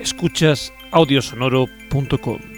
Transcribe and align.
Escuchas 0.00 0.72
audiosonoro.com. 0.90 2.57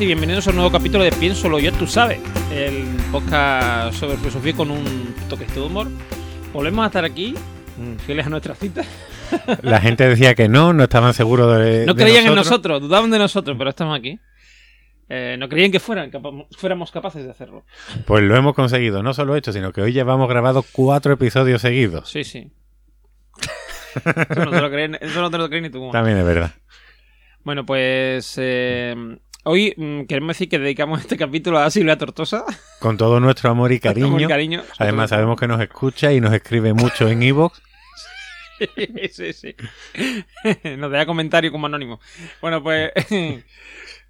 Y 0.00 0.06
bienvenidos 0.06 0.46
a 0.46 0.50
un 0.50 0.56
nuevo 0.56 0.70
capítulo 0.72 1.04
de 1.04 1.12
Piénsolo 1.12 1.58
yo, 1.58 1.72
tú 1.72 1.86
sabes, 1.86 2.20
el 2.52 2.84
podcast 3.12 3.94
sobre 3.96 4.16
filosofía 4.16 4.52
con 4.54 4.70
un 4.70 5.14
toquecito 5.28 5.60
de 5.60 5.66
humor. 5.66 5.88
Volvemos 6.52 6.82
a 6.84 6.86
estar 6.86 7.04
aquí, 7.04 7.34
mm, 7.78 7.96
fieles 8.04 8.26
a 8.26 8.30
nuestra 8.30 8.54
cita. 8.54 8.82
La 9.62 9.80
gente 9.80 10.06
decía 10.08 10.34
que 10.34 10.48
no, 10.48 10.72
no 10.72 10.84
estaban 10.84 11.14
seguros 11.14 11.58
de. 11.58 11.86
No 11.86 11.94
de 11.94 12.02
creían 12.02 12.26
en 12.26 12.34
nosotros, 12.34 12.80
dudaban 12.82 13.10
de 13.10 13.18
nosotros, 13.18 13.56
pero 13.56 13.70
estamos 13.70 13.96
aquí. 13.98 14.18
Eh, 15.08 15.36
no 15.38 15.48
creían 15.48 15.70
que 15.70 15.80
fueran, 15.80 16.10
capa- 16.10 16.30
fuéramos 16.56 16.90
capaces 16.90 17.24
de 17.24 17.30
hacerlo. 17.30 17.64
Pues 18.06 18.22
lo 18.24 18.36
hemos 18.36 18.54
conseguido, 18.54 19.02
no 19.02 19.14
solo 19.14 19.36
esto, 19.36 19.52
sino 19.52 19.72
que 19.72 19.80
hoy 19.82 19.92
llevamos 19.92 20.28
grabados 20.28 20.66
cuatro 20.72 21.12
episodios 21.12 21.62
seguidos. 21.62 22.08
Sí, 22.10 22.24
sí. 22.24 22.50
eso, 23.94 24.44
no 24.44 24.50
te 24.50 24.60
lo 24.60 24.70
creen, 24.70 24.98
eso 25.00 25.20
no 25.20 25.30
te 25.30 25.38
lo 25.38 25.48
crees 25.48 25.62
ni 25.62 25.70
tú. 25.70 25.90
También 25.92 26.18
es 26.18 26.24
verdad. 26.24 26.52
Bueno, 27.44 27.66
pues 27.66 28.34
eh, 28.38 29.18
hoy 29.44 29.74
mm, 29.76 30.02
queremos 30.06 30.36
decir 30.36 30.48
que 30.48 30.58
dedicamos 30.58 31.00
este 31.00 31.16
capítulo 31.16 31.58
a 31.58 31.70
Silvia 31.70 31.96
Tortosa. 31.96 32.44
Con 32.80 32.96
todo 32.96 33.20
nuestro 33.20 33.50
amor 33.50 33.72
y 33.72 33.80
cariño. 33.80 34.62
Además, 34.78 35.10
sabemos 35.10 35.38
que 35.38 35.46
nos 35.46 35.60
escucha 35.60 36.12
y 36.12 36.20
nos 36.20 36.32
escribe 36.32 36.74
mucho 36.74 37.08
en 37.08 37.22
Evox. 37.22 37.62
sí, 39.10 39.32
sí. 39.32 39.54
Nos 40.78 40.90
deja 40.90 41.06
comentario 41.06 41.50
como 41.50 41.66
anónimo. 41.66 41.98
Bueno, 42.40 42.62
pues. 42.62 42.92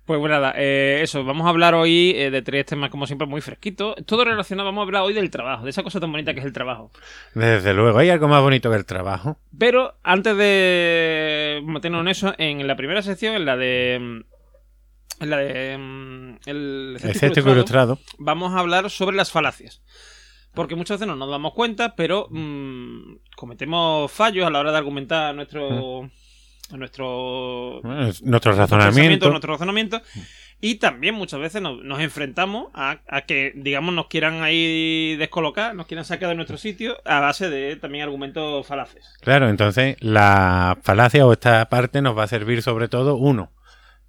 Pues 0.05 0.21
bueno, 0.21 0.35
nada, 0.35 0.53
eh, 0.59 1.01
eso, 1.03 1.25
vamos 1.25 1.47
a 1.47 1.49
hablar 1.49 1.75
hoy 1.75 2.13
eh, 2.15 2.31
de 2.31 2.43
tres 2.43 2.67
temas 2.67 2.91
como 2.91 3.07
siempre 3.07 3.27
muy 3.27 3.41
fresquitos. 3.41 3.97
Todo 4.05 4.27
relacionado, 4.27 4.69
vamos 4.69 4.83
a 4.83 4.85
hablar 4.85 5.03
hoy 5.03 5.15
del 5.15 5.31
trabajo, 5.31 5.65
de 5.65 5.71
esa 5.71 5.83
cosa 5.83 5.99
tan 5.99 6.13
bonita 6.13 6.35
que 6.35 6.41
es 6.41 6.47
el 6.47 6.53
trabajo. 6.53 6.91
Desde 7.33 7.73
luego, 7.73 7.99
hay 7.99 8.11
algo 8.11 8.29
más 8.29 8.43
bonito 8.43 8.69
que 8.69 8.77
el 8.77 8.85
trabajo. 8.85 9.39
Pero 9.59 9.95
antes 10.03 10.37
de 10.37 11.63
meternos 11.65 12.03
en 12.03 12.09
eso, 12.09 12.35
en 12.37 12.67
la 12.67 12.77
primera 12.77 13.01
sección, 13.01 13.35
en 13.35 13.47
la 13.47 13.57
de... 13.57 14.25
En 15.25 15.31
la 15.31 15.37
de... 15.39 15.77
mm, 15.79 16.37
El 16.47 16.97
Escéptico 17.03 17.51
ilustrado. 17.51 17.99
vamos 18.19 18.53
a 18.55 18.59
hablar 18.61 18.89
sobre 18.91 19.17
las 19.17 19.31
falacias. 19.33 19.83
Porque 20.55 20.77
muchas 20.77 20.99
veces 20.99 21.09
no 21.09 21.17
nos 21.17 21.31
damos 21.31 21.53
cuenta, 21.53 21.97
pero 21.97 22.29
mm, 22.31 23.17
cometemos 23.37 24.13
fallos 24.13 24.47
a 24.47 24.51
la 24.51 24.61
hora 24.61 24.71
de 24.71 24.79
argumentar 24.79 25.35
nuestro, 25.35 26.09
nuestro 26.71 27.81
Bueno, 27.83 28.07
es 28.07 28.23
nuestro 28.23 28.53
pensamiento, 28.53 28.77
razonamiento. 28.77 29.31
nuestro 29.31 29.53
razonamiento. 29.53 30.03
Y 30.61 30.77
también 30.77 31.15
muchas 31.17 31.41
veces 31.41 31.61
nos, 31.61 31.83
nos 31.83 32.01
enfrentamos 32.01 32.69
a, 32.73 33.01
a 33.09 33.23
que, 33.23 33.53
digamos, 33.57 33.93
nos 33.95 34.07
quieran 34.07 34.43
ahí 34.43 35.17
descolocar, 35.17 35.75
nos 35.75 35.87
quieran 35.87 36.05
sacar 36.05 36.29
de 36.31 36.37
nuestro 36.37 36.57
sitio 36.57 36.97
a 37.05 37.21
base 37.21 37.51
de 37.51 37.77
también 37.77 38.05
argumentos 38.05 38.67
falaces. 38.67 39.05
Claro, 39.21 39.49
entonces 39.49 39.97
la 40.01 40.79
falacia 40.83 41.27
o 41.27 41.33
esta 41.33 41.69
parte 41.69 42.01
nos 42.01 42.17
va 42.17 42.23
a 42.23 42.29
servir 42.29 42.63
sobre 42.63 42.89
todo, 42.89 43.17
uno, 43.17 43.51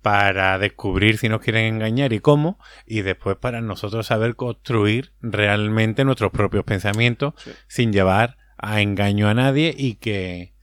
para 0.06 0.60
descubrir 0.60 1.18
si 1.18 1.30
nos 1.30 1.42
quieren 1.42 1.66
engañar 1.66 2.14
y 2.14 2.20
cómo, 2.20 2.60
y 2.86 3.02
después 3.02 3.38
para 3.38 3.60
nosotros 3.62 4.06
saber 4.06 4.36
construir 4.36 5.14
realmente 5.20 6.06
nuestros 6.06 6.32
propios 6.32 6.64
pensamientos 6.64 7.34
Sí. 7.38 7.50
sin 7.68 7.92
llevar 7.92 8.38
a 8.56 8.82
engaño 8.82 9.28
a 9.28 9.34
nadie 9.34 9.74
y 9.76 9.96
que, 9.96 10.54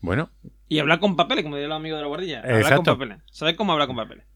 bueno, 0.00 0.30
Y 0.68 0.78
hablar 0.78 1.00
con 1.00 1.16
papeles, 1.16 1.42
como 1.42 1.56
diría 1.56 1.66
el 1.66 1.72
amigo 1.72 1.96
de 1.96 2.02
la 2.02 2.06
guardilla. 2.08 2.38
Hablar 2.38 2.56
Exacto. 2.60 2.84
con 2.92 2.98
papeles. 3.00 3.18
¿Sabéis 3.32 3.56
cómo 3.56 3.72
hablar 3.72 3.88
con 3.88 3.96
papeles? 3.96 4.26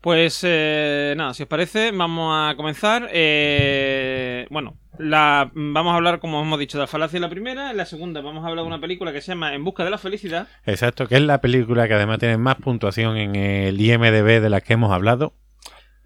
Pues 0.00 0.40
eh, 0.44 1.12
nada, 1.18 1.34
si 1.34 1.42
os 1.42 1.48
parece, 1.50 1.90
vamos 1.92 2.34
a 2.34 2.56
comenzar. 2.56 3.10
Eh, 3.12 4.46
bueno, 4.50 4.78
la, 5.02 5.50
vamos 5.54 5.92
a 5.92 5.96
hablar, 5.96 6.18
como 6.20 6.40
hemos 6.42 6.58
dicho, 6.58 6.78
de 6.78 6.82
la 6.82 6.86
falacia 6.86 7.16
en 7.18 7.22
la 7.22 7.28
primera. 7.30 7.70
En 7.70 7.76
la 7.76 7.86
segunda 7.86 8.20
vamos 8.20 8.44
a 8.44 8.48
hablar 8.48 8.64
de 8.64 8.68
una 8.68 8.80
película 8.80 9.12
que 9.12 9.20
se 9.20 9.32
llama 9.32 9.54
En 9.54 9.64
busca 9.64 9.84
de 9.84 9.90
la 9.90 9.98
felicidad. 9.98 10.48
exacto, 10.64 11.06
que 11.08 11.16
es 11.16 11.22
la 11.22 11.40
película 11.40 11.88
que 11.88 11.94
además 11.94 12.18
tiene 12.18 12.38
más 12.38 12.56
puntuación 12.56 13.16
en 13.16 13.36
el 13.36 13.80
IMDB 13.80 14.40
de 14.40 14.50
la 14.50 14.60
que 14.60 14.72
hemos 14.74 14.92
hablado, 14.92 15.34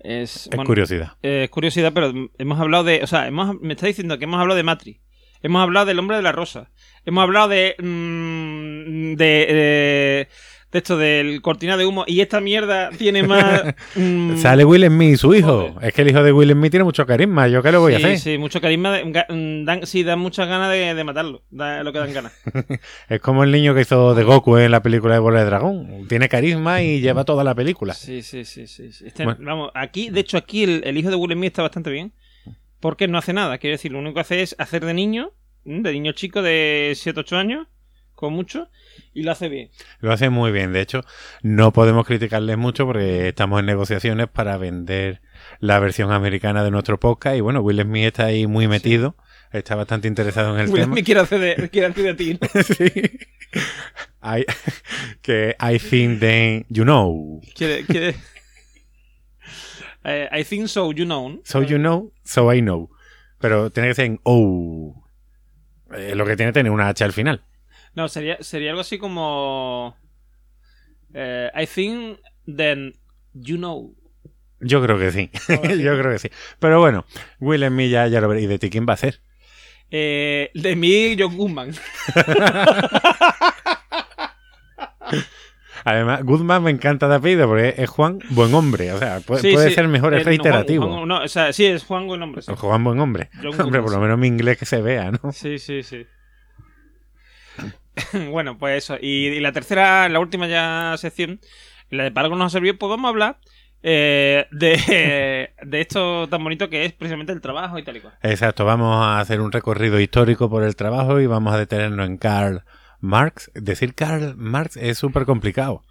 Es, 0.00 0.46
es 0.46 0.50
bueno, 0.50 0.64
curiosidad. 0.64 1.12
eh, 1.22 1.42
es 1.44 1.50
curiosidad, 1.50 1.92
pero 1.92 2.12
hemos 2.38 2.58
hablado 2.60 2.84
de... 2.84 3.02
O 3.02 3.06
sea, 3.06 3.26
hemos, 3.26 3.60
me 3.60 3.74
está 3.74 3.86
diciendo 3.86 4.18
que 4.18 4.24
hemos 4.24 4.40
hablado 4.40 4.56
de 4.56 4.62
Matri. 4.62 5.00
Hemos 5.42 5.62
hablado 5.62 5.86
del 5.86 5.98
hombre 5.98 6.16
de 6.16 6.22
la 6.22 6.32
rosa. 6.32 6.70
Hemos 7.04 7.22
hablado 7.22 7.48
de... 7.48 7.76
mm, 7.78 9.14
de, 9.16 9.24
de, 9.26 10.28
de 10.72 10.78
esto 10.78 10.96
del 10.98 11.40
cortina 11.42 11.76
de 11.76 11.86
humo. 11.86 12.04
Y 12.06 12.20
esta 12.20 12.40
mierda 12.40 12.90
tiene 12.90 13.22
más... 13.22 13.62
mm, 13.94 14.36
Sale 14.36 14.64
Will 14.64 14.84
Smith 14.86 15.14
y 15.14 15.16
su 15.16 15.34
hijo. 15.34 15.70
Joder. 15.72 15.88
Es 15.88 15.94
que 15.94 16.02
el 16.02 16.10
hijo 16.10 16.22
de 16.22 16.32
Will 16.32 16.50
Smith 16.52 16.70
tiene 16.70 16.84
mucho 16.84 17.06
carisma. 17.06 17.48
¿Yo 17.48 17.62
qué 17.62 17.72
le 17.72 17.78
voy 17.78 17.94
a 17.94 17.96
hacer? 17.98 18.18
Sí, 18.18 18.36
mucho 18.38 18.60
carisma. 18.60 18.92
de- 18.92 19.04
mm, 19.28 19.64
dan, 19.64 19.86
sí, 19.86 20.02
dan 20.02 20.18
muchas 20.18 20.48
ganas 20.48 20.70
de, 20.70 20.94
de 20.94 21.04
matarlo. 21.04 21.42
Da 21.50 21.82
lo 21.82 21.92
que 21.92 21.98
dan 22.00 22.12
ganas. 22.12 22.32
Es 23.08 23.20
como 23.20 23.44
el 23.44 23.52
niño 23.52 23.74
que 23.74 23.82
hizo 23.82 24.14
de 24.14 24.24
Goku 24.24 24.56
en 24.58 24.70
la 24.70 24.82
película 24.82 25.14
de 25.14 25.20
Bola 25.20 25.40
de 25.40 25.46
Dragón. 25.46 26.06
Tiene 26.08 26.28
carisma 26.28 26.82
y 26.82 27.00
lleva 27.00 27.24
toda 27.24 27.44
la 27.44 27.54
película. 27.54 27.94
Sí, 27.94 28.22
sí, 28.22 28.44
sí, 28.44 28.66
sí. 28.66 28.92
sí. 28.92 29.06
Este- 29.06 29.24
Bueno. 29.24 29.38
Vamos, 29.42 29.70
aquí, 29.74 30.10
de 30.10 30.20
hecho, 30.20 30.36
aquí 30.36 30.64
el, 30.64 30.82
el 30.84 30.98
hijo 30.98 31.10
de 31.10 31.16
Will 31.16 31.32
Smith 31.32 31.46
está 31.52 31.62
bastante 31.62 31.90
bien. 31.90 32.12
Porque 32.80 33.08
no 33.08 33.16
hace 33.18 33.32
nada. 33.32 33.56
Quiero 33.58 33.74
decir, 33.74 33.90
lo 33.92 33.98
único 34.00 34.14
que 34.14 34.20
hace 34.20 34.42
es 34.42 34.54
hacer 34.58 34.84
de 34.84 34.92
niño, 34.92 35.32
de 35.64 35.92
niño 35.92 36.12
chico 36.12 36.42
de 36.42 36.92
7, 36.94 37.20
8 37.20 37.36
años, 37.36 37.66
con 38.14 38.32
mucho, 38.34 38.68
y 39.14 39.22
lo 39.22 39.32
hace 39.32 39.48
bien. 39.48 39.70
Lo 40.00 40.12
hace 40.12 40.30
muy 40.30 40.52
bien. 40.52 40.72
De 40.72 40.80
hecho, 40.80 41.04
no 41.42 41.72
podemos 41.72 42.06
criticarles 42.06 42.56
mucho 42.58 42.86
porque 42.86 43.28
estamos 43.28 43.60
en 43.60 43.66
negociaciones 43.66 44.28
para 44.28 44.56
vender 44.56 45.20
la 45.60 45.78
versión 45.78 46.12
americana 46.12 46.64
de 46.64 46.70
nuestro 46.70 46.98
podcast. 47.00 47.36
Y 47.36 47.40
bueno, 47.40 47.60
Will 47.60 47.80
Smith 47.82 48.04
está 48.06 48.26
ahí 48.26 48.46
muy 48.46 48.68
metido. 48.68 49.16
Está 49.52 49.74
bastante 49.74 50.08
interesado 50.08 50.54
en 50.54 50.60
el 50.60 50.68
Will 50.68 50.82
tema. 50.82 50.94
Smith 50.94 51.04
quiere 51.06 51.20
hacer 51.20 51.40
de, 51.40 51.68
quiere 51.70 51.86
hacer 51.88 52.04
de 52.04 52.14
ti. 52.14 52.38
¿no? 52.40 52.62
Sí. 52.62 53.18
I- 54.22 54.44
que 55.22 55.56
I 55.60 55.78
think 55.78 56.20
then 56.20 56.66
you 56.68 56.82
know. 56.84 57.40
Quiere, 57.54 57.84
quiere... 57.86 58.16
Eh, 60.04 60.28
I 60.32 60.44
think 60.44 60.68
so, 60.68 60.92
you 60.92 61.04
know. 61.04 61.28
¿no? 61.28 61.40
So 61.44 61.62
you 61.62 61.78
know, 61.78 62.12
so 62.24 62.52
I 62.52 62.60
know. 62.60 62.90
Pero 63.38 63.70
tiene 63.70 63.88
que 63.88 63.94
ser 63.94 64.04
en 64.06 64.20
oh. 64.24 65.04
Lo 65.88 66.24
que 66.26 66.36
tiene 66.36 66.50
que 66.50 66.60
tener 66.60 66.72
una 66.72 66.88
H 66.88 67.04
al 67.04 67.12
final. 67.12 67.42
No, 67.96 68.08
sería, 68.08 68.36
sería 68.40 68.70
algo 68.70 68.82
así 68.82 68.98
como... 68.98 69.96
eh, 71.14 71.50
I 71.60 71.66
think 71.66 72.18
then 72.46 72.94
you 73.34 73.56
know. 73.56 73.94
Yo 74.60 74.82
creo 74.82 74.98
que 74.98 75.10
sí. 75.12 75.30
Yo 75.48 75.98
creo 75.98 76.12
que 76.12 76.18
sí. 76.18 76.30
Pero 76.60 76.78
bueno, 76.80 77.04
Will 77.40 77.66
Smith 77.66 77.90
ya, 77.90 78.06
ya 78.06 78.20
lo 78.20 78.28
veré. 78.28 78.42
¿Y 78.42 78.46
de 78.46 78.58
ti 78.58 78.70
quién 78.70 78.86
va 78.88 78.92
a 78.94 78.98
ser? 78.98 79.20
Eh, 79.90 80.50
de 80.54 80.76
mí, 80.76 81.16
John 81.18 81.36
Goodman. 81.36 81.72
Además, 85.84 86.24
Goodman 86.24 86.62
me 86.64 86.70
encanta 86.72 87.06
de 87.08 87.14
apellido 87.14 87.46
porque 87.46 87.74
es 87.78 87.88
Juan 87.88 88.18
Buen 88.30 88.52
Hombre. 88.54 88.92
O 88.92 88.98
sea, 88.98 89.20
puede, 89.20 89.40
Sí, 89.42 89.52
puede 89.52 89.68
sí. 89.68 89.74
ser 89.76 89.86
mejor, 89.88 90.14
Eh, 90.14 90.18
es 90.18 90.24
no, 90.24 90.30
reiterativo. 90.30 90.84
Juan- 90.86 90.96
Juan- 90.96 91.08
no, 91.08 91.22
o 91.22 91.28
sea, 91.28 91.52
sí, 91.52 91.64
es 91.64 91.84
Juan 91.84 92.06
buen 92.08 92.18
nombre. 92.20 92.42
sí. 92.42 92.52
Juan 92.56 92.82
Buen 92.82 92.98
Hombre. 92.98 93.28
John 93.36 93.46
Hombre, 93.60 93.62
Goodman, 93.64 93.82
por 93.84 93.92
lo 93.92 94.00
menos 94.00 94.18
mi 94.18 94.26
inglés 94.26 94.58
que 94.58 94.66
se 94.66 94.82
vea, 94.82 95.12
¿no? 95.12 95.30
Sí, 95.32 95.58
sí, 95.60 95.82
sí. 95.84 96.04
bueno, 98.30 98.58
pues 98.58 98.84
eso. 98.84 98.96
Y, 99.00 99.26
y 99.28 99.40
la 99.40 99.52
tercera, 99.52 100.08
la 100.08 100.20
última 100.20 100.46
ya 100.46 100.94
sección, 100.98 101.40
la 101.90 102.04
de 102.04 102.10
para 102.12 102.26
algo 102.26 102.36
nos 102.36 102.46
ha 102.52 102.56
servido, 102.56 102.76
pues 102.78 102.90
vamos 102.90 103.06
a 103.06 103.10
hablar 103.10 103.38
eh, 103.82 104.46
de, 104.50 105.50
de 105.62 105.80
esto 105.80 106.28
tan 106.28 106.42
bonito 106.42 106.68
que 106.68 106.84
es 106.84 106.92
precisamente 106.92 107.32
el 107.32 107.40
trabajo 107.40 107.78
y 107.78 107.84
tal 107.84 107.96
y 107.96 108.00
cual. 108.00 108.14
Exacto, 108.22 108.64
vamos 108.64 109.04
a 109.04 109.20
hacer 109.20 109.40
un 109.40 109.52
recorrido 109.52 110.00
histórico 110.00 110.50
por 110.50 110.62
el 110.62 110.76
trabajo 110.76 111.20
y 111.20 111.26
vamos 111.26 111.54
a 111.54 111.58
detenernos 111.58 112.06
en 112.06 112.16
Karl 112.18 112.64
Marx. 113.00 113.50
Decir 113.54 113.94
Karl 113.94 114.34
Marx 114.36 114.76
es 114.76 114.98
súper 114.98 115.24
complicado. 115.24 115.82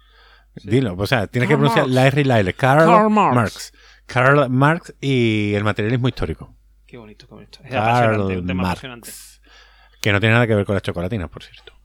Dilo, 0.64 0.94
o 0.96 1.06
sea, 1.06 1.26
tienes 1.26 1.48
que 1.48 1.54
pronunciar 1.56 1.84
Marx. 1.86 1.94
la 1.94 2.06
R 2.06 2.20
y 2.20 2.24
la 2.24 2.40
L. 2.40 2.54
Karl, 2.54 2.86
Karl 2.86 3.10
Marx. 3.10 3.34
Marx. 3.34 3.72
Karl 4.06 4.48
Marx 4.50 4.94
y 5.00 5.54
el 5.54 5.64
materialismo 5.64 6.08
histórico. 6.08 6.54
Qué 6.86 6.96
bonito, 6.98 7.26
qué 7.26 7.34
bonito. 7.34 7.58
Es 7.64 7.70
Karl 7.70 7.88
apasionante, 7.88 8.38
un 8.38 8.46
tema 8.46 8.62
Marx. 8.62 8.72
apasionante. 8.78 9.10
Que 10.00 10.12
no 10.12 10.20
tiene 10.20 10.34
nada 10.34 10.46
que 10.46 10.54
ver 10.54 10.64
con 10.64 10.74
las 10.74 10.82
chocolatinas, 10.82 11.28
por 11.28 11.42
cierto. 11.42 11.75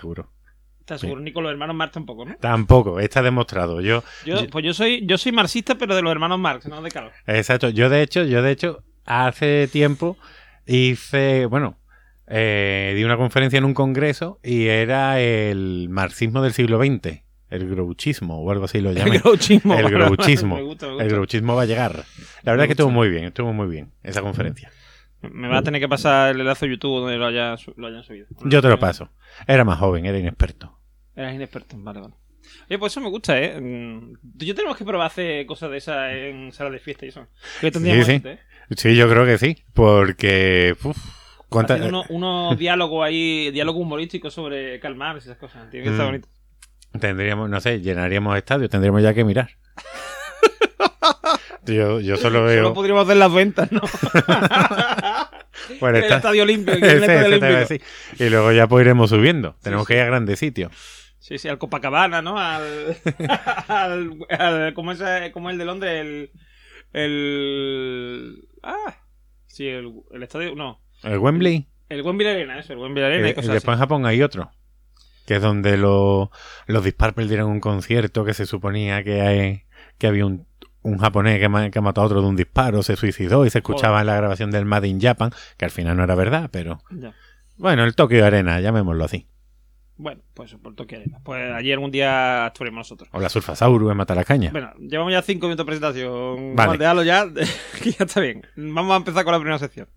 Seguro. 0.00 0.30
¿Estás 0.80 1.02
seguro? 1.02 1.20
Ni 1.20 1.32
con 1.32 1.44
los 1.44 1.52
hermanos 1.52 1.76
Marx 1.76 1.92
tampoco, 1.92 2.24
¿no? 2.24 2.34
Tampoco, 2.40 2.98
está 2.98 3.22
demostrado. 3.22 3.80
Yo, 3.80 4.02
Yo, 4.24 4.48
pues 4.48 4.64
yo 4.64 4.74
soy, 4.74 5.06
yo 5.06 5.18
soy 5.18 5.30
marxista, 5.30 5.76
pero 5.76 5.94
de 5.94 6.02
los 6.02 6.10
hermanos 6.10 6.38
Marx, 6.40 6.66
no 6.66 6.82
de 6.82 6.90
Carlos. 6.90 7.12
exacto. 7.26 7.68
Yo 7.68 7.88
de 7.88 8.02
hecho, 8.02 8.24
yo 8.24 8.42
de 8.42 8.50
hecho, 8.50 8.82
hace 9.04 9.68
tiempo 9.68 10.16
hice, 10.66 11.46
bueno, 11.46 11.76
eh, 12.26 12.94
di 12.96 13.04
una 13.04 13.16
conferencia 13.16 13.58
en 13.58 13.64
un 13.64 13.74
congreso 13.74 14.40
y 14.42 14.66
era 14.66 15.20
el 15.20 15.88
marxismo 15.90 16.42
del 16.42 16.52
siglo 16.52 16.78
XX. 16.82 17.22
el 17.50 17.68
grouchismo 17.68 18.40
o 18.40 18.50
algo 18.50 18.64
así 18.64 18.80
lo 18.80 18.90
El 18.90 18.96
llaman. 18.96 19.18
grouchismo. 19.20 19.74
El 19.74 19.90
grouchismo. 19.90 20.56
me 20.56 20.62
gusta, 20.62 20.86
me 20.86 20.92
gusta. 20.92 21.04
El 21.04 21.10
grouchismo 21.12 21.54
va 21.56 21.62
a 21.62 21.66
llegar. 21.66 22.04
La 22.42 22.52
verdad 22.52 22.64
es 22.64 22.68
que 22.68 22.72
estuvo 22.72 22.90
muy 22.90 23.08
bien, 23.10 23.24
estuvo 23.24 23.52
muy 23.52 23.66
bien 23.68 23.90
esa 24.02 24.22
conferencia. 24.22 24.70
Me 25.22 25.48
va 25.48 25.58
a 25.58 25.62
tener 25.62 25.80
que 25.80 25.88
pasar 25.88 26.34
el 26.34 26.40
enlace 26.40 26.66
de 26.66 26.72
YouTube 26.72 27.00
donde 27.00 27.16
lo, 27.16 27.26
haya, 27.26 27.56
lo 27.76 27.86
hayan 27.86 28.02
subido. 28.02 28.26
Yo 28.44 28.62
te 28.62 28.68
lo 28.68 28.78
paso. 28.78 29.10
Era 29.46 29.64
más 29.64 29.78
joven, 29.78 30.06
era 30.06 30.18
inexperto. 30.18 30.78
Eras 31.14 31.34
inexperto, 31.34 31.76
vale, 31.78 32.00
vale. 32.00 32.14
Oye, 32.68 32.78
pues 32.78 32.92
eso 32.92 33.00
me 33.00 33.08
gusta, 33.10 33.38
¿eh? 33.40 33.60
Mm, 33.60 34.14
Yo 34.38 34.54
tenemos 34.54 34.76
que 34.76 34.84
probar 34.84 35.06
hacer 35.08 35.44
cosas 35.46 35.70
de 35.70 35.76
esas 35.76 36.12
en 36.12 36.52
salas 36.52 36.72
de 36.72 36.78
fiesta 36.78 37.04
y 37.04 37.10
eso. 37.10 37.26
Que 37.60 37.70
sí. 37.70 38.02
gente, 38.04 38.32
¿eh? 38.32 38.38
Sí, 38.76 38.94
yo 38.96 39.08
creo 39.10 39.24
que 39.26 39.36
sí, 39.38 39.62
porque... 39.74 40.74
uf, 40.82 40.96
cuánta- 41.48 41.76
unos, 41.76 42.06
unos 42.08 42.56
diálogos 42.58 43.04
ahí, 43.06 43.50
diálogos 43.50 43.82
humorísticos 43.82 44.32
sobre 44.32 44.80
calmar 44.80 45.16
y 45.16 45.18
esas 45.18 45.36
cosas. 45.36 45.68
Tiene 45.70 45.84
que 45.84 45.90
estar 45.92 46.06
Mm. 46.06 46.08
bonito. 46.10 46.28
Tendríamos, 46.98 47.48
no 47.50 47.60
sé, 47.60 47.80
llenaríamos 47.80 48.36
estadios, 48.36 48.70
tendríamos 48.70 49.02
ya 49.02 49.12
que 49.14 49.24
mirar. 49.24 49.50
Yo, 51.66 52.00
yo 52.00 52.16
solo 52.16 52.42
veo... 52.44 52.62
Solo 52.64 52.74
podríamos 52.74 53.04
hacer 53.04 53.16
las 53.18 53.32
ventas, 53.32 53.70
¿no? 53.70 53.82
Bueno, 55.80 55.98
el 55.98 56.04
está- 56.04 56.16
estadio 56.16 56.42
en 56.44 56.50
el 56.68 56.84
Ese, 56.84 56.96
estadio 56.96 57.36
ese 57.36 57.46
decir. 57.46 57.82
Y 58.18 58.28
luego 58.30 58.52
ya 58.52 58.66
pues 58.68 58.82
iremos 58.84 59.10
subiendo. 59.10 59.56
Tenemos 59.62 59.86
Sí, 59.86 59.92
que 59.92 59.98
ir 59.98 60.02
a 60.02 60.06
grandes 60.06 60.38
sitios. 60.38 60.72
Sí, 61.18 61.38
sí, 61.38 61.48
al 61.48 61.58
Copacabana, 61.58 62.22
¿no? 62.22 62.38
Al. 62.38 62.96
al, 63.68 64.16
al- 64.30 64.74
¿cómo, 64.74 64.92
es, 64.92 65.02
cómo 65.32 65.50
es 65.50 65.54
el 65.54 65.58
de 65.58 65.64
Londres? 65.64 66.00
El. 66.00 66.30
El. 66.92 68.48
Ah. 68.62 68.96
Sí, 69.46 69.66
el, 69.68 69.92
el 70.12 70.22
estadio. 70.22 70.54
No. 70.54 70.80
El 71.02 71.18
Wembley. 71.18 71.66
El 71.88 72.02
Wembley 72.02 72.28
Arena, 72.28 72.58
eso, 72.58 72.72
el 72.72 72.78
Wembley 72.78 73.04
Arena 73.04 73.28
y 73.28 73.30
y 73.32 73.34
cosas 73.34 73.52
después 73.52 73.74
en 73.74 73.80
Japón 73.80 74.06
hay 74.06 74.22
otro. 74.22 74.50
Que 75.26 75.36
es 75.36 75.42
donde 75.42 75.76
lo- 75.76 76.30
los 76.66 76.84
Disparpel 76.84 77.28
dieron 77.28 77.50
un 77.50 77.60
concierto 77.60 78.24
que 78.24 78.32
se 78.34 78.46
suponía 78.46 79.02
que, 79.02 79.20
hay- 79.20 79.62
que 79.98 80.06
había 80.06 80.26
un, 80.26 80.46
un 80.82 80.98
japonés 80.98 81.38
que, 81.40 81.48
ma- 81.48 81.70
que 81.70 81.78
ha 81.78 81.82
matado 81.82 82.04
a 82.04 82.06
otro 82.06 82.22
de 82.22 82.28
un 82.28 82.36
disparo, 82.36 82.82
se 82.82 82.96
suicidó 82.96 83.44
y 83.46 83.50
se 83.50 83.58
escuchaba 83.58 84.00
en 84.00 84.06
la 84.06 84.16
grabación 84.16 84.50
del 84.50 84.64
Made 84.64 84.88
in 84.88 85.00
Japan, 85.00 85.30
que 85.56 85.64
al 85.64 85.70
final 85.70 85.96
no 85.96 86.04
era 86.04 86.14
verdad, 86.14 86.48
pero. 86.52 86.80
Ya. 86.90 87.12
bueno, 87.56 87.84
el 87.84 87.94
Tokyo 87.94 88.24
Arena, 88.24 88.60
llamémoslo 88.60 89.04
así. 89.04 89.26
Bueno, 89.96 90.22
pues 90.32 90.54
por 90.54 90.74
Tokio 90.74 90.96
Arena. 90.98 91.18
Pues 91.22 91.52
ayer 91.52 91.78
un 91.78 91.90
día 91.90 92.46
actuaremos 92.46 92.78
nosotros. 92.78 93.10
O 93.12 93.20
la 93.20 93.28
Surfasaurus 93.28 93.90
en 93.90 93.96
Matalacaña. 93.98 94.50
Bueno, 94.50 94.72
llevamos 94.78 95.12
ya 95.12 95.20
cinco 95.20 95.46
minutos 95.46 95.66
de 95.66 95.68
presentación. 95.70 96.56
Vale. 96.56 97.04
Ya, 97.04 97.26
que 97.82 97.90
ya 97.92 98.04
está 98.06 98.20
bien. 98.20 98.40
Vamos 98.56 98.92
a 98.94 98.96
empezar 98.96 99.24
con 99.24 99.32
la 99.32 99.38
primera 99.38 99.58
sección. 99.58 99.88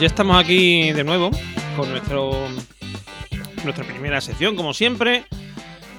Ya 0.00 0.06
estamos 0.06 0.36
aquí 0.36 0.92
de 0.92 1.02
nuevo 1.02 1.30
con 1.76 1.90
nuestro 1.90 2.30
nuestra 3.64 3.84
primera 3.84 4.20
sección, 4.20 4.54
como 4.54 4.72
siempre, 4.72 5.24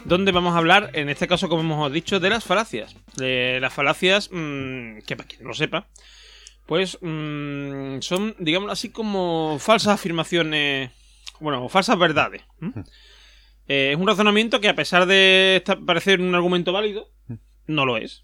donde 0.05 0.31
vamos 0.31 0.55
a 0.55 0.57
hablar, 0.57 0.91
en 0.93 1.09
este 1.09 1.27
caso, 1.27 1.49
como 1.49 1.61
hemos 1.61 1.91
dicho, 1.91 2.21
de 2.21 2.29
las 2.29 2.45
falacias. 2.45 2.95
De 3.17 3.59
las 3.59 3.73
falacias, 3.73 4.29
mm, 4.31 4.99
que 5.05 5.17
para 5.17 5.27
quien 5.27 5.43
no 5.43 5.49
lo 5.49 5.53
sepa, 5.53 5.87
pues 6.65 6.97
mm, 7.01 7.99
son, 7.99 8.35
digamos 8.39 8.71
así, 8.71 8.89
como 8.89 9.57
falsas 9.59 9.95
afirmaciones, 9.95 10.91
bueno, 11.41 11.67
falsas 11.67 11.99
verdades. 11.99 12.43
¿m? 12.61 12.71
Eh, 13.67 13.91
es 13.91 13.99
un 13.99 14.07
razonamiento 14.07 14.61
que, 14.61 14.69
a 14.69 14.75
pesar 14.75 15.07
de 15.07 15.61
parecer 15.85 16.21
un 16.21 16.33
argumento 16.35 16.71
válido, 16.71 17.11
no 17.67 17.85
lo 17.85 17.97
es. 17.97 18.23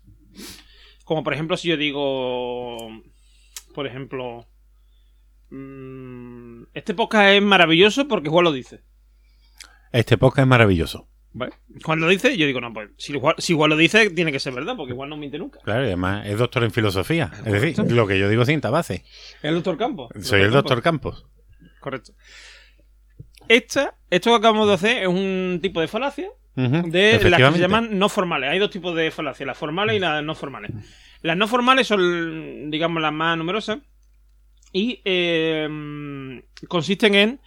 Como 1.04 1.24
por 1.24 1.34
ejemplo, 1.34 1.58
si 1.58 1.68
yo 1.68 1.76
digo, 1.76 2.78
por 3.74 3.86
ejemplo, 3.88 4.48
mm, 5.50 6.64
este 6.74 6.94
podcast 6.94 7.30
es 7.30 7.42
maravilloso 7.42 8.08
porque 8.08 8.30
Juan 8.30 8.44
lo 8.44 8.52
dice. 8.52 8.82
Este 9.92 10.18
podcast 10.18 10.46
es 10.46 10.48
maravilloso. 10.48 11.08
Juan 11.84 12.00
lo 12.00 12.08
dice, 12.08 12.38
yo 12.38 12.46
digo, 12.46 12.62
no, 12.62 12.72
pues 12.72 12.92
si 12.98 13.18
Juan, 13.20 13.36
si 13.38 13.54
Juan 13.54 13.70
lo 13.70 13.78
dice, 13.78 14.10
tiene 14.10 14.32
que 14.32 14.40
ser 14.40 14.54
verdad, 14.54 14.76
porque 14.78 14.94
Juan 14.94 15.10
no 15.10 15.18
miente 15.18 15.38
nunca. 15.38 15.60
Claro, 15.64 15.84
y 15.84 15.88
además 15.88 16.26
es 16.26 16.38
doctor 16.38 16.64
en 16.64 16.72
filosofía. 16.72 17.32
Es 17.46 17.52
decir, 17.52 17.92
lo 17.92 18.08
que 18.08 18.18
yo 18.18 18.30
digo 18.30 18.46
sin 18.46 18.62
base. 18.62 19.04
El 19.42 19.56
doctor 19.56 19.78
Campos. 19.78 20.10
Soy 20.22 20.42
el 20.42 20.52
doctor 20.52 20.82
Campos. 20.82 21.26
Correcto. 21.80 22.14
Esta, 23.48 23.96
esto 24.10 24.32
que 24.32 24.36
acabamos 24.38 24.68
de 24.68 24.74
hacer 24.74 25.04
es 25.04 25.08
un 25.08 25.60
tipo 25.62 25.82
de 25.82 25.88
falacia 25.88 26.30
de 26.56 27.20
las 27.30 27.40
que 27.40 27.52
se 27.52 27.60
llaman 27.60 28.00
no 28.00 28.10
formales. 28.10 28.50
Hay 28.50 28.60
dos 28.60 28.70
tipos 28.70 28.96
de 28.96 29.12
falacias, 29.12 29.46
las 29.46 29.58
formales 29.58 29.98
y 29.98 30.00
las 30.00 30.24
no 30.24 30.36
formales. 30.36 30.72
Las 31.22 31.38
no 31.38 31.48
formales 31.48 31.88
son, 31.88 32.72
digamos, 32.72 33.02
las 33.02 33.14
más 33.14 33.38
numerosas 33.38 33.80
y 34.78 35.02
eh, 35.06 36.42
consisten 36.68 37.16
en 37.16 37.40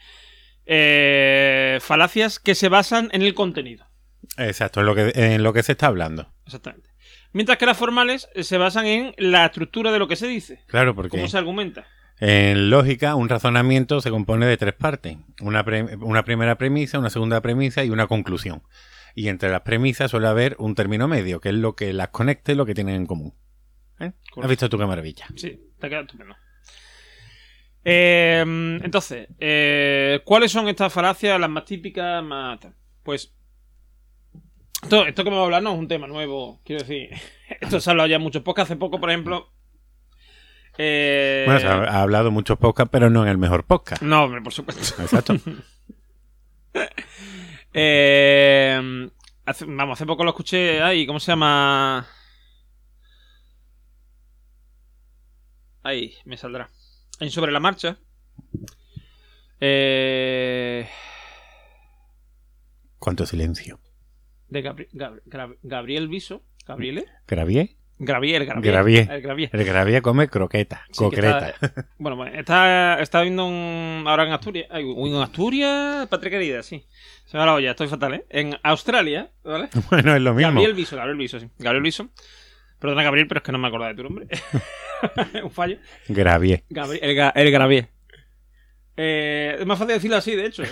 eh, 0.65 1.79
falacias 1.81 2.39
que 2.39 2.55
se 2.55 2.69
basan 2.69 3.09
en 3.13 3.23
el 3.23 3.35
contenido. 3.35 3.87
Exacto, 4.37 4.81
en 4.81 4.87
lo, 4.87 4.95
que, 4.95 5.13
en 5.15 5.43
lo 5.43 5.53
que 5.53 5.63
se 5.63 5.73
está 5.73 5.89
hablando. 5.89 6.33
Exactamente. 6.47 6.89
Mientras 7.33 7.59
que 7.59 7.67
las 7.67 7.77
formales 7.77 8.29
eh, 8.35 8.45
se 8.45 8.57
basan 8.59 8.87
en 8.87 9.15
la 9.19 9.47
estructura 9.47 9.93
de 9.93 9.99
lo 9.99 10.09
que 10.09 10.17
se 10.17 10.27
dice, 10.27 10.61
Claro, 10.69 10.95
porque 10.95 11.11
cómo 11.11 11.29
se 11.29 11.37
argumenta. 11.39 11.87
en 12.21 12.71
lógica 12.71 13.15
un 13.15 13.29
razonamiento 13.29 14.01
se 14.01 14.11
compone 14.11 14.47
de 14.47 14.57
tres 14.57 14.75
partes. 14.75 15.19
Una, 15.43 15.65
pre- 15.65 15.97
una 15.97 16.25
primera 16.25 16.57
premisa, 16.57 16.99
una 16.99 17.11
segunda 17.11 17.41
premisa 17.43 17.85
y 17.85 17.91
una 17.91 18.07
conclusión. 18.07 18.63
Y 19.15 19.29
entre 19.29 19.51
las 19.51 19.63
premisas 19.63 20.11
suele 20.11 20.29
haber 20.29 20.57
un 20.59 20.75
término 20.75 21.09
medio, 21.09 21.41
que 21.41 21.49
es 21.51 21.55
lo 21.55 21.75
que 21.75 21.93
las 21.93 22.09
conecta 22.09 22.53
y 22.53 22.55
lo 22.55 22.65
que 22.67 22.75
tienen 22.75 22.95
en 22.95 23.07
común. 23.07 23.35
¿Eh? 24.01 24.13
¿Has 24.41 24.49
visto 24.49 24.69
tú 24.69 24.79
qué 24.79 24.87
maravilla? 24.87 25.27
Sí, 25.37 25.59
te 25.81 25.89
queda 25.89 26.01
estupendo. 26.01 26.37
Eh, 27.90 28.40
entonces, 28.82 29.29
eh, 29.38 30.20
¿cuáles 30.25 30.52
son 30.52 30.69
estas 30.69 30.93
falacias, 30.93 31.40
las 31.40 31.49
más 31.49 31.64
típicas, 31.64 32.23
más? 32.23 32.58
Pues, 33.02 33.35
esto, 34.82 35.06
esto 35.06 35.25
que 35.25 35.31
vamos 35.31 35.43
a 35.43 35.44
hablar 35.46 35.62
no 35.62 35.73
es 35.73 35.79
un 35.79 35.88
tema 35.88 36.06
nuevo, 36.06 36.61
quiero 36.64 36.82
decir, 36.82 37.08
esto 37.61 37.81
se 37.81 37.88
ha 37.88 37.93
hablado 37.93 38.08
ya 38.08 38.19
muchos 38.19 38.43
podcasts, 38.43 38.70
hace 38.70 38.79
poco, 38.79 39.00
por 39.00 39.08
ejemplo... 39.11 39.50
eh, 40.76 41.44
Bueno, 41.46 41.61
se 41.61 41.67
ha, 41.67 41.73
ha 41.85 42.02
hablado 42.02 42.31
muchos 42.31 42.58
podcasts, 42.58 42.90
pero 42.93 43.08
no 43.08 43.23
en 43.23 43.31
el 43.31 43.38
mejor 43.38 43.64
podcast. 43.64 44.02
No, 44.02 44.25
hombre, 44.25 44.42
por 44.42 44.52
supuesto. 44.52 45.02
Exacto. 45.02 45.35
Eh, 47.75 49.11
hace- 49.45 49.64
vamos, 49.66 49.99
hace 49.99 50.07
poco 50.07 50.25
lo 50.25 50.30
escuché. 50.30 50.80
Ay, 50.83 51.07
¿cómo 51.07 51.21
se 51.21 51.33
llama? 51.33 52.07
Ahí, 55.83 56.14
me 56.25 56.37
saldrá. 56.37 56.71
En 57.21 57.31
Sobre 57.31 57.53
la 57.53 57.61
Marcha. 57.61 57.99
Eh, 59.61 60.87
¿Cuánto 62.99 63.27
silencio? 63.27 63.81
de 64.49 64.65
Gabri- 64.65 64.89
Gab- 64.93 65.21
Gab- 65.27 65.59
Gabriel 65.63 66.09
Viso. 66.09 66.43
¿Gabriele? 66.67 67.05
¿Gravier? 67.27 67.71
Gravier, 67.99 68.45
Gravier. 68.47 68.73
Gravier. 68.73 69.11
El 69.11 69.21
Gravier. 69.23 69.51
El 69.53 69.65
Gravier 69.65 70.03
come 70.03 70.29
croqueta, 70.29 70.85
Sí, 70.91 70.99
concreta. 70.99 71.51
está- 71.51 71.87
bueno, 71.99 72.17
pues 72.17 72.33
está, 72.35 73.01
está 73.01 73.23
viendo 73.23 73.45
un, 73.47 74.05
ahora 74.07 74.25
en 74.25 74.33
Asturias. 74.33 74.69
En 74.71 75.15
Asturias, 75.17 76.07
patria 76.07 76.31
querida, 76.31 76.63
sí. 76.63 76.87
Se 77.27 77.37
me 77.37 77.43
ha 77.43 77.47
la 77.47 77.55
olla, 77.55 77.71
estoy 77.73 77.89
fatal, 77.89 78.15
¿eh? 78.15 78.27
En 78.31 78.57
Australia, 78.63 79.31
¿vale? 79.43 79.69
Bueno, 79.91 80.15
es 80.15 80.23
lo 80.23 80.33
mismo. 80.33 80.53
Gabriel 80.53 80.75
Viso, 80.75 80.97
Gabriel 80.97 81.19
Viso, 81.19 81.41
sí. 81.41 81.49
Gabriel 81.59 81.83
Viso. 81.83 82.09
Perdona, 82.78 83.02
Gabriel, 83.02 83.26
pero 83.26 83.38
es 83.38 83.44
que 83.44 83.52
no 83.52 83.58
me 83.58 83.68
acordaba 83.68 83.92
de 83.92 83.97
tu 83.97 84.02
nombre. 84.04 84.26
Un 85.42 85.50
fallo. 85.50 85.78
Gravier. 86.08 86.64
Gabriel, 86.70 87.00
el, 87.02 87.32
el 87.35 87.50
Gravier. 87.50 87.88
Eh, 88.97 89.56
es 89.61 89.66
más 89.66 89.78
fácil 89.78 89.94
decirlo 89.94 90.16
así, 90.16 90.35
de 90.35 90.47
hecho. 90.47 90.62
¿eh? 90.64 90.68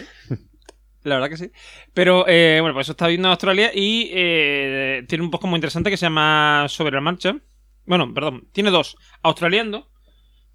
La 1.05 1.15
verdad 1.17 1.29
que 1.31 1.37
sí. 1.37 1.51
Pero, 1.95 2.25
eh, 2.29 2.59
bueno, 2.61 2.75
pues 2.75 2.87
eso 2.87 2.93
está 2.93 3.07
viendo 3.09 3.29
en 3.29 3.31
Australia 3.33 3.71
y 3.75 4.11
eh, 4.13 5.05
tiene 5.09 5.23
un 5.25 5.31
poco 5.31 5.47
muy 5.47 5.57
interesante 5.57 5.91
que 5.91 5.97
se 5.97 6.07
llama 6.07 6.67
Sobre 6.69 6.95
la 6.95 7.01
Marcha. 7.01 7.37
Bueno, 7.85 8.13
perdón, 8.13 8.49
tiene 8.53 8.71
dos. 8.71 8.97
Australiando, 9.23 9.89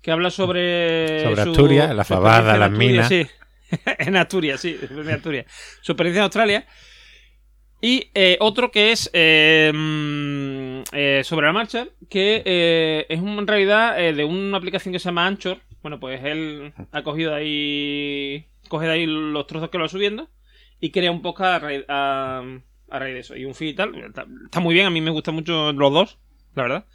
que 0.01 0.11
habla 0.11 0.29
sobre. 0.29 1.23
Sobre 1.23 1.43
su- 1.43 1.49
Asturias, 1.51 1.95
la 1.95 2.03
fabada, 2.03 2.57
las 2.57 2.71
minas. 2.71 3.07
Sí, 3.07 3.25
en 3.99 4.17
Asturias, 4.17 4.59
sí, 4.59 4.77
en 4.89 5.09
Asturias. 5.09 5.45
Su 5.81 5.93
experiencia 5.93 6.19
en 6.19 6.23
Australia. 6.25 6.67
Y 7.83 8.11
otro 8.41 8.69
que 8.69 8.91
es 8.91 9.09
eh, 10.91 11.21
sobre 11.23 11.47
la 11.47 11.53
marcha, 11.53 11.87
que 12.09 12.41
eh, 12.45 13.05
es 13.09 13.19
un- 13.21 13.39
en 13.39 13.47
realidad 13.47 13.99
eh, 14.01 14.13
de 14.13 14.23
una 14.23 14.57
aplicación 14.57 14.91
que 14.93 14.99
se 14.99 15.05
llama 15.05 15.27
Anchor. 15.27 15.57
Bueno, 15.81 15.99
pues 15.99 16.23
él 16.23 16.73
ha 16.91 17.03
cogido 17.03 17.33
ahí, 17.33 18.45
coge 18.69 18.85
de 18.85 18.91
ahí 18.93 19.05
los 19.07 19.47
trozos 19.47 19.69
que 19.69 19.77
lo 19.77 19.85
va 19.85 19.89
subiendo 19.89 20.29
y 20.79 20.91
crea 20.91 21.11
un 21.11 21.21
podcast 21.21 21.55
a 21.55 21.59
raíz, 21.59 21.83
a, 21.87 22.43
a 22.89 22.99
raíz 22.99 23.13
de 23.15 23.19
eso. 23.21 23.35
Y 23.35 23.45
un 23.45 23.55
feed 23.55 23.69
y 23.69 23.73
tal. 23.73 23.95
Está, 23.95 24.25
está 24.45 24.59
muy 24.59 24.73
bien, 24.73 24.85
a 24.85 24.89
mí 24.91 25.01
me 25.01 25.11
gustan 25.11 25.35
mucho 25.35 25.71
los 25.73 25.91
dos, 25.93 26.19
la 26.55 26.63
verdad. 26.63 26.85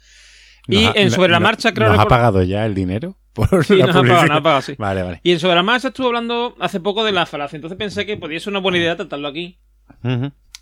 Y 0.67 0.85
ha- 0.85 0.91
en 0.95 1.11
sobre 1.11 1.31
la 1.31 1.39
marcha 1.39 1.73
creo 1.73 1.89
¿Nos 1.89 1.99
ha 1.99 2.07
pagado 2.07 2.43
ya 2.43 2.65
el 2.65 2.73
dinero? 2.75 3.17
por 3.33 3.63
Sí, 3.65 3.75
nos 3.77 3.89
ha 3.95 4.01
pagado, 4.01 4.25
nos 4.27 4.37
ha 4.37 4.41
pagado, 4.43 4.61
sí. 4.61 4.73
Vale, 4.77 5.03
vale. 5.03 5.19
Y 5.23 5.31
en 5.31 5.39
sobre 5.39 5.55
la 5.55 5.63
marcha 5.63 5.89
estuve 5.89 6.07
hablando 6.07 6.55
hace 6.59 6.79
poco 6.79 7.03
de 7.03 7.11
la 7.11 7.25
falacia, 7.25 7.55
entonces 7.55 7.77
pensé 7.77 8.05
que 8.05 8.17
podría 8.17 8.39
ser 8.39 8.51
una 8.51 8.59
buena 8.59 8.77
idea 8.79 8.95
tratarlo 8.97 9.27
aquí. 9.27 9.59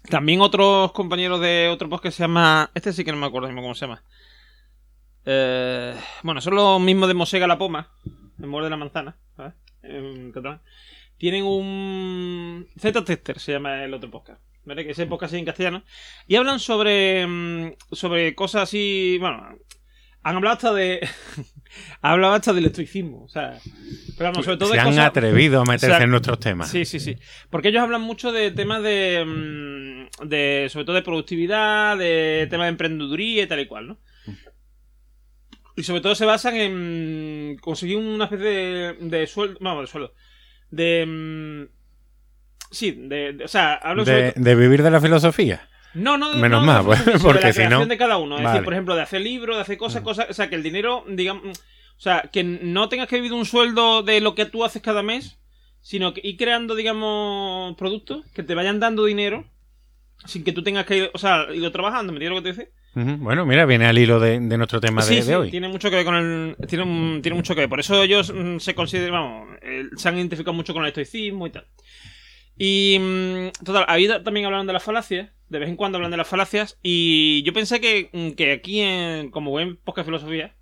También 0.09 0.41
otros 0.41 0.91
compañeros 0.91 1.41
de 1.41 1.69
otro 1.69 1.89
podcast 1.89 2.03
que 2.03 2.17
se 2.17 2.23
llama. 2.23 2.69
Este 2.73 2.93
sí 2.93 3.03
que 3.03 3.11
no 3.11 3.17
me 3.17 3.25
acuerdo 3.25 3.47
mismo 3.47 3.61
cómo 3.61 3.75
se 3.75 3.85
llama. 3.85 4.03
Eh, 5.25 5.95
bueno, 6.23 6.41
son 6.41 6.55
los 6.55 6.79
mismos 6.79 7.07
de 7.07 7.15
Mosega 7.15 7.47
la 7.47 7.57
Poma, 7.57 7.89
en 8.39 8.51
de 8.51 8.69
la 8.69 8.77
manzana. 8.77 9.15
Tienen 11.17 11.43
un. 11.43 12.67
Z-Tester 12.77 13.39
se 13.39 13.53
llama 13.53 13.83
el 13.83 13.93
otro 13.93 14.11
podcast. 14.11 14.41
¿Vale? 14.65 14.83
Que 14.83 14.91
ese 14.91 15.05
podcast 15.05 15.33
es 15.33 15.39
en 15.39 15.45
castellano. 15.45 15.83
Y 16.27 16.35
hablan 16.35 16.59
sobre. 16.59 17.25
mm, 17.25 17.73
sobre 17.91 18.35
cosas 18.35 18.63
así. 18.63 19.17
Bueno. 19.19 19.57
Han 20.25 20.37
hablado 20.37 20.55
hasta 20.55 20.73
de. 20.73 21.07
han 22.01 22.11
hablado 22.13 22.33
hasta 22.33 22.51
del 22.53 22.65
estoicismo. 22.65 23.23
O 23.25 23.29
sea. 23.29 23.59
Pero 24.17 24.31
vamos, 24.31 24.43
sobre 24.45 24.57
todo 24.57 24.69
Se 24.69 24.75
de 24.75 24.79
han 24.81 24.87
cosas. 24.87 25.05
atrevido 25.05 25.61
a 25.61 25.65
meterse 25.65 25.87
o 25.87 25.95
sea, 25.95 26.03
en 26.03 26.09
nuestros 26.09 26.39
temas. 26.39 26.69
Sí, 26.69 26.83
sí, 26.85 26.99
sí. 26.99 27.15
Porque 27.49 27.67
ellos 27.69 27.83
hablan 27.83 28.01
mucho 28.01 28.31
de 28.31 28.51
temas 28.51 28.81
de, 28.81 29.23
mm, 29.25 30.27
de. 30.27 30.67
sobre 30.69 30.85
todo 30.85 30.95
de 30.95 31.01
productividad, 31.03 31.97
de 31.97 32.47
temas 32.49 32.65
de 32.65 32.69
emprendeduría 32.69 33.43
y 33.43 33.47
tal 33.47 33.59
y 33.59 33.67
cual, 33.67 33.87
¿no? 33.87 33.99
Y 35.75 35.83
sobre 35.83 36.01
todo 36.01 36.15
se 36.15 36.25
basan 36.25 36.55
en 36.55 37.57
conseguir 37.61 37.97
una 37.97 38.25
especie 38.25 38.45
de, 38.47 38.93
de 39.01 39.27
sueldo. 39.27 39.57
Vamos, 39.61 39.83
de 39.83 39.87
sueldo. 39.87 40.13
De. 40.71 41.05
mm, 41.05 41.75
Sí, 42.71 42.91
de, 42.91 43.33
de- 43.33 43.43
o 43.45 43.47
sea, 43.47 43.75
hablo 43.75 44.03
sobre 44.03 44.31
De, 44.31 44.33
de 44.37 44.55
vivir 44.55 44.81
de 44.83 44.89
la 44.91 44.99
filosofía. 44.99 45.69
No, 45.95 46.17
no, 46.17 46.33
Menos 46.33 46.61
no, 46.61 46.65
mal, 46.67 46.77
no, 46.83 46.85
pues, 46.85 46.99
sobre 46.99 47.19
porque 47.21 47.47
la 47.47 47.53
si 47.53 47.63
no- 47.67 47.85
de 47.85 47.97
cada 47.97 48.17
uno. 48.17 48.37
Es 48.37 48.43
Vale. 48.43 48.53
decir, 48.53 48.63
por 48.65 48.73
ejemplo, 48.73 48.95
de 48.95 49.01
hacer 49.01 49.21
libros, 49.21 49.55
de 49.55 49.61
hacer 49.63 49.77
cosas, 49.77 50.01
cosas. 50.03 50.27
O 50.29 50.33
sea, 50.33 50.49
que 50.49 50.55
el 50.55 50.63
dinero, 50.63 51.03
digamos. 51.07 51.43
O 51.97 52.01
sea, 52.01 52.29
que 52.31 52.43
no 52.43 52.89
tengas 52.89 53.07
que 53.07 53.15
vivir 53.15 53.31
un 53.33 53.45
sueldo 53.45 54.03
de 54.03 54.19
lo 54.21 54.35
que 54.35 54.45
tú 54.45 54.65
haces 54.65 54.81
cada 54.81 55.01
mes, 55.01 55.37
sino 55.81 56.13
que 56.13 56.21
ir 56.23 56.35
creando, 56.37 56.75
digamos, 56.75 57.75
productos 57.77 58.25
que 58.33 58.43
te 58.43 58.53
vayan 58.55 58.79
dando 58.79 59.05
dinero 59.05 59.45
sin 60.25 60.43
que 60.43 60.51
tú 60.51 60.61
tengas 60.63 60.85
que 60.85 60.97
ir. 60.97 61.11
O 61.13 61.17
sea, 61.17 61.47
ir 61.53 61.71
trabajando, 61.71 62.11
¿me 62.11 62.17
entiendes 62.17 62.37
lo 62.37 62.43
que 62.43 62.51
te 62.53 62.61
dice? 62.63 62.73
Bueno, 62.97 63.45
mira, 63.45 63.65
viene 63.65 63.85
al 63.87 63.97
hilo 63.97 64.21
de, 64.21 64.39
de 64.39 64.57
nuestro 64.57 64.79
tema 64.79 65.01
de, 65.01 65.07
sí, 65.09 65.15
de 65.15 65.21
sí, 65.23 65.33
hoy. 65.33 65.51
tiene 65.51 65.67
mucho 65.67 65.89
que 65.89 65.97
ver 65.97 66.05
con 66.05 66.15
el. 66.15 66.55
Tiene, 66.67 67.19
tiene 67.21 67.35
mucho 67.35 67.53
que 67.53 67.61
ver. 67.61 67.69
Por 67.69 67.81
eso 67.81 68.01
ellos 68.01 68.31
mm, 68.33 68.57
se 68.59 68.73
consideran. 68.73 69.11
Vamos, 69.11 69.57
eh, 69.61 69.83
se 69.97 70.07
han 70.09 70.17
identificado 70.17 70.53
mucho 70.53 70.73
con 70.73 70.83
el 70.83 70.89
estoicismo 70.89 71.45
y 71.47 71.49
tal. 71.49 71.65
Y. 72.57 72.97
mm, 72.99 73.63
Total, 73.65 73.85
ahí 73.87 74.07
también 74.23 74.45
hablaron 74.45 74.67
de 74.67 74.73
las 74.73 74.83
falacias. 74.83 75.29
De 75.49 75.59
vez 75.59 75.69
en 75.69 75.75
cuando 75.75 75.97
hablan 75.97 76.11
de 76.11 76.17
las 76.17 76.27
falacias. 76.27 76.77
Y 76.81 77.43
yo 77.43 77.53
pensé 77.53 77.79
que, 77.79 78.09
mm, 78.11 78.31
que 78.31 78.51
aquí, 78.51 78.81
en, 78.81 79.29
como 79.31 79.51
buen 79.51 79.77
podcast 79.77 80.05
filosofía, 80.07 80.55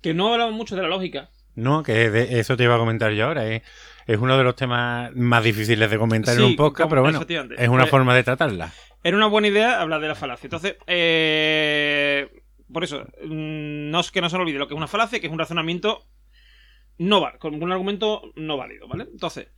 que 0.00 0.14
no 0.14 0.32
hablamos 0.32 0.54
mucho 0.54 0.76
de 0.76 0.82
la 0.82 0.88
lógica. 0.88 1.30
No, 1.54 1.82
que 1.82 2.08
de- 2.10 2.38
eso 2.40 2.56
te 2.56 2.64
iba 2.64 2.76
a 2.76 2.78
comentar 2.78 3.12
yo 3.12 3.26
ahora. 3.26 3.46
Es, 3.46 3.62
es 4.06 4.18
uno 4.18 4.38
de 4.38 4.44
los 4.44 4.56
temas 4.56 5.14
más 5.14 5.44
difíciles 5.44 5.90
de 5.90 5.98
comentar 5.98 6.34
Sí, 6.36 6.40
en 6.40 6.46
un 6.48 6.56
podcast, 6.56 6.88
pero 6.88 7.02
bueno, 7.02 7.20
es 7.58 7.68
una 7.68 7.80
Pues- 7.82 7.90
forma 7.90 8.14
de 8.14 8.22
tratarla. 8.22 8.72
Era 9.04 9.16
una 9.16 9.26
buena 9.26 9.48
idea 9.48 9.80
hablar 9.80 10.00
de 10.00 10.08
la 10.08 10.14
falacia. 10.14 10.46
Entonces, 10.46 10.76
eh, 10.86 12.28
por 12.72 12.84
eso, 12.84 13.04
mm, 13.24 13.90
no 13.90 14.00
es 14.00 14.10
que 14.10 14.20
no 14.20 14.30
se 14.30 14.36
olvide 14.36 14.58
lo 14.58 14.66
que 14.68 14.74
es 14.74 14.78
una 14.78 14.88
falacia, 14.88 15.20
que 15.20 15.26
es 15.26 15.32
un 15.32 15.38
razonamiento 15.38 16.06
no 16.98 17.24
con 17.38 17.62
un 17.62 17.70
argumento 17.72 18.22
no 18.34 18.56
válido, 18.56 18.88
¿vale? 18.88 19.06
Entonces, 19.12 19.48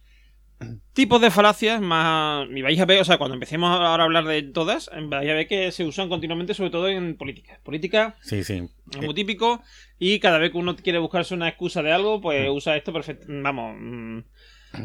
tipos 0.93 1.21
de 1.21 1.31
falacias 1.31 1.81
más... 1.81 2.47
Y 2.55 2.62
vais 2.62 2.79
a 2.81 2.85
ver, 2.85 3.00
o 3.00 3.05
sea, 3.05 3.19
cuando 3.19 3.35
empecemos 3.35 3.71
ahora 3.71 4.02
a 4.02 4.07
hablar 4.07 4.25
de 4.25 4.43
todas, 4.43 4.90
vais 5.09 5.31
a 5.31 5.35
ver 5.35 5.47
que 5.47 5.73
se 5.73 5.85
usan 5.85 6.09
continuamente, 6.09 6.55
sobre 6.55 6.71
todo 6.71 6.88
en 6.88 7.17
política. 7.17 7.61
Política 7.62 8.17
Sí, 8.23 8.45
sí. 8.45 8.69
es 8.93 9.02
muy 9.02 9.14
típico 9.14 9.62
y 9.99 10.19
cada 10.21 10.38
vez 10.38 10.50
que 10.52 10.59
uno 10.59 10.76
quiere 10.76 10.99
buscarse 10.99 11.35
una 11.35 11.49
excusa 11.49 11.83
de 11.83 11.93
algo, 11.93 12.21
pues 12.21 12.49
usa 12.50 12.76
esto 12.76 12.93
perfecto. 12.93 13.26
Vamos, 13.29 13.76
mm, 13.79 14.19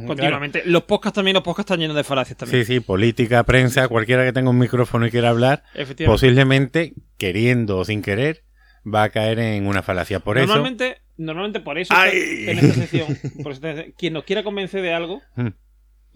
continuamente. 0.07 0.63
Los 0.65 0.83
podcasts 0.83 1.15
también, 1.15 1.35
los 1.35 1.43
podcasts 1.43 1.71
están 1.71 1.79
llenos 1.81 1.95
de 1.95 2.03
falacias 2.03 2.37
también. 2.37 2.65
Sí, 2.65 2.73
sí, 2.75 2.79
política, 2.79 3.43
prensa, 3.43 3.87
cualquiera 3.87 4.23
que 4.25 4.33
tenga 4.33 4.49
un 4.49 4.57
micrófono 4.59 5.05
y 5.07 5.11
quiera 5.11 5.29
hablar, 5.29 5.63
posiblemente, 6.05 6.93
queriendo 7.17 7.79
o 7.79 7.85
sin 7.85 8.01
querer, 8.01 8.43
va 8.85 9.03
a 9.03 9.09
caer 9.09 9.39
en 9.39 9.67
una 9.67 9.81
falacia. 9.81 10.19
Por 10.19 10.37
eso, 10.37 10.47
normalmente, 10.47 11.01
normalmente 11.17 11.59
por 11.59 11.77
eso 11.77 11.93
¡Ay! 11.95 12.45
en 12.47 12.59
esta 12.59 12.73
sección, 12.73 13.17
por 13.43 13.51
esta 13.51 13.73
sección, 13.73 13.95
quien 13.97 14.13
nos 14.13 14.23
quiera 14.23 14.43
convencer 14.43 14.81
de 14.81 14.93
algo 14.93 15.21
Mm. 15.35 15.47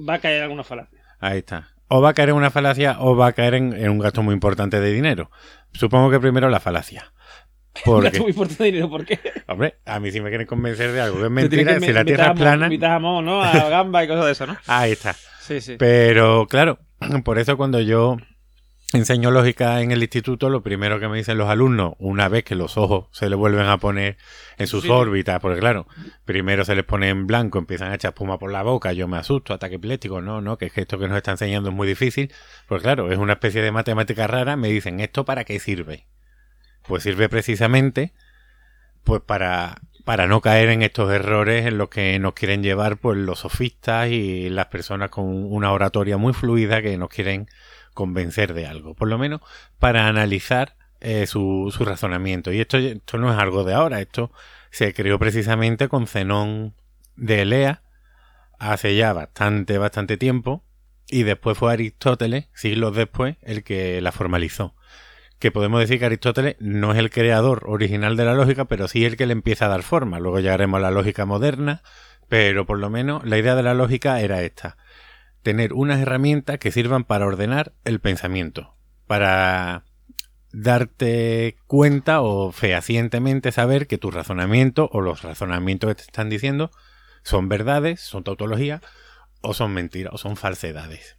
Va 0.08 0.16
a 0.16 0.20
caer 0.20 0.38
en 0.38 0.44
alguna 0.44 0.64
falacia. 0.64 1.00
ahí 1.20 1.40
está. 1.40 1.70
O 1.88 2.02
va 2.02 2.10
a 2.10 2.14
caer 2.14 2.30
en 2.30 2.36
una 2.36 2.52
falacia 2.52 2.98
o 3.00 3.16
va 3.16 3.28
a 3.28 3.34
caer 3.34 3.56
en, 3.56 3.74
en 3.74 3.90
un 3.90 4.00
gasto 4.00 4.22
muy 4.22 4.34
importante 4.34 4.80
de 4.80 4.92
dinero. 4.94 5.32
Supongo 5.74 6.12
que 6.12 6.20
primero 6.20 6.50
la 6.50 6.60
falacia. 6.60 7.12
Un 7.86 8.02
gasto 8.02 8.02
Porque, 8.02 8.20
muy 8.20 8.30
importante 8.32 8.64
de 8.64 8.72
dinero, 8.72 8.90
¿por 8.90 9.06
qué? 9.06 9.20
hombre, 9.48 9.76
a 9.86 10.00
mí 10.00 10.12
si 10.12 10.20
me 10.22 10.30
quieren 10.30 10.48
convencer 10.48 10.92
de 10.92 11.02
algo 11.02 11.18
que 11.20 11.26
es 11.26 11.32
mentira, 11.32 11.76
que 11.80 11.86
si 11.86 11.94
la 11.94 12.04
tierra 12.04 12.32
es 12.32 12.40
plana, 12.40 13.00
Mo, 13.00 13.22
¿no? 13.22 13.42
A 13.42 13.52
gamba 13.70 14.04
y 14.04 14.08
cosas 14.08 14.26
de 14.26 14.32
eso, 14.32 14.48
¿no? 14.48 14.58
ahí 14.68 14.92
está. 14.92 15.14
Sí, 15.40 15.62
sí. 15.62 15.76
Pero 15.80 16.46
claro, 16.48 16.80
por 17.24 17.40
eso 17.40 17.58
cuando 17.58 17.80
yo 17.80 18.18
enseño 18.94 19.30
lógica 19.30 19.82
en 19.82 19.92
el 19.92 20.02
instituto, 20.02 20.50
lo 20.50 20.64
primero 20.64 21.00
que 21.00 21.08
me 21.08 21.18
dicen 21.18 21.38
los 21.38 21.48
alumnos, 21.50 21.94
una 22.00 22.28
vez 22.28 22.44
que 22.44 22.56
los 22.56 22.76
ojos 22.78 23.06
se 23.12 23.30
les 23.30 23.38
vuelven 23.38 23.68
a 23.68 23.78
poner 23.78 24.18
en 24.58 24.66
sus 24.68 24.84
Sí. 24.84 24.90
órbitas, 24.90 25.40
porque 25.40 25.60
claro, 25.60 25.88
primero 26.26 26.66
se 26.66 26.74
les 26.76 26.84
pone 26.86 27.10
en 27.10 27.28
blanco, 27.28 27.60
empiezan 27.60 27.92
a 27.92 27.96
echar 27.96 28.10
espuma 28.14 28.40
por 28.40 28.52
la 28.52 28.64
boca, 28.64 28.92
yo 28.94 29.08
me 29.08 29.18
asusto, 29.18 29.54
ataque 29.54 29.76
epiléptico, 29.76 30.22
no, 30.22 30.42
no, 30.42 30.58
que 30.58 30.66
es 30.68 30.74
que 30.74 30.82
esto 30.82 30.98
que 30.98 31.08
nos 31.08 31.18
está 31.18 31.32
enseñando 31.32 31.70
es 31.70 31.76
muy 31.76 31.88
difícil, 31.88 32.32
pues 32.68 32.82
claro, 32.82 33.12
es 33.12 33.20
una 33.20 33.34
especie 33.34 33.62
de 33.62 33.72
matemática 33.72 34.26
rara, 34.26 34.56
me 34.56 34.70
dicen, 34.70 35.00
¿esto 35.00 35.24
para 35.24 35.44
qué 35.44 35.60
sirve? 35.60 36.08
Pues 36.88 37.04
sirve 37.04 37.30
precisamente 37.30 38.14
pues 39.04 39.22
para 39.22 39.78
para 40.06 40.26
no 40.28 40.42
caer 40.42 40.70
en 40.70 40.82
estos 40.82 41.12
errores 41.12 41.68
en 41.68 41.78
los 41.78 41.90
que 41.90 42.18
nos 42.18 42.34
quieren 42.34 42.64
llevar 42.64 42.98
pues 42.98 43.18
los 43.18 43.40
sofistas 43.40 44.10
y 44.10 44.50
las 44.50 44.66
personas 44.68 45.12
con 45.12 45.26
una 45.26 45.72
oratoria 45.72 46.18
muy 46.18 46.34
fluida 46.34 46.82
que 46.82 46.98
nos 46.98 47.10
quieren 47.10 47.48
convencer 48.00 48.54
de 48.54 48.66
algo, 48.66 48.96
por 48.96 49.10
lo 49.10 49.18
menos 49.18 49.42
para 49.78 50.08
analizar 50.08 50.78
eh, 51.02 51.28
su, 51.28 51.74
su 51.76 51.84
razonamiento. 51.84 52.54
Y 52.54 52.62
esto, 52.62 52.78
esto 52.78 53.18
no 53.18 53.30
es 53.30 53.38
algo 53.38 53.66
de 53.66 53.74
ahora, 53.74 54.00
esto 54.00 54.32
se 54.72 54.94
creó 54.94 55.20
precisamente 55.20 55.90
con 55.90 56.08
Zenón 56.08 56.76
de 57.18 57.42
Elea 57.42 57.84
hace 58.58 58.96
ya 58.96 59.12
bastante, 59.12 59.78
bastante 59.78 60.16
tiempo 60.16 60.64
y 61.10 61.24
después 61.24 61.58
fue 61.58 61.74
Aristóteles, 61.74 62.48
siglos 62.54 62.96
después, 62.96 63.36
el 63.42 63.66
que 63.66 64.00
la 64.00 64.14
formalizó 64.14 64.76
que 65.40 65.52
podemos 65.52 65.80
decir 65.80 66.00
que 66.00 66.06
Aristóteles 66.06 66.56
no 66.60 66.92
es 66.92 66.98
el 66.98 67.10
creador 67.10 67.64
original 67.66 68.18
de 68.18 68.26
la 68.26 68.34
lógica, 68.34 68.66
pero 68.66 68.88
sí 68.88 69.06
el 69.06 69.16
que 69.16 69.26
le 69.26 69.32
empieza 69.32 69.66
a 69.66 69.70
dar 69.70 69.84
forma. 69.84 70.20
Luego 70.20 70.40
llegaremos 70.40 70.80
a 70.80 70.82
la 70.82 70.92
lógica 70.92 71.26
moderna, 71.26 71.82
pero 72.28 72.66
por 72.66 72.78
lo 72.78 72.90
menos 72.90 73.24
la 73.26 73.38
idea 73.38 73.56
de 73.56 73.64
la 73.64 73.74
lógica 73.74 74.20
era 74.20 74.42
esta. 74.42 74.76
Tener 75.50 75.74
unas 75.74 76.00
herramientas 76.00 76.60
que 76.60 76.70
sirvan 76.72 77.06
para 77.06 77.26
ordenar 77.26 77.74
el 77.84 78.00
pensamiento, 78.00 78.76
para 79.08 79.84
darte 80.52 81.58
cuenta 81.66 82.22
o 82.22 82.52
fehacientemente 82.52 83.52
saber 83.52 83.88
que 83.88 83.98
tu 83.98 84.12
razonamiento 84.12 84.92
o 84.94 85.02
los 85.02 85.24
razonamientos 85.24 85.88
que 85.88 85.96
te 85.96 86.02
están 86.04 86.30
diciendo 86.30 86.70
son 87.24 87.50
verdades, 87.50 88.00
son 88.00 88.24
tautología 88.24 88.80
o 89.42 89.56
son 89.56 89.74
mentiras 89.74 90.14
o 90.14 90.20
son 90.20 90.36
falsedades. 90.38 91.18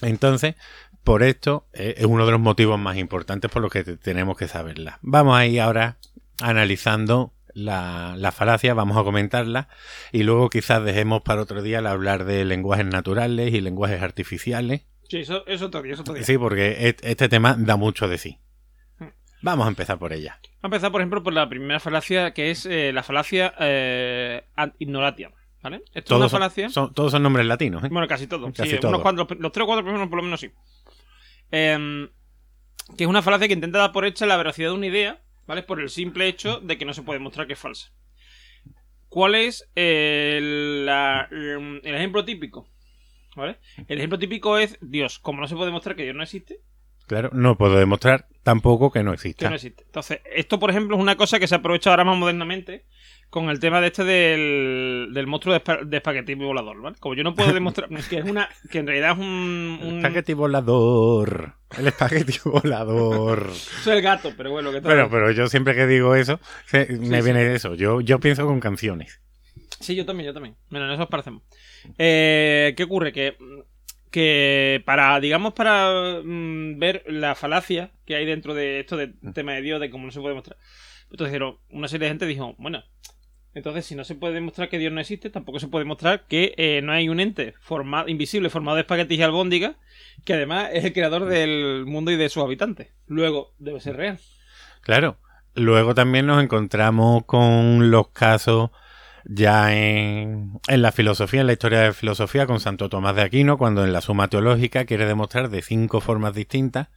Entonces, 0.00 0.56
por 1.04 1.22
esto 1.22 1.68
eh, 1.72 1.94
es 1.98 2.06
uno 2.06 2.26
de 2.26 2.32
los 2.32 2.40
motivos 2.40 2.80
más 2.80 2.96
importantes 2.96 3.48
por 3.48 3.62
los 3.62 3.70
que 3.70 3.84
te- 3.84 3.96
tenemos 3.96 4.36
que 4.36 4.48
saberla. 4.48 4.98
Vamos 5.02 5.38
a 5.38 5.46
ir 5.46 5.60
ahora 5.60 5.98
analizando 6.40 7.32
la, 7.54 8.14
la 8.16 8.32
falacia, 8.32 8.74
vamos 8.74 8.96
a 8.96 9.04
comentarla 9.04 9.68
y 10.12 10.22
luego 10.22 10.48
quizás 10.50 10.84
dejemos 10.84 11.22
para 11.22 11.42
otro 11.42 11.62
día 11.62 11.78
el 11.80 11.86
hablar 11.86 12.24
de 12.24 12.44
lenguajes 12.44 12.86
naturales 12.86 13.52
y 13.54 13.60
lenguajes 13.60 14.02
artificiales. 14.02 14.82
Sí, 15.08 15.18
eso, 15.18 15.46
eso 15.46 15.70
día, 15.70 15.92
eso. 15.92 16.04
Sí, 16.22 16.38
porque 16.38 16.88
et- 16.88 17.04
este 17.04 17.28
tema 17.28 17.54
da 17.58 17.76
mucho 17.76 18.08
de 18.08 18.18
sí. 18.18 18.38
Vamos 19.42 19.66
a 19.66 19.68
empezar 19.68 19.98
por 19.98 20.12
ella. 20.12 20.38
Vamos 20.62 20.62
a 20.62 20.66
empezar, 20.68 20.92
por 20.92 21.00
ejemplo, 21.00 21.22
por 21.22 21.32
la 21.32 21.48
primera 21.48 21.80
falacia, 21.80 22.32
que 22.32 22.50
es 22.52 22.64
eh, 22.64 22.92
la 22.92 23.02
falacia 23.02 23.52
eh, 23.58 24.44
ad 24.56 24.70
ignorantia. 24.78 25.30
¿Vale? 25.62 25.82
Esto 25.94 25.98
es 25.98 26.10
una 26.10 26.18
Todos 26.18 26.30
son, 26.30 26.40
falacia. 26.40 26.68
son- 26.70 26.94
todos 26.94 27.12
son 27.12 27.22
nombres 27.22 27.46
latinos. 27.46 27.84
¿eh? 27.84 27.88
Bueno, 27.90 28.08
casi 28.08 28.26
todo. 28.26 28.52
Casi 28.52 28.70
sí, 28.70 28.78
todo. 28.78 28.90
unos 28.90 29.02
cuantos, 29.02 29.26
los 29.38 29.52
tres 29.52 29.62
o 29.64 29.66
cuatro 29.66 29.84
primeros 29.84 30.08
por 30.08 30.16
lo 30.18 30.22
menos 30.24 30.40
sí. 30.40 30.50
Em, 31.50 32.08
que 32.96 33.04
es 33.04 33.08
una 33.10 33.22
falacia 33.22 33.46
que 33.48 33.54
intenta 33.54 33.78
dar 33.78 33.92
por 33.92 34.04
hecha 34.04 34.26
la 34.26 34.36
veracidad 34.36 34.70
de 34.70 34.74
una 34.74 34.86
idea, 34.86 35.20
¿vale? 35.46 35.62
Por 35.62 35.80
el 35.80 35.88
simple 35.90 36.26
hecho 36.28 36.60
de 36.60 36.76
que 36.78 36.84
no 36.84 36.94
se 36.94 37.02
puede 37.02 37.18
mostrar 37.20 37.46
que 37.46 37.52
es 37.54 37.58
falsa. 37.58 37.92
¿Cuál 39.08 39.34
es 39.34 39.68
el, 39.74 40.86
la- 40.86 41.28
el 41.30 41.94
ejemplo 41.94 42.24
típico? 42.24 42.68
¿Vale? 43.36 43.58
El 43.88 43.98
ejemplo 43.98 44.18
típico 44.18 44.58
es 44.58 44.78
Dios. 44.80 45.18
Como 45.18 45.40
no 45.40 45.48
se 45.48 45.54
puede 45.54 45.66
demostrar 45.66 45.96
que 45.96 46.04
Dios 46.04 46.16
no 46.16 46.22
existe, 46.22 46.60
Claro, 47.06 47.30
no 47.32 47.58
puedo 47.58 47.76
demostrar 47.76 48.26
tampoco 48.42 48.90
que 48.90 49.02
no 49.02 49.10
que 49.10 49.14
exista. 49.16 49.48
no 49.48 49.56
existe. 49.56 49.82
Entonces, 49.84 50.20
esto, 50.34 50.58
por 50.58 50.70
ejemplo, 50.70 50.96
es 50.96 51.02
una 51.02 51.16
cosa 51.16 51.38
que 51.38 51.48
se 51.48 51.54
aprovecha 51.56 51.90
ahora 51.90 52.04
más 52.04 52.16
modernamente 52.16 52.86
con 53.32 53.48
el 53.48 53.58
tema 53.60 53.80
de 53.80 53.86
este 53.86 54.04
del, 54.04 55.08
del 55.14 55.26
monstruo 55.26 55.54
de, 55.54 55.64
espa- 55.64 55.82
de 55.86 55.96
espagueti 55.96 56.34
volador, 56.34 56.82
¿vale? 56.82 56.96
Como 57.00 57.14
yo 57.14 57.24
no 57.24 57.34
puedo 57.34 57.50
demostrar 57.54 57.88
que 58.10 58.18
es 58.18 58.24
una 58.26 58.46
que 58.70 58.80
en 58.80 58.86
realidad 58.86 59.12
es 59.12 59.18
un, 59.18 59.80
un 59.82 59.96
Espagueti 59.96 60.34
volador. 60.34 61.54
El 61.78 61.86
espagueti 61.86 62.34
volador. 62.44 63.48
es 63.50 63.86
el 63.86 64.02
gato, 64.02 64.34
pero 64.36 64.50
bueno, 64.50 64.70
que 64.70 64.82
tal. 64.82 64.92
Pero, 64.92 65.08
pero 65.08 65.30
yo 65.30 65.46
siempre 65.46 65.74
que 65.74 65.86
digo 65.86 66.14
eso, 66.14 66.40
se- 66.66 66.86
me 66.98 67.20
sí. 67.22 67.24
viene 67.24 67.54
eso. 67.54 67.74
Yo, 67.74 68.02
yo 68.02 68.20
pienso 68.20 68.44
con 68.44 68.60
canciones. 68.60 69.22
Sí, 69.80 69.94
yo 69.96 70.04
también, 70.04 70.26
yo 70.26 70.34
también. 70.34 70.54
Bueno, 70.68 70.84
en 70.86 70.92
eso 70.92 71.04
os 71.04 71.08
parecemos. 71.08 71.42
Eh, 71.96 72.74
¿Qué 72.76 72.82
ocurre? 72.82 73.12
Que, 73.14 73.34
que 74.10 74.82
para, 74.84 75.18
digamos, 75.20 75.54
para 75.54 76.20
mm, 76.22 76.78
ver 76.78 77.02
la 77.06 77.34
falacia 77.34 77.92
que 78.04 78.14
hay 78.14 78.26
dentro 78.26 78.52
de 78.52 78.80
esto 78.80 78.98
del 78.98 79.14
tema 79.32 79.54
de 79.54 79.62
Dios, 79.62 79.80
de 79.80 79.88
cómo 79.88 80.04
no 80.04 80.12
se 80.12 80.20
puede 80.20 80.32
demostrar. 80.34 80.58
Entonces, 81.10 81.40
una 81.70 81.88
serie 81.88 82.04
de 82.06 82.10
gente 82.10 82.26
dijo, 82.26 82.54
bueno, 82.58 82.84
entonces 83.54 83.84
si 83.84 83.94
no 83.94 84.04
se 84.04 84.14
puede 84.14 84.34
demostrar 84.34 84.68
que 84.68 84.78
Dios 84.78 84.92
no 84.92 85.00
existe, 85.00 85.28
tampoco 85.28 85.60
se 85.60 85.68
puede 85.68 85.84
demostrar 85.84 86.24
que 86.26 86.54
eh, 86.56 86.80
no 86.82 86.92
hay 86.92 87.08
un 87.08 87.20
ente 87.20 87.54
formado, 87.60 88.08
invisible 88.08 88.50
formado 88.50 88.76
de 88.76 88.82
espaguetis 88.82 89.18
y 89.18 89.22
albóndigas, 89.22 89.76
que 90.24 90.34
además 90.34 90.70
es 90.72 90.84
el 90.84 90.92
creador 90.92 91.26
del 91.26 91.84
mundo 91.86 92.10
y 92.10 92.16
de 92.16 92.28
sus 92.28 92.42
habitantes. 92.42 92.88
Luego, 93.06 93.54
debe 93.58 93.80
ser 93.80 93.96
real. 93.96 94.18
Claro. 94.80 95.18
Luego 95.54 95.94
también 95.94 96.26
nos 96.26 96.42
encontramos 96.42 97.26
con 97.26 97.90
los 97.90 98.08
casos 98.08 98.70
ya 99.24 99.76
en, 99.76 100.58
en 100.66 100.82
la 100.82 100.92
filosofía, 100.92 101.42
en 101.42 101.46
la 101.46 101.52
historia 101.52 101.80
de 101.80 101.86
la 101.88 101.92
filosofía, 101.92 102.46
con 102.46 102.58
Santo 102.58 102.88
Tomás 102.88 103.14
de 103.16 103.22
Aquino, 103.22 103.58
cuando 103.58 103.84
en 103.84 103.92
la 103.92 104.00
Suma 104.00 104.28
Teológica 104.28 104.86
quiere 104.86 105.04
demostrar 105.04 105.50
de 105.50 105.60
cinco 105.60 106.00
formas 106.00 106.34
distintas 106.34 106.88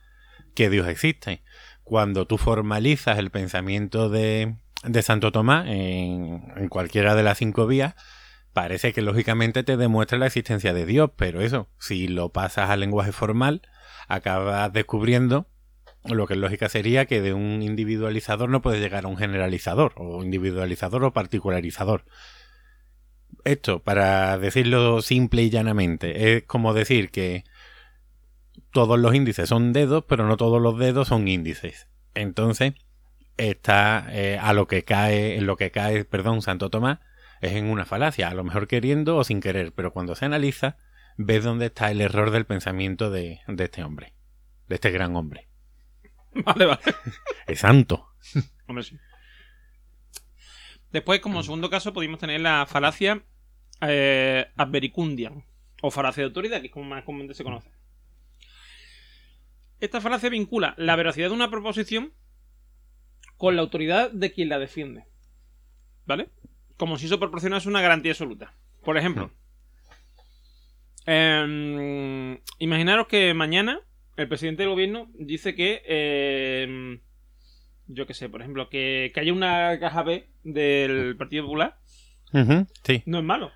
que 0.56 0.70
Dios 0.70 0.88
existe. 0.88 1.44
Cuando 1.84 2.26
tú 2.26 2.38
formalizas 2.38 3.20
el 3.20 3.30
pensamiento 3.30 4.10
de, 4.10 4.56
de 4.88 5.02
Santo 5.02 5.32
Tomás 5.32 5.68
en, 5.68 6.70
cualquiera 6.70 7.16
de 7.16 7.24
las 7.24 7.38
cinco 7.38 7.68
vías, 7.68 7.96
parece 8.54 8.94
que 8.94 9.02
lógicamente 9.02 9.64
te 9.64 9.78
demuestra 9.78 10.18
la 10.18 10.28
existencia 10.28 10.74
de 10.74 10.86
Dios, 10.86 11.12
pero 11.16 11.42
eso, 11.42 11.68
si 11.80 12.08
lo 12.08 12.30
pasas 12.30 12.70
al 12.70 12.80
lenguaje 12.80 13.12
formal, 13.12 13.62
acabas 14.08 14.72
descubriendo 14.72 15.48
lo 16.06 16.28
que 16.28 16.36
lógica 16.36 16.70
sería 16.70 17.06
que 17.06 17.22
de 17.22 17.34
un 17.34 17.64
individualizador 17.64 18.50
no 18.50 18.62
puedes 18.62 18.80
llegar 18.80 19.06
a 19.06 19.08
un 19.08 19.18
generalizador, 19.18 19.94
o 19.96 20.24
individualizador 20.24 21.04
o 21.04 21.14
particularizador. 21.14 22.06
Esto, 23.44 23.84
para 23.84 24.38
decirlo 24.38 25.02
simple 25.02 25.44
y 25.44 25.50
llanamente, 25.50 26.36
es 26.36 26.44
como 26.44 26.74
decir 26.74 27.10
que 27.10 27.44
todos 28.72 29.00
los 29.00 29.16
índices 29.16 29.50
son 29.50 29.74
dedos, 29.74 30.06
pero 30.08 30.28
no 30.28 30.38
todos 30.38 30.62
los 30.62 30.78
dedos 30.78 31.08
son 31.08 31.28
índices. 31.28 31.88
Entonces, 32.14 32.74
está 33.38 34.08
eh, 34.12 34.38
a 34.40 34.54
lo 34.54 34.68
que 34.68 34.84
cae, 34.84 35.38
en 35.38 35.46
lo 35.46 35.58
que 35.58 35.72
cae, 35.72 36.06
perdón, 36.06 36.42
Santo 36.42 36.70
Tomás, 36.70 37.00
es 37.42 37.54
en 37.54 37.66
una 37.66 37.86
falacia, 37.86 38.30
a 38.30 38.34
lo 38.34 38.44
mejor 38.44 38.68
queriendo 38.68 39.18
o 39.18 39.24
sin 39.24 39.42
querer, 39.42 39.74
pero 39.74 39.92
cuando 39.92 40.16
se 40.16 40.26
analiza, 40.26 40.78
ves 41.18 41.44
dónde 41.44 41.68
está 41.68 41.92
el 41.92 42.02
error 42.02 42.32
del 42.32 42.46
pensamiento 42.46 43.10
de, 43.10 43.42
de 43.48 43.64
este 43.64 43.84
hombre, 43.84 44.14
de 44.68 44.76
este 44.76 44.92
gran 44.92 45.16
hombre. 45.16 45.50
Vale, 46.46 46.66
vale. 46.66 46.82
Es 47.48 47.60
santo. 47.60 48.10
Hombre, 48.68 48.84
sí. 48.84 48.98
Después, 50.92 51.22
como 51.22 51.44
segundo 51.44 51.70
caso, 51.70 51.94
podemos 51.94 52.20
tener 52.20 52.42
la 52.42 52.66
falacia 52.66 53.24
eh, 53.82 54.48
advericundian, 54.58 55.46
o 55.82 55.92
falacia 55.92 56.24
de 56.24 56.28
autoridad, 56.28 56.60
que 56.60 56.68
es 56.68 56.74
como 56.74 56.86
más 56.86 57.04
comúnmente 57.04 57.34
se 57.34 57.44
conoce. 57.44 57.70
Esta 59.80 60.02
falacia 60.02 60.30
vincula 60.30 60.74
la 60.78 60.96
veracidad 60.96 61.30
de 61.30 61.36
una 61.36 61.50
proposición 61.50 62.14
con 63.38 63.56
la 63.56 63.62
autoridad 63.62 64.12
de 64.12 64.32
quien 64.32 64.50
la 64.50 64.60
defiende. 64.60 65.06
¿Vale? 66.06 66.30
Como 66.78 66.98
si 66.98 67.08
eso 67.08 67.20
proporcionase 67.20 67.70
una 67.70 67.82
garantía 67.82 68.12
absoluta. 68.12 68.54
Por 68.84 68.98
ejemplo, 68.98 69.32
em, 71.06 72.40
imaginaros 72.60 73.08
que 73.08 73.34
mañana 73.34 73.80
el 74.18 74.28
presidente 74.28 74.64
del 74.64 74.72
gobierno 74.72 75.10
dice 75.16 75.56
que 75.56 75.82
em, 75.86 77.00
yo 77.88 78.06
qué 78.06 78.14
sé, 78.14 78.30
por 78.30 78.42
ejemplo, 78.42 78.70
que, 78.70 79.12
que 79.14 79.20
haya 79.20 79.34
una 79.34 79.80
caja 79.80 80.04
B 80.04 80.28
del 80.44 81.16
Partido 81.18 81.44
Popular, 81.46 81.78
sí. 82.84 83.04
no 83.06 83.20
es 83.20 83.24
malo. 83.24 83.52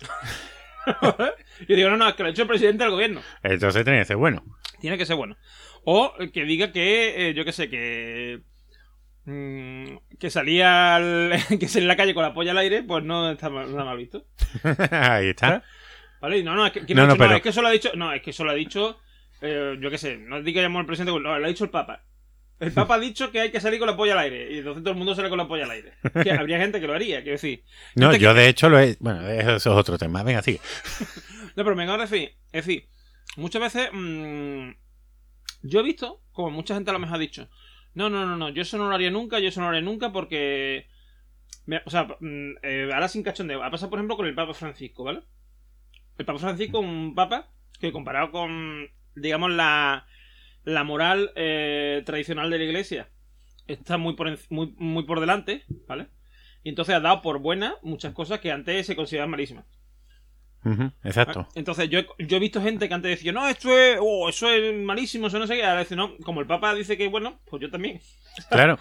Yo 1.68 1.76
digo, 1.76 1.90
no, 1.90 1.96
no, 1.96 2.08
es 2.08 2.14
que 2.14 2.22
lo 2.22 2.28
ha 2.28 2.32
hecho 2.32 2.42
el 2.42 2.48
presidente 2.48 2.84
del 2.84 2.92
gobierno. 2.92 3.20
Entonces 3.42 3.84
tiene 3.84 4.00
que 4.00 4.04
ser 4.06 4.16
bueno. 4.16 4.42
Tiene 4.80 4.96
que 4.96 5.06
ser 5.06 5.16
bueno. 5.16 5.36
O 5.84 6.14
que 6.32 6.44
diga 6.44 6.72
que, 6.72 7.28
eh, 7.28 7.34
yo 7.34 7.44
qué 7.44 7.52
sé, 7.52 7.68
que. 7.68 8.40
Mm, 9.30 10.16
que 10.18 10.30
salía 10.30 10.96
al- 10.96 11.32
que 11.60 11.68
salía 11.68 11.84
en 11.84 11.88
la 11.88 11.96
calle 11.96 12.14
con 12.14 12.22
la 12.22 12.34
polla 12.34 12.50
al 12.52 12.58
aire, 12.58 12.82
pues 12.82 13.04
no 13.04 13.30
está 13.30 13.48
mal, 13.50 13.70
nada 13.70 13.84
mal 13.84 13.96
visto. 13.96 14.26
Ahí 14.90 15.28
está. 15.28 15.62
¿Vale? 16.20 16.38
Y 16.38 16.42
No, 16.42 16.54
no, 16.54 16.66
es 16.66 16.72
que, 16.72 16.84
que 16.84 16.94
No, 16.94 17.06
no, 17.06 17.14
dicho, 17.14 17.26
no, 17.28 17.34
es 17.36 17.42
que 17.42 17.48
eso 17.50 17.62
lo 17.62 17.68
ha 17.68 17.72
dicho. 17.72 17.90
No, 17.94 18.12
es 18.12 18.22
que 18.22 18.30
eso 18.30 18.44
lo 18.44 18.50
ha 18.50 18.54
dicho. 18.54 18.98
eh, 19.40 19.76
yo 19.80 19.90
qué 19.90 19.98
sé, 19.98 20.18
no 20.18 20.42
diga 20.42 20.58
que 20.58 20.62
llamó 20.64 20.80
al 20.80 20.86
presidente, 20.86 21.12
no, 21.12 21.38
lo 21.38 21.44
ha 21.44 21.48
dicho 21.48 21.64
el 21.64 21.70
Papa. 21.70 22.04
El 22.58 22.72
Papa 22.72 22.96
ha 22.96 22.98
dicho 23.00 23.30
que 23.30 23.40
hay 23.40 23.50
que 23.50 23.60
salir 23.60 23.78
con 23.78 23.88
la 23.88 23.96
polla 23.96 24.12
al 24.12 24.18
aire. 24.18 24.52
Y 24.52 24.58
entonces 24.58 24.82
todo 24.82 24.92
el 24.92 24.98
mundo 24.98 25.14
sale 25.14 25.30
con 25.30 25.38
la 25.38 25.48
polla 25.48 25.64
al 25.64 25.70
aire. 25.70 25.94
Que 26.22 26.30
habría 26.32 26.58
gente 26.58 26.78
que 26.80 26.86
lo 26.86 26.92
haría, 26.94 27.22
quiero 27.22 27.32
decir. 27.36 27.64
No, 27.94 28.10
que- 28.10 28.18
yo 28.18 28.34
de 28.34 28.48
hecho 28.48 28.68
lo 28.68 28.78
he... 28.78 28.96
Bueno, 29.00 29.26
eso 29.26 29.56
es 29.56 29.66
otro 29.66 29.96
tema. 29.96 30.22
Venga, 30.22 30.42
sigue. 30.42 30.60
No, 31.56 31.64
pero 31.64 31.74
me 31.74 31.84
vengo 31.86 31.94
a 31.94 31.98
decir, 32.06 32.34
es 32.52 32.66
decir, 32.66 32.86
muchas 33.36 33.62
veces 33.62 33.88
mm, 33.92 34.70
yo 35.62 35.80
he 35.80 35.82
visto, 35.82 36.22
como 36.32 36.50
mucha 36.50 36.74
gente 36.74 36.90
a 36.90 36.92
lo 36.92 36.98
mejor 36.98 37.16
ha 37.16 37.18
dicho, 37.18 37.48
no, 37.94 38.08
no, 38.10 38.26
no, 38.26 38.36
no, 38.36 38.48
yo 38.50 38.62
eso 38.62 38.78
no 38.78 38.88
lo 38.88 38.94
haría 38.94 39.10
nunca, 39.10 39.38
yo 39.38 39.48
eso 39.48 39.60
no 39.60 39.66
lo 39.66 39.76
haría 39.76 39.88
nunca 39.88 40.12
porque... 40.12 40.86
o 41.84 41.90
sea, 41.90 42.04
mm, 42.20 42.52
eh, 42.62 42.90
ahora 42.92 43.08
sin 43.08 43.22
cachondeo, 43.22 43.62
ha 43.62 43.70
pasado 43.70 43.90
por 43.90 43.98
ejemplo 43.98 44.16
con 44.16 44.26
el 44.26 44.34
Papa 44.34 44.54
Francisco, 44.54 45.04
¿vale? 45.04 45.22
El 46.18 46.26
Papa 46.26 46.38
Francisco, 46.38 46.80
un 46.80 47.14
papa 47.14 47.50
que 47.80 47.92
comparado 47.92 48.30
con, 48.30 48.88
digamos, 49.14 49.50
la, 49.50 50.06
la 50.64 50.84
moral 50.84 51.32
eh, 51.36 52.02
tradicional 52.04 52.50
de 52.50 52.58
la 52.58 52.64
iglesia, 52.64 53.08
está 53.66 53.96
muy 53.98 54.14
por, 54.14 54.38
muy, 54.50 54.74
muy 54.78 55.04
por 55.04 55.20
delante, 55.20 55.64
¿vale? 55.88 56.08
Y 56.62 56.68
entonces 56.68 56.94
ha 56.94 57.00
dado 57.00 57.22
por 57.22 57.38
buena 57.38 57.76
muchas 57.82 58.12
cosas 58.12 58.40
que 58.40 58.52
antes 58.52 58.86
se 58.86 58.96
consideraban 58.96 59.30
malísimas. 59.30 59.64
Exacto. 61.04 61.48
Entonces, 61.54 61.88
yo, 61.88 62.00
he- 62.00 62.06
yo 62.18 62.36
he 62.36 62.40
visto 62.40 62.60
gente 62.62 62.86
que 62.88 62.94
antes 62.94 63.10
decía, 63.10 63.32
no, 63.32 63.48
esto 63.48 63.76
es, 63.76 63.98
oh, 64.00 64.28
eso 64.28 64.50
es 64.50 64.74
malísimo, 64.76 65.28
eso 65.28 65.38
no 65.38 65.46
sé 65.46 65.56
qué. 65.56 65.64
Ahora 65.64 65.80
dice, 65.80 65.96
no, 65.96 66.16
como 66.18 66.40
el 66.40 66.46
Papa 66.46 66.74
dice 66.74 66.96
que 66.96 67.06
es 67.06 67.10
bueno, 67.10 67.40
pues 67.48 67.62
yo 67.62 67.70
también. 67.70 68.00
Claro. 68.50 68.78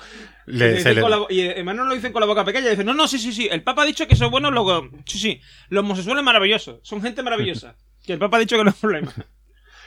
Y, 0.48 0.52
Le- 0.58 0.80
se 0.82 0.94
le- 0.94 1.02
la 1.02 1.26
y 1.30 1.42
hermanos 1.42 1.88
lo 1.88 1.94
dicen 1.96 2.12
con 2.14 2.20
la 2.22 2.26
boca 2.28 2.46
pequeña. 2.46 2.70
Dicen, 2.70 2.86
no, 2.86 2.94
no, 2.94 3.08
sí, 3.08 3.18
sí, 3.20 3.32
sí. 3.34 3.48
El 3.52 3.64
Papa 3.64 3.82
ha 3.84 3.86
dicho 3.86 4.08
que 4.08 4.14
eso 4.14 4.26
es 4.26 4.32
bueno, 4.32 4.52
luego, 4.52 4.90
sí, 5.06 5.18
sí. 5.18 5.42
Los 5.70 5.84
homosexuales 5.84 6.24
maravillosos, 6.24 6.80
son 6.84 7.02
gente 7.02 7.24
maravillosa. 7.24 7.76
que 8.06 8.14
el 8.14 8.20
Papa 8.20 8.38
ha 8.38 8.40
dicho 8.42 8.58
que 8.58 8.64
no 8.64 8.70
es 8.70 8.76
problema. 8.76 9.12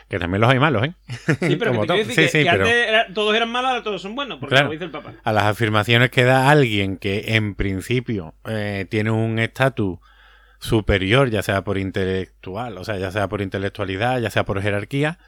Que 0.08 0.18
también 0.18 0.40
los 0.42 0.50
hay 0.50 0.58
malos, 0.58 0.84
¿eh? 0.84 0.94
Sí, 1.40 1.56
pero 1.56 1.72
que 1.80 1.86
te 1.86 1.92
decir 1.94 2.14
Sí, 2.14 2.20
que, 2.22 2.28
sí, 2.28 2.38
que 2.44 2.50
pero- 2.50 2.64
antes 2.64 2.88
era- 2.88 3.06
todos 3.14 3.34
eran 3.34 3.50
malos, 3.50 3.70
ahora 3.70 3.82
todos 3.82 4.02
son 4.02 4.14
buenos, 4.14 4.38
porque 4.40 4.54
Claro. 4.54 4.66
lo 4.66 4.72
dice 4.72 4.84
el 4.84 4.90
Papa. 4.90 5.14
a 5.22 5.32
las 5.32 5.44
afirmaciones 5.44 6.10
que 6.10 6.24
da 6.24 6.50
alguien 6.50 6.96
que 6.98 7.36
en 7.36 7.54
principio 7.54 8.34
eh, 8.46 8.86
tiene 8.90 9.10
un 9.10 9.38
estatus 9.38 9.98
superior, 10.62 11.28
ya 11.28 11.42
sea 11.42 11.64
por 11.64 11.76
intelectual, 11.76 12.78
o 12.78 12.84
sea, 12.84 12.96
ya 12.96 13.10
sea 13.10 13.28
por 13.28 13.42
intelectualidad, 13.42 14.20
ya 14.20 14.30
sea 14.30 14.44
por 14.44 14.62
jerarquía, 14.62 15.18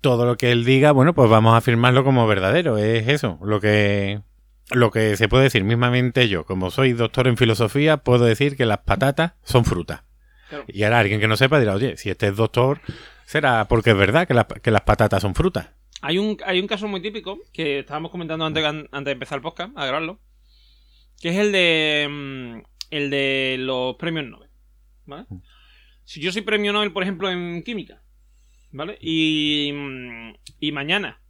todo 0.00 0.24
lo 0.26 0.36
que 0.36 0.50
él 0.50 0.64
diga, 0.64 0.92
bueno, 0.92 1.14
pues 1.14 1.30
vamos 1.30 1.54
a 1.54 1.58
afirmarlo 1.58 2.02
como 2.02 2.26
verdadero, 2.26 2.78
es 2.78 3.06
eso, 3.08 3.38
lo 3.42 3.60
que 3.60 4.22
lo 4.70 4.90
que 4.90 5.16
se 5.16 5.28
puede 5.28 5.44
decir 5.44 5.64
mismamente 5.64 6.28
yo, 6.28 6.46
como 6.46 6.70
soy 6.70 6.94
doctor 6.94 7.28
en 7.28 7.36
filosofía, 7.36 7.98
puedo 7.98 8.24
decir 8.24 8.56
que 8.56 8.64
las 8.64 8.78
patatas 8.78 9.32
son 9.42 9.64
frutas. 9.66 10.02
Claro. 10.48 10.64
Y 10.68 10.82
ahora 10.84 11.00
alguien 11.00 11.20
que 11.20 11.28
no 11.28 11.36
sepa 11.36 11.60
dirá, 11.60 11.74
oye, 11.74 11.96
si 11.98 12.08
este 12.08 12.28
es 12.28 12.36
doctor, 12.36 12.80
será 13.26 13.68
porque 13.68 13.90
es 13.90 13.96
verdad 13.96 14.26
que, 14.26 14.32
las- 14.34 14.46
que 14.46 14.70
las 14.70 14.80
patatas 14.82 15.20
son 15.20 15.34
frutas. 15.34 15.68
Hay 16.00 16.16
un, 16.18 16.38
hay 16.46 16.58
un 16.58 16.66
caso 16.66 16.88
muy 16.88 17.02
típico 17.02 17.38
que 17.52 17.80
estábamos 17.80 18.10
comentando 18.10 18.46
antes, 18.46 18.64
antes 18.64 19.04
de 19.04 19.10
empezar 19.12 19.36
el 19.36 19.42
podcast, 19.42 19.76
a 19.76 19.84
grabarlo, 19.84 20.18
que 21.20 21.28
es 21.28 21.36
el 21.36 21.52
de 21.52 22.08
mm, 22.10 22.60
el 22.92 23.10
de 23.10 23.56
los 23.58 23.96
premios 23.96 24.26
Nobel. 24.26 24.50
¿Vale? 25.06 25.26
Si 26.04 26.20
yo 26.20 26.30
soy 26.30 26.42
premio 26.42 26.72
Nobel, 26.72 26.92
por 26.92 27.02
ejemplo, 27.02 27.30
en 27.30 27.62
química, 27.62 28.02
¿vale? 28.70 28.98
Y, 29.00 29.72
mm, 29.72 30.34
y 30.60 30.72
mañana 30.72 31.22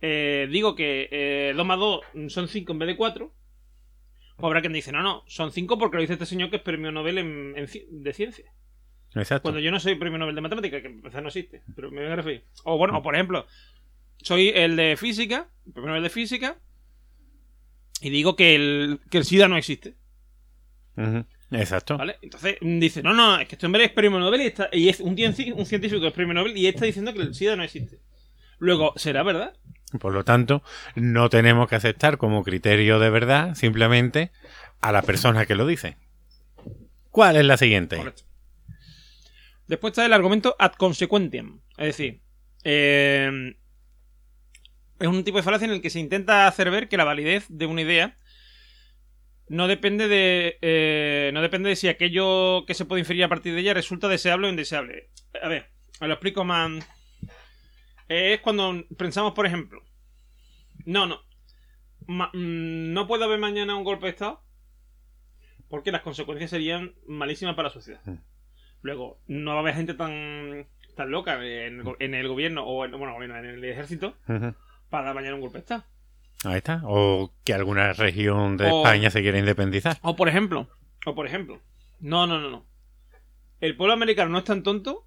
eh, 0.00 0.48
digo 0.50 0.74
que 0.74 1.08
eh, 1.12 1.52
2 1.54 1.64
más 1.64 1.78
2 1.78 2.00
son 2.28 2.48
5 2.48 2.72
en 2.72 2.78
vez 2.80 2.88
de 2.88 2.96
4, 2.96 3.32
pues 4.36 4.44
habrá 4.44 4.60
quien 4.60 4.72
dice, 4.72 4.90
no, 4.90 5.00
no, 5.00 5.22
son 5.28 5.52
5 5.52 5.78
porque 5.78 5.96
lo 5.96 6.00
dice 6.00 6.14
este 6.14 6.26
señor 6.26 6.50
que 6.50 6.56
es 6.56 6.62
premio 6.62 6.90
Nobel 6.90 7.18
en, 7.18 7.54
de 7.54 8.12
ciencia. 8.12 8.52
Exacto. 9.14 9.42
Cuando 9.42 9.60
yo 9.60 9.70
no 9.70 9.78
soy 9.78 9.94
premio 9.94 10.18
Nobel 10.18 10.34
de 10.34 10.40
matemáticas, 10.40 10.82
que 10.82 10.88
empezar 10.88 11.22
no 11.22 11.28
existe, 11.28 11.62
pero 11.76 11.90
me 11.92 12.02
voy 12.02 12.10
a 12.10 12.16
referir. 12.16 12.44
O 12.64 12.76
bueno, 12.76 12.98
o 12.98 13.02
por 13.02 13.14
ejemplo, 13.14 13.46
soy 14.16 14.48
el 14.48 14.74
de 14.74 14.96
física, 14.96 15.48
el 15.66 15.72
premio 15.72 15.90
Nobel 15.90 16.02
de 16.02 16.10
física, 16.10 16.58
y 18.00 18.10
digo 18.10 18.34
que 18.34 18.56
el, 18.56 19.00
que 19.08 19.18
el 19.18 19.24
SIDA 19.24 19.46
no 19.46 19.56
existe, 19.56 19.94
Exacto. 21.50 21.98
¿vale? 21.98 22.16
Entonces 22.22 22.56
mm, 22.60 22.78
dice, 22.78 23.02
no, 23.02 23.12
no, 23.12 23.38
es 23.38 23.48
que 23.48 23.56
este 23.56 23.66
hombre 23.66 23.84
es 23.84 23.90
premio 23.90 24.18
Nobel 24.18 24.42
y, 24.42 24.46
está, 24.46 24.68
y 24.72 24.88
es 24.88 25.00
un, 25.00 25.10
un 25.12 25.66
científico 25.66 26.06
es 26.06 26.12
premio 26.12 26.34
Nobel 26.34 26.56
y 26.56 26.66
está 26.66 26.84
diciendo 26.84 27.12
que 27.12 27.20
el 27.20 27.34
SIDA 27.34 27.56
no 27.56 27.62
existe. 27.62 28.00
Luego, 28.58 28.92
¿será 28.96 29.22
verdad? 29.22 29.54
Por 29.98 30.14
lo 30.14 30.24
tanto, 30.24 30.62
no 30.94 31.28
tenemos 31.28 31.68
que 31.68 31.76
aceptar 31.76 32.16
como 32.16 32.42
criterio 32.44 32.98
de 32.98 33.10
verdad 33.10 33.54
simplemente 33.54 34.30
a 34.80 34.92
la 34.92 35.02
persona 35.02 35.46
que 35.46 35.54
lo 35.54 35.66
dice. 35.66 35.96
¿Cuál 37.10 37.36
es 37.36 37.44
la 37.44 37.56
siguiente? 37.56 37.96
Correcto. 37.96 38.22
Después 39.66 39.92
está 39.92 40.06
el 40.06 40.12
argumento 40.12 40.56
ad 40.58 40.72
consequentiam. 40.72 41.60
Es 41.76 41.86
decir, 41.86 42.20
eh, 42.64 43.54
es 44.98 45.08
un 45.08 45.24
tipo 45.24 45.36
de 45.36 45.42
falacia 45.42 45.66
en 45.66 45.72
el 45.72 45.82
que 45.82 45.90
se 45.90 46.00
intenta 46.00 46.46
hacer 46.46 46.70
ver 46.70 46.88
que 46.88 46.96
la 46.96 47.04
validez 47.04 47.46
de 47.48 47.66
una 47.66 47.82
idea 47.82 48.16
no 49.48 49.68
depende 49.68 50.08
de 50.08 50.58
eh, 50.62 51.30
no 51.34 51.42
depende 51.42 51.68
de 51.68 51.76
si 51.76 51.88
aquello 51.88 52.64
que 52.66 52.74
se 52.74 52.84
puede 52.84 53.00
inferir 53.00 53.24
a 53.24 53.28
partir 53.28 53.54
de 53.54 53.60
ella 53.60 53.74
resulta 53.74 54.08
deseable 54.08 54.46
o 54.46 54.50
indeseable. 54.50 55.10
A 55.42 55.48
ver, 55.48 55.66
me 56.00 56.08
lo 56.08 56.14
explico 56.14 56.44
más. 56.44 56.70
Es 58.08 58.40
cuando 58.40 58.84
pensamos, 58.96 59.32
por 59.32 59.46
ejemplo, 59.46 59.82
no, 60.84 61.06
no, 61.06 61.20
ma- 62.06 62.30
mm, 62.32 62.92
no 62.92 63.06
puede 63.06 63.24
haber 63.24 63.38
mañana 63.38 63.74
un 63.76 63.84
golpe 63.84 64.06
de 64.06 64.10
estado 64.12 64.42
porque 65.68 65.92
las 65.92 66.02
consecuencias 66.02 66.50
serían 66.50 66.94
malísimas 67.06 67.54
para 67.54 67.68
la 67.68 67.74
sociedad. 67.74 68.00
Luego, 68.82 69.20
no 69.28 69.52
va 69.52 69.58
a 69.58 69.60
haber 69.60 69.74
gente 69.74 69.94
tan, 69.94 70.66
tan 70.96 71.10
loca 71.10 71.34
en 71.34 71.76
el, 71.78 71.82
go- 71.82 71.96
en 72.00 72.14
el 72.14 72.28
gobierno 72.28 72.64
o 72.64 72.84
en, 72.84 72.90
bueno, 72.92 73.22
en 73.22 73.30
el 73.46 73.64
ejército 73.64 74.16
para 74.90 75.06
dar 75.06 75.14
mañana 75.14 75.36
un 75.36 75.40
golpe 75.40 75.58
de 75.58 75.60
estado. 75.60 75.84
Ahí 76.44 76.56
está. 76.56 76.80
O 76.84 77.32
que 77.44 77.54
alguna 77.54 77.92
región 77.92 78.56
de 78.56 78.70
O- 78.70 78.78
España 78.84 79.10
se 79.10 79.22
quiera 79.22 79.38
independizar. 79.38 79.98
O 80.02 80.16
por 80.16 80.28
ejemplo, 80.28 80.68
o 81.06 81.14
por 81.14 81.26
ejemplo, 81.26 81.60
no, 82.00 82.26
no, 82.26 82.40
no, 82.40 82.50
no. 82.50 82.66
El 83.60 83.76
pueblo 83.76 83.92
americano 83.94 84.30
no 84.30 84.38
es 84.38 84.44
tan 84.44 84.62
tonto. 84.62 85.06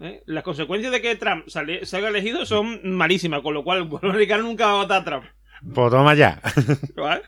¿eh? 0.00 0.22
Las 0.26 0.44
consecuencias 0.44 0.92
de 0.92 1.00
que 1.00 1.16
Trump 1.16 1.48
sale- 1.48 1.86
salga 1.86 2.08
elegido 2.08 2.44
son 2.44 2.80
malísimas, 2.96 3.40
con 3.40 3.54
lo 3.54 3.64
cual 3.64 3.78
el 3.82 3.88
pueblo 3.88 4.10
americano 4.10 4.42
nunca 4.42 4.66
va 4.66 4.72
a 4.72 4.82
votar 4.82 5.00
a 5.00 5.04
Trump. 5.04 5.24
Pues 5.74 5.90
toma 5.90 6.14
ya. 6.14 6.42
¿Vale? 6.96 7.22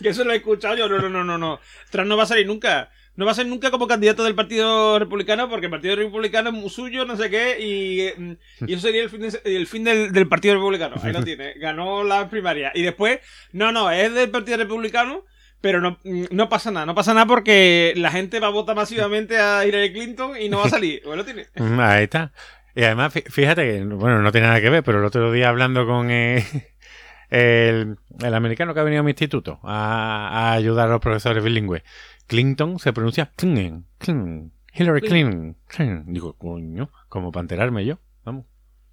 Que 0.00 0.08
eso 0.10 0.24
lo 0.24 0.32
he 0.32 0.36
escuchado 0.36 0.76
yo. 0.76 0.88
No, 0.88 0.98
no, 1.00 1.08
no, 1.10 1.24
no, 1.24 1.36
no. 1.36 1.60
Trump 1.90 2.08
no 2.08 2.16
va 2.16 2.22
a 2.22 2.26
salir 2.26 2.46
nunca. 2.46 2.90
No 3.14 3.26
va 3.26 3.32
a 3.32 3.34
ser 3.34 3.46
nunca 3.46 3.70
como 3.70 3.86
candidato 3.86 4.24
del 4.24 4.34
Partido 4.34 4.98
Republicano 4.98 5.48
porque 5.50 5.66
el 5.66 5.70
Partido 5.70 5.96
Republicano 5.96 6.48
es 6.48 6.54
muy 6.54 6.70
suyo, 6.70 7.04
no 7.04 7.16
sé 7.16 7.28
qué, 7.28 7.60
y, 7.60 8.00
eh, 8.00 8.36
y 8.66 8.72
eso 8.72 8.82
sería 8.86 9.02
el 9.02 9.10
fin, 9.10 9.20
de- 9.20 9.40
el 9.44 9.66
fin 9.66 9.84
del, 9.84 10.12
del 10.12 10.28
Partido 10.28 10.54
Republicano. 10.54 10.96
Ahí 11.02 11.12
lo 11.12 11.22
tiene. 11.24 11.52
Ganó 11.54 12.04
la 12.04 12.30
primaria. 12.30 12.72
Y 12.74 12.82
después, 12.82 13.18
no, 13.52 13.70
no, 13.70 13.90
es 13.90 14.14
del 14.14 14.30
Partido 14.30 14.56
Republicano, 14.56 15.24
pero 15.60 15.80
no, 15.80 15.98
no 16.04 16.48
pasa 16.48 16.70
nada. 16.70 16.86
No 16.86 16.94
pasa 16.94 17.12
nada 17.12 17.26
porque 17.26 17.92
la 17.96 18.10
gente 18.10 18.40
va 18.40 18.46
a 18.46 18.50
votar 18.50 18.74
masivamente 18.74 19.38
a 19.38 19.64
Hillary 19.66 19.92
Clinton 19.92 20.32
y 20.40 20.48
no 20.48 20.58
va 20.60 20.64
a 20.64 20.70
salir. 20.70 21.02
Ahí 21.04 21.16
lo 21.16 21.24
tiene. 21.24 21.46
Mm, 21.56 21.80
Ahí 21.80 22.04
está. 22.04 22.32
Y 22.74 22.82
además, 22.84 23.14
fí- 23.14 23.30
fíjate 23.30 23.62
que, 23.70 23.84
bueno, 23.84 24.22
no 24.22 24.32
tiene 24.32 24.46
nada 24.46 24.60
que 24.62 24.70
ver, 24.70 24.82
pero 24.82 25.00
el 25.00 25.04
otro 25.04 25.30
día 25.30 25.50
hablando 25.50 25.86
con 25.86 26.10
eh, 26.10 26.42
el, 27.30 27.96
el 28.20 28.34
americano 28.34 28.72
que 28.74 28.80
ha 28.80 28.84
venido 28.84 29.00
a 29.00 29.04
mi 29.04 29.10
instituto 29.10 29.60
a, 29.62 30.28
a 30.30 30.52
ayudar 30.54 30.88
a 30.88 30.92
los 30.92 31.00
profesores 31.00 31.44
bilingües, 31.44 31.82
Clinton 32.26 32.78
se 32.78 32.92
pronuncia 32.92 33.26
Clinton, 33.36 33.86
Clinton, 33.98 34.52
Hillary 34.74 35.00
Clinton, 35.02 35.56
Clinton. 35.66 36.04
Digo, 36.12 36.32
coño, 36.38 36.90
como 37.08 37.30
para 37.32 37.42
enterarme 37.42 37.84
yo. 37.84 37.98
Vamos. 38.24 38.46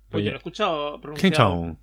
Pues 0.10 0.24
yo 0.24 0.26
Oye, 0.26 0.30
lo 0.32 0.36
he 0.36 0.38
escuchado 0.38 1.00
pronunciado. 1.02 1.52
Clinton, 1.52 1.80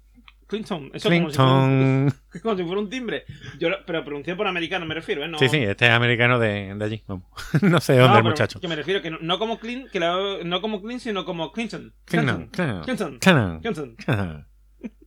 Clinton. 0.48 0.90
Eso 0.94 1.08
como 1.08 1.30
si 1.30 1.36
fuera 1.36 1.66
Clinton. 1.66 2.14
Como 2.42 2.56
si 2.56 2.62
fuera 2.64 2.80
un 2.80 2.90
timbre. 2.90 3.24
Yo 3.58 3.68
lo- 3.70 3.84
pero 3.86 4.04
pronunciado 4.04 4.36
por 4.36 4.46
americano 4.46 4.84
me 4.86 4.94
refiero, 4.94 5.24
¿eh? 5.24 5.28
No, 5.28 5.38
Sí, 5.38 5.48
sí, 5.48 5.56
este 5.58 5.86
es 5.86 5.90
americano 5.92 6.38
de, 6.38 6.72
de 6.74 6.84
allí. 6.84 7.02
Vamos. 7.08 7.24
no 7.62 7.80
sé 7.80 7.94
dónde 7.96 8.12
No, 8.12 8.18
el 8.18 8.24
muchacho. 8.24 8.60
Que 8.60 8.68
me 8.68 8.76
refiero 8.76 9.00
que 9.02 9.10
no, 9.10 9.18
no 9.20 9.38
como 9.38 9.58
Clint, 9.58 9.90
que 9.90 9.98
la- 10.00 10.38
no 10.44 10.60
como 10.60 10.80
Clint, 10.82 11.00
sino 11.00 11.24
como 11.24 11.50
Clinton. 11.52 11.94
Clinton, 12.04 12.48
Clinton. 12.52 12.82
Clinton, 12.84 13.18
Clinton. 13.18 13.60
Clinton, 13.60 13.96
Clinton. 13.96 13.96
Clinton, 14.00 14.46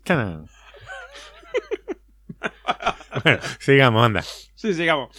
Clinton. 0.04 0.50
bueno, 3.24 3.40
sigamos, 3.60 4.06
anda. 4.06 4.22
Sí, 4.56 4.74
sigamos. 4.74 5.10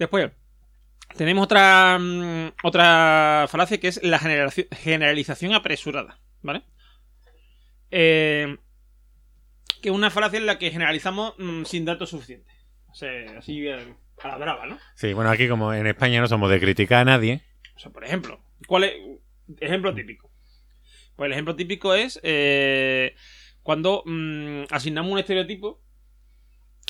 Después, 0.00 0.30
tenemos 1.14 1.44
otra 1.44 1.98
mm, 2.00 2.52
otra 2.62 3.44
falacia 3.50 3.78
que 3.78 3.88
es 3.88 4.02
la 4.02 4.18
generalización 4.18 5.52
apresurada, 5.52 6.18
¿vale? 6.40 6.62
Eh, 7.90 8.56
que 9.82 9.90
es 9.90 9.94
una 9.94 10.08
falacia 10.08 10.38
en 10.38 10.46
la 10.46 10.58
que 10.58 10.70
generalizamos 10.70 11.34
mm, 11.36 11.64
sin 11.64 11.84
datos 11.84 12.08
suficientes. 12.08 12.50
O 12.88 12.94
sea, 12.94 13.10
así 13.36 13.68
eh, 13.68 13.94
a 14.22 14.28
la 14.28 14.38
brava, 14.38 14.64
¿no? 14.64 14.78
Sí, 14.94 15.12
bueno, 15.12 15.28
aquí 15.28 15.48
como 15.48 15.74
en 15.74 15.86
España 15.86 16.22
no 16.22 16.28
somos 16.28 16.50
de 16.50 16.60
criticar 16.60 17.00
a 17.00 17.04
nadie. 17.04 17.42
O 17.76 17.78
sea, 17.78 17.92
por 17.92 18.02
ejemplo, 18.02 18.42
¿cuál 18.66 18.84
es? 18.84 18.94
Ejemplo 19.60 19.94
típico. 19.94 20.32
Pues 21.14 21.26
el 21.26 21.32
ejemplo 21.32 21.56
típico 21.56 21.94
es 21.94 22.18
eh, 22.22 23.14
cuando 23.62 24.02
mm, 24.06 24.62
asignamos 24.70 25.12
un 25.12 25.18
estereotipo 25.18 25.82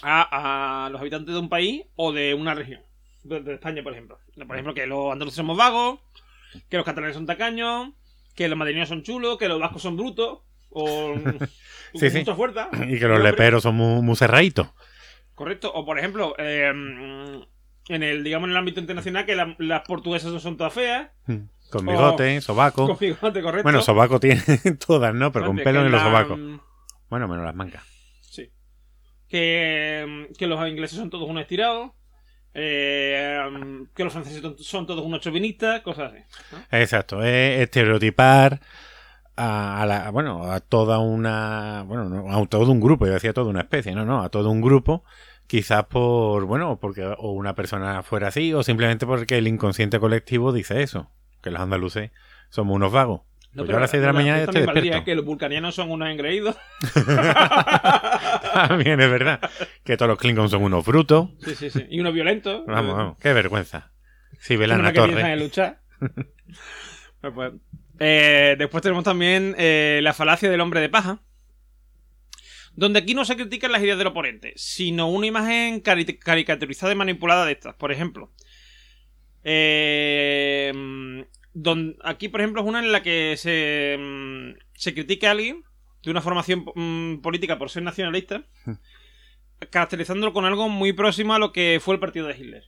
a, 0.01 0.85
a 0.85 0.90
los 0.90 1.01
habitantes 1.01 1.35
de 1.35 1.40
un 1.40 1.49
país 1.49 1.87
o 1.96 2.12
de 2.12 2.35
una 2.35 2.55
región. 2.55 2.88
De, 3.22 3.54
España, 3.54 3.83
por 3.83 3.92
ejemplo. 3.92 4.18
Por 4.35 4.56
ejemplo, 4.56 4.74
que 4.74 4.87
los 4.87 5.12
andaluces 5.12 5.37
somos 5.37 5.56
vagos, 5.56 6.00
que 6.68 6.76
los 6.76 6.87
catalanes 6.87 7.14
son 7.16 7.26
tacaños, 7.26 7.90
que 8.35 8.48
los 8.48 8.56
madrileños 8.59 8.88
son 8.88 9.02
chulos, 9.02 9.37
que 9.38 9.48
los 9.48 9.61
vascos 9.61 9.83
son 9.83 9.96
brutos, 9.96 10.40
o 10.70 11.14
Sí, 11.94 12.00
con 12.00 12.11
sí. 12.11 12.18
mucha 12.18 12.35
fuerza. 12.35 12.68
Y 12.88 12.98
que 12.98 13.06
los 13.09 13.20
leperos 13.20 13.62
son 13.62 13.74
muy, 13.74 14.00
muy 14.02 14.16
cerraditos. 14.16 14.68
Correcto. 15.35 15.72
O 15.74 15.85
por 15.85 15.98
ejemplo, 15.98 16.35
eh, 16.38 16.72
mm, 16.72 17.92
en 17.92 18.02
el, 18.02 18.22
digamos, 18.24 18.46
en 18.46 18.52
el 18.52 18.56
ámbito 18.56 18.80
internacional, 18.80 19.26
que 19.26 19.35
la- 19.37 19.56
las 19.59 19.83
portuguesas 19.87 20.33
no 20.33 20.38
son 20.40 20.56
todas 20.56 20.72
feas. 20.72 21.11
Con 21.70 21.87
bigote, 21.87 22.40
sobaco. 22.40 22.87
Con 22.87 22.98
bigote, 22.98 23.42
correcto. 23.42 23.62
Bueno, 23.64 23.80
sobaco 23.83 24.18
tiene 24.20 24.42
todas, 24.87 25.14
¿no? 25.14 25.30
Pero 25.33 25.46
con 25.46 25.56
pelo 25.56 25.80
en 25.85 25.90
los 25.92 26.00
la- 26.00 26.06
sobacos. 26.09 26.38
Bueno, 27.09 27.26
menos 27.28 27.44
las 27.44 27.54
mangas. 27.54 27.85
Sí. 28.22 28.50
Que, 29.28 30.28
que 30.38 30.46
los 30.46 30.68
ingleses 30.68 30.98
son 30.98 31.11
todos 31.11 31.28
unos 31.28 31.42
estirados. 31.42 31.92
Eh, 32.54 33.40
que 33.94 34.04
los 34.04 34.12
franceses 34.12 34.42
son- 34.58 34.86
todos 34.86 35.04
unos 35.04 35.20
chauvinistas, 35.20 35.80
cosas 35.82 36.12
así. 36.12 36.22
Exacto, 36.70 37.22
es 37.22 37.60
estereotipar 37.60 38.60
a, 39.36 39.82
a 39.82 39.86
la, 39.86 40.10
bueno, 40.10 40.50
a 40.50 40.60
toda 40.60 40.98
una, 40.98 41.84
bueno, 41.86 42.04
no, 42.08 42.32
a 42.32 42.46
todo 42.46 42.70
un 42.70 42.80
grupo, 42.80 43.06
yo 43.06 43.12
decía 43.14 43.32
toda 43.32 43.48
una 43.50 43.60
especie, 43.62 43.94
no, 43.94 44.04
no, 44.04 44.22
a 44.22 44.28
todo 44.28 44.50
un 44.50 44.60
grupo, 44.60 45.04
quizás 45.46 45.86
por, 45.86 46.44
bueno, 46.44 46.78
porque 46.80 47.04
o 47.04 47.32
una 47.32 47.54
persona 47.54 48.02
fuera 48.02 48.28
así, 48.28 48.52
o 48.52 48.62
simplemente 48.62 49.06
porque 49.06 49.38
el 49.38 49.48
inconsciente 49.48 49.98
colectivo 50.00 50.52
dice 50.52 50.82
eso, 50.82 51.10
que 51.42 51.50
los 51.50 51.60
andaluces 51.60 52.10
somos 52.50 52.74
unos 52.76 52.92
vagos. 52.92 53.22
No, 53.52 53.62
Pues 53.62 53.66
yo 53.66 53.66
pero 53.66 53.78
a 53.78 53.80
las 53.80 53.90
6 53.90 54.00
de 54.00 54.06
la 54.06 54.12
la- 54.12 54.18
mañana 54.18 54.42
estoy 54.42 54.62
despierto. 54.62 55.04
que 55.04 55.14
los 55.16 55.24
vulcanianos 55.24 55.74
son 55.74 55.90
unos 55.90 56.08
engreídos. 56.08 56.56
También 58.54 59.00
es 59.00 59.10
verdad. 59.10 59.40
Que 59.84 59.96
todos 59.96 60.08
los 60.10 60.18
Klingons 60.18 60.50
son 60.52 60.62
unos 60.62 60.84
frutos. 60.84 61.30
Sí, 61.44 61.54
sí, 61.56 61.70
sí. 61.70 61.84
Y 61.90 62.00
unos 62.00 62.14
violentos. 62.14 62.64
Vamos, 62.66 62.96
vamos, 62.96 63.16
qué 63.20 63.32
vergüenza. 63.32 63.90
Si 64.38 64.54
que 64.54 64.56
velan 64.58 64.82
no 64.82 64.88
a 64.88 64.92
que 64.92 65.36
luchar. 65.36 65.80
Pues, 67.20 67.34
pues, 67.34 67.52
eh, 67.98 68.56
después 68.58 68.82
tenemos 68.82 69.04
también 69.04 69.54
eh, 69.58 70.00
la 70.02 70.14
falacia 70.14 70.48
del 70.50 70.60
hombre 70.62 70.80
de 70.80 70.88
paja. 70.88 71.20
Donde 72.74 73.00
aquí 73.00 73.12
no 73.14 73.26
se 73.26 73.36
critican 73.36 73.72
las 73.72 73.82
ideas 73.82 73.98
del 73.98 74.06
oponente, 74.06 74.54
sino 74.56 75.08
una 75.10 75.26
imagen 75.26 75.82
cari- 75.82 76.18
caricaturizada 76.18 76.92
y 76.92 76.96
manipulada 76.96 77.44
de 77.44 77.52
estas. 77.52 77.74
Por 77.74 77.92
ejemplo, 77.92 78.32
eh, 79.44 80.72
don- 81.54 81.96
aquí, 82.02 82.28
por 82.28 82.40
ejemplo, 82.40 82.62
es 82.62 82.68
una 82.68 82.78
en 82.80 82.92
la 82.92 83.02
que 83.02 83.34
se, 83.36 83.96
mm, 83.98 84.50
se 84.74 84.94
critica 84.94 85.28
a 85.28 85.30
alguien 85.32 85.62
de 86.02 86.10
una 86.10 86.20
formación 86.22 86.64
mm, 86.74 87.20
política 87.22 87.58
por 87.58 87.70
ser 87.70 87.82
nacionalista, 87.82 88.44
caracterizándolo 89.70 90.32
con 90.32 90.44
algo 90.44 90.68
muy 90.68 90.92
próximo 90.92 91.34
a 91.34 91.38
lo 91.38 91.52
que 91.52 91.78
fue 91.82 91.94
el 91.94 92.00
partido 92.00 92.26
de 92.26 92.36
Hitler. 92.36 92.64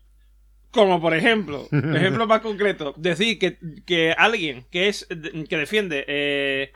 Como 0.70 1.00
por 1.00 1.14
ejemplo, 1.14 1.66
ejemplo 1.72 2.26
más 2.26 2.40
concreto, 2.40 2.94
decir 2.96 3.38
que, 3.38 3.58
que 3.86 4.12
alguien 4.12 4.66
que 4.70 4.88
es 4.88 5.06
que 5.08 5.56
defiende 5.56 6.04
eh, 6.08 6.72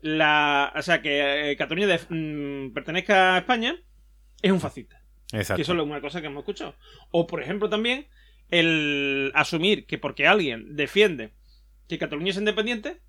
la, 0.00 0.72
o 0.76 0.82
sea, 0.82 1.02
que 1.02 1.50
eh, 1.52 1.56
Cataluña 1.56 1.88
mm, 2.08 2.70
pertenezca 2.72 3.34
a 3.34 3.38
España 3.38 3.76
es 4.42 4.50
un 4.52 4.60
fascista. 4.60 5.00
Exacto. 5.32 5.56
Que 5.56 5.62
eso 5.62 5.74
es 5.74 5.80
una 5.80 6.00
cosa 6.00 6.20
que 6.20 6.26
hemos 6.26 6.40
escuchado. 6.40 6.74
O, 7.12 7.26
por 7.26 7.40
ejemplo, 7.42 7.68
también 7.68 8.06
el 8.50 9.32
asumir 9.34 9.86
que 9.86 9.98
porque 9.98 10.26
alguien 10.26 10.76
defiende 10.76 11.32
que 11.88 11.98
Cataluña 11.98 12.30
es 12.30 12.36
independiente, 12.36 13.00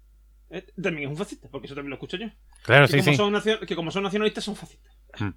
eh, 0.50 0.66
también 0.82 1.06
es 1.08 1.12
un 1.12 1.18
fascista, 1.18 1.48
porque 1.52 1.68
eso 1.68 1.76
también 1.76 1.90
lo 1.92 1.96
escucho 1.96 2.18
yo. 2.18 2.28
Claro, 2.64 2.86
que, 2.88 2.94
sí, 2.94 3.16
como 3.16 3.40
sí. 3.40 3.50
Son 3.50 3.60
que 3.66 3.76
como 3.76 3.92
son 3.92 4.04
nacionalistas, 4.04 4.44
son 4.44 4.56
fascistas. 4.56 4.94
Mm. 5.20 5.30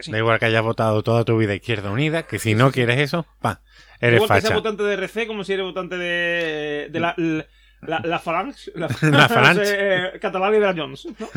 Sí. 0.00 0.10
Da 0.12 0.18
igual 0.18 0.38
que 0.38 0.46
hayas 0.46 0.62
votado 0.62 1.02
toda 1.02 1.24
tu 1.24 1.36
vida 1.38 1.54
Izquierda 1.54 1.90
Unida, 1.90 2.22
que 2.24 2.38
si 2.38 2.54
no 2.54 2.70
quieres 2.72 2.98
eso, 2.98 3.26
pa, 3.40 3.60
eres 4.00 4.22
Igual 4.22 4.28
que 4.38 4.40
sea 4.40 4.50
facha. 4.50 4.54
votante 4.54 4.82
de 4.82 4.94
RC, 4.94 5.26
como 5.26 5.44
si 5.44 5.52
eres 5.54 5.64
votante 5.64 5.96
de, 5.96 6.88
de 6.90 7.00
la, 7.00 7.14
la, 7.82 8.00
la 8.04 8.18
Falange, 8.18 8.70
la, 8.76 8.88
La 9.02 9.28
Falange. 9.28 9.62
eh, 9.66 10.18
catalana 10.20 10.56
y 10.56 10.60
de 10.60 10.66
la 10.66 10.74
Jones. 10.74 11.06
¿no? 11.18 11.28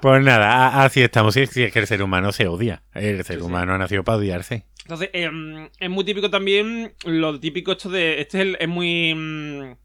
Pues 0.00 0.24
nada, 0.24 0.82
así 0.82 1.00
estamos. 1.00 1.34
Si 1.34 1.42
es 1.42 1.72
que 1.72 1.78
el 1.78 1.86
ser 1.86 2.02
humano 2.02 2.32
se 2.32 2.48
odia. 2.48 2.82
El 2.92 3.22
ser 3.24 3.40
humano 3.40 3.74
ha 3.74 3.78
nacido 3.78 4.02
para 4.02 4.18
odiarse. 4.18 4.66
Entonces, 4.84 5.10
eh, 5.12 5.30
es 5.78 5.90
muy 5.90 6.04
típico 6.04 6.28
también 6.30 6.94
lo 7.04 7.38
típico 7.38 7.72
esto 7.72 7.88
de. 7.88 8.20
Este 8.20 8.38
es, 8.38 8.42
el- 8.46 8.56
es 8.60 8.68
muy. 8.68 9.14
mm, 9.14 9.76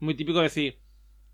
Muy 0.00 0.14
típico 0.14 0.40
decir. 0.40 0.78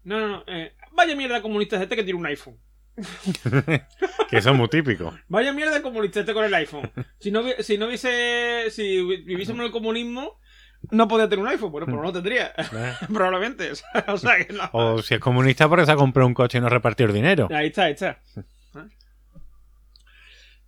No, 0.05 0.21
no, 0.21 0.29
no. 0.29 0.45
eh, 0.47 0.73
vaya 0.93 1.17
mierda 1.17 1.43
comunista 1.43 1.77
es 1.77 1.83
este 1.83 1.97
que 1.97 2.05
tiene 2.05 2.19
un 2.21 2.27
iPhone. 2.27 2.57
que 4.31 4.37
eso 4.39 4.51
es 4.51 4.57
muy 4.57 4.69
típico. 4.69 5.13
Vaya 5.29 5.53
mierda 5.53 5.83
comunista 5.83 6.21
este 6.21 6.33
con 6.35 6.45
el 6.45 6.55
iPhone. 6.55 6.91
Si 7.19 7.31
no, 7.31 7.43
si 7.61 7.79
no 7.79 7.87
hubiese. 7.87 8.67
Si 8.71 9.03
vi- 9.03 9.23
viviésemos 9.23 9.61
en 9.61 9.67
el 9.67 9.73
comunismo, 9.73 10.39
no 10.91 11.09
podía 11.09 11.29
tener 11.29 11.45
un 11.45 11.51
iPhone. 11.51 11.73
Bueno, 11.73 11.87
pues 11.87 11.97
no 11.97 12.03
lo 12.03 12.13
tendría. 12.13 12.53
Probablemente. 13.13 13.71
O 13.73 13.75
sea, 13.75 14.05
o 14.09 14.19
sea 14.19 14.45
que 14.45 14.53
no. 14.53 14.69
O 14.73 15.03
si 15.03 15.15
es 15.15 15.21
comunista 15.21 15.69
porque 15.69 15.87
se 15.87 15.93
ha 15.93 15.97
comprado 15.97 16.27
un 16.29 16.35
coche 16.35 16.59
y 16.59 16.61
no 16.61 16.69
repartió 16.69 17.07
el 17.07 17.13
dinero. 17.13 17.49
Ahí 17.51 17.67
está, 17.69 17.85
ahí 17.85 17.93
está. 17.95 18.21
Eh, 18.37 18.43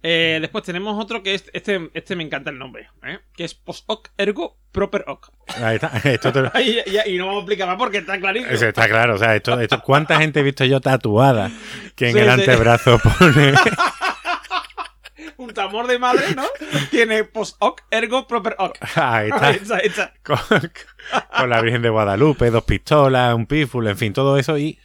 después 0.08 0.64
tenemos 0.64 1.02
otro 1.02 1.22
que 1.22 1.34
es. 1.34 1.44
Este, 1.52 1.90
este 1.94 2.16
me 2.16 2.22
encanta 2.24 2.50
el 2.50 2.58
nombre. 2.58 2.88
¿eh? 3.04 3.18
Que 3.36 3.44
es 3.44 3.54
post 3.54 3.84
hoc 3.86 4.10
ergo 4.18 4.58
proper 4.72 5.04
hoc. 5.06 5.30
Ahí 5.62 5.76
está. 5.76 5.88
Esto 6.04 6.32
te 6.32 6.42
lo- 6.42 6.50
Y, 6.60 6.80
y- 6.86 7.14
y 7.14 7.18
no 7.18 7.26
vamos 7.26 7.40
a 7.40 7.42
explicar 7.44 7.66
más 7.68 7.76
porque 7.78 7.98
está 7.98 8.18
clarísimo. 8.18 8.52
Eso 8.52 8.66
está 8.68 8.88
claro, 8.88 9.14
o 9.14 9.18
sea, 9.18 9.34
esto, 9.34 9.58
esto, 9.60 9.80
¿cuánta 9.82 10.18
gente 10.18 10.40
he 10.40 10.42
visto 10.42 10.64
yo 10.64 10.80
tatuada 10.80 11.50
que 11.94 12.08
en 12.08 12.12
Sí, 12.14 12.18
el 12.20 12.24
sí. 12.26 12.30
antebrazo 12.32 12.98
pone 12.98 13.54
Un 15.38 15.52
tamor 15.52 15.86
de 15.86 15.98
madre, 15.98 16.34
¿no? 16.34 16.44
Tiene 16.90 17.24
post 17.24 17.56
hoc 17.58 17.82
ergo 17.90 18.26
proper 18.26 18.54
hoc. 18.58 18.76
ahí 18.96 19.28
está, 19.28 19.46
Ahí 19.48 19.56
está, 19.56 19.76
ahí 19.76 19.86
está. 19.86 20.12
con, 20.22 20.38
con 21.38 21.50
la 21.50 21.60
Virgen 21.60 21.82
de 21.82 21.90
Guadalupe, 21.90 22.50
dos 22.50 22.64
pistolas, 22.64 23.34
un 23.34 23.46
pífulo, 23.46 23.90
en 23.90 23.98
fin, 23.98 24.12
todo 24.14 24.38
eso 24.38 24.56
y, 24.56 24.78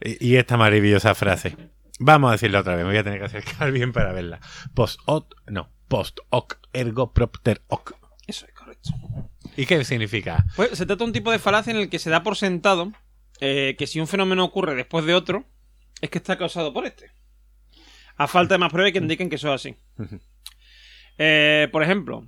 y 0.00 0.36
esta 0.36 0.56
maravillosa 0.56 1.14
frase. 1.14 1.56
Vamos 2.06 2.28
a 2.28 2.32
decirla 2.32 2.60
otra 2.60 2.76
vez, 2.76 2.84
me 2.84 2.90
voy 2.90 2.98
a 2.98 3.02
tener 3.02 3.18
que 3.18 3.24
acercar 3.24 3.72
bien 3.72 3.90
para 3.90 4.12
verla. 4.12 4.38
Post 4.74 5.00
hoc, 5.06 5.34
no, 5.46 5.70
post 5.88 6.18
hoc 6.28 6.58
ergo 6.74 7.14
propter 7.14 7.62
hoc. 7.68 7.96
Eso 8.26 8.44
es 8.44 8.52
correcto. 8.52 8.90
¿Y 9.56 9.64
qué 9.64 9.82
significa? 9.86 10.44
Pues 10.54 10.76
se 10.76 10.84
trata 10.84 10.98
de 10.98 11.04
un 11.04 11.12
tipo 11.14 11.32
de 11.32 11.38
falacia 11.38 11.70
en 11.70 11.78
el 11.78 11.88
que 11.88 11.98
se 11.98 12.10
da 12.10 12.22
por 12.22 12.36
sentado 12.36 12.92
eh, 13.40 13.74
que 13.78 13.86
si 13.86 14.00
un 14.00 14.06
fenómeno 14.06 14.44
ocurre 14.44 14.74
después 14.74 15.06
de 15.06 15.14
otro, 15.14 15.46
es 16.02 16.10
que 16.10 16.18
está 16.18 16.36
causado 16.36 16.74
por 16.74 16.84
este. 16.84 17.10
A 18.18 18.28
falta 18.28 18.54
de 18.54 18.58
más 18.58 18.70
pruebas 18.70 18.92
que 18.92 18.98
indiquen 18.98 19.30
que 19.30 19.36
eso 19.36 19.48
es 19.48 19.54
así. 19.54 19.76
Eh, 21.16 21.68
por 21.72 21.82
ejemplo, 21.82 22.26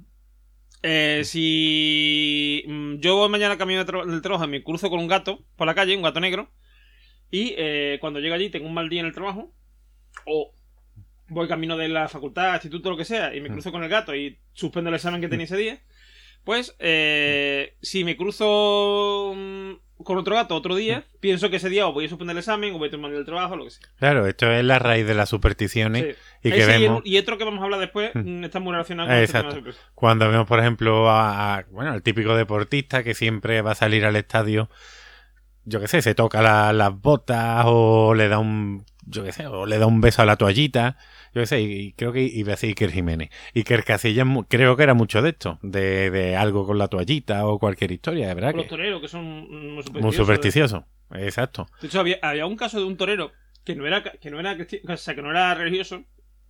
eh, 0.83 1.21
si 1.25 2.65
mm, 2.67 2.95
yo 3.01 3.17
voy 3.17 3.29
mañana 3.29 3.59
camino 3.59 3.85
del 3.85 4.23
trabajo 4.23 4.47
y 4.47 4.49
me 4.49 4.63
cruzo 4.65 4.89
con 4.89 5.01
un 5.01 5.07
gato 5.07 5.45
por 5.55 5.67
la 5.67 5.75
calle, 5.75 5.95
un 5.95 6.03
gato 6.03 6.21
negro, 6.21 6.51
y 7.31 7.53
eh, 7.59 7.99
cuando 8.01 8.21
llego 8.21 8.35
allí 8.35 8.49
tengo 8.49 8.67
un 8.67 8.73
mal 8.73 8.89
día 8.89 9.01
en 9.01 9.07
el 9.07 9.13
trabajo, 9.13 9.53
o 10.25 10.53
voy 11.29 11.49
camino 11.49 11.77
de 11.77 11.89
la 11.89 12.09
facultad, 12.09 12.55
instituto, 12.55 12.91
lo 12.91 12.97
que 12.97 13.05
sea, 13.05 13.35
y 13.35 13.41
me 13.41 13.49
cruzo 13.51 13.73
con 13.73 13.83
el 13.83 13.89
gato 13.89 14.15
y 14.15 14.39
suspendo 14.53 14.89
el 14.91 14.97
examen 14.97 15.21
que 15.21 15.29
tenía 15.29 15.45
ese 15.45 15.57
día, 15.57 15.81
pues 16.45 16.77
eh, 16.79 17.75
si 17.83 18.05
me 18.05 18.17
cruzo 18.17 19.33
mm, 19.37 19.73
con 20.05 20.19
otro 20.19 20.37
gato 20.37 20.55
otro 20.55 20.77
día, 20.77 21.05
pienso 21.19 21.51
que 21.51 21.57
ese 21.57 21.69
día 21.69 21.87
o 21.89 21.93
voy 21.93 22.05
a 22.05 22.09
suspender 22.09 22.35
el 22.35 22.39
examen 22.39 22.73
o 22.75 22.79
voy 22.79 22.87
a 22.89 22.91
tomar 22.93 23.11
el 23.13 23.25
trabajo, 23.25 23.57
lo 23.57 23.65
que 23.65 23.71
sea. 23.71 23.89
Claro, 23.99 24.27
esto 24.27 24.51
es 24.53 24.65
la 24.65 24.79
raíz 24.79 25.07
de 25.07 25.15
las 25.15 25.29
supersticiones 25.29 26.03
Sí. 26.43 26.49
y 26.49 26.53
que 26.53 26.59
Ese 26.61 26.79
y, 26.79 26.83
vemos... 26.83 27.03
y 27.05 27.19
otro 27.19 27.39
que 27.39 27.45
vamos 27.45 27.61
a 27.61 27.65
hablar 27.65 27.81
después 27.81 28.13
mm, 28.15 28.45
está 28.45 28.61
muy 28.61 28.71
relacionado 28.73 29.09
con 29.09 29.17
Eh, 29.17 29.23
este 29.25 29.39
tema 29.39 29.49
exacto. 29.51 29.71
de. 29.71 29.77
Cuando 29.97 30.31
vemos, 30.31 30.47
por 30.47 30.61
ejemplo, 30.61 31.11
a, 31.11 31.57
a- 31.57 31.65
bueno, 31.73 31.91
al 31.91 32.03
típico 32.03 32.37
deportista 32.37 33.03
que 33.03 33.15
siempre 33.15 33.63
va 33.63 33.73
a 33.73 33.75
salir 33.75 34.05
al 34.05 34.15
estadio, 34.15 34.71
yo 35.65 35.81
qué 35.81 35.89
sé, 35.89 36.03
se 36.03 36.15
toca 36.15 36.43
la- 36.43 36.73
las 36.73 37.01
botas 37.01 37.65
o 37.67 38.15
le 38.15 38.29
da 38.29 38.39
un, 38.39 38.85
yo 39.07 39.25
qué 39.25 39.33
sé, 39.33 39.47
o 39.47 39.67
le 39.67 39.79
da 39.79 39.87
un 39.87 40.01
beso 40.01 40.23
a 40.23 40.27
la 40.27 40.37
toallita, 40.37 40.97
yo 41.35 41.43
qué 41.43 41.47
sé, 41.47 41.61
y, 41.61 41.73
y 41.73 41.93
creo 41.93 42.13
que 42.13 42.23
iba 42.23 42.51
a 42.53 42.57
decir 42.57 42.71
Iker 42.71 42.91
Jiménez. 42.91 43.31
Iker 43.55 43.85
Casillas 43.85 44.27
creo 44.49 44.77
que 44.77 44.83
era 44.83 44.95
mucho 44.95 45.23
de 45.23 45.31
esto, 45.31 45.59
de, 45.63 46.11
de 46.11 46.37
algo 46.37 46.67
con 46.67 46.79
la 46.79 46.89
toallita 46.89 47.47
o 47.47 47.59
cualquier 47.59 47.93
historia, 47.93 48.29
de 48.29 48.35
verdad 48.35 48.55
Los 48.55 48.65
que 48.65 48.69
toreros, 48.71 49.01
que 49.01 49.09
son 49.09 49.25
muy 49.25 49.83
supersticiosos. 49.83 50.03
muy 50.03 50.13
supersticioso. 50.13 50.85
Exacto. 51.15 51.69
De 51.81 51.87
hecho, 51.87 52.01
había, 52.01 52.19
había 52.23 52.47
un 52.47 52.57
caso 52.57 52.79
de 52.79 52.85
un 52.85 52.97
torero 52.97 53.33
que 53.65 53.75
no 53.75 53.87
era, 53.87 54.03
que 54.03 54.31
no 54.31 54.41
era, 54.41 54.57
o 54.89 54.97
sea, 54.97 55.15
que 55.15 55.23
no 55.23 55.31
era 55.31 55.55
religioso, 55.55 56.05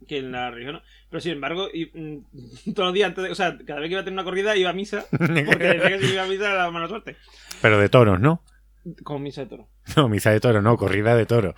que 0.06 0.18
en 0.18 0.32
la 0.32 0.50
religión 0.50 0.74
no, 0.76 0.82
pero 1.10 1.20
sin 1.20 1.32
embargo, 1.32 1.68
y, 1.72 1.86
mm, 1.86 2.18
todos 2.74 2.88
los 2.88 2.94
días 2.94 3.08
antes 3.08 3.24
de, 3.24 3.30
o 3.30 3.34
sea, 3.34 3.56
cada 3.66 3.80
vez 3.80 3.88
que 3.88 3.92
iba 3.92 4.00
a 4.00 4.04
tener 4.04 4.14
una 4.14 4.24
corrida 4.24 4.56
iba 4.56 4.70
a 4.70 4.74
misa, 4.74 5.04
porque 5.10 5.64
decía 5.64 5.98
que 5.98 6.06
si 6.06 6.12
iba 6.12 6.22
a 6.24 6.26
misa 6.26 6.50
era 6.52 6.64
la 6.64 6.70
mala 6.70 6.88
suerte. 6.88 7.16
Pero 7.62 7.78
de 7.78 7.88
toros, 7.88 8.20
¿no? 8.20 8.42
Con 9.02 9.22
misa 9.22 9.42
de 9.42 9.46
toro. 9.48 9.68
No, 9.96 10.08
misa 10.08 10.30
de 10.30 10.40
toro, 10.40 10.62
no, 10.62 10.76
corrida 10.76 11.14
de 11.16 11.26
toro. 11.26 11.54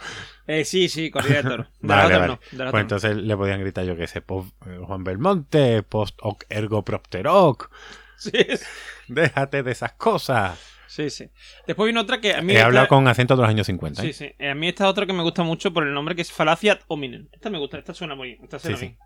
Eh, 0.47 0.65
sí, 0.65 0.89
sí, 0.89 1.11
corrida 1.11 1.43
de 1.43 1.49
toro. 1.51 1.63
De 1.81 1.89
Vale, 1.89 2.13
la 2.15 2.19
vale. 2.19 2.33
no, 2.33 2.41
de 2.53 2.65
la 2.65 2.71
Pues 2.71 2.81
no. 2.81 2.81
entonces 2.81 3.17
le 3.17 3.37
podían 3.37 3.61
gritar, 3.61 3.85
yo 3.85 3.97
qué 3.97 4.07
sé, 4.07 4.21
post- 4.23 4.55
eh, 4.67 4.79
Juan 4.83 5.05
Belmonte, 5.05 5.83
post 5.83 6.19
hoc 6.23 6.45
ergo 6.49 6.83
propter 6.85 7.27
hoc. 7.29 7.71
Sí, 8.17 8.33
Déjate 9.09 9.63
de 9.63 9.73
esas 9.73 9.93
cosas. 9.93 10.59
sí, 10.87 11.11
sí. 11.11 11.29
Después 11.67 11.87
viene 11.87 12.01
otra 12.01 12.21
que 12.21 12.35
a 12.35 12.41
mí 12.43 12.53
He 12.53 12.57
esta- 12.57 12.67
hablado 12.67 12.89
con 12.89 13.07
acento 13.09 13.37
de 13.37 13.43
los 13.43 13.49
años 13.51 13.67
50. 13.67 14.03
Sí, 14.03 14.09
¿eh? 14.09 14.13
sí. 14.13 14.33
Eh, 14.39 14.51
A 14.51 14.55
mí 14.55 14.69
esta 14.69 14.85
es 14.85 14.91
otra 14.91 15.07
que 15.07 15.13
me 15.13 15.23
gusta 15.23 15.43
mucho 15.43 15.73
por 15.73 15.87
el 15.87 15.93
nombre 15.95 16.15
que 16.15 16.23
es 16.23 16.33
Falacia 16.33 16.73
ad 16.73 16.81
hominem. 16.89 17.29
Esta 17.33 17.51
me 17.51 17.59
gusta, 17.59 17.79
esta 17.79 17.93
suena 17.95 18.15
muy 18.15 18.29
bien. 18.29 18.45
Esta 18.45 18.59
suena 18.59 18.77
Sí, 18.77 18.87
sí. 18.87 18.87
bien. 18.97 18.99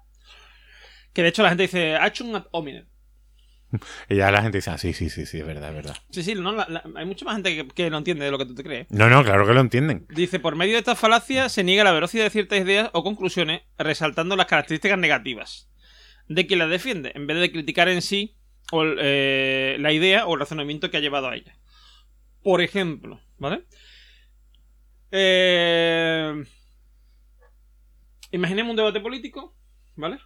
Que 1.13 1.23
de 1.23 1.29
hecho 1.29 1.43
la 1.43 1.51
gente 1.51 1.63
dice 1.65 1.97
achum 1.97 2.35
ad 2.37 2.47
hominem. 2.53 2.87
Y 4.09 4.17
ya 4.17 4.31
la 4.31 4.43
gente 4.43 4.59
dice, 4.59 4.71
ah, 4.71 4.79
sí, 4.79 4.93
sí, 4.93 5.09
sí, 5.11 5.27
sí, 5.27 5.39
es 5.39 5.47
verdad, 5.47 5.71
es 5.71 5.75
verdad. 5.75 5.97
Sí, 6.11 6.23
sí, 6.23 6.35
no, 6.35 6.53
la- 6.53 6.67
la- 6.69 6.83
hay 6.97 7.05
mucha 7.07 7.25
más 7.25 7.35
gente 7.37 7.55
que, 7.57 7.69
que 7.69 7.91
no 7.91 7.99
entiende 7.99 8.25
de 8.25 8.31
lo 8.31 8.39
que 8.39 8.47
tú 8.47 8.55
te 8.55 8.63
crees. 8.63 8.87
No, 8.91 9.09
no, 9.09 9.23
claro 9.25 9.47
que 9.47 9.55
lo 9.55 9.61
entienden. 9.61 10.07
Dice, 10.11 10.39
por 10.41 10.57
medio 10.57 10.73
de 10.75 10.79
esta 10.81 10.95
falacia 10.97 11.49
se 11.49 11.65
niega 11.65 11.85
la 11.85 11.93
veracidad 11.93 12.25
de 12.25 12.31
ciertas 12.31 12.61
ideas 12.61 12.91
o 12.93 13.03
conclusiones, 13.03 13.63
resaltando 13.79 14.37
las 14.37 14.47
características 14.47 14.99
negativas 14.99 15.69
de 16.29 16.47
quien 16.47 16.59
las 16.61 16.71
defiende, 16.71 17.13
en 17.15 17.27
vez 17.27 17.39
de 17.41 17.51
criticar 17.53 17.89
en 17.89 18.03
sí 18.03 18.37
o, 18.71 18.85
eh, 18.87 19.77
la 19.81 19.93
idea 19.93 20.27
o 20.27 20.35
el 20.35 20.41
razonamiento 20.41 20.91
que 20.91 20.97
ha 20.99 21.01
llevado 21.01 21.29
a 21.29 21.35
ella. 21.37 21.57
Por 22.43 22.61
ejemplo, 22.63 23.21
¿vale? 23.39 23.65
Eh, 25.11 26.43
imaginemos 28.31 28.71
un 28.71 28.77
debate 28.77 29.01
político, 29.01 29.55
¿vale? 29.97 30.19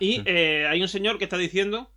Y 0.00 0.22
eh, 0.26 0.66
hay 0.68 0.80
un 0.80 0.88
señor 0.88 1.18
que 1.18 1.24
está 1.24 1.36
diciendo 1.36 1.92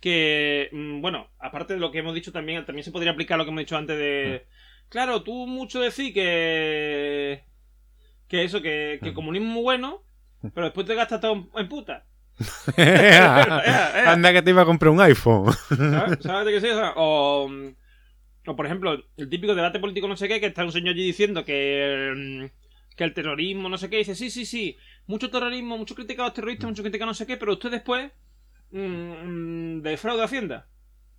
que, 0.00 0.68
mm, 0.72 1.00
bueno, 1.00 1.28
aparte 1.38 1.74
de 1.74 1.80
lo 1.80 1.90
que 1.90 1.98
hemos 1.98 2.14
dicho 2.14 2.32
también, 2.32 2.64
también 2.64 2.84
se 2.84 2.92
podría 2.92 3.12
aplicar 3.12 3.38
lo 3.38 3.44
que 3.44 3.50
hemos 3.50 3.60
dicho 3.60 3.76
antes 3.76 3.98
de... 3.98 4.46
Claro, 4.88 5.22
tú 5.22 5.46
mucho 5.46 5.80
decís 5.80 6.12
que... 6.12 7.44
Que 8.28 8.44
eso, 8.44 8.62
que, 8.62 8.98
que 9.02 9.08
el 9.08 9.14
comunismo 9.14 9.48
es 9.48 9.54
muy 9.54 9.62
bueno, 9.62 10.02
pero 10.54 10.66
después 10.66 10.86
te 10.86 10.94
gastas 10.94 11.20
todo 11.20 11.48
en- 11.56 11.68
puta. 11.68 12.06
Anda 12.76 14.32
que 14.32 14.42
te 14.42 14.50
iba 14.50 14.62
a 14.62 14.64
comprar 14.66 14.90
un 14.90 15.00
iPhone. 15.00 15.52
¿Sabes? 15.68 16.18
¿Sabes 16.22 16.46
de 16.46 16.60
qué 16.60 16.70
eso? 16.70 16.92
O, 16.96 17.48
mm, 17.48 17.68
o, 18.46 18.56
por 18.56 18.66
ejemplo, 18.66 18.92
el 19.16 19.28
típico 19.28 19.54
debate 19.54 19.80
político 19.80 20.08
no 20.08 20.16
sé 20.16 20.28
qué, 20.28 20.40
que 20.40 20.46
está 20.46 20.64
un 20.64 20.72
señor 20.72 20.94
allí 20.94 21.04
diciendo 21.04 21.44
que, 21.44 22.12
mm, 22.16 22.96
que 22.96 23.04
el 23.04 23.14
terrorismo 23.14 23.68
no 23.68 23.78
sé 23.78 23.90
qué, 23.90 23.96
y 23.96 23.98
dice, 24.00 24.14
sí, 24.14 24.30
sí, 24.30 24.46
sí, 24.46 24.76
mucho 25.06 25.30
terrorismo, 25.30 25.76
mucho 25.76 25.94
criticado 25.94 26.24
a 26.24 26.28
los 26.28 26.34
terroristas, 26.34 26.68
mucho 26.70 26.82
criticado 26.82 27.10
no 27.10 27.14
sé 27.14 27.26
qué, 27.26 27.36
pero 27.36 27.52
usted 27.52 27.70
después 27.70 28.10
mm, 28.70 29.78
mm, 29.78 29.82
defrauda 29.82 30.24
Hacienda. 30.24 30.68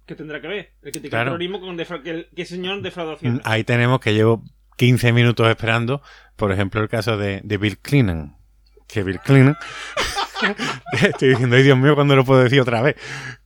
¿Qué 0.06 0.16
tendrá 0.16 0.42
que 0.42 0.48
ver? 0.48 0.74
El 0.82 0.92
criticar 0.92 1.10
Claro. 1.10 1.36
el 1.36 1.50
terrorismo 1.50 1.62
con 1.62 2.04
que, 2.04 2.10
el, 2.10 2.30
que 2.36 2.46
señor 2.46 2.82
defrauda 2.82 3.14
Hacienda. 3.14 3.42
Ahí 3.46 3.64
tenemos 3.64 4.00
que 4.00 4.14
llevo 4.14 4.44
15 4.78 5.14
minutos 5.14 5.48
esperando, 5.48 6.02
por 6.36 6.52
ejemplo, 6.52 6.82
el 6.82 6.90
caso 6.90 7.18
de, 7.18 7.42
de 7.44 7.58
Bill 7.58 7.78
Clinton. 7.80 8.36
Que 8.88 9.04
Bill 9.04 9.20
Clinton... 9.20 9.56
Estoy 10.94 11.30
diciendo, 11.30 11.56
ay 11.56 11.64
Dios 11.64 11.78
mío, 11.78 11.96
¿cuándo 11.96 12.16
lo 12.16 12.26
puedo 12.26 12.44
decir 12.44 12.62
otra 12.62 12.82
vez? 12.82 12.96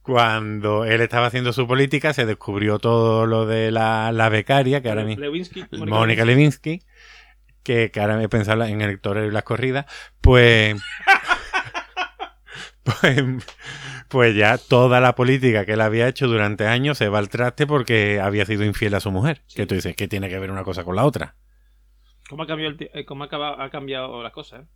Cuando 0.01 0.85
él 0.85 1.01
estaba 1.01 1.27
haciendo 1.27 1.53
su 1.53 1.67
política, 1.67 2.13
se 2.13 2.25
descubrió 2.25 2.79
todo 2.79 3.25
lo 3.25 3.45
de 3.45 3.71
la, 3.71 4.11
la 4.11 4.29
becaria, 4.29 4.81
que 4.81 4.89
ahora 4.89 5.03
mismo... 5.03 5.25
Mónica 5.85 6.25
Lewinsky, 6.25 6.81
que, 7.63 7.91
que 7.91 7.99
ahora 7.99 8.17
me 8.17 8.25
he 8.25 8.29
pensado 8.29 8.63
en 8.63 8.81
el 8.81 8.99
torero 8.99 9.27
y 9.27 9.31
las 9.31 9.43
corridas, 9.43 9.85
pues, 10.21 10.75
pues, 12.83 13.23
pues 14.09 14.35
ya 14.35 14.57
toda 14.57 14.99
la 14.99 15.15
política 15.15 15.65
que 15.65 15.73
él 15.73 15.81
había 15.81 16.07
hecho 16.07 16.27
durante 16.27 16.67
años 16.67 16.97
se 16.97 17.09
va 17.09 17.19
al 17.19 17.29
traste 17.29 17.67
porque 17.67 18.19
había 18.19 18.45
sido 18.45 18.63
infiel 18.63 18.93
a 18.95 18.99
su 18.99 19.11
mujer. 19.11 19.41
Que 19.53 19.65
tú 19.65 19.75
dices, 19.75 19.95
que 19.95 20.07
tiene 20.07 20.29
que 20.29 20.39
ver 20.39 20.51
una 20.51 20.63
cosa 20.63 20.83
con 20.83 20.95
la 20.95 21.05
otra? 21.05 21.35
¿Cómo 22.29 22.43
ha 22.43 22.47
cambiado, 22.47 22.75
el 22.79 22.89
eh, 22.93 23.05
cómo 23.05 23.25
ha 23.25 23.69
cambiado 23.69 24.23
las 24.23 24.31
cosas? 24.31 24.61
eh? 24.63 24.67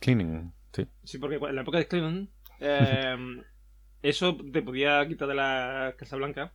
Cleaning, 0.00 0.52
sí. 0.72 0.86
Sí, 1.04 1.18
porque 1.18 1.36
en 1.36 1.54
la 1.54 1.62
época 1.62 1.78
de 1.78 1.88
Clinton, 1.88 2.30
eh, 2.60 3.16
eso 4.02 4.36
te 4.52 4.62
podía 4.62 5.06
quitar 5.08 5.28
de 5.28 5.34
la 5.34 5.94
Casa 5.98 6.16
Blanca. 6.16 6.52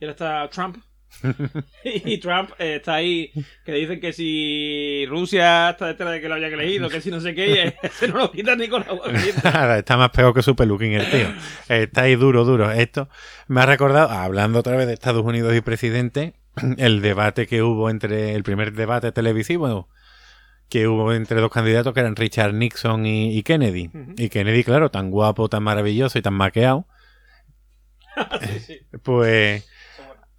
Y 0.00 0.04
ahora 0.04 0.12
está 0.12 0.48
Trump. 0.50 0.78
y 1.84 2.18
Trump 2.18 2.50
eh, 2.58 2.76
está 2.76 2.94
ahí, 2.94 3.30
que 3.64 3.72
dicen 3.72 4.00
que 4.00 4.12
si 4.12 5.06
Rusia 5.08 5.70
está 5.70 5.86
detrás 5.86 6.12
de 6.12 6.20
que 6.20 6.28
lo 6.28 6.34
haya 6.34 6.48
elegido, 6.48 6.88
que 6.88 7.00
si 7.00 7.10
no 7.10 7.20
sé 7.20 7.34
qué, 7.34 7.74
y 7.82 7.86
ese 7.86 8.08
no 8.12 8.18
lo 8.18 8.30
quitan 8.32 8.58
ni 8.58 8.68
con 8.68 8.84
la. 8.84 9.76
Está 9.78 9.96
más 9.96 10.10
peor 10.10 10.34
que 10.34 10.42
su 10.42 10.54
peluquín 10.54 10.92
el 10.92 11.10
tío. 11.10 11.28
Está 11.68 12.02
ahí 12.02 12.16
duro, 12.16 12.44
duro. 12.44 12.70
Esto 12.70 13.08
me 13.48 13.60
ha 13.60 13.66
recordado, 13.66 14.10
hablando 14.10 14.58
otra 14.58 14.76
vez 14.76 14.86
de 14.86 14.94
Estados 14.94 15.24
Unidos 15.24 15.54
y 15.54 15.60
presidente, 15.60 16.34
el 16.78 17.00
debate 17.00 17.46
que 17.46 17.62
hubo 17.62 17.90
entre, 17.90 18.34
el 18.34 18.42
primer 18.42 18.72
debate 18.72 19.12
televisivo 19.12 19.88
que 20.68 20.88
hubo 20.88 21.12
entre 21.12 21.40
dos 21.40 21.52
candidatos 21.52 21.92
que 21.92 22.00
eran 22.00 22.16
Richard 22.16 22.54
Nixon 22.54 23.06
y, 23.06 23.36
y 23.36 23.42
Kennedy. 23.42 23.90
Y 24.16 24.28
Kennedy, 24.28 24.64
claro, 24.64 24.90
tan 24.90 25.10
guapo, 25.10 25.48
tan 25.48 25.62
maravilloso 25.62 26.18
y 26.18 26.22
tan 26.22 26.34
maqueado, 26.34 26.86
Sí, 28.40 28.60
sí. 28.60 28.80
pues 29.02 29.68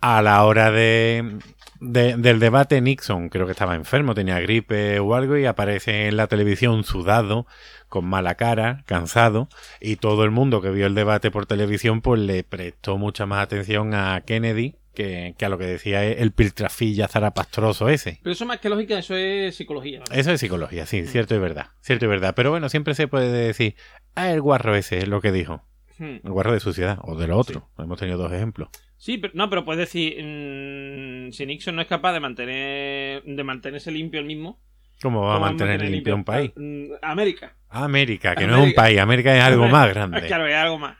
a 0.07 0.21
la 0.21 0.43
hora 0.45 0.69
de, 0.71 1.37
de- 1.79 2.15
del 2.17 2.39
debate 2.39 2.79
Nixon, 2.81 3.29
creo 3.29 3.45
que 3.45 3.53
estaba 3.53 3.75
enfermo, 3.75 4.13
tenía 4.13 4.39
gripe 4.39 4.99
o 4.99 5.15
algo, 5.15 5.35
y 5.37 5.45
aparece 5.45 6.07
en 6.07 6.17
la 6.17 6.27
televisión 6.27 6.83
sudado, 6.83 7.47
con 7.89 8.05
mala 8.05 8.35
cara, 8.35 8.83
cansado, 8.85 9.49
y 9.81 9.95
todo 9.95 10.23
el 10.23 10.31
mundo 10.31 10.61
que 10.61 10.69
vio 10.69 10.85
el 10.85 10.95
debate 10.95 11.31
por 11.31 11.45
televisión, 11.45 12.01
pues 12.01 12.21
le 12.21 12.43
prestó 12.43 12.97
mucha 12.97 13.25
más 13.25 13.41
atención 13.43 13.93
a 13.93 14.21
Kennedy 14.25 14.75
que, 14.93 15.35
que 15.37 15.45
a 15.45 15.49
lo 15.49 15.57
que 15.57 15.65
decía 15.65 16.03
el 16.05 16.31
piltrafilla 16.31 17.07
zarapastroso 17.07 17.89
ese. 17.89 18.19
Pero 18.23 18.33
eso 18.33 18.45
más 18.45 18.59
que 18.59 18.69
lógica, 18.69 18.97
eso 18.99 19.15
es 19.15 19.55
psicología. 19.55 20.01
Eso 20.11 20.31
es 20.31 20.39
psicología, 20.39 20.85
sí, 20.85 21.05
cierto 21.05 21.35
y 21.35 21.39
verdad, 21.39 21.67
cierto 21.81 22.05
y 22.05 22.07
verdad. 22.09 22.33
Pero 22.35 22.51
bueno, 22.51 22.69
siempre 22.69 22.95
se 22.95 23.07
puede 23.07 23.31
decir, 23.31 23.75
ah, 24.15 24.29
el 24.31 24.39
guarro 24.41 24.75
ese 24.75 24.99
es 24.99 25.07
lo 25.07 25.19
que 25.19 25.31
dijo. 25.33 25.63
Hmm. 25.97 26.17
El 26.23 26.31
guarro 26.31 26.53
de 26.53 26.59
suciedad, 26.59 26.99
o 27.03 27.15
de 27.15 27.27
lo 27.27 27.37
otro. 27.37 27.69
Hemos 27.77 27.99
tenido 27.99 28.17
dos 28.17 28.31
ejemplos. 28.31 28.69
Sí, 28.97 29.17
pero, 29.17 29.33
no, 29.35 29.49
pero 29.49 29.65
puedes 29.65 29.79
decir, 29.79 30.15
mm, 30.21 31.31
si 31.31 31.45
Nixon 31.45 31.75
no 31.75 31.81
es 31.81 31.87
capaz 31.87 32.13
de 32.13 32.19
mantener 32.19 33.23
de 33.23 33.43
mantenerse 33.43 33.91
limpio 33.91 34.19
el 34.19 34.25
mismo, 34.25 34.59
¿Cómo 35.01 35.21
va 35.21 35.31
a 35.31 35.33
¿cómo 35.35 35.45
mantener 35.47 35.81
limpio 35.81 36.15
un 36.15 36.23
país? 36.23 36.51
Mm, 36.55 36.93
América. 37.01 37.55
América, 37.69 38.35
que 38.35 38.47
no 38.47 38.57
es 38.57 38.63
un 38.69 38.73
país, 38.73 38.99
América 38.99 39.35
es 39.35 39.43
algo 39.43 39.67
más 39.67 39.89
grande. 39.93 40.25
Claro, 40.25 40.47
es 40.47 40.55
algo 40.55 40.79
más. 40.79 40.97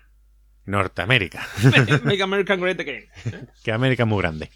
Norteamérica, 0.66 1.46
Make 2.04 2.24
American 2.24 2.60
Great 2.60 2.80
Again. 2.80 3.06
que 3.64 3.72
América 3.72 4.04
es 4.04 4.10
muy 4.10 4.20
grande. 4.20 4.50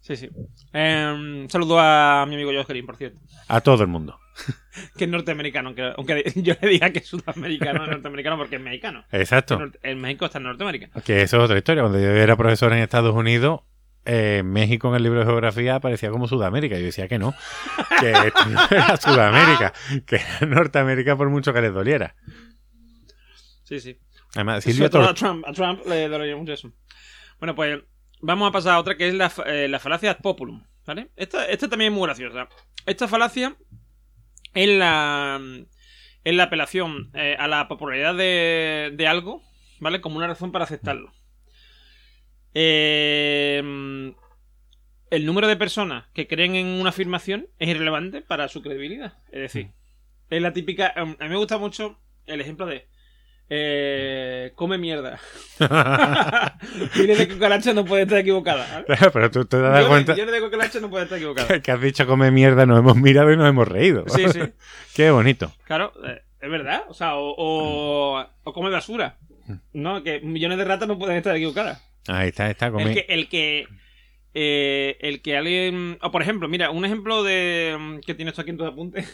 Sí, 0.00 0.16
sí. 0.16 0.30
Eh, 0.72 1.46
saludo 1.48 1.78
a 1.78 2.24
mi 2.26 2.36
amigo 2.36 2.50
Jocelyn, 2.54 2.86
por 2.86 2.96
cierto. 2.96 3.20
A 3.48 3.60
todo 3.60 3.82
el 3.82 3.88
mundo. 3.88 4.18
Que 4.96 5.04
es 5.04 5.10
norteamericano, 5.10 5.68
aunque, 5.70 5.92
aunque 5.96 6.32
yo 6.36 6.54
le 6.60 6.68
diga 6.68 6.90
que 6.90 7.00
es 7.00 7.06
sudamericano, 7.06 7.84
es 7.84 7.90
norteamericano 7.90 8.36
porque 8.36 8.56
es 8.56 8.62
mexicano. 8.62 9.04
Exacto. 9.10 9.58
En 9.82 10.00
México 10.00 10.26
está 10.26 10.38
en 10.38 10.44
Norteamérica. 10.44 10.88
Que 11.02 11.22
eso 11.22 11.38
es 11.38 11.42
otra 11.44 11.58
historia. 11.58 11.82
Cuando 11.82 11.98
yo 11.98 12.06
era 12.10 12.36
profesor 12.36 12.72
en 12.72 12.78
Estados 12.78 13.14
Unidos, 13.14 13.60
eh, 14.04 14.42
México 14.44 14.88
en 14.88 14.94
el 14.94 15.02
libro 15.02 15.18
de 15.20 15.26
geografía 15.26 15.74
aparecía 15.76 16.10
como 16.10 16.28
Sudamérica. 16.28 16.78
Yo 16.78 16.84
decía 16.84 17.08
que 17.08 17.18
no, 17.18 17.34
que 18.00 18.10
esto 18.26 18.46
no 18.46 18.60
era 18.70 18.96
Sudamérica, 18.96 19.72
que 20.06 20.16
era 20.16 20.46
Norteamérica 20.46 21.16
por 21.16 21.28
mucho 21.28 21.52
que 21.52 21.60
les 21.60 21.74
doliera. 21.74 22.14
Sí, 23.64 23.80
sí. 23.80 23.98
Además, 24.34 24.64
Silvia 24.64 24.88
Tor- 24.90 25.08
a 25.08 25.14
Trump, 25.14 25.44
a 25.46 25.52
Trump 25.52 25.80
le 25.86 26.08
dolería 26.08 26.36
mucho 26.36 26.52
eso. 26.52 26.72
Bueno, 27.38 27.54
pues 27.54 27.80
vamos 28.20 28.48
a 28.48 28.52
pasar 28.52 28.74
a 28.74 28.78
otra 28.78 28.96
que 28.96 29.08
es 29.08 29.14
la, 29.14 29.30
eh, 29.46 29.68
la 29.68 29.78
falacia 29.78 30.12
ad 30.12 30.18
populum. 30.18 30.62
¿Vale? 30.86 31.10
Esta, 31.16 31.44
esta 31.44 31.68
también 31.68 31.92
es 31.92 31.98
muy 31.98 32.06
graciosa. 32.06 32.48
Esta 32.86 33.06
falacia 33.08 33.54
es 34.62 34.68
la, 34.68 35.40
es 36.24 36.34
la 36.34 36.42
apelación 36.44 37.10
eh, 37.14 37.36
a 37.38 37.46
la 37.46 37.68
popularidad 37.68 38.14
de, 38.14 38.92
de 38.94 39.06
algo, 39.06 39.42
¿vale? 39.78 40.00
Como 40.00 40.16
una 40.16 40.26
razón 40.26 40.50
para 40.50 40.64
aceptarlo. 40.64 41.12
Eh, 42.54 43.62
el 45.10 45.26
número 45.26 45.46
de 45.46 45.56
personas 45.56 46.06
que 46.12 46.26
creen 46.26 46.56
en 46.56 46.66
una 46.66 46.90
afirmación 46.90 47.46
es 47.58 47.68
irrelevante 47.68 48.20
para 48.20 48.48
su 48.48 48.62
credibilidad. 48.62 49.14
Es 49.30 49.40
decir, 49.40 49.70
es 50.28 50.42
la 50.42 50.52
típica. 50.52 50.92
A 50.94 51.04
mí 51.04 51.16
me 51.20 51.36
gusta 51.36 51.58
mucho 51.58 51.98
el 52.26 52.40
ejemplo 52.40 52.66
de. 52.66 52.88
Eh, 53.50 54.52
come 54.54 54.78
mierda. 54.78 55.18
Miles 56.96 57.18
de 57.18 57.28
cucarachas 57.28 57.74
no 57.74 57.84
puede 57.84 58.02
estar 58.02 58.18
equivocada. 58.18 58.84
¿vale? 58.86 59.10
Pero 59.12 59.30
tú 59.30 59.44
te 59.46 59.58
das 59.58 59.82
Yo 59.82 59.88
cuenta 59.88 60.14
de, 60.14 60.18
yo 60.18 60.30
de 60.30 60.40
cucarachas 60.40 60.82
no 60.82 60.90
puede 60.90 61.04
estar 61.04 61.18
equivocada. 61.18 61.60
que 61.62 61.70
has 61.70 61.80
dicho 61.80 62.06
come 62.06 62.30
mierda, 62.30 62.66
nos 62.66 62.78
hemos 62.78 62.96
mirado 62.96 63.32
y 63.32 63.36
nos 63.36 63.48
hemos 63.48 63.66
reído. 63.66 64.04
Sí, 64.08 64.28
sí. 64.28 64.40
Qué 64.94 65.10
bonito. 65.10 65.52
Claro, 65.64 65.92
eh, 66.04 66.22
es 66.40 66.50
verdad. 66.50 66.82
O 66.88 66.94
sea, 66.94 67.16
o, 67.16 67.34
o, 67.36 68.26
o 68.44 68.52
come 68.52 68.70
basura. 68.70 69.16
No, 69.72 70.02
que 70.02 70.20
millones 70.20 70.58
de 70.58 70.64
ratas 70.64 70.86
no 70.86 70.98
pueden 70.98 71.16
estar 71.16 71.34
equivocadas. 71.34 71.82
Ahí 72.06 72.28
está, 72.28 72.50
está. 72.50 72.70
Come... 72.70 72.84
El 72.84 72.94
que, 72.94 73.06
el 73.08 73.28
que, 73.28 73.66
eh, 74.34 74.96
el 75.00 75.22
que 75.22 75.36
alguien, 75.36 75.98
o 76.02 76.10
por 76.10 76.22
ejemplo, 76.22 76.48
mira, 76.48 76.70
un 76.70 76.84
ejemplo 76.84 77.22
de 77.24 77.76
mm, 77.78 77.98
que 78.00 78.14
tienes 78.14 78.34
tú 78.34 78.40
aquí 78.42 78.50
en 78.50 78.58
tus 78.58 78.66
apuntes, 78.68 79.06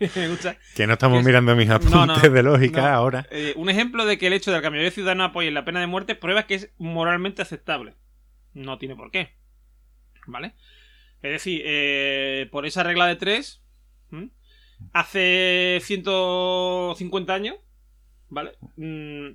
me 0.16 0.28
gusta. 0.28 0.56
Que 0.76 0.86
no 0.86 0.94
estamos 0.94 1.16
que 1.16 1.20
es- 1.20 1.26
mirando 1.26 1.54
mis 1.56 1.68
apuntes 1.70 1.94
No, 1.94 2.06
no, 2.06 2.16
de 2.18 2.42
lógica 2.42 2.82
no. 2.82 2.86
ahora. 2.88 3.26
Eh, 3.30 3.52
un 3.56 3.68
ejemplo 3.68 4.06
de 4.06 4.16
que 4.18 4.26
el 4.28 4.32
hecho 4.32 4.50
de 4.52 4.58
que 4.58 4.62
la 4.64 4.70
mayoría 4.70 4.90
de 4.90 4.94
ciudadanos 4.94 5.30
apoyen 5.30 5.54
la 5.54 5.64
pena 5.64 5.80
de 5.80 5.86
muerte 5.86 6.14
prueba 6.14 6.46
que 6.46 6.54
es 6.54 6.70
moralmente 6.78 7.42
aceptable. 7.42 7.94
No 8.54 8.78
tiene 8.78 8.96
por 8.96 9.10
qué. 9.10 9.30
¿Vale? 10.26 10.54
Es 11.22 11.32
decir, 11.32 11.62
eh, 11.64 12.48
por 12.50 12.64
esa 12.66 12.82
regla 12.82 13.06
de 13.06 13.16
tres, 13.16 13.62
¿m? 14.12 14.30
hace 14.92 15.78
150 15.82 17.34
años, 17.34 17.56
¿vale? 18.28 18.52
Mm, 18.76 19.32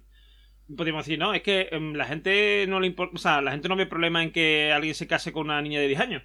podríamos 0.76 1.06
decir, 1.06 1.20
no, 1.20 1.34
es 1.34 1.42
que 1.42 1.70
em, 1.72 1.94
la 1.94 2.06
gente 2.06 2.66
no 2.68 2.80
le 2.80 2.88
importa, 2.88 3.16
o 3.16 3.20
sea, 3.20 3.42
la 3.42 3.52
gente 3.52 3.68
no 3.70 3.76
ve 3.76 3.86
problema 3.86 4.24
en 4.24 4.32
que 4.32 4.72
alguien 4.74 4.96
se 4.96 5.08
case 5.08 5.32
con 5.34 5.46
una 5.46 5.62
niña 5.62 5.80
de 5.80 5.88
10 5.88 6.00
años. 6.00 6.24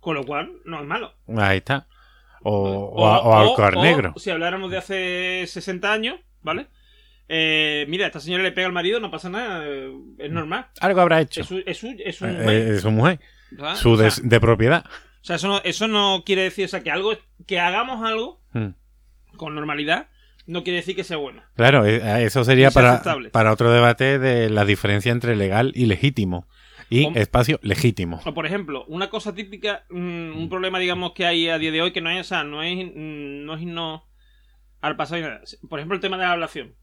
Con 0.00 0.14
lo 0.14 0.24
cual, 0.24 0.52
no 0.64 0.80
es 0.80 0.86
malo. 0.86 1.14
Ahí 1.36 1.58
está. 1.58 1.86
O, 2.42 2.58
o, 2.94 3.06
a- 3.06 3.20
o 3.20 3.34
alcohol 3.50 3.76
o, 3.76 3.82
negro. 3.82 4.14
Si 4.16 4.30
habláramos 4.30 4.70
de 4.70 4.78
hace 4.78 5.44
60 5.46 5.92
años, 5.92 6.18
¿vale? 6.42 6.68
Eh, 7.28 7.84
mira, 7.88 8.06
esta 8.06 8.18
señora 8.18 8.42
le 8.42 8.52
pega 8.52 8.66
al 8.66 8.72
marido, 8.72 8.98
no 8.98 9.10
pasa 9.10 9.28
nada, 9.28 9.62
eh, 9.66 9.92
es 10.18 10.30
normal. 10.30 10.66
Algo 10.80 11.00
habrá 11.02 11.20
hecho. 11.20 11.42
Es 11.42 11.46
su, 11.46 11.62
es 11.66 11.76
su, 11.78 11.94
es 12.02 12.20
un 12.22 12.30
Eh, 12.30 12.44
mes, 12.44 12.50
eh, 12.70 12.80
su 12.80 12.90
mujer. 12.90 13.20
¿verdad? 13.50 13.76
Su 13.76 13.90
o, 13.92 13.96
sea, 14.10 14.10
de, 14.24 14.40
propiedad. 14.40 14.84
o 14.86 15.24
sea, 15.24 15.36
eso 15.36 15.48
no, 15.48 15.60
eso 15.62 15.86
no 15.86 16.22
quiere 16.24 16.42
decir, 16.42 16.64
o 16.64 16.68
sea, 16.68 16.82
que 16.82 16.90
algo, 16.90 17.12
que 17.46 17.60
hagamos 17.60 18.02
algo 18.08 18.40
Mm. 18.52 18.70
con 19.36 19.54
normalidad, 19.54 20.08
no 20.46 20.64
quiere 20.64 20.78
decir 20.78 20.96
que 20.96 21.04
sea 21.04 21.16
bueno. 21.16 21.42
Claro, 21.54 21.84
eh, 21.86 22.24
eso 22.24 22.44
sería 22.44 22.70
para, 22.70 23.02
para 23.32 23.52
otro 23.52 23.72
debate 23.72 24.18
de 24.18 24.50
la 24.50 24.64
diferencia 24.64 25.12
entre 25.12 25.36
legal 25.36 25.72
y 25.74 25.86
legítimo. 25.86 26.46
Y 26.92 27.06
espacio 27.16 27.60
legítimo. 27.62 28.20
O 28.24 28.34
por 28.34 28.46
ejemplo, 28.46 28.84
una 28.86 29.10
cosa 29.10 29.32
típica, 29.32 29.84
mm, 29.90 30.36
un 30.36 30.48
problema, 30.48 30.80
digamos, 30.80 31.12
que 31.12 31.24
hay 31.24 31.48
a 31.48 31.56
día 31.56 31.70
de 31.70 31.82
hoy 31.82 31.92
que 31.92 32.00
no 32.00 32.10
es, 32.10 32.20
o 32.20 32.28
sea, 32.28 32.42
no 32.42 32.64
es, 32.64 32.76
mm, 32.76 33.44
no 33.44 33.54
es 33.54 33.62
irnos 33.62 34.02
al 34.80 34.96
pasado. 34.96 35.20
ni 35.20 35.28
nada. 35.28 35.40
Por 35.68 35.78
ejemplo, 35.78 35.94
el 35.94 36.00
tema 36.00 36.16
de 36.16 36.24
la 36.24 36.32
ablación. 36.32 36.74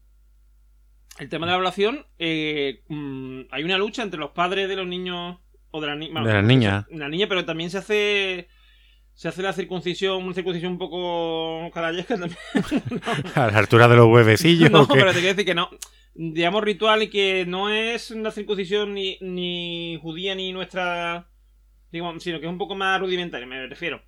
El 1.18 1.28
tema 1.28 1.44
de 1.44 1.50
la 1.50 1.56
ablación, 1.56 2.06
eh, 2.18 2.84
mm, 2.88 3.40
hay 3.50 3.64
una 3.64 3.76
lucha 3.76 4.02
entre 4.02 4.18
los 4.18 4.30
padres 4.30 4.68
de 4.68 4.76
los 4.76 4.86
niños 4.86 5.38
o 5.70 5.80
de 5.80 5.86
las 5.88 5.98
niñas. 5.98 6.24
De 6.24 6.32
las 6.32 6.44
niñas. 6.44 6.86
La 6.90 7.08
niña, 7.10 7.26
pero 7.28 7.44
también 7.44 7.68
se 7.68 7.78
hace 7.78 8.48
se 9.18 9.26
hace 9.26 9.42
la 9.42 9.52
circuncisión, 9.52 10.22
una 10.22 10.32
circuncisión 10.32 10.70
un 10.74 10.78
poco 10.78 11.68
carayesca 11.74 12.16
también. 12.16 12.38
A 13.34 13.48
la 13.48 13.58
altura 13.58 13.88
de 13.88 13.96
los 13.96 14.06
huevecillos. 14.06 14.70
no, 14.70 14.86
pero 14.86 15.06
te 15.08 15.14
quiero 15.14 15.28
decir 15.34 15.44
que 15.44 15.54
no. 15.56 15.68
Digamos 16.14 16.62
ritual 16.62 17.02
y 17.02 17.10
que 17.10 17.44
no 17.44 17.68
es 17.68 18.12
una 18.12 18.30
circuncisión 18.30 18.94
ni, 18.94 19.18
ni 19.20 19.98
judía 20.00 20.36
ni 20.36 20.52
nuestra. 20.52 21.26
Digamos, 21.90 22.22
sino 22.22 22.38
que 22.38 22.46
es 22.46 22.52
un 22.52 22.58
poco 22.58 22.76
más 22.76 23.00
rudimentaria, 23.00 23.44
me 23.46 23.66
refiero. 23.66 24.00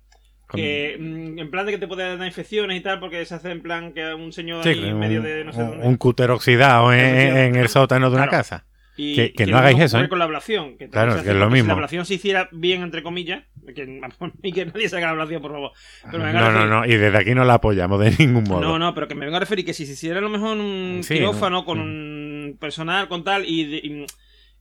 Que 0.49 0.95
mm, 0.97 1.39
en 1.39 1.51
plan 1.51 1.65
de 1.65 1.73
que 1.73 1.77
te 1.77 1.87
puede 1.89 2.15
dar 2.17 2.25
infecciones 2.25 2.77
y 2.79 2.81
tal, 2.81 3.01
porque 3.01 3.25
se 3.25 3.35
hace 3.35 3.51
en 3.51 3.61
plan 3.61 3.91
que 3.91 4.13
un 4.13 4.31
señor 4.31 4.63
Sí, 4.63 4.69
ahí 4.69 4.85
en 4.87 4.97
medio 4.99 5.21
de 5.21 5.43
no 5.43 5.51
sé 5.51 5.61
un- 5.61 5.69
dónde. 5.71 5.87
un 5.87 5.97
cúter 5.97 6.31
oxidado 6.31 6.93
en, 6.93 7.55
el 7.57 7.67
sótano 7.67 8.09
de 8.09 8.15
una 8.15 8.27
Claro. 8.27 8.37
casa. 8.43 8.65
Y, 9.01 9.15
que- 9.15 9.33
que 9.33 9.45
no 9.47 9.57
hagáis 9.57 9.75
mismo 9.77 9.85
eso, 9.85 9.99
¿eh? 10.01 10.09
con 10.09 10.19
la 10.19 10.25
ablación. 10.25 10.77
Que 10.77 10.89
Claro, 10.89 11.13
que 11.13 11.19
es 11.21 11.25
lo 11.27 11.33
porque 11.41 11.45
Si 11.49 11.53
mismo. 11.53 11.67
la 11.67 11.73
ablación 11.73 12.05
se 12.05 12.13
hiciera 12.15 12.49
bien, 12.51 12.81
entre 12.83 13.01
comillas, 13.03 13.43
que, 13.75 14.01
y 14.43 14.51
que 14.51 14.65
nadie 14.65 14.89
se 14.89 14.97
haga 14.97 15.07
la 15.07 15.11
ablación, 15.13 15.41
por 15.41 15.51
favor. 15.51 15.71
Pero 16.11 16.23
me 16.23 16.33
No, 16.33 16.51
no, 16.51 16.65
no. 16.67 16.85
Y 16.85 16.95
desde 16.95 17.17
aquí 17.17 17.33
no 17.35 17.43
la 17.45 17.55
apoyamos 17.55 17.99
de 17.99 18.11
ningún 18.19 18.43
modo. 18.45 18.61
No, 18.61 18.79
no, 18.79 18.93
pero 18.93 19.07
que 19.07 19.15
me 19.15 19.25
vengo 19.25 19.37
a 19.37 19.41
referir 19.41 19.65
que 19.65 19.73
si 19.73 19.85
se 19.85 19.93
hiciera 19.93 20.19
a 20.19 20.21
lo 20.21 20.29
mejor 20.29 20.57
un 20.57 20.99
Sí, 21.03 21.15
quirófano 21.15 21.61
mm. 21.61 21.65
con 21.65 21.79
un 21.79 22.57
personal, 22.59 23.07
con 23.07 23.23
tal, 23.23 23.45
y, 23.45 23.61
y, 23.61 24.05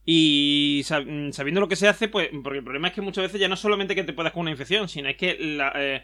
y 0.05 0.83
sab- 0.85 1.33
sabiendo 1.33 1.61
lo 1.61 1.69
que 1.69 1.77
se 1.77 1.89
hace, 1.89 2.09
pues, 2.09 2.31
porque 2.43 2.59
el 2.59 2.65
problema 2.65 2.89
es 2.89 2.95
que 2.95 3.01
muchas 3.03 3.23
veces 3.25 3.41
ya 3.41 3.49
no 3.49 3.57
solamente 3.57 3.95
que 3.95 4.05
te 4.05 4.13
puedas 4.13 4.33
con 4.33 4.43
una 4.43 4.51
infección, 4.51 4.89
sino 4.89 5.09
es 5.09 5.17
que 5.17 5.37
la, 5.39 5.73
eh, 5.77 6.03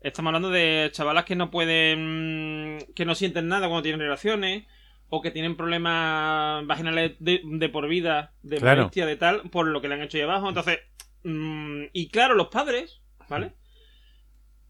estamos 0.00 0.28
hablando 0.30 0.50
de 0.50 0.88
chavalas 0.92 1.24
que 1.24 1.36
no 1.36 1.50
pueden, 1.50 2.78
que 2.94 3.04
no 3.04 3.14
sienten 3.14 3.48
nada 3.48 3.68
cuando 3.68 3.82
tienen 3.82 4.00
relaciones, 4.00 4.64
o 5.10 5.22
que 5.22 5.30
tienen 5.30 5.56
problemas 5.56 6.66
vaginales 6.66 7.12
de, 7.18 7.40
de 7.44 7.68
por 7.68 7.88
vida, 7.88 8.32
de 8.42 8.58
Claro. 8.58 8.82
molestia, 8.82 9.06
de 9.06 9.16
tal, 9.16 9.42
por 9.50 9.66
lo 9.66 9.80
que 9.80 9.88
le 9.88 9.94
han 9.94 10.02
hecho 10.02 10.16
ahí 10.18 10.22
abajo. 10.24 10.48
Entonces, 10.48 10.78
mm, 11.24 11.84
y 11.92 12.08
claro, 12.08 12.34
los 12.34 12.48
padres, 12.48 13.00
¿vale? 13.28 13.52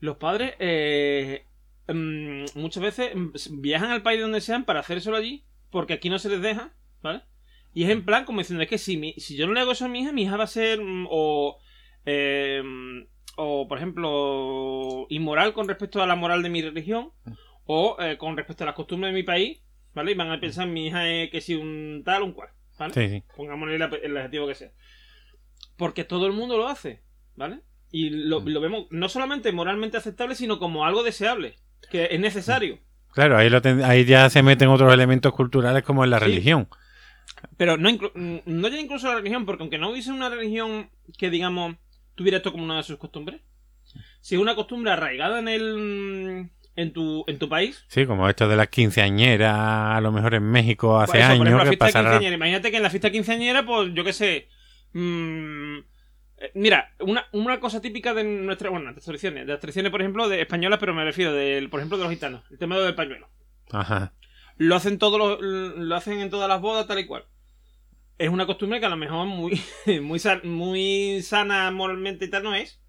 Los 0.01 0.17
padres 0.17 0.55
eh, 0.61 1.45
mm, 1.89 2.45
muchas 2.55 2.83
veces 2.83 3.15
mm, 3.15 3.61
viajan 3.61 3.91
al 3.91 4.03
país 4.03 4.21
donde 4.21 4.41
sean 4.41 4.65
para 4.65 4.81
hacérselo 4.81 5.17
allí, 5.17 5.45
porque 5.71 5.95
aquí 5.95 6.09
no 6.09 6.19
se 6.19 6.29
les 6.29 6.41
deja, 6.41 6.73
¿vale? 7.03 7.23
Y 7.75 7.85
es 7.85 7.91
en 7.91 8.05
plan 8.05 8.25
como 8.25 8.39
diciendo, 8.39 8.63
es 8.63 8.69
que 8.71 8.79
si, 8.79 8.97
mi- 8.97 9.15
si 9.15 9.37
yo 9.37 9.47
no 9.47 9.53
le 9.55 9.61
hago 9.61 9.73
eso 9.73 9.85
a 9.85 9.89
mi 9.89 10.01
hija, 10.03 10.13
mi 10.13 10.23
hija 10.23 10.37
va 10.37 10.45
a 10.45 10.49
ser 10.49 10.81
mm, 10.81 11.07
o, 11.11 11.59
eh, 12.07 12.63
mm, 12.65 13.01
o, 13.37 13.69
por 13.69 13.79
ejemplo, 13.79 15.07
inmoral 15.11 15.53
con 15.53 15.69
respecto 15.69 16.03
a 16.03 16.07
la 16.07 16.17
moral 16.17 16.43
de 16.43 16.49
mi 16.51 16.63
religión, 16.63 17.11
o 17.67 17.97
eh, 18.01 18.17
con 18.19 18.37
respecto 18.37 18.65
a 18.65 18.67
las 18.67 18.75
costumbres 18.75 19.13
de 19.13 19.19
mi 19.21 19.23
país, 19.25 19.61
¿vale? 19.99 20.13
Y 20.13 20.15
van 20.15 20.31
a 20.31 20.41
pensar, 20.41 20.67
mi 20.67 20.87
hija 20.87 21.09
es 21.09 21.31
que 21.31 21.41
si 21.41 21.55
un 21.55 22.03
tal, 22.05 22.23
un 22.23 22.33
cual, 22.33 22.49
¿vale? 22.79 22.95
Sí, 22.95 23.09
sí. 23.09 23.23
pongámosle 23.37 23.75
el, 23.77 23.83
el 24.03 24.17
adjetivo 24.17 24.47
que 24.49 24.55
sea. 24.55 24.71
Porque 25.77 26.05
todo 26.05 26.27
el 26.27 26.33
mundo 26.33 26.57
lo 26.57 26.69
hace, 26.69 27.03
¿vale? 27.37 27.61
Y 27.91 28.11
lo, 28.11 28.41
lo 28.41 28.61
vemos 28.61 28.87
no 28.91 29.09
solamente 29.09 29.53
moralmente 29.53 29.97
aceptable, 29.97 30.35
sino 30.35 30.59
como 30.59 30.85
algo 30.85 31.03
deseable, 31.03 31.57
que 31.91 32.09
es 32.11 32.21
necesario. 32.21 32.79
Claro, 33.13 33.37
ahí, 33.37 33.49
lo 33.51 33.61
ten- 33.63 33.83
ahí 33.83 34.05
ya 34.05 34.29
se 34.31 34.43
meten 34.43 34.69
otros 34.69 34.93
elementos 34.93 35.33
culturales 35.33 35.83
como 35.83 36.05
en 36.05 36.11
la 36.11 36.19
Sí. 36.19 36.25
religión. 36.27 36.69
Pero 37.57 37.77
no, 37.77 37.91
mm, 37.91 38.39
no 38.47 38.69
ya 38.69 38.81
incluso 38.81 39.09
la 39.09 39.17
religión, 39.17 39.47
porque 39.47 39.63
aunque 39.63 39.79
no 39.79 39.91
hubiese 39.91 40.11
una 40.13 40.29
religión 40.29 40.91
que, 41.17 41.31
digamos, 41.31 41.77
tuviera 42.15 42.39
esto 42.39 42.53
como 42.53 42.65
una 42.65 42.77
de 42.77 42.83
sus 42.83 42.99
costumbres. 42.99 43.41
Si 44.21 44.35
es 44.35 44.41
una 44.41 44.55
costumbre 44.55 44.91
arraigada 44.93 45.39
en 45.39 45.49
el 45.49 46.51
en 46.79 46.93
tu, 46.93 47.25
en 47.27 47.39
tu 47.39 47.49
país. 47.49 47.85
Sí, 47.89 48.07
como 48.07 48.29
esto 48.29 48.49
de 48.49 48.57
las 48.57 48.69
quinceañeras, 48.69 49.55
a 49.59 50.01
lo 50.01 50.13
mejor 50.13 50.35
en 50.35 50.45
México 50.45 50.99
hace 50.99 51.13
Pues 51.13 51.25
eso, 51.25 51.29
por 51.39 51.47
años 51.47 51.63
ejemplo, 51.63 51.87
que 52.21 52.29
de. 52.29 52.35
Imagínate 52.35 52.71
que 52.71 52.77
en 52.77 52.83
la 52.85 52.91
fiesta 52.91 53.11
quinceañera, 53.11 53.65
pues 53.67 53.91
yo 53.95 54.05
qué 54.05 54.13
sé. 54.13 54.49
mm, 54.93 55.79
eh, 56.41 56.51
mira, 56.55 56.93
una, 57.01 57.27
una 57.33 57.59
cosa 57.59 57.81
típica 57.81 58.15
de 58.15 58.23
nuestra, 58.25 58.71
bueno, 58.71 58.85
nuestras 58.85 59.07
tradiciones, 59.07 59.47
de 59.47 59.53
las 59.53 59.61
tradiciones, 59.61 59.91
por 59.91 60.01
ejemplo, 60.01 60.29
de 60.29 60.41
españolas, 60.41 60.79
pero 60.79 60.95
me 60.95 61.05
refiero 61.05 61.33
del, 61.33 61.69
por 61.69 61.81
ejemplo, 61.81 61.99
de 61.99 62.05
los 62.05 62.13
gitanos, 62.13 62.45
el 62.51 62.59
tema 62.59 62.79
del 62.79 62.95
pañuelo. 62.95 63.29
Ajá. 63.73 64.13
Lo 64.57 64.77
hacen 64.77 64.99
todos 64.99 65.19
los, 65.19 65.41
lo 65.41 65.95
hacen 65.97 66.21
en 66.21 66.31
todas 66.31 66.49
las 66.49 66.61
bodas, 66.61 66.87
tal 66.87 67.01
y 67.01 67.07
cual. 67.07 67.25
Es 68.19 68.29
una 68.29 68.47
costumbre 68.47 68.81
que 68.81 68.87
a 68.87 68.91
lo 68.91 68.97
mejor 68.97 69.27
muy, 69.27 69.61
muy, 70.03 70.19
san- 70.21 70.49
muy 70.49 71.23
sana 71.23 71.71
moralmente 71.73 72.25
y 72.25 72.31
tal 72.31 72.43
no 72.45 72.55
es. 72.55 72.81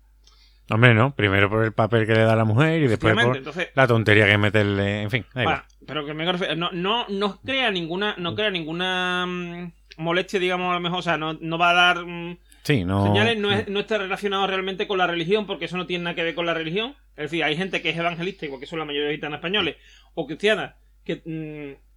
Hombre, 0.69 0.93
no. 0.93 1.15
Primero 1.15 1.49
por 1.49 1.63
el 1.65 1.73
papel 1.73 2.05
que 2.05 2.13
le 2.13 2.21
da 2.21 2.35
la 2.35 2.45
mujer 2.45 2.81
y 2.81 2.87
después 2.87 3.13
por 3.15 3.37
entonces, 3.37 3.69
la 3.75 3.87
tontería 3.87 4.25
que 4.27 4.37
meterle. 4.37 5.01
En 5.03 5.09
fin, 5.09 5.25
igual. 5.31 5.45
Vale, 5.45 5.61
pero 5.87 6.05
que 6.05 6.13
me 6.13 6.25
no, 6.55 6.69
no, 6.71 7.05
no 7.09 7.41
crea 7.41 7.71
ninguna, 7.71 8.15
no 8.17 8.35
crea 8.35 8.49
ninguna 8.51 9.25
mm, 9.27 9.71
molestia, 9.97 10.39
digamos, 10.39 10.71
a 10.71 10.75
lo 10.75 10.79
mejor, 10.79 10.99
o 10.99 11.01
sea, 11.01 11.17
no, 11.17 11.33
no 11.41 11.57
va 11.57 11.71
a 11.71 11.73
dar 11.73 12.05
mm, 12.05 12.37
Sí, 12.63 12.85
no. 12.85 13.03
señales, 13.07 13.37
no, 13.39 13.51
es- 13.51 13.67
no 13.67 13.79
está 13.79 13.97
relacionado 13.97 14.45
realmente 14.45 14.87
con 14.87 14.97
la 14.99 15.07
religión, 15.07 15.47
porque 15.47 15.65
eso 15.65 15.77
no 15.77 15.85
tiene 15.87 16.03
nada 16.03 16.15
que 16.15 16.23
ver 16.23 16.35
con 16.35 16.45
la 16.45 16.53
religión. 16.53 16.95
Es 17.15 17.23
decir, 17.31 17.43
hay 17.43 17.57
gente 17.57 17.81
que 17.81 17.89
es 17.89 17.97
evangelista, 17.97 18.45
igual 18.45 18.59
que 18.61 18.67
son 18.67 18.79
la 18.79 18.85
mayoría 18.85 19.07
de 19.09 19.15
gitanos 19.15 19.37
españoles, 19.37 19.75
o 20.13 20.27
cristianas, 20.27 20.75
que... 21.03 21.21
mm, 21.25 21.89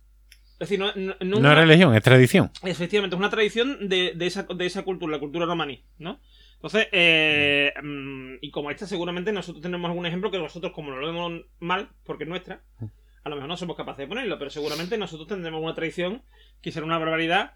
es 0.55 0.69
decir, 0.69 0.79
no, 0.79 0.93
no, 0.95 1.15
no 1.21 1.41
No 1.41 1.51
es 1.53 1.59
religión, 1.59 1.95
es 1.95 2.03
tradición. 2.03 2.51
Efectivamente, 2.63 3.17
es 3.17 3.19
una 3.19 3.31
tradición 3.31 3.89
de, 3.89 4.13
de 4.15 4.27
esa, 4.27 4.45
de 4.45 4.65
esa 4.65 4.83
cultura, 4.85 5.13
la 5.17 5.19
cultura 5.19 5.45
romaní, 5.45 5.83
¿no? 5.99 6.21
Entonces, 6.63 6.87
eh, 6.93 7.73
mm, 7.83 8.35
y 8.41 8.51
como 8.53 8.71
esta, 8.71 8.87
seguramente 8.87 9.33
nosotros 9.33 9.61
tenemos 9.61 9.89
algún 9.89 10.07
ejemplo 10.07 10.31
que 10.31 10.39
nosotros, 10.39 10.73
como 10.73 10.93
no 10.93 10.99
lo 10.99 11.09
vemos 11.09 11.43
mal, 11.59 11.89
porque 12.05 12.23
es 12.23 12.31
nuestra, 12.31 12.61
a 13.25 13.29
lo 13.29 13.35
mejor 13.35 13.49
no 13.49 13.57
somos 13.57 13.77
capaces 13.77 13.99
de 13.99 14.07
ponerlo, 14.07 14.39
pero 14.39 14.49
seguramente 14.49 14.97
nosotros 14.97 15.27
tendremos 15.27 15.61
una 15.61 15.75
tradición 15.75 16.23
que 16.61 16.71
será 16.71 16.87
una 16.87 16.99
barbaridad. 16.99 17.55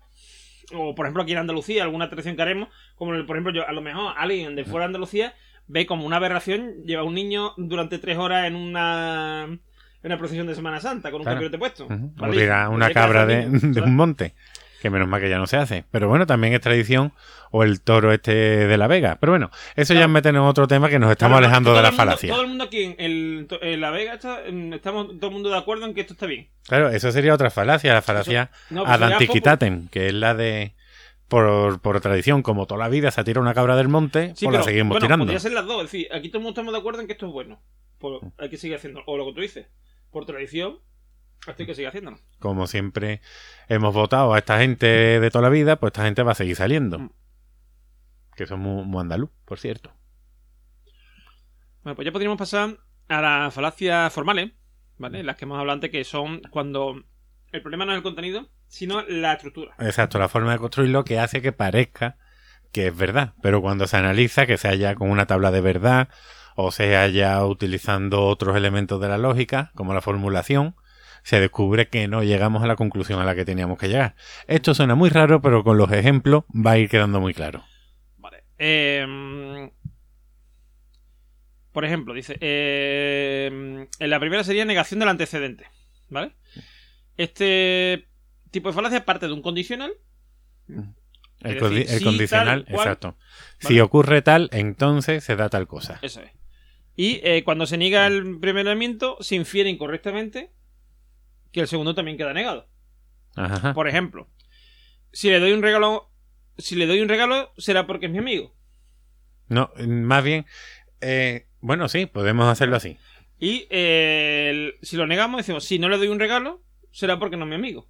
O, 0.75 0.97
por 0.97 1.07
ejemplo, 1.07 1.23
aquí 1.23 1.31
en 1.31 1.39
Andalucía, 1.39 1.85
alguna 1.85 2.09
tradición 2.11 2.35
que 2.35 2.43
haremos, 2.43 2.69
como 2.97 3.15
el- 3.15 3.27
por 3.27 3.37
ejemplo, 3.37 3.53
yo, 3.53 3.69
a 3.69 3.71
lo 3.71 3.81
mejor 3.81 4.13
alguien 4.19 4.57
de 4.57 4.65
fuera 4.65 4.81
de 4.81 4.87
Andalucía 4.87 5.35
ve 5.69 5.87
como 5.87 6.05
una 6.05 6.17
aberración 6.17 6.83
lleva 6.85 7.03
a 7.03 7.05
un 7.05 7.15
niño 7.15 7.53
durante 7.57 7.99
tres 8.01 8.19
horas 8.19 8.49
en 8.49 8.57
una, 8.57 9.45
en 9.45 9.61
una 10.03 10.19
procesión 10.19 10.49
de 10.49 10.57
Semana 10.57 10.81
Santa 10.81 11.13
con 11.13 11.21
un 11.21 11.25
Claro. 11.27 11.59
puesto. 11.61 11.85
Ujú. 11.87 11.95
O 12.19 12.21
¿Vale? 12.23 12.51
una 12.71 12.89
que 12.89 12.95
cabra 12.95 13.25
de, 13.27 13.47
un 13.47 13.95
monte. 13.95 14.35
Que 14.83 14.91
menos 14.91 15.09
mal 15.09 15.21
que 15.21 15.29
ya 15.31 15.39
no 15.39 15.47
se 15.47 15.57
hace. 15.57 15.85
Pero 15.91 16.09
bueno, 16.09 16.27
también 16.27 16.53
es 16.55 16.61
tradición. 16.61 17.13
O 17.53 17.63
el 17.63 17.81
toro 17.81 18.13
este 18.13 18.33
de 18.35 18.77
la 18.77 18.87
Vega. 18.89 19.17
Pero 19.21 19.33
bueno, 19.33 19.51
eso 19.77 19.95
ya 19.95 20.03
es 20.03 20.09
meternos 20.09 20.43
en 20.43 20.49
otro 20.49 20.67
tema 20.69 20.89
que 20.91 20.99
nos 20.99 21.11
estamos 21.11 21.37
Claro, 21.39 21.47
alejando 21.47 21.71
de 21.75 21.83
la 21.83 21.89
mundo- 21.91 21.97
falacia. 21.97 22.31
Todo 22.33 22.43
el 22.43 22.49
mundo 22.49 22.65
aquí 22.65 22.83
en, 22.83 22.97
el- 22.99 23.47
en 23.63 23.81
La 23.81 23.91
Vega 23.91 24.15
está- 24.15 24.43
estamos 24.45 25.07
todo 25.19 25.29
el 25.29 25.33
mundo 25.33 25.49
de 25.51 25.57
acuerdo 25.57 25.87
en 25.87 25.95
que 25.95 26.03
esto 26.03 26.13
está 26.13 26.27
bien. 26.27 26.49
Claro, 26.67 26.91
eso 26.91 27.11
sería 27.13 27.33
otra 27.33 27.51
falacia. 27.51 27.95
La 27.95 28.03
falacia 28.03 28.51
No, 28.71 28.85
pues 28.85 28.99
que 29.91 30.07
es 30.09 30.15
la 30.15 30.35
de. 30.35 30.75
Por, 31.29 31.81
por 31.81 32.01
tradición, 32.01 32.43
como 32.43 32.67
toda 32.67 32.79
la 32.79 32.89
vida 32.89 33.11
se 33.11 33.25
tira 33.25 33.41
una 33.41 33.53
cabra 33.53 33.75
del 33.75 33.89
monte, 33.89 34.29
Sí, 34.37 34.45
pues 34.47 34.53
pero 34.53 34.59
la 34.59 34.63
seguimos 34.63 34.91
bueno, 34.91 35.07
tirando. 35.07 35.25
podría 35.25 35.41
ser 35.41 35.53
las 35.53 35.67
dos. 35.67 35.85
Es 35.85 35.91
decir, 35.91 36.09
aquí 36.13 36.29
todo 36.29 36.39
el 36.39 36.43
mundo 36.45 36.51
estamos 36.61 36.73
de 36.73 36.79
acuerdo 36.79 37.01
en 37.01 37.07
que 37.09 37.15
esto 37.15 37.27
es 37.27 37.33
bueno. 37.33 37.61
Pues 37.99 38.21
hay 38.39 38.49
que 38.49 38.57
seguir 38.59 38.77
haciendo. 38.77 39.03
O 39.07 39.17
lo 39.17 39.27
que 39.27 39.33
tú 39.33 39.41
dices. 39.41 39.67
Por 40.13 40.25
tradición, 40.25 40.79
hay 41.47 41.55
que 41.55 41.75
seguir 41.75 41.89
haciéndolo. 41.89 42.19
Como 42.39 42.67
siempre 42.67 43.21
hemos 43.69 43.95
votado 43.95 44.35
a 44.35 44.39
esta 44.39 44.59
gente 44.59 44.87
de 44.87 45.31
toda 45.31 45.43
la 45.43 45.49
vida, 45.49 45.77
pues 45.77 45.91
esta 45.91 46.05
gente 46.05 46.23
va 46.23 46.33
a 46.33 46.37
seguir 46.37 46.57
saliendo. 46.57 46.99
Mm. 46.99 47.11
Que 48.35 48.47
son 48.47 48.61
muy, 48.61 48.85
muy 48.85 49.01
andaluz, 49.01 49.31
por 49.45 49.59
cierto. 49.59 49.93
Bueno, 51.83 51.97
pues 51.97 52.05
ya 52.05 52.13
podríamos 52.13 52.39
pasar 52.39 52.79
a 53.09 53.21
las 53.21 53.55
falacias 53.55 54.13
formales, 54.13 54.53
¿vale? 54.99 55.23
Las 55.23 55.37
que 55.37 55.45
hemos 55.45 55.59
hablado 55.59 55.75
antes, 55.75 55.91
que 55.91 56.05
son 56.05 56.41
cuando 56.51 57.05
el 57.53 57.63
problema 57.63 57.85
no 57.85 57.93
es 57.93 57.97
el 57.97 58.03
contenido, 58.03 58.49
sino 58.67 59.03
la 59.03 59.35
estructura. 59.35 59.75
Exacto, 59.79 60.19
la 60.19 60.29
forma 60.29 60.53
de 60.53 60.59
construirlo 60.59 61.05
que 61.05 61.19
hace 61.19 61.41
que 61.41 61.53
parezca 61.53 62.19
que 62.73 62.89
es 62.89 62.97
verdad. 62.97 63.33
Pero 63.41 63.63
cuando 63.63 63.87
se 63.87 63.97
analiza, 63.97 64.47
que 64.47 64.59
se 64.59 64.69
haya 64.69 64.95
con 64.95 65.11
una 65.11 65.27
tabla 65.27 65.51
de 65.51 65.63
verdad 65.63 66.09
o 66.57 66.71
se 66.73 66.97
haya 66.97 67.45
utilizando 67.45 68.25
otros 68.27 68.57
elementos 68.57 69.01
de 69.01 69.09
la 69.09 69.17
lógica, 69.17 69.71
como 69.75 69.95
la 69.95 70.01
formulación, 70.01 70.75
se 71.27 71.41
descubre 71.41 71.89
que 71.89 72.07
no 72.07 72.23
llegamos 72.23 72.63
a 72.63 72.69
la 72.69 72.77
conclusión 72.77 73.19
a 73.21 73.25
la 73.25 73.35
que 73.35 73.45
teníamos 73.45 73.79
que 73.79 73.89
llegar. 73.89 74.15
Esto 74.47 74.75
suena 74.75 74.95
muy 74.95 75.11
raro, 75.11 75.43
pero 75.43 75.65
con 75.65 75.77
los 75.77 75.91
ejemplos 75.91 76.45
va 76.55 76.71
a 76.73 76.79
ir 76.79 76.89
quedando 76.89 77.21
muy 77.21 77.35
claro. 77.35 77.65
Vale. 78.19 78.45
Eh, 78.59 79.69
por 81.73 81.85
ejemplo, 81.85 82.15
dice. 82.15 82.39
eh, 82.41 83.87
en 83.99 84.11
la 84.11 84.21
primera 84.21 84.45
sería 84.45 84.65
negación 84.65 85.01
del 85.01 85.09
antecedente. 85.09 85.67
¿Vale? 86.09 86.31
Este 87.17 88.07
tipo 88.53 88.69
de 88.69 88.75
falacia 88.75 89.05
parte 89.05 89.27
de 89.27 89.33
un 89.33 89.43
condicional. 89.43 89.93
El, 90.69 91.61
condi- 91.61 92.03
condicional, 92.05 92.65
tal 92.67 92.75
exacto. 92.75 93.17
Si 93.59 93.81
ocurre 93.81 94.23
tal, 94.23 94.49
entonces 94.53 95.25
se 95.25 95.35
da 95.35 95.49
tal 95.49 95.67
cosa. 95.67 95.99
Eso 96.03 96.21
es. 96.21 96.31
Y 96.95 97.21
eh, 97.25 97.43
cuando 97.45 97.67
se 97.67 97.77
niega 97.79 98.07
el 98.07 98.39
primer 98.39 98.67
elemento, 98.67 99.17
se 99.21 99.35
infiere 99.35 99.69
incorrectamente 99.69 100.53
que 101.57 101.63
el 101.63 101.69
segundo 101.69 101.95
también 101.95 102.19
queda 102.19 102.35
negado. 102.35 102.69
Ajá. 103.35 103.73
Por 103.75 103.89
ejemplo, 103.89 104.29
si 105.11 105.31
le 105.31 105.41
doy 105.41 105.53
un 105.53 105.63
regalo. 105.63 106.11
Si 106.59 106.75
le 106.77 106.87
doy 106.87 107.01
un 107.01 107.09
regalo, 107.09 107.53
será 107.59 107.87
porque 107.87 108.07
es 108.07 108.13
mi 108.13 108.19
amigo. 108.19 108.55
No, 109.49 109.71
más 109.87 110.23
bien, 110.25 110.47
eh, 111.01 111.47
bueno, 111.61 111.89
sí, 111.89 112.07
podemos 112.07 112.47
hacerlo 112.49 112.77
así. 112.77 112.97
Y 113.39 113.67
eh, 113.71 114.49
el- 114.51 114.75
si 114.83 114.97
lo 114.97 115.07
negamos, 115.07 115.39
decimos, 115.39 115.65
si 115.65 115.79
no 115.79 115.89
le 115.91 115.99
doy 115.99 116.09
un 116.09 116.19
regalo, 116.19 116.63
será 116.93 117.19
porque 117.19 117.37
no 117.37 117.45
es 117.45 117.49
mi 117.51 117.55
amigo. 117.57 117.89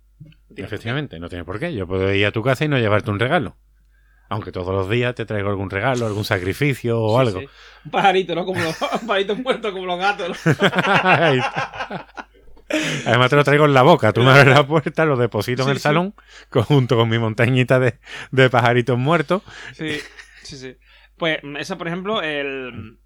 Efectivamente, 0.57 1.19
no 1.21 1.29
tiene 1.29 1.45
por 1.45 1.59
qué. 1.61 1.75
Yo 1.75 1.87
puedo 1.87 2.13
ir 2.13 2.27
a 2.27 2.33
tu 2.33 2.43
casa 2.43 2.65
y 2.65 2.69
no 2.69 2.79
llevarte 2.79 3.11
un 3.11 3.19
regalo. 3.21 3.57
Aunque 4.29 4.51
todos 4.51 4.75
los 4.75 4.91
días 4.91 5.15
te 5.15 5.25
traigo 5.27 5.51
algún 5.51 5.71
regalo, 5.71 6.07
algún 6.07 6.25
sacrificio 6.25 7.01
o 7.01 7.21
Sí, 7.23 7.29
algo. 7.29 7.41
sí. 7.41 7.47
Un 7.85 7.91
pajarito, 7.93 8.35
¿no? 8.35 8.45
Como 8.45 8.61
los 8.61 8.77
un 9.01 9.07
pajarito 9.07 9.37
muerto 9.37 9.73
como 9.73 9.87
los 9.87 9.99
gatos. 10.01 10.37
¿no? 10.45 10.53
Además 13.07 13.31
te 13.31 13.37
lo 13.37 13.45
traigo 13.45 13.65
en 13.65 13.75
la 13.75 13.83
boca. 13.83 14.13
Tú 14.13 14.23
me 14.23 14.31
abres 14.31 14.55
la 14.55 14.67
puerta, 14.67 15.05
lo 15.05 15.17
deposito 15.17 15.63
en 15.63 15.71
el 15.71 15.77
sí. 15.77 15.83
salón 15.83 16.15
junto 16.51 16.97
con 16.97 17.09
mi 17.09 17.19
montañita 17.19 17.79
de, 17.79 17.99
de 18.31 18.51
pajaritos 18.51 18.99
muertos. 18.99 19.43
Sí, 19.73 19.99
sí, 20.43 20.57
sí. 20.57 20.77
Pues 21.17 21.39
esa, 21.59 21.79
por 21.79 21.87
ejemplo, 21.89 22.23
el... 22.23 22.99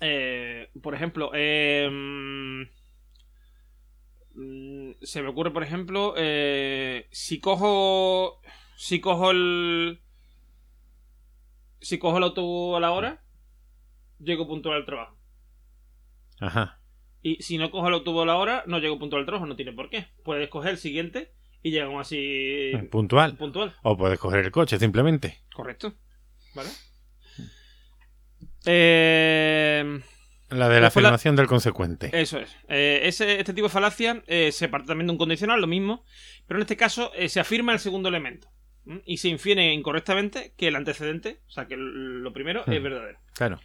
eh, 0.00 0.70
por 0.82 0.94
ejemplo, 0.94 1.30
eh, 1.34 1.88
se 5.02 5.22
me 5.22 5.28
ocurre, 5.28 5.50
por 5.52 5.62
ejemplo, 5.62 6.14
eh, 6.16 7.08
si 7.10 7.40
cojo... 7.40 8.40
Si 8.76 9.00
cojo 9.00 9.30
el... 9.30 10.00
Si 11.80 11.98
cojo 11.98 12.18
el 12.18 12.24
autobús 12.24 12.76
a 12.76 12.80
la 12.80 12.92
hora, 12.92 13.22
llego 14.18 14.46
puntual 14.46 14.76
al 14.76 14.84
trabajo. 14.86 15.16
Ajá. 16.40 16.79
Y 17.22 17.42
si 17.42 17.58
no 17.58 17.70
cojo 17.70 17.88
el 17.88 17.94
autobús 17.94 18.22
a 18.22 18.26
la 18.26 18.36
hora, 18.36 18.64
no 18.66 18.78
llego 18.78 18.98
puntual 18.98 19.20
al 19.20 19.26
trabajo, 19.26 19.46
no 19.46 19.56
tiene 19.56 19.72
por 19.72 19.90
qué. 19.90 20.06
Puedes 20.24 20.48
coger 20.48 20.70
el 20.72 20.78
siguiente 20.78 21.32
y 21.62 21.70
llegamos 21.70 22.06
así 22.06 22.72
Puntual. 22.90 23.36
puntual. 23.36 23.74
O 23.82 23.96
puedes 23.96 24.18
coger 24.18 24.44
el 24.46 24.50
coche 24.50 24.78
simplemente. 24.78 25.40
Correcto. 25.54 25.94
¿Vale? 26.54 26.70
Eh, 28.66 30.00
La 30.50 30.68
de 30.68 30.80
la 30.80 30.88
afirmación 30.88 31.36
del 31.36 31.46
consecuente. 31.46 32.10
eso 32.12 32.38
es. 32.38 32.54
Eh, 32.68 33.00
ese, 33.04 33.38
este 33.40 33.54
tipo 33.54 33.66
de 33.68 33.72
falacia 33.72 34.22
eh, 34.26 34.52
se 34.52 34.68
parte 34.68 34.88
también 34.88 35.06
de 35.06 35.12
un 35.12 35.18
condicional, 35.18 35.60
lo 35.60 35.66
mismo. 35.66 36.04
Pero 36.46 36.58
en 36.58 36.62
este 36.62 36.76
caso 36.76 37.12
eh, 37.14 37.28
se 37.28 37.40
afirma 37.40 37.72
el 37.72 37.78
segundo 37.78 38.08
elemento. 38.08 38.48
¿m? 38.86 39.02
Y 39.04 39.18
se 39.18 39.28
infiere 39.28 39.72
incorrectamente 39.72 40.54
que 40.56 40.68
el 40.68 40.76
antecedente, 40.76 41.40
o 41.46 41.50
sea, 41.50 41.66
que 41.66 41.76
lo 41.76 42.32
primero 42.32 42.60
es 42.66 42.80
Hmm. 42.80 42.82
verdadero. 42.82 43.18
Claro. 43.34 43.60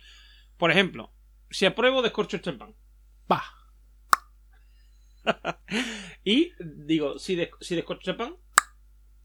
Por 0.58 0.72
ejemplo, 0.72 1.12
si 1.50 1.66
apruebo, 1.66 2.02
descorcho 2.02 2.38
el 2.38 2.44
champán. 2.44 2.76
Pa. 3.28 3.44
Y 6.24 6.54
digo, 6.60 7.20
si, 7.20 7.36
des- 7.36 7.50
si 7.62 7.76
descorcho 7.76 8.04
champán, 8.12 8.36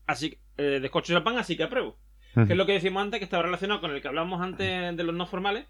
así, 0.06 0.38
eh, 0.58 0.78
descorcho 0.80 1.12
champán, 1.14 1.38
así 1.38 1.56
que 1.56 1.62
apruebo. 1.64 1.98
Que 2.34 2.42
es 2.52 2.56
lo 2.56 2.64
que 2.66 2.72
decíamos 2.74 3.02
antes, 3.02 3.18
que 3.18 3.24
estaba 3.24 3.42
relacionado 3.42 3.80
con 3.80 3.90
el 3.90 4.00
que 4.00 4.06
hablábamos 4.08 4.40
antes 4.40 4.96
de 4.96 5.02
los 5.02 5.14
no 5.14 5.26
formales, 5.26 5.66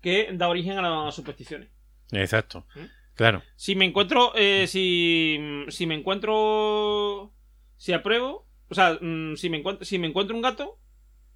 que 0.00 0.30
da 0.32 0.48
origen 0.48 0.78
a 0.78 0.82
las 1.04 1.14
supersticiones. 1.14 1.68
Exacto. 2.12 2.66
¿Mm? 2.74 2.84
Claro. 3.16 3.42
Si 3.56 3.74
me 3.74 3.84
encuentro, 3.84 4.32
eh, 4.34 4.66
si, 4.66 5.38
si 5.68 5.86
me 5.86 5.94
encuentro, 5.94 7.34
si 7.76 7.92
apruebo, 7.92 8.48
o 8.70 8.74
sea, 8.74 8.96
mm, 9.00 9.36
si 9.36 9.50
me 9.50 9.58
encuentro, 9.58 9.84
si 9.84 9.98
me 9.98 10.06
encuentro 10.06 10.34
un 10.34 10.40
gato, 10.42 10.78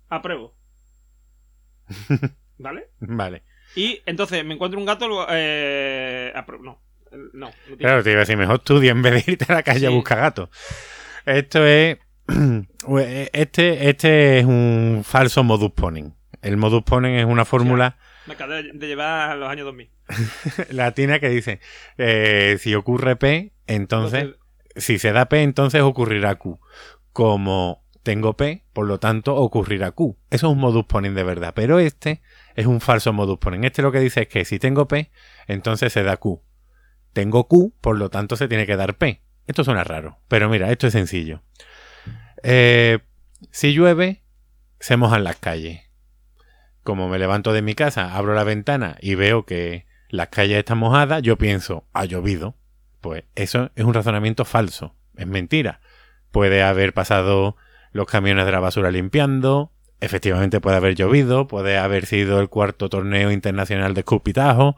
apruebo. 0.09 0.57
¿Vale? 2.59 2.89
Vale. 3.01 3.43
Y 3.77 4.01
entonces 4.07 4.45
me 4.45 4.55
encuentro 4.55 4.79
un 4.79 4.87
gato, 4.87 5.27
eh. 5.31 6.33
No, 6.61 6.81
no, 7.33 7.51
Claro, 7.79 8.03
te 8.03 8.11
iba 8.11 8.19
a 8.19 8.23
decir, 8.23 8.37
mejor 8.37 8.57
estudia 8.57 8.91
en 8.93 9.03
vez 9.03 9.25
de 9.25 9.33
irte 9.33 9.47
a 9.49 9.55
la 9.55 9.63
calle 9.63 9.87
a 9.87 9.91
Sí. 9.91 9.95
buscar 9.95 10.19
gatos. 10.19 10.49
Esto 11.27 11.65
es. 11.67 11.99
Este, 13.33 13.89
este 13.89 14.39
es 14.41 14.45
un 14.45 15.03
falso 15.05 15.43
modus 15.43 15.73
ponens. 15.73 16.13
El 16.43 16.57
modus 16.59 16.83
ponens 16.83 17.21
es 17.21 17.25
una 17.27 17.45
fórmula 17.47 17.97
Me 18.27 18.35
acabo 18.35 18.53
de 18.53 18.87
llevar 18.87 19.31
a 19.31 19.37
los 19.37 19.49
años 19.49 19.65
2000. 19.65 19.91
latina 20.71 21.19
que 21.19 21.31
dice, 21.31 21.61
eh, 21.97 22.57
si 22.61 22.75
ocurre 22.75 23.17
P, 23.17 23.53
entonces, 23.67 24.35
si 24.77 24.99
se 24.99 25.13
da 25.13 25.27
P, 25.31 25.43
entonces 25.43 25.81
ocurrirá 25.81 26.35
Q. 26.35 26.61
Como 27.13 27.83
tengo 28.03 28.37
P, 28.37 28.65
por 28.75 28.87
lo 28.87 28.99
tanto 29.01 29.35
ocurrirá 29.37 29.93
Q. 29.93 30.19
Eso 30.31 30.47
es 30.49 30.53
un 30.53 30.59
modus 30.59 30.85
ponens 30.85 31.15
de 31.15 31.25
verdad, 31.25 31.53
pero 31.55 31.79
este 31.79 32.21
es 32.55 32.67
un 32.67 32.81
falso 32.81 33.13
modus 33.13 33.39
ponens. 33.39 33.65
Este 33.65 33.83
lo 33.83 33.93
que 33.93 34.01
dice 34.01 34.23
es 34.23 34.29
que 34.29 34.45
si 34.45 34.59
tengo 34.59 34.89
P, 34.89 35.11
entonces 35.47 35.93
se 35.93 36.03
da 36.03 36.17
Q. 36.17 36.43
Tengo 37.13 37.49
Q, 37.49 37.75
por 37.81 37.99
lo 37.99 38.11
tanto 38.11 38.37
se 38.37 38.49
tiene 38.49 38.67
que 38.67 38.77
dar 38.77 38.97
P. 38.97 39.23
Esto 39.47 39.65
suena 39.65 39.85
raro, 39.85 40.19
pero 40.29 40.49
mira, 40.49 40.71
esto 40.71 40.87
es 40.87 40.93
sencillo. 40.93 41.43
Eh, 42.43 43.01
si 43.51 43.73
llueve, 43.73 44.23
se 44.81 44.97
mojan 44.97 45.25
las 45.25 45.37
calles. 45.37 45.83
Como 46.83 47.09
me 47.09 47.19
levanto 47.19 47.53
de 47.53 47.63
mi 47.63 47.75
casa, 47.75 48.15
abro 48.15 48.35
la 48.35 48.45
ventana 48.45 48.97
y 49.01 49.15
veo 49.15 49.45
que 49.45 49.87
las 50.09 50.29
calles 50.29 50.59
están 50.59 50.79
mojadas, 50.79 51.23
yo 51.23 51.37
pienso, 51.37 51.87
ha 51.93 52.05
llovido. 52.05 52.57
Pues 53.01 53.25
eso 53.35 53.71
es 53.75 53.85
un 53.85 53.95
razonamiento 53.95 54.45
falso, 54.45 54.95
es 55.17 55.27
mentira. 55.27 55.81
Puede 56.31 56.63
haber 56.63 56.95
pasado 56.95 57.57
los 57.93 58.07
camiones 58.07 58.47
de 58.47 58.53
la 58.53 58.61
basura 58.61 58.91
limpiando, 58.91 59.73
efectivamente 60.05 60.61
puede 60.61 60.77
haber 60.77 60.95
llovido, 60.95 61.47
puede 61.47 61.79
haber 61.79 62.07
sido 62.07 62.41
el 62.41 62.49
cuarto 62.49 62.89
torneo 62.89 63.31
internacional 63.33 63.95
de 63.95 64.01
escupitajo. 64.01 64.77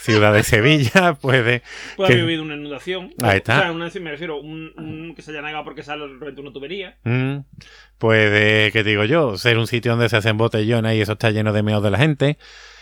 Ciudad 0.00 0.32
de 0.32 0.42
Sevilla, 0.42 1.14
puede... 1.14 1.62
Puede 1.96 2.08
que- 2.08 2.12
haber 2.14 2.24
habido 2.24 2.42
una 2.42 2.54
inundación. 2.54 3.14
Ahí 3.22 3.36
está. 3.38 3.58
O 3.58 3.62
sea, 3.62 3.72
una, 3.72 3.88
me 4.00 4.10
refiero, 4.10 4.40
un, 4.40 4.72
un 4.76 5.14
que 5.14 5.22
se 5.22 5.30
haya 5.30 5.42
negado 5.42 5.64
porque 5.64 5.82
sale 5.82 6.06
reventó 6.18 6.42
una 6.42 6.52
tubería. 6.52 6.96
Mm, 7.04 7.38
puede, 7.98 8.72
¿qué 8.72 8.82
digo 8.82 9.04
yo? 9.04 9.36
Ser 9.38 9.58
un 9.58 9.66
sitio 9.66 9.92
donde 9.92 10.08
se 10.08 10.16
hacen 10.16 10.36
botellones 10.38 10.96
y 10.96 11.00
eso 11.00 11.12
está 11.12 11.30
lleno 11.30 11.52
de 11.52 11.62
meos 11.62 11.82
de 11.82 11.90
la 11.90 11.98
gente. 11.98 12.36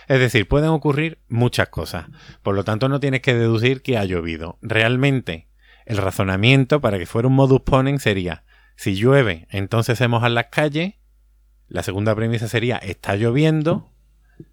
Es 0.08 0.18
decir, 0.18 0.48
pueden 0.48 0.70
ocurrir 0.70 1.18
muchas 1.28 1.68
cosas. 1.68 2.06
Por 2.42 2.54
lo 2.54 2.64
tanto, 2.64 2.88
no 2.88 3.00
tienes 3.00 3.20
que 3.20 3.34
deducir 3.34 3.82
que 3.82 3.98
ha 3.98 4.04
llovido. 4.04 4.58
Realmente, 4.62 5.46
el 5.86 5.98
razonamiento 5.98 6.80
para 6.80 6.98
que 6.98 7.06
fuera 7.06 7.28
un 7.28 7.34
modus 7.34 7.60
ponens 7.60 8.02
sería, 8.02 8.44
si 8.80 8.94
llueve, 8.96 9.46
entonces 9.50 9.98
se 9.98 10.08
mojan 10.08 10.34
las 10.34 10.46
calles. 10.46 10.94
La 11.68 11.82
segunda 11.82 12.14
premisa 12.14 12.48
sería, 12.48 12.78
está 12.78 13.14
lloviendo. 13.16 13.92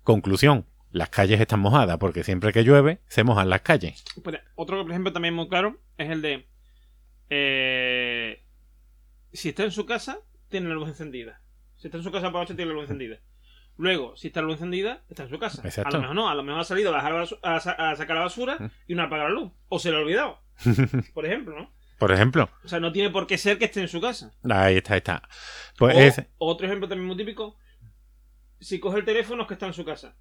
Conclusión, 0.03 0.65
las 0.91 1.07
calles 1.09 1.39
están 1.39 1.61
mojadas 1.61 1.97
porque 1.97 2.23
siempre 2.25 2.51
que 2.51 2.63
llueve, 2.63 2.99
se 3.07 3.23
mojan 3.23 3.49
las 3.49 3.61
calles. 3.61 4.03
Pues, 4.21 4.38
otro, 4.55 4.82
por 4.82 4.91
ejemplo, 4.91 5.13
también 5.13 5.34
muy 5.34 5.47
claro 5.47 5.78
es 5.97 6.09
el 6.09 6.21
de. 6.21 6.45
eh, 7.30 8.43
si 9.34 9.49
está 9.49 9.63
en 9.63 9.71
su 9.71 9.86
casa, 9.86 10.19
tiene 10.49 10.69
la 10.69 10.75
luz 10.75 10.89
encendida. 10.89 11.41
Si 11.78 11.88
está 11.88 11.97
en 11.97 12.03
su 12.03 12.11
casa 12.11 12.25
por 12.28 12.36
la 12.36 12.39
noche, 12.41 12.55
tiene 12.55 12.69
la 12.69 12.75
luz 12.75 12.84
encendida. 12.84 13.17
Luego, 13.78 14.15
si 14.17 14.28
está 14.28 14.41
la 14.41 14.47
luz 14.47 14.55
encendida, 14.55 15.03
está 15.09 15.23
en 15.23 15.30
su 15.30 15.38
casa. 15.39 15.61
Exacto. 15.63 15.89
A 15.89 15.93
lo 15.93 16.01
mejor 16.01 16.15
no, 16.15 16.30
a 16.30 16.36
lo 16.36 16.43
mejor 16.43 16.61
ha 16.61 16.65
salido 16.65 16.89
a, 16.89 16.93
bajar 17.01 17.28
a 17.43 17.59
sa- 17.59 17.71
a 17.91 17.95
sacar 17.95 18.15
la 18.17 18.23
basura 18.23 18.71
y 18.88 18.95
no 18.95 19.03
apaga 19.03 19.25
la 19.25 19.30
luz. 19.30 19.51
O 19.69 19.78
se 19.80 19.91
le 19.91 19.97
ha 19.97 19.99
olvidado. 19.99 20.39
Por 21.13 21.25
ejemplo, 21.25 21.55
¿no? 21.57 21.71
Por 21.98 22.12
ejemplo, 22.12 22.50
O 22.64 22.68
sea, 22.68 22.80
no 22.80 22.91
tiene 22.91 23.10
por 23.10 23.26
qué 23.28 23.38
ser 23.38 23.58
que 23.58 23.66
esté 23.66 23.82
en 23.82 23.88
su 23.88 24.00
casa. 24.00 24.32
ahí 24.50 24.78
está, 24.78 24.93
ahí 24.93 24.98
está. 25.00 25.22
Pues 25.78 25.95
O- 25.95 26.00
es, 26.00 26.22
Otro 26.38 26.68
ejemplo 26.68 26.88
también 26.88 27.08
muy 27.08 27.18
típico. 27.18 27.56
Si 28.60 28.80
coge 28.80 29.00
el 29.00 29.06
teléfono 29.06 29.43
es 29.43 29.48
que 29.48 29.54
está 29.56 29.68
en 29.68 29.74
su 29.74 29.84
casa. 29.86 30.16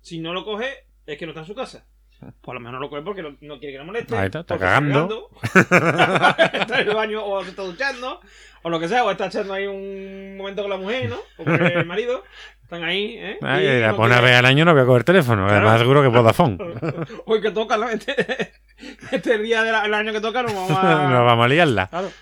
Si 0.00 0.18
no 0.20 0.32
lo 0.32 0.44
coge, 0.44 0.86
es 1.06 1.18
que 1.18 1.26
no 1.26 1.30
está 1.30 1.40
en 1.40 1.46
su 1.46 1.54
casa. 1.54 1.84
Pues 2.18 2.32
a 2.48 2.54
lo 2.54 2.60
mejor 2.60 2.72
no 2.74 2.80
lo 2.80 2.88
coge 2.88 3.02
porque 3.02 3.22
no, 3.22 3.36
no 3.42 3.58
quiere 3.58 3.74
que 3.74 3.78
le 3.78 3.84
moleste. 3.84 4.16
Ahí 4.16 4.26
está, 4.26 4.40
está 4.40 4.58
cagando. 4.58 5.30
cagando, 5.42 6.50
está 6.62 6.80
en 6.80 6.88
el 6.88 6.94
baño 6.94 7.24
o 7.24 7.42
se 7.44 7.50
está 7.50 7.62
duchando. 7.62 8.20
O 8.62 8.70
lo 8.70 8.80
que 8.80 8.88
sea, 8.88 9.04
o 9.04 9.10
está 9.10 9.26
echando 9.26 9.52
ahí 9.52 9.66
un 9.66 10.36
momento 10.36 10.62
con 10.62 10.70
la 10.70 10.78
mujer, 10.78 11.10
¿no? 11.10 11.18
O 11.36 11.44
con 11.44 11.54
el 11.66 11.84
marido. 11.86 12.24
Están 12.62 12.82
ahí, 12.84 13.16
¿eh? 13.18 13.38
Ay, 13.42 13.66
Y 13.66 13.80
la 13.80 13.94
pone 13.94 14.14
una 14.14 14.20
vez 14.20 14.34
al 14.36 14.46
año 14.46 14.64
no 14.64 14.72
voy 14.72 14.82
a 14.82 14.86
coger 14.86 15.04
teléfono. 15.04 15.46
Claro. 15.46 15.60
Además, 15.68 15.80
seguro 15.80 16.02
que 16.02 16.08
Vodafone. 16.08 16.58
Hoy 17.26 17.40
que 17.42 17.50
toca, 17.52 17.76
¿no? 17.76 17.88
Este, 17.90 18.14
este 19.12 19.38
día 19.38 19.62
del 19.62 19.94
año 19.94 20.12
que 20.12 20.20
toca, 20.20 20.42
nos 20.42 20.54
vamos 20.54 20.70
a. 20.72 21.08
no 21.10 21.24
vamos 21.24 21.44
a 21.44 21.48
liarla. 21.48 21.86
Claro. 21.88 22.12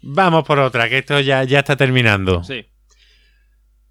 Vamos 0.00 0.44
por 0.44 0.58
otra, 0.58 0.88
que 0.88 0.98
esto 0.98 1.20
ya, 1.20 1.44
ya 1.44 1.58
está 1.58 1.76
terminando. 1.76 2.44
Sí. 2.44 2.66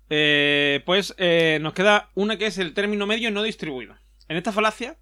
Eh, 0.10 0.82
pues 0.86 1.14
eh, 1.18 1.60
nos 1.62 1.74
queda 1.74 2.10
una 2.16 2.38
que 2.38 2.48
es 2.48 2.58
el 2.58 2.74
término 2.74 3.06
medio 3.06 3.30
no 3.30 3.44
distribuido. 3.44 3.96
En 4.30 4.38
esta 4.38 4.52
falacia, 4.52 4.98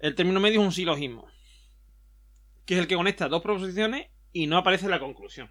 el 0.00 0.14
término 0.14 0.40
medio 0.40 0.60
es 0.60 0.66
un 0.66 0.72
silogismo. 0.72 1.28
Que 2.64 2.74
es 2.74 2.80
el 2.80 2.88
que 2.88 2.96
conecta 2.96 3.28
dos 3.28 3.42
proposiciones 3.42 4.08
y 4.32 4.48
no 4.48 4.58
aparece 4.58 4.88
la 4.88 4.98
conclusión. 4.98 5.50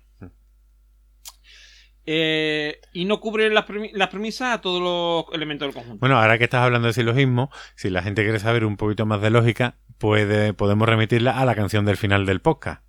Eh, 2.08 2.80
y 2.94 3.06
no 3.06 3.20
cubre 3.20 3.50
las, 3.50 3.66
premi- 3.66 3.92
las 3.94 4.10
premisas 4.10 4.54
a 4.56 4.62
todos 4.62 4.82
los 4.82 5.36
elementos 5.36 5.68
del 5.68 5.74
conjunto. 5.74 6.00
Bueno, 6.00 6.20
ahora 6.20 6.38
que 6.38 6.44
estás 6.44 6.62
hablando 6.62 6.88
de 6.88 6.94
silogismo, 6.94 7.50
si 7.76 7.90
la 7.90 8.04
gente 8.04 8.24
quiere 8.24 8.40
saber 8.40 8.64
un 8.66 8.78
poquito 8.78 9.06
más 9.08 9.22
de 9.22 9.32
lógica, 9.32 9.76
puede, 9.98 10.54
podemos 10.54 10.88
remitirla 10.88 11.40
a 11.40 11.46
la 11.46 11.56
canción 11.56 11.84
del 11.86 11.98
final 11.98 12.26
del 12.28 12.42
podcast. 12.42 12.84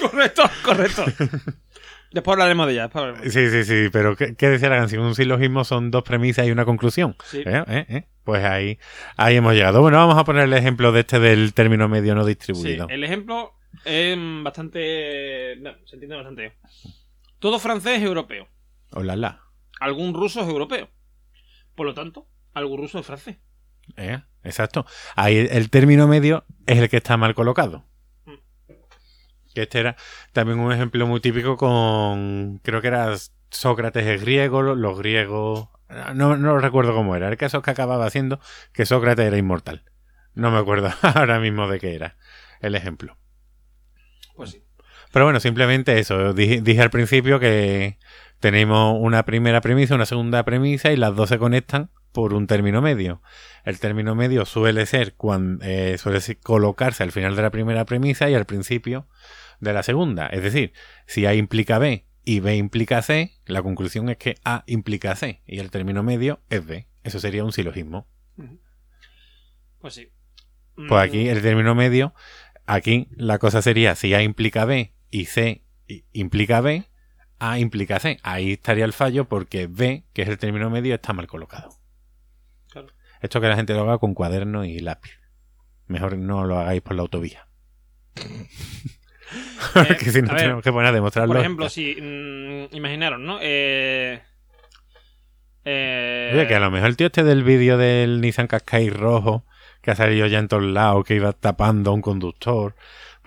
Correcto, 0.00 0.42
correcto. 0.64 1.04
después 2.12 2.34
hablaremos 2.34 2.66
de 2.68 2.72
ella. 2.74 2.82
Después 2.84 3.04
hablaremos. 3.04 3.32
Sí, 3.32 3.50
sí, 3.50 3.64
sí, 3.64 3.88
pero 3.92 4.14
¿qué, 4.14 4.36
qué 4.36 4.48
decía 4.48 4.68
la 4.68 4.76
canción? 4.78 5.02
Un 5.02 5.14
silogismo 5.16 5.64
son 5.64 5.90
dos 5.90 6.04
premisas 6.04 6.46
y 6.46 6.52
una 6.52 6.64
conclusión. 6.64 7.16
Sí. 7.24 7.42
¿Eh? 7.44 7.64
¿Eh? 7.66 7.86
¿Eh? 7.88 8.04
Pues 8.22 8.44
ahí, 8.44 8.78
ahí 9.16 9.36
hemos 9.36 9.54
llegado. 9.54 9.80
Bueno, 9.80 9.96
vamos 9.96 10.16
a 10.16 10.24
poner 10.24 10.44
el 10.44 10.52
ejemplo 10.52 10.92
de 10.92 11.00
este 11.00 11.18
del 11.18 11.52
término 11.52 11.88
medio 11.88 12.14
no 12.14 12.22
Sí, 12.22 12.28
distribuido. 12.28 12.86
el 12.88 13.02
ejemplo 13.02 13.54
es 13.84 14.16
bastante. 14.44 15.56
no, 15.60 15.72
se 15.86 15.96
entiende 15.96 16.14
bastante 16.14 16.42
bien. 16.42 16.52
Todo 17.40 17.58
francés 17.58 17.98
es 17.98 18.04
europeo. 18.04 18.46
Hola, 18.92 19.16
la. 19.16 19.40
Algún 19.80 20.14
ruso 20.14 20.40
es 20.42 20.48
europeo. 20.48 20.88
Por 21.74 21.86
lo 21.86 21.94
tanto, 21.94 22.28
algún 22.54 22.78
ruso 22.80 22.98
es 22.98 23.06
francés. 23.06 23.38
¿Eh? 23.96 24.22
Exacto. 24.44 24.86
Ahí 25.16 25.48
el 25.50 25.68
término 25.70 26.06
medio 26.06 26.44
es 26.66 26.78
el 26.78 26.88
que 26.88 26.98
está 26.98 27.16
mal 27.16 27.34
colocado. 27.34 27.84
Mm. 28.26 28.34
Que 29.54 29.62
este 29.62 29.80
era 29.80 29.96
también 30.32 30.58
un 30.60 30.72
ejemplo 30.72 31.06
muy 31.06 31.20
típico 31.20 31.56
con. 31.56 32.60
Creo 32.62 32.80
que 32.80 32.88
era 32.88 33.16
Sócrates 33.50 34.06
es 34.06 34.20
griego, 34.20 34.62
lo- 34.62 34.76
los 34.76 34.98
griegos. 34.98 35.68
No, 36.14 36.36
no 36.36 36.58
recuerdo 36.58 36.94
cómo 36.94 37.16
era. 37.16 37.28
El 37.28 37.36
caso 37.36 37.58
es 37.58 37.64
que 37.64 37.70
acababa 37.72 38.06
haciendo 38.06 38.38
que 38.72 38.86
Sócrates 38.86 39.26
era 39.26 39.36
inmortal. 39.38 39.84
No 40.34 40.50
me 40.52 40.58
acuerdo 40.58 40.90
ahora 41.02 41.40
mismo 41.40 41.66
de 41.68 41.80
qué 41.80 41.94
era 41.96 42.16
el 42.60 42.74
ejemplo. 42.76 43.16
Pues 44.36 44.50
sí. 44.50 44.62
Pero 45.12 45.24
bueno, 45.24 45.40
simplemente 45.40 45.98
eso. 45.98 46.32
Dije, 46.32 46.60
dije 46.60 46.82
al 46.82 46.90
principio 46.90 47.40
que 47.40 47.98
tenemos 48.38 48.96
una 48.98 49.24
primera 49.24 49.60
premisa, 49.60 49.94
una 49.94 50.06
segunda 50.06 50.44
premisa 50.44 50.92
y 50.92 50.96
las 50.96 51.14
dos 51.14 51.28
se 51.28 51.38
conectan 51.38 51.90
por 52.12 52.34
un 52.34 52.46
término 52.46 52.80
medio. 52.80 53.22
El 53.64 53.78
término 53.78 54.14
medio 54.14 54.44
suele 54.46 54.86
ser 54.86 55.14
cuando 55.14 55.64
suele 55.98 56.20
ser 56.20 56.38
colocarse 56.38 57.02
al 57.02 57.12
final 57.12 57.36
de 57.36 57.42
la 57.42 57.50
primera 57.50 57.84
premisa 57.84 58.30
y 58.30 58.34
al 58.34 58.46
principio 58.46 59.08
de 59.60 59.72
la 59.72 59.82
segunda. 59.82 60.26
Es 60.26 60.42
decir, 60.42 60.72
si 61.06 61.26
A 61.26 61.34
implica 61.34 61.78
B 61.78 62.06
y 62.24 62.40
B 62.40 62.56
implica 62.56 63.02
C, 63.02 63.34
la 63.46 63.62
conclusión 63.62 64.08
es 64.08 64.16
que 64.16 64.36
A 64.44 64.64
implica 64.66 65.14
C 65.16 65.42
y 65.46 65.58
el 65.58 65.70
término 65.70 66.02
medio 66.02 66.40
es 66.48 66.64
B. 66.64 66.86
Eso 67.02 67.20
sería 67.20 67.44
un 67.44 67.52
silogismo. 67.52 68.08
Pues 69.80 69.94
sí. 69.94 70.08
Pues 70.08 70.90
Mm, 70.90 70.94
aquí 70.94 71.28
el 71.28 71.42
término 71.42 71.74
medio, 71.74 72.14
aquí 72.66 73.08
la 73.16 73.38
cosa 73.38 73.62
sería 73.62 73.94
si 73.94 74.14
A 74.14 74.22
implica 74.22 74.64
B 74.64 74.92
y 75.10 75.26
C 75.26 75.62
i- 75.88 76.04
implica 76.12 76.60
B, 76.60 76.84
A 77.38 77.58
implica 77.58 77.98
C. 77.98 78.18
Ahí 78.22 78.52
estaría 78.52 78.84
el 78.84 78.92
fallo 78.92 79.28
porque 79.28 79.66
B, 79.66 80.04
que 80.12 80.22
es 80.22 80.28
el 80.28 80.38
término 80.38 80.70
medio, 80.70 80.94
está 80.94 81.12
mal 81.12 81.26
colocado. 81.26 81.70
Claro. 82.70 82.88
Esto 83.20 83.40
que 83.40 83.48
la 83.48 83.56
gente 83.56 83.74
lo 83.74 83.82
haga 83.82 83.98
con 83.98 84.14
cuaderno 84.14 84.64
y 84.64 84.78
lápiz. 84.78 85.18
Mejor 85.86 86.16
no 86.18 86.44
lo 86.44 86.58
hagáis 86.58 86.80
por 86.82 86.94
la 86.94 87.02
autovía. 87.02 87.46
Eh, 88.16 88.46
que 89.98 90.10
si 90.10 90.22
no 90.22 90.28
ver, 90.28 90.36
tenemos 90.38 90.62
que 90.62 90.72
poner 90.72 90.88
a 90.88 90.92
demostrarlo. 90.92 91.32
Por 91.32 91.40
ejemplo, 91.40 91.68
si. 91.68 91.96
mm, 92.00 92.74
imaginaros, 92.76 93.18
¿no? 93.20 93.38
Eh, 93.40 94.22
eh, 95.64 96.30
Oye, 96.34 96.46
que 96.46 96.54
a 96.54 96.60
lo 96.60 96.70
mejor 96.70 96.88
el 96.88 96.96
tío 96.96 97.06
este 97.08 97.22
del 97.22 97.44
vídeo 97.44 97.76
del 97.76 98.20
Nissan 98.20 98.46
Qashqai 98.46 98.88
rojo, 98.90 99.44
que 99.82 99.90
ha 99.90 99.94
salido 99.94 100.26
ya 100.26 100.38
en 100.38 100.48
todos 100.48 100.62
lados, 100.62 101.04
que 101.04 101.14
iba 101.14 101.32
tapando 101.32 101.90
a 101.90 101.94
un 101.94 102.02
conductor, 102.02 102.74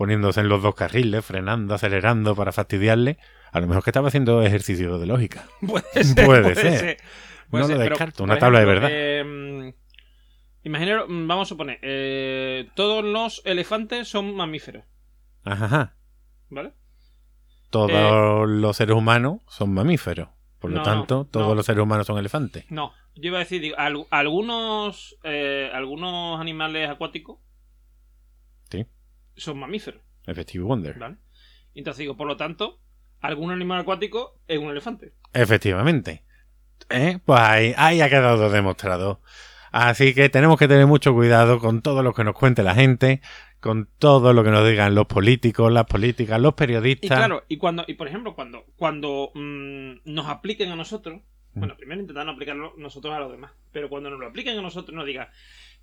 poniéndose 0.03 0.41
en 0.41 0.49
los 0.49 0.61
dos 0.61 0.75
carriles, 0.75 1.23
frenando, 1.23 1.73
acelerando 1.75 2.35
para 2.35 2.51
fastidiarle, 2.51 3.17
a 3.53 3.61
lo 3.61 3.67
mejor 3.67 3.83
que 3.85 3.89
estaba 3.91 4.09
haciendo 4.09 4.41
ejercicio 4.43 4.97
de 4.99 5.05
lógica. 5.07 5.45
Puede 5.65 6.03
ser. 6.03 6.25
Puede 6.25 6.55
ser. 6.55 6.97
Puede 7.49 7.61
No 7.61 7.67
ser, 7.67 7.77
lo 7.77 7.83
descarto, 7.83 8.23
una 8.25 8.37
tabla 8.37 8.59
de 8.59 8.65
verdad. 8.65 8.89
eh, 8.91 9.73
vamos 11.07 11.47
a 11.47 11.49
suponer, 11.49 11.79
eh, 11.81 12.67
todos 12.75 13.03
los 13.05 13.41
elefantes 13.45 14.07
son 14.09 14.35
mamíferos, 14.35 14.83
Ajá, 15.45 15.65
ajá. 15.65 15.95
¿vale? 16.49 16.73
Todos 17.69 18.49
los 18.49 18.75
seres 18.75 18.95
humanos 18.95 19.39
son 19.47 19.73
mamíferos. 19.73 20.27
Por 20.59 20.71
lo 20.71 20.77
No, 20.77 20.83
tanto, 20.83 21.25
todos 21.31 21.47
no. 21.49 21.55
los 21.55 21.65
seres 21.65 21.81
humanos 21.83 22.07
son 22.07 22.17
elefantes. 22.17 22.65
No, 22.69 22.91
yo 23.15 23.27
iba 23.27 23.37
a 23.37 23.39
decir, 23.39 23.61
digo, 23.61 23.75
al- 23.77 24.05
algunos, 24.11 25.17
eh, 25.23 25.69
algunos 25.73 26.39
animales 26.41 26.89
acuáticos 26.89 27.39
Sí. 28.69 28.85
Son 29.35 29.59
mamíferos, 29.59 30.01
Effective 30.25 30.63
Wonder. 30.63 30.97
¿vale? 30.97 31.17
Entonces 31.75 31.99
digo, 31.99 32.15
por 32.15 32.27
lo 32.27 32.37
tanto, 32.37 32.79
algún 33.19 33.51
animal 33.51 33.81
acuático 33.81 34.39
es 34.47 34.59
un 34.59 34.69
elefante. 34.69 35.13
Efectivamente. 35.33 36.23
¿Eh? 36.89 37.19
Pues 37.25 37.39
ahí, 37.39 37.73
ahí 37.77 38.01
ha 38.01 38.09
quedado 38.09 38.49
demostrado. 38.49 39.21
Así 39.71 40.13
que 40.13 40.29
tenemos 40.29 40.59
que 40.59 40.67
tener 40.67 40.85
mucho 40.85 41.13
cuidado 41.13 41.59
con 41.59 41.81
todo 41.81 42.03
lo 42.03 42.13
que 42.13 42.23
nos 42.23 42.35
cuente 42.35 42.61
la 42.61 42.75
gente, 42.75 43.21
con 43.59 43.89
todo 43.97 44.33
lo 44.33 44.43
que 44.43 44.51
nos 44.51 44.67
digan 44.67 44.93
los 44.93 45.07
políticos, 45.07 45.71
las 45.71 45.85
políticas, 45.85 46.39
los 46.39 46.53
periodistas. 46.53 47.05
Y 47.05 47.15
claro, 47.15 47.43
y 47.47 47.57
cuando, 47.57 47.83
y 47.87 47.95
por 47.95 48.07
ejemplo, 48.07 48.35
cuando, 48.35 48.65
cuando 48.75 49.31
mm, 49.33 50.01
nos 50.05 50.27
apliquen 50.27 50.69
a 50.71 50.75
nosotros, 50.75 51.21
bueno, 51.55 51.75
primero 51.77 52.01
intentar 52.01 52.25
no 52.25 52.33
aplicarlo 52.33 52.73
nosotros 52.77 53.13
a 53.15 53.19
los 53.19 53.31
demás, 53.31 53.51
pero 53.71 53.87
cuando 53.87 54.09
nos 54.09 54.19
lo 54.19 54.27
apliquen 54.27 54.57
a 54.57 54.61
nosotros 54.61 54.95
nos 54.95 55.05
digan, 55.05 55.29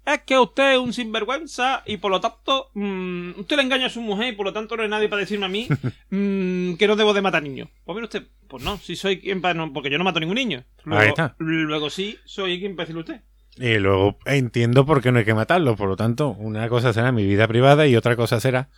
es 0.06 0.22
que 0.22 0.38
usted 0.38 0.72
es 0.72 0.78
un 0.78 0.92
sinvergüenza 0.92 1.82
y 1.86 1.98
por 1.98 2.10
lo 2.10 2.20
tanto 2.20 2.70
mm, 2.74 3.40
usted 3.40 3.56
le 3.56 3.62
engaña 3.62 3.86
a 3.86 3.90
su 3.90 4.00
mujer 4.00 4.32
y 4.32 4.36
por 4.36 4.46
lo 4.46 4.52
tanto 4.52 4.76
no 4.76 4.82
hay 4.82 4.88
nadie 4.88 5.08
para 5.08 5.20
decirme 5.20 5.46
a 5.46 5.48
mí 5.48 5.68
mm, 6.10 6.74
que 6.74 6.86
no 6.86 6.96
debo 6.96 7.14
de 7.14 7.22
matar 7.22 7.42
niños. 7.42 7.68
Pues 7.84 7.94
mire 7.94 8.04
usted, 8.06 8.26
pues 8.48 8.62
no, 8.62 8.76
si 8.78 8.96
soy 8.96 9.20
quien 9.20 9.40
para 9.40 9.54
no, 9.54 9.72
porque 9.72 9.90
yo 9.90 9.98
no 9.98 10.04
mato 10.04 10.20
ningún 10.20 10.36
niño. 10.36 10.64
Luego, 10.84 11.02
Ahí 11.02 11.08
está. 11.08 11.34
luego 11.38 11.90
sí 11.90 12.18
soy 12.24 12.58
quien 12.58 12.76
para 12.76 12.86
decirle 12.86 13.00
usted. 13.00 13.20
Y 13.56 13.78
luego 13.78 14.18
entiendo 14.24 14.86
por 14.86 15.02
qué 15.02 15.12
no 15.12 15.18
hay 15.18 15.24
que 15.24 15.34
matarlo. 15.34 15.76
Por 15.76 15.88
lo 15.88 15.96
tanto, 15.96 16.30
una 16.30 16.68
cosa 16.68 16.92
será 16.92 17.12
mi 17.12 17.26
vida 17.26 17.46
privada 17.46 17.86
y 17.86 17.96
otra 17.96 18.16
cosa 18.16 18.40
será 18.40 18.70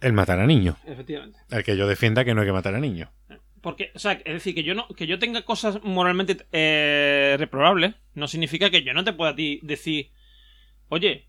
el 0.00 0.12
matar 0.12 0.38
a 0.38 0.46
niños. 0.46 0.76
Efectivamente. 0.86 1.38
El 1.50 1.64
que 1.64 1.76
yo 1.76 1.86
defienda 1.88 2.24
que 2.24 2.34
no 2.34 2.42
hay 2.42 2.46
que 2.46 2.52
matar 2.52 2.74
a 2.74 2.80
niños. 2.80 3.08
Porque, 3.60 3.92
o 3.94 3.98
sea, 3.98 4.12
es 4.12 4.34
decir, 4.34 4.54
que 4.54 4.64
yo 4.64 4.74
no, 4.74 4.88
que 4.88 5.06
yo 5.06 5.18
tenga 5.18 5.42
cosas 5.42 5.82
moralmente 5.82 6.36
eh, 6.50 7.36
reprobables, 7.38 7.94
no 8.14 8.26
significa 8.26 8.70
que 8.70 8.82
yo 8.82 8.92
no 8.92 9.04
te 9.04 9.12
pueda 9.12 9.30
a 9.30 9.36
ti 9.36 9.60
decir, 9.62 10.10
oye, 10.92 11.26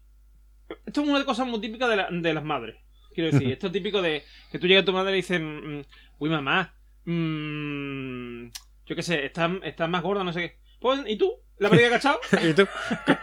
esto 0.85 1.01
es 1.01 1.07
una 1.07 1.19
de 1.19 1.25
cosas 1.25 1.47
muy 1.47 1.59
típicas 1.61 1.89
de, 1.89 1.95
la- 1.95 2.07
de 2.11 2.33
las 2.33 2.43
madres. 2.43 2.75
Quiero 3.13 3.31
decir, 3.31 3.51
esto 3.53 3.67
es 3.67 3.73
típico 3.73 4.01
de 4.01 4.23
que 4.51 4.59
tú 4.59 4.67
llegas 4.67 4.83
a 4.83 4.85
tu 4.85 4.93
madre 4.93 5.13
y 5.13 5.15
dices, 5.17 5.39
mm, 5.41 5.81
uy 6.19 6.29
mamá, 6.29 6.73
mm, 7.05 8.47
yo 8.85 8.95
qué 8.95 9.03
sé, 9.03 9.25
estás, 9.25 9.51
estás 9.63 9.89
más 9.89 10.01
gorda, 10.01 10.23
no 10.23 10.33
sé 10.33 10.39
qué. 10.41 10.57
Pues, 10.79 11.01
¿y 11.07 11.15
tú? 11.17 11.31
¿La 11.59 11.69
barriga 11.69 11.87
agachado? 11.87 12.19
¿Y 12.43 12.53
tú? 12.53 12.67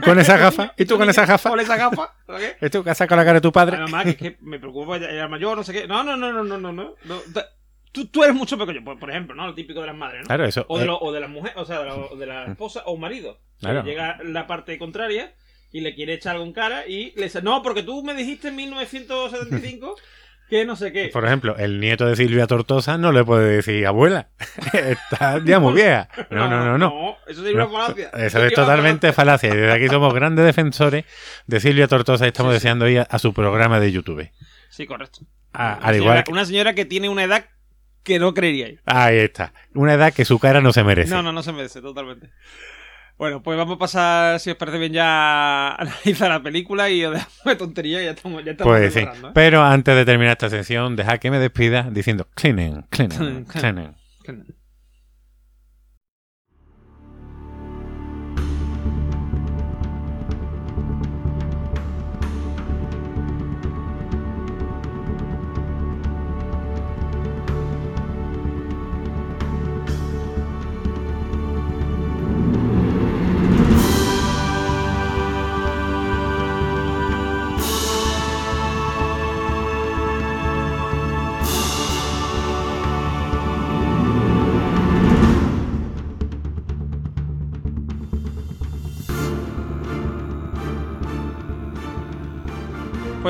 ¿Con 0.04 0.18
esa 0.18 0.36
gafa? 0.44 0.72
¿Y 0.78 0.84
tú 0.86 0.96
con 0.96 1.10
esa 1.10 1.26
gafa? 1.26 1.50
Con 1.50 1.60
esa 1.60 1.76
gafa, 1.76 2.14
¿o 2.26 2.36
qué? 2.36 2.56
¿Y 2.64 2.70
tú 2.70 2.82
que 2.82 2.90
has 2.90 2.96
sacado 2.98 3.20
la 3.20 3.24
cara 3.24 3.34
de 3.34 3.40
tu 3.42 3.52
padre? 3.52 3.76
Ay, 3.76 3.82
mamá, 3.82 4.04
que 4.04 4.10
es 4.10 4.16
que 4.16 4.36
me 4.40 4.58
preocupa, 4.58 4.96
ella 4.96 5.10
era 5.10 5.28
mayor, 5.28 5.56
no 5.58 5.62
sé 5.64 5.72
qué. 5.72 5.86
No, 5.86 6.02
no, 6.02 6.16
no, 6.16 6.32
no, 6.32 6.42
no, 6.44 6.58
no, 6.58 6.72
no. 6.72 6.94
tú, 7.92 8.06
tú 8.06 8.22
eres 8.24 8.34
mucho 8.34 8.56
pequeño, 8.56 8.82
por, 8.84 8.98
por 8.98 9.10
ejemplo, 9.10 9.34
¿no? 9.34 9.46
Lo 9.46 9.54
típico 9.54 9.80
de 9.80 9.88
las 9.88 9.96
madres, 9.96 10.22
¿no? 10.22 10.26
Claro, 10.28 10.44
eso. 10.46 10.64
O 10.68 10.78
de, 10.78 10.84
eh, 10.84 10.86
lo- 10.86 10.98
o 11.00 11.12
de 11.12 11.20
las 11.20 11.28
mujeres, 11.28 11.56
o 11.58 11.64
sea, 11.66 11.80
de 11.80 11.86
la, 11.86 11.96
de 12.18 12.26
la 12.26 12.44
esposa 12.46 12.82
o 12.86 12.96
marido. 12.96 13.38
Claro. 13.58 13.82
Llega 13.82 14.18
la 14.24 14.46
parte 14.46 14.78
contraria 14.78 15.34
y 15.72 15.80
le 15.80 15.94
quiere 15.94 16.14
echar 16.14 16.32
algo 16.32 16.44
en 16.46 16.52
cara 16.52 16.86
y 16.86 17.12
le 17.16 17.24
dice, 17.24 17.42
no, 17.42 17.62
porque 17.62 17.82
tú 17.82 18.02
me 18.02 18.14
dijiste 18.14 18.48
en 18.48 18.56
1975 18.56 19.96
que 20.48 20.64
no 20.64 20.74
sé 20.74 20.90
qué. 20.92 21.08
Por 21.12 21.24
ejemplo, 21.24 21.56
el 21.58 21.78
nieto 21.78 22.06
de 22.06 22.16
Silvia 22.16 22.46
Tortosa 22.48 22.98
no 22.98 23.12
le 23.12 23.22
puede 23.24 23.56
decir, 23.56 23.86
abuela, 23.86 24.30
está 24.72 25.40
ya 25.44 25.60
muy 25.60 25.74
vieja. 25.74 26.08
No, 26.30 26.48
no, 26.48 26.64
no, 26.64 26.76
no. 26.76 26.88
No, 26.90 27.16
eso 27.28 27.42
sería 27.44 27.58
No, 27.58 27.68
una 27.68 27.78
falacia. 27.86 28.10
Eso 28.14 28.44
es 28.44 28.52
totalmente 28.54 29.12
falacia. 29.12 29.48
Y 29.52 29.56
desde 29.56 29.72
aquí 29.72 29.86
somos 29.88 30.12
grandes 30.12 30.44
defensores 30.44 31.04
de 31.46 31.60
Silvia 31.60 31.86
Tortosa 31.86 32.24
y 32.24 32.28
estamos 32.28 32.50
Sí, 32.52 32.54
deseando 32.54 32.88
ir 32.88 33.06
a, 33.08 33.18
su 33.20 33.32
programa 33.32 33.78
de 33.78 33.92
YouTube. 33.92 34.28
Sí, 34.70 34.86
correcto. 34.86 35.20
A- 35.52 35.76
Una 35.78 35.86
al 35.86 35.96
igual 35.96 36.08
señora- 36.16 36.24
que- 36.24 36.32
Una 36.32 36.44
señora 36.44 36.74
que 36.74 36.84
tiene 36.84 37.08
una 37.08 37.22
edad 37.24 37.44
que 38.02 38.18
no 38.18 38.34
creeríais. 38.34 38.80
Ahí 38.86 39.18
está. 39.18 39.52
Una 39.74 39.94
edad 39.94 40.12
que 40.12 40.24
su 40.24 40.38
cara 40.40 40.60
no 40.60 40.72
se 40.72 40.82
merece. 40.82 41.10
No, 41.14 41.22
no, 41.22 41.32
no 41.32 41.42
se 41.44 41.52
merece, 41.52 41.80
totalmente. 41.82 42.30
Bueno, 43.20 43.42
pues 43.42 43.58
vamos 43.58 43.76
a 43.76 43.78
pasar, 43.78 44.40
si 44.40 44.48
os 44.48 44.56
parece 44.56 44.78
bien, 44.78 44.94
ya 44.94 45.04
a 45.04 45.74
analizar 45.74 46.30
la 46.30 46.42
película 46.42 46.88
y 46.88 47.04
os 47.04 47.12
dejamos 47.12 47.44
de 47.44 47.56
tontería 47.56 48.00
y 48.00 48.06
ya 48.06 48.12
estamos, 48.12 48.42
ya 48.42 48.52
estamos 48.52 48.72
Pues 48.72 48.94
sí. 48.94 49.00
¿eh? 49.00 49.10
Pero 49.34 49.62
antes 49.62 49.94
de 49.94 50.06
terminar 50.06 50.32
esta 50.32 50.48
sección, 50.48 50.96
deja 50.96 51.18
que 51.18 51.30
me 51.30 51.38
despida 51.38 51.86
diciendo 51.90 52.26
cleaning, 52.34 52.86
cleaning, 52.88 53.44
Cleaning. 53.44 53.94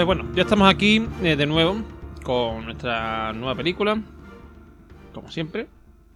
Pues 0.01 0.07
bueno, 0.07 0.35
ya 0.35 0.45
estamos 0.45 0.67
aquí 0.67 1.07
eh, 1.23 1.37
de 1.37 1.45
nuevo 1.45 1.83
con 2.23 2.65
nuestra 2.65 3.35
nueva 3.35 3.55
película. 3.55 4.01
Como 5.13 5.31
siempre. 5.31 5.67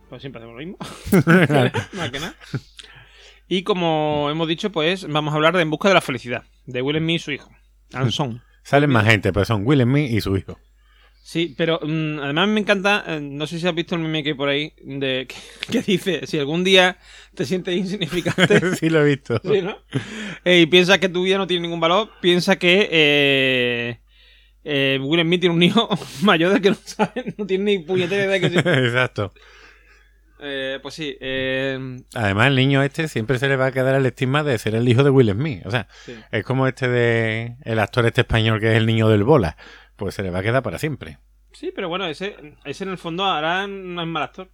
Pues 0.09 0.23
siempre 0.23 0.41
hacemos 0.41 0.59
lo 0.59 0.67
mismo. 0.67 0.79
Más 1.93 2.11
que 2.11 2.19
nada. 2.19 2.35
Y 3.47 3.63
como 3.63 4.31
hemos 4.31 4.49
dicho, 4.49 4.73
pues 4.73 5.07
vamos 5.07 5.35
a 5.35 5.37
hablar 5.37 5.55
de 5.55 5.61
En 5.61 5.69
busca 5.69 5.89
de 5.89 5.95
la 5.95 6.01
felicidad. 6.01 6.45
De 6.65 6.81
Will 6.81 6.97
Smith 6.97 7.17
y 7.17 7.19
su 7.19 7.33
hijo. 7.33 7.51
Anson. 7.93 8.41
Salen 8.63 8.89
más 8.89 9.05
gente, 9.05 9.35
pero 9.35 9.45
son 9.45 9.67
Will 9.67 9.83
Smith 9.83 10.11
y 10.11 10.23
su 10.23 10.35
hijo. 10.35 10.59
Sí, 11.27 11.55
pero 11.57 11.81
mm, 11.83 12.19
además 12.21 12.49
me 12.49 12.61
encanta, 12.61 13.03
eh, 13.07 13.19
no 13.19 13.47
sé 13.47 13.59
si 13.59 13.67
has 13.67 13.75
visto 13.75 13.95
el 13.95 14.03
meme 14.03 14.23
que 14.23 14.29
hay 14.29 14.35
por 14.35 14.51
ahí, 14.51 14.75
de 14.83 15.27
que, 15.71 15.73
que 15.73 15.81
dice, 15.81 16.27
si 16.27 16.39
algún 16.39 16.65
día 16.65 16.99
te 17.35 17.47
sientes 17.47 17.75
insignificante, 17.75 18.77
sí, 18.77 18.91
lo 18.91 19.01
he 19.01 19.09
visto. 19.09 19.41
Sí, 19.43 19.63
¿no? 19.63 19.79
Eh, 20.45 20.61
y 20.61 20.67
piensa 20.67 21.01
que 21.01 21.09
tu 21.09 21.23
vida 21.23 21.39
no 21.39 21.47
tiene 21.47 21.63
ningún 21.63 21.81
valor, 21.81 22.11
piensa 22.21 22.57
que 22.57 22.89
eh, 22.93 24.01
eh, 24.65 24.99
Will 25.01 25.23
Smith 25.23 25.41
tiene 25.41 25.55
un 25.55 25.63
hijo 25.63 25.89
mayor 26.23 26.53
del 26.53 26.61
que 26.61 26.71
no 26.71 26.77
sabe, 26.85 27.35
no 27.39 27.47
tiene 27.47 27.65
ni 27.65 27.79
puñetera 27.79 28.27
idea 28.27 28.33
de 28.33 28.41
que 28.41 28.51
sí. 28.51 28.59
Exacto. 28.59 29.33
Eh, 30.47 30.79
pues 30.83 30.95
sí, 30.95 31.17
eh, 31.23 32.03
Además, 32.15 32.49
el 32.49 32.57
niño 32.57 32.83
este 32.83 33.09
siempre 33.09 33.39
se 33.39 33.49
le 33.49 33.57
va 33.57 33.67
a 33.67 33.73
quedar 33.73 33.95
el 33.95 34.05
estigma 34.05 34.43
de 34.43 34.59
ser 34.59 34.75
el 34.75 34.87
hijo 34.87 35.03
de 35.03 35.09
Will 35.09 35.31
Smith. 35.31 35.65
O 35.65 35.71
sea, 35.71 35.89
sí. 36.05 36.15
es 36.31 36.45
como 36.45 36.67
este 36.67 36.87
de 36.87 37.57
el 37.63 37.79
actor 37.79 38.05
este 38.05 38.21
español 38.21 38.61
que 38.61 38.73
es 38.73 38.77
el 38.77 38.85
niño 38.85 39.09
del 39.09 39.25
bola. 39.25 39.57
Pues 39.97 40.15
se 40.15 40.23
le 40.23 40.31
va 40.31 40.41
a 40.41 40.43
quedar 40.43 40.63
para 40.63 40.79
siempre. 40.79 41.19
Sí, 41.53 41.73
pero 41.75 41.89
bueno, 41.89 42.07
ese, 42.07 42.37
ese 42.65 42.85
en 42.85 42.91
el 42.91 42.99
fondo 42.99 43.25
ahora 43.25 43.67
no 43.67 44.03
es 44.03 44.09
mal 44.09 44.23
actor. 44.25 44.51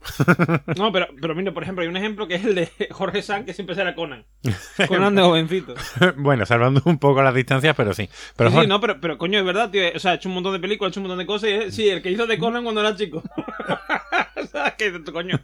No, 0.76 0.92
pero, 0.92 1.08
pero 1.20 1.34
mira, 1.34 1.52
por 1.52 1.62
ejemplo, 1.64 1.82
hay 1.82 1.88
un 1.88 1.96
ejemplo 1.96 2.28
que 2.28 2.36
es 2.36 2.44
el 2.44 2.54
de 2.54 2.70
Jorge 2.90 3.22
Sanz, 3.22 3.46
que 3.46 3.52
siempre 3.54 3.74
será 3.74 3.94
Conan. 3.94 4.24
Conan 4.88 5.14
de 5.14 5.22
jovencito. 5.22 5.74
bueno, 6.16 6.46
salvando 6.46 6.80
un 6.84 6.98
poco 6.98 7.22
las 7.22 7.34
distancias, 7.34 7.74
pero 7.76 7.92
sí. 7.94 8.08
Pero 8.36 8.50
sí, 8.50 8.56
Jorge- 8.56 8.66
sí, 8.66 8.68
no, 8.68 8.80
pero, 8.80 9.00
pero 9.00 9.18
coño, 9.18 9.38
es 9.40 9.44
verdad, 9.44 9.70
tío. 9.70 9.82
O 9.94 9.98
sea, 9.98 10.12
ha 10.12 10.14
hecho 10.14 10.28
un 10.28 10.36
montón 10.36 10.52
de 10.52 10.60
películas, 10.60 10.90
ha 10.90 10.92
hecho 10.92 11.00
un 11.00 11.04
montón 11.06 11.18
de 11.18 11.26
cosas. 11.26 11.50
Y 11.50 11.52
es, 11.52 11.74
sí, 11.74 11.88
el 11.88 12.00
que 12.02 12.10
hizo 12.10 12.26
de 12.26 12.38
Conan 12.38 12.62
cuando 12.62 12.80
era 12.80 12.94
chico. 12.94 13.22
o 14.36 14.46
sea, 14.46 14.76
que 14.76 15.02
coño. 15.12 15.40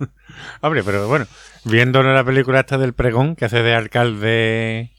Hombre, 0.61 0.83
pero 0.85 1.09
bueno, 1.09 1.27
viendo 1.65 2.03
la 2.03 2.25
película 2.25 2.61
esta 2.61 2.79
del 2.79 2.95
pregón 2.95 3.35
que 3.37 3.47
hace 3.47 3.63
de 3.63 3.75
alcalde 3.75 4.93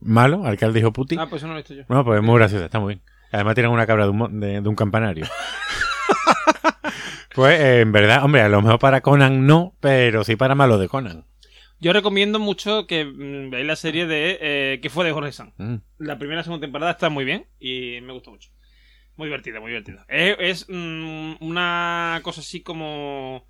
malo, 0.00 0.46
alcalde 0.46 0.80
hijo 0.80 0.92
puti. 0.92 1.16
Ah, 1.18 1.26
pues 1.28 1.40
eso 1.42 1.46
no 1.46 1.52
lo 1.54 1.58
he 1.58 1.62
visto 1.62 1.74
yo. 1.74 1.82
No, 1.88 2.04
pues 2.04 2.18
es 2.20 2.24
muy 2.24 2.36
graciosa, 2.38 2.64
está 2.66 2.80
muy 2.80 2.94
bien. 2.94 3.02
Además 3.34 3.54
tienen 3.54 3.72
una 3.72 3.86
cabra 3.86 4.04
de 4.04 4.10
un, 4.10 4.16
mo- 4.16 4.28
de, 4.28 4.60
de 4.60 4.68
un 4.68 4.76
campanario. 4.76 5.26
pues 7.34 7.60
eh, 7.60 7.80
en 7.80 7.92
verdad, 7.92 8.24
hombre, 8.24 8.42
a 8.42 8.48
lo 8.48 8.62
mejor 8.62 8.78
para 8.78 9.00
Conan 9.00 9.46
no, 9.46 9.74
pero 9.80 10.24
sí 10.24 10.36
para 10.36 10.54
malo 10.54 10.78
de 10.78 10.88
Conan. 10.88 11.24
Yo 11.80 11.92
recomiendo 11.92 12.38
mucho 12.38 12.86
que 12.86 13.04
mm, 13.04 13.50
veáis 13.50 13.66
la 13.66 13.76
serie 13.76 14.06
de 14.06 14.38
eh, 14.40 14.80
que 14.80 14.90
fue 14.90 15.04
de 15.04 15.12
Jorge 15.12 15.32
Sanz. 15.32 15.52
Mm. 15.58 15.76
La 15.98 16.18
primera 16.18 16.40
y 16.40 16.44
segunda 16.44 16.64
temporada 16.64 16.92
está 16.92 17.10
muy 17.10 17.24
bien 17.24 17.46
y 17.58 17.98
me 18.02 18.12
gustó 18.12 18.30
mucho. 18.30 18.50
Muy 19.16 19.26
divertida, 19.26 19.60
muy 19.60 19.70
divertida. 19.70 20.04
Es, 20.08 20.36
es, 20.38 20.66
mm, 20.68 21.34
una 21.40 22.20
cosa 22.22 22.40
así 22.40 22.62
como 22.62 23.46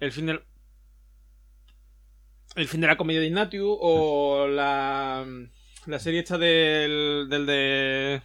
el 0.00 0.12
fin 0.12 0.26
del 0.26 0.42
el 2.56 2.68
fin 2.68 2.80
de 2.80 2.86
la 2.86 2.96
comedia 2.96 3.20
de 3.20 3.26
Ignatius 3.26 3.76
o 3.80 4.46
la 4.48 5.24
la 5.86 5.98
serie 5.98 6.20
esta 6.20 6.38
del 6.38 7.26
del 7.30 7.46
de 7.46 8.22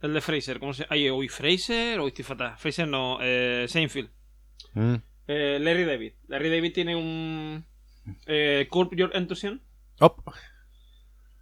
del 0.00 0.14
de 0.14 0.20
Fraser, 0.20 0.58
¿cómo 0.58 0.74
se 0.74 0.86
Ay, 0.88 1.08
hoy 1.08 1.28
Fraser 1.28 2.00
o 2.00 2.08
estoy 2.08 2.24
fatal. 2.24 2.56
Fraser 2.58 2.88
no, 2.88 3.18
eh, 3.20 3.66
Seinfeld. 3.68 4.10
Mm. 4.74 4.94
Eh, 5.28 5.58
Larry 5.60 5.84
David. 5.84 6.12
Larry 6.28 6.50
David 6.50 6.72
tiene 6.72 6.96
un 6.96 7.64
eh, 8.26 8.68
Curb 8.70 8.94
Your 8.94 9.10
Enthusiasm. 9.14 9.58
Op. 10.00 10.20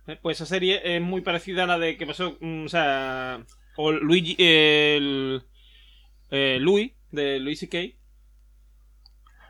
Eh, 0.07 0.19
Pues 0.23 0.39
esa 0.39 0.47
serie 0.47 0.97
es 0.97 1.03
muy 1.03 1.21
parecida 1.23 1.65
a 1.65 1.67
la 1.67 1.79
de 1.79 1.97
que 1.97 2.07
pasó, 2.07 2.37
mm, 2.41 2.65
o 2.65 2.69
sea, 2.69 3.45
o 3.77 3.93
Luigi, 3.93 4.37
el 4.39 5.43
eh, 6.31 6.59
Louis 6.61 6.93
de 7.11 7.41
Louis 7.41 7.59
C.K. 7.59 7.79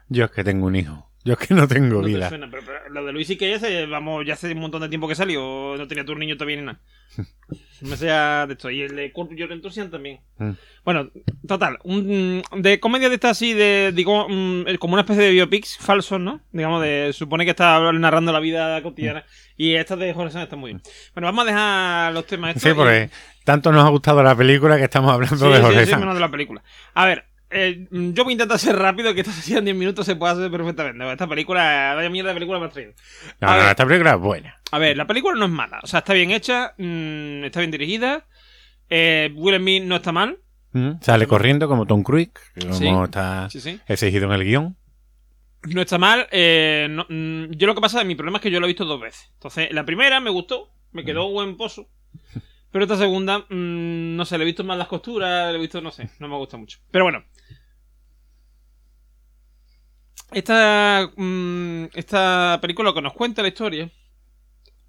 Yo 0.09 0.25
es 0.25 0.31
que 0.31 0.45
tengo 0.45 0.67
un 0.67 0.77
hijo 0.77 1.11
Yo 1.25 1.33
es 1.35 1.39
que 1.39 1.55
no 1.55 1.67
tengo 1.67 1.97
No 1.97 2.03
te 2.03 2.09
vida. 2.09 2.29
suena, 2.29 2.49
pero, 2.51 2.63
pero 2.67 2.89
lo 2.91 3.05
de 3.07 3.13
Luis 3.13 3.31
y 3.31 3.37
que 3.37 3.55
ese, 3.55 3.87
vamos, 3.87 4.25
ya 4.27 4.35
hace 4.35 4.53
un 4.53 4.59
montón 4.61 4.83
de 4.83 4.89
tiempo 4.91 5.09
que 5.09 5.15
salió, 5.15 5.75
no 5.77 5.89
tenía 5.89 6.05
tu 6.05 6.15
niño 6.15 6.37
todavía 6.37 6.57
ni 6.59 6.63
nada. 6.67 6.81
No 7.81 7.89
me 7.91 7.97
sea 7.97 8.47
de 8.47 8.53
esto. 8.55 8.71
Y 8.71 8.83
el 8.83 8.95
de 8.97 9.11
Curb 9.13 9.35
Your 9.35 9.51
Enthusiasm 9.53 9.91
también. 9.91 10.21
Mm. 10.39 10.51
Bueno, 10.85 11.11
total, 11.49 11.79
un, 11.85 12.43
de 12.57 12.79
comedia 12.79 13.09
de 13.09 13.15
esta 13.15 13.31
así, 13.31 13.55
de, 13.55 13.93
digo, 13.95 14.27
mm, 14.29 14.65
como 14.79 14.95
una 14.95 15.03
especie 15.03 15.23
de 15.23 15.31
biopics 15.31 15.79
falsos, 15.79 16.21
¿no? 16.21 16.43
Digamos, 16.53 16.83
de, 16.83 17.11
supone 17.15 17.45
que 17.45 17.53
está 17.53 17.91
narrando 17.93 18.31
la 18.33 18.41
vida 18.41 18.83
cotidiana. 18.83 19.25
Y 19.57 19.77
esta 19.77 19.97
de 19.97 20.13
Jorge 20.13 20.33
Sanz 20.33 20.45
está 20.45 20.57
muy 20.57 20.73
bien. 20.73 20.83
Bueno, 21.15 21.27
vamos 21.29 21.45
a 21.45 21.47
dejar 21.47 22.13
los 22.13 22.27
temas 22.27 22.51
estos 22.51 22.63
Sí, 22.65 22.69
y- 22.71 22.75
porque 22.75 23.11
tanto 23.45 23.73
nos 23.73 23.85
ha 23.85 23.89
gustado 23.89 24.23
la 24.23 24.35
película 24.37 24.77
que 24.77 24.85
estamos 24.85 25.11
hablando 25.13 25.37
Sí, 25.37 25.47
de 25.51 25.57
sí, 25.57 25.63
Jorge 25.63 25.85
sí, 25.85 25.91
Sanz. 25.91 26.01
menos 26.01 26.15
de 26.17 26.21
la 26.21 26.31
película. 26.31 26.63
A 26.95 27.07
ver, 27.07 27.25
eh, 27.55 27.87
yo 27.91 28.25
voy 28.25 28.33
a 28.33 28.35
intentar 28.35 28.59
ser 28.59 28.77
rápido, 28.77 29.15
que 29.15 29.21
esta 29.21 29.33
sesión 29.33 29.59
en 29.61 29.65
10 29.67 29.77
minutos 29.77 30.05
se 30.07 30.17
puede 30.17 30.33
hacer 30.35 30.51
perfectamente. 30.51 31.11
Esta 31.13 31.27
película, 31.27 31.95
vaya 31.95 32.11
mierda 32.11 32.29
de 32.31 32.35
película 32.35 32.59
me 32.59 32.67
ha 32.67 32.69
traído. 32.71 32.93
No, 33.41 33.49
A 33.49 33.53
no, 33.53 33.61
ver. 33.63 33.71
esta 33.71 33.87
película 33.87 34.11
es 34.15 34.21
buena. 34.21 34.61
A 34.73 34.79
ver, 34.79 34.97
la 34.97 35.07
película 35.07 35.39
no 35.39 35.47
es 35.47 35.51
mala. 35.51 35.81
O 35.83 35.87
sea, 35.87 36.01
está 36.01 36.13
bien 36.13 36.31
hecha, 36.33 36.75
mm, 36.79 37.45
está 37.45 37.61
bien 37.61 37.71
dirigida. 37.71 38.27
Eh, 38.91 39.31
Will 39.35 39.57
Smith 39.57 39.85
no 39.85 39.97
está 39.97 40.13
mal. 40.13 40.39
Mm, 40.73 41.01
Sale 41.01 41.27
corriendo 41.27 41.69
como 41.69 41.87
Tom 41.87 42.03
Cruise, 42.03 42.31
como 42.61 42.75
Sí. 42.75 42.89
está 43.05 43.49
Sí, 43.51 43.61
sí. 43.61 43.81
exigido 43.87 44.27
en 44.27 44.33
el 44.33 44.45
guion. 44.45 44.77
No 45.69 45.81
está 45.81 45.97
mal. 45.99 46.27
eh, 46.31 46.89
no- 46.91 47.07
mm, 47.09 47.53
yo 47.53 47.67
lo 47.67 47.75
que 47.75 47.81
pasa, 47.81 48.05
mi 48.05 48.15
problema 48.17 48.39
es 48.39 48.43
que 48.43 48.51
yo 48.51 48.61
lo 48.61 48.67
he 48.67 48.69
visto 48.69 48.85
dos 48.85 49.01
veces. 49.01 49.31
Entonces, 49.35 49.69
la 49.73 49.85
primera 49.87 50.21
me 50.21 50.31
gustó, 50.31 50.69
me 50.93 51.05
quedó 51.05 51.27
un 51.27 51.33
buen 51.35 51.57
pozo. 51.57 51.89
Pero 52.71 52.85
esta 52.85 52.97
segunda, 52.97 53.39
mm, 53.49 54.17
no 54.17 54.25
sé, 54.25 54.37
le 54.37 54.43
he 54.43 54.47
visto 54.47 54.65
más 54.65 54.77
las 54.77 54.89
costuras, 54.89 55.53
le 55.53 55.59
he 55.59 55.61
visto, 55.61 55.81
no 55.81 55.93
sé, 55.93 56.11
no 56.19 56.27
me 56.29 56.37
gusta 56.37 56.57
mucho. 56.57 56.81
Pero 56.91 57.05
bueno. 57.05 57.23
Esta, 60.35 61.11
mm, 61.17 61.85
esta 61.95 62.59
película 62.61 62.93
que 62.93 63.01
nos 63.03 63.13
cuenta 63.13 63.43
la 63.43 63.49
historia 63.49 63.89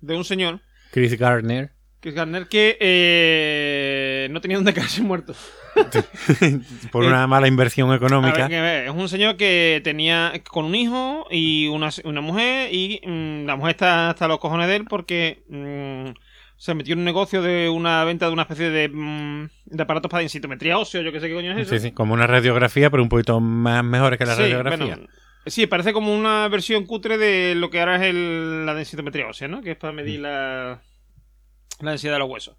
de 0.01 0.15
un 0.17 0.23
señor, 0.25 0.59
Chris 0.91 1.17
Gardner. 1.17 1.71
que 2.01 2.09
es 2.09 2.15
Garner, 2.15 2.47
que 2.47 2.77
eh, 2.79 4.27
no 4.31 4.41
tenía 4.41 4.57
dónde 4.57 4.73
caerse 4.75 5.01
muerto. 5.01 5.33
por 6.91 7.03
Eh, 7.03 7.07
una 7.07 7.27
mala 7.27 7.47
inversión 7.47 7.93
económica. 7.93 8.47
ver, 8.47 8.61
ver, 8.61 8.83
es 8.87 8.91
un 8.93 9.09
señor 9.09 9.35
que 9.37 9.81
tenía 9.83 10.33
con 10.49 10.65
un 10.65 10.75
hijo 10.75 11.27
y 11.29 11.67
una, 11.67 11.89
una 12.05 12.21
mujer 12.21 12.73
y 12.73 13.01
mm, 13.05 13.45
la 13.45 13.55
mujer 13.55 13.71
está 13.71 14.09
hasta 14.11 14.27
los 14.27 14.39
cojones 14.39 14.67
de 14.67 14.75
él 14.77 14.85
porque 14.85 15.43
mm, 15.49 16.17
se 16.57 16.73
metió 16.75 16.93
en 16.93 16.99
un 16.99 17.05
negocio 17.05 17.41
de 17.41 17.67
una 17.69 18.03
venta 18.05 18.27
de 18.27 18.33
una 18.33 18.43
especie 18.43 18.69
de, 18.69 18.87
de 19.65 19.83
aparatos 19.83 20.09
para 20.09 20.21
densitometría 20.21 20.77
óseo, 20.77 21.01
yo 21.01 21.11
que 21.11 21.19
sé 21.19 21.27
qué 21.27 21.33
coño 21.33 21.51
es 21.51 21.57
eso. 21.67 21.71
Sí, 21.75 21.79
sí, 21.79 21.91
como 21.91 22.13
una 22.13 22.25
radiografía, 22.27 22.89
pero 22.89 23.03
un 23.03 23.09
poquito 23.09 23.39
más 23.41 23.83
mejores 23.83 24.17
que 24.17 24.25
la 24.25 24.35
Sí, 24.35 24.41
radiografía. 24.43 24.85
bueno, 24.95 25.07
sí, 25.45 25.67
parece 25.67 25.93
como 25.93 26.13
una 26.15 26.47
versión 26.47 26.85
cutre 26.85 27.17
de 27.17 27.55
lo 27.55 27.69
que 27.69 27.79
ahora 27.79 27.95
es 27.97 28.03
el- 28.03 28.65
la 28.65 28.73
densitometría 28.73 29.27
ósea, 29.27 29.47
¿no? 29.47 29.61
Que 29.61 29.71
es 29.71 29.77
para 29.77 29.93
medir 29.93 30.19
la, 30.21 30.81
la 31.81 31.89
densidad 31.91 32.13
de 32.13 32.19
los 32.19 32.29
huesos. 32.29 32.55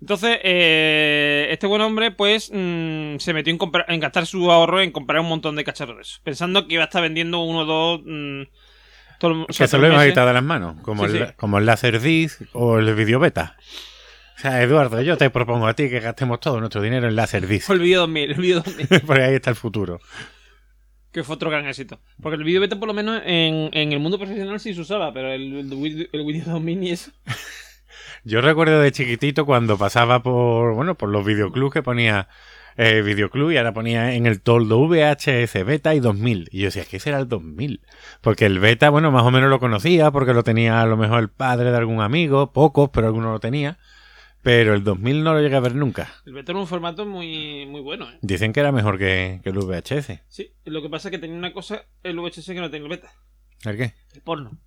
Entonces, 0.00 0.38
eh, 0.42 1.48
este 1.50 1.66
buen 1.66 1.82
hombre, 1.82 2.10
pues, 2.10 2.50
mm, 2.54 3.16
se 3.18 3.34
metió 3.34 3.52
en, 3.52 3.58
en 3.88 4.00
gastar 4.00 4.24
su 4.26 4.50
ahorro 4.50 4.80
en 4.80 4.92
comprar 4.92 5.20
un 5.20 5.28
montón 5.28 5.56
de 5.56 5.64
cacharros 5.64 5.96
de 5.96 6.02
eso, 6.02 6.20
pensando 6.24 6.66
que 6.66 6.74
iba 6.74 6.84
a 6.84 6.86
estar 6.86 7.02
vendiendo 7.02 7.40
uno 7.42 7.60
o 7.60 7.64
dos. 7.66 8.00
mm, 8.06 8.42
todo- 9.18 9.44
o 9.46 9.52
sea, 9.52 9.64
que 9.64 9.68
se 9.68 9.76
todos 9.76 9.82
lo 9.82 9.88
hemos 9.94 10.04
quitado 10.06 10.28
de 10.28 10.32
las 10.32 10.42
manos, 10.42 10.76
como, 10.80 11.06
Sí, 11.06 11.16
el, 11.18 11.26
sí. 11.28 11.32
como 11.36 11.58
el 11.58 11.66
Laserdisc 11.66 12.40
o 12.54 12.78
el 12.78 12.94
video 12.94 13.18
beta. 13.18 13.56
O 14.38 14.40
sea, 14.40 14.62
Eduardo, 14.62 15.02
yo 15.02 15.18
te 15.18 15.28
propongo 15.28 15.66
a 15.66 15.74
ti 15.74 15.90
que 15.90 16.00
gastemos 16.00 16.40
todo 16.40 16.58
nuestro 16.60 16.80
dinero 16.80 17.06
en 17.06 17.14
Laserdisc, 17.16 17.66
Fue 17.66 17.74
el 17.74 17.82
vídeo 17.82 18.00
2000, 18.00 18.30
el 18.30 18.40
vídeo 18.40 18.62
2000, 18.62 18.86
porque 19.06 19.22
ahí 19.22 19.34
está 19.34 19.50
el 19.50 19.56
futuro. 19.56 20.00
Que 21.12 21.24
fue 21.24 21.34
otro 21.34 21.50
gran 21.50 21.66
éxito. 21.66 22.00
Porque 22.22 22.36
el 22.36 22.44
vídeo 22.44 22.60
beta, 22.60 22.78
por 22.78 22.88
lo 22.88 22.94
menos, 22.94 23.22
en, 23.24 23.70
en 23.72 23.92
el 23.92 23.98
mundo 23.98 24.18
profesional 24.18 24.60
sí 24.60 24.74
se 24.74 24.80
usaba, 24.80 25.12
pero 25.12 25.32
el, 25.32 25.56
el, 25.56 26.08
el 26.12 26.44
2000 26.44 26.82
y 26.84 26.90
eso. 26.90 27.12
Yo 28.24 28.40
recuerdo 28.40 28.80
de 28.80 28.92
chiquitito 28.92 29.46
cuando 29.46 29.78
pasaba 29.78 30.22
por, 30.22 30.74
bueno, 30.74 30.94
por 30.94 31.08
los 31.08 31.24
videoclubs 31.24 31.72
que 31.72 31.82
ponía 31.82 32.28
eh, 32.76 33.02
videoclub 33.02 33.50
y 33.50 33.56
ahora 33.56 33.72
ponía 33.72 34.14
en 34.14 34.26
el 34.26 34.40
toldo 34.40 34.86
VHS 34.86 35.64
beta 35.64 35.94
y 35.94 36.00
2000. 36.00 36.48
Y 36.52 36.60
yo 36.60 36.64
decía, 36.66 36.84
¿qué 36.84 37.00
será 37.00 37.18
el 37.18 37.28
2000? 37.28 37.80
Porque 38.20 38.46
el 38.46 38.58
beta, 38.58 38.90
bueno, 38.90 39.10
más 39.10 39.22
o 39.22 39.30
menos 39.30 39.50
lo 39.50 39.58
conocía 39.58 40.10
porque 40.10 40.34
lo 40.34 40.44
tenía 40.44 40.80
a 40.80 40.86
lo 40.86 40.96
mejor 40.96 41.20
el 41.20 41.28
padre 41.30 41.70
de 41.70 41.76
algún 41.76 42.00
amigo, 42.00 42.52
pocos, 42.52 42.90
pero 42.92 43.06
alguno 43.06 43.32
lo 43.32 43.40
tenía. 43.40 43.78
Pero 44.42 44.74
el 44.74 44.82
2000 44.84 45.22
no 45.22 45.34
lo 45.34 45.40
llegué 45.40 45.56
a 45.56 45.60
ver 45.60 45.74
nunca. 45.74 46.12
El 46.24 46.32
beta 46.32 46.52
era 46.52 46.60
un 46.60 46.66
formato 46.66 47.04
muy, 47.04 47.66
muy 47.66 47.80
bueno, 47.80 48.10
¿eh? 48.10 48.18
Dicen 48.22 48.52
que 48.52 48.60
era 48.60 48.72
mejor 48.72 48.98
que, 48.98 49.40
que 49.42 49.50
el 49.50 49.58
VHS. 49.58 50.22
Sí, 50.28 50.52
lo 50.64 50.80
que 50.80 50.88
pasa 50.88 51.08
es 51.08 51.12
que 51.12 51.18
tenía 51.18 51.36
una 51.36 51.52
cosa, 51.52 51.84
el 52.02 52.18
VHS 52.18 52.46
que 52.46 52.60
no 52.60 52.70
tenía 52.70 52.86
el 52.86 52.90
beta. 52.90 53.12
¿El 53.64 53.76
qué? 53.76 53.94
El 54.14 54.22
porno. 54.22 54.58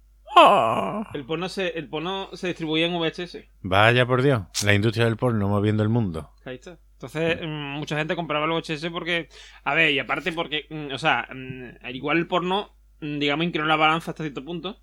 El 1.13 1.25
porno 1.25 1.47
se, 1.49 1.69
el 1.77 1.87
porno 1.87 2.29
se 2.33 2.47
distribuía 2.47 2.87
en 2.87 2.99
VHS. 2.99 3.37
Vaya 3.61 4.05
por 4.05 4.21
Dios, 4.21 4.43
la 4.63 4.73
industria 4.73 5.05
del 5.05 5.17
porno 5.17 5.47
moviendo 5.47 5.83
el 5.83 5.89
mundo. 5.89 6.31
Ahí 6.45 6.55
está. 6.55 6.79
Entonces, 6.93 7.39
mm, 7.41 7.77
mucha 7.79 7.97
gente 7.97 8.15
compraba 8.15 8.45
el 8.45 8.51
VHS 8.51 8.89
porque. 8.91 9.29
A 9.63 9.73
ver, 9.73 9.91
y 9.91 9.99
aparte 9.99 10.31
porque. 10.31 10.65
mm, 10.69 10.93
o 10.93 10.97
sea, 10.97 11.27
mm, 11.33 11.87
igual 11.93 12.17
el 12.17 12.27
porno, 12.27 12.75
digamos, 13.01 13.45
inclinó 13.45 13.67
la 13.67 13.75
balanza 13.75 14.11
hasta 14.11 14.23
cierto 14.23 14.43
punto. 14.43 14.79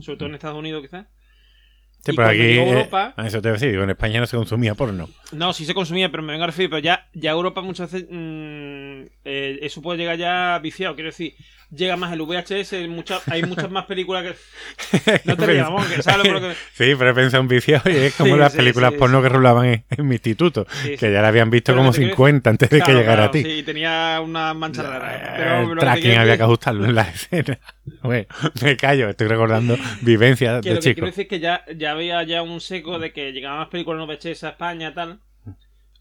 Sobre 0.00 0.16
todo 0.16 0.28
en 0.28 0.34
Estados 0.34 0.58
Unidos, 0.58 0.82
quizás. 0.82 1.06
Sí, 2.04 2.12
Y 2.12 2.16
pero 2.16 2.28
cuando 2.28 2.42
aquí. 2.44 2.52
eh, 2.52 2.70
Europa- 2.70 3.14
a 3.16 3.26
eso 3.26 3.42
te 3.42 3.48
voy 3.48 3.50
a 3.50 3.52
decir, 3.54 3.70
digo, 3.70 3.82
en 3.82 3.90
España 3.90 4.20
no 4.20 4.26
se 4.26 4.36
consumía 4.36 4.74
porno. 4.74 5.08
No, 5.32 5.52
sí 5.52 5.64
se 5.64 5.74
consumía, 5.74 6.10
pero 6.10 6.22
me 6.22 6.32
vengo 6.32 6.44
a 6.44 6.46
referir. 6.46 6.70
Pero 6.70 6.80
ya, 6.80 7.08
ya 7.12 7.32
Europa 7.32 7.60
muchas 7.60 7.90
veces. 7.92 8.08
mm, 8.10 9.02
eh, 9.24 9.58
eso 9.62 9.82
puede 9.82 9.98
llegar 9.98 10.16
ya 10.16 10.58
viciado. 10.62 10.94
Quiero 10.94 11.10
decir, 11.10 11.34
llega 11.70 11.96
más 11.96 12.12
el 12.12 12.20
VHS. 12.22 12.88
mucha- 12.88 13.20
hay 13.30 13.42
muchas 13.42 13.70
más 13.70 13.86
películas 13.86 14.24
que. 14.24 15.20
No 15.24 15.36
te 15.36 15.46
rías, 15.46 15.68
que 15.94 16.02
sabes 16.02 16.32
lo 16.32 16.40
que. 16.40 16.54
Sí, 16.72 16.94
pero 16.98 17.10
he 17.10 17.14
pensado 17.14 17.42
en 17.42 17.48
viciado 17.48 17.90
y 17.90 17.96
es 17.96 18.14
como 18.14 18.34
Sí, 18.34 18.40
las 18.40 18.52
sí, 18.52 18.58
películas 18.58 18.92
sí, 18.92 18.98
porno 18.98 19.22
que 19.22 19.28
rulaban 19.28 19.66
en, 19.66 19.84
en 19.90 20.08
mi 20.08 20.14
instituto, 20.16 20.66
que 20.82 20.96
ya 21.12 21.22
la 21.22 21.28
habían 21.28 21.50
visto 21.50 21.72
Pero 21.72 21.78
como 21.78 21.88
lo 21.88 21.92
que 21.92 21.98
te 21.98 22.00
quiero 22.00 22.16
50 22.16 22.50
antes 22.50 22.70
de 22.70 22.82
que 22.82 22.92
llegara 22.92 23.14
claro, 23.16 23.22
a 23.24 23.30
ti. 23.30 23.42
Sí, 23.42 23.62
tenía 23.62 24.20
una 24.22 24.54
mancha 24.54 24.82
rara. 24.82 25.34
Pero 25.36 25.50
Eh, 25.50 25.62
el 25.62 25.68
que 25.70 25.76
tracking 25.80 26.16
había 26.16 26.36
que 26.36 26.42
ajustarlo 26.42 26.84
en 26.86 26.94
la 26.94 27.02
escena. 27.02 27.58
Bueno, 28.02 28.26
me 28.62 28.76
callo, 28.76 29.08
estoy 29.08 29.28
recordando 29.28 29.76
vivencias 30.02 30.62
Que 30.62 30.68
de 30.70 30.74
lo 30.76 30.80
que 30.82 30.90
chico. 30.90 30.94
quiero 30.94 31.06
decir 31.06 31.22
es 31.22 31.28
que 31.28 31.40
ya, 31.40 31.64
ya 31.74 31.92
había 31.92 32.22
ya 32.24 32.42
un 32.42 32.60
seco 32.60 32.98
de 32.98 33.12
que 33.12 33.32
llegaban 33.32 33.58
más 33.60 33.68
películas 33.68 33.98
no 33.98 34.06
VHS 34.06 34.44
a 34.44 34.50
España 34.50 34.92
tal. 34.94 35.20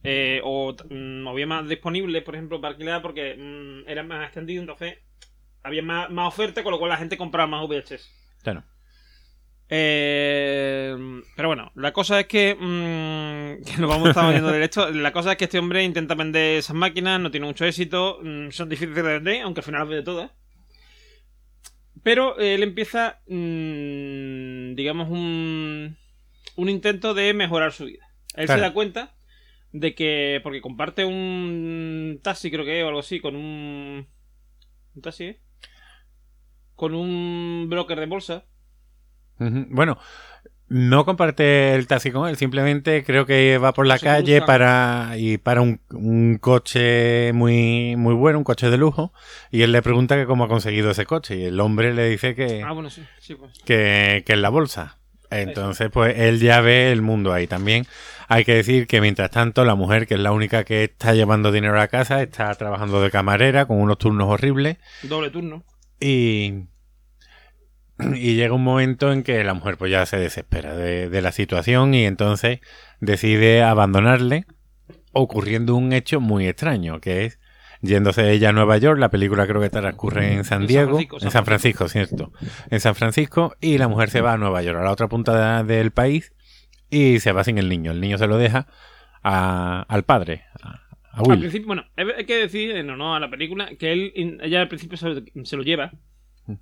eh, 0.04 0.42
o 0.44 0.76
mm, 0.90 1.28
había 1.28 1.48
más 1.48 1.68
disponibles, 1.68 2.24
por 2.24 2.36
ejemplo, 2.36 2.62
para 2.62 2.72
alquilar 2.74 3.02
porque 3.02 3.36
mm, 3.38 3.90
era 3.90 4.04
más 4.04 4.26
extendido, 4.26 4.62
entonces 4.62 4.98
había 5.68 5.82
más, 5.84 6.10
más 6.10 6.28
oferta, 6.28 6.64
con 6.64 6.72
lo 6.72 6.80
cual 6.80 6.90
la 6.90 6.98
gente 6.98 7.18
compraba 7.18 7.48
más 7.48 7.68
VHS. 7.68 8.10
Claro. 8.44 8.64
Eh, 9.70 10.96
pero 11.36 11.50
bueno, 11.50 11.72
la 11.76 11.92
cosa 11.92 12.20
es 12.22 12.28
que, 12.28 12.56
mm, 12.56 13.64
que 13.66 13.78
nos 13.82 13.90
vamos 13.90 14.08
a 14.08 14.10
estar 14.12 14.26
oyendo 14.26 14.52
del 14.52 14.64
esto. 14.64 14.90
La 14.92 15.12
cosa 15.12 15.32
es 15.34 15.38
que 15.38 15.46
este 15.46 15.60
hombre 15.60 15.84
intenta 15.84 16.16
vender 16.16 16.58
esas 16.60 16.76
máquinas, 16.76 17.20
no 17.20 17.32
tiene 17.32 17.46
mucho 17.48 17.66
éxito, 17.66 18.20
mm, 18.24 18.50
son 18.52 18.70
difíciles 18.70 18.96
de 18.96 19.02
vender, 19.02 19.42
aunque 19.42 19.60
al 19.60 19.66
final 19.66 19.82
las 19.82 19.90
vende 19.90 20.04
todas. 20.04 20.32
Pero 22.04 22.40
eh, 22.40 22.56
él 22.56 22.64
empieza, 22.64 23.20
mm, 23.28 24.76
digamos, 24.76 25.10
un, 25.10 25.98
un 26.56 26.70
intento 26.70 27.14
de 27.14 27.34
mejorar 27.34 27.74
su 27.74 27.86
vida. 27.86 28.06
Él 28.36 28.46
Claro. 28.46 28.60
se 28.62 28.68
da 28.68 28.74
cuenta 28.74 29.16
de 29.74 29.94
que, 29.96 30.40
porque 30.44 30.62
comparte 30.62 31.04
un 31.04 32.20
taxi, 32.24 32.50
creo 32.50 32.64
que 32.64 32.80
es, 32.80 32.84
o 32.86 32.88
algo 32.88 33.00
así, 33.02 33.20
con 33.20 33.36
un. 33.36 34.08
¿Un 34.96 35.02
taxi? 35.02 35.26
eh? 35.26 35.40
Con 36.78 36.96
un 36.96 37.68
broker 37.70 38.00
de 38.00 38.06
bolsa. 38.06 38.46
Bueno, 39.40 39.98
no 40.70 41.06
comparte 41.06 41.76
el 41.76 41.86
taxi 41.88 42.12
con 42.12 42.28
él, 42.28 42.38
simplemente 42.38 43.04
creo 43.04 43.26
que 43.26 43.58
va 43.58 43.74
por 43.74 43.86
la 43.86 44.00
calle 44.00 44.42
para 44.42 45.12
y 45.18 45.38
para 45.38 45.62
un, 45.62 45.80
un 45.92 46.38
coche 46.40 47.32
muy 47.34 47.96
muy 47.98 48.14
bueno, 48.14 48.38
un 48.40 48.44
coche 48.44 48.70
de 48.70 48.78
lujo, 48.78 49.14
y 49.52 49.62
él 49.64 49.72
le 49.72 49.82
pregunta 49.82 50.16
que 50.16 50.26
cómo 50.26 50.46
ha 50.46 50.48
conseguido 50.48 50.92
ese 50.92 51.06
coche 51.06 51.36
y 51.38 51.44
el 51.44 51.60
hombre 51.60 51.94
le 51.94 52.10
dice 52.10 52.36
que, 52.36 52.64
Ah, 52.64 52.72
bueno, 52.72 52.90
sí, 52.90 53.04
sí, 53.20 53.36
pues. 53.36 53.60
que, 53.66 54.24
que 54.26 54.34
en 54.34 54.42
la 54.42 54.50
bolsa. 54.50 54.98
Entonces, 55.30 55.90
pues 55.92 56.18
él 56.18 56.40
ya 56.40 56.62
ve 56.62 56.90
el 56.94 57.02
mundo 57.02 57.34
ahí. 57.34 57.48
También 57.48 57.86
hay 58.30 58.46
que 58.46 58.54
decir 58.56 58.88
que 58.88 59.02
mientras 59.02 59.30
tanto 59.30 59.66
la 59.66 59.76
mujer, 59.76 60.08
que 60.08 60.14
es 60.14 60.22
la 60.22 60.32
única 60.32 60.64
que 60.64 60.86
está 60.86 61.14
llevando 61.14 61.52
dinero 61.52 61.80
a 61.82 61.90
casa, 61.90 62.22
está 62.24 62.54
trabajando 62.56 63.02
de 63.02 63.12
camarera 63.12 63.66
con 63.66 63.82
unos 63.82 63.98
turnos 63.98 64.30
horribles 64.30 64.78
Doble 65.04 65.30
turno. 65.30 65.64
Y, 66.00 66.66
y 68.16 68.36
llega 68.36 68.54
un 68.54 68.64
momento 68.64 69.12
en 69.12 69.24
que 69.24 69.44
la 69.44 69.54
mujer 69.54 69.78
pues 69.78 69.92
ya 69.92 70.06
se 70.06 70.18
desespera 70.18 70.76
de, 70.76 71.10
de 71.10 71.22
la 71.22 71.32
situación 71.32 71.94
y 71.94 72.06
entonces 72.06 72.60
decide 73.00 73.64
abandonarle 73.64 74.46
ocurriendo 75.14 75.76
un 75.76 75.94
hecho 75.94 76.20
muy 76.20 76.48
extraño 76.48 77.00
que 77.00 77.26
es 77.26 77.40
yéndose 77.82 78.32
ella 78.32 78.50
a 78.50 78.54
Nueva 78.54 78.78
York. 78.78 79.00
La 79.00 79.10
película 79.10 79.48
creo 79.48 79.62
que 79.62 79.70
transcurre 79.70 80.34
en 80.34 80.44
San 80.44 80.64
En 80.64 80.68
San 80.68 80.68
Diego 80.68 80.90
Francisco, 80.98 81.18
en 81.22 81.32
San 81.32 81.46
Francisco 81.46 81.88
cierto 81.90 82.32
en 82.70 82.80
San 82.80 82.96
Francisco 82.96 83.56
y 83.62 83.78
la 83.78 83.88
mujer 83.88 84.10
se 84.10 84.22
va 84.22 84.34
a 84.34 84.38
Nueva 84.38 84.62
York 84.62 84.80
a 84.80 84.84
la 84.84 84.92
otra 84.92 85.08
punta 85.08 85.64
de- 85.64 85.76
del 85.76 85.92
país 85.92 86.34
y 86.90 87.20
se 87.20 87.32
va 87.32 87.44
sin 87.44 87.58
el 87.58 87.68
niño. 87.70 87.92
El 87.92 88.00
niño 88.02 88.18
se 88.18 88.28
lo 88.28 88.38
deja 88.38 88.68
a- 89.24 89.86
al 89.90 90.04
padre 90.04 90.44
a, 90.62 90.82
a 91.18 91.34
Al 91.34 91.40
principio, 91.40 91.68
bueno, 91.68 91.86
hay 91.96 92.26
que 92.26 92.36
decir, 92.38 92.72
en 92.76 92.90
honor 92.90 93.18
a 93.18 93.20
la 93.20 93.30
película, 93.30 93.70
que 93.76 93.92
él, 93.92 94.40
ella 94.42 94.62
al 94.62 94.68
principio 94.68 94.98
se 94.98 95.10
lo, 95.10 95.22
se 95.46 95.58
lo 95.58 95.64
lleva. 95.64 95.92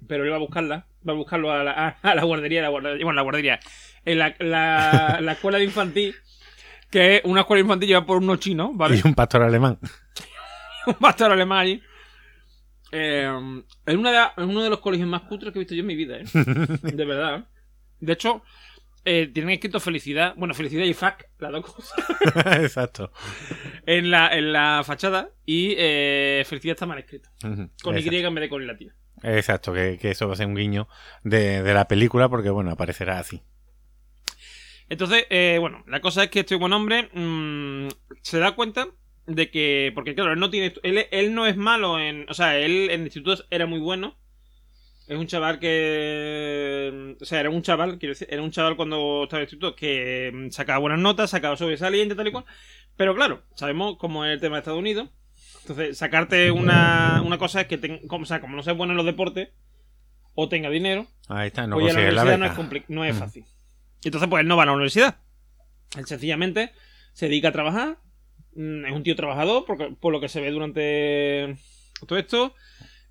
pero 0.08 0.24
él 0.24 0.32
va 0.32 0.36
a 0.38 0.40
buscarla, 0.40 0.88
va 1.08 1.14
a 1.14 1.16
buscarlo 1.16 1.52
a 1.52 1.64
la, 1.64 1.72
a- 1.72 1.98
a 2.02 2.16
la 2.16 2.24
guardería, 2.24 2.62
la 2.62 2.70
guardería, 2.70 3.04
bueno, 3.06 3.16
la 3.18 3.22
guardería, 3.22 3.60
en 4.06 4.18
la, 4.20 4.36
la, 4.40 5.20
la 5.22 5.32
escuela 5.34 5.58
de 5.60 5.64
infantil, 5.66 6.16
que 6.90 7.18
es 7.18 7.22
una 7.26 7.42
escuela 7.42 7.62
infantil 7.62 7.90
llevada 7.90 8.06
por 8.06 8.18
unos 8.18 8.40
chinos, 8.40 8.70
¿vale? 8.74 8.96
Y 8.98 9.02
un 9.08 9.14
pastor 9.14 9.44
alemán. 9.44 9.78
un 10.88 10.94
pastor 10.96 11.32
alemán 11.32 11.60
allí. 11.60 11.82
Eh, 12.92 13.30
es, 13.86 13.96
una 13.96 14.12
de- 14.12 14.42
es 14.44 14.48
uno 14.48 14.64
de 14.64 14.70
los 14.70 14.80
colegios 14.80 15.08
más 15.10 15.22
cutres 15.24 15.52
que 15.52 15.60
he 15.60 15.62
visto 15.62 15.76
yo 15.76 15.82
en 15.82 15.88
mi 15.88 15.96
vida, 15.96 16.18
¿eh? 16.18 16.24
De 16.34 17.06
verdad. 17.06 17.46
De 18.00 18.14
hecho, 18.14 18.44
eh, 19.06 19.30
tienen 19.34 19.52
escrito 19.52 19.80
felicidad, 19.80 20.34
bueno, 20.36 20.54
felicidad 20.54 20.84
y 20.84 20.94
fuck, 20.94 21.24
las 21.40 21.52
dos 21.52 21.66
cosas, 21.74 21.94
Exacto. 22.60 23.12
en 23.86 24.12
la, 24.12 24.36
en 24.36 24.52
la 24.52 24.84
fachada. 24.86 25.30
Y 25.46 25.76
eh, 25.78 26.44
felicidad 26.46 26.74
está 26.74 26.86
mal 26.86 27.00
escrito, 27.00 27.30
Ujú, 27.44 27.70
con 27.84 27.96
exacto. 27.96 28.16
Y 28.16 28.26
en 28.26 28.36
vez 28.36 28.42
de 28.42 28.50
con 28.50 28.68
latina. 28.68 28.96
Exacto, 29.24 29.74
que, 29.74 29.98
que 30.00 30.12
eso 30.12 30.28
va 30.28 30.34
a 30.34 30.38
ser 30.38 30.48
un 30.48 30.56
guiño 30.56 30.88
de, 31.24 31.64
de 31.64 31.74
la 31.74 31.88
película 31.88 32.28
porque, 32.30 32.50
bueno, 32.50 32.72
aparecerá 32.72 33.20
así. 33.20 33.42
Entonces, 34.90 35.26
eh, 35.30 35.58
bueno, 35.60 35.84
la 35.88 36.00
cosa 36.00 36.24
es 36.26 36.30
que 36.30 36.42
este 36.42 36.56
buen 36.56 36.74
hombre 36.74 37.10
mm, 37.14 37.88
se 38.22 38.40
da 38.40 38.52
cuenta 38.56 38.88
de 39.26 39.50
que, 39.50 39.92
porque 39.96 40.14
claro, 40.14 40.34
él 40.34 40.40
no 40.40 40.50
tiene, 40.50 40.74
él, 40.84 41.08
él 41.10 41.34
no 41.34 41.48
es 41.48 41.58
malo 41.58 42.00
en, 42.00 42.26
o 42.30 42.34
sea, 42.34 42.58
él 42.58 42.90
en 42.92 43.02
el 43.02 43.08
instituto 43.08 43.44
era 43.50 43.66
muy 43.66 43.80
bueno. 43.80 44.18
Es 45.08 45.18
un 45.18 45.28
chaval 45.28 45.60
que, 45.60 47.16
o 47.22 47.26
sea, 47.26 47.40
era 47.40 47.50
un 47.50 47.62
chaval, 47.62 48.00
quiero 48.00 48.14
decir, 48.14 48.28
era 48.30 48.42
un 48.42 48.52
chaval 48.52 48.76
cuando 48.76 49.24
estaba 49.24 49.40
en 49.40 49.44
el 49.44 49.46
instituto 49.54 49.76
que 49.76 50.32
mm, 50.34 50.50
sacaba 50.50 50.80
buenas 50.80 51.00
notas, 51.00 51.30
sacaba 51.30 51.56
sobresaliente, 51.58 52.16
tal 52.16 52.28
y 52.28 52.32
cual. 52.32 52.46
Pero 52.98 53.14
claro, 53.14 53.44
sabemos 53.56 53.98
cómo 53.98 54.26
es 54.26 54.34
el 54.34 54.40
tema 54.40 54.56
de 54.56 54.60
Estados 54.60 54.80
Unidos. 54.80 55.10
Entonces, 55.62 55.98
sacarte 55.98 56.52
una, 56.52 57.22
una 57.26 57.38
cosa 57.38 57.62
es 57.62 57.68
que, 57.68 58.08
como, 58.08 58.24
o 58.24 58.26
sea, 58.26 58.40
como 58.42 58.56
no 58.56 58.64
seas 58.64 58.78
bueno 58.78 58.94
en 58.94 58.98
los 58.98 59.06
deportes 59.06 59.50
o 60.34 60.50
tenga 60.50 60.70
dinero, 60.70 61.08
Ahí 61.28 61.48
está, 61.48 61.66
no 61.68 61.76
pues 61.76 61.86
la 61.86 61.94
consigue 61.94 62.12
la 62.12 62.22
universidad 62.24 62.38
no 62.68 62.76
es, 62.76 62.90
no 62.90 63.06
es 63.06 63.18
fácil. 63.18 63.46
Y 64.04 64.08
entonces, 64.08 64.30
pues 64.30 64.42
él 64.42 64.48
no 64.48 64.58
va 64.58 64.64
a 64.64 64.66
la 64.68 64.74
universidad. 64.74 65.18
Él 65.98 66.06
sencillamente 66.06 66.72
se 67.14 67.28
dedica 67.28 67.50
a 67.50 67.52
trabajar. 67.52 67.98
Mm, 68.56 68.86
Es 68.86 68.92
un 68.92 69.04
tío 69.04 69.16
trabajador, 69.16 69.66
porque, 69.66 69.96
por 70.00 70.12
lo 70.12 70.20
que 70.20 70.30
se 70.30 70.42
ve 70.42 70.52
durante 70.52 71.58
todo 72.08 72.18
esto. 72.20 72.54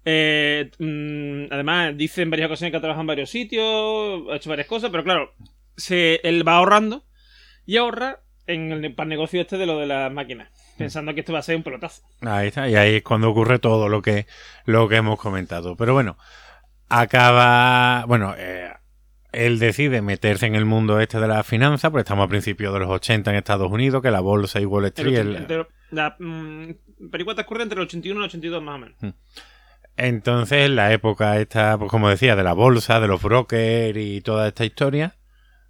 Eh, 0.04 0.70
mm, 0.78 1.52
además, 1.52 1.96
dice 1.96 2.22
en 2.22 2.30
varias 2.30 2.46
ocasiones 2.48 2.70
que 2.72 2.76
ha 2.76 2.80
trabajado 2.80 3.02
en 3.02 3.06
varios 3.08 3.30
sitios, 3.30 4.22
ha 4.30 4.36
hecho 4.36 4.50
varias 4.50 4.66
cosas, 4.66 4.90
pero 4.90 5.02
claro, 5.04 5.32
se, 5.76 6.20
él 6.24 6.46
va 6.46 6.56
ahorrando 6.56 7.04
y 7.66 7.76
ahorra 7.78 8.20
en 8.46 8.70
el, 8.72 8.94
para 8.94 9.04
el 9.04 9.08
negocio 9.10 9.40
este 9.40 9.56
de 9.56 9.64
lo 9.66 9.78
de 9.78 9.86
las 9.86 10.12
máquinas, 10.12 10.50
pensando 10.76 11.14
que 11.14 11.20
esto 11.20 11.32
va 11.32 11.38
a 11.38 11.42
ser 11.42 11.56
un 11.56 11.62
pelotazo. 11.62 12.02
Ahí 12.20 12.48
está, 12.48 12.68
y 12.68 12.74
ahí 12.76 12.96
es 12.96 13.02
cuando 13.02 13.30
ocurre 13.30 13.58
todo 13.58 13.88
lo 13.88 14.02
que, 14.02 14.26
lo 14.66 14.88
que 14.88 14.96
hemos 14.96 15.18
comentado. 15.18 15.76
Pero 15.76 15.94
bueno, 15.94 16.18
acaba. 16.88 18.04
Bueno, 18.06 18.34
eh, 18.36 18.70
él 19.32 19.58
decide 19.58 20.00
meterse 20.02 20.46
en 20.46 20.54
el 20.54 20.64
mundo 20.64 21.00
este 21.00 21.18
de 21.18 21.26
la 21.28 21.42
finanza, 21.42 21.90
porque 21.90 22.02
estamos 22.02 22.26
a 22.26 22.28
principios 22.28 22.72
de 22.72 22.80
los 22.80 22.90
80 22.90 23.30
en 23.30 23.36
Estados 23.36 23.70
Unidos, 23.70 24.02
que 24.02 24.10
la 24.10 24.20
bolsa 24.20 24.60
y 24.60 24.64
Wall 24.66 24.84
El 24.84 24.88
Street. 24.88 25.08
ochenta- 25.18 25.30
el- 25.30 25.36
entre- 25.36 25.66
la 25.90 26.16
mm, 26.18 27.08
película 27.10 27.34
transcurre 27.34 27.62
entre 27.62 27.78
el 27.80 27.86
81 27.86 28.20
y 28.20 28.22
el 28.24 28.28
82 28.28 28.62
más 28.62 28.74
o 28.74 28.78
menos. 28.78 29.14
Entonces, 29.96 30.70
la 30.70 30.92
época 30.92 31.38
esta, 31.38 31.78
pues 31.78 31.90
como 31.90 32.08
decía, 32.08 32.34
de 32.36 32.42
la 32.42 32.52
bolsa, 32.52 33.00
de 33.00 33.08
los 33.08 33.22
brokers 33.22 33.96
y 33.98 34.20
toda 34.20 34.48
esta 34.48 34.64
historia, 34.64 35.16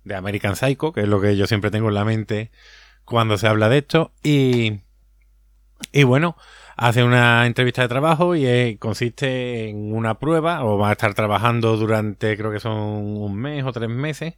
de 0.04 0.14
American 0.14 0.56
Psycho, 0.56 0.92
que 0.92 1.02
es 1.02 1.08
lo 1.08 1.20
que 1.20 1.36
yo 1.36 1.46
siempre 1.46 1.70
tengo 1.70 1.88
en 1.88 1.94
la 1.94 2.04
mente 2.04 2.50
cuando 3.04 3.36
se 3.38 3.46
habla 3.48 3.68
de 3.68 3.78
esto. 3.78 4.12
Y, 4.22 4.80
y 5.92 6.04
bueno, 6.04 6.36
hace 6.76 7.04
una 7.04 7.46
entrevista 7.46 7.82
de 7.82 7.88
trabajo 7.88 8.34
y 8.34 8.46
eh, 8.46 8.76
consiste 8.78 9.68
en 9.68 9.92
una 9.94 10.18
prueba, 10.18 10.64
o 10.64 10.78
va 10.78 10.88
a 10.90 10.92
estar 10.92 11.14
trabajando 11.14 11.76
durante, 11.76 12.36
creo 12.36 12.50
que 12.50 12.60
son 12.60 12.72
un 12.76 13.36
mes 13.36 13.64
o 13.64 13.72
tres 13.72 13.88
meses, 13.90 14.34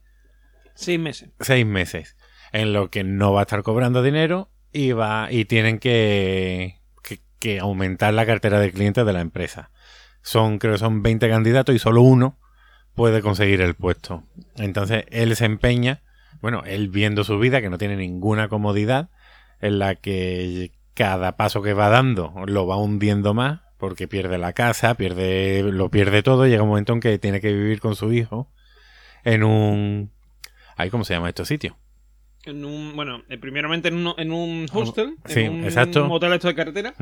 Seis 0.75 0.99
meses. 1.01 1.31
seis 1.41 1.65
meses, 1.65 2.17
en 2.53 2.73
lo 2.75 2.91
que 2.91 3.03
no 3.03 3.33
va 3.33 3.41
a 3.41 3.43
estar 3.45 3.63
cobrando 3.63 4.03
dinero 4.03 4.51
y 4.73 4.93
va 4.93 5.29
y 5.31 5.47
tienen 5.47 5.79
que, 5.79 6.81
que, 7.03 7.21
que 7.39 7.61
aumentar 7.61 8.13
la 8.13 8.27
cartera 8.27 8.61
de 8.61 8.73
clientes 8.73 9.07
de 9.07 9.13
la 9.15 9.21
empresa. 9.21 9.71
Son, 10.27 10.59
creo 10.59 10.73
que 10.73 10.81
son 10.81 11.03
20 11.03 11.29
candidatos 11.29 11.73
y 11.73 11.79
solo 11.79 12.03
uno 12.03 12.37
puede 12.97 13.23
conseguir 13.23 13.61
el 13.61 13.75
puesto. 13.75 14.25
Entonces 14.57 15.05
él 15.11 15.37
se 15.37 15.45
empeña, 15.45 16.03
bueno, 16.41 16.65
él 16.67 16.89
viendo 16.89 17.23
su 17.23 17.39
vida, 17.39 17.61
que 17.61 17.71
no 17.71 17.79
tiene 17.79 17.95
ninguna 17.95 18.49
comodidad, 18.49 19.09
en 19.61 19.79
la 19.79 19.95
que 19.95 20.73
cada 20.95 21.37
paso 21.37 21.63
que 21.63 21.75
va 21.75 21.91
dando 21.91 22.35
lo 22.47 22.67
va 22.67 22.77
hundiendo 22.77 23.35
más, 23.35 23.61
porque 23.79 24.09
pierde 24.09 24.37
la 24.37 24.53
casa, 24.53 24.95
pierde, 24.95 25.63
lo 25.63 25.91
pierde 25.93 26.25
todo, 26.25 26.45
llega 26.49 26.65
un 26.65 26.71
momento 26.71 26.93
en 26.93 27.01
que 27.01 27.21
tiene 27.21 27.41
que 27.41 27.53
vivir 27.53 27.79
con 27.79 27.95
su 27.95 28.13
hijo 28.13 28.51
en 29.23 29.45
un... 29.45 30.11
¿Cómo 30.91 31.05
se 31.05 31.15
llama 31.15 31.29
este 31.29 31.45
sitio? 31.45 31.77
En 32.47 32.65
un, 32.65 32.95
bueno, 32.95 33.23
eh, 33.29 33.39
primeramente 33.39 33.89
en 33.89 34.07
un, 34.07 34.15
en 34.17 34.31
un 34.33 34.67
hostel, 34.73 35.17
Sí, 35.27 35.41
en 35.41 35.53
un 35.53 35.65
exacto. 35.65 36.07
hotel 36.09 36.33
esto 36.33 36.47
de 36.47 36.55
carretera, 36.55 36.95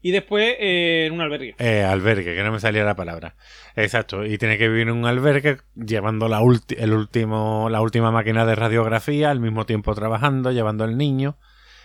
y 0.00 0.12
después 0.12 0.54
eh, 0.60 1.06
en 1.08 1.12
un 1.12 1.20
albergue. 1.20 1.56
Eh, 1.58 1.82
albergue, 1.82 2.36
que 2.36 2.42
no 2.44 2.52
me 2.52 2.60
salía 2.60 2.84
la 2.84 2.94
palabra. 2.94 3.34
Exacto, 3.74 4.24
y 4.24 4.38
tiene 4.38 4.58
que 4.58 4.68
vivir 4.68 4.88
en 4.88 4.94
un 4.94 5.04
albergue 5.04 5.58
llevando 5.74 6.28
la, 6.28 6.40
ulti- 6.40 6.76
el 6.78 6.92
último, 6.92 7.68
la 7.68 7.80
última 7.80 8.12
máquina 8.12 8.46
de 8.46 8.54
radiografía, 8.54 9.30
al 9.32 9.40
mismo 9.40 9.66
tiempo 9.66 9.92
trabajando, 9.94 10.52
llevando 10.52 10.84
al 10.84 10.96
niño. 10.96 11.36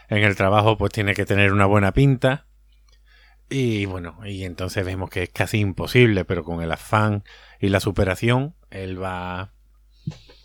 En 0.07 0.19
el 0.23 0.35
trabajo 0.35 0.77
pues 0.77 0.91
tiene 0.91 1.13
que 1.15 1.25
tener 1.25 1.51
una 1.53 1.65
buena 1.65 1.93
pinta. 1.93 2.45
Y 3.49 3.85
bueno, 3.85 4.19
y 4.25 4.43
entonces 4.43 4.85
vemos 4.85 5.09
que 5.09 5.23
es 5.23 5.29
casi 5.29 5.57
imposible, 5.59 6.23
pero 6.23 6.43
con 6.43 6.61
el 6.61 6.71
afán 6.71 7.23
y 7.59 7.69
la 7.69 7.79
superación, 7.79 8.53
él 8.69 9.01
va... 9.01 9.53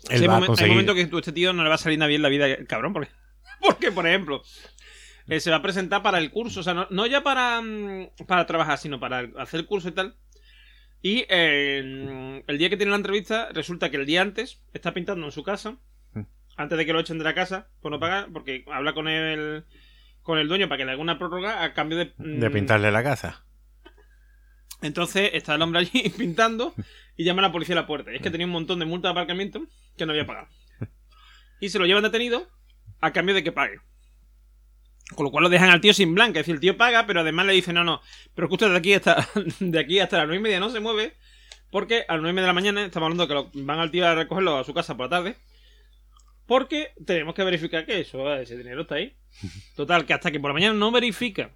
Él 0.09 0.17
Sí, 0.17 0.23
hay, 0.23 0.27
va 0.27 0.35
a 0.37 0.39
hay 0.39 0.45
conseguir... 0.47 0.71
momentos 0.71 0.95
que 0.95 1.05
tú, 1.07 1.17
este 1.19 1.31
tío 1.31 1.53
no 1.53 1.63
le 1.63 1.69
va 1.69 1.75
a 1.75 1.79
salir 1.79 1.97
nada 1.99 2.09
bien 2.09 2.21
la 2.21 2.29
vida, 2.29 2.47
cabrón, 2.67 2.93
porque, 2.93 3.09
porque 3.61 3.91
por 3.91 4.07
ejemplo, 4.07 4.41
eh, 5.27 5.39
se 5.39 5.49
va 5.51 5.57
a 5.57 5.61
presentar 5.61 6.01
para 6.03 6.17
el 6.19 6.31
curso, 6.31 6.61
o 6.61 6.63
sea, 6.63 6.73
no, 6.73 6.87
no 6.89 7.05
ya 7.05 7.21
para, 7.23 7.61
mm, 7.61 8.09
para 8.27 8.45
trabajar, 8.45 8.77
sino 8.77 8.99
para 8.99 9.27
hacer 9.37 9.59
el 9.61 9.65
curso 9.65 9.89
y 9.89 9.91
tal. 9.93 10.15
Y 11.01 11.25
eh, 11.29 12.41
el 12.47 12.57
día 12.57 12.69
que 12.69 12.77
tiene 12.77 12.89
la 12.91 12.95
entrevista, 12.97 13.49
resulta 13.53 13.89
que 13.91 13.97
el 13.97 14.05
día 14.05 14.21
antes 14.21 14.61
está 14.73 14.93
pintando 14.93 15.25
en 15.25 15.31
su 15.31 15.43
casa, 15.43 15.75
Mm. 16.13 16.21
antes 16.55 16.77
de 16.77 16.85
que 16.85 16.93
lo 16.93 16.99
echen 17.01 17.17
de 17.17 17.23
la 17.25 17.33
casa 17.35 17.67
por 17.81 17.91
no 17.91 17.99
pagar, 17.99 18.29
porque 18.33 18.63
habla 18.71 18.93
con 18.93 19.07
el, 19.07 19.65
con 20.23 20.39
el 20.39 20.47
dueño 20.47 20.67
para 20.69 20.77
que 20.79 20.85
le 20.85 20.91
haga 20.93 21.01
una 21.01 21.17
prórroga 21.19 21.63
a 21.63 21.73
cambio 21.73 21.97
de... 21.97 22.13
mm, 22.17 22.39
de 22.39 22.49
pintarle 22.49 22.91
la 22.91 23.03
casa. 23.03 23.43
Entonces 24.81 25.31
está 25.33 25.55
el 25.55 25.61
hombre 25.61 25.79
allí 25.79 26.09
pintando 26.17 26.73
y 27.15 27.23
llama 27.23 27.41
a 27.41 27.47
la 27.47 27.51
policía 27.51 27.73
a 27.75 27.81
la 27.81 27.87
puerta. 27.87 28.11
Y 28.11 28.17
es 28.17 28.21
que 28.21 28.29
tenía 28.29 28.45
un 28.45 28.53
montón 28.53 28.79
de 28.79 28.85
multas 28.85 29.09
de 29.09 29.11
aparcamiento 29.11 29.65
que 29.97 30.05
no 30.05 30.11
había 30.11 30.25
pagado. 30.25 30.47
Y 31.59 31.69
se 31.69 31.79
lo 31.79 31.85
llevan 31.85 32.03
detenido 32.03 32.47
a 33.01 33.11
cambio 33.11 33.33
de 33.33 33.43
que 33.43 33.51
pague. 33.51 33.79
Con 35.15 35.23
lo 35.23 35.31
cual 35.31 35.43
lo 35.43 35.49
dejan 35.49 35.69
al 35.69 35.81
tío 35.81 35.93
sin 35.93 36.13
blanca. 36.13 36.39
Es 36.39 36.45
decir, 36.45 36.55
el 36.55 36.61
tío 36.61 36.77
paga, 36.77 37.07
pero 37.07 37.21
además 37.21 37.45
le 37.45 37.53
dice, 37.53 37.73
no, 37.73 37.83
no, 37.83 38.01
pero 38.35 38.47
usted 38.51 38.69
de 38.69 38.77
aquí 38.77 38.93
hasta, 38.93 39.27
de 39.59 39.79
aquí 39.79 39.99
hasta 39.99 40.17
las 40.17 40.27
nueve 40.27 40.39
y 40.39 40.43
media 40.43 40.59
no 40.59 40.69
se 40.69 40.79
mueve. 40.79 41.13
Porque 41.71 42.05
a 42.07 42.13
las 42.13 42.21
nueve 42.21 42.31
y 42.31 42.35
media 42.35 42.43
de 42.43 42.47
la 42.47 42.53
mañana 42.53 42.85
estamos 42.85 43.07
hablando 43.07 43.27
que 43.51 43.61
van 43.61 43.79
al 43.79 43.91
tío 43.91 44.07
a 44.07 44.15
recogerlo 44.15 44.57
a 44.57 44.63
su 44.63 44.73
casa 44.73 44.95
por 44.95 45.07
la 45.07 45.17
tarde. 45.17 45.35
Porque 46.45 46.91
tenemos 47.05 47.35
que 47.35 47.43
verificar 47.43 47.85
que 47.85 48.01
eso, 48.01 48.33
ese 48.35 48.57
dinero 48.57 48.81
está 48.81 48.95
ahí. 48.95 49.15
Total, 49.75 50.05
que 50.05 50.13
hasta 50.13 50.31
que 50.31 50.39
por 50.39 50.51
la 50.51 50.53
mañana 50.53 50.73
no 50.75 50.91
verifica 50.91 51.51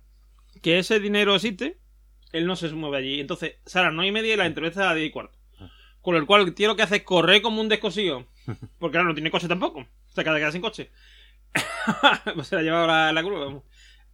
que 0.62 0.80
ese 0.80 1.00
dinero 1.00 1.36
existe, 1.36 1.78
él 2.34 2.46
no 2.46 2.56
se 2.56 2.70
mueve 2.70 2.98
allí. 2.98 3.20
Entonces, 3.20 3.56
sale 3.66 3.86
a 3.86 3.90
las 3.90 3.96
9 3.96 4.08
y 4.10 4.12
media 4.12 4.34
y 4.34 4.38
la 4.38 4.46
entrevista 4.46 4.82
a 4.84 4.86
las 4.88 4.96
10 4.96 5.08
y 5.08 5.12
cuarto. 5.12 5.38
Con 6.02 6.20
lo 6.20 6.26
cual, 6.26 6.42
el 6.42 6.54
tío 6.56 6.68
lo 6.68 6.76
que 6.76 6.82
hace 6.84 6.98
es 6.98 7.04
correr 7.04 7.42
como 7.42 7.62
un 7.62 7.70
descosido. 7.70 8.26
Porque 8.80 8.94
claro, 8.94 9.08
no 9.08 9.14
tiene 9.14 9.30
coche 9.32 9.48
tampoco. 9.48 9.86
Se 10.14 10.22
acaba 10.22 10.36
de 10.36 10.42
quedar 10.42 10.52
sin 10.52 10.62
coche. 10.62 10.90
Pues 12.36 12.48
se 12.48 12.56
la 12.56 12.62
ha 12.62 12.64
llevado 12.64 12.88
la, 12.88 13.12
la 13.12 13.22
vamos. 13.22 13.64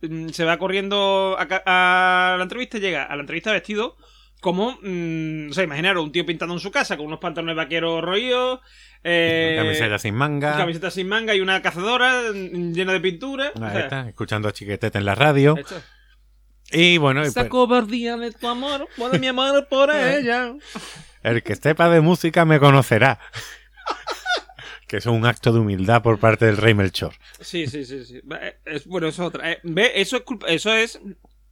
Mm, 0.01 0.29
Se 0.29 0.43
va 0.43 0.57
corriendo 0.57 1.35
a, 1.39 2.35
la 2.37 2.43
entrevista 2.43 2.77
llega 2.77 3.03
a 3.03 3.15
la 3.15 3.21
entrevista 3.21 3.51
vestido 3.51 3.97
como. 4.41 4.77
mm, 4.81 5.49
o 5.49 5.53
sea, 5.53 5.63
imaginaros 5.63 6.03
un 6.03 6.11
tío 6.11 6.25
pintando 6.25 6.53
en 6.53 6.59
su 6.59 6.71
casa 6.71 6.97
con 6.97 7.05
unos 7.07 7.19
pantalones 7.19 7.55
vaqueros 7.55 8.03
roídos. 8.03 8.59
Eh, 9.03 9.55
Camiseta 9.57 9.99
sin 9.99 10.15
manga. 10.15 10.57
camiseta 10.57 10.91
sin 10.91 11.07
manga 11.07 11.33
y 11.35 11.39
una 11.41 11.61
cazadora 11.61 12.23
mm, 12.33 12.73
llena 12.73 12.93
de 12.93 12.99
pintura. 12.99 13.51
O 13.55 13.59
sea, 13.59 14.05
escuchando 14.09 14.47
a 14.47 14.51
Chiquetete 14.53 14.97
en 14.97 15.05
la 15.05 15.15
radio. 15.15 15.55
esto. 15.57 15.81
Y 16.71 16.97
bueno, 16.97 17.21
Esa 17.23 17.41
pues, 17.41 17.49
cobardía 17.49 18.17
de 18.17 18.31
tu 18.31 18.47
amor, 18.47 18.87
puede 18.97 19.19
mi 19.19 19.27
amor 19.27 19.67
por 19.69 19.89
ella. 19.95 20.53
el 21.23 21.43
que 21.43 21.55
sepa 21.55 21.89
de 21.89 22.01
música 22.01 22.45
me 22.45 22.59
conocerá. 22.59 23.19
que 24.87 24.97
es 24.97 25.05
un 25.05 25.25
acto 25.25 25.51
de 25.51 25.59
humildad 25.59 26.01
por 26.01 26.19
parte 26.19 26.45
del 26.45 26.57
rey 26.57 26.73
Melchor. 26.73 27.13
Sí, 27.41 27.67
sí, 27.67 27.85
sí, 27.85 28.05
sí. 28.05 28.21
Es, 28.65 28.85
bueno, 28.85 29.07
eso 29.07 29.23
es 29.23 29.27
otra. 29.27 29.51
Eh, 29.51 29.59
ve, 29.63 29.91
eso 29.95 30.17
es 30.17 30.23
culpa, 30.23 30.47
eso 30.47 30.73
es 30.73 30.99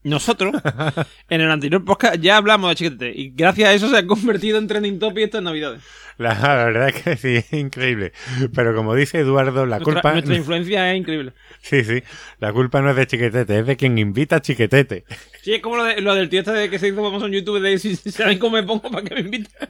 nosotros, 0.06 0.54
en 1.30 1.42
el 1.42 1.52
anterior 1.52 1.84
podcast, 1.84 2.16
ya 2.16 2.38
hablamos 2.38 2.70
de 2.70 2.76
Chiquetete. 2.76 3.12
Y 3.20 3.32
gracias 3.32 3.70
a 3.70 3.74
eso 3.74 3.90
se 3.90 3.98
ha 3.98 4.06
convertido 4.08 4.58
en 4.58 4.68
trending 4.68 5.00
topic 5.00 5.26
estas 5.26 5.44
navidades. 5.44 5.82
La, 6.18 6.34
la 6.34 6.66
verdad 6.66 6.88
es 6.90 7.02
que 7.02 7.18
sí, 7.18 7.36
es 7.36 7.52
increíble. 7.52 8.14
Pero 8.54 8.74
como 8.74 8.96
dice 8.96 9.20
Eduardo, 9.20 9.66
la 9.66 9.80
Nuestra, 9.80 9.94
culpa... 9.94 10.12
nuestra 10.14 10.36
influencia 10.38 10.92
es 10.94 10.98
increíble. 11.00 11.34
Sí, 11.62 11.84
sí. 11.84 12.02
La 12.40 12.54
culpa 12.54 12.82
no 12.82 12.92
es 12.92 12.96
de 12.96 13.08
Chiquetete, 13.08 13.60
es 13.60 13.66
de 13.68 13.76
quien 13.76 13.98
invita 13.98 14.38
a 14.38 14.42
Chiquetete. 14.42 15.04
Sí, 15.42 15.56
es 15.56 15.62
como 15.62 15.76
lo, 15.78 15.84
de- 15.84 16.00
lo 16.02 16.16
del 16.16 16.30
tío 16.30 16.40
este 16.40 16.52
de 16.54 16.70
que 16.70 16.80
se 16.80 16.88
hizo 16.88 17.04
famoso 17.04 17.26
en 17.26 17.34
YouTube 17.34 17.60
de 17.62 17.78
si 17.78 17.96
saben 17.98 18.40
cómo 18.40 18.56
me 18.56 18.64
pongo 18.64 18.90
para 18.90 19.04
que 19.04 19.16
me 19.16 19.20
inviten. 19.22 19.52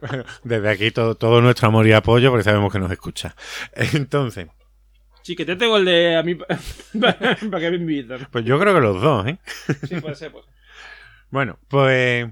Bueno, 0.00 0.24
desde 0.44 0.68
aquí 0.68 0.90
todo, 0.90 1.14
todo 1.14 1.40
nuestro 1.40 1.68
amor 1.68 1.86
y 1.86 1.92
apoyo 1.92 2.30
porque 2.30 2.44
sabemos 2.44 2.70
que 2.72 2.78
nos 2.78 2.90
escucha. 2.92 3.34
Entonces, 3.74 4.46
Chiquetete 5.26 5.66
o 5.66 5.76
el 5.76 5.84
de 5.84 6.16
a 6.16 6.22
mí 6.22 6.36
para 6.36 7.60
que 7.60 7.70
me 7.70 7.76
invitan. 7.76 8.28
pues 8.30 8.44
yo 8.44 8.60
creo 8.60 8.72
que 8.72 8.80
los 8.80 9.02
dos, 9.02 9.26
¿eh? 9.26 9.38
Sí, 9.88 9.96
puede 10.00 10.14
ser, 10.14 10.30
pues. 10.30 10.44
Bueno, 11.30 11.58
pues... 11.66 12.28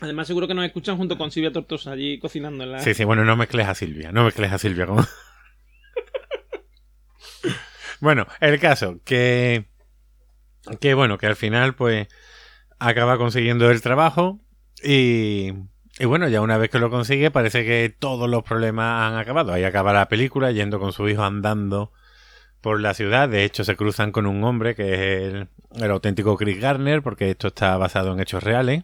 Además, 0.00 0.26
seguro 0.26 0.48
que 0.48 0.54
nos 0.54 0.64
escuchan 0.64 0.96
junto 0.96 1.18
con 1.18 1.30
Silvia 1.30 1.52
Tortosa 1.52 1.92
allí 1.92 2.18
cocinando 2.18 2.64
en 2.64 2.72
la. 2.72 2.80
Sí, 2.80 2.94
sí, 2.94 3.04
bueno, 3.04 3.24
no 3.26 3.36
mezcles 3.36 3.68
a 3.68 3.74
Silvia, 3.74 4.12
no 4.12 4.24
mezcles 4.24 4.50
a 4.50 4.58
Silvia. 4.58 4.86
Como... 4.86 5.04
bueno, 8.00 8.26
el 8.40 8.58
caso, 8.58 9.00
que... 9.04 9.66
Que 10.80 10.94
bueno, 10.94 11.18
que 11.18 11.26
al 11.26 11.36
final 11.36 11.74
pues 11.74 12.08
acaba 12.78 13.18
consiguiendo 13.18 13.70
el 13.70 13.82
trabajo 13.82 14.40
y... 14.82 15.52
Y 15.98 16.06
bueno, 16.06 16.28
ya 16.28 16.40
una 16.40 16.58
vez 16.58 16.70
que 16.70 16.78
lo 16.80 16.90
consigue 16.90 17.30
parece 17.30 17.64
que 17.64 17.94
todos 17.96 18.28
los 18.28 18.42
problemas 18.42 19.12
han 19.12 19.18
acabado. 19.18 19.52
Ahí 19.52 19.62
acaba 19.64 19.92
la 19.92 20.08
película 20.08 20.50
yendo 20.50 20.80
con 20.80 20.92
su 20.92 21.08
hijo 21.08 21.22
andando 21.22 21.92
por 22.60 22.80
la 22.80 22.94
ciudad. 22.94 23.28
De 23.28 23.44
hecho, 23.44 23.62
se 23.64 23.76
cruzan 23.76 24.10
con 24.10 24.26
un 24.26 24.42
hombre 24.42 24.74
que 24.74 24.92
es 24.94 25.00
el, 25.34 25.48
el 25.76 25.90
auténtico 25.90 26.36
Chris 26.36 26.60
Garner, 26.60 27.02
porque 27.02 27.30
esto 27.30 27.48
está 27.48 27.76
basado 27.76 28.12
en 28.12 28.20
hechos 28.20 28.42
reales. 28.42 28.82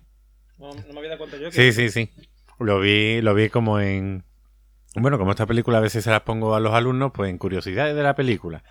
No, 0.58 0.68
no 0.72 0.92
me 0.92 0.98
había 0.98 1.10
dado 1.10 1.18
cuenta 1.18 1.36
yo. 1.38 1.50
Sí, 1.50 1.56
que- 1.58 1.72
sí, 1.72 1.90
sí. 1.90 2.10
Lo 2.60 2.78
vi, 2.78 3.20
lo 3.22 3.34
vi 3.34 3.48
como 3.48 3.80
en. 3.80 4.22
Bueno, 4.94 5.18
como 5.18 5.30
esta 5.30 5.46
película 5.46 5.78
a 5.78 5.80
veces 5.80 6.04
se 6.04 6.10
las 6.10 6.20
pongo 6.22 6.54
a 6.54 6.60
los 6.60 6.74
alumnos, 6.74 7.12
pues 7.14 7.30
en 7.30 7.38
curiosidades 7.38 7.94
de 7.96 8.02
la 8.02 8.14
película. 8.14 8.62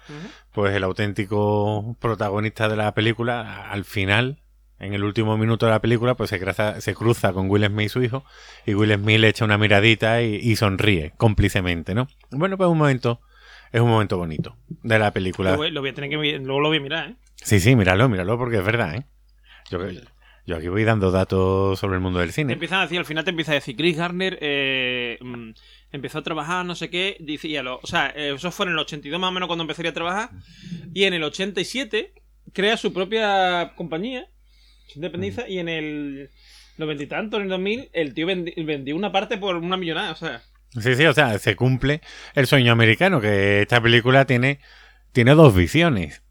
Pues 0.53 0.75
el 0.75 0.83
auténtico 0.83 1.95
protagonista 1.99 2.67
de 2.69 2.75
la 2.75 2.93
película, 2.93 3.69
al 3.71 3.83
final, 3.85 4.41
en 4.80 4.93
el 4.93 5.03
último 5.03 5.38
minuto 5.38 5.65
de 5.65 5.71
la 5.73 5.80
película, 5.82 6.15
pues 6.15 6.30
se 6.30 6.39
cruza, 6.39 6.80
se 6.82 6.95
cruza 6.95 7.34
con 7.34 7.49
Will 7.49 7.65
Smith 7.65 7.86
y 7.88 7.89
su 7.89 8.01
hijo, 8.03 8.23
y 8.65 8.73
Will 8.73 8.93
Smith 8.93 9.19
le 9.19 9.27
echa 9.30 9.45
una 9.45 9.57
miradita 9.57 10.21
y, 10.21 10.36
y 10.36 10.55
sonríe 10.55 11.13
cómplicemente, 11.17 11.93
¿no? 11.93 12.07
Bueno, 12.32 12.57
pues 12.57 12.69
un 12.69 12.77
momento, 12.77 13.19
es 13.71 13.82
un 13.82 13.89
momento 13.89 14.17
bonito 14.17 14.55
de 14.67 14.99
la 14.99 15.11
película. 15.11 15.51
Lo 15.51 15.82
voy, 15.82 15.89
a 15.89 15.93
tener 15.93 16.09
que 16.09 16.15
luego 16.15 16.59
lo 16.59 16.69
voy 16.69 16.77
a 16.77 16.82
mirar, 16.82 17.09
¿eh? 17.09 17.15
Sí, 17.36 17.59
sí, 17.59 17.75
míralo, 17.75 18.09
míralo, 18.09 18.38
porque 18.38 18.57
es 18.57 18.65
verdad, 18.65 18.95
¿eh? 18.95 19.05
Yo, 19.69 19.80
yo 20.45 20.55
aquí 20.55 20.67
voy 20.67 20.84
dando 20.84 21.11
datos 21.11 21.77
sobre 21.77 21.95
el 21.95 22.01
mundo 22.01 22.19
del 22.19 22.30
Te 22.30 22.34
cine. 22.34 22.53
empiezan 22.53 22.80
a 22.80 22.82
decir, 22.84 22.97
al 22.97 23.05
final 23.05 23.23
te 23.23 23.30
empieza 23.30 23.51
a 23.51 23.55
decir, 23.55 23.75
Chris 23.75 23.97
Garner 23.97 24.38
eh, 24.41 25.17
mm, 25.21 25.51
empezó 25.91 26.17
a 26.17 26.23
trabajar, 26.23 26.65
no 26.65 26.73
sé 26.73 26.89
qué, 26.89 27.17
decía, 27.19 27.61
lo, 27.61 27.80
o 27.84 27.88
sea, 27.88 28.11
eh, 28.15 28.34
eso 28.36 28.49
fue 28.51 28.65
en 28.65 28.71
el 28.71 28.80
82 28.80 29.19
más 29.19 29.30
o 29.30 29.32
menos 29.32 29.47
cuando 29.47 29.63
empezaría 29.63 29.91
a 29.91 29.93
trabajar, 29.93 30.32
y 30.93 31.03
en 31.03 31.13
el 31.13 31.23
87 31.23 32.13
crea 32.51 32.77
su 32.77 32.91
propia 32.93 33.73
compañía, 33.75 34.27
se 34.89 34.99
independiza, 34.99 35.47
y 35.47 35.59
en 35.59 35.69
el 35.69 36.29
noventa 36.77 37.03
y 37.03 37.07
tanto, 37.07 37.37
en 37.37 37.43
el 37.43 37.49
2000, 37.49 37.89
el 37.93 38.13
tío 38.13 38.27
vendi- 38.27 38.53
vendió 38.65 38.95
una 38.95 39.11
parte 39.11 39.37
por 39.37 39.55
una 39.55 39.77
millonada, 39.77 40.11
o 40.11 40.15
sea, 40.15 40.41
Sí, 40.79 40.95
sí, 40.95 41.03
o 41.07 41.13
sea, 41.13 41.39
se 41.39 41.55
cumple 41.55 42.01
el 42.35 42.45
sueño 42.45 42.71
americano, 42.71 43.19
que 43.21 43.61
esta 43.63 43.81
película 43.81 44.25
tiene, 44.25 44.59
tiene 45.13 45.33
dos 45.33 45.55
visiones. 45.55 46.21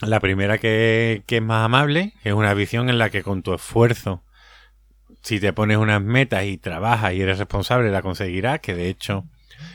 La 0.00 0.18
primera 0.20 0.56
que, 0.56 1.22
que 1.26 1.36
es 1.36 1.42
más 1.42 1.64
amable, 1.64 2.14
que 2.22 2.30
es 2.30 2.34
una 2.34 2.54
visión 2.54 2.88
en 2.88 2.96
la 2.98 3.10
que 3.10 3.22
con 3.22 3.42
tu 3.42 3.52
esfuerzo, 3.52 4.22
si 5.22 5.40
te 5.40 5.52
pones 5.52 5.76
unas 5.76 6.00
metas 6.00 6.44
y 6.44 6.56
trabajas 6.56 7.12
y 7.12 7.20
eres 7.20 7.38
responsable, 7.38 7.90
la 7.90 8.00
conseguirás, 8.00 8.60
que 8.60 8.74
de 8.74 8.88
hecho 8.88 9.24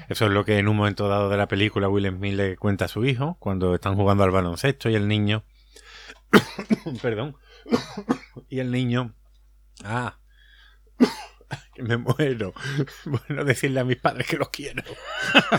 eso 0.10 0.26
es 0.26 0.32
lo 0.32 0.46
que 0.46 0.58
en 0.58 0.68
un 0.68 0.78
momento 0.78 1.08
dado 1.08 1.30
de 1.30 1.38
la 1.38 1.48
película 1.48 1.88
Will 1.90 2.08
Smith 2.10 2.34
le 2.34 2.58
cuenta 2.58 2.86
a 2.86 2.88
su 2.88 3.06
hijo, 3.06 3.38
cuando 3.40 3.76
están 3.76 3.96
jugando 3.96 4.24
al 4.24 4.32
baloncesto 4.32 4.90
y 4.90 4.96
el 4.96 5.08
niño... 5.08 5.44
Perdón. 7.02 7.36
Y 8.50 8.60
el 8.60 8.72
niño... 8.72 9.14
Ah. 9.84 10.18
que 11.74 11.84
me 11.84 11.98
muero. 11.98 12.54
Bueno, 13.06 13.44
decirle 13.44 13.80
a 13.80 13.84
mis 13.84 13.98
padres 13.98 14.28
que 14.28 14.38
los 14.38 14.50
quiero. 14.50 14.84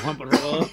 Juan, 0.02 0.16
por 0.16 0.34
favor, 0.34 0.68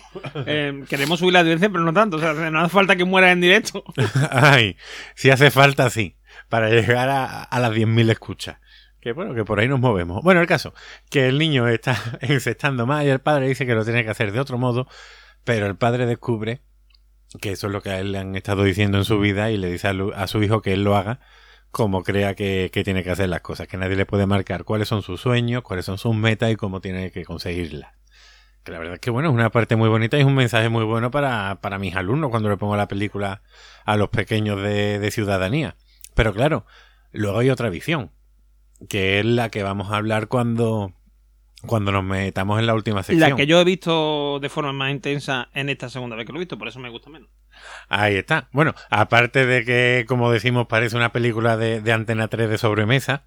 eh, 0.45 0.84
queremos 0.88 1.19
subir 1.19 1.34
la 1.34 1.39
audiencia, 1.39 1.69
pero 1.69 1.84
no 1.84 1.93
tanto, 1.93 2.17
o 2.17 2.19
sea, 2.19 2.34
no 2.34 2.59
hace 2.59 2.69
falta 2.69 2.95
que 2.95 3.05
muera 3.05 3.32
en 3.32 3.41
directo. 3.41 3.84
Ay, 4.32 4.77
si 5.15 5.30
hace 5.30 5.51
falta, 5.51 5.89
sí. 5.89 6.15
Para 6.47 6.69
llegar 6.69 7.09
a, 7.09 7.43
a 7.43 7.59
las 7.59 7.71
10.000 7.71 8.11
escuchas. 8.11 8.57
Que 9.01 9.13
bueno, 9.13 9.34
que 9.34 9.45
por 9.45 9.59
ahí 9.59 9.67
nos 9.67 9.80
movemos. 9.80 10.21
Bueno, 10.23 10.41
el 10.41 10.47
caso, 10.47 10.73
que 11.09 11.27
el 11.27 11.38
niño 11.38 11.67
está 11.67 11.97
encestando 12.21 12.86
más 12.86 13.05
y 13.05 13.09
el 13.09 13.19
padre 13.19 13.47
dice 13.47 13.65
que 13.65 13.73
lo 13.73 13.86
tiene 13.86 14.03
que 14.03 14.09
hacer 14.09 14.32
de 14.32 14.39
otro 14.39 14.57
modo, 14.57 14.88
pero 15.43 15.67
el 15.67 15.77
padre 15.77 16.05
descubre 16.05 16.61
que 17.41 17.51
eso 17.51 17.67
es 17.67 17.73
lo 17.73 17.82
que 17.82 17.89
a 17.91 17.99
él 17.99 18.11
le 18.11 18.19
han 18.19 18.36
estado 18.36 18.63
diciendo 18.63 18.97
en 18.97 19.05
su 19.05 19.19
vida 19.19 19.51
y 19.51 19.57
le 19.57 19.71
dice 19.71 19.88
a, 19.88 19.93
a 20.15 20.27
su 20.27 20.41
hijo 20.41 20.61
que 20.61 20.73
él 20.73 20.84
lo 20.84 20.95
haga 20.95 21.19
como 21.71 22.03
crea 22.03 22.36
que, 22.36 22.71
que 22.73 22.84
tiene 22.84 23.03
que 23.03 23.11
hacer 23.11 23.30
las 23.30 23.41
cosas, 23.41 23.67
que 23.67 23.77
nadie 23.77 23.95
le 23.95 24.05
puede 24.05 24.25
marcar 24.25 24.63
cuáles 24.63 24.88
son 24.88 25.01
sus 25.01 25.21
sueños, 25.21 25.61
cuáles 25.61 25.86
son 25.86 25.97
sus 25.97 26.15
metas 26.15 26.51
y 26.51 26.55
cómo 26.55 26.82
tiene 26.82 27.11
que 27.11 27.23
conseguirlas. 27.25 27.93
Que 28.63 28.71
la 28.71 28.80
verdad 28.80 28.95
es 28.95 28.99
que 28.99 29.11
bueno, 29.11 29.30
es 29.30 29.36
una 29.36 29.51
parte 29.51 29.75
muy 29.75 29.89
bonita 29.89 30.17
y 30.17 30.21
es 30.21 30.25
un 30.25 30.36
mensaje 30.36 30.69
muy 30.69 30.84
bueno 30.84 31.11
para, 31.11 31.59
para 31.61 31.80
mis 31.80 31.95
alumnos 31.95 32.32
cuando 32.32 32.49
le 32.49 32.57
pongo 32.57 32.75
la 32.75 32.88
película 32.88 33.41
a 33.86 33.97
los 33.97 34.09
pequeños 34.09 34.61
de, 34.61 34.99
de 34.99 35.11
ciudadanía. 35.11 35.75
Pero 36.15 36.34
claro, 36.34 36.65
luego 37.11 37.39
hay 37.39 37.49
otra 37.49 37.69
visión, 37.69 38.11
que 38.89 39.19
es 39.19 39.25
la 39.25 39.49
que 39.49 39.63
vamos 39.63 39.91
a 39.91 39.97
hablar 39.97 40.27
cuando, 40.27 40.93
cuando 41.66 41.91
nos 41.91 42.03
metamos 42.03 42.60
en 42.60 42.68
la 42.68 42.74
última 42.74 43.03
sección. 43.03 43.30
La 43.30 43.36
que 43.36 43.47
yo 43.47 43.60
he 43.60 43.64
visto 43.64 44.39
de 44.39 44.49
forma 44.49 44.74
más 44.74 44.91
intensa 44.91 45.49
en 45.53 45.70
esta 45.70 45.89
segunda 45.89 46.16
vez 46.16 46.26
que 46.26 46.32
lo 46.32 46.39
he 46.39 46.41
visto, 46.41 46.57
por 46.57 46.68
eso 46.68 46.80
me 46.80 46.89
gusta 46.89 47.10
menos. 47.10 47.30
Ahí 47.88 48.16
está. 48.16 48.47
Bueno, 48.51 48.74
aparte 48.89 49.45
de 49.45 49.66
que, 49.66 50.05
como 50.07 50.32
decimos, 50.32 50.68
parece 50.68 50.95
una 50.95 51.12
película 51.12 51.57
de, 51.57 51.82
de 51.82 51.91
Antena 51.91 52.28
3 52.28 52.49
de 52.49 52.57
sobremesa, 52.57 53.26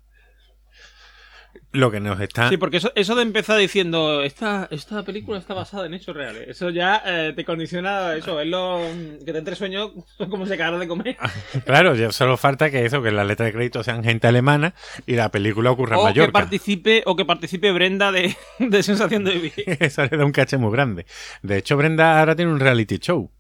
lo 1.73 1.91
que 1.91 2.01
nos 2.01 2.21
está... 2.21 2.49
Sí, 2.49 2.57
porque 2.57 2.77
eso, 2.77 2.93
eso 2.95 3.15
de 3.15 3.23
empezar 3.23 3.59
diciendo, 3.59 4.23
esta, 4.23 4.69
esta 4.71 5.03
película 5.05 5.39
está 5.39 5.55
basada 5.55 5.87
en 5.87 5.95
hechos 5.95 6.15
reales, 6.15 6.49
eso 6.49 6.71
ya 6.71 7.03
eh, 7.05 7.33
te 7.35 7.45
condiciona 7.45 8.15
eso, 8.15 8.41
es 8.41 8.47
lo 8.47 8.81
que 9.25 9.33
te 9.33 9.39
entre 9.39 9.57
sueño 9.57 9.93
como 10.31 10.47
se 10.47 10.55
acabaron 10.55 10.81
de 10.81 10.89
comer. 10.89 11.17
Claro, 11.65 11.95
ya 11.95 12.13
solo 12.13 12.37
falta 12.37 12.71
que 12.71 12.85
eso, 12.85 13.03
que 13.03 13.11
las 13.11 13.27
letras 13.27 13.47
de 13.47 13.53
crédito 13.53 13.83
sean 13.83 14.05
gente 14.05 14.27
alemana 14.27 14.75
y 15.07 15.15
la 15.15 15.31
película 15.31 15.71
ocurra 15.71 15.97
en 15.97 16.01
O 16.01 16.03
que 16.05 16.09
Mallorca. 16.11 16.33
participe, 16.33 17.03
o 17.07 17.17
que 17.17 17.25
participe 17.25 17.73
Brenda 17.73 18.13
de, 18.13 18.37
de 18.59 18.83
sensación 18.83 19.25
de 19.25 19.33
vivir. 19.33 19.53
Eso 19.81 20.03
le 20.05 20.17
da 20.17 20.25
un 20.25 20.33
caché 20.33 20.59
muy 20.59 20.73
grande. 20.73 21.07
De 21.43 21.59
hecho, 21.59 21.77
Brenda 21.77 22.21
ahora 22.21 22.37
tiene 22.37 22.53
un 22.53 22.61
reality 22.61 22.99
show. 22.99 23.31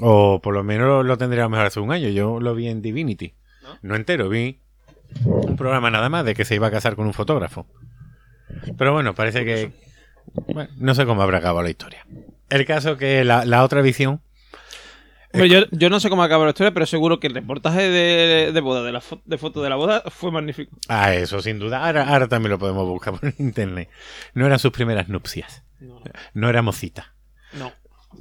O 0.00 0.40
por 0.40 0.54
lo 0.54 0.64
menos 0.64 1.04
lo 1.04 1.18
tendría 1.18 1.42
lo 1.44 1.50
mejor 1.50 1.66
hace 1.66 1.80
un 1.80 1.92
año. 1.92 2.08
Yo 2.08 2.40
lo 2.40 2.54
vi 2.54 2.68
en 2.68 2.80
Divinity. 2.80 3.34
¿No? 3.62 3.78
No, 3.82 3.96
entero, 3.96 4.28
vi 4.28 4.61
un 5.24 5.56
programa 5.56 5.90
nada 5.90 6.08
más 6.08 6.24
de 6.24 6.34
que 6.34 6.44
se 6.44 6.54
iba 6.54 6.66
a 6.66 6.70
casar 6.70 6.96
con 6.96 7.06
un 7.06 7.14
fotógrafo. 7.14 7.66
Pero 8.76 8.92
bueno, 8.92 9.14
parece 9.14 9.44
que... 9.44 9.72
bueno, 10.48 10.70
no 10.76 10.94
sé 10.94 11.06
cómo 11.06 11.22
habrá 11.22 11.38
acabado 11.38 11.62
la 11.62 11.70
historia. 11.70 12.06
El 12.50 12.66
caso 12.66 12.96
que 12.96 13.24
la, 13.24 13.44
la 13.44 13.64
otra 13.64 13.80
visión... 13.82 14.20
Hombre, 15.34 15.48
yo, 15.48 15.60
yo 15.70 15.88
no 15.88 15.98
sé 15.98 16.10
cómo 16.10 16.22
acabó 16.22 16.44
la 16.44 16.50
historia, 16.50 16.74
pero 16.74 16.84
seguro 16.84 17.18
que 17.18 17.26
el 17.26 17.32
reportaje 17.34 17.88
de, 17.88 18.52
de 18.52 18.60
boda, 18.60 18.82
de 18.82 18.92
la 18.92 19.00
fo- 19.00 19.22
de 19.24 19.38
foto 19.38 19.62
de 19.62 19.70
la 19.70 19.76
boda, 19.76 20.02
fue 20.10 20.30
magnífico. 20.30 20.76
Ah, 20.88 21.14
eso 21.14 21.40
sin 21.40 21.58
duda. 21.58 21.86
Ahora, 21.86 22.06
ahora 22.06 22.28
también 22.28 22.50
lo 22.50 22.58
podemos 22.58 22.86
buscar 22.86 23.18
por 23.18 23.32
internet. 23.38 23.88
No 24.34 24.44
eran 24.44 24.58
sus 24.58 24.72
primeras 24.72 25.08
nupcias. 25.08 25.64
No, 25.80 26.02
No 26.34 26.50
era 26.50 26.60
mocita. 26.60 27.14
no. 27.54 27.72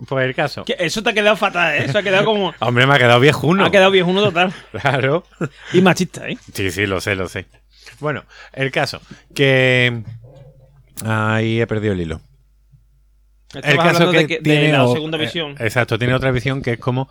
Pues 0.07 0.25
el 0.25 0.35
caso... 0.35 0.65
Que 0.65 0.75
eso 0.79 1.03
te 1.03 1.09
ha 1.09 1.13
quedado 1.13 1.35
fatal, 1.35 1.73
¿eh? 1.75 1.85
Eso 1.85 1.97
ha 1.99 2.03
quedado 2.03 2.25
como... 2.25 2.53
Hombre, 2.59 2.85
me 2.87 2.95
ha 2.95 2.97
quedado 2.97 3.19
viejuno. 3.19 3.65
Ha 3.65 3.71
quedado 3.71 3.91
viejuno 3.91 4.21
total. 4.23 4.53
Claro. 4.81 5.23
Y 5.73 5.81
machista, 5.81 6.27
¿eh? 6.27 6.37
Sí, 6.53 6.71
sí, 6.71 6.85
lo 6.85 6.99
sé, 7.01 7.15
lo 7.15 7.27
sé. 7.29 7.45
Bueno, 7.99 8.23
el 8.53 8.71
caso, 8.71 9.01
que... 9.35 10.01
Ahí 11.05 11.59
he 11.61 11.67
perdido 11.67 11.93
el 11.93 12.01
hilo. 12.01 12.21
El 13.53 13.63
Estabas 13.65 13.75
caso 13.93 14.03
hablando 14.03 14.11
que 14.11 14.17
de, 14.19 14.27
que- 14.27 14.35
de 14.35 14.41
tiene 14.41 14.71
la 14.71 14.85
o- 14.85 14.93
segunda 14.93 15.17
eh, 15.17 15.21
visión. 15.21 15.55
exacto, 15.59 15.97
tiene 15.99 16.13
otra 16.13 16.31
visión 16.31 16.61
que 16.61 16.73
es 16.73 16.79
como 16.79 17.09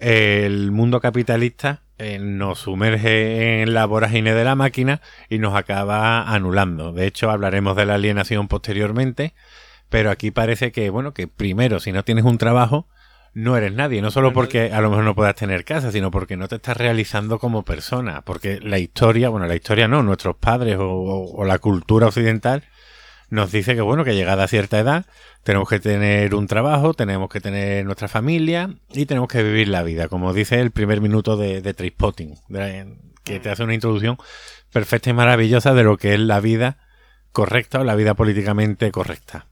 eh, 0.00 0.42
el 0.46 0.70
mundo 0.70 1.00
capitalista 1.00 1.80
eh, 1.98 2.18
nos 2.20 2.60
sumerge 2.60 3.62
en 3.62 3.74
la 3.74 3.84
vorágine 3.86 4.32
de 4.34 4.44
la 4.44 4.54
máquina 4.54 5.00
y 5.28 5.38
nos 5.38 5.54
acaba 5.56 6.22
anulando. 6.32 6.92
De 6.92 7.06
hecho, 7.06 7.30
hablaremos 7.30 7.76
de 7.76 7.86
la 7.86 7.94
alienación 7.94 8.48
posteriormente, 8.48 9.34
pero 9.92 10.10
aquí 10.10 10.30
parece 10.32 10.72
que, 10.72 10.90
bueno, 10.90 11.14
que 11.14 11.28
primero, 11.28 11.78
si 11.78 11.92
no 11.92 12.02
tienes 12.02 12.24
un 12.24 12.38
trabajo, 12.38 12.88
no 13.34 13.56
eres 13.56 13.72
nadie. 13.72 14.02
No 14.02 14.10
solo 14.10 14.32
porque 14.32 14.72
a 14.72 14.80
lo 14.80 14.90
mejor 14.90 15.04
no 15.04 15.14
puedas 15.14 15.34
tener 15.36 15.64
casa, 15.64 15.92
sino 15.92 16.10
porque 16.10 16.36
no 16.36 16.48
te 16.48 16.56
estás 16.56 16.76
realizando 16.76 17.38
como 17.38 17.62
persona. 17.64 18.22
Porque 18.22 18.58
la 18.60 18.78
historia, 18.78 19.28
bueno, 19.28 19.46
la 19.46 19.54
historia 19.54 19.86
no, 19.88 20.02
nuestros 20.02 20.36
padres 20.36 20.76
o, 20.78 20.88
o- 20.90 21.32
o 21.36 21.44
la 21.44 21.58
cultura 21.60 22.08
occidental 22.08 22.64
nos 23.30 23.50
dice 23.52 23.74
que 23.74 23.80
bueno, 23.80 24.04
que 24.04 24.14
llegada 24.14 24.44
a 24.44 24.48
cierta 24.48 24.78
edad 24.78 25.06
tenemos 25.44 25.68
que 25.68 25.80
tener 25.80 26.34
un 26.34 26.46
trabajo, 26.46 26.92
tenemos 26.92 27.30
que 27.30 27.40
tener 27.40 27.84
nuestra 27.86 28.08
familia 28.08 28.74
y 28.92 29.06
tenemos 29.06 29.28
que 29.28 29.42
vivir 29.42 29.68
la 29.68 29.82
vida, 29.82 30.08
como 30.08 30.34
dice 30.34 30.60
el 30.60 30.70
primer 30.70 31.00
minuto 31.00 31.36
de, 31.38 31.62
de 31.62 31.72
Trispotting, 31.72 32.34
que 33.24 33.40
te 33.40 33.48
hace 33.50 33.62
una 33.64 33.72
introducción 33.74 34.18
perfecta 34.72 35.08
y 35.08 35.14
maravillosa 35.14 35.72
de 35.72 35.84
lo 35.84 35.96
que 35.96 36.12
es 36.14 36.20
la 36.20 36.40
vida 36.40 36.76
correcta 37.32 37.80
o 37.80 37.84
la 37.84 37.94
vida 37.94 38.12
políticamente 38.14 38.90
correcta. 38.92 39.46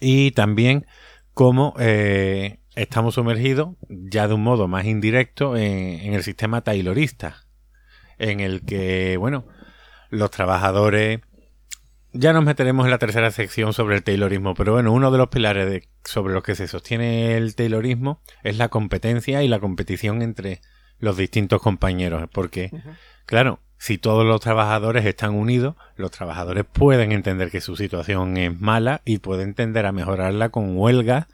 Y 0.00 0.30
también 0.32 0.86
cómo 1.32 1.74
eh, 1.78 2.60
estamos 2.74 3.14
sumergidos 3.14 3.76
ya 3.88 4.28
de 4.28 4.34
un 4.34 4.42
modo 4.42 4.68
más 4.68 4.84
indirecto 4.86 5.56
en, 5.56 6.00
en 6.00 6.14
el 6.14 6.22
sistema 6.22 6.62
taylorista, 6.62 7.44
en 8.18 8.40
el 8.40 8.64
que, 8.64 9.16
bueno, 9.16 9.46
los 10.10 10.30
trabajadores 10.30 11.20
ya 12.12 12.32
nos 12.32 12.44
meteremos 12.44 12.84
en 12.86 12.92
la 12.92 12.98
tercera 12.98 13.32
sección 13.32 13.72
sobre 13.72 13.96
el 13.96 14.04
Taylorismo, 14.04 14.54
pero 14.54 14.74
bueno, 14.74 14.92
uno 14.92 15.10
de 15.10 15.18
los 15.18 15.28
pilares 15.30 15.68
de- 15.68 15.88
sobre 16.04 16.32
los 16.32 16.44
que 16.44 16.54
se 16.54 16.68
sostiene 16.68 17.36
el 17.36 17.56
Taylorismo 17.56 18.22
es 18.44 18.56
la 18.56 18.68
competencia 18.68 19.42
y 19.42 19.48
la 19.48 19.58
competición 19.58 20.22
entre 20.22 20.60
los 21.00 21.16
distintos 21.16 21.60
compañeros, 21.60 22.28
porque, 22.32 22.70
claro, 23.26 23.58
si 23.84 23.98
todos 23.98 24.24
los 24.24 24.40
trabajadores 24.40 25.04
están 25.04 25.34
unidos, 25.34 25.76
los 25.96 26.10
trabajadores 26.10 26.64
pueden 26.64 27.12
entender 27.12 27.50
que 27.50 27.60
su 27.60 27.76
situación 27.76 28.34
es 28.38 28.58
mala 28.58 29.02
y 29.04 29.18
pueden 29.18 29.52
tender 29.52 29.84
a 29.84 29.92
mejorarla 29.92 30.48
con 30.48 30.74
huelgas 30.74 31.26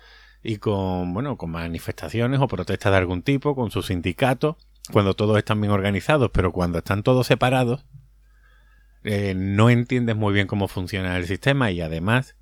y 0.43 0.57
con, 0.57 1.15
bueno, 1.15 1.37
con 1.37 1.53
manifestaciones 1.53 2.41
o 2.41 2.49
protestas 2.49 2.91
de 2.91 2.99
algún 2.99 3.23
tipo, 3.23 3.55
con 3.55 3.71
sus 3.71 3.87
sindicatos, 3.87 4.57
cuando 4.93 5.15
todos 5.15 5.39
están 5.39 5.61
bien 5.61 5.71
organizados, 5.73 6.33
pero 6.33 6.51
cuando 6.51 6.79
están 6.79 7.05
todos 7.05 7.29
separados, 7.29 7.87
eh, 9.05 9.35
no 9.37 9.71
entiendes 9.71 10.17
muy 10.17 10.35
bien 10.35 10.49
cómo 10.49 10.67
funciona 10.67 11.17
el 11.19 11.27
sistema 11.27 11.71
y 11.71 11.81
además, 11.81 12.35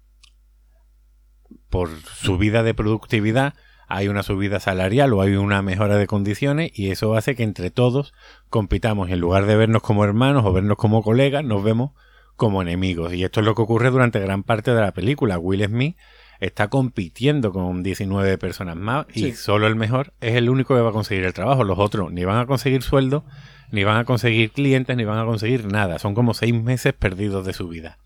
por 1.69 1.91
subida 2.01 2.63
de 2.63 2.73
productividad, 2.73 3.53
hay 3.89 4.09
una 4.09 4.23
subida 4.23 4.61
salarial 4.61 5.13
o 5.15 5.23
hay 5.23 5.35
una 5.37 5.63
mejora 5.63 5.97
de 5.97 6.07
condiciones 6.07 6.71
y 6.75 6.91
eso 6.91 7.15
hace 7.17 7.35
que 7.35 7.43
entre 7.43 7.71
todos 7.71 8.13
compitamos 8.51 9.11
en 9.11 9.19
lugar 9.21 9.47
de 9.47 9.57
vernos 9.57 9.83
como 9.83 10.05
hermanos 10.05 10.45
o 10.45 10.53
vernos 10.53 10.77
como 10.77 11.03
colegas, 11.03 11.43
nos 11.45 11.63
vemos 11.65 11.93
como 12.37 12.63
enemigos. 12.63 13.13
Y 13.15 13.25
esto 13.25 13.41
es 13.41 13.47
lo 13.47 13.55
que 13.55 13.63
ocurre 13.63 13.91
durante 13.91 14.21
gran 14.21 14.43
parte 14.45 14.73
de 14.73 14.81
la 14.81 14.93
película. 14.93 15.39
Will 15.39 15.65
Smith 15.65 15.97
está 16.39 16.69
compitiendo 16.69 17.51
con 17.53 17.83
19 17.83 18.39
personas 18.39 18.77
más 18.77 19.07
y 19.13 19.21
Sí. 19.25 19.33
solo 19.33 19.67
el 19.67 19.75
mejor 19.75 20.13
es 20.21 20.37
el 20.37 20.49
único 20.49 20.75
que 20.77 20.81
va 20.83 20.91
a 20.91 20.93
conseguir 20.93 21.25
el 21.25 21.33
trabajo. 21.33 21.65
Los 21.65 21.79
otros 21.79 22.13
ni 22.13 22.25
van 22.25 22.39
a 22.39 22.47
conseguir 22.47 22.83
sueldo, 22.83 23.25
ni 23.73 23.83
van 23.85 23.97
a 23.97 24.05
conseguir 24.05 24.53
clientes, 24.53 24.97
ni 24.97 25.05
van 25.05 25.19
a 25.19 25.25
conseguir 25.25 25.67
nada. 25.67 25.99
Son 25.99 26.15
como 26.15 26.35
seis 26.35 26.55
meses 26.55 26.93
perdidos 26.93 27.45
de 27.45 27.55
su 27.55 27.67
vida. 27.69 27.99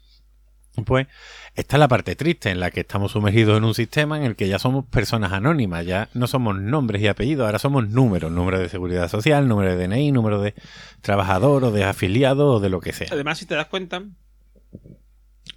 Pues 0.86 1.06
esta 1.54 1.76
es 1.76 1.80
la 1.80 1.88
parte 1.88 2.16
triste 2.16 2.50
en 2.50 2.58
la 2.58 2.70
que 2.70 2.80
estamos 2.80 3.12
sumergidos 3.12 3.58
en 3.58 3.64
un 3.64 3.74
sistema 3.74 4.16
en 4.16 4.24
el 4.24 4.36
que 4.36 4.48
ya 4.48 4.58
somos 4.58 4.86
personas 4.86 5.32
anónimas, 5.32 5.84
ya 5.84 6.08
no 6.14 6.26
somos 6.26 6.58
nombres 6.58 7.02
y 7.02 7.08
apellidos, 7.08 7.44
ahora 7.44 7.58
somos 7.58 7.88
números, 7.88 8.32
número 8.32 8.58
de 8.58 8.70
seguridad 8.70 9.08
social, 9.08 9.46
número 9.48 9.76
de 9.76 9.86
DNI, 9.86 10.12
número 10.12 10.40
de 10.40 10.54
trabajador 11.02 11.64
o 11.64 11.70
de 11.70 11.84
afiliado 11.84 12.54
o 12.54 12.60
de 12.60 12.70
lo 12.70 12.80
que 12.80 12.94
sea. 12.94 13.08
Además, 13.10 13.38
si 13.38 13.44
te 13.44 13.54
das 13.54 13.66
cuenta, 13.66 14.02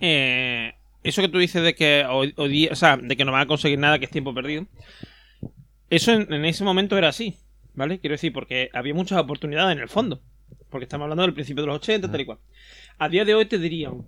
eh, 0.02 0.74
eso 1.04 1.22
que 1.22 1.30
tú 1.30 1.38
dices 1.38 1.64
de 1.64 1.76
que 1.76 2.04
o 2.06 2.76
sea, 2.76 2.98
de 2.98 3.16
que 3.16 3.24
no 3.24 3.32
van 3.32 3.42
a 3.44 3.48
conseguir 3.48 3.80
nada, 3.80 3.98
que 3.98 4.06
es 4.06 4.12
tiempo 4.12 4.34
perdido, 4.34 4.66
eso 5.90 6.12
en, 6.12 6.34
en 6.34 6.44
ese 6.44 6.66
momento 6.66 6.98
era 6.98 7.08
así, 7.08 7.38
¿vale? 7.74 8.00
Quiero 8.00 8.16
decir, 8.16 8.34
porque 8.34 8.70
había 8.74 8.94
muchas 8.94 9.20
oportunidades 9.20 9.78
en 9.78 9.82
el 9.82 9.90
fondo. 9.90 10.22
Porque 10.70 10.84
estamos 10.84 11.06
hablando 11.06 11.24
del 11.24 11.34
principio 11.34 11.64
de 11.64 11.68
los 11.68 11.78
80, 11.78 12.12
tal 12.12 12.22
y 12.22 12.26
cual. 12.26 12.40
A 12.98 13.08
día 13.08 13.24
de 13.24 13.34
hoy 13.36 13.46
te 13.46 13.58
dirían, 13.58 14.04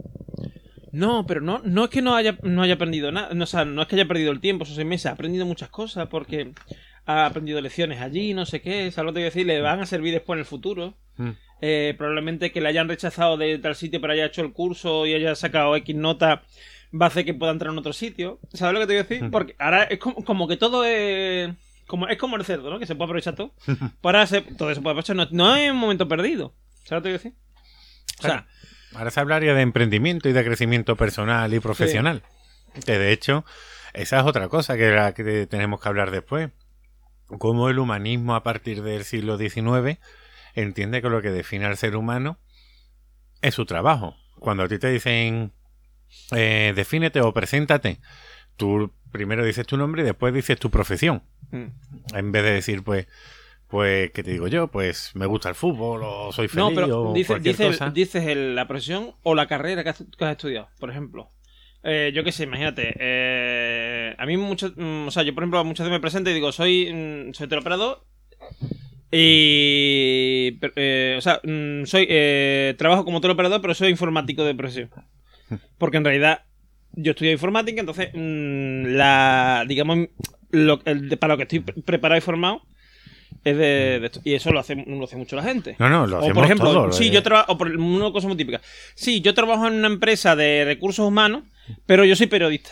no, 0.92 1.26
pero 1.26 1.42
no, 1.42 1.62
no 1.64 1.86
es 1.86 1.90
que 1.90 2.02
no 2.02 2.16
haya, 2.16 2.38
no 2.44 2.62
haya 2.62 2.76
aprendido 2.76 3.12
nada, 3.12 3.34
no, 3.34 3.44
o 3.44 3.48
sea, 3.48 3.66
no 3.66 3.82
es 3.82 3.88
que 3.88 3.96
haya 3.96 4.08
perdido 4.08 4.32
el 4.32 4.40
tiempo, 4.40 4.64
esos 4.64 4.76
seis 4.76 4.88
meses, 4.88 5.08
ha 5.08 5.12
aprendido 5.12 5.46
muchas 5.46 5.70
cosas 5.70 6.08
porque 6.10 6.54
ha 7.06 7.26
aprendido 7.26 7.62
lecciones 7.62 8.02
allí, 8.02 8.34
no 8.34 8.46
sé 8.46 8.62
qué, 8.62 8.92
¿sabes 8.92 9.06
lo 9.06 9.12
que 9.12 9.16
te 9.16 9.20
voy 9.20 9.24
a 9.24 9.26
decir? 9.26 9.46
Le 9.46 9.62
van 9.62 9.80
a 9.80 9.86
servir 9.86 10.14
después 10.14 10.36
en 10.36 10.40
el 10.40 10.46
futuro. 10.46 10.98
Mm. 11.18 11.30
Eh, 11.62 11.96
probablemente 11.98 12.52
que 12.52 12.62
le 12.62 12.70
hayan 12.70 12.88
rechazado 12.88 13.36
de 13.36 13.58
tal 13.58 13.76
sitio 13.76 14.00
pero 14.00 14.14
haya 14.14 14.26
hecho 14.28 14.42
el 14.44 14.54
curso 14.54 15.08
y 15.08 15.16
haya 15.16 15.34
sacado 15.34 15.76
X 15.78 15.96
nota 15.96 16.44
va 16.94 17.06
a 17.06 17.08
hacer 17.08 17.26
que 17.26 17.34
pueda 17.34 17.52
entrar 17.52 17.72
en 17.74 17.80
otro 17.80 17.94
sitio. 17.94 18.40
¿Sabes 18.54 18.74
lo 18.76 18.80
que 18.82 18.86
te 18.88 18.94
voy 18.94 19.00
a 19.00 19.04
decir? 19.04 19.24
Mm. 19.24 19.32
Porque 19.32 19.56
ahora 19.58 19.84
es 19.86 19.98
como, 20.00 20.24
como 20.24 20.48
que 20.48 20.58
todo 20.58 20.84
es... 20.86 21.50
Como, 21.88 22.08
es 22.10 22.18
como 22.18 22.36
el 22.36 22.44
cerdo, 22.44 22.70
¿no? 22.70 22.78
Que 22.80 22.86
se 22.86 22.96
puede 22.96 23.06
aprovechar 23.08 23.36
todo. 23.36 23.54
Ahora 24.04 24.28
se- 24.28 24.42
todo 24.42 24.76
se 24.76 24.82
puede 24.82 24.92
aprovechar. 24.92 25.16
No, 25.16 25.26
no 25.32 25.56
es 25.56 25.72
un 25.72 25.78
momento 25.78 26.06
perdido. 26.08 26.54
¿Sabes 26.84 26.92
lo 26.92 26.98
que 26.98 27.02
te 27.02 27.08
voy 27.10 27.12
a 27.12 27.18
decir? 27.18 27.34
O 28.20 28.22
sea, 28.24 28.48
Ahora 28.96 29.12
se 29.12 29.20
hablaría 29.20 29.54
de 29.54 29.62
emprendimiento 29.62 30.30
y 30.30 30.34
de 30.34 30.44
crecimiento 30.44 30.96
personal 30.96 31.54
y 31.54 31.60
profesional. 31.60 32.24
Que 32.86 32.98
de 32.98 33.12
hecho, 33.12 33.46
esa 33.94 34.20
es 34.20 34.26
otra 34.26 34.48
cosa 34.50 34.78
que, 34.78 34.90
la 34.92 35.14
que 35.14 35.48
tenemos 35.48 35.82
que 35.82 35.90
hablar 35.90 36.12
después. 36.12 36.52
Cómo 37.40 37.70
el 37.70 37.80
humanismo 37.80 38.36
a 38.36 38.44
partir 38.44 38.82
del 38.82 39.04
siglo 39.04 39.38
XIX 39.38 40.00
entiende 40.54 41.02
que 41.02 41.10
lo 41.10 41.22
que 41.22 41.32
define 41.32 41.66
al 41.66 41.78
ser 41.78 41.96
humano 41.96 42.40
es 43.42 43.56
su 43.56 43.66
trabajo. 43.66 44.16
Cuando 44.40 44.64
a 44.64 44.68
ti 44.68 44.80
te 44.80 44.90
dicen 44.90 45.52
eh, 46.32 46.74
defínete 46.76 47.22
o 47.22 47.34
preséntate, 47.34 48.00
tú 48.56 48.94
primero 49.12 49.46
dices 49.46 49.66
tu 49.66 49.78
nombre 49.78 50.02
y 50.02 50.06
después 50.06 50.34
dices 50.34 50.60
tu 50.60 50.70
profesión. 50.70 51.24
mm. 51.52 51.66
En 52.14 52.32
vez 52.32 52.44
de 52.44 52.52
decir, 52.52 52.84
pues, 52.84 53.08
pues, 53.70 54.12
¿qué 54.12 54.24
te 54.24 54.32
digo 54.32 54.48
yo? 54.48 54.68
Pues 54.70 55.12
me 55.16 55.26
gusta 55.26 55.50
el 55.50 55.56
fútbol 55.56 56.02
o 56.04 56.32
soy 56.32 56.48
feliz 56.48 56.64
No, 56.66 56.74
pero 56.74 56.88
o 57.10 57.14
cosa. 57.72 57.90
dices 57.92 58.26
el- 58.28 58.56
la 58.56 58.68
profesión 58.68 59.14
o 59.24 59.36
la 59.36 59.48
carrera 59.48 59.84
que 59.84 59.90
has, 59.90 60.04
que 60.18 60.26
has 60.26 60.32
estudiado, 60.32 60.70
por 60.80 60.90
ejemplo. 60.90 61.30
Eh, 61.84 62.12
yo 62.14 62.24
qué 62.24 62.32
sé, 62.32 62.44
imagínate. 62.44 62.94
eh, 63.00 64.16
a 64.18 64.26
mí, 64.26 64.36
mucho, 64.38 64.74
mm, 64.76 65.08
o 65.08 65.12
sea, 65.12 65.24
yo 65.24 65.34
por 65.34 65.44
ejemplo 65.44 65.64
muchas 65.64 65.86
veces 65.86 65.92
me 65.98 66.02
presento 66.02 66.30
y 66.30 66.34
digo, 66.34 66.52
soy, 66.52 66.92
mm, 66.92 67.34
soy 67.34 67.48
teleoperador 67.48 68.04
y. 69.12 70.52
per- 70.60 70.74
eh, 70.76 71.16
o 71.18 71.22
sea, 71.22 71.40
mm, 71.44 71.86
soy 71.86 72.06
eh, 72.10 72.76
trabajo 72.78 73.06
como 73.06 73.22
teleoperador, 73.22 73.62
pero 73.62 73.74
soy 73.74 73.90
informático 73.90 74.44
de 74.44 74.56
profesión. 74.56 74.90
Porque 75.78 75.98
en 75.98 76.04
realidad 76.04 76.44
yo 76.94 77.12
estudio 77.12 77.32
informática, 77.32 77.80
entonces 77.80 78.10
mm, 78.14 78.86
la. 78.96 79.66
digamos, 79.68 80.10
lo, 80.52 80.80
el 80.86 81.10
de- 81.10 81.18
para 81.18 81.34
lo 81.34 81.38
que 81.38 81.44
estoy 81.44 81.60
pre- 81.62 81.82
preparado 81.82 82.18
y 82.18 82.22
formado 82.22 82.62
es 83.52 83.58
de, 83.58 84.00
de 84.00 84.06
esto. 84.06 84.22
Y 84.24 84.34
eso 84.34 84.52
lo 84.52 84.60
hace, 84.60 84.76
lo 84.76 85.04
hace 85.04 85.16
mucho 85.16 85.36
la 85.36 85.44
gente. 85.44 85.76
No, 85.80 85.90
no, 85.90 86.06
lo 86.08 86.18
O 86.18 86.20
hacemos 86.20 86.36
por 86.36 86.46
ejemplo, 86.46 86.72
todo, 86.72 86.92
sí, 86.92 87.08
eh. 87.08 87.12
yo 87.12 87.24
trabajo, 87.24 87.54
o 87.54 87.58
por 87.58 87.70
una 87.76 88.12
cosa 88.12 88.28
muy 88.28 88.38
típica. 88.38 88.62
Sí, 88.96 89.22
yo 89.22 89.34
trabajo 89.34 89.68
en 89.68 89.74
una 89.76 89.88
empresa 89.88 90.36
de 90.36 90.64
recursos 90.66 91.06
humanos, 91.06 91.44
pero 91.86 92.06
yo 92.06 92.16
soy 92.16 92.28
periodista, 92.28 92.72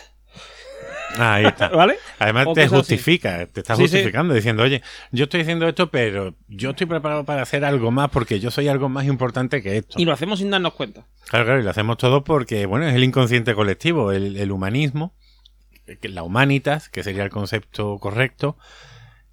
Ah, 1.18 1.34
ahí 1.34 1.46
está. 1.46 1.68
¿vale? 1.74 1.96
Además 2.18 2.46
O 2.48 2.52
te 2.52 2.62
así. 2.62 2.74
justifica, 2.74 3.46
te 3.46 3.60
está 3.60 3.74
Sí, 3.76 3.82
sí. 3.82 3.88
justificando 3.88 4.34
diciendo, 4.34 4.62
oye, 4.62 4.82
yo 5.12 5.24
estoy 5.24 5.40
haciendo 5.42 5.66
esto, 5.66 5.90
pero 5.90 6.34
yo 6.48 6.70
estoy 6.70 6.86
preparado 6.86 7.24
para 7.24 7.40
hacer 7.42 7.64
algo 7.64 7.90
más 7.90 8.10
porque 8.10 8.38
yo 8.40 8.50
soy 8.50 8.68
algo 8.68 8.88
más 8.90 9.06
importante 9.06 9.62
que 9.62 9.78
esto. 9.78 9.98
Y 9.98 10.04
lo 10.04 10.12
hacemos 10.12 10.40
sin 10.40 10.50
darnos 10.50 10.74
cuenta. 10.74 11.06
Claro, 11.30 11.44
claro, 11.46 11.60
y 11.60 11.64
lo 11.64 11.70
hacemos 11.70 11.96
todo 11.96 12.22
porque, 12.22 12.66
bueno, 12.66 12.86
es 12.86 12.94
el 12.94 13.04
inconsciente 13.04 13.54
colectivo, 13.54 14.12
el, 14.12 14.36
el 14.36 14.52
humanismo, 14.52 15.14
la 16.02 16.22
humanitas, 16.22 16.88
que 16.90 17.02
sería 17.02 17.22
el 17.22 17.30
concepto 17.30 17.98
correcto, 17.98 18.58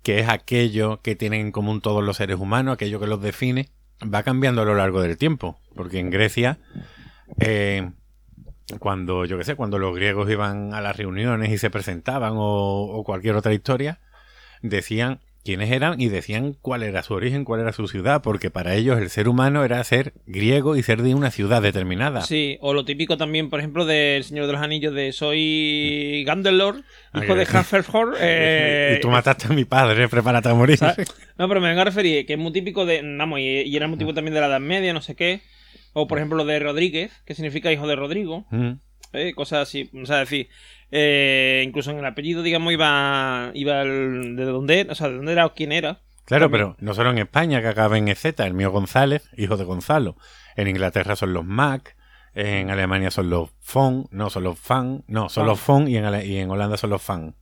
que 0.03 0.19
es 0.19 0.29
aquello 0.29 1.01
que 1.01 1.15
tienen 1.15 1.41
en 1.41 1.51
común 1.51 1.81
todos 1.81 2.03
los 2.03 2.17
seres 2.17 2.37
humanos, 2.39 2.73
aquello 2.73 2.99
que 2.99 3.07
los 3.07 3.21
define, 3.21 3.69
va 4.03 4.23
cambiando 4.23 4.61
a 4.61 4.65
lo 4.65 4.75
largo 4.75 5.01
del 5.01 5.17
tiempo. 5.17 5.57
Porque 5.75 5.99
en 5.99 6.09
Grecia, 6.09 6.59
eh, 7.39 7.89
cuando, 8.79 9.25
yo 9.25 9.37
qué 9.37 9.45
sé, 9.45 9.55
cuando 9.55 9.79
los 9.79 9.95
griegos 9.95 10.29
iban 10.29 10.73
a 10.73 10.81
las 10.81 10.97
reuniones 10.97 11.51
y 11.51 11.57
se 11.57 11.69
presentaban 11.69 12.33
o, 12.35 12.83
o 12.83 13.03
cualquier 13.03 13.35
otra 13.35 13.53
historia, 13.53 13.99
decían 14.61 15.21
quiénes 15.43 15.71
eran 15.71 15.99
y 15.99 16.07
decían 16.07 16.55
cuál 16.61 16.83
era 16.83 17.03
su 17.03 17.13
origen, 17.13 17.43
cuál 17.43 17.59
era 17.61 17.73
su 17.73 17.87
ciudad, 17.87 18.21
porque 18.21 18.49
para 18.49 18.75
ellos 18.75 18.97
el 18.99 19.09
ser 19.09 19.27
humano 19.27 19.65
era 19.65 19.83
ser 19.83 20.13
griego 20.25 20.75
y 20.77 20.83
ser 20.83 21.01
de 21.01 21.13
una 21.15 21.31
ciudad 21.31 21.61
determinada. 21.61 22.21
Sí, 22.21 22.57
o 22.61 22.73
lo 22.73 22.85
típico 22.85 23.17
también, 23.17 23.49
por 23.49 23.59
ejemplo, 23.59 23.85
del 23.85 24.23
Señor 24.23 24.47
de 24.47 24.53
los 24.53 24.61
Anillos 24.61 24.93
de 24.93 25.11
soy 25.11 26.23
Gandalor, 26.25 26.83
Ah, 27.11 27.23
hijo 27.23 27.35
de 27.35 27.43
Hufflepuff. 27.59 28.15
eh, 28.19 28.95
y 28.97 29.01
tú 29.01 29.09
mataste 29.09 29.47
a 29.47 29.51
mi 29.55 29.65
padre, 29.65 30.07
prepárate 30.09 30.49
a 30.49 30.53
morir. 30.53 30.77
¿sabes? 30.77 31.13
No, 31.37 31.47
pero 31.47 31.61
me 31.61 31.67
vengo 31.67 31.81
a 31.81 31.85
referir 31.85 32.25
que 32.25 32.33
es 32.33 32.39
muy 32.39 32.51
típico 32.51 32.85
de. 32.85 33.01
Vamos, 33.17 33.39
y, 33.39 33.43
y 33.43 33.75
era 33.75 33.87
muy 33.87 33.97
típico 33.97 34.13
también 34.13 34.33
de 34.33 34.39
la 34.41 34.47
Edad 34.47 34.59
Media, 34.59 34.93
no 34.93 35.01
sé 35.01 35.15
qué. 35.15 35.41
O 35.93 36.07
por 36.07 36.17
ejemplo 36.17 36.37
lo 36.37 36.45
de 36.45 36.57
Rodríguez, 36.59 37.11
que 37.25 37.35
significa 37.35 37.71
hijo 37.71 37.85
de 37.87 37.95
Rodrigo. 37.95 38.45
Mm. 38.49 38.71
eh, 39.13 39.33
cosas 39.35 39.67
así. 39.67 39.89
O 40.01 40.05
sea, 40.07 40.17
decir, 40.19 40.47
eh, 40.95 41.63
incluso 41.65 41.89
en 41.91 41.97
el 41.97 42.05
apellido, 42.05 42.43
digamos, 42.43 42.71
iba, 42.71 43.49
iba 43.55 43.81
el- 43.81 44.35
de 44.35 44.45
dónde 44.45 44.81
era, 44.81 44.91
o 44.91 44.95
sea, 44.95 45.09
de 45.09 45.15
dónde 45.15 45.31
era 45.31 45.45
o 45.47 45.53
quién 45.55 45.71
era. 45.71 46.01
Claro, 46.25 46.45
También. 46.45 46.73
pero 46.73 46.77
no 46.79 46.93
solo 46.93 47.09
en 47.09 47.17
España, 47.17 47.61
que 47.61 47.67
acaba 47.67 47.97
en 47.97 48.07
EZ, 48.07 48.25
el 48.39 48.53
mío 48.53 48.71
González, 48.71 49.29
hijo 49.35 49.57
de 49.57 49.63
Gonzalo. 49.65 50.15
En 50.55 50.67
Inglaterra 50.67 51.15
son 51.15 51.33
los 51.33 51.43
Mac, 51.43 51.97
en 52.35 52.69
Alemania 52.69 53.11
son 53.11 53.29
los 53.29 53.49
Fon, 53.59 54.07
no, 54.11 54.29
son 54.29 54.43
los 54.43 54.57
Fan, 54.59 55.03
no, 55.07 55.29
son 55.29 55.41
Fan. 55.41 55.47
los 55.47 55.59
Fon 55.59 55.87
y 55.87 55.97
en, 55.97 56.05
Ale- 56.05 56.25
y 56.25 56.37
en 56.37 56.49
Holanda 56.51 56.77
son 56.77 56.91
los 56.91 57.01
Fan. 57.01 57.35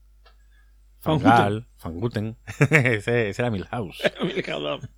Van 1.03 1.19
Fangal, 1.19 1.68
Fanguten, 1.78 2.38
ese, 2.72 3.30
ese 3.30 3.41
era 3.41 3.49
Milhouse. 3.52 4.02
Milhouse 4.23 4.64
Van- 4.64 4.90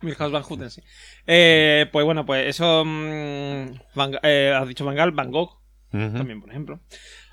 Milhouse 0.00 0.32
Van 0.32 0.42
Houten, 0.42 0.70
sí. 0.70 0.82
Eh, 1.26 1.86
pues 1.92 2.04
bueno, 2.06 2.24
pues 2.24 2.46
eso. 2.46 2.82
mm, 2.86 3.72
Van- 3.94 4.18
eh, 4.22 4.54
has 4.56 4.66
dicho 4.66 4.84
Van 4.84 4.96
Gaal, 4.96 5.10
Van 5.12 5.30
Gogh. 5.30 5.58
También, 5.90 6.40
por 6.40 6.48
ejemplo. 6.50 6.80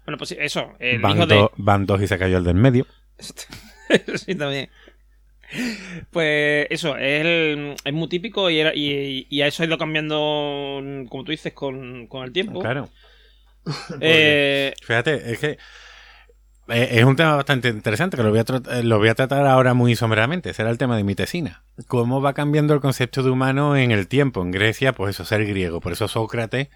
Bueno, 0.07 0.17
pues 0.17 0.31
eso, 0.39 0.73
el 0.79 0.99
Van, 1.01 1.17
hijo 1.17 1.27
de... 1.27 1.35
do- 1.35 1.51
van 1.57 1.85
dos 1.85 2.01
y 2.01 2.07
se 2.07 2.17
cayó 2.17 2.37
el 2.37 2.45
del 2.45 2.55
medio. 2.55 2.87
sí, 4.15 4.35
también. 4.35 4.69
Pues 6.11 6.67
eso, 6.69 6.95
es, 6.97 7.21
el- 7.25 7.75
es 7.83 7.93
muy 7.93 8.07
típico 8.07 8.49
y, 8.49 8.59
era- 8.59 8.73
y, 8.73 9.27
y 9.29 9.41
a 9.41 9.47
eso 9.47 9.63
ha 9.63 9.65
ido 9.65 9.77
cambiando, 9.77 10.81
como 11.09 11.23
tú 11.25 11.31
dices, 11.31 11.51
con, 11.53 12.07
con 12.07 12.23
el 12.23 12.31
tiempo. 12.31 12.61
Claro. 12.61 12.89
Eh, 13.99 14.73
Fíjate, 14.81 15.29
es 15.33 15.39
que 15.39 15.57
eh, 16.69 16.87
es 16.91 17.03
un 17.03 17.17
tema 17.17 17.35
bastante 17.35 17.67
interesante 17.67 18.15
que 18.15 18.23
lo 18.23 18.29
voy, 18.29 18.39
a 18.39 18.45
eh, 18.79 18.83
lo 18.83 18.97
voy 18.97 19.09
a 19.09 19.15
tratar 19.15 19.45
ahora 19.45 19.73
muy 19.73 19.97
someramente. 19.97 20.53
Será 20.53 20.69
el 20.69 20.77
tema 20.77 20.95
de 20.95 21.03
mitesina. 21.03 21.63
Cómo 21.87 22.21
va 22.21 22.31
cambiando 22.33 22.73
el 22.73 22.79
concepto 22.79 23.23
de 23.23 23.29
humano 23.29 23.75
en 23.75 23.91
el 23.91 24.07
tiempo. 24.07 24.41
En 24.41 24.51
Grecia, 24.51 24.93
pues 24.93 25.15
eso, 25.15 25.25
ser 25.25 25.45
griego. 25.45 25.81
Por 25.81 25.91
eso 25.91 26.07
Sócrates, 26.07 26.69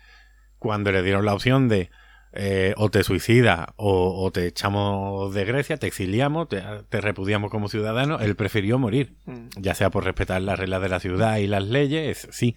cuando 0.60 0.91
le 0.91 1.02
dieron 1.02 1.24
la 1.24 1.34
opción 1.34 1.70
de 1.70 1.90
eh, 2.34 2.74
o 2.78 2.90
te 2.90 3.03
suicidas 3.03 3.68
o, 3.76 4.24
o 4.24 4.32
te 4.32 4.48
echamos 4.48 5.34
de 5.34 5.45
Grecia, 5.45 5.78
te 5.78 5.88
exiliamos, 5.88 6.48
te, 6.48 6.64
te 6.90 7.02
repudiamos 7.02 7.52
como 7.52 7.68
ciudadano, 7.68 8.20
él 8.20 8.36
prefirió 8.36 8.80
morir. 8.80 9.16
mm, 9.26 9.48
Ya 9.58 9.76
sea 9.76 9.90
por 9.90 10.06
respetar 10.06 10.41
las 10.41 10.58
reglas 10.60 10.82
de 10.82 10.90
la 10.90 10.99
ciudad 10.99 11.38
y 11.38 11.48
las 11.48 11.64
leyes, 11.64 12.28
sí, 12.32 12.56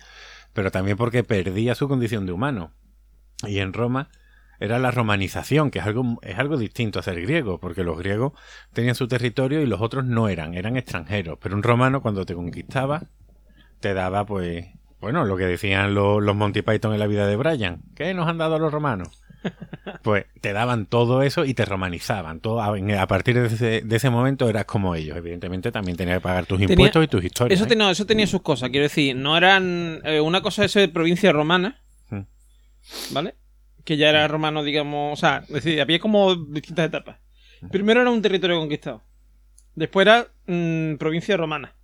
pero 0.52 0.70
también 0.70 0.96
porque 0.96 1.24
perdía 1.24 1.74
su 1.74 1.88
condición 1.88 2.26
de 2.26 2.32
humano. 2.32 2.72
Y 3.46 3.58
en 3.58 3.72
Roma 3.72 4.08
era 4.60 4.78
la 4.78 4.92
romanización, 4.92 5.70
que 5.72 5.80
es 5.80 5.84
algo, 5.84 6.18
es 6.22 6.38
algo 6.38 6.56
distinto 6.56 7.00
a 7.00 7.02
ser 7.02 7.20
griego, 7.20 7.58
porque 7.58 7.82
los 7.82 7.98
griegos 7.98 8.32
tenían 8.72 8.94
su 8.94 9.08
territorio 9.08 9.60
y 9.60 9.66
los 9.66 9.80
otros 9.80 10.04
no 10.04 10.28
eran, 10.28 10.54
eran 10.54 10.76
extranjeros. 10.76 11.38
Pero 11.42 11.56
un 11.56 11.62
romano 11.64 12.00
cuando 12.00 12.24
te 12.24 12.34
conquistaba, 12.34 13.02
te 13.80 13.92
daba 13.92 14.24
pues, 14.24 14.66
bueno, 15.00 15.24
lo 15.24 15.36
que 15.36 15.44
decían 15.44 15.94
los, 15.94 16.22
los 16.22 16.36
Monty 16.36 16.62
Python 16.62 16.94
en 16.94 17.00
la 17.00 17.08
vida 17.08 17.26
de 17.26 17.36
Brian. 17.36 17.82
¿Qué 17.96 18.14
nos 18.14 18.28
han 18.28 18.38
dado 18.38 18.58
los 18.58 18.72
romanos? 18.72 19.23
Pues 20.02 20.26
te 20.40 20.52
daban 20.52 20.86
todo 20.86 21.22
eso 21.22 21.44
y 21.44 21.54
te 21.54 21.64
romanizaban. 21.64 22.40
Todo, 22.40 22.60
a, 22.62 23.06
partir 23.06 23.38
de 23.40 23.46
ese, 23.46 23.80
de 23.82 23.96
ese 23.96 24.10
momento 24.10 24.48
eras 24.48 24.64
como 24.64 24.94
ellos. 24.94 25.16
Evidentemente 25.16 25.70
también 25.72 25.96
tenías 25.96 26.18
que 26.18 26.22
pagar 26.22 26.46
tus 26.46 26.58
Tenía- 26.58 26.72
impuestos 26.72 27.04
y 27.04 27.08
tus 27.08 27.24
historias. 27.24 27.58
eso, 27.58 27.64
¿eh? 27.66 27.68
tenía, 27.68 27.90
eso 27.90 28.06
tenía 28.06 28.26
sus 28.26 28.42
cosas, 28.42 28.70
quiero 28.70 28.84
decir, 28.84 29.14
no 29.16 29.36
eran... 29.36 30.00
eh, 30.04 30.20
una 30.20 30.40
cosa 30.42 30.64
es 30.64 30.72
ser 30.72 30.92
provincia 30.92 31.32
romana, 31.32 31.80
Mm. 32.10 32.20
¿vale? 33.12 33.34
Que 33.84 33.96
ya 33.96 34.10
era 34.10 34.26
romano, 34.28 34.62
digamos, 34.62 35.12
o 35.14 35.20
sea, 35.20 35.38
es 35.48 35.54
decir, 35.54 35.80
había 35.80 35.98
como 35.98 36.34
distintas 36.34 36.86
etapas. 36.86 37.16
Primero 37.70 38.02
era 38.02 38.10
un 38.10 38.20
territorio 38.22 38.58
conquistado. 38.58 39.02
Después 39.74 40.06
era 40.06 40.28
mm, 40.46 40.96
provincia 40.96 41.36
romana. 41.36 41.74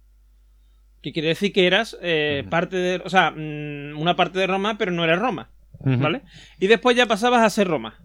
Que 1.03 1.12
quiere 1.12 1.28
decir 1.28 1.53
que 1.55 1.66
eras 1.66 1.97
eh, 2.03 2.45
parte 2.51 2.77
de... 2.77 3.03
O 3.05 3.09
sea, 3.09 3.31
mm, 3.31 3.99
una 3.99 4.15
parte 4.16 4.39
de 4.39 4.47
Roma, 4.47 4.77
pero 4.77 4.93
no 4.93 5.03
eras 5.05 5.19
Roma. 5.19 5.49
¿Vale? 5.82 6.23
Y 6.59 6.66
después 6.66 6.97
ya 6.97 7.07
pasabas 7.07 7.43
a 7.43 7.51
ser 7.51 7.69
Roma. 7.69 7.98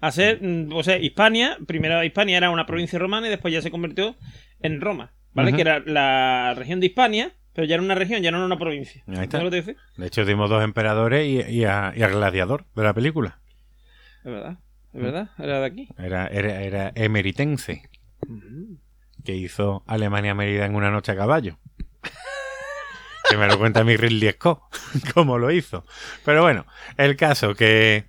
A 0.00 0.10
ser, 0.12 0.42
mm, 0.42 0.72
o 0.72 0.82
sea, 0.82 0.98
Hispania, 0.98 1.58
primero 1.66 2.02
Hispania 2.02 2.38
era 2.38 2.50
una 2.50 2.66
provincia 2.66 2.98
romana 2.98 3.26
y 3.26 3.30
después 3.30 3.52
ya 3.52 3.62
se 3.62 3.70
convirtió 3.70 4.16
en 4.60 4.80
Roma, 4.80 5.12
¿vale? 5.32 5.52
Que 5.52 5.60
era 5.60 5.80
la 5.80 6.54
región 6.56 6.80
de 6.80 6.86
Hispania, 6.86 7.32
pero 7.52 7.66
ya 7.66 7.74
era 7.74 7.82
una 7.82 7.94
región, 7.94 8.22
ya 8.22 8.30
no 8.30 8.38
era 8.38 8.46
una 8.46 8.58
provincia. 8.58 9.02
De 9.06 10.06
hecho, 10.06 10.24
dimos 10.24 10.48
dos 10.48 10.62
emperadores 10.64 11.26
y, 11.26 11.52
y 11.52 11.64
a, 11.64 11.92
y 11.94 12.00
Gladiador 12.00 12.64
de 12.74 12.82
la 12.82 12.94
película. 12.94 13.40
Es 14.24 14.32
verdad, 14.32 14.58
es 14.94 15.02
verdad, 15.02 15.30
era 15.38 15.60
de 15.60 15.66
aquí. 15.66 15.88
Era, 15.98 16.26
era, 16.28 16.62
era 16.62 16.92
emeritense, 16.94 17.88
que 19.24 19.34
hizo 19.34 19.82
Alemania 19.86 20.34
Mérida 20.34 20.66
en 20.66 20.74
una 20.74 20.90
noche 20.90 21.12
a 21.12 21.16
caballo. 21.16 21.58
Que 23.30 23.36
me 23.36 23.46
lo 23.46 23.58
cuenta 23.58 23.84
mi 23.84 23.96
Ridley 23.96 24.32
Scott, 24.32 24.60
cómo 25.14 25.38
lo 25.38 25.50
hizo. 25.50 25.84
Pero 26.24 26.42
bueno, 26.42 26.66
el 26.96 27.16
caso 27.16 27.54
que, 27.54 28.06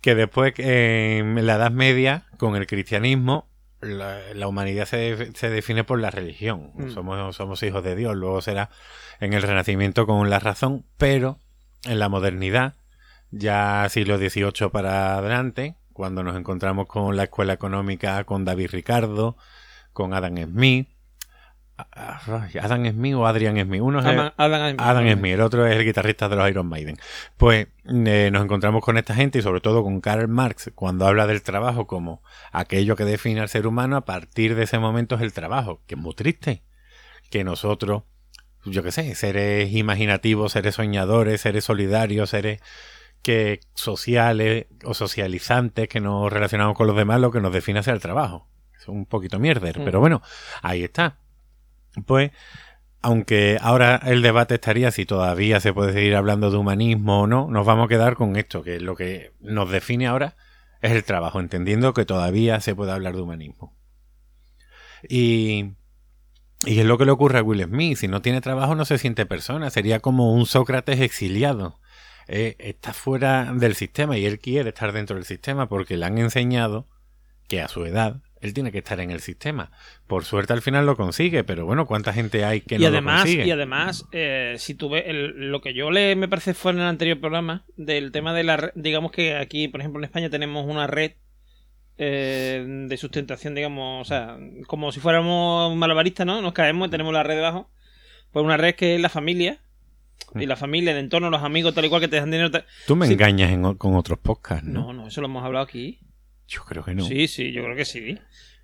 que 0.00 0.14
después 0.14 0.52
eh, 0.58 1.18
en 1.18 1.46
la 1.46 1.54
Edad 1.54 1.70
Media, 1.70 2.26
con 2.36 2.54
el 2.54 2.66
cristianismo, 2.66 3.48
la, 3.80 4.20
la 4.34 4.48
humanidad 4.48 4.86
se, 4.86 5.32
se 5.34 5.50
define 5.50 5.84
por 5.84 6.00
la 6.00 6.10
religión. 6.10 6.72
Mm. 6.74 6.90
Somos, 6.90 7.36
somos 7.36 7.62
hijos 7.62 7.82
de 7.82 7.96
Dios. 7.96 8.16
Luego 8.16 8.40
será 8.42 8.70
en 9.20 9.32
el 9.32 9.42
Renacimiento 9.42 10.06
con 10.06 10.28
la 10.30 10.38
razón, 10.38 10.84
pero 10.96 11.38
en 11.84 11.98
la 11.98 12.08
modernidad, 12.08 12.74
ya 13.30 13.86
siglo 13.88 14.18
XVIII 14.18 14.70
para 14.70 15.16
adelante, 15.16 15.76
cuando 15.92 16.22
nos 16.22 16.36
encontramos 16.36 16.86
con 16.86 17.16
la 17.16 17.24
escuela 17.24 17.52
económica, 17.52 18.22
con 18.24 18.44
David 18.44 18.70
Ricardo, 18.70 19.36
con 19.92 20.14
Adam 20.14 20.36
Smith. 20.36 20.88
Adam 21.78 22.90
Smith 22.90 23.14
o 23.14 23.26
Adrian 23.26 23.56
Smith. 23.64 23.80
Uno 23.80 24.00
es 24.00 24.06
Adam, 24.06 24.32
Adam, 24.36 24.76
Adam 24.78 25.12
Smith, 25.18 25.34
el 25.34 25.40
otro 25.40 25.66
es 25.66 25.76
el 25.76 25.84
guitarrista 25.84 26.28
de 26.28 26.36
los 26.36 26.48
Iron 26.50 26.66
Maiden. 26.66 26.96
Pues 27.36 27.68
eh, 27.86 28.30
nos 28.32 28.44
encontramos 28.44 28.82
con 28.84 28.98
esta 28.98 29.14
gente 29.14 29.38
y 29.38 29.42
sobre 29.42 29.60
todo 29.60 29.82
con 29.82 30.00
Karl 30.00 30.28
Marx 30.28 30.70
cuando 30.74 31.06
habla 31.06 31.26
del 31.26 31.42
trabajo 31.42 31.86
como 31.86 32.22
aquello 32.52 32.96
que 32.96 33.04
define 33.04 33.40
al 33.40 33.48
ser 33.48 33.66
humano, 33.66 33.96
a 33.96 34.04
partir 34.04 34.54
de 34.54 34.64
ese 34.64 34.78
momento 34.78 35.14
es 35.16 35.22
el 35.22 35.32
trabajo, 35.32 35.80
que 35.86 35.94
es 35.94 36.00
muy 36.00 36.14
triste. 36.14 36.62
Que 37.30 37.44
nosotros, 37.44 38.02
yo 38.64 38.82
qué 38.82 38.90
sé, 38.92 39.14
seres 39.14 39.72
imaginativos, 39.72 40.52
seres 40.52 40.74
soñadores, 40.76 41.40
seres 41.42 41.64
solidarios, 41.64 42.30
seres 42.30 42.60
que 43.22 43.60
sociales 43.74 44.66
o 44.84 44.94
socializantes, 44.94 45.88
que 45.88 46.00
nos 46.00 46.32
relacionamos 46.32 46.76
con 46.76 46.86
los 46.86 46.96
demás, 46.96 47.20
lo 47.20 47.30
que 47.30 47.40
nos 47.40 47.52
define 47.52 47.80
es 47.80 47.88
el 47.88 48.00
trabajo. 48.00 48.48
Es 48.80 48.88
un 48.88 49.06
poquito 49.06 49.38
mierder, 49.38 49.80
Mm. 49.80 49.84
pero 49.84 50.00
bueno, 50.00 50.22
ahí 50.62 50.84
está. 50.84 51.18
Pues 52.06 52.30
aunque 53.00 53.58
ahora 53.60 54.00
el 54.04 54.22
debate 54.22 54.54
estaría 54.54 54.90
si 54.90 55.06
todavía 55.06 55.60
se 55.60 55.72
puede 55.72 55.92
seguir 55.92 56.16
hablando 56.16 56.50
de 56.50 56.56
humanismo 56.56 57.22
o 57.22 57.26
no, 57.26 57.48
nos 57.48 57.64
vamos 57.64 57.86
a 57.86 57.88
quedar 57.88 58.16
con 58.16 58.36
esto, 58.36 58.62
que 58.62 58.80
lo 58.80 58.96
que 58.96 59.32
nos 59.40 59.70
define 59.70 60.06
ahora 60.06 60.36
es 60.82 60.92
el 60.92 61.04
trabajo, 61.04 61.40
entendiendo 61.40 61.94
que 61.94 62.04
todavía 62.04 62.60
se 62.60 62.74
puede 62.74 62.92
hablar 62.92 63.14
de 63.14 63.22
humanismo. 63.22 63.76
Y, 65.08 65.74
y 66.66 66.80
es 66.80 66.86
lo 66.86 66.98
que 66.98 67.04
le 67.04 67.12
ocurre 67.12 67.38
a 67.38 67.42
Will 67.42 67.64
Smith, 67.64 67.98
si 67.98 68.08
no 68.08 68.20
tiene 68.20 68.40
trabajo 68.40 68.74
no 68.74 68.84
se 68.84 68.98
siente 68.98 69.26
persona, 69.26 69.70
sería 69.70 70.00
como 70.00 70.32
un 70.32 70.46
Sócrates 70.46 71.00
exiliado. 71.00 71.78
Eh, 72.26 72.56
está 72.58 72.92
fuera 72.92 73.52
del 73.54 73.74
sistema 73.74 74.18
y 74.18 74.26
él 74.26 74.38
quiere 74.38 74.68
estar 74.68 74.92
dentro 74.92 75.16
del 75.16 75.24
sistema 75.24 75.66
porque 75.68 75.96
le 75.96 76.04
han 76.04 76.18
enseñado 76.18 76.86
que 77.48 77.62
a 77.62 77.68
su 77.68 77.86
edad 77.86 78.20
él 78.40 78.54
tiene 78.54 78.70
que 78.72 78.78
estar 78.78 79.00
en 79.00 79.10
el 79.10 79.20
sistema. 79.20 79.70
Por 80.06 80.24
suerte 80.24 80.52
al 80.52 80.62
final 80.62 80.86
lo 80.86 80.96
consigue, 80.96 81.44
pero 81.44 81.66
bueno, 81.66 81.86
¿cuánta 81.86 82.12
gente 82.12 82.44
hay 82.44 82.60
que 82.60 82.76
y 82.76 82.78
no 82.78 82.86
además, 82.88 83.20
lo 83.20 83.22
consigue? 83.24 83.46
y 83.46 83.50
además, 83.50 84.06
eh, 84.12 84.54
si 84.58 84.74
tú 84.74 84.88
ves 84.90 85.04
el- 85.06 85.50
lo 85.50 85.60
que 85.60 85.74
yo 85.74 85.90
le 85.90 86.14
me 86.16 86.28
parece 86.28 86.54
fue 86.54 86.72
en 86.72 86.78
el 86.78 86.86
anterior 86.86 87.18
programa 87.20 87.64
del 87.76 88.12
tema 88.12 88.32
de 88.34 88.44
la 88.44 88.72
digamos 88.74 89.12
que 89.12 89.36
aquí, 89.36 89.68
por 89.68 89.80
ejemplo, 89.80 90.00
en 90.00 90.04
España 90.04 90.30
tenemos 90.30 90.66
una 90.66 90.86
red 90.86 91.12
eh, 91.98 92.64
de 92.88 92.96
sustentación, 92.96 93.54
digamos, 93.54 94.06
o 94.06 94.08
sea, 94.08 94.38
como 94.66 94.92
si 94.92 95.00
fuéramos 95.00 95.74
malabaristas, 95.76 96.26
¿no? 96.26 96.40
Nos 96.40 96.52
caemos 96.52 96.88
y 96.88 96.90
tenemos 96.90 97.12
la 97.12 97.22
red 97.24 97.34
debajo. 97.34 97.70
Pues 98.30 98.44
una 98.44 98.56
red 98.56 98.74
que 98.74 98.94
es 98.94 99.00
la 99.00 99.08
familia. 99.08 99.58
Y 100.34 100.46
la 100.46 100.56
familia, 100.56 100.92
el 100.92 100.98
entorno, 100.98 101.30
los 101.30 101.42
amigos, 101.42 101.74
tal 101.74 101.86
y 101.86 101.88
cual 101.88 102.00
que 102.02 102.08
te 102.08 102.16
dan 102.16 102.30
dinero. 102.30 102.50
tal- 102.50 102.66
Tú 102.86 102.94
me 102.96 103.06
Sí. 103.06 103.14
engañas 103.14 103.50
en 103.50 103.74
con 103.74 103.94
otros 103.96 104.18
podcasts, 104.18 104.64
¿no? 104.66 104.80
No, 104.88 104.92
no, 104.92 105.08
eso 105.08 105.20
lo 105.22 105.26
hemos 105.26 105.42
hablado 105.44 105.64
aquí. 105.64 106.00
Yo 106.48 106.62
creo 106.64 106.84
que 106.84 106.94
no. 106.94 107.04
Sí, 107.04 107.28
sí, 107.28 107.52
yo 107.52 107.62
creo 107.62 107.76
que 107.76 107.84
sí. 107.84 108.18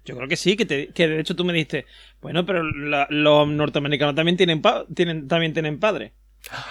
Yo 0.04 0.16
creo 0.16 0.28
que 0.28 0.36
sí, 0.36 0.56
que, 0.56 0.66
te- 0.66 0.88
que 0.88 1.06
de 1.08 1.20
hecho 1.20 1.36
tú 1.36 1.44
me 1.44 1.52
dijiste, 1.52 1.86
bueno, 2.20 2.44
pero 2.44 2.62
la- 2.62 3.06
los 3.10 3.46
norteamericanos 3.48 4.14
también 4.14 4.36
tienen, 4.36 4.60
pa- 4.60 4.84
tienen 4.94 5.28
también 5.28 5.52
tienen 5.52 5.78
padres. 5.78 6.12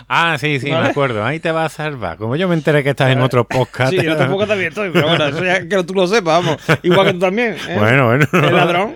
Ah, 0.08 0.38
sí, 0.40 0.60
sí, 0.60 0.70
¿Vale? 0.70 0.84
me 0.84 0.90
acuerdo. 0.92 1.26
Ahí 1.26 1.40
te 1.40 1.52
vas 1.52 1.74
a 1.74 1.84
salvar. 1.84 2.18
Como 2.18 2.36
yo 2.36 2.48
me 2.48 2.54
enteré 2.54 2.84
que 2.84 2.92
estás 2.92 3.12
en 3.12 3.22
otro 3.22 3.48
podcast. 3.48 3.92
Sí, 3.92 4.04
yo 4.04 4.16
tampoco 4.16 4.46
también 4.46 4.70
estoy, 4.70 4.92
pero 4.92 5.08
bueno, 5.08 5.26
eso 5.26 5.44
ya 5.44 5.68
que 5.68 5.84
tú 5.84 5.96
lo 5.96 6.06
sepas, 6.06 6.44
vamos. 6.46 6.58
Igual 6.84 7.08
que 7.08 7.14
tú 7.14 7.20
también. 7.20 7.54
¿eh? 7.68 7.76
Bueno, 7.80 8.06
bueno. 8.06 8.28
El 8.34 8.56
ladrón. 8.56 8.96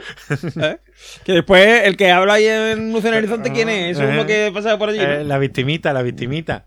¿eh? 0.61 0.77
Que 1.23 1.31
después 1.31 1.81
el 1.85 1.97
que 1.97 2.11
habla 2.11 2.33
ahí 2.33 2.45
en 2.45 2.93
Luciano 2.93 3.17
Horizonte, 3.17 3.51
¿quién 3.51 3.69
es? 3.69 3.97
Es 3.97 4.03
uno 4.07 4.27
que 4.27 4.51
pasaba 4.53 4.77
por 4.77 4.89
allí. 4.89 4.99
¿no? 4.99 5.03
Eh, 5.13 5.23
la 5.23 5.39
victimita, 5.39 5.93
la 5.93 6.03
victimita. 6.03 6.65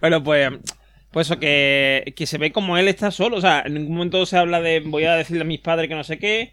Bueno, 0.00 0.22
pues. 0.22 0.50
Pues 1.12 1.26
eso, 1.26 1.38
que, 1.40 2.12
que 2.16 2.26
se 2.26 2.38
ve 2.38 2.52
como 2.52 2.78
él 2.78 2.86
está 2.88 3.10
solo. 3.10 3.36
O 3.36 3.40
sea, 3.40 3.62
en 3.66 3.74
ningún 3.74 3.94
momento 3.96 4.24
se 4.26 4.36
habla 4.36 4.60
de 4.60 4.80
voy 4.80 5.04
a 5.04 5.14
decirle 5.16 5.42
a 5.42 5.44
mis 5.46 5.60
padres 5.60 5.88
que 5.88 5.94
no 5.94 6.04
sé 6.04 6.18
qué. 6.18 6.52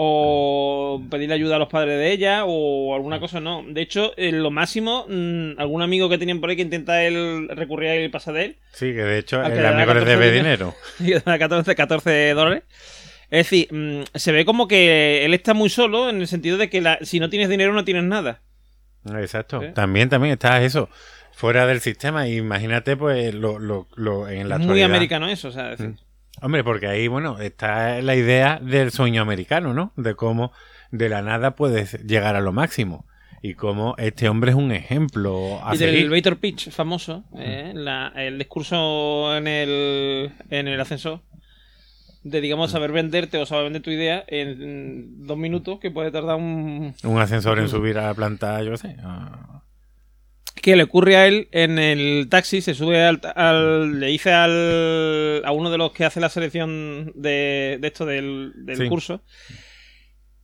O 0.00 1.02
pedirle 1.10 1.34
ayuda 1.34 1.56
a 1.56 1.58
los 1.58 1.68
padres 1.68 1.98
de 1.98 2.12
ella. 2.12 2.44
O 2.46 2.94
alguna 2.94 3.18
cosa, 3.20 3.40
no. 3.40 3.64
De 3.66 3.82
hecho, 3.82 4.12
en 4.16 4.42
lo 4.42 4.50
máximo, 4.50 5.04
mm, 5.08 5.58
algún 5.58 5.82
amigo 5.82 6.08
que 6.08 6.18
tenían 6.18 6.40
por 6.40 6.48
ahí 6.50 6.56
que 6.56 6.62
intenta 6.62 7.02
él 7.02 7.48
recurrir 7.50 7.90
a 7.90 7.94
él 7.96 8.04
y 8.04 8.08
pasa 8.08 8.32
de 8.32 8.44
él. 8.44 8.56
Sí, 8.72 8.86
que 8.86 9.02
de 9.02 9.18
hecho 9.18 9.42
el 9.44 9.66
amigo 9.66 9.92
le 9.94 10.00
14 10.00 10.04
debe 10.10 10.30
dinero. 10.30 10.74
Y 11.00 11.12
da 11.14 11.36
14, 11.38 11.74
14 11.74 12.30
dólares. 12.34 12.62
Es 13.30 13.50
decir, 13.50 13.68
mm, 13.72 14.04
se 14.14 14.32
ve 14.32 14.44
como 14.44 14.68
que 14.68 15.24
él 15.24 15.34
está 15.34 15.52
muy 15.52 15.68
solo 15.68 16.08
en 16.08 16.20
el 16.20 16.28
sentido 16.28 16.56
de 16.58 16.70
que 16.70 16.80
la- 16.80 16.98
si 17.02 17.18
no 17.20 17.28
tienes 17.28 17.48
dinero 17.48 17.72
no 17.72 17.84
tienes 17.84 18.04
nada. 18.04 18.40
Exacto. 19.20 19.62
¿Eh? 19.62 19.72
También, 19.74 20.08
también 20.08 20.32
está 20.34 20.62
eso. 20.62 20.88
Fuera 21.38 21.66
del 21.66 21.80
sistema. 21.80 22.26
Imagínate, 22.28 22.96
pues, 22.96 23.32
lo, 23.32 23.60
lo, 23.60 23.86
lo 23.94 24.28
en 24.28 24.48
la 24.48 24.56
Es 24.56 24.58
muy 24.60 24.64
actualidad. 24.70 24.86
americano 24.90 25.28
eso, 25.28 25.48
o 25.48 25.52
sea, 25.52 25.72
es 25.72 25.78
decir, 25.78 25.96
Hombre, 26.42 26.64
porque 26.64 26.86
ahí, 26.88 27.06
bueno, 27.08 27.38
está 27.38 28.02
la 28.02 28.14
idea 28.16 28.58
del 28.60 28.90
sueño 28.90 29.22
americano, 29.22 29.72
¿no? 29.72 29.92
De 29.96 30.14
cómo 30.16 30.50
de 30.90 31.08
la 31.08 31.22
nada 31.22 31.52
puedes 31.56 32.04
llegar 32.04 32.34
a 32.36 32.40
lo 32.40 32.52
máximo. 32.52 33.06
y 33.40 33.54
cómo 33.54 33.94
este 33.98 34.28
hombre 34.28 34.50
es 34.50 34.56
un 34.56 34.72
ejemplo 34.72 35.60
a 35.64 35.72
y 35.76 35.78
del 35.78 35.94
elevator 35.94 36.38
pitch 36.38 36.70
famoso, 36.72 37.22
eh, 37.38 37.70
la- 37.72 38.12
el 38.16 38.36
discurso 38.36 39.36
en 39.36 39.46
el, 39.46 40.32
en 40.50 40.66
el 40.66 40.80
ascensor 40.80 41.20
de, 42.24 42.40
digamos, 42.40 42.72
saber 42.72 42.90
venderte 42.90 43.38
o 43.38 43.46
saber 43.46 43.64
vender 43.64 43.82
tu 43.82 43.90
idea 43.90 44.24
en 44.26 45.24
dos 45.24 45.38
minutos, 45.38 45.78
que 45.78 45.92
puede 45.92 46.10
tardar 46.10 46.34
un... 46.34 46.94
Un 47.04 47.20
ascensor 47.20 47.60
en 47.60 47.68
subir 47.68 47.96
a 47.98 48.06
la 48.08 48.14
planta, 48.14 48.60
yo 48.64 48.72
qué 48.72 48.76
sé. 48.76 48.96
a- 49.04 49.62
que 50.60 50.76
le 50.76 50.82
ocurre 50.84 51.16
a 51.16 51.26
él 51.26 51.48
en 51.52 51.78
el 51.78 52.28
taxi, 52.30 52.60
se 52.60 52.74
sube 52.74 53.02
al, 53.04 53.20
al- 53.34 53.98
le 54.00 54.06
dice 54.08 54.32
al, 54.32 55.42
a 55.44 55.52
uno 55.52 55.70
de 55.70 55.78
los 55.78 55.92
que 55.92 56.04
hace 56.04 56.20
la 56.20 56.28
selección 56.28 57.12
de, 57.14 57.78
de 57.80 57.86
esto 57.88 58.04
del, 58.06 58.52
del 58.56 58.76
Sí. 58.76 58.88
curso 58.88 59.22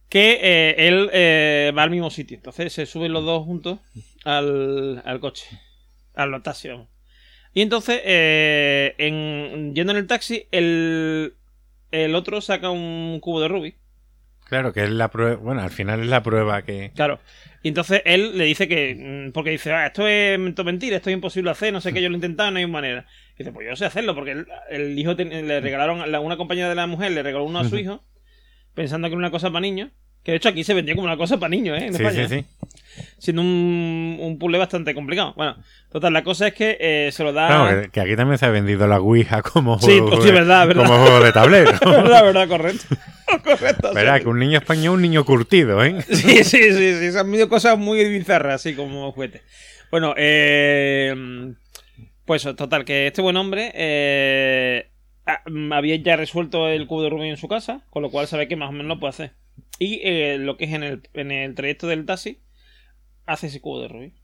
que 0.09 0.39
eh, 0.43 0.75
él 0.89 1.11
eh, 1.13 1.73
va 1.77 1.83
al 1.83 1.91
mismo 1.91 2.11
sitio. 2.11 2.37
Entonces 2.37 2.73
se 2.73 2.87
suben 2.87 3.13
los 3.13 3.25
dos 3.25 3.45
juntos 3.45 3.81
al, 4.25 5.03
al 5.05 5.21
coche, 5.21 5.47
al 6.15 6.41
taxi. 6.43 6.69
vamos. 6.69 6.89
Y 7.53 7.63
entonces, 7.63 8.01
eh, 8.05 8.95
en, 8.99 9.75
yendo 9.75 9.93
en 9.93 9.99
el 9.99 10.07
taxi, 10.07 10.47
el, 10.53 11.35
el 11.91 12.15
otro 12.15 12.41
saca 12.41 12.71
un 12.71 13.19
cubo 13.21 13.41
de 13.41 13.49
Rubik. 13.49 13.77
Claro, 14.49 14.73
que 14.73 14.85
es 14.85 14.91
la 14.91 15.09
prueba. 15.09 15.37
Bueno, 15.37 15.63
al 15.63 15.71
final 15.71 16.01
es 16.01 16.07
la 16.07 16.23
prueba 16.23 16.63
que. 16.63 16.93
Claro. 16.95 17.19
Y 17.63 17.69
entonces 17.69 18.03
él 18.05 18.37
le 18.37 18.45
dice 18.45 18.69
que. 18.69 19.29
mm, 19.29 19.33
Porque 19.33 19.51
dice, 19.51 19.73
ah, 19.73 19.87
esto 19.87 20.07
es 20.07 20.39
mentira, 20.39 20.97
esto 20.97 21.11
es 21.11 21.15
imposible 21.15 21.51
hacer, 21.51 21.73
no 21.73 21.81
sé 21.81 21.93
qué, 21.93 22.03
yo 22.03 22.09
lo 22.11 22.15
he 22.15 22.19
intentado, 22.19 22.51
no 22.51 22.59
hay 22.59 22.67
manera. 22.67 23.07
Y 23.35 23.39
dice, 23.39 23.53
pues 23.53 23.67
yo 23.69 23.75
sé 23.75 23.87
hacerlo, 23.87 24.15
porque 24.15 24.33
el, 24.33 24.47
el 24.71 24.99
hijo 24.99 25.17
ten- 25.17 25.31
le 25.49 25.61
regalaron, 25.61 26.11
la- 26.13 26.21
una 26.21 26.37
compañera 26.37 26.69
de 26.69 26.75
la 26.75 26.87
mujer 26.87 27.13
le 27.13 27.23
regaló 27.23 27.45
uno 27.45 27.59
a 27.61 27.65
su 27.69 27.77
hijo, 27.79 28.05
pensando 28.75 29.09
que 29.09 29.13
era 29.13 29.19
una 29.19 29.31
cosa 29.31 29.49
para 29.49 29.61
niños. 29.63 29.91
Que 30.23 30.33
de 30.33 30.37
hecho 30.39 30.49
aquí 30.51 30.63
se 30.65 30.73
vendía 30.75 30.95
como 30.95 31.07
una 31.07 31.17
cosa 31.17 31.39
para 31.39 31.51
niños, 31.51 31.79
¿eh? 31.81 31.87
En 31.87 31.95
Sí, 31.95 32.03
España. 32.03 32.29
sí, 32.29 32.41
sí. 32.41 32.47
Siendo 33.19 33.43
un, 33.43 34.19
un 34.21 34.39
puzzle 34.39 34.59
bastante 34.59 34.95
complicado. 34.95 35.33
Bueno, 35.37 35.57
total, 35.91 36.13
la 36.13 36.23
cosa 36.23 36.49
es 36.49 36.55
que 36.55 36.77
eh, 36.81 37.11
se 37.13 37.23
lo 37.25 37.33
da. 37.33 37.47
Claro, 37.47 37.83
que, 37.83 37.91
que 37.91 38.01
aquí 38.01 38.17
también 38.17 38.39
se 38.39 38.47
ha 38.47 38.51
vendido 38.51 38.87
la 38.87 39.01
Ouija 39.01 39.43
como 39.43 39.79
Sí, 39.79 39.99
juego, 39.99 40.17
hostia, 40.17 40.33
de, 40.33 40.39
verdad, 40.39 40.67
verdad. 40.67 40.87
como 40.87 40.99
juego 40.99 41.21
de 41.25 41.33
tablero. 41.33 41.73
verdad, 41.85 42.25
verdad, 42.25 42.49
correcto. 42.49 42.85
correcto. 43.43 43.95
Verá, 43.95 44.17
sí. 44.19 44.23
que 44.23 44.29
un 44.29 44.39
niño 44.39 44.59
español 44.59 44.85
es 44.85 44.97
un 44.97 45.03
niño 45.03 45.25
curtido, 45.25 45.85
¿eh? 45.85 46.03
Sí, 46.09 46.45
sí, 46.45 46.73
sí, 46.73 46.95
sí, 46.99 47.13
se 47.13 47.19
han 47.19 47.31
visto 47.31 47.49
cosas 47.49 47.79
muy 47.79 48.05
bizarras, 48.09 48.57
así 48.57 48.75
como 48.75 49.11
juguetes. 49.13 49.43
Bueno, 49.91 50.15
eh, 50.17 51.55
pues 52.25 52.43
total, 52.43 52.85
que 52.85 53.07
este 53.07 53.23
buen 53.23 53.37
hombre 53.37 53.71
eh, 53.75 54.91
ah, 55.27 55.43
mm, 55.47 55.73
había 55.73 55.97
ya 55.97 56.17
resuelto 56.17 56.69
el 56.69 56.87
cubo 56.87 57.03
de 57.03 57.11
Rubik 57.11 57.31
en 57.31 57.37
su 57.37 57.49
casa, 57.49 57.83
con 57.91 58.03
lo 58.03 58.11
cual 58.11 58.27
sabe 58.27 58.49
que 58.49 58.57
más 58.57 58.71
o 58.71 58.73
menos 58.73 58.89
lo 58.89 58.99
puede 58.99 59.11
hacer. 59.11 59.33
Y 59.79 60.01
eh, 60.05 60.39
lo 60.39 60.57
que 60.57 60.65
es 60.65 60.73
en 60.73 60.83
el, 60.83 61.03
en 61.15 61.31
el 61.31 61.55
trayecto 61.55 61.87
del 61.87 62.07
taxi, 62.07 62.39
hace 63.27 63.49
ese 63.49 63.61
cubo 63.61 63.81
de 63.81 63.89
Rubik. 63.89 64.15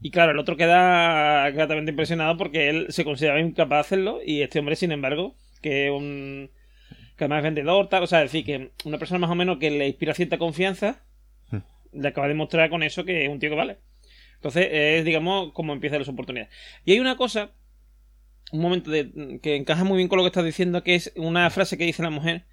Y 0.00 0.10
claro, 0.10 0.32
el 0.32 0.38
otro 0.38 0.56
queda 0.56 1.50
gratamente 1.50 1.90
impresionado 1.90 2.36
porque 2.36 2.68
él 2.68 2.86
se 2.90 3.04
consideraba 3.04 3.40
incapaz 3.40 3.76
de 3.76 3.80
hacerlo 3.80 4.20
y 4.24 4.42
este 4.42 4.58
hombre, 4.58 4.76
sin 4.76 4.92
embargo, 4.92 5.36
que 5.62 5.86
es 5.86 5.92
un 5.92 6.50
que 7.16 7.24
además 7.24 7.38
es 7.38 7.44
vendedor, 7.44 7.88
tal, 7.88 8.02
o 8.02 8.06
sea, 8.06 8.22
es 8.22 8.30
decir, 8.30 8.44
que 8.44 8.72
una 8.84 8.98
persona 8.98 9.18
más 9.18 9.30
o 9.30 9.34
menos 9.34 9.56
que 9.58 9.70
le 9.70 9.86
inspira 9.86 10.12
cierta 10.12 10.36
confianza, 10.36 11.02
Hmm. 11.50 11.58
le 11.92 12.08
acaba 12.08 12.28
de 12.28 12.34
mostrar 12.34 12.70
con 12.70 12.82
eso 12.82 13.04
que 13.04 13.24
es 13.24 13.30
un 13.30 13.38
tío 13.38 13.50
que 13.50 13.56
vale. 13.56 13.78
Entonces, 14.34 14.68
es, 14.70 15.04
digamos, 15.04 15.52
como 15.52 15.72
empiezan 15.72 16.00
las 16.00 16.08
oportunidades. 16.08 16.52
Y 16.84 16.92
hay 16.92 17.00
una 17.00 17.16
cosa, 17.16 17.52
un 18.52 18.60
momento 18.60 18.90
de, 18.90 19.40
que 19.42 19.56
encaja 19.56 19.84
muy 19.84 19.96
bien 19.96 20.08
con 20.08 20.18
lo 20.18 20.24
que 20.24 20.28
estás 20.28 20.44
diciendo, 20.44 20.82
que 20.82 20.94
es 20.94 21.12
una 21.16 21.48
frase 21.50 21.78
que 21.78 21.84
dice 21.84 22.02
la 22.02 22.10
mujer, 22.10 22.44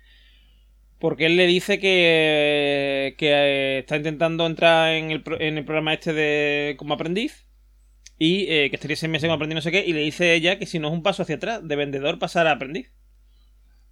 porque 1.04 1.26
él 1.26 1.36
le 1.36 1.48
dice 1.48 1.80
que, 1.80 3.14
que 3.18 3.28
eh, 3.30 3.80
está 3.80 3.98
intentando 3.98 4.46
entrar 4.46 4.94
en 4.94 5.12
el, 5.12 5.22
en 5.40 5.58
el 5.58 5.66
programa 5.66 5.94
este 5.94 6.14
de 6.14 6.76
como 6.78 6.94
aprendiz 6.94 7.46
y 8.18 8.46
eh, 8.48 8.70
que 8.70 8.78
estaría 8.78 8.96
seis 8.96 9.12
meses 9.12 9.28
como 9.28 9.34
aprendiz 9.34 9.56
no 9.56 9.62
sé 9.62 9.74
qué, 9.74 9.84
y 9.86 9.92
le 9.92 10.00
dice 10.00 10.34
ella 10.34 10.58
que 10.58 10.66
si 10.66 10.80
no 10.80 10.88
es 10.88 10.94
un 10.94 11.04
paso 11.04 11.24
hacia 11.24 11.36
atrás, 11.36 11.68
de 11.68 11.76
vendedor 11.76 12.20
pasar 12.20 12.48
a 12.48 12.54
aprendiz. 12.54 12.94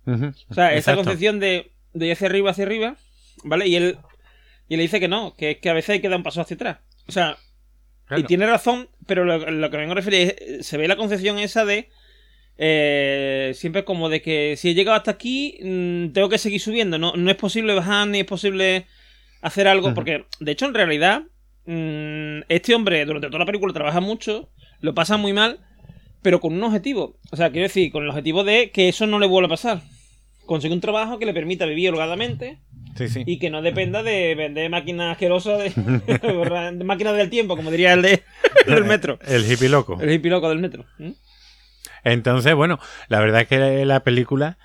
O 0.08 0.54
sea, 0.54 0.74
esa 0.74 0.96
concepción 0.96 1.42
de, 1.42 1.74
de 1.92 2.06
ir 2.06 2.14
hacia 2.14 2.28
arriba, 2.28 2.52
hacia 2.52 2.64
arriba, 2.64 2.96
¿vale? 3.44 3.68
Y 3.68 3.76
él, 3.76 3.98
y 4.70 4.76
él 4.76 4.80
dice 4.80 5.02
que 5.02 5.10
no, 5.10 5.36
que 5.36 5.52
es 5.52 5.58
que 5.58 5.70
a 5.70 5.74
veces 5.74 5.90
hay 5.90 6.00
que 6.00 6.08
dar 6.08 6.16
un 6.16 6.24
paso 6.24 6.40
hacia 6.40 6.56
atrás. 6.56 6.78
O 7.08 7.12
sea, 7.12 7.38
Claro. 8.06 8.22
y 8.22 8.24
tiene 8.24 8.46
razón, 8.46 8.88
pero 9.06 9.26
lo, 9.26 9.52
lo 9.52 9.70
que 9.70 9.76
vengo 9.76 9.92
a 9.92 9.96
referir 9.96 10.34
es, 10.40 10.66
se 10.66 10.78
ve 10.78 10.88
la 10.88 10.96
concepción 10.96 11.40
esa 11.40 11.66
de, 11.66 11.90
eh, 12.58 13.52
siempre 13.56 13.84
como 13.84 14.10
de 14.10 14.22
que 14.22 14.56
si 14.58 14.70
he 14.70 14.74
llegado 14.74 14.98
hasta 14.98 15.12
aquí, 15.12 15.58
mm, 15.62 16.10
tengo 16.14 16.30
que 16.30 16.38
seguir 16.38 16.60
subiendo, 16.60 16.98
no, 16.98 17.14
no 17.16 17.32
es 17.32 17.38
posible 17.38 17.74
bajar 17.74 18.08
ni 18.08 18.20
es 18.20 18.26
posible 18.26 18.86
hacer 19.42 19.68
algo, 19.68 19.94
porque 19.94 20.26
de 20.40 20.52
hecho 20.52 20.66
en 20.68 20.74
realidad, 20.74 21.24
mm, 21.66 22.42
este 22.50 22.76
hombre 22.76 23.06
durante 23.06 23.28
toda 23.28 23.40
la 23.40 23.46
película 23.46 23.74
trabaja 23.74 24.00
mucho, 24.00 24.50
lo 24.80 24.94
pasa 24.94 25.18
muy 25.18 25.34
mal, 25.34 25.60
pero 26.22 26.40
con 26.40 26.54
un 26.54 26.64
objetivo. 26.64 27.18
O 27.32 27.36
sea, 27.36 27.52
quiero 27.52 27.68
decir, 27.68 27.92
con 27.92 28.04
el 28.04 28.10
objetivo 28.10 28.44
de 28.44 28.72
que 28.72 28.90
eso 28.90 29.08
no 29.08 29.20
le 29.20 29.28
vuelva 29.28 29.48
a 29.48 29.50
pasar. 29.50 29.82
Conseguir 30.46 30.76
un 30.76 30.82
trabajo 30.82 31.18
que 31.18 31.26
le 31.26 31.34
permita 31.34 31.66
vivir 31.66 31.90
holgadamente 31.90 32.60
Sí, 32.98 33.08
sí. 33.08 33.24
y 33.26 33.40
que 33.40 33.50
no 33.50 33.62
dependa 33.62 34.04
de 34.04 34.36
vender 34.36 34.70
máquinas 34.70 35.14
asquerosas 35.14 35.60
de, 35.60 35.70
de 36.78 36.84
máquinas 36.84 37.16
del 37.16 37.30
tiempo, 37.30 37.56
como 37.56 37.72
diría 37.72 37.94
el 37.94 38.02
de, 38.02 38.22
del 38.68 38.84
metro. 38.84 39.18
El 39.26 39.50
hippie 39.50 39.70
loco. 39.70 39.98
El 40.00 40.12
hippie 40.12 40.30
loco 40.30 40.50
del 40.50 40.60
metro. 40.60 40.86
¿Mm? 41.00 41.12
Entonces, 42.04 42.54
bueno, 42.56 42.80
la 43.08 43.20
verdad 43.20 43.42
es 43.42 43.48
que 43.48 43.86
la 43.86 44.00
película 44.02 44.58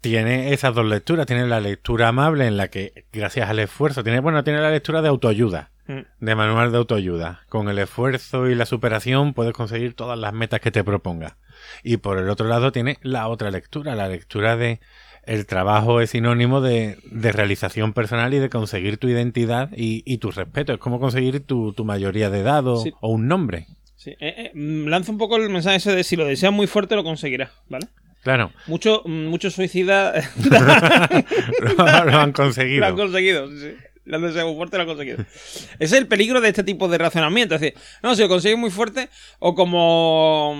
tiene 0.00 0.52
esas 0.52 0.74
dos 0.74 0.86
lecturas. 0.86 1.26
Tiene 1.26 1.46
la 1.46 1.60
lectura 1.60 2.08
amable 2.08 2.46
en 2.46 2.56
la 2.56 2.68
que, 2.68 3.06
gracias 3.12 3.48
al 3.50 3.58
esfuerzo, 3.58 4.04
tiene, 4.04 4.20
bueno, 4.20 4.44
tiene 4.44 4.60
la 4.60 4.70
lectura 4.70 5.02
de 5.02 5.08
autoayuda, 5.08 5.70
Mm. 5.88 6.00
de 6.18 6.34
manual 6.34 6.72
de 6.72 6.78
autoayuda. 6.78 7.42
Con 7.48 7.68
el 7.68 7.78
esfuerzo 7.78 8.48
y 8.48 8.54
la 8.56 8.66
superación 8.66 9.34
puedes 9.34 9.52
conseguir 9.52 9.94
todas 9.94 10.18
las 10.18 10.32
metas 10.32 10.60
que 10.60 10.72
te 10.72 10.82
propongas. 10.82 11.36
Y 11.84 11.98
por 11.98 12.18
el 12.18 12.28
otro 12.28 12.48
lado 12.48 12.72
tiene 12.72 12.98
la 13.02 13.28
otra 13.28 13.50
lectura, 13.52 13.94
la 13.94 14.08
lectura 14.08 14.56
de 14.56 14.80
el 15.24 15.46
trabajo 15.46 16.00
es 16.00 16.10
sinónimo 16.10 16.60
de, 16.60 16.98
de 17.10 17.32
realización 17.32 17.92
personal 17.92 18.32
y 18.34 18.38
de 18.38 18.48
conseguir 18.48 18.98
tu 18.98 19.08
identidad 19.08 19.70
y, 19.76 20.02
y 20.04 20.18
tu 20.18 20.30
respeto. 20.32 20.72
Es 20.72 20.78
como 20.78 20.98
conseguir 21.00 21.44
tu, 21.46 21.72
tu 21.72 21.84
mayoría 21.84 22.30
de 22.30 22.40
edad 22.40 22.66
o, 22.66 22.76
Sí. 22.78 22.92
o 23.00 23.08
un 23.10 23.26
nombre. 23.28 23.66
Sí, 24.06 24.12
eh, 24.20 24.34
eh, 24.38 24.50
mm, 24.54 24.86
lanza 24.86 25.10
un 25.10 25.18
poco 25.18 25.34
el 25.34 25.50
mensaje 25.50 25.78
ese 25.78 25.92
de 25.92 26.04
si 26.04 26.14
lo 26.14 26.24
deseas 26.24 26.52
muy 26.52 26.68
fuerte 26.68 26.94
lo 26.94 27.02
conseguirás, 27.02 27.50
¿vale? 27.68 27.88
Claro, 28.22 28.52
Mucho, 28.68 29.02
mm, 29.04 29.26
muchos 29.26 29.54
suicidas 29.54 30.30
lo, 30.48 31.74
lo 32.04 32.16
han 32.16 32.30
conseguido. 32.30 32.78
lo 32.82 32.86
han 32.86 32.94
conseguido. 32.94 33.50
sí, 33.50 33.58
sí. 33.58 33.70
Lo 34.04 34.18
han 34.18 34.22
deseado 34.22 34.46
muy 34.46 34.56
fuerte 34.56 34.76
lo 34.76 34.82
han 34.82 34.88
conseguido. 34.88 35.18
Ese 35.18 35.66
es 35.80 35.92
el 35.94 36.06
peligro 36.06 36.40
de 36.40 36.50
este 36.50 36.62
tipo 36.62 36.86
de 36.86 36.98
razonamiento. 36.98 37.56
Es 37.56 37.60
decir, 37.60 37.76
no, 38.04 38.14
si 38.14 38.22
lo 38.22 38.28
consigues 38.28 38.56
muy 38.56 38.70
fuerte, 38.70 39.08
o 39.40 39.56
como. 39.56 40.52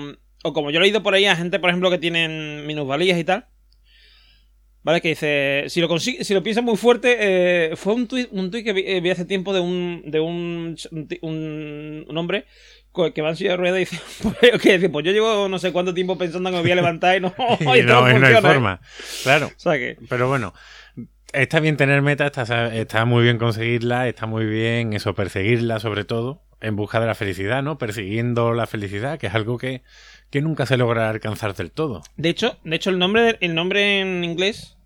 O 0.43 0.51
como 0.51 0.69
yo 0.69 0.79
he 0.79 0.81
leído 0.81 1.01
por 1.01 1.13
ahí 1.13 1.23
a 1.23 1.37
gente, 1.37 1.57
por 1.57 1.69
ejemplo, 1.69 1.89
que 1.89 1.97
tienen 1.97 2.67
minusvalías 2.67 3.17
y 3.17 3.23
tal. 3.23 3.45
¿Vale? 4.83 4.99
Que 4.99 5.09
dice, 5.09 5.63
si 5.67 5.79
lo 5.79 5.87
consigue, 5.87 6.25
si 6.25 6.33
lo 6.33 6.43
piensas 6.43 6.65
muy 6.65 6.75
fuerte, 6.75 7.17
eh, 7.19 7.75
fue 7.77 7.93
un 7.93 8.09
tuit, 8.09 8.27
un 8.31 8.51
tuit 8.51 8.65
que 8.65 8.73
vi, 8.73 8.83
eh, 8.85 8.99
vi 8.99 9.09
hace 9.11 9.23
tiempo 9.23 9.53
de 9.53 9.61
un, 9.61 10.03
de 10.05 10.19
un, 10.19 10.75
un, 11.21 12.05
un 12.09 12.17
hombre 12.17 12.45
que 13.13 13.21
va 13.21 13.29
en 13.29 13.35
silla 13.35 13.51
de 13.51 13.57
ruedas 13.57 13.77
y 13.77 13.79
dice, 13.81 13.99
pues, 14.39 14.63
dice, 14.63 14.89
pues 14.89 15.05
yo 15.05 15.11
llevo 15.11 15.47
no 15.47 15.59
sé 15.59 15.71
cuánto 15.71 15.93
tiempo 15.93 16.17
pensando 16.17 16.49
que 16.49 16.55
me 16.55 16.61
voy 16.61 16.71
a 16.71 16.75
levantar 16.75 17.17
y 17.17 17.21
no, 17.21 17.33
y 17.59 17.83
no, 17.83 18.05
hay 18.05 18.41
forma. 18.41 18.81
Claro, 19.23 19.47
O 19.47 19.59
sea 19.59 19.73
que, 19.73 19.97
pero 20.09 20.27
bueno, 20.27 20.53
está 21.33 21.59
bien 21.59 21.77
tener 21.77 22.01
metas, 22.01 22.37
está, 22.37 22.75
está 22.75 23.05
muy 23.05 23.23
bien 23.23 23.37
conseguirla, 23.37 24.07
está 24.07 24.25
muy 24.25 24.45
bien 24.45 24.93
eso, 24.93 25.13
perseguirla 25.13 25.79
sobre 25.79 26.05
todo, 26.05 26.43
en 26.61 26.75
busca 26.75 26.99
de 26.99 27.07
la 27.07 27.15
felicidad, 27.15 27.61
¿no? 27.63 27.77
Persiguiendo 27.77 28.53
la 28.53 28.67
felicidad, 28.67 29.19
que 29.19 29.27
es 29.27 29.35
algo 29.35 29.57
que, 29.57 29.83
que 30.29 30.41
nunca 30.41 30.65
se 30.65 30.77
logra 30.77 31.09
alcanzar 31.09 31.55
del 31.55 31.71
todo. 31.71 32.01
de 32.15 32.29
hecho, 32.29 32.57
de 32.63 32.75
hecho 32.75 32.89
el 32.89 32.99
nombre, 32.99 33.37
el 33.41 33.55
nombre 33.55 33.99
en 33.99 34.23
inglés, 34.23 34.77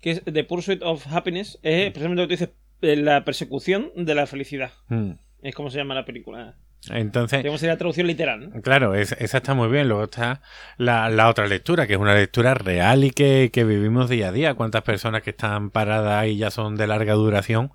que 0.00 0.12
es 0.12 0.22
The 0.24 0.44
Pursuit 0.44 0.82
of 0.82 1.06
Happiness, 1.10 1.58
es 1.62 1.90
precisamente 1.90 2.22
lo 2.22 2.28
que 2.28 2.36
tú 2.36 2.40
dices, 2.40 2.54
eh, 2.82 2.96
la 2.96 3.24
persecución 3.24 3.90
de 3.96 4.14
la 4.14 4.26
felicidad. 4.26 4.72
Mm. 4.88 5.12
Es 5.42 5.54
como 5.54 5.70
se 5.70 5.78
llama 5.78 5.94
la 5.94 6.04
película. 6.04 6.56
Entonces, 6.90 7.42
sería 7.42 7.72
la 7.72 7.78
traducción 7.78 8.06
literal, 8.06 8.50
¿no? 8.52 8.60
Claro, 8.62 8.94
es- 8.94 9.12
esa 9.18 9.38
está 9.38 9.54
muy 9.54 9.68
bien. 9.68 9.88
Luego 9.88 10.04
está 10.04 10.40
la, 10.76 11.08
la 11.08 11.28
otra 11.28 11.46
lectura, 11.46 11.86
que 11.86 11.94
es 11.94 11.98
una 11.98 12.14
lectura 12.14 12.54
real 12.54 13.04
y 13.04 13.10
que, 13.10 13.50
que 13.52 13.64
vivimos 13.64 14.10
día 14.10 14.28
a 14.28 14.32
día. 14.32 14.54
¿Cuántas 14.54 14.82
personas 14.82 15.22
que 15.22 15.30
están 15.30 15.70
paradas 15.70 16.26
y 16.26 16.36
ya 16.36 16.50
son 16.50 16.76
de 16.76 16.86
larga 16.86 17.14
duración, 17.14 17.72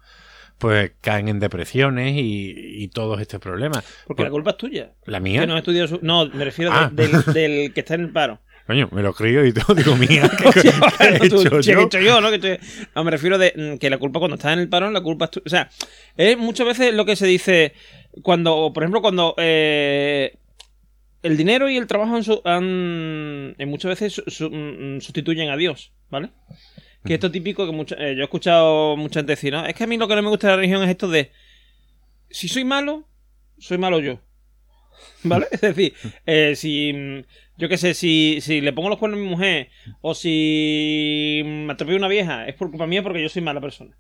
pues 0.57 0.91
caen 1.02 1.27
en 1.27 1.40
depresiones 1.40 2.15
y, 2.18 2.53
y 2.56 2.88
todos 2.90 3.19
estos 3.22 3.40
problemas? 3.40 3.84
Porque 4.06 4.23
la 4.23 4.30
culpa 4.30 4.52
es 4.52 4.57
tuya. 4.57 4.91
¿La 5.06 5.19
mía? 5.19 5.41
Que 5.41 5.48
no 5.48 5.53
has 5.53 5.60
estudiado 5.60 5.88
su- 5.88 5.99
No, 6.02 6.27
me 6.27 6.45
refiero 6.45 6.72
de- 6.72 6.77
Ah. 6.77 6.90
del, 6.94 7.11
del 7.34 7.73
que 7.73 7.80
está 7.80 7.95
en 7.95 8.02
el 8.02 8.10
paro. 8.11 8.40
Coño, 8.69 8.88
me 8.91 9.02
lo 9.02 9.14
crío 9.14 9.44
y 9.44 9.52
todo, 9.52 9.73
digo, 9.73 9.95
mía, 9.95 10.30
¿qué, 10.53 10.68
he 11.07 11.26
hecho 11.26 11.41
yo? 11.41 11.49
¿qué 11.61 11.72
he 11.72 11.81
hecho 11.84 11.99
yo, 11.99 12.22
¿no? 12.22 12.30
Que 12.30 12.36
estoy- 12.36 12.60
No, 12.95 13.03
me 13.03 13.10
refiero 13.10 13.40
de 13.40 13.52
mm, 13.56 13.77
que 13.80 13.90
la 13.90 13.98
culpa 13.98 14.19
cuando 14.19 14.36
estás 14.36 14.53
en 14.53 14.60
el 14.60 14.69
paro, 14.69 14.91
la 14.91 15.02
culpa 15.02 15.26
es 15.26 15.31
tuya. 15.31 15.44
O 15.45 15.49
sea, 15.49 15.69
es 16.15 16.38
muchas 16.38 16.68
veces 16.68 16.94
lo 16.94 17.03
que 17.06 17.15
se 17.15 17.26
dice 17.26 17.73
cuando, 18.23 18.72
por 18.73 18.84
ejemplo, 18.84 19.02
cuando 19.02 19.36
eh, 19.38 20.36
el 21.23 21.38
dinero 21.38 21.69
y 21.69 21.77
el 21.77 21.88
trabajo 21.88 22.15
han, 22.15 22.23
han- 22.45 23.69
muchas 23.69 23.90
veces 23.90 24.14
su- 24.14 24.23
su- 24.30 24.49
mm, 24.49 25.02
sustituyen 25.02 25.49
a 25.49 25.57
Dios, 25.57 25.91
¿vale? 26.10 26.30
Que 27.06 27.14
esto 27.15 27.27
es 27.27 27.34
típico 27.34 27.65
que 27.65 27.72
mucha- 27.72 27.95
eh, 27.95 28.15
yo 28.15 28.22
he 28.22 28.26
escuchado 28.26 28.98
mucha 28.98 29.19
gente 29.22 29.34
decir, 29.34 29.53
¿no? 29.53 29.65
Es 29.65 29.73
que 29.76 29.84
a 29.84 29.88
mí 29.88 29.98
lo 29.98 30.07
que 30.07 30.15
no 30.15 30.22
me 30.22 30.30
gusta 30.30 30.48
de 30.48 30.53
la 30.53 30.57
religión 30.57 30.84
es 30.84 30.90
esto 30.90 31.07
de 31.07 31.31
si 32.30 32.48
soy 32.48 32.64
malo, 32.65 33.06
soy 33.57 33.77
malo 33.77 33.99
yo. 33.99 34.19
¿Vale? 35.23 35.48
Es 35.52 35.61
decir, 35.61 35.94
eh, 36.26 36.56
si. 36.56 37.23
Yo 37.57 37.68
qué 37.68 37.77
sé, 37.77 37.94
si, 37.94 38.38
si 38.41 38.61
le 38.61 38.72
pongo 38.72 38.88
los 38.88 38.98
cuernos 38.99 39.19
a 39.19 39.23
mi 39.23 39.30
mujer 39.30 39.69
o 40.02 40.14
si 40.15 41.41
me 41.45 41.73
atropello 41.73 41.98
una 41.98 42.07
vieja, 42.07 42.48
es 42.48 42.56
por 42.56 42.69
culpa 42.69 42.88
mía 42.88 43.03
porque 43.03 43.22
yo 43.22 43.27
soy 43.27 43.41
mala 43.41 43.60
persona. 43.60 43.98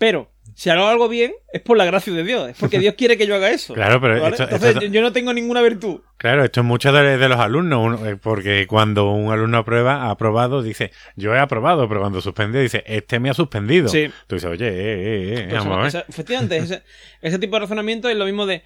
Pero, 0.00 0.30
si 0.54 0.70
hago 0.70 0.86
algo 0.88 1.08
bien, 1.10 1.32
es 1.52 1.60
por 1.60 1.76
la 1.76 1.84
gracia 1.84 2.10
de 2.12 2.24
Dios. 2.24 2.48
Es 2.48 2.56
porque 2.58 2.78
Dios 2.80 2.94
quiere 2.96 3.18
que 3.18 3.26
yo 3.26 3.34
haga 3.34 3.50
eso. 3.50 3.74
Claro, 3.74 4.00
pero 4.00 4.14
¿vale? 4.20 4.30
esto- 4.34 4.44
Entonces, 4.44 4.74
yo- 4.80 4.88
yo 4.88 5.02
no 5.02 5.12
tengo 5.12 5.34
ninguna 5.34 5.60
virtud. 5.60 6.00
Claro, 6.16 6.42
esto 6.42 6.60
es 6.60 6.66
mucho 6.66 6.90
de, 6.90 7.18
de 7.18 7.28
los 7.28 7.38
alumnos, 7.38 7.84
uno- 7.84 8.06
eh, 8.08 8.16
porque 8.16 8.66
cuando 8.66 9.12
un 9.12 9.30
alumno 9.30 9.58
aprueba, 9.58 10.04
ha 10.06 10.10
aprobado, 10.10 10.62
dice, 10.62 10.90
yo 11.16 11.34
he 11.34 11.38
aprobado, 11.38 11.86
pero 11.86 12.00
cuando 12.00 12.22
suspende, 12.22 12.62
dice, 12.62 12.82
este 12.86 13.20
me 13.20 13.28
ha 13.28 13.34
suspendido. 13.34 13.88
Sí. 13.88 14.10
Tú 14.26 14.36
dices, 14.36 14.50
oye, 14.50 14.68
eh, 14.68 14.72
eh, 14.72 15.34
eh, 15.34 15.46
Pues, 15.50 15.58
vamos 15.64 15.74
a 15.74 15.78
ver. 15.80 15.86
esa- 15.88 16.04
efectivamente, 16.08 16.56
ese, 16.56 16.82
ese 17.20 17.38
tipo 17.38 17.56
de 17.56 17.60
razonamiento 17.60 18.08
es 18.08 18.16
lo 18.16 18.24
mismo 18.24 18.46
de. 18.46 18.62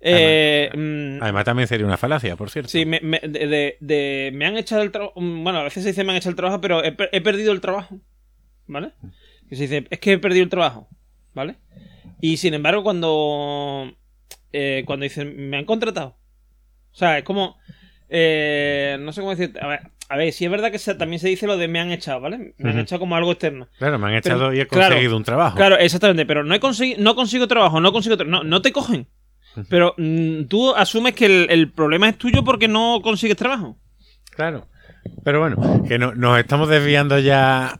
eh, 0.00 0.70
mm, 0.74 1.22
Además, 1.22 1.44
también 1.44 1.68
sería 1.68 1.84
una 1.86 1.96
falacia, 1.96 2.36
por 2.36 2.48
cierto. 2.50 2.70
Sí, 2.70 2.86
me, 2.86 3.00
me- 3.00 3.20
de, 3.20 3.46
de- 3.46 3.76
de- 3.80 4.30
me 4.34 4.46
han 4.46 4.56
echado 4.56 4.80
el 4.82 4.90
trabajo. 4.92 5.12
Bueno, 5.16 5.58
a 5.58 5.64
veces 5.64 5.82
se 5.82 5.90
dice 5.90 6.04
me 6.04 6.12
han 6.12 6.16
echado 6.16 6.30
el 6.30 6.36
trabajo, 6.36 6.60
pero 6.60 6.82
he, 6.84 6.92
per- 6.92 7.10
he 7.12 7.20
perdido 7.20 7.52
el 7.52 7.60
trabajo. 7.60 8.00
¿Vale? 8.66 8.92
Que 9.48 9.56
se 9.56 9.62
dice, 9.62 9.86
es 9.90 9.98
que 9.98 10.12
he 10.12 10.18
perdido 10.18 10.44
el 10.44 10.50
trabajo. 10.50 10.88
¿Vale? 11.34 11.56
Y 12.20 12.36
sin 12.38 12.54
embargo, 12.54 12.82
cuando. 12.82 13.92
eh, 14.52 14.82
cuando 14.86 15.04
dicen, 15.04 15.48
me 15.50 15.56
han 15.58 15.64
contratado. 15.64 16.16
O 16.92 16.96
sea, 16.96 17.18
es 17.18 17.24
como. 17.24 17.56
eh, 18.08 18.96
no 19.00 19.12
sé 19.12 19.20
cómo 19.20 19.34
decir. 19.34 19.56
A 19.60 19.66
ver, 19.68 19.80
a 20.08 20.16
ver, 20.16 20.32
si 20.32 20.44
es 20.44 20.50
verdad 20.50 20.70
que 20.72 20.78
se- 20.78 20.94
también 20.94 21.20
se 21.20 21.28
dice 21.28 21.46
lo 21.46 21.56
de 21.56 21.68
me 21.68 21.80
han 21.80 21.90
echado, 21.92 22.20
¿vale? 22.20 22.54
Me 22.58 22.70
han 22.70 22.78
echado 22.78 22.98
como 23.00 23.14
algo 23.16 23.30
externo. 23.32 23.68
Claro, 23.78 23.98
me 23.98 24.06
han 24.06 24.20
Pero, 24.22 24.36
echado 24.36 24.54
y 24.54 24.60
he 24.60 24.66
claro, 24.66 24.88
conseguido 24.94 25.16
un 25.16 25.24
trabajo. 25.24 25.56
Claro, 25.56 25.76
exactamente, 25.78 26.24
pero 26.26 26.42
no, 26.44 26.54
he 26.54 26.60
consegui- 26.60 26.96
no 26.98 27.14
consigo 27.14 27.46
trabajo, 27.46 27.80
no 27.80 27.92
consigo 27.92 28.16
trabajo. 28.16 28.42
No, 28.42 28.48
no 28.48 28.62
te 28.62 28.72
cogen. 28.72 29.06
Pero 29.68 29.94
mm, 29.98 30.44
tú 30.44 30.74
asumes 30.74 31.14
que 31.14 31.26
el, 31.26 31.46
el 31.50 31.72
problema 31.72 32.08
es 32.08 32.16
tuyo 32.16 32.44
porque 32.44 32.68
no 32.68 33.00
consigues 33.02 33.36
trabajo. 33.36 33.76
Claro. 34.30 34.68
Pero 35.24 35.40
bueno, 35.40 35.82
que 35.86 35.98
no- 35.98 36.14
nos 36.14 36.38
estamos 36.38 36.68
desviando 36.68 37.18
ya 37.18 37.78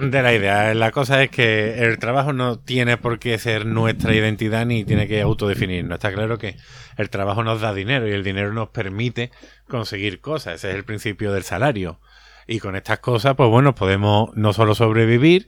de 0.00 0.22
la 0.22 0.34
idea. 0.34 0.74
La 0.74 0.90
cosa 0.90 1.22
es 1.22 1.30
que 1.30 1.84
el 1.84 1.98
trabajo 1.98 2.32
no 2.32 2.58
tiene 2.58 2.96
por 2.96 3.18
qué 3.18 3.38
ser 3.38 3.66
nuestra 3.66 4.14
identidad 4.14 4.66
ni 4.66 4.84
tiene 4.84 5.08
que 5.08 5.20
autodefinirnos. 5.20 5.96
Está 5.96 6.12
claro 6.12 6.38
que 6.38 6.56
el 6.96 7.10
trabajo 7.10 7.44
nos 7.44 7.60
da 7.60 7.74
dinero 7.74 8.08
y 8.08 8.12
el 8.12 8.24
dinero 8.24 8.52
nos 8.52 8.68
permite 8.68 9.30
conseguir 9.68 10.20
cosas. 10.20 10.56
Ese 10.56 10.70
es 10.70 10.76
el 10.76 10.84
principio 10.84 11.32
del 11.32 11.42
salario. 11.42 12.00
Y 12.46 12.60
con 12.60 12.76
estas 12.76 13.00
cosas, 13.00 13.34
pues 13.34 13.50
bueno, 13.50 13.74
podemos 13.74 14.30
no 14.36 14.52
solo 14.52 14.74
sobrevivir, 14.74 15.46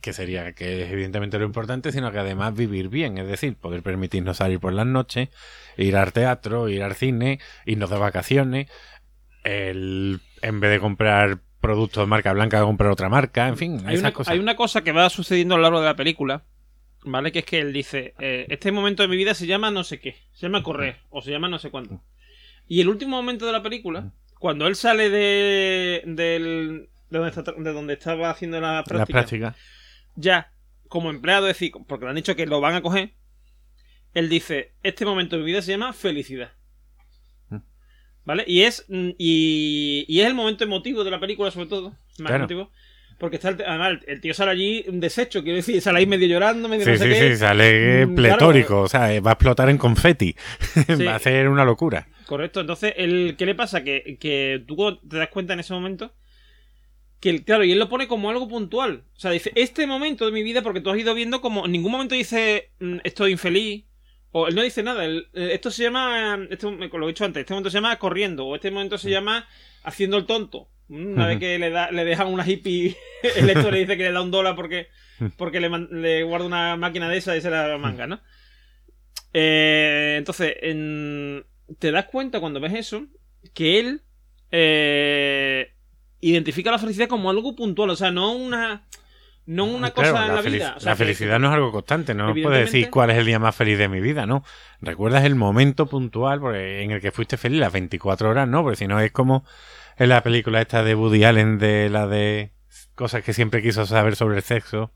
que 0.00 0.12
sería 0.12 0.52
que 0.52 0.84
es 0.84 0.92
evidentemente 0.92 1.38
lo 1.38 1.44
importante, 1.44 1.90
sino 1.90 2.12
que 2.12 2.18
además 2.18 2.54
vivir 2.54 2.88
bien, 2.88 3.18
es 3.18 3.26
decir, 3.26 3.56
poder 3.56 3.82
permitirnos 3.82 4.36
salir 4.36 4.60
por 4.60 4.72
las 4.72 4.86
noches, 4.86 5.30
ir 5.76 5.96
al 5.96 6.12
teatro, 6.12 6.68
ir 6.68 6.82
al 6.82 6.94
cine, 6.94 7.40
irnos 7.66 7.90
de 7.90 7.98
vacaciones, 7.98 8.70
el, 9.42 10.20
en 10.42 10.60
vez 10.60 10.70
de 10.70 10.80
comprar 10.80 11.40
productos 11.60 12.02
de 12.02 12.06
marca 12.06 12.32
blanca, 12.32 12.60
comprar 12.62 12.90
otra 12.90 13.08
marca, 13.08 13.48
en 13.48 13.56
fin, 13.56 13.82
Hay 13.86 13.96
una, 13.98 14.12
cosas. 14.12 14.32
hay 14.32 14.38
una 14.38 14.56
cosa 14.56 14.82
que 14.82 14.92
va 14.92 15.08
sucediendo 15.10 15.54
a 15.54 15.58
lo 15.58 15.62
largo 15.64 15.80
de 15.80 15.86
la 15.86 15.96
película, 15.96 16.44
¿vale? 17.04 17.32
Que 17.32 17.40
es 17.40 17.44
que 17.44 17.58
él 17.58 17.72
dice, 17.72 18.14
eh, 18.20 18.46
este 18.48 18.70
momento 18.72 19.02
de 19.02 19.08
mi 19.08 19.16
vida 19.16 19.34
se 19.34 19.46
llama 19.46 19.70
no 19.70 19.84
sé 19.84 19.98
qué, 20.00 20.16
se 20.32 20.42
llama 20.46 20.62
correr, 20.62 20.98
o 21.10 21.20
se 21.20 21.30
llama 21.30 21.48
no 21.48 21.58
sé 21.58 21.70
cuánto. 21.70 22.00
Y 22.68 22.80
el 22.80 22.88
último 22.88 23.16
momento 23.16 23.46
de 23.46 23.52
la 23.52 23.62
película, 23.62 24.12
cuando 24.38 24.66
él 24.66 24.76
sale 24.76 25.10
de, 25.10 26.02
del- 26.06 26.88
de, 27.10 27.18
donde, 27.18 27.28
está- 27.30 27.52
de 27.56 27.72
donde 27.72 27.94
estaba 27.94 28.30
haciendo 28.30 28.60
la 28.60 28.74
La 28.74 28.84
práctica, 28.84 29.18
práctica. 29.20 29.56
ya 30.16 30.52
como 30.88 31.10
empleado, 31.10 31.48
es 31.48 31.54
decir, 31.56 31.72
porque 31.86 32.04
le 32.04 32.10
han 32.10 32.16
dicho 32.16 32.36
que 32.36 32.46
lo 32.46 32.60
van 32.60 32.74
a 32.74 32.82
coger, 32.82 33.14
él 34.14 34.28
dice, 34.28 34.72
este 34.82 35.04
momento 35.04 35.36
de 35.36 35.42
mi 35.42 35.46
vida 35.50 35.62
se 35.62 35.70
llama 35.72 35.92
felicidad. 35.92 36.52
¿Vale? 38.28 38.44
Y 38.46 38.60
es, 38.60 38.84
mm, 38.88 39.08
y, 39.16 40.04
y 40.06 40.20
es 40.20 40.26
el 40.26 40.34
momento 40.34 40.62
emotivo 40.62 41.02
de 41.02 41.10
la 41.10 41.18
película, 41.18 41.50
sobre 41.50 41.66
todo. 41.68 41.88
Más 42.18 42.28
Claro. 42.28 42.36
emotivo. 42.36 42.70
Porque 43.18 43.36
está 43.36 43.48
el, 43.48 43.62
además, 43.66 44.00
el- 44.06 44.20
tío 44.20 44.34
sale 44.34 44.50
allí 44.50 44.84
deshecho, 44.86 45.42
quiero 45.42 45.56
decir, 45.56 45.80
sale 45.80 46.00
ahí 46.00 46.06
medio 46.06 46.28
llorando, 46.28 46.68
medio 46.68 46.84
Sí, 46.84 46.90
no 46.90 46.96
sé 46.98 47.04
sí, 47.04 47.10
qué. 47.20 47.30
sí, 47.30 47.36
sale 47.38 48.04
Mm, 48.06 48.14
pletórico, 48.14 48.82
o 48.82 48.88
sea, 48.88 49.18
va 49.22 49.30
a 49.30 49.32
explotar 49.32 49.70
en 49.70 49.78
confeti, 49.78 50.36
Sí. 50.98 51.04
va 51.04 51.14
a 51.14 51.18
ser 51.18 51.48
una 51.48 51.64
locura. 51.64 52.06
Correcto, 52.26 52.60
entonces, 52.60 52.92
el, 52.98 53.34
¿qué 53.38 53.46
le 53.46 53.54
pasa? 53.54 53.82
Que, 53.82 54.18
que 54.20 54.62
tú 54.66 54.76
te 55.08 55.16
das 55.16 55.28
cuenta 55.30 55.54
en 55.54 55.60
ese 55.60 55.72
momento 55.72 56.12
que, 57.20 57.42
claro, 57.44 57.64
y 57.64 57.72
él 57.72 57.78
lo 57.78 57.88
pone 57.88 58.06
como 58.08 58.28
algo 58.28 58.46
puntual. 58.46 59.04
O 59.16 59.18
sea, 59.20 59.30
dice, 59.30 59.52
este 59.54 59.86
momento 59.86 60.26
de 60.26 60.32
mi 60.32 60.42
vida, 60.42 60.60
porque 60.62 60.82
tú 60.82 60.90
has 60.90 60.98
ido 60.98 61.14
viendo 61.14 61.40
como 61.40 61.64
en 61.64 61.72
ningún 61.72 61.92
momento 61.92 62.14
dice, 62.14 62.70
mm, 62.78 62.98
estoy 63.04 63.32
infeliz, 63.32 63.84
o 64.32 64.48
él 64.48 64.54
no 64.54 64.62
dice 64.62 64.82
nada. 64.82 65.04
él- 65.04 65.28
eh, 65.34 65.50
esto 65.52 65.70
se 65.70 65.82
llama, 65.84 66.38
esto, 66.50 66.70
lo 66.70 67.06
he 67.06 67.12
dicho 67.12 67.24
antes, 67.24 67.40
este 67.40 67.52
momento 67.54 67.70
se 67.70 67.76
llama 67.78 67.96
corriendo, 67.98 68.46
o 68.46 68.54
este 68.54 68.70
momento 68.70 68.98
se 68.98 69.10
llama 69.10 69.46
haciendo 69.84 70.16
el 70.16 70.26
tonto. 70.26 70.68
Mm, 70.88 71.12
Una 71.14 71.26
vez 71.26 71.38
que 71.38 71.58
le, 71.58 71.70
da, 71.70 71.90
le 71.90 72.04
dejan 72.04 72.28
una 72.28 72.46
hippie, 72.48 72.96
el 73.36 73.50
Héctor 73.50 73.72
le 73.72 73.80
dice 73.80 73.96
que 73.96 74.04
le 74.04 74.12
da 74.12 74.22
un 74.22 74.30
dólar 74.30 74.54
porque, 74.56 74.88
porque 75.36 75.60
le, 75.60 75.68
le 75.90 76.22
guarda 76.22 76.46
una 76.46 76.76
máquina 76.76 77.08
de 77.08 77.18
esa 77.18 77.36
y 77.36 77.40
se 77.40 77.50
la 77.50 77.76
manga, 77.78 78.06
¿no? 78.06 78.20
Eh, 79.34 80.14
entonces, 80.18 80.54
en- 80.62 81.44
te 81.78 81.90
das 81.90 82.06
cuenta 82.06 82.40
cuando 82.40 82.60
ves 82.60 82.72
eso 82.74 83.06
que 83.54 83.78
él 83.78 84.00
eh, 84.50 85.72
identifica 86.20 86.70
la 86.70 86.78
felicidad 86.78 87.08
como 87.08 87.28
algo 87.30 87.54
puntual, 87.54 87.90
o 87.90 87.96
sea, 87.96 88.10
no 88.10 88.32
una 88.32 88.86
no 89.48 89.64
una 89.64 89.90
Claro, 89.90 90.12
cosa 90.12 90.26
en 90.26 90.34
la, 90.34 90.42
vida. 90.42 90.74
O 90.76 90.80
sea, 90.80 90.90
la 90.92 90.96
que- 90.96 91.04
felicidad 91.04 91.38
no 91.38 91.48
es 91.48 91.54
algo 91.54 91.72
constante, 91.72 92.14
no 92.14 92.32
puedes 92.34 92.66
decir 92.66 92.90
cuál 92.90 93.10
es 93.10 93.16
el 93.18 93.24
día 93.26 93.38
más 93.38 93.56
feliz 93.56 93.78
de 93.78 93.88
mi 93.88 94.00
vida, 94.00 94.26
¿no? 94.26 94.44
Recuerdas 94.80 95.24
el 95.24 95.34
momento 95.34 95.86
puntual 95.86 96.38
porque 96.40 96.82
en 96.82 96.90
el 96.90 97.00
que 97.00 97.10
fuiste 97.12 97.36
feliz, 97.36 97.58
las 97.60 97.72
24 97.72 98.28
horas, 98.30 98.46
¿no? 98.46 98.62
Porque 98.62 98.76
si 98.76 98.86
no 98.86 99.00
es 99.00 99.10
como 99.10 99.44
en 99.96 100.10
la 100.10 100.22
película 100.22 100.60
esta 100.60 100.82
de 100.84 100.94
Woody 100.94 101.24
Allen, 101.24 101.58
de 101.58 101.88
la 101.88 102.06
de 102.06 102.52
cosas 102.94 103.24
que 103.24 103.32
siempre 103.32 103.62
quiso 103.62 103.86
saber 103.86 104.16
sobre 104.16 104.36
el 104.36 104.42
sexo 104.42 104.92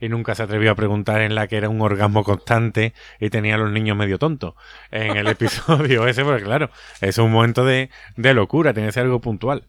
y 0.00 0.08
nunca 0.08 0.34
se 0.34 0.42
atrevió 0.42 0.72
a 0.72 0.74
preguntar 0.74 1.22
en 1.22 1.34
la 1.34 1.46
que 1.46 1.56
era 1.56 1.68
un 1.70 1.80
orgasmo 1.80 2.24
constante 2.24 2.92
y 3.20 3.30
tenía 3.30 3.54
a 3.54 3.58
los 3.58 3.70
niños 3.72 3.96
medio 3.96 4.18
tontos 4.18 4.54
en 4.90 5.16
el 5.16 5.26
episodio 5.28 6.06
ese, 6.06 6.24
porque 6.24 6.42
claro, 6.42 6.68
es 7.00 7.16
un 7.18 7.30
momento 7.32 7.64
de, 7.64 7.88
de 8.16 8.34
locura, 8.34 8.74
tiene 8.74 8.88
que 8.88 8.92
ser 8.92 9.04
algo 9.04 9.20
puntual. 9.20 9.66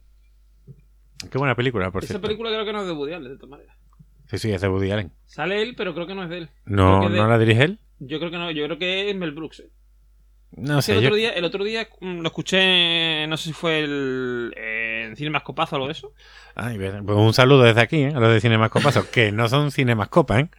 Qué 1.32 1.38
buena 1.38 1.56
película, 1.56 1.90
por 1.92 2.04
Esa 2.04 2.14
cierto. 2.14 2.28
película 2.28 2.50
creo 2.50 2.66
que 2.66 2.74
no 2.74 2.82
es 2.82 2.88
de 2.88 2.94
Woody 2.94 3.14
Allen, 3.14 3.30
de 3.32 3.36
todas 3.38 3.50
maneras. 3.52 3.75
Sí, 4.30 4.38
sí, 4.38 4.52
es 4.52 4.62
de 4.62 4.68
Woody 4.70 4.92
Allen. 4.92 5.12
Sale 5.26 5.62
él, 5.62 5.76
pero 5.76 5.94
creo 5.94 6.08
que 6.08 6.16
no 6.16 6.24
es 6.24 6.30
de 6.30 6.38
él. 6.40 6.50
¿No, 6.66 7.10
de- 7.10 7.18
¿no 7.18 7.28
la 7.28 7.38
dirige 7.38 7.64
él? 7.64 7.80
Yo 8.00 8.20
creo 8.20 8.32
que 8.32 8.38
no, 8.38 8.52
yo 8.52 8.66
creo 8.66 8.78
que 8.78 9.10
es 9.10 9.16
Mel 9.16 9.32
Brooks. 9.32 9.64
No 10.58 10.80
Es 10.80 10.86
sé, 10.86 10.94
el, 10.94 11.02
yo- 11.02 11.08
otro 11.08 11.16
día, 11.18 11.32
el 11.32 11.44
otro 11.44 11.64
día 11.64 11.88
mm, 12.00 12.20
lo 12.22 12.28
escuché, 12.28 13.28
no 13.28 13.36
sé 13.38 13.46
si 13.50 13.54
fue 13.54 13.80
el, 13.80 14.54
eh, 14.56 15.06
en 15.10 15.16
Cinemascopazo 15.16 15.76
o 15.76 15.78
algo 15.78 15.88
de 15.88 15.92
eso. 15.94 16.14
Ay, 16.56 16.78
pues 16.78 17.18
un 17.18 17.34
saludo 17.34 17.64
desde 17.64 17.82
aquí, 17.82 17.98
¿eh? 18.04 18.14
a 18.16 18.20
los 18.20 18.32
de 18.32 18.40
Cinemascopazo, 18.40 19.10
que 19.12 19.32
no 19.34 19.50
son 19.50 19.72
Cinemascopa, 19.72 20.40
¿eh? 20.40 20.50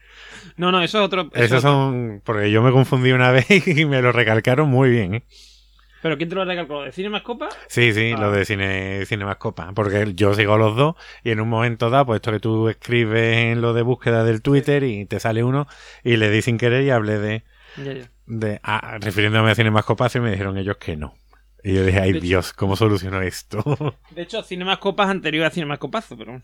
No, 0.57 0.71
no, 0.71 0.83
eso 0.83 0.99
es 0.99 1.05
otro. 1.07 1.31
eso 1.33 1.45
es 1.45 1.45
Esos 1.45 1.59
otro. 1.61 1.71
son... 1.71 2.23
Porque 2.25 2.51
yo 2.51 2.63
me 2.63 2.73
confundí 2.73 3.13
una 3.13 3.31
vez 3.33 3.47
y 3.67 3.85
me 3.87 4.03
lo 4.03 4.13
recalcaron 4.13 4.69
muy 4.69 4.91
bien, 4.91 5.15
¿eh? 5.15 5.25
¿Pero 6.03 6.17
quién 6.17 6.29
te 6.29 6.35
lo 6.35 6.45
recalcó? 6.45 6.83
¿De 6.83 6.93
Cinemascopa? 6.93 7.49
Sí, 7.69 7.93
sí, 7.93 8.13
Ah. 8.15 8.21
los 8.21 8.35
de 8.37 8.45
cine, 8.45 9.05
Cinemascopa. 9.07 9.73
Porque 9.75 10.13
yo 10.15 10.35
sigo 10.35 10.55
a 10.55 10.59
los 10.59 10.77
dos 10.77 10.95
y 11.25 11.31
en 11.31 11.41
un 11.41 11.49
momento 11.49 11.91
dado, 11.91 12.07
pues 12.07 12.17
esto 12.19 12.33
que 12.33 12.41
tú 12.41 12.69
escribes 12.69 13.39
en 13.39 13.61
lo 13.61 13.73
de 13.73 13.83
búsqueda 13.83 14.23
del 14.25 14.43
Twitter 14.43 14.85
y 14.85 15.07
te 15.07 15.19
sale 15.21 15.43
uno 15.43 15.67
y 16.05 16.17
le 16.17 16.31
di 16.31 16.43
sin 16.43 16.59
querer 16.59 16.85
y 16.85 16.91
hablé 16.91 17.19
de... 17.19 17.45
Ya, 17.77 17.93
ya. 17.93 18.11
de 18.27 18.61
ah, 18.63 18.99
refiriéndome 19.01 19.51
a 19.51 19.55
Cinemascopazo 19.55 20.19
y 20.19 20.21
me 20.23 20.31
dijeron 20.31 20.57
ellos 20.59 20.77
que 20.77 20.97
no. 20.97 21.15
Y 21.65 21.75
yo 21.75 21.85
dije, 21.85 21.99
ay 22.01 22.13
De 22.13 22.21
Dios, 22.21 22.53
¿cómo 22.53 22.77
soluciono 22.77 23.21
esto? 23.23 23.65
De 24.13 24.23
hecho, 24.23 24.43
Cinemascopa 24.43 25.05
es 25.05 25.11
anterior 25.11 25.45
a 25.47 25.51
Cinemascopazo, 25.51 26.17
pero. 26.17 26.41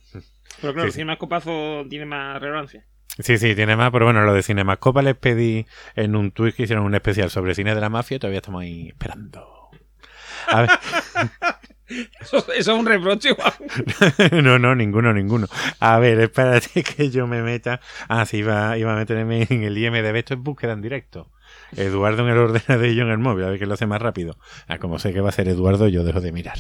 Pero 0.61 0.73
claro, 0.75 0.89
Sí, 0.89 0.93
sí. 0.93 0.97
Cinemascopazo 0.97 1.85
tiene 1.89 2.07
más 2.07 2.41
relevancia. 2.41 2.85
Sí, 3.19 3.37
sí, 3.39 3.55
tiene 3.55 3.77
más, 3.77 3.91
pero 3.91 4.07
bueno, 4.07 4.23
lo 4.25 4.33
de 4.33 4.43
Cinemascopa 4.43 5.03
les 5.03 5.17
pedí 5.17 5.67
en 5.97 6.17
un 6.17 6.31
tweet 6.33 6.53
que 6.53 6.63
hicieron 6.63 6.85
un 6.85 6.95
especial 6.95 7.31
sobre 7.31 7.55
cine 7.55 7.75
de 7.75 7.81
la 7.81 7.91
mafia 7.91 8.17
y 8.17 8.19
todavía 8.19 8.39
estamos 8.39 8.63
ahí 8.63 8.89
esperando. 8.89 9.71
A 10.49 10.61
ver, 10.63 10.71
Eso, 12.21 12.39
eso 12.39 12.49
es 12.55 12.69
un 12.69 12.87
reproche, 12.87 13.35
Juan. 13.35 13.53
no, 14.45 14.59
no, 14.59 14.75
ninguno, 14.75 15.13
ninguno. 15.13 15.47
A 15.79 15.99
ver, 15.99 16.19
espérate 16.21 16.83
que 16.97 17.11
yo 17.11 17.27
me 17.27 17.43
meta. 17.43 17.81
Ah, 18.09 18.25
sí, 18.25 18.39
iba, 18.39 18.79
iba 18.79 18.95
a 18.95 18.97
meterme 18.97 19.47
en 19.51 19.63
el 19.63 19.77
IMDB. 19.77 20.17
Esto 20.17 20.35
es 20.35 20.41
búsqueda 20.41 20.73
en 20.73 20.81
directo. 20.81 21.31
Eduardo 21.77 22.23
en 22.23 22.31
el 22.31 22.39
ordenador 22.39 22.87
y 22.87 22.95
yo 22.95 23.03
en 23.03 23.11
el 23.11 23.19
móvil, 23.19 23.45
a 23.45 23.51
ver 23.51 23.59
qué 23.59 23.67
lo 23.67 23.75
hace 23.75 23.87
más 23.87 24.01
rápido. 24.01 24.39
Ah, 24.69 24.79
como 24.79 24.99
sé 24.99 25.13
que 25.13 25.21
va 25.21 25.29
a 25.29 25.33
ser 25.33 25.49
Eduardo, 25.49 25.87
yo 25.89 26.03
dejo 26.03 26.23
de 26.23 26.33
mirar. 26.33 26.59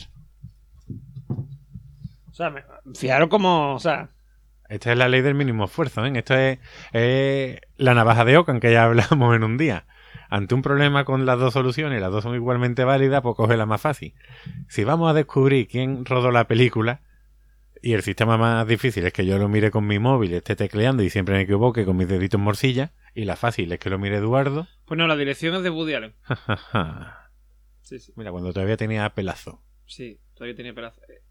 O 1.28 2.34
sea, 2.34 2.50
me- 2.50 2.64
fijaros 2.94 3.28
como. 3.30 3.74
O 3.74 3.78
sea, 3.78 4.10
Esta 4.72 4.92
es 4.92 4.98
la 4.98 5.08
ley 5.08 5.20
del 5.20 5.34
mínimo 5.34 5.64
esfuerzo, 5.66 6.04
¿eh? 6.06 6.12
Esto 6.14 6.34
es, 6.34 6.58
es 6.92 7.60
la 7.76 7.94
navaja 7.94 8.24
de 8.24 8.36
Ockham 8.38 8.58
que 8.60 8.72
ya 8.72 8.84
hablamos 8.86 9.36
en 9.36 9.44
un 9.44 9.58
día. 9.58 9.86
Ante 10.30 10.54
un 10.54 10.62
problema 10.62 11.04
con 11.04 11.26
las 11.26 11.38
dos 11.38 11.52
soluciones, 11.52 12.00
las 12.00 12.10
dos 12.10 12.22
son 12.22 12.34
igualmente 12.34 12.84
válidas, 12.84 13.20
pues 13.22 13.36
coge 13.36 13.56
la 13.56 13.66
más 13.66 13.80
fácil. 13.82 14.14
Si 14.68 14.82
vamos 14.84 15.10
a 15.10 15.14
descubrir 15.14 15.68
quién 15.68 16.04
rodó 16.06 16.30
la 16.30 16.46
película, 16.48 17.00
y 17.82 17.92
el 17.94 18.02
sistema 18.02 18.38
más 18.38 18.66
difícil 18.66 19.04
es 19.04 19.12
que 19.12 19.26
yo 19.26 19.36
lo 19.38 19.48
mire 19.48 19.70
con 19.70 19.86
mi 19.86 19.98
móvil, 19.98 20.32
esté 20.32 20.56
tecleando 20.56 21.02
y 21.02 21.10
siempre 21.10 21.34
me 21.34 21.42
equivoque 21.42 21.84
con 21.84 21.96
mis 21.96 22.08
deditos 22.08 22.40
morcilla, 22.40 22.92
y 23.14 23.24
la 23.26 23.36
fácil 23.36 23.70
es 23.72 23.78
que 23.78 23.90
lo 23.90 23.98
mire 23.98 24.16
Eduardo, 24.16 24.68
Pues 24.86 24.96
no, 24.96 25.06
la 25.06 25.16
dirección 25.16 25.54
es 25.56 25.62
de 25.64 25.70
Woody 25.70 25.94
Allen. 25.94 26.14
Sí, 27.82 27.98
sí. 27.98 28.12
Mira, 28.16 28.30
cuando 28.30 28.52
todavía 28.52 28.76
tenía 28.76 29.08
pelazo. 29.10 29.60
Sí, 29.86 30.18
todavía 30.34 30.54
tenía. 30.54 30.72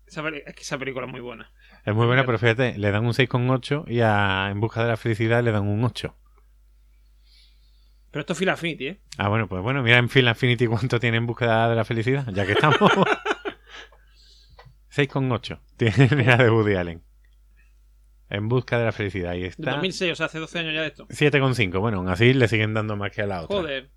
Esa, 0.05 0.21
peli- 0.21 0.43
es 0.45 0.53
que 0.53 0.61
esa 0.61 0.77
película 0.77 1.05
es 1.07 1.11
muy 1.11 1.21
buena. 1.21 1.49
Es 1.85 1.95
muy 1.95 2.05
buena, 2.05 2.25
pero 2.25 2.37
fíjate, 2.37 2.77
le 2.77 2.91
dan 2.91 3.05
un 3.05 3.13
6,8 3.13 3.85
y 3.87 4.01
a 4.01 4.49
En 4.51 4.59
Busca 4.59 4.83
de 4.83 4.89
la 4.89 4.97
Felicidad 4.97 5.43
le 5.43 5.51
dan 5.51 5.67
un 5.67 5.83
8. 5.83 6.15
Pero 8.11 8.21
esto 8.21 8.33
es 8.33 8.39
Phil 8.39 8.49
Affinity, 8.49 8.87
¿eh? 8.87 8.99
Ah, 9.17 9.29
bueno, 9.29 9.47
pues 9.47 9.63
bueno, 9.63 9.81
mira 9.81 9.97
en 9.97 10.09
Film 10.09 10.27
Affinity 10.27 10.67
cuánto 10.67 10.99
tiene 10.99 11.17
En 11.17 11.25
Busca 11.25 11.69
de 11.69 11.75
la 11.75 11.85
Felicidad, 11.85 12.27
ya 12.33 12.45
que 12.45 12.51
estamos. 12.51 12.77
6,8 14.93 15.59
tiene 15.77 16.25
la 16.25 16.37
de 16.37 16.49
Woody 16.49 16.75
Allen. 16.75 17.01
En 18.29 18.49
Busca 18.49 18.77
de 18.77 18.85
la 18.85 18.91
Felicidad. 18.91 19.33
Y 19.35 19.45
está 19.45 19.71
2006, 19.71 20.11
o 20.11 20.15
sea, 20.15 20.25
hace 20.27 20.39
12 20.39 20.59
años 20.59 20.73
ya 20.73 20.81
de 20.81 20.87
esto. 20.87 21.07
7,5. 21.07 21.79
Bueno, 21.79 21.97
aún 21.99 22.09
así 22.09 22.33
le 22.33 22.47
siguen 22.47 22.73
dando 22.73 22.95
más 22.95 23.11
que 23.11 23.21
a 23.21 23.27
la 23.27 23.43
otra. 23.43 23.57
Joder. 23.57 23.89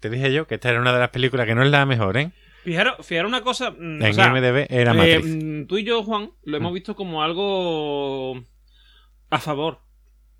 Te 0.00 0.10
dije 0.10 0.32
yo 0.32 0.46
que 0.46 0.56
esta 0.56 0.70
era 0.70 0.80
una 0.80 0.92
de 0.92 1.00
las 1.00 1.10
películas 1.10 1.46
que 1.46 1.54
no 1.54 1.62
es 1.62 1.70
la 1.70 1.86
mejor, 1.86 2.16
¿eh? 2.16 2.32
Fijaros, 2.64 3.06
fijaros 3.06 3.28
una 3.30 3.42
cosa. 3.42 3.70
mm, 3.70 4.02
En 4.02 4.10
o 4.10 4.12
sea, 4.12 4.30
MDB 4.30 4.66
era 4.70 4.92
eh, 4.92 4.94
Matrix. 4.94 5.26
mm, 5.26 5.64
tú 5.66 5.78
y 5.78 5.84
yo, 5.84 6.02
Juan, 6.02 6.30
lo 6.44 6.56
hemos 6.56 6.72
Mm. 6.72 6.74
visto 6.74 6.94
como 6.96 7.22
algo 7.22 8.44
a 9.30 9.38
favor. 9.38 9.80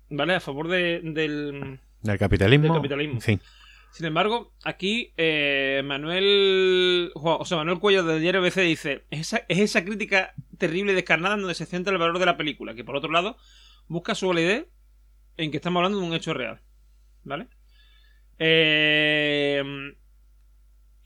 ¿Vale? 0.09 0.33
A 0.35 0.39
favor 0.39 0.67
de- 0.67 1.01
del. 1.03 1.79
¿Del 2.01 2.17
capitalismo? 2.17 2.65
del 2.65 2.73
capitalismo. 2.75 3.21
Sí. 3.21 3.39
Sin 3.91 4.05
embargo, 4.05 4.53
aquí 4.63 5.13
eh, 5.17 5.81
Manuel. 5.85 7.11
O 7.15 7.43
sea, 7.45 7.57
Manuel 7.57 7.79
Cuello 7.79 8.03
del 8.03 8.21
diario 8.21 8.41
BC 8.41 8.61
dice: 8.61 9.03
es 9.09 9.19
esa, 9.21 9.41
es 9.47 9.59
esa 9.59 9.83
crítica 9.83 10.33
terrible 10.57 10.91
y 10.91 10.95
descarnada 10.95 11.35
en 11.35 11.41
donde 11.41 11.55
se 11.55 11.65
centra 11.65 11.91
el 11.93 11.99
valor 11.99 12.19
de 12.19 12.25
la 12.25 12.37
película, 12.37 12.75
que 12.75 12.83
por 12.83 12.95
otro 12.95 13.11
lado 13.11 13.37
busca 13.87 14.13
su 14.15 14.27
validez 14.27 14.67
en 15.37 15.51
que 15.51 15.57
estamos 15.57 15.79
hablando 15.79 15.99
de 15.99 16.05
un 16.05 16.13
hecho 16.13 16.33
real. 16.33 16.59
¿Vale? 17.23 17.47
Eh, 18.39 19.63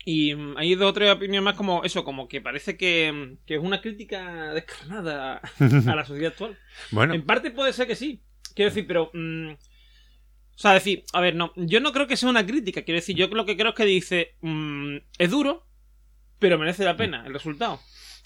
y 0.05 0.33
hay 0.57 0.75
dos 0.75 0.89
o 0.89 0.93
tres 0.93 1.11
opiniones 1.11 1.43
más 1.43 1.55
como 1.55 1.83
eso, 1.83 2.03
como 2.03 2.27
que 2.27 2.41
parece 2.41 2.75
que, 2.77 3.37
que 3.45 3.55
es 3.55 3.61
una 3.61 3.81
crítica 3.81 4.53
descarnada 4.53 5.41
a 5.59 5.95
la 5.95 6.05
sociedad 6.05 6.31
actual. 6.33 6.57
Bueno, 6.91 7.13
En 7.13 7.25
parte 7.25 7.51
puede 7.51 7.73
ser 7.73 7.87
que 7.87 7.95
sí. 7.95 8.21
Quiero 8.55 8.69
decir, 8.71 8.85
pero. 8.87 9.09
mm, 9.13 9.51
o 9.51 10.57
sea, 10.57 10.73
decir, 10.73 11.03
a 11.13 11.21
ver, 11.21 11.35
no. 11.35 11.51
Yo 11.55 11.79
no 11.79 11.91
creo 11.93 12.05
que 12.07 12.17
sea 12.17 12.29
una 12.29 12.45
crítica. 12.45 12.83
Quiero 12.83 12.99
decir, 12.99 13.15
yo 13.15 13.27
lo 13.27 13.45
que 13.45 13.57
creo 13.57 13.69
es 13.69 13.75
que 13.75 13.85
dice. 13.85 14.35
mm, 14.41 14.97
es 15.17 15.31
duro, 15.31 15.65
pero 16.39 16.59
merece 16.59 16.83
la 16.83 16.95
pena 16.97 17.23
el 17.25 17.33
resultado. 17.33 17.79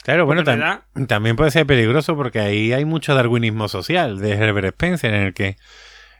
claro, 0.03 0.25
bueno, 0.25 0.43
tam- 0.43 0.59
da- 0.59 1.05
también 1.07 1.35
puede 1.35 1.51
ser 1.51 1.65
peligroso 1.65 2.15
porque 2.15 2.39
ahí 2.39 2.73
hay 2.73 2.83
mucho 2.85 3.13
darwinismo 3.15 3.67
social 3.67 4.19
de 4.19 4.31
Herbert 4.33 4.67
Spencer 4.67 5.13
en 5.13 5.21
el 5.27 5.33
que 5.33 5.55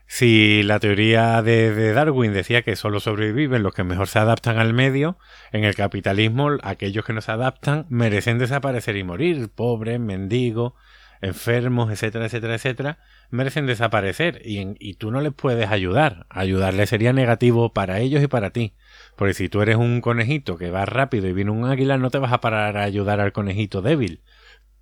si 0.08 0.64
la 0.64 0.80
teoría 0.80 1.42
de, 1.42 1.92
Darwin 1.92 2.32
decía 2.32 2.62
que 2.62 2.78
solo 2.78 3.02
sobreviven 3.02 3.62
los 3.62 3.74
que 3.74 3.84
mejor 3.84 4.08
se 4.08 4.20
adaptan 4.20 4.58
al 4.58 4.74
medio, 4.74 5.18
en 5.52 5.66
el 5.66 5.76
capitalismo 5.76 6.52
aquellos 6.64 7.04
que 7.04 7.12
no 7.12 7.22
se 7.22 7.34
adaptan 7.34 7.86
merecen 7.90 8.38
desaparecer 8.38 8.96
y 8.96 9.04
morir, 9.04 9.50
pobres, 9.54 10.00
mendigos, 10.00 10.74
enfermos, 11.22 11.92
etcétera, 11.92 12.28
etcétera, 12.28 12.56
etcétera, 12.56 13.00
merecen 13.32 13.66
desaparecer 13.66 14.42
y, 14.46 14.76
y 14.80 14.94
tú 14.94 15.12
no 15.12 15.20
les 15.20 15.34
puedes 15.34 15.70
ayudar. 15.70 16.26
Ayudarles 16.30 16.90
sería 16.90 17.12
negativo 17.12 17.74
para 17.74 18.00
ellos 18.00 18.24
y 18.24 18.28
para 18.28 18.52
ti. 18.52 18.76
Porque 19.18 19.34
si 19.34 19.50
tú 19.50 19.62
eres 19.62 19.76
un 19.76 20.00
conejito 20.00 20.58
que 20.58 20.72
va 20.72 20.86
rápido 20.86 21.28
y 21.28 21.34
viene 21.34 21.52
un 21.52 21.66
águila, 21.66 21.98
no 21.98 22.12
te 22.12 22.20
vas 22.20 22.32
a 22.32 22.40
parar 22.40 22.78
a 22.78 22.84
ayudar 22.84 23.20
al 23.20 23.34
conejito 23.34 23.82
débil 23.82 24.22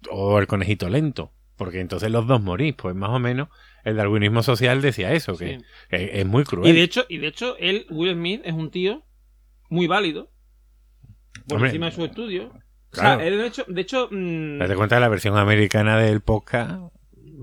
o 0.09 0.37
al 0.37 0.45
conejito 0.45 0.87
lento. 0.87 1.31
Porque 1.55 1.79
entonces 1.79 2.11
los 2.11 2.27
dos 2.27 2.41
morís. 2.41 2.75
Pues 2.75 2.95
más 2.95 3.09
o 3.09 3.19
menos 3.19 3.47
el 3.85 3.95
darwinismo 3.95 4.43
social 4.43 4.81
decía 4.81 5.13
eso, 5.13 5.37
que, 5.37 5.59
Sí. 5.59 5.65
es 5.89 6.25
muy 6.25 6.43
cruel. 6.43 6.69
Y 6.69 6.73
de 6.75 6.83
hecho, 6.83 7.05
y 7.07 7.19
de 7.19 7.27
hecho, 7.27 7.55
él, 7.59 7.85
Will 7.89 8.13
Smith, 8.13 8.41
es 8.43 8.53
un 8.53 8.69
tío 8.71 9.05
muy 9.69 9.87
válido. 9.87 10.31
Por 11.47 11.55
Hombre, 11.57 11.69
encima 11.69 11.85
de 11.87 11.91
su 11.93 12.03
estudio. 12.05 12.51
claro. 12.89 13.17
O 13.17 13.19
sea, 13.19 13.27
él, 13.27 13.37
de 13.37 13.47
hecho, 13.47 13.65
de 13.67 13.81
hecho 13.81 14.07
mm, 14.11 14.57
Date 14.59 14.75
cuenta 14.75 14.95
que 14.97 14.99
la 15.01 15.09
versión 15.09 15.37
americana 15.37 15.97
del 15.97 16.21
podcast 16.21 16.81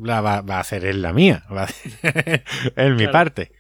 la 0.02 0.20
va, 0.20 0.40
va 0.40 0.58
a 0.60 0.64
ser 0.64 0.84
él 0.84 1.00
la 1.02 1.12
mía. 1.12 1.44
Va 1.54 1.62
a 1.64 1.68
ser 1.68 2.42
él 2.76 2.92
mi 2.92 2.98
Claro. 2.98 3.12
parte. 3.12 3.52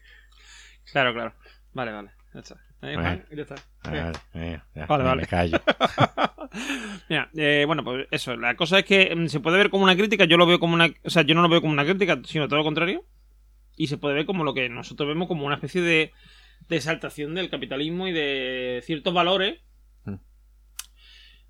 Claro, 0.90 1.12
claro. 1.14 1.34
Vale, 1.72 1.92
vale. 1.92 2.10
Ya 2.34 2.40
está. 2.40 2.56
Juan, 2.82 3.24
ya 3.30 3.42
está. 3.42 3.54
Vale, 3.84 4.12
eh, 4.34 4.60
ya, 4.74 4.86
Vale, 4.86 5.14
me 5.14 5.26
callo. 5.26 5.60
Mira, 7.08 7.30
eh, 7.36 7.62
bueno, 7.64 7.84
pues 7.84 8.08
eso. 8.10 8.36
La 8.36 8.56
cosa 8.56 8.80
es 8.80 8.84
que 8.84 9.14
mm, 9.14 9.26
se 9.28 9.38
puede 9.38 9.56
ver 9.56 9.70
como 9.70 9.84
una 9.84 9.96
crítica. 9.96 10.24
Yo 10.24 10.36
lo 10.36 10.46
veo 10.46 10.58
como 10.58 10.74
una. 10.74 10.92
O 11.04 11.10
sea, 11.10 11.22
yo 11.22 11.36
no 11.36 11.42
lo 11.42 11.48
veo 11.48 11.60
como 11.60 11.72
una 11.72 11.84
crítica, 11.84 12.20
sino 12.24 12.48
todo 12.48 12.58
lo 12.58 12.64
contrario. 12.64 13.04
Y 13.76 13.86
se 13.86 13.98
puede 13.98 14.16
ver 14.16 14.26
como 14.26 14.42
lo 14.42 14.52
que 14.52 14.68
nosotros 14.68 15.08
vemos 15.08 15.28
como 15.28 15.46
una 15.46 15.54
especie 15.54 15.80
de, 15.80 16.12
de 16.68 16.76
exaltación 16.76 17.34
del 17.34 17.50
capitalismo 17.50 18.08
y 18.08 18.12
de 18.12 18.82
ciertos 18.84 19.14
valores. 19.14 19.60
Mm. 20.04 20.14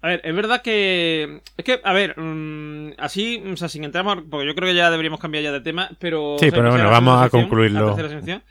A 0.02 0.08
ver, 0.08 0.20
es 0.24 0.34
verdad 0.34 0.60
que. 0.60 1.40
Es 1.56 1.64
que, 1.64 1.80
a 1.82 1.92
ver, 1.94 2.14
mm, 2.20 2.92
así, 2.98 3.42
o 3.50 3.56
sea, 3.56 3.70
sin 3.70 3.84
entrar. 3.84 4.04
Porque 4.04 4.46
yo 4.46 4.54
creo 4.54 4.68
que 4.68 4.74
ya 4.74 4.90
deberíamos 4.90 5.18
cambiar 5.18 5.44
ya 5.44 5.52
de 5.52 5.62
tema, 5.62 5.88
pero. 5.98 6.36
Sí, 6.38 6.48
o 6.48 6.50
sea, 6.50 6.58
pero 6.58 6.70
bueno, 6.72 6.90
vamos 6.90 7.22
a 7.22 7.30
concluirlo. 7.30 7.96
la. 7.96 8.42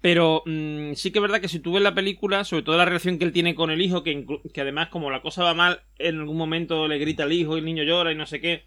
Pero 0.00 0.42
mm, 0.46 0.92
sí 0.94 1.10
que 1.10 1.18
es 1.18 1.22
verdad 1.22 1.40
que 1.40 1.48
si 1.48 1.58
tú 1.58 1.72
ves 1.72 1.82
la 1.82 1.94
película, 1.94 2.44
sobre 2.44 2.62
todo 2.62 2.76
la 2.76 2.84
relación 2.84 3.18
que 3.18 3.24
él 3.24 3.32
tiene 3.32 3.54
con 3.56 3.70
el 3.70 3.82
hijo, 3.82 4.02
que, 4.04 4.24
además 4.60 4.88
como 4.90 5.10
la 5.10 5.22
cosa 5.22 5.42
va 5.42 5.54
mal, 5.54 5.80
en 5.98 6.18
algún 6.20 6.36
momento 6.36 6.86
le 6.86 6.98
grita 6.98 7.24
al 7.24 7.32
hijo 7.32 7.56
y 7.56 7.60
el 7.60 7.64
niño 7.64 7.82
llora 7.82 8.12
y 8.12 8.14
no 8.14 8.26
sé 8.26 8.40
qué. 8.40 8.64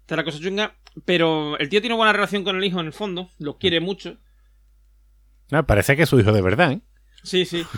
Está 0.00 0.16
la 0.16 0.24
cosa 0.24 0.38
chunga. 0.40 0.74
Pero 1.04 1.58
el 1.58 1.68
tío 1.68 1.80
tiene 1.80 1.96
buena 1.96 2.12
relación 2.12 2.44
con 2.44 2.56
el 2.56 2.64
hijo 2.64 2.80
en 2.80 2.86
el 2.86 2.92
fondo, 2.92 3.30
lo 3.38 3.56
quiere 3.58 3.80
mucho. 3.80 4.16
No, 5.50 5.66
parece 5.66 5.96
que 5.96 6.02
es 6.02 6.08
su 6.08 6.20
hijo 6.20 6.32
de 6.32 6.42
verdad, 6.42 6.72
¿eh? 6.72 6.80
Sí, 7.22 7.44
sí. 7.46 7.64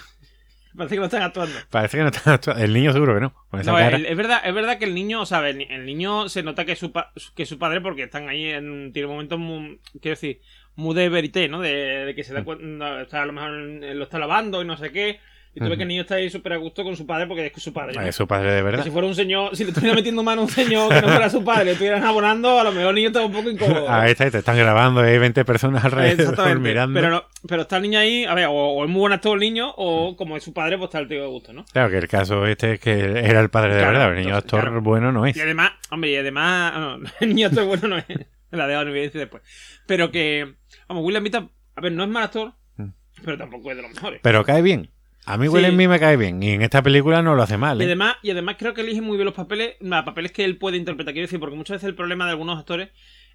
Parece 0.77 0.95
que 0.95 1.01
lo 1.01 1.07
están 1.07 1.23
actuando. 1.23 1.55
Parece 1.69 1.97
que 1.97 2.03
no 2.05 2.11
está 2.11 2.35
actuando. 2.35 2.63
El 2.63 2.73
niño 2.73 2.93
seguro 2.93 3.15
que 3.15 3.21
no. 3.21 3.35
No, 3.65 3.79
el- 3.79 4.07
es 4.07 4.17
verdad, 4.17 4.41
es 4.45 4.55
verdad 4.55 4.79
que 4.79 4.85
el 4.85 4.95
niño, 4.95 5.21
o 5.21 5.27
sea, 5.27 5.47
el, 5.49 5.61
el 5.63 5.85
niño 5.85 6.29
se 6.29 6.45
nota 6.45 6.65
que 6.65 6.73
es 6.73 6.79
su, 6.79 6.93
pa- 6.93 7.13
que 7.35 7.45
su 7.45 7.59
padre 7.59 7.81
porque 7.81 8.05
están 8.05 8.29
ahí 8.29 8.47
en 8.47 8.93
tiene 8.93 9.09
momentos 9.09 9.39
muy, 9.41 9.81
quiero 10.01 10.15
decir, 10.15 10.41
muy 10.77 10.95
de 10.95 11.09
verité, 11.09 11.49
¿no? 11.49 11.61
De, 11.61 12.07
de 12.07 12.15
que 12.15 12.25
se 12.25 12.33
da 12.35 12.43
cuenta, 12.45 13.03
está, 13.03 13.23
a 13.23 13.27
lo 13.27 13.33
mejor 13.33 13.51
lo 13.51 14.03
está 14.05 14.19
lavando 14.19 14.63
y 14.63 14.65
no 14.67 14.77
sé 14.77 14.91
qué. 14.93 15.21
Y 15.53 15.59
tú 15.59 15.65
ves 15.69 15.79
que 15.79 15.83
el 15.83 15.89
niño 15.89 16.03
está 16.03 16.15
ahí 16.15 16.31
súper 16.31 16.53
a 16.53 16.59
gusto 16.59 16.85
con 16.85 16.97
su 16.97 17.05
padre 17.09 17.27
porque 17.27 17.53
es 17.53 17.61
su 17.61 17.73
padre. 17.73 17.95
¿no? 17.95 18.03
Es 18.03 18.15
su 18.15 18.25
padre 18.29 18.53
de 18.53 18.59
Que 18.59 18.63
verdad. 18.63 18.85
si 18.85 18.91
fuera 18.93 19.09
un 19.09 19.17
señor, 19.17 19.57
si 19.57 19.65
le 19.65 19.71
estuviera 19.71 19.97
metiendo 19.97 20.23
mano 20.23 20.43
a 20.43 20.45
un 20.45 20.51
señor 20.51 20.95
que 20.95 21.03
no 21.03 21.09
fuera 21.09 21.29
su 21.29 21.43
padre, 21.43 21.65
le 21.65 21.71
estuvieran 21.73 22.05
abonando, 22.05 22.61
a 22.61 22.63
lo 22.63 22.71
mejor 22.71 22.91
el 22.91 22.95
niño 22.95 23.09
estaba 23.09 23.27
un 23.27 23.33
poco 23.33 23.51
incómodo. 23.51 23.87
Ahí 23.91 24.13
está, 24.13 24.29
y 24.29 24.31
te 24.31 24.39
están 24.39 24.57
grabando, 24.57 25.01
hay 25.01 25.19
20 25.19 25.45
personas 25.45 25.85
alrededor 25.85 26.61
mirando. 26.61 27.01
Pero, 27.01 27.11
no- 27.11 27.25
pero 27.49 27.63
está 27.63 27.79
el 27.79 27.83
niño 27.83 27.99
ahí, 27.99 28.25
a 28.27 28.35
ver, 28.35 28.47
o, 28.47 28.53
o 28.53 28.85
es 28.85 28.91
muy 28.91 29.01
buen 29.01 29.13
actor 29.13 29.35
el 29.35 29.41
niño, 29.41 29.73
o 29.77 30.15
como 30.17 30.37
es 30.37 30.45
su 30.45 30.53
padre, 30.55 30.79
pues 30.79 30.87
está 30.87 31.01
el 31.01 31.09
tío 31.09 31.21
de 31.21 31.27
gusto, 31.27 31.53
¿no? 31.53 31.65
Claro 31.73 31.91
que 31.91 31.99
el 31.99 32.07
caso 32.07 32.47
este 32.47 32.75
es 32.75 32.81
que 32.81 32.93
era 33.01 33.41
el 33.41 33.51
padre 33.51 33.75
de 33.75 33.81
Claro, 33.81 33.93
verdad. 33.99 34.09
El 34.11 34.15
niño 34.19 34.29
entonces, 34.37 34.45
actor 34.45 34.61
claro. 34.61 34.83
bueno 34.83 35.11
no 35.11 35.27
es. 35.27 35.37
Y 35.37 35.41
además, 35.41 35.73
hombre, 35.91 36.11
y 36.13 36.17
además, 36.17 36.75
no, 36.79 36.99
el 37.21 37.29
niño 37.29 37.49
actor 37.49 37.65
bueno 37.65 37.89
no 37.89 37.99
es. 37.99 38.05
La 38.59 38.83
en 38.83 38.89
evidencia 38.89 39.21
después. 39.21 39.43
Pero 39.87 40.11
que, 40.11 40.55
vamos, 40.89 41.05
William 41.05 41.25
Vita, 41.25 41.49
a 41.77 41.81
ver, 41.81 41.93
no 41.93 42.05
es 42.05 42.11
mal 42.11 42.25
actor, 42.25 42.55
Mm. 42.77 42.89
pero 43.25 43.37
tampoco 43.39 43.71
es 43.71 43.77
de 43.77 43.83
los 43.83 43.93
mejores. 43.93 44.21
Pero 44.23 44.45
cae 44.45 44.63
bien. 44.63 44.91
A 45.27 45.37
mí 45.37 45.47
Sí. 45.47 45.53
Will 45.53 45.67
Smith 45.67 45.89
me 45.89 46.01
cae 46.01 46.17
bien. 46.17 46.43
Y 46.43 46.51
en 46.53 46.63
esta 46.63 46.83
película 46.83 47.21
no 47.23 47.35
lo 47.35 47.43
hace 47.43 47.59
mal, 47.59 47.79
Y 47.79 47.83
¿eh? 47.83 47.87
además, 47.87 48.17
y 48.23 48.31
además 48.31 48.57
creo 48.59 48.73
que 48.73 48.81
elige 48.81 49.03
muy 49.03 49.17
bien 49.17 49.27
los 49.27 49.35
papeles, 49.35 49.77
los 49.81 50.05
papeles 50.05 50.33
que 50.33 50.45
él 50.45 50.57
puede 50.57 50.77
interpretar. 50.79 51.13
Quiero 51.13 51.27
decir, 51.27 51.39
porque 51.39 51.57
muchas 51.57 51.75
veces 51.77 51.89
el 51.89 51.95
problema 51.95 52.25
de 52.25 52.31
algunos 52.33 52.59
actores 52.59 52.89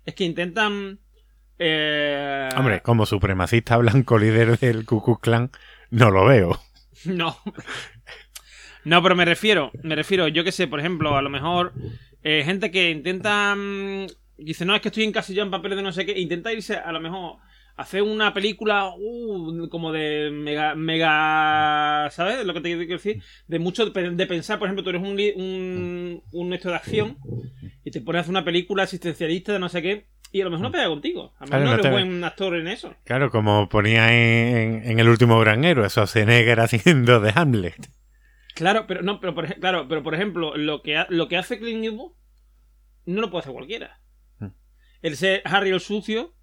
es 0.06 0.16
que 0.16 0.24
intentan. 0.24 1.00
Eh... 1.60 2.50
Hombre, 2.58 2.82
como 2.82 3.06
supremacista 3.06 3.78
blanco 3.78 4.18
líder 4.18 4.58
del 4.60 4.86
Ku 4.86 5.02
Klux 5.04 5.22
Klan, 5.22 5.52
no 5.92 6.12
lo 6.12 6.26
veo. 6.26 6.60
No. 7.06 7.38
No, 8.84 9.04
pero 9.04 9.16
me 9.16 9.26
refiero, 9.26 9.72
me 9.84 9.96
refiero, 9.96 10.28
yo 10.28 10.44
que 10.44 10.52
sé, 10.52 10.68
por 10.68 10.80
ejemplo, 10.80 11.16
a 11.16 11.22
lo 11.22 11.30
mejor 11.30 11.74
eh, 12.24 12.42
gente 12.46 12.72
que 12.72 12.90
intenta. 12.90 13.56
Dice, 14.38 14.66
no, 14.66 14.76
es 14.76 14.82
que 14.82 14.90
estoy 14.90 15.04
encasillado 15.04 15.46
en 15.46 15.52
papeles 15.52 15.78
de 15.78 15.84
no 15.84 15.92
sé 15.92 16.06
qué. 16.06 16.14
e 16.14 16.20
Intenta 16.22 16.52
irse, 16.54 16.76
a 16.78 16.92
lo 16.92 17.00
mejor, 17.00 17.38
hacer 17.78 18.02
una 18.02 18.34
película 18.34 18.90
uh, 18.98 19.68
como 19.70 19.92
de 19.92 20.30
mega. 20.32 20.76
mega 20.76 22.10
¿Sabes 22.12 22.46
lo 22.46 22.54
que 22.54 22.62
te 22.62 22.76
quiero 22.76 22.94
decir? 22.94 23.22
De 23.48 23.60
mucho 23.60 23.86
de, 23.90 24.26
pensar, 24.28 24.60
por 24.60 24.68
ejemplo, 24.68 24.84
tú 24.84 24.90
eres 24.92 25.02
un, 25.02 25.20
un, 25.42 26.24
un 26.32 26.54
esto 26.54 26.70
de 26.70 26.76
acción 26.76 27.18
y 27.84 27.92
te 27.92 28.02
pones 28.02 28.20
a 28.20 28.22
hacer 28.22 28.32
una 28.32 28.46
película 28.46 28.84
asistencialista 28.84 29.54
de 29.54 29.60
no 29.60 29.70
sé 29.70 29.82
qué. 29.82 30.08
Y 30.32 30.42
a 30.42 30.44
lo 30.46 30.50
mejor 30.52 30.66
no 30.66 30.72
pega 30.72 30.88
contigo. 30.88 31.34
A 31.40 31.46
lo 31.46 31.48
mejor 31.48 31.50
Claro, 31.50 31.64
no 31.64 31.66
no 31.68 31.74
eres 31.74 31.84
te- 31.84 31.92
buen 31.92 32.24
actor 32.26 32.56
en 32.56 32.68
eso. 32.68 32.94
Claro, 33.06 33.32
como 33.32 33.70
ponía 33.70 34.10
en, 34.14 34.84
en 34.84 35.00
el 35.00 35.08
último 35.08 35.40
gran 35.40 35.64
héroe, 35.64 35.90
Schwarzenegger 35.90 36.60
haciendo 36.60 37.22
de 37.22 37.32
Hamlet. 37.34 37.88
Claro, 38.54 38.86
pero 38.88 39.02
no, 39.02 39.20
pero 39.22 39.34
por, 39.34 39.54
claro, 39.60 39.88
pero 39.88 40.04
por 40.04 40.14
ejemplo, 40.14 40.58
lo 40.58 40.82
que, 40.82 40.98
ha- 40.98 41.08
lo 41.10 41.28
que 41.30 41.38
hace 41.38 41.58
Clint 41.58 41.86
Eastwood 41.86 42.14
no 43.06 43.22
lo 43.22 43.30
puede 43.32 43.42
hacer 43.44 43.54
cualquiera. 43.54 44.00
El 45.06 45.18
ser 45.18 45.42
Harry 45.46 45.70
el 45.70 45.80
sucio 45.80 46.34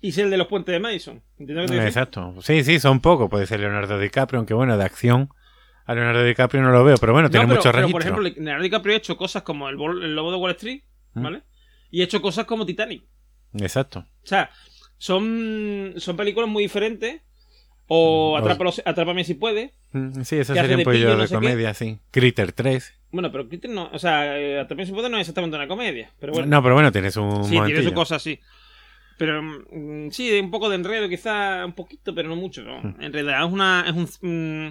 y 0.00 0.12
ser 0.12 0.26
el 0.26 0.30
de 0.30 0.36
los 0.36 0.46
puentes 0.46 0.72
de 0.72 0.78
Madison. 0.80 1.22
Exacto. 1.38 2.34
Sí, 2.42 2.62
sí, 2.62 2.78
son 2.78 3.00
pocos. 3.00 3.28
Puede 3.28 3.46
ser 3.46 3.60
Leonardo 3.60 3.98
DiCaprio, 3.98 4.38
aunque 4.38 4.54
bueno, 4.54 4.76
de 4.78 4.84
acción 4.84 5.30
a 5.86 5.94
Leonardo 5.94 6.22
DiCaprio 6.22 6.62
no 6.62 6.70
lo 6.70 6.84
veo, 6.84 6.96
pero 6.98 7.12
bueno, 7.12 7.28
No, 7.28 7.30
tiene 7.30 7.46
pero, 7.46 7.56
mucho 7.56 7.70
pero, 7.72 7.86
registro. 7.86 7.92
por 8.14 8.22
ejemplo, 8.26 8.42
Leonardo 8.44 8.62
DiCaprio 8.62 8.94
ha 8.94 8.98
hecho 8.98 9.16
cosas 9.16 9.42
como 9.42 9.68
el, 9.68 9.76
lobo 9.76 10.30
de 10.30 10.36
Wall 10.36 10.50
Street, 10.52 10.82
Mm. 11.14 11.22
¿vale? 11.22 11.42
Y 11.90 12.02
ha 12.02 12.04
hecho 12.04 12.20
cosas 12.22 12.44
como 12.44 12.66
Titanic. 12.66 13.02
Exacto. 13.54 14.00
O 14.22 14.26
sea, 14.26 14.50
son, 14.98 15.94
son 15.96 16.16
películas 16.16 16.48
muy 16.50 16.62
diferentes. 16.64 17.22
O 17.90 18.36
Mm, 18.38 18.44
Atrápalo- 18.44 18.82
Atrápame 18.84 19.24
si 19.24 19.32
puede. 19.34 19.72
Mm, 19.92 20.20
Sí, 20.22 20.38
hace 20.38 20.52
sería 20.54 20.76
un 20.76 20.84
de 20.84 20.84
pillo, 20.84 21.10
de 21.12 21.16
no 21.16 21.22
sé 21.26 21.28
qué. 21.30 21.34
comedia, 21.34 21.72
sí. 21.72 21.98
Critter 22.10 22.52
3. 22.52 22.94
Bueno, 23.10 23.32
pero 23.32 23.48
Critter 23.48 23.70
no. 23.70 23.88
O 23.92 23.98
sea, 23.98 24.38
eh, 24.38 24.60
Atrápame 24.60 24.86
si 24.86 24.92
puede 24.92 25.08
no 25.08 25.16
es 25.16 25.22
exactamente 25.22 25.56
una 25.56 25.66
comedia. 25.68 26.10
Pero 26.20 26.32
bueno. 26.32 26.46
No, 26.48 26.62
pero 26.62 26.74
bueno, 26.74 26.92
tiene 26.92 27.10
su 27.10 27.42
sí, 27.44 27.58
tiene 27.64 27.82
su 27.82 27.92
cosa, 27.94 28.18
sí. 28.18 28.38
Pero 29.16 29.42
mm, 29.42 30.10
sí, 30.10 30.38
un 30.38 30.50
poco 30.50 30.68
de 30.68 30.76
enredo, 30.76 31.08
quizá 31.08 31.64
un 31.64 31.72
poquito, 31.72 32.14
pero 32.14 32.28
no 32.28 32.36
mucho. 32.36 32.62
¿no? 32.62 32.80
Mm. 32.82 33.00
En 33.02 33.12
realidad 33.12 33.46
es 33.46 33.52
una. 33.52 33.84
Es, 33.88 33.92
un, 34.22 34.66
mm, 34.66 34.68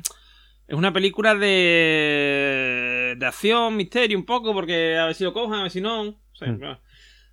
es 0.68 0.76
una 0.76 0.94
película 0.94 1.34
de. 1.36 3.16
de 3.18 3.26
acción, 3.26 3.76
misterio, 3.76 4.18
un 4.18 4.26
poco, 4.26 4.54
porque 4.54 4.98
a 4.98 5.06
ver 5.06 5.16
si 5.16 5.24
lo 5.24 5.34
cojan, 5.34 5.60
a 5.60 5.64
ver 5.64 5.72
si 5.72 5.82
no. 5.82 6.02
O 6.02 6.36
sea, 6.36 6.48
Mm. 6.50 6.60
pero, 6.60 6.80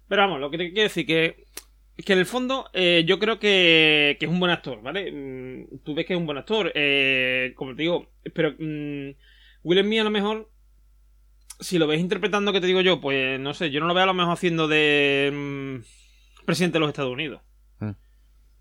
pero 0.08 0.22
vamos, 0.22 0.40
lo 0.40 0.50
que 0.50 0.58
te 0.58 0.72
quiero 0.72 0.82
decir 0.84 1.06
que. 1.06 1.44
Que 2.04 2.14
en 2.14 2.18
el 2.18 2.26
fondo 2.26 2.68
eh, 2.72 3.04
yo 3.06 3.20
creo 3.20 3.38
que, 3.38 4.16
que 4.18 4.26
es 4.26 4.30
un 4.32 4.40
buen 4.40 4.50
actor, 4.50 4.82
¿vale? 4.82 5.12
Mm, 5.12 5.78
Tú 5.84 5.94
ves 5.94 6.04
que 6.04 6.14
es 6.14 6.18
un 6.18 6.26
buen 6.26 6.38
actor, 6.38 6.72
eh, 6.74 7.52
como 7.54 7.76
te 7.76 7.82
digo, 7.82 8.10
pero 8.34 8.50
mm, 8.58 9.10
Will 9.62 9.80
Smith 9.84 10.00
a 10.00 10.04
lo 10.04 10.10
mejor, 10.10 10.50
si 11.60 11.78
lo 11.78 11.86
ves 11.86 12.00
interpretando, 12.00 12.52
que 12.52 12.60
te 12.60 12.66
digo 12.66 12.80
yo, 12.80 13.00
pues 13.00 13.38
no 13.40 13.54
sé, 13.54 13.70
yo 13.70 13.80
no 13.80 13.86
lo 13.86 13.94
veo 13.94 14.04
a 14.04 14.06
lo 14.06 14.14
mejor 14.14 14.32
haciendo 14.34 14.68
de 14.68 15.30
mm, 15.32 16.44
presidente 16.46 16.74
de 16.76 16.80
los 16.80 16.88
Estados 16.88 17.12
Unidos. 17.12 17.40
Mm. 17.80 17.90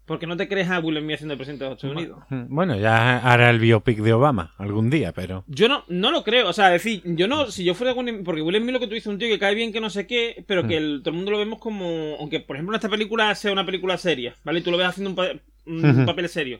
Porque 0.06 0.28
no 0.28 0.36
te 0.36 0.49
crees 0.49 0.70
a 0.70 0.80
Will 0.80 0.99
Smith 0.99 1.15
haciendo 1.15 1.34
de 1.34 1.38
presidente 1.38 1.64
de 1.64 1.70
los 1.70 1.78
Estados 1.78 1.95
Unidos. 1.95 2.20
Mm, 2.30 2.53
Bueno, 2.53 2.78
ya 2.78 3.20
hará 3.20 3.49
el 3.49 3.60
biopic 3.60 3.99
de 3.99 4.11
Obama 4.14 4.53
algún 4.57 4.90
día, 4.90 5.14
pero... 5.14 5.44
Yo 5.48 5.68
no, 5.70 5.86
no 5.88 6.11
lo 6.11 6.24
creo, 6.24 6.49
o 6.49 6.53
sea, 6.53 6.76
es 6.76 6.84
decir, 6.84 7.02
yo 7.06 7.28
no, 7.28 7.49
si 7.52 7.64
yo 7.64 7.74
fuera 7.74 7.94
Will 7.94 8.22
porque 8.24 8.41
Will 8.41 8.57
Smith 8.57 8.74
lo 8.74 8.80
que 8.82 8.88
tú 8.88 8.94
dices 8.95 9.07
un 9.07 9.18
tío 9.18 9.30
que 9.30 9.40
cae 9.40 9.56
bien, 9.56 9.72
que 9.72 9.80
no 9.82 9.90
sé 9.90 10.06
qué, 10.06 10.44
pero 10.45 10.68
que 10.68 10.76
el- 10.78 10.99
todo 11.03 11.11
el 11.11 11.15
mundo 11.15 11.32
lo 11.32 11.38
vemos 11.38 11.60
como, 11.60 12.18
aunque 12.20 12.41
por 12.41 12.56
ejemplo 12.57 12.74
en 12.76 12.80
esta 12.80 12.90
película 12.90 13.34
sea 13.36 13.52
una 13.53 13.65
película 13.65 13.98
seria, 13.98 14.36
¿vale? 14.44 14.60
Y 14.60 14.64
tú 14.64 14.72
lo 14.72 14.78
ves 14.78 14.88
haciendo 14.88 15.10
un, 15.11 15.15
pa- 15.15 15.40
un 15.65 15.86
Ujú. 15.86 16.06
papel 16.06 16.28
serio. 16.28 16.60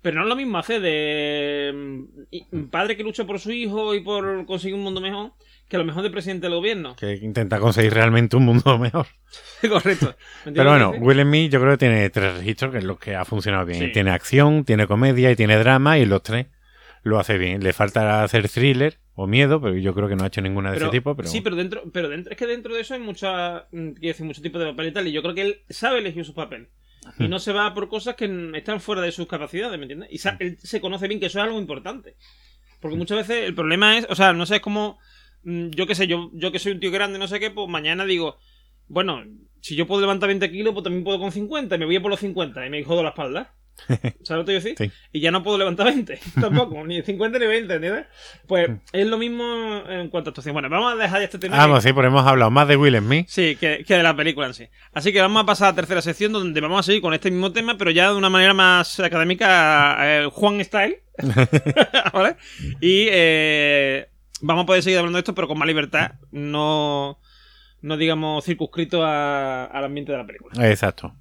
Pero 0.00 0.14
no 0.18 0.22
es 0.22 0.28
lo 0.28 0.36
mismo 0.36 0.58
hacer 0.58 0.80
de 0.80 2.04
padre 2.70 2.96
que 2.96 3.02
lucha 3.02 3.26
por 3.26 3.40
su 3.40 3.50
hijo 3.50 3.94
y 3.94 4.00
por 4.00 4.46
conseguir 4.46 4.76
un 4.76 4.82
mundo 4.84 5.00
mejor, 5.00 5.32
que 5.68 5.76
a 5.76 5.78
lo 5.78 5.84
mejor 5.84 6.02
de 6.02 6.10
presidente 6.10 6.46
del 6.46 6.54
gobierno. 6.56 6.96
Que 6.96 7.14
intenta 7.16 7.58
conseguir 7.60 7.92
realmente 7.94 8.36
un 8.36 8.44
mundo 8.44 8.78
mejor. 8.78 9.06
Correcto. 9.68 10.16
¿Me 10.46 10.52
Pero 10.52 10.70
bueno? 10.70 10.90
Will 10.98 11.20
Smith 11.22 11.52
yo 11.52 11.60
creo 11.60 11.72
que 11.72 11.78
tiene 11.78 12.10
tres 12.10 12.38
registros, 12.38 12.72
que 12.72 12.78
es 12.78 12.84
lo 12.84 12.98
que 12.98 13.14
ha 13.14 13.24
funcionado 13.24 13.66
bien. 13.66 13.80
Sí. 13.86 13.92
Tiene 13.92 14.10
acción, 14.10 14.64
tiene 14.64 14.86
comedia 14.86 15.30
y 15.30 15.36
tiene 15.36 15.56
drama, 15.58 15.98
y 15.98 16.06
los 16.06 16.22
tres 16.22 16.46
lo 17.02 17.18
hace 17.18 17.38
bien. 17.38 17.62
Le 17.62 17.72
falta 17.72 18.22
hacer 18.22 18.48
thriller 18.48 18.98
o 19.14 19.26
miedo, 19.26 19.60
pero 19.60 19.76
yo 19.76 19.94
creo 19.94 20.08
que 20.08 20.16
no 20.16 20.24
ha 20.24 20.28
hecho 20.28 20.40
ninguna 20.40 20.70
de 20.70 20.76
Pero- 20.76 20.86
ese 20.90 20.98
tipo. 20.98 21.16
Pero... 21.16 21.28
Sí, 21.28 21.40
pero 21.40 21.56
dentro, 21.56 21.82
pero 21.92 22.08
dentro, 22.08 22.30
es 22.32 22.38
que 22.38 22.46
dentro 22.46 22.74
de 22.74 22.80
eso 22.80 22.94
hay 22.94 23.00
mucha, 23.00 23.66
mm, 23.72 23.90
quiero 23.92 24.08
decir, 24.08 24.24
mucho 24.26 24.40
tipo 24.42 24.58
de 24.58 24.66
papel 24.66 24.88
y 24.88 24.92
tal, 24.92 25.06
y 25.08 25.12
yo 25.12 25.22
creo 25.22 25.34
que 25.34 25.42
él 25.42 25.60
sabe 25.68 25.98
elegir 25.98 26.24
su 26.24 26.34
papel. 26.34 26.68
Y 27.18 27.26
no 27.26 27.38
se 27.38 27.52
va 27.52 27.72
por 27.74 27.88
cosas 27.88 28.16
que 28.16 28.28
mm, 28.28 28.54
están 28.54 28.80
fuera 28.80 29.00
de 29.02 29.12
sus 29.12 29.26
capacidades, 29.26 29.76
¿me 29.78 29.84
entiendes? 29.84 30.08
Y 30.12 30.18
sa- 30.18 30.36
él 30.40 30.58
se 30.62 30.80
conoce 30.80 31.08
bien 31.08 31.18
que 31.20 31.26
eso 31.26 31.38
es 31.38 31.44
algo 31.44 31.58
importante. 31.58 32.16
Porque 32.80 32.96
muchas 32.96 33.18
veces 33.18 33.44
el 33.46 33.54
problema 33.54 33.96
es, 33.98 34.06
o 34.10 34.14
sea, 34.14 34.32
no 34.32 34.44
sé, 34.46 34.56
es 34.56 34.60
como, 34.62 34.98
mm, 34.98 34.98
yo 35.70 35.86
qué 35.86 35.94
sé, 35.94 36.06
yo, 36.06 36.30
yo 36.34 36.52
que 36.52 36.58
soy 36.58 36.72
un 36.72 36.80
tío 36.80 36.90
grande, 36.90 37.18
no 37.18 37.28
sé 37.28 37.40
qué, 37.40 37.50
pues 37.50 37.68
mañana 37.68 38.04
digo, 38.04 38.36
bueno, 38.86 39.24
si 39.60 39.76
yo 39.76 39.86
puedo 39.86 40.00
levantar 40.00 40.28
20 40.28 40.50
kilos, 40.50 40.72
pues 40.74 40.84
también 40.84 41.04
puedo 41.04 41.18
con 41.18 41.32
50, 41.32 41.74
y 41.74 41.78
me 41.78 41.86
voy 41.86 41.96
a 41.96 42.02
por 42.02 42.10
los 42.10 42.20
50, 42.20 42.66
y 42.66 42.70
me 42.70 42.84
jodo 42.84 43.02
la 43.02 43.10
espalda. 43.10 43.54
¿Sabes 43.86 44.28
lo 44.30 44.38
que 44.44 44.44
quiero 44.46 44.60
decir? 44.64 44.74
Sí. 44.76 44.90
Y 45.12 45.20
ya 45.20 45.30
no 45.30 45.44
puedo 45.44 45.56
levantar 45.56 45.86
20, 45.86 46.18
tampoco, 46.40 46.84
ni 46.84 47.00
50 47.00 47.38
ni 47.38 47.46
20, 47.46 47.74
¿entiendes? 47.74 48.06
Pues 48.48 48.70
es 48.92 49.06
lo 49.06 49.18
mismo 49.18 49.84
en 49.88 50.08
cuanto 50.08 50.28
a 50.28 50.32
actuación. 50.32 50.52
Bueno, 50.54 50.68
vamos 50.68 50.92
a 50.94 50.96
dejar 50.96 51.22
este 51.22 51.38
tema. 51.38 51.54
que- 51.54 51.60
Vamos, 51.60 51.84
sí, 51.84 51.92
pero 51.92 52.08
hemos 52.08 52.26
hablado 52.26 52.50
más 52.50 52.66
de 52.66 52.76
Will 52.76 52.98
Smith. 52.98 53.26
Sí, 53.28 53.54
que, 53.54 53.84
que 53.86 53.94
de 53.94 54.02
la 54.02 54.16
película 54.16 54.48
en 54.48 54.54
sí. 54.54 54.66
Así 54.92 55.12
que 55.12 55.20
vamos 55.20 55.42
a 55.42 55.46
pasar 55.46 55.68
a 55.68 55.70
la 55.70 55.76
tercera 55.76 56.02
sección 56.02 56.32
donde 56.32 56.60
vamos 56.60 56.80
a 56.80 56.82
seguir 56.82 57.00
con 57.02 57.14
este 57.14 57.30
mismo 57.30 57.52
tema, 57.52 57.78
pero 57.78 57.92
ya 57.92 58.10
de 58.10 58.16
una 58.16 58.28
manera 58.30 58.52
más 58.52 58.98
académica, 58.98 59.96
eh, 60.00 60.28
Juan 60.32 60.62
Style. 60.64 60.98
¿Vale? 62.12 62.36
Y 62.80 63.06
eh, 63.10 64.08
vamos 64.40 64.64
a 64.64 64.66
poder 64.66 64.82
seguir 64.82 64.98
hablando 64.98 65.16
de 65.16 65.20
esto, 65.20 65.34
pero 65.34 65.48
con 65.48 65.58
más 65.58 65.66
libertad, 65.68 66.12
no, 66.30 67.18
no 67.82 67.96
digamos 67.96 68.44
circunscrito 68.44 69.04
a- 69.04 69.64
al 69.64 69.84
ambiente 69.84 70.12
de 70.12 70.18
la 70.18 70.26
película. 70.26 70.68
Exacto. 70.68 71.14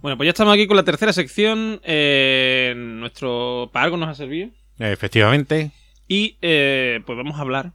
Bueno, 0.00 0.16
pues 0.16 0.26
ya 0.26 0.30
estamos 0.30 0.54
aquí 0.54 0.66
con 0.66 0.76
la 0.76 0.84
tercera 0.84 1.12
sección. 1.12 1.80
eh, 1.84 2.74
nuestro 2.76 3.70
para 3.72 3.84
algo 3.86 3.96
nos 3.96 4.08
ha 4.08 4.14
servido. 4.14 4.50
Efectivamente. 4.78 5.72
Y 6.06 6.38
eh, 6.40 7.00
pues 7.04 7.16
vamos 7.16 7.36
a 7.38 7.42
hablar 7.42 7.72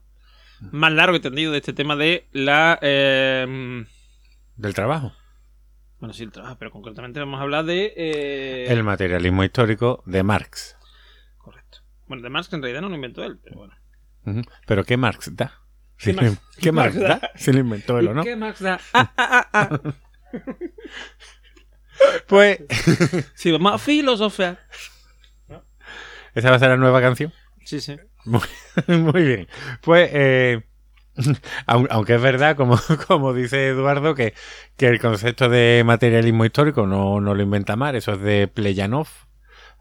más 0.71 0.91
largo 0.93 1.15
y 1.15 1.19
tendido 1.19 1.51
de 1.51 1.57
este 1.57 1.73
tema 1.73 1.95
de 1.95 2.27
la. 2.31 2.79
eh, 2.81 3.85
Del 4.55 4.73
trabajo. 4.73 5.13
bueno, 5.99 6.13
sí, 6.13 6.23
el 6.23 6.31
trabajo, 6.31 6.55
pero 6.57 6.71
concretamente 6.71 7.19
vamos 7.19 7.39
a 7.39 7.43
hablar 7.43 7.65
de. 7.65 8.65
El 8.69 8.83
materialismo 8.83 9.43
histórico 9.43 10.01
de 10.05 10.23
Marx. 10.23 10.77
Correcto. 11.37 11.79
Bueno, 12.07 12.23
de 12.23 12.29
Marx 12.29 12.47
que 12.47 12.55
en 12.55 12.61
realidad 12.61 12.81
no 12.81 12.89
lo 12.89 12.95
inventó 12.95 13.23
él, 13.23 13.37
pero 13.43 13.57
bueno. 13.57 13.75
Pero 14.65 14.85
¿qué 14.85 14.95
Marx 14.95 15.35
da? 15.35 15.59
¿Qué 15.97 16.13
Marx- 16.13 16.31
le- 16.31 16.61
¿Qué 16.61 16.71
Marx 16.71 16.95
Marx 16.95 17.09
da? 17.09 17.19
da? 17.19 17.31
Si 17.35 17.51
lo 17.51 17.59
inventó 17.59 17.99
él 17.99 18.07
o 18.07 18.11
¿Y 18.11 18.15
no. 18.15 18.23
qué 18.23 18.35
Marx 18.37 18.61
da? 18.61 18.79
Ah, 18.93 19.11
ah, 19.17 19.47
ah, 19.51 19.69
ah. 19.71 19.79
Pues 22.27 22.59
Sí, 23.35 23.51
vamos 23.51 23.73
a 23.73 23.77
filosofar. 23.77 24.59
esa 26.35 26.49
va 26.49 26.55
a 26.55 26.59
ser 26.59 26.69
la 26.69 26.77
nueva 26.77 27.01
canción. 27.01 27.31
Sí, 27.65 27.79
sí. 27.79 27.95
Muy, 28.25 28.41
muy 28.87 29.23
bien. 29.23 29.47
Pues, 29.81 30.09
eh, 30.13 30.61
aun- 31.67 31.87
aunque 31.91 32.15
es 32.15 32.21
verdad, 32.21 32.55
como, 32.55 32.79
como 33.07 33.33
dice 33.33 33.67
Eduardo, 33.67 34.15
que, 34.15 34.33
que 34.77 34.87
el 34.87 34.99
concepto 34.99 35.49
de 35.49 35.83
materialismo 35.85 36.45
histórico 36.45 36.87
no, 36.87 37.21
no 37.21 37.35
lo 37.35 37.43
inventa 37.43 37.75
Mar, 37.75 37.95
eso 37.95 38.13
es 38.13 38.21
de 38.21 38.47
Pleyanov. 38.47 39.07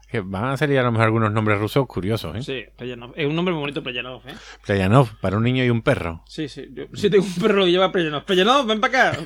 Que 0.09 0.19
van 0.19 0.45
a 0.45 0.57
salir 0.57 0.77
a 0.77 0.83
lo 0.83 0.91
mejor 0.91 1.05
algunos 1.05 1.31
nombres 1.31 1.57
rusos 1.57 1.87
curiosos, 1.87 2.35
¿eh? 2.35 2.43
Sí, 2.43 2.65
Pleyanov. 2.77 3.13
Es 3.15 3.25
un 3.25 3.35
nombre 3.35 3.51
muy 3.51 3.61
bonito, 3.61 3.81
Pleyanov, 3.81 4.21
¿eh? 4.27 4.35
Pleyanov, 4.63 5.09
para 5.21 5.37
un 5.37 5.43
niño 5.43 5.63
y 5.63 5.71
un 5.71 5.81
perro. 5.81 6.23
Sí, 6.27 6.47
sí. 6.49 6.67
Yo 6.71 6.83
sí 6.93 7.09
tengo 7.09 7.25
un 7.25 7.33
perro 7.41 7.65
que 7.65 7.71
lleva 7.71 7.91
Pleyanov. 7.91 8.23
Pleyanov, 8.23 8.67
ven 8.67 8.79
para 8.79 9.09
acá. 9.09 9.19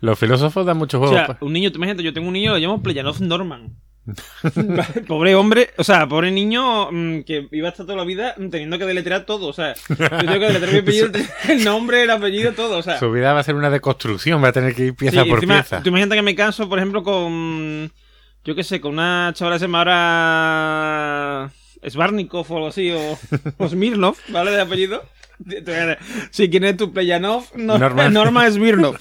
Los 0.00 0.18
filósofos 0.18 0.64
dan 0.66 0.76
mucho 0.78 0.98
O 0.98 1.00
juego. 1.00 1.14
sea, 1.14 1.26
pa- 1.26 1.38
un 1.40 1.52
niño, 1.52 1.70
imagínate, 1.74 2.02
yo 2.02 2.12
tengo 2.12 2.26
un 2.28 2.32
niño, 2.34 2.52
lo 2.52 2.58
llamo 2.58 2.82
Pleyanov 2.82 3.20
Norman. 3.20 3.76
pobre 5.08 5.34
hombre, 5.34 5.70
o 5.78 5.82
sea, 5.84 6.06
pobre 6.06 6.30
niño 6.30 6.92
mm, 6.92 7.22
que 7.22 7.48
iba 7.50 7.66
a 7.68 7.70
estar 7.72 7.86
toda 7.86 7.98
la 7.98 8.04
vida 8.04 8.34
teniendo 8.36 8.78
que 8.78 8.84
deletrear 8.86 9.24
todo. 9.26 9.48
O 9.48 9.52
sea, 9.52 9.74
yo 9.88 9.96
tengo 9.96 10.32
que 10.38 10.46
deletrear 10.46 10.72
mi 10.72 10.78
apellido, 10.80 11.10
el 11.48 11.64
nombre, 11.64 12.02
el 12.04 12.10
apellido, 12.10 12.52
todo. 12.52 12.78
O 12.78 12.82
sea, 12.82 12.98
Su 13.00 13.10
vida 13.10 13.32
va 13.32 13.40
a 13.40 13.42
ser 13.44 13.54
una 13.56 13.68
deconstrucción, 13.70 14.42
va 14.42 14.48
a 14.48 14.52
tener 14.52 14.74
que 14.74 14.84
ir 14.86 14.94
pieza 14.94 15.22
Sí, 15.24 15.28
por 15.28 15.38
encima, 15.38 15.54
pieza. 15.56 15.82
Tú 15.82 15.88
imagínate 15.88 16.14
que 16.16 16.22
me 16.22 16.34
caso, 16.36 16.68
por 16.68 16.78
ejemplo, 16.78 17.02
con. 17.02 17.90
Yo 18.44 18.54
qué 18.54 18.62
sé, 18.62 18.80
con 18.80 18.92
una 18.92 19.32
chavala 19.34 19.56
que 19.56 19.60
se 19.60 19.64
llama 19.66 19.78
ahora. 19.80 21.50
Svarnikov 21.88 22.46
o 22.50 22.56
algo 22.56 22.68
así, 22.68 22.90
o, 22.92 23.18
o 23.58 23.68
Smirnov, 23.68 24.16
¿vale? 24.28 24.52
De 24.52 24.60
apellido. 24.60 25.02
Si 26.30 26.48
quién 26.48 26.64
es 26.64 26.76
tu 26.76 26.92
Pleyanov, 26.92 27.44
no, 27.56 27.76
Norma. 27.78 28.08
Norma, 28.08 28.50
Smirnov. 28.50 28.96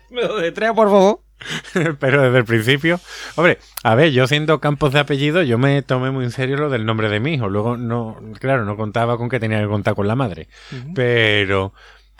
Me 0.10 0.22
lo 0.22 0.36
detrea, 0.36 0.74
por 0.74 0.88
favor. 0.88 1.20
Pero 1.98 2.22
desde 2.22 2.38
el 2.38 2.44
principio, 2.44 3.00
hombre, 3.36 3.58
a 3.82 3.94
ver, 3.94 4.12
yo 4.12 4.26
siendo 4.26 4.60
campos 4.60 4.92
de 4.92 5.00
apellido, 5.00 5.42
yo 5.42 5.58
me 5.58 5.82
tomé 5.82 6.10
muy 6.10 6.24
en 6.24 6.30
serio 6.30 6.56
lo 6.56 6.70
del 6.70 6.86
nombre 6.86 7.08
de 7.08 7.20
mi 7.20 7.34
hijo. 7.34 7.48
Luego, 7.48 7.76
no, 7.76 8.16
claro, 8.38 8.64
no 8.64 8.76
contaba 8.76 9.16
con 9.16 9.28
que 9.28 9.40
tenía 9.40 9.60
que 9.60 9.66
contar 9.66 9.94
con 9.94 10.06
la 10.06 10.14
madre. 10.14 10.48
Pero 10.94 11.72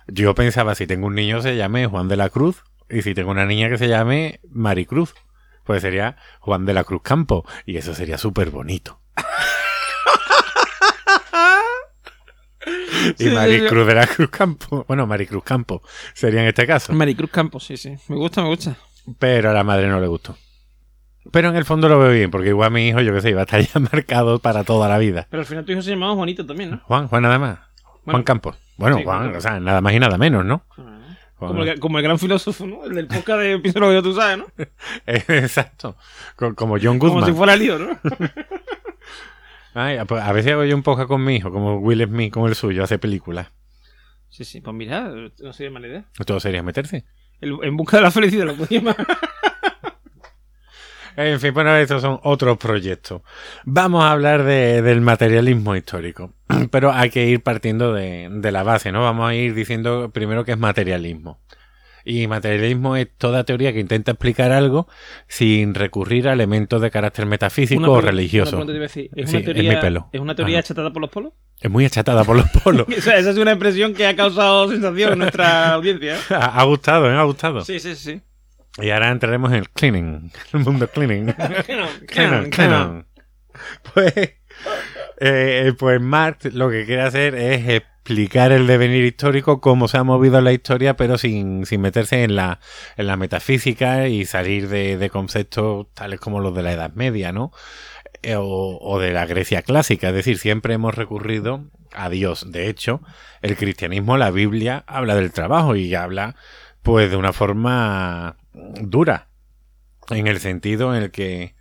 yo 0.09 0.35
pensaba, 0.35 0.75
si 0.75 0.87
tengo 0.87 1.07
un 1.07 1.15
niño 1.15 1.41
se 1.41 1.57
llame 1.57 1.87
Juan 1.87 2.09
de 2.09 2.17
la 2.17 2.31
Cruz, 2.31 2.65
y 2.91 3.03
si 3.03 3.15
tengo 3.15 3.31
una 3.31 3.47
niña 3.47 3.69
que 3.69 3.79
se 3.79 3.89
llame 3.89 4.41
Maricruz, 4.51 5.15
pues 5.65 5.83
sería 5.83 6.17
Juan 6.41 6.67
de 6.67 6.75
la 6.75 6.85
Cruz 6.85 7.03
Campo, 7.03 7.47
y 7.65 7.77
eso 7.77 7.95
sería 7.95 8.19
súper 8.19 8.51
bonito. 8.51 9.01
y 13.19 13.25
Sí, 13.25 13.31
Maricruz 13.31 13.87
de 13.87 13.95
la 13.95 14.07
Cruz 14.07 14.31
Campo, 14.31 14.85
bueno, 14.89 15.07
Maricruz 15.07 15.45
Campo 15.45 15.83
sería 16.15 16.43
en 16.43 16.49
este 16.49 16.67
caso. 16.67 16.93
Maricruz 16.93 17.31
Campos, 17.31 17.65
sí, 17.65 17.77
sí. 17.77 17.95
Me 18.09 18.17
gusta, 18.17 18.43
me 18.43 18.49
gusta. 18.49 18.77
Pero 19.19 19.51
a 19.51 19.53
la 19.53 19.65
madre 19.65 19.89
no 19.89 20.01
le 20.01 20.07
gustó. 20.07 20.37
Pero 21.31 21.49
en 21.51 21.57
el 21.57 21.65
fondo 21.65 21.89
lo 21.89 21.99
veo 22.01 22.11
bien, 22.13 22.31
porque 22.31 22.49
igual 22.49 22.71
mi 22.73 22.89
hijo, 22.89 23.01
yo 23.01 23.13
qué 23.15 23.21
sé, 23.21 23.31
iba 23.31 23.41
a 23.43 23.45
estar 23.45 23.61
ya 23.61 23.79
marcado 23.93 24.39
para 24.41 24.65
toda 24.65 24.89
la 24.89 24.99
vida. 24.99 25.27
Pero 25.31 25.41
al 25.43 25.47
final 25.47 25.65
tu 25.65 25.73
hijo 25.73 25.83
se 25.83 25.91
llamaba 25.91 26.15
Juanito 26.15 26.45
también, 26.45 26.73
¿no? 26.73 26.81
Juan, 26.85 27.09
Juan 27.09 27.23
nada 27.23 27.39
más. 27.39 27.59
Juan. 28.05 28.23
Campos. 28.25 28.57
Bueno, 28.77 28.97
Sí, 28.99 29.05
Juan, 29.05 29.37
o 29.37 29.41
sea, 29.41 29.61
nada 29.61 29.81
más 29.81 29.93
y 29.93 30.01
nada 30.01 30.19
menos, 30.19 30.45
¿no? 30.45 30.65
Juan- 30.69 30.93
Como 31.37 31.63
el, 31.65 31.79
como 31.81 31.99
el 31.99 32.05
gran 32.05 32.19
filósofo, 32.19 32.67
¿no? 32.67 32.85
El 32.85 32.95
del 32.95 33.07
podcast 33.09 33.41
de 33.41 33.59
Pienso 33.61 33.79
lo 33.81 33.91
que 33.91 34.03
tú 34.03 34.15
sabes, 34.15 34.39
¿no? 34.39 34.47
Exacto. 35.07 35.97
Co- 36.37 36.55
Como 36.55 36.77
John 36.83 36.99
Como 36.99 37.13
Goodman. 37.15 37.31
si 37.31 37.37
fuera 37.37 37.57
lío, 37.57 37.79
¿no? 37.79 37.99
Ay, 39.75 39.99
pues 40.07 40.23
a 40.23 40.33
veces 40.33 40.53
hago 40.53 40.65
yo 40.65 40.77
un 40.77 40.83
poco 40.83 41.07
con 41.09 41.25
mi 41.25 41.37
hijo, 41.37 41.51
como 41.51 41.77
Will 41.79 42.05
Smith, 42.07 42.33
como 42.33 42.49
el 42.49 42.55
suyo, 42.55 42.85
hace 42.85 42.99
películas. 42.99 43.49
Sí, 44.29 44.45
sí, 44.45 44.61
pues 44.61 44.75
mira, 44.75 45.11
no 45.41 45.53
sería 45.53 45.71
mala 45.71 45.87
idea. 45.89 46.05
Todo 46.27 46.41
sería 46.41 46.63
meterse. 46.63 47.05
El- 47.41 47.59
en 47.63 47.77
busca 47.77 47.97
de 47.99 48.03
la 48.03 48.11
felicidad 48.11 48.47
lo 48.47 48.55
podíamos. 48.57 48.95
En 51.15 51.39
fin, 51.41 51.53
bueno, 51.53 51.77
estos 51.77 52.01
son 52.01 52.19
otros 52.23 52.57
proyectos. 52.57 53.21
Vamos 53.65 54.03
a 54.03 54.13
hablar 54.13 54.45
de- 54.45 54.81
del 54.81 55.03
materialismo 55.03 55.77
histórico, 55.77 56.33
pero 56.71 56.91
hay 56.91 57.11
que 57.11 57.27
ir 57.27 57.43
partiendo 57.43 57.93
de, 57.93 58.29
de 58.31 58.51
la 58.53 58.63
base, 58.63 58.93
¿no? 58.93 59.03
Vamos 59.03 59.29
a 59.29 59.35
ir 59.35 59.53
diciendo 59.55 60.11
primero 60.11 60.47
que 60.47 60.53
es 60.53 60.59
materialismo. 60.59 61.39
Y 62.05 62.27
materialismo 62.27 62.97
es 62.97 63.09
toda 63.17 63.45
teoría 63.45 63.73
que 63.73 63.81
intenta 63.81 64.13
explicar 64.13 64.53
algo 64.53 64.89
sin 65.29 65.75
recurrir 65.75 66.29
a 66.29 66.33
elementos 66.33 66.81
de 66.81 66.91
carácter 66.91 67.27
metafísico 67.27 67.93
o 67.93 68.01
religioso. 68.01 68.57
una 68.57 68.65
pregunta 68.67 68.73
te 68.73 68.77
iba 68.77 68.85
a 68.85 68.89
decir. 68.89 69.11
¿Es 69.15 69.31
Sí, 69.31 69.37
una 69.37 69.39
es 69.41 69.45
teoría, 69.45 69.75
mi 69.75 69.81
pelo. 69.81 70.09
¿es 70.13 70.21
una 70.21 70.35
teoría 70.35 70.57
Ajá. 70.59 70.61
achatada 70.65 70.93
por 70.93 71.01
los 71.03 71.11
polos? 71.11 71.33
Es 71.61 71.71
muy 71.71 71.85
achatada 71.85 72.25
por 72.25 72.37
los 72.37 72.49
polos. 72.51 72.87
O 72.99 73.01
sea, 73.01 73.19
esa 73.19 73.31
es 73.31 73.37
una 73.39 73.53
expresión 73.53 73.95
que 73.95 74.07
ha 74.07 74.17
causado 74.17 74.69
sensación 74.69 75.13
en 75.13 75.19
nuestra 75.21 75.73
audiencia. 75.75 76.17
¿eh? 76.17 76.19
ha 76.31 76.59
ha 76.61 76.65
gustado, 76.65 77.11
¿eh? 77.11 77.15
Ha 77.17 77.23
gustado. 77.23 77.61
Sí, 77.65 77.79
sí, 77.79 77.95
sí. 77.95 78.21
Y 78.79 78.91
ahora 78.91 79.11
entraremos 79.11 79.51
en 79.53 79.59
el 79.59 79.69
cleaning, 79.71 80.33
el 80.55 80.61
mundo 80.61 80.89
cleaning. 80.89 81.27
Canon, 81.33 81.89
canon. 82.07 82.51
canon. 82.51 83.07
Pues, 83.93 84.15
eh, 85.25 85.73
pues 85.79 86.01
Marx 86.01 86.53
lo 86.53 86.69
que 86.71 86.85
quiere 86.85 87.03
hacer 87.03 87.35
es 87.35 87.69
explicar 87.69 88.51
el 88.53 88.67
devenir 88.67 89.05
histórico, 89.05 89.61
cómo 89.61 89.87
se 89.87 89.97
ha 89.97 90.05
movido 90.05 90.41
la 90.41 90.53
historia, 90.53 90.97
pero 90.97 91.19
sin, 91.19 91.67
sin 91.67 91.81
meterse 91.81 92.25
en 92.25 92.35
la, 92.35 92.59
en 92.97 93.07
la 93.07 93.17
metafísica 93.17 94.09
y 94.09 94.25
salir 94.25 94.69
de, 94.69 94.99
de 94.99 95.11
conceptos 95.11 95.87
tales 95.95 96.19
como 96.19 96.41
los 96.41 96.55
de 96.55 96.63
la 96.63 96.73
Edad 96.73 96.93
Media, 96.95 97.33
¿no? 97.33 97.53
Eh, 98.23 98.37
O, 98.37 98.79
o 98.81 98.99
de 98.99 99.13
la 99.13 99.27
Grecia 99.27 99.63
clásica. 99.63 100.09
Es 100.09 100.15
decir, 100.15 100.39
siempre 100.39 100.75
hemos 100.75 100.95
recurrido 100.95 101.65
a 101.93 102.09
Dios. 102.09 102.51
De 102.51 102.69
hecho, 102.69 103.01
el 103.41 103.57
cristianismo, 103.57 104.17
la 104.17 104.31
Biblia, 104.31 104.85
habla 104.87 105.15
del 105.15 105.33
trabajo 105.33 105.77
y 105.77 105.95
habla, 105.95 106.35
pues, 106.83 107.11
de 107.11 107.17
una 107.17 107.33
forma 107.33 108.37
dura. 108.53 109.29
En 110.11 110.27
el 110.27 110.41
sentido 110.41 110.95
en 110.95 111.03
el 111.05 111.11
que 111.11 111.55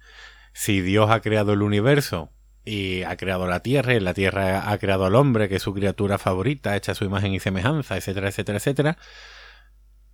si 0.53 0.81
Dios 0.81 1.09
ha 1.09 1.21
creado 1.21 1.53
el 1.53 1.61
universo 1.61 2.31
y 2.63 3.03
ha 3.03 3.17
creado 3.17 3.47
la 3.47 3.61
tierra, 3.61 3.93
y 3.95 3.99
la 3.99 4.13
tierra 4.13 4.69
ha 4.71 4.77
creado 4.77 5.05
al 5.05 5.15
hombre, 5.15 5.49
que 5.49 5.55
es 5.55 5.63
su 5.63 5.73
criatura 5.73 6.17
favorita, 6.17 6.75
hecha 6.75 6.93
su 6.95 7.05
imagen 7.05 7.33
y 7.33 7.39
semejanza, 7.39 7.97
etcétera, 7.97 8.29
etcétera, 8.29 8.57
etcétera, 8.57 8.97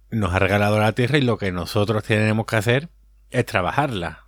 nos 0.10 0.34
ha 0.34 0.40
regalado 0.40 0.80
la 0.80 0.94
tierra 0.94 1.18
y 1.18 1.22
lo 1.22 1.38
que 1.38 1.52
nosotros 1.52 2.04
tenemos 2.04 2.46
que 2.46 2.56
hacer 2.56 2.90
es 3.30 3.46
trabajarla. 3.46 4.24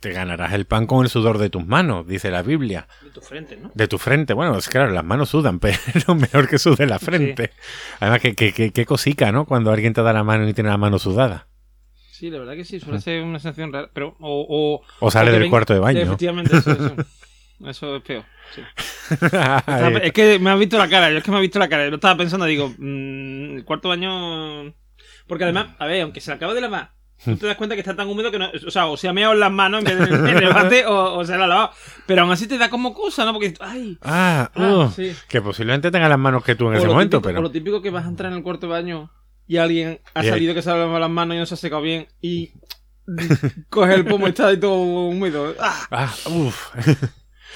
Te 0.00 0.10
ganarás 0.10 0.52
el 0.52 0.66
pan 0.66 0.86
con 0.86 1.04
el 1.04 1.10
sudor 1.10 1.38
de 1.38 1.48
tus 1.48 1.64
manos, 1.64 2.06
dice 2.08 2.30
la 2.30 2.42
Biblia. 2.42 2.88
De 3.02 3.10
tu 3.10 3.20
frente, 3.20 3.56
¿no? 3.56 3.70
De 3.72 3.86
tu 3.86 3.98
frente, 3.98 4.34
bueno, 4.34 4.58
es 4.58 4.68
claro, 4.68 4.90
las 4.90 5.04
manos 5.04 5.30
sudan, 5.30 5.60
pero 5.60 6.14
mejor 6.16 6.48
que 6.48 6.58
sude 6.58 6.86
la 6.86 6.98
frente. 6.98 7.52
Además, 8.00 8.20
que, 8.20 8.34
que, 8.34 8.52
que, 8.52 8.72
que 8.72 8.84
cosica, 8.84 9.30
¿no? 9.30 9.46
Cuando 9.46 9.70
alguien 9.70 9.92
te 9.94 10.02
da 10.02 10.12
la 10.12 10.24
mano 10.24 10.48
y 10.48 10.54
tiene 10.54 10.70
la 10.70 10.76
mano 10.76 10.98
sudada. 10.98 11.46
Sí, 12.10 12.30
la 12.30 12.40
verdad 12.40 12.54
que 12.54 12.64
sí, 12.64 12.80
suele 12.80 13.00
ser 13.00 13.22
una 13.22 13.38
sensación 13.38 13.72
rara. 13.72 13.90
Pero, 13.94 14.16
o, 14.20 14.46
o, 14.48 14.82
O 14.98 15.10
sale 15.10 15.30
del 15.30 15.48
cuarto 15.48 15.72
de 15.72 15.80
baño. 15.80 16.00
Efectivamente, 16.00 16.56
eso, 16.56 16.72
eso. 16.72 16.96
Eso 17.66 17.96
es 17.96 18.02
peor. 18.02 18.24
sí. 18.54 18.62
Es 20.02 20.12
que 20.12 20.38
me 20.38 20.50
has 20.50 20.58
visto 20.58 20.78
la 20.78 20.88
cara, 20.88 21.10
yo 21.10 21.18
es 21.18 21.24
que 21.24 21.30
me 21.30 21.36
has 21.38 21.42
visto 21.42 21.58
la 21.58 21.68
cara. 21.68 21.88
Yo 21.88 21.94
estaba 21.94 22.16
pensando, 22.16 22.46
digo, 22.46 22.72
mm, 22.78 23.56
el 23.58 23.64
cuarto 23.64 23.88
baño. 23.88 24.74
Porque 25.26 25.44
además, 25.44 25.68
a 25.78 25.86
ver, 25.86 26.02
aunque 26.02 26.20
se 26.20 26.32
acaba 26.32 26.52
de 26.54 26.60
lavar, 26.60 26.92
tú 27.24 27.36
te 27.36 27.46
das 27.46 27.56
cuenta 27.56 27.74
que 27.76 27.80
está 27.80 27.94
tan 27.94 28.08
húmedo 28.08 28.30
que 28.30 28.38
no. 28.38 28.50
O 28.66 28.70
sea, 28.70 28.86
o 28.86 28.96
se 28.96 29.08
ha 29.08 29.12
meado 29.12 29.32
en 29.32 29.40
las 29.40 29.52
manos 29.52 29.84
en 29.84 29.98
vez 29.98 30.08
de 30.10 30.30
en 30.30 30.38
el 30.38 30.48
bate 30.52 30.84
o, 30.86 31.14
o 31.18 31.24
se 31.24 31.36
la 31.38 31.44
ha 31.44 31.48
lavado. 31.48 31.70
Pero 32.06 32.22
aún 32.22 32.32
así 32.32 32.46
te 32.48 32.58
da 32.58 32.68
como 32.70 32.92
cosa, 32.94 33.24
¿no? 33.24 33.32
Porque. 33.32 33.54
¡Ay! 33.60 33.96
Ah, 34.02 34.50
Ah, 34.54 34.86
uh, 34.86 34.90
sí. 34.90 35.12
que 35.28 35.40
posiblemente 35.40 35.90
tenga 35.90 36.08
las 36.08 36.18
manos 36.18 36.42
que 36.44 36.54
tú 36.56 36.68
en 36.68 36.74
O 36.74 36.78
ese 36.78 36.86
momento, 36.88 37.18
típico- 37.18 37.28
pero... 37.28 37.38
o 37.38 37.42
lo 37.42 37.50
típico 37.50 37.80
que 37.82 37.90
vas 37.90 38.04
a 38.04 38.08
entrar 38.08 38.32
en 38.32 38.38
el 38.38 38.42
cuarto 38.44 38.68
baño 38.68 39.10
y 39.46 39.56
alguien 39.58 40.00
ha 40.14 40.22
Y 40.22 40.26
ahí- 40.26 40.30
salido 40.32 40.54
que 40.54 40.62
se 40.62 40.70
ha 40.70 40.74
lavado 40.76 40.98
las 40.98 41.10
manos 41.10 41.36
y 41.36 41.38
no 41.38 41.46
se 41.46 41.54
ha 41.54 41.58
secado 41.58 41.82
bien 41.82 42.08
y 42.20 42.52
coge 43.70 43.94
el 43.94 44.04
pomo 44.04 44.26
y 44.26 44.30
está 44.30 44.48
ahí 44.48 44.56
todo 44.58 44.74
húmedo. 44.74 45.54
¡Ah! 45.60 45.86
Ah, 45.90 46.14
uf. 46.26 46.70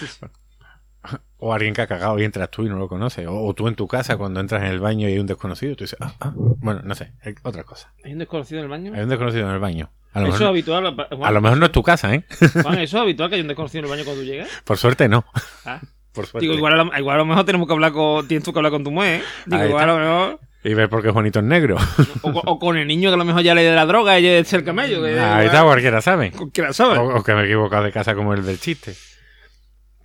o 1.39 1.53
alguien 1.53 1.75
que 1.75 1.83
ha 1.83 1.87
cagado 1.87 2.19
y 2.19 2.25
entras 2.25 2.51
tú 2.51 2.65
y 2.65 2.69
no 2.69 2.77
lo 2.77 2.89
conoces. 2.89 3.27
O, 3.27 3.45
o 3.45 3.55
tú 3.55 3.69
en 3.69 3.75
tu 3.75 3.87
casa 3.87 4.17
cuando 4.17 4.41
entras 4.41 4.63
en 4.63 4.69
el 4.69 4.81
baño 4.81 5.09
y 5.09 5.13
hay 5.13 5.19
un 5.19 5.27
desconocido, 5.27 5.77
tú 5.77 5.85
dices, 5.85 5.99
ah, 6.01 6.15
ah. 6.21 6.33
bueno, 6.35 6.81
no 6.85 6.95
sé, 6.95 7.13
otra 7.43 7.65
cosa. 7.65 7.93
¿Hay 8.05 8.13
un 8.13 8.19
desconocido 8.19 8.61
en 8.61 8.65
el 8.65 8.71
baño? 8.71 8.93
Hay 8.95 9.03
un 9.03 9.09
desconocido 9.09 9.49
en 9.49 9.55
el 9.55 9.61
baño. 9.61 9.91
A 10.13 10.21
lo, 10.21 10.29
Eso 10.29 10.37
es 10.37 10.43
habitual. 10.43 10.95
Juan, 10.95 11.25
a 11.25 11.31
lo 11.31 11.41
mejor 11.43 11.59
no 11.59 11.67
es 11.67 11.73
tu 11.73 11.83
casa, 11.83 12.15
¿eh? 12.15 12.25
Juan, 12.63 12.79
eso 12.79 12.97
es 12.97 13.03
habitual 13.03 13.29
que 13.29 13.35
haya 13.35 13.43
un 13.43 13.49
desconocido 13.49 13.81
en 13.81 13.85
el 13.85 13.91
baño 13.91 14.05
cuando 14.05 14.23
tú 14.23 14.27
llegas. 14.27 14.49
Por 14.65 14.79
suerte 14.79 15.09
no. 15.09 15.25
Ah. 15.65 15.81
Por 16.13 16.25
suerte. 16.25 16.47
Digo, 16.47 16.55
igual 16.55 16.73
a, 16.73 16.77
lo, 16.85 16.99
igual 16.99 17.17
a 17.17 17.19
lo 17.19 17.27
mejor 17.27 17.45
tenemos 17.45 17.67
que 17.67 17.75
hablar 17.75 17.93
con. 17.93 18.27
Tienes 18.27 18.43
tú 18.43 18.51
que 18.55 18.59
hablar 18.59 18.73
con 18.73 18.83
tu 18.83 18.91
mujer. 18.91 19.21
¿eh? 19.21 19.25
Digo, 19.45 19.63
Ahí 19.63 19.69
igual 19.69 19.91
a 19.91 19.93
lo 19.93 19.99
mejor. 19.99 20.41
Y 20.65 20.73
ver 20.73 20.89
por 20.89 21.03
qué 21.03 21.11
Juanito 21.11 21.41
es 21.41 21.45
negro. 21.45 21.77
O, 22.23 22.31
o 22.31 22.59
con 22.59 22.79
el 22.79 22.89
niño 22.89 23.11
que 23.11 23.15
a 23.15 23.19
lo 23.19 23.27
mejor 23.27 23.43
ya 23.43 23.55
le 23.55 23.63
de 23.63 23.75
la 23.75 23.85
droga 23.85 24.19
y 24.19 24.27
es 24.27 24.51
el 24.55 24.65
camello. 24.65 25.03
Que, 25.03 25.21
Ahí 25.21 25.47
está, 25.47 25.63
cualquiera 25.63 26.01
sabe. 26.01 26.33
Cualquiera 26.33 26.73
sabe. 26.73 26.99
O, 26.99 27.19
o 27.19 27.23
que 27.23 27.35
me 27.35 27.43
he 27.43 27.45
equivocado 27.45 27.85
de 27.85 27.93
casa 27.93 28.15
como 28.15 28.33
el 28.33 28.47
del 28.47 28.59
chiste. 28.59 28.95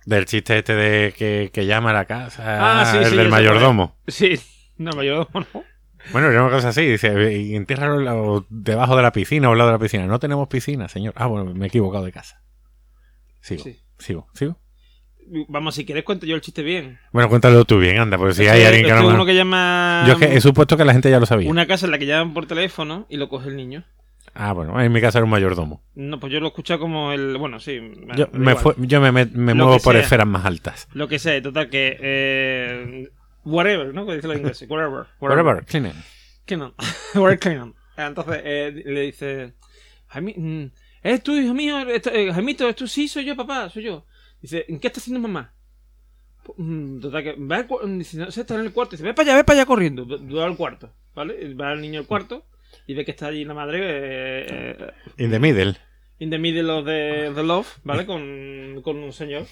Del 0.04 0.24
chiste 0.26 0.58
este 0.58 0.74
de 0.74 1.14
que, 1.16 1.50
que 1.52 1.66
llama 1.66 1.90
a 1.90 1.92
la 1.92 2.04
casa. 2.06 2.42
Ah, 2.82 2.90
sí, 2.90 2.98
el 2.98 3.06
sí, 3.06 3.16
del 3.16 3.28
mayordomo. 3.28 3.96
Sí, 4.06 4.34
no, 4.78 4.92
mayordomo 4.92 5.46
no. 5.54 5.64
Bueno, 6.10 6.28
era 6.30 6.42
una 6.42 6.50
cosa 6.50 6.70
así, 6.70 6.84
dice, 6.84 7.54
entiérralo 7.54 8.44
debajo 8.50 8.96
de 8.96 9.02
la 9.02 9.12
piscina 9.12 9.48
o 9.48 9.52
al 9.52 9.58
lado 9.58 9.70
de 9.70 9.74
la 9.76 9.78
piscina. 9.78 10.06
No 10.06 10.18
tenemos 10.18 10.48
piscina, 10.48 10.88
señor. 10.88 11.14
Ah, 11.16 11.26
bueno, 11.26 11.54
me 11.54 11.66
he 11.66 11.68
equivocado 11.68 12.04
de 12.04 12.10
casa. 12.10 12.42
Sigo, 13.40 13.62
Sí. 13.62 13.78
sigo, 13.98 14.26
sigo. 14.34 14.58
Vamos, 15.48 15.76
si 15.76 15.86
quieres 15.86 16.02
cuento 16.04 16.26
yo 16.26 16.34
el 16.34 16.40
chiste 16.40 16.62
bien. 16.62 16.98
Bueno, 17.12 17.28
cuéntalo 17.28 17.64
tú 17.64 17.78
bien, 17.78 17.98
anda, 17.98 18.18
porque 18.18 18.34
si 18.34 18.46
hay 18.48 18.64
alguien 18.64 18.84
que 18.86 18.92
no... 18.92 19.06
uno 19.06 19.24
que 19.24 19.34
llama. 19.36 20.04
Yo 20.06 20.14
es 20.14 20.18
que 20.18 20.36
he 20.36 20.40
supuesto 20.40 20.76
que 20.76 20.84
la 20.84 20.92
gente 20.92 21.08
ya 21.08 21.20
lo 21.20 21.26
sabía. 21.26 21.48
Una 21.48 21.66
casa 21.66 21.86
en 21.86 21.92
la 21.92 21.98
que 21.98 22.06
llaman 22.06 22.34
por 22.34 22.46
teléfono 22.46 23.06
y 23.08 23.16
lo 23.16 23.28
coge 23.28 23.48
el 23.48 23.56
niño. 23.56 23.84
Ah, 24.34 24.52
bueno, 24.54 24.80
en 24.80 24.90
mi 24.90 25.00
casa 25.00 25.18
era 25.18 25.24
un 25.24 25.30
mayordomo. 25.30 25.82
No, 25.94 26.18
pues 26.18 26.32
yo 26.32 26.40
lo 26.40 26.48
escucho 26.48 26.78
como 26.78 27.12
el. 27.12 27.36
Bueno, 27.36 27.60
sí. 27.60 27.78
Yo 28.16 28.28
me, 28.32 28.54
fue- 28.56 28.74
yo 28.78 29.00
me, 29.00 29.12
me- 29.12 29.26
me 29.26 29.52
Lo 29.54 29.64
muevo 29.66 29.78
por 29.80 29.92
sea. 29.94 30.02
esferas 30.02 30.26
más 30.26 30.46
altas. 30.46 30.88
Lo 30.94 31.06
que 31.08 31.18
sea, 31.18 31.40
total, 31.42 31.68
que. 31.68 31.98
Eh, 32.00 33.08
whatever, 33.44 33.92
¿no? 33.92 34.06
Que 34.06 34.14
dice 34.16 34.28
los 34.28 34.36
ingleses. 34.38 34.68
Whatever. 34.70 35.06
Whatever, 35.20 35.64
clean 35.66 35.86
it. 35.86 35.94
Kenan. 36.46 36.72
Where 37.14 37.38
Kenan. 37.38 37.74
Entonces 37.96 38.40
eh, 38.44 38.82
le 38.86 39.00
dice: 39.02 39.52
Jaime, 40.08 40.34
mm, 40.36 40.70
¿Eres 41.02 41.22
tú, 41.22 41.36
hijo 41.36 41.52
mío? 41.52 41.78
Eh, 41.88 42.32
Jaimito, 42.32 42.64
¿eres 42.64 42.76
tú? 42.76 42.86
Sí, 42.86 43.08
soy 43.08 43.24
yo, 43.26 43.36
papá, 43.36 43.68
soy 43.68 43.82
yo. 43.84 44.06
Dice: 44.40 44.64
¿En 44.68 44.80
qué 44.80 44.86
está 44.86 44.98
haciendo 45.00 45.20
mamá? 45.20 45.52
Pues, 46.42 46.58
mm, 46.58 47.00
Total, 47.00 47.22
que 47.22 47.32
va 47.38 47.56
al 47.56 47.66
cu- 47.66 47.80
dice, 47.86 48.16
no 48.16 48.30
sé, 48.30 48.40
está 48.40 48.54
en 48.54 48.62
el 48.62 48.72
cuarto. 48.72 48.92
Dice: 48.92 49.04
Ve 49.04 49.12
para 49.12 49.28
allá, 49.28 49.36
ve 49.36 49.44
para 49.44 49.58
allá 49.60 49.66
corriendo. 49.66 50.06
Va 50.08 50.46
al 50.46 50.56
cuarto, 50.56 50.90
¿vale? 51.14 51.52
Va 51.54 51.72
el 51.74 51.82
niño 51.82 52.00
al 52.00 52.06
cuarto 52.06 52.46
y 52.86 52.94
ve 52.94 53.04
que 53.04 53.10
está 53.12 53.26
allí 53.28 53.44
la 53.44 53.54
madre. 53.54 53.78
eh, 53.82 54.76
eh, 54.78 54.92
In 55.18 55.30
the 55.30 55.38
middle. 55.38 55.76
in 56.18 56.30
the 56.30 56.38
middle 56.38 56.70
of 56.70 56.84
the, 56.86 57.32
the 57.34 57.42
love, 57.42 57.66
¿vale? 57.84 58.06
Con, 58.06 58.80
con 58.82 58.96
un 58.98 59.12
señor. 59.12 59.46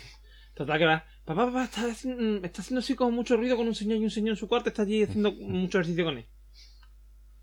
Total 0.55 0.78
que 0.78 0.85
va. 0.86 1.05
Papá, 1.24 1.47
papá, 1.47 1.65
está 1.65 1.86
haciendo, 1.90 2.44
está 2.47 2.61
haciendo 2.62 2.81
así 2.81 2.94
como 2.94 3.11
mucho 3.12 3.36
ruido 3.36 3.57
con 3.57 3.66
un 3.66 3.74
señor 3.74 3.98
y 3.98 4.05
un 4.05 4.11
señor 4.11 4.31
en 4.31 4.36
su 4.36 4.48
cuarto, 4.48 4.69
está 4.69 4.82
allí 4.82 5.02
haciendo 5.02 5.32
mucho 5.32 5.78
ejercicio 5.78 6.05
con 6.05 6.19
él. 6.19 6.27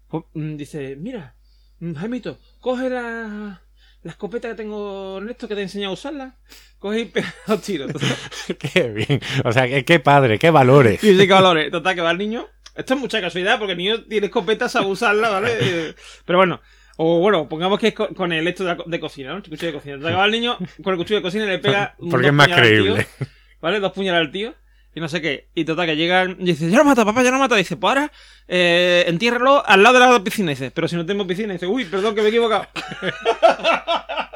Pues, 0.07 0.23
mm, 0.33 0.55
dice, 0.55 0.95
mira, 0.97 1.35
mm, 1.79 1.93
Jaimito, 1.95 2.37
coge 2.59 2.89
la, 2.89 3.61
la 4.03 4.11
escopeta 4.11 4.49
que 4.49 4.55
tengo 4.55 5.17
en 5.19 5.29
esto 5.29 5.47
que 5.47 5.55
te 5.55 5.61
he 5.61 5.63
enseñado 5.63 5.91
a 5.91 5.93
usarla, 5.93 6.37
coge 6.79 7.01
y 7.01 7.05
pega 7.13 7.33
los 7.47 7.61
tiros. 7.61 7.91
qué 8.73 8.89
bien. 8.89 9.19
O 9.45 9.51
sea, 9.51 9.67
qué, 9.67 9.83
qué 9.85 9.99
padre, 9.99 10.37
qué 10.39 10.49
valores. 10.51 11.03
y 11.03 11.17
sí, 11.17 11.27
qué 11.27 11.33
valores. 11.33 11.71
Total 11.71 11.95
que 11.95 12.01
va 12.01 12.11
el 12.11 12.17
niño. 12.17 12.45
Esto 12.77 12.93
es 12.93 12.99
mucha 12.99 13.19
casualidad 13.19 13.57
porque 13.57 13.71
el 13.73 13.77
niño 13.77 14.03
tiene 14.05 14.27
escopeta, 14.27 14.69
sabe 14.69 14.85
usarla, 14.87 15.29
¿vale? 15.29 15.95
Pero 16.25 16.37
bueno. 16.39 16.61
O 16.99 17.19
bueno, 17.19 17.47
pongamos 17.47 17.77
que 17.79 17.89
es 17.89 17.93
co- 17.93 18.07
con 18.15 18.31
el 18.33 18.47
esto 18.47 18.63
de, 18.63 18.69
la 18.71 18.77
co- 18.77 18.85
de 18.87 18.99
cocina, 18.99 19.29
¿no? 19.29 19.35
El 19.37 19.43
cuchillo 19.43 19.67
de 19.67 19.73
cocina. 19.73 19.97
Que 19.99 20.15
va 20.15 20.25
el 20.25 20.31
niño 20.31 20.57
con 20.83 20.93
el 20.93 20.97
cuchillo 20.97 21.17
de 21.17 21.21
cocina 21.21 21.43
y 21.45 21.47
le 21.47 21.59
pega. 21.59 21.95
Porque 22.09 22.27
es 22.27 22.33
más 22.33 22.47
tío. 22.47 22.55
creíble. 22.55 23.07
¿Vale? 23.61 23.79
Dos 23.79 23.91
puñaladas 23.91 24.25
al 24.25 24.31
tío. 24.31 24.55
Y 24.95 24.99
no 24.99 25.07
sé 25.07 25.21
qué. 25.21 25.47
Y 25.53 25.63
total, 25.63 25.85
que 25.85 25.95
llegan. 25.95 26.37
Y 26.39 26.45
dice, 26.45 26.67
ya 26.71 26.77
lo 26.79 26.83
mata, 26.85 27.05
papá, 27.05 27.21
ya 27.21 27.29
lo 27.29 27.37
mata. 27.37 27.55
Dice, 27.55 27.77
pues 27.77 27.89
ahora, 27.89 28.11
eh, 28.47 29.03
entiérralo 29.05 29.63
al 29.63 29.83
lado 29.83 29.99
de 29.99 30.07
la 30.11 30.23
piscina. 30.23 30.49
Dice, 30.49 30.71
pero 30.71 30.87
si 30.87 30.95
no 30.95 31.05
tenemos 31.05 31.27
piscina. 31.27 31.53
Dice, 31.53 31.67
uy, 31.67 31.85
perdón, 31.85 32.15
que 32.15 32.21
me 32.21 32.27
he 32.27 32.29
equivocado. 32.29 32.65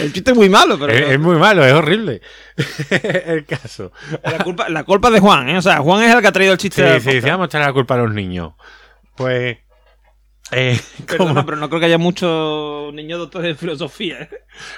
El 0.00 0.12
chiste 0.12 0.30
es 0.30 0.36
muy 0.36 0.48
malo, 0.48 0.78
pero. 0.78 0.92
Es, 0.92 1.10
es 1.10 1.20
muy 1.20 1.36
malo, 1.36 1.64
es 1.64 1.72
horrible. 1.72 2.20
el 3.26 3.44
caso. 3.44 3.92
La 4.22 4.38
culpa, 4.38 4.68
la 4.68 4.84
culpa 4.84 5.08
es 5.08 5.14
de 5.14 5.20
Juan, 5.20 5.48
¿eh? 5.48 5.58
O 5.58 5.62
sea, 5.62 5.78
Juan 5.78 6.02
es 6.04 6.14
el 6.14 6.20
que 6.20 6.28
ha 6.28 6.32
traído 6.32 6.52
el 6.52 6.58
chiste. 6.58 6.82
Sí, 6.82 6.88
al 6.88 7.00
sí, 7.00 7.06
podcast. 7.06 7.24
sí, 7.24 7.30
vamos 7.30 7.44
a 7.44 7.46
echar 7.46 7.60
la 7.62 7.72
culpa 7.72 7.94
a 7.94 7.98
los 7.98 8.12
niños. 8.12 8.52
Pues. 9.16 9.58
Eh, 10.52 10.80
Perdona, 11.06 11.44
pero 11.46 11.56
no 11.56 11.68
creo 11.68 11.80
que 11.80 11.86
haya 11.86 11.98
muchos 11.98 12.92
niños 12.92 13.18
doctores 13.18 13.50
en 13.50 13.56
filosofía. 13.56 14.22
¿eh? 14.22 14.30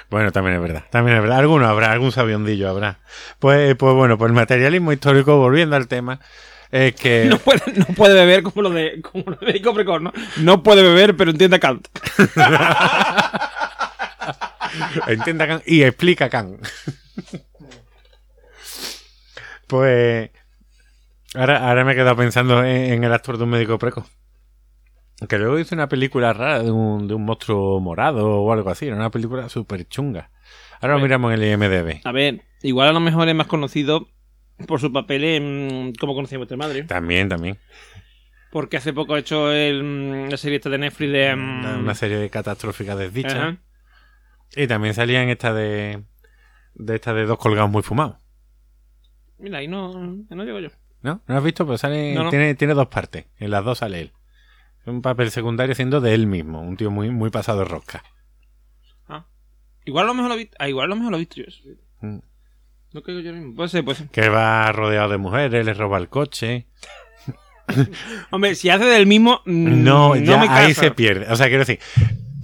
Bueno, 0.09 0.31
también 0.31 0.55
es 0.55 0.61
verdad. 0.61 0.83
También 0.89 1.17
es 1.17 1.23
verdad. 1.23 1.39
Alguno 1.39 1.67
habrá, 1.67 1.91
algún 1.91 2.11
sabiondillo 2.11 2.69
habrá. 2.69 2.99
Pues, 3.39 3.75
pues 3.75 3.93
bueno, 3.95 4.17
pues 4.17 4.29
el 4.29 4.35
materialismo 4.35 4.93
histórico, 4.93 5.37
volviendo 5.37 5.75
al 5.75 5.87
tema, 5.87 6.19
es 6.71 6.95
que. 6.95 7.25
No 7.29 7.37
puede, 7.39 7.61
no 7.75 7.85
puede 7.95 8.13
beber 8.13 8.43
como 8.43 8.61
lo 8.63 8.69
de 8.69 9.01
como 9.01 9.25
lo 9.27 9.37
de 9.37 9.99
¿no? 9.99 10.13
No 10.37 10.63
puede 10.63 10.83
beber, 10.83 11.15
pero 11.15 11.31
entiende 11.31 11.57
a 11.57 11.59
Kant. 11.59 11.87
Entienda 15.07 15.47
Kant 15.47 15.63
y 15.67 15.83
explica 15.83 16.29
Kant. 16.29 16.65
Pues. 19.67 20.29
Ahora, 21.35 21.67
ahora 21.67 21.83
me 21.83 21.93
he 21.93 21.95
quedado 21.95 22.15
pensando 22.15 22.63
en, 22.63 22.93
en 22.93 23.03
el 23.03 23.13
actor 23.13 23.37
de 23.37 23.43
un 23.43 23.49
médico 23.49 23.79
precoz. 23.79 24.05
Que 25.27 25.37
luego 25.37 25.57
hizo 25.57 25.73
una 25.73 25.87
película 25.87 26.33
rara 26.33 26.61
de 26.61 26.69
un, 26.71 27.07
de 27.07 27.13
un 27.13 27.23
monstruo 27.25 27.79
morado 27.79 28.29
o 28.41 28.51
algo 28.53 28.69
así. 28.69 28.87
Era 28.87 28.95
una 28.95 29.09
película 29.09 29.49
súper 29.49 29.87
chunga. 29.87 30.29
Ahora 30.81 30.95
lo 30.95 30.99
Bueno. 30.99 31.03
miramos 31.03 31.33
en 31.33 31.41
el 31.41 31.51
IMDB. 31.53 32.01
A 32.03 32.11
ver, 32.11 32.41
igual 32.61 32.89
a 32.89 32.93
lo 32.93 32.99
mejor 32.99 33.27
es 33.29 33.35
más 33.35 33.47
conocido 33.47 34.09
por 34.67 34.79
su 34.79 34.91
papel 34.91 35.23
en 35.23 35.93
Cómo 35.99 36.13
conocí 36.13 36.35
a 36.35 36.39
vuestra 36.39 36.57
madre. 36.57 36.83
También, 36.83 37.29
también. 37.29 37.57
Porque 38.51 38.77
hace 38.77 38.93
poco 38.93 39.15
ha 39.15 39.19
hecho 39.19 39.51
el, 39.51 40.29
la 40.29 40.37
serie 40.37 40.57
esta 40.57 40.69
de 40.69 40.77
Netflix 40.77 41.11
de... 41.11 41.33
Una, 41.33 41.77
una 41.77 41.95
serie 41.95 42.17
de 42.17 42.29
catastróficas 42.29 42.97
desdichas. 42.99 43.55
Y 44.55 44.67
también 44.67 44.93
salía 44.93 45.21
en 45.23 45.29
esta 45.29 45.53
de. 45.53 46.03
De 46.75 46.95
esta 46.95 47.13
de 47.13 47.25
dos 47.25 47.37
colgados 47.37 47.69
muy 47.69 47.83
fumados. 47.83 48.17
Mira, 49.37 49.59
ahí 49.59 49.67
no, 49.67 49.93
no 50.29 50.43
llego 50.43 50.59
yo. 50.59 50.69
¿No? 51.01 51.15
¿No 51.27 51.33
lo 51.33 51.37
has 51.37 51.43
visto? 51.43 51.65
Pues 51.65 51.81
sale. 51.81 52.13
No, 52.15 52.23
no. 52.23 52.29
Tiene, 52.29 52.55
tiene 52.55 52.73
dos 52.73 52.87
partes. 52.87 53.25
En 53.37 53.51
las 53.51 53.63
dos 53.63 53.79
sale 53.79 53.99
él. 54.01 54.11
Es 54.81 54.87
un 54.87 55.01
papel 55.01 55.31
secundario 55.31 55.75
siendo 55.75 56.01
de 56.01 56.13
él 56.13 56.27
mismo. 56.27 56.61
Un 56.61 56.77
tío 56.77 56.89
muy, 56.91 57.09
muy 57.09 57.29
pasado 57.29 57.59
de 57.59 57.65
rosca. 57.65 58.03
Ah. 59.07 59.25
Igual 59.85 60.05
a 60.05 60.07
lo 60.07 60.13
mejor 60.15 60.29
lo 60.29 60.35
he 60.35 60.39
visto. 60.39 60.55
Ah, 60.59 60.69
igual 60.69 60.85
a 60.85 60.89
lo 60.89 60.95
mejor 60.95 61.11
lo 61.11 61.17
he 61.17 61.19
visto 61.19 61.35
yo. 61.37 61.43
eso. 61.47 61.61
Mm. 62.01 62.19
No 62.93 63.01
caigo 63.01 63.19
yo 63.21 63.33
mismo. 63.33 63.55
Puede 63.55 63.69
ser. 63.69 63.83
Que 64.11 64.29
va 64.29 64.71
rodeado 64.71 65.09
de 65.09 65.17
mujeres, 65.17 65.65
le 65.65 65.73
roba 65.73 65.97
el 65.97 66.09
coche. 66.09 66.67
Hombre, 68.31 68.55
si 68.55 68.69
hace 68.69 68.85
del 68.85 69.07
mismo. 69.07 69.41
mm, 69.45 69.83
No, 69.83 70.15
ya 70.15 70.37
me 70.37 70.47
ahí 70.49 70.73
se 70.73 70.91
pierde. 70.91 71.31
O 71.31 71.35
sea, 71.35 71.47
quiero 71.47 71.65
decir, 71.65 71.79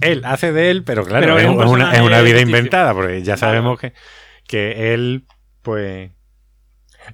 él 0.00 0.22
hace 0.24 0.52
de 0.52 0.70
él, 0.70 0.84
pero 0.84 1.04
claro, 1.04 1.24
Pero 1.26 1.38
es, 1.38 1.44
es 1.44 1.50
un 1.50 1.62
es 1.62 1.68
una, 1.70 1.92
es 1.92 2.02
vida 2.02 2.16
ficticio. 2.18 2.40
inventada, 2.42 2.94
porque 2.94 3.18
ya 3.22 3.34
Claro. 3.36 3.38
sabemos 3.38 3.78
que, 3.80 3.92
que 4.46 4.94
él, 4.94 5.24
pues, 5.62 6.10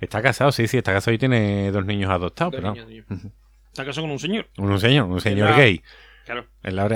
está 0.01 0.23
casado, 0.23 0.53
sí, 0.53 0.67
sí, 0.69 0.79
está 0.79 0.93
casado 0.93 1.15
y 1.15 1.19
tiene 1.19 1.71
dos 1.73 1.85
niños 1.87 2.11
adoptados, 2.11 2.53
Dos 2.53 2.61
pero 2.61 2.87
niños. 2.87 3.07
Está 3.69 3.85
casado 3.85 4.03
con 4.03 4.11
un 4.13 4.19
señor. 4.19 4.47
un, 4.59 4.81
señor, 4.81 5.07
un 5.07 5.21
señor 5.21 5.55
gay. 5.57 5.83
Claro. 6.25 6.47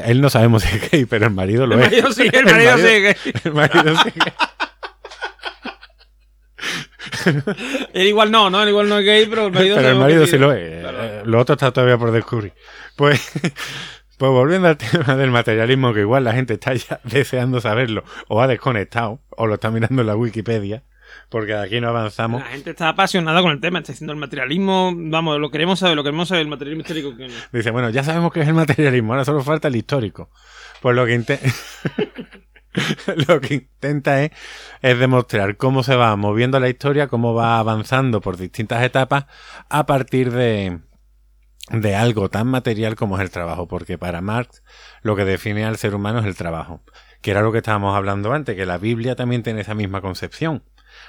Él 0.04 0.20
no 0.20 0.28
sabemos 0.30 0.62
si 0.64 0.76
es 0.76 0.90
gay, 0.90 1.04
pero 1.04 1.26
el 1.26 1.32
marido 1.32 1.66
lo 1.66 1.74
El 1.76 1.82
es. 1.82 1.86
marido 1.90 2.12
sí, 2.12 2.28
el 2.32 2.44
marido 2.52 2.78
sí. 2.78 3.30
El 3.44 3.52
marido 3.54 3.96
sí. 3.96 4.10
Él 7.92 8.06
igual 8.06 8.30
no, 8.30 8.50
¿no? 8.50 8.62
Él 8.62 8.68
igual 8.70 8.88
no 8.88 8.98
es 8.98 9.04
gay, 9.04 9.26
pero 9.26 9.46
el 9.46 9.52
marido 9.52 9.76
Pero 9.76 9.88
el 9.90 9.96
marido 9.96 10.26
sí 10.26 10.38
lo 10.38 10.52
es. 10.52 10.80
Claro. 10.80 11.24
Lo 11.26 11.38
otro 11.38 11.54
está 11.54 11.70
todavía 11.72 11.98
por 11.98 12.12
descubrir. 12.12 12.52
Pues, 12.96 13.30
pues 14.20 14.32
volviendo 14.32 14.68
al 14.68 14.76
tema 14.76 15.16
del 15.16 15.30
materialismo, 15.30 15.94
que 15.94 16.00
igual 16.00 16.24
la 16.24 16.34
gente 16.34 16.52
está 16.52 16.74
ya 16.74 17.00
deseando 17.04 17.58
saberlo, 17.62 18.04
o 18.28 18.42
ha 18.42 18.46
desconectado, 18.46 19.22
o 19.30 19.46
lo 19.46 19.54
está 19.54 19.70
mirando 19.70 20.02
en 20.02 20.06
la 20.06 20.14
Wikipedia, 20.14 20.82
porque 21.30 21.52
de 21.54 21.60
aquí 21.60 21.80
no 21.80 21.88
avanzamos. 21.88 22.42
La 22.42 22.48
gente 22.48 22.68
está 22.68 22.90
apasionada 22.90 23.40
con 23.40 23.50
el 23.50 23.60
tema, 23.62 23.78
está 23.78 23.92
diciendo 23.92 24.12
el 24.12 24.18
materialismo, 24.18 24.92
vamos, 24.94 25.40
lo 25.40 25.50
queremos 25.50 25.78
saber, 25.78 25.96
lo 25.96 26.02
queremos 26.04 26.28
saber, 26.28 26.42
el 26.42 26.48
materialismo 26.48 26.82
histórico 26.82 27.16
que 27.16 27.30
Dice, 27.50 27.70
bueno, 27.70 27.88
ya 27.88 28.04
sabemos 28.04 28.30
que 28.30 28.42
es 28.42 28.48
el 28.48 28.52
materialismo, 28.52 29.14
ahora 29.14 29.24
solo 29.24 29.42
falta 29.42 29.68
el 29.68 29.76
histórico. 29.76 30.28
Pues 30.82 30.94
lo 30.94 31.06
que, 31.06 31.14
inte- 31.14 31.40
lo 33.26 33.40
que 33.40 33.54
intenta 33.54 34.22
es, 34.22 34.32
es 34.82 34.98
demostrar 34.98 35.56
cómo 35.56 35.82
se 35.82 35.96
va 35.96 36.14
moviendo 36.16 36.60
la 36.60 36.68
historia, 36.68 37.08
cómo 37.08 37.32
va 37.32 37.58
avanzando 37.58 38.20
por 38.20 38.36
distintas 38.36 38.82
etapas 38.82 39.24
a 39.70 39.86
partir 39.86 40.30
de, 40.30 40.78
de 41.70 41.94
algo 41.94 42.28
tan 42.28 42.48
material 42.48 42.96
como 42.96 43.16
es 43.16 43.22
el 43.22 43.30
trabajo. 43.30 43.68
Porque 43.68 43.98
para 43.98 44.20
Marx 44.20 44.62
lo 45.02 45.16
que 45.16 45.24
define 45.24 45.64
al 45.64 45.76
ser 45.76 45.94
humano 45.94 46.20
es 46.20 46.26
el 46.26 46.36
trabajo. 46.36 46.82
Que 47.22 47.30
era 47.30 47.42
lo 47.42 47.52
que 47.52 47.58
estábamos 47.58 47.96
hablando 47.96 48.32
antes, 48.32 48.56
que 48.56 48.66
la 48.66 48.78
Biblia 48.78 49.14
también 49.14 49.42
tiene 49.42 49.60
esa 49.60 49.74
misma 49.74 50.00
concepción. 50.00 50.62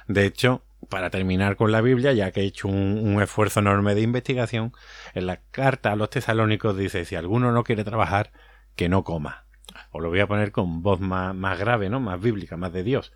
De 0.08 0.26
hecho, 0.26 0.64
para 0.90 1.10
terminar 1.10 1.56
con 1.56 1.72
la 1.72 1.82
Biblia, 1.82 2.14
ya 2.14 2.32
que 2.32 2.42
he 2.42 2.46
hecho 2.46 2.68
un, 2.68 3.22
esfuerzo 3.22 3.60
enorme 3.60 3.96
de 3.96 4.02
investigación, 4.02 4.74
en 5.14 5.28
la 5.28 5.42
carta 5.52 5.92
a 5.92 5.96
los 5.96 6.10
tesalónicos 6.10 6.78
dice, 6.78 7.06
si 7.06 7.16
alguno 7.16 7.52
no 7.52 7.64
quiere 7.64 7.84
trabajar, 7.84 8.32
que 8.76 8.90
no 8.90 9.04
coma. 9.04 9.46
Os 9.92 10.02
lo 10.02 10.10
voy 10.10 10.20
a 10.20 10.28
poner 10.28 10.52
con 10.52 10.82
voz 10.82 11.00
más, 11.00 11.34
más 11.36 11.58
grave, 11.60 11.90
¿no? 11.90 12.00
Más 12.00 12.20
bíblica, 12.20 12.58
más 12.58 12.74
de 12.74 12.84
Dios. 12.84 13.14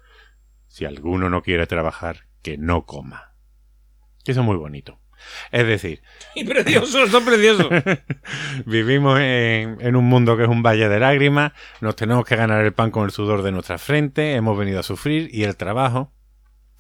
Si 0.68 0.86
alguno 0.86 1.30
no 1.30 1.42
quiere 1.42 1.68
trabajar, 1.68 2.28
que 2.42 2.58
no 2.58 2.86
coma. 2.86 3.34
Eso 4.26 4.42
es 4.42 4.46
muy 4.46 4.58
bonito. 4.58 5.00
Es 5.52 5.66
decir, 5.66 6.02
Y 6.36 6.44
precioso, 6.44 7.04
eso 7.04 7.18
es 7.18 7.24
precioso. 7.24 7.70
vivimos 8.66 9.20
en, 9.20 9.78
en 9.80 9.96
un 9.96 10.06
mundo 10.06 10.38
que 10.38 10.44
es 10.44 10.50
un 10.50 10.64
valle 10.64 10.90
de 10.90 11.00
lágrimas, 11.00 11.54
nos 11.82 11.96
tenemos 11.96 12.26
que 12.26 12.36
ganar 12.36 12.64
el 12.64 12.74
pan 12.74 12.92
con 12.92 13.06
el 13.06 13.12
sudor 13.12 13.42
de 13.42 13.52
nuestra 13.52 13.78
frente, 13.78 14.34
hemos 14.34 14.58
venido 14.58 14.80
a 14.80 14.84
sufrir 14.84 15.30
y 15.32 15.44
el 15.44 15.56
trabajo 15.56 16.12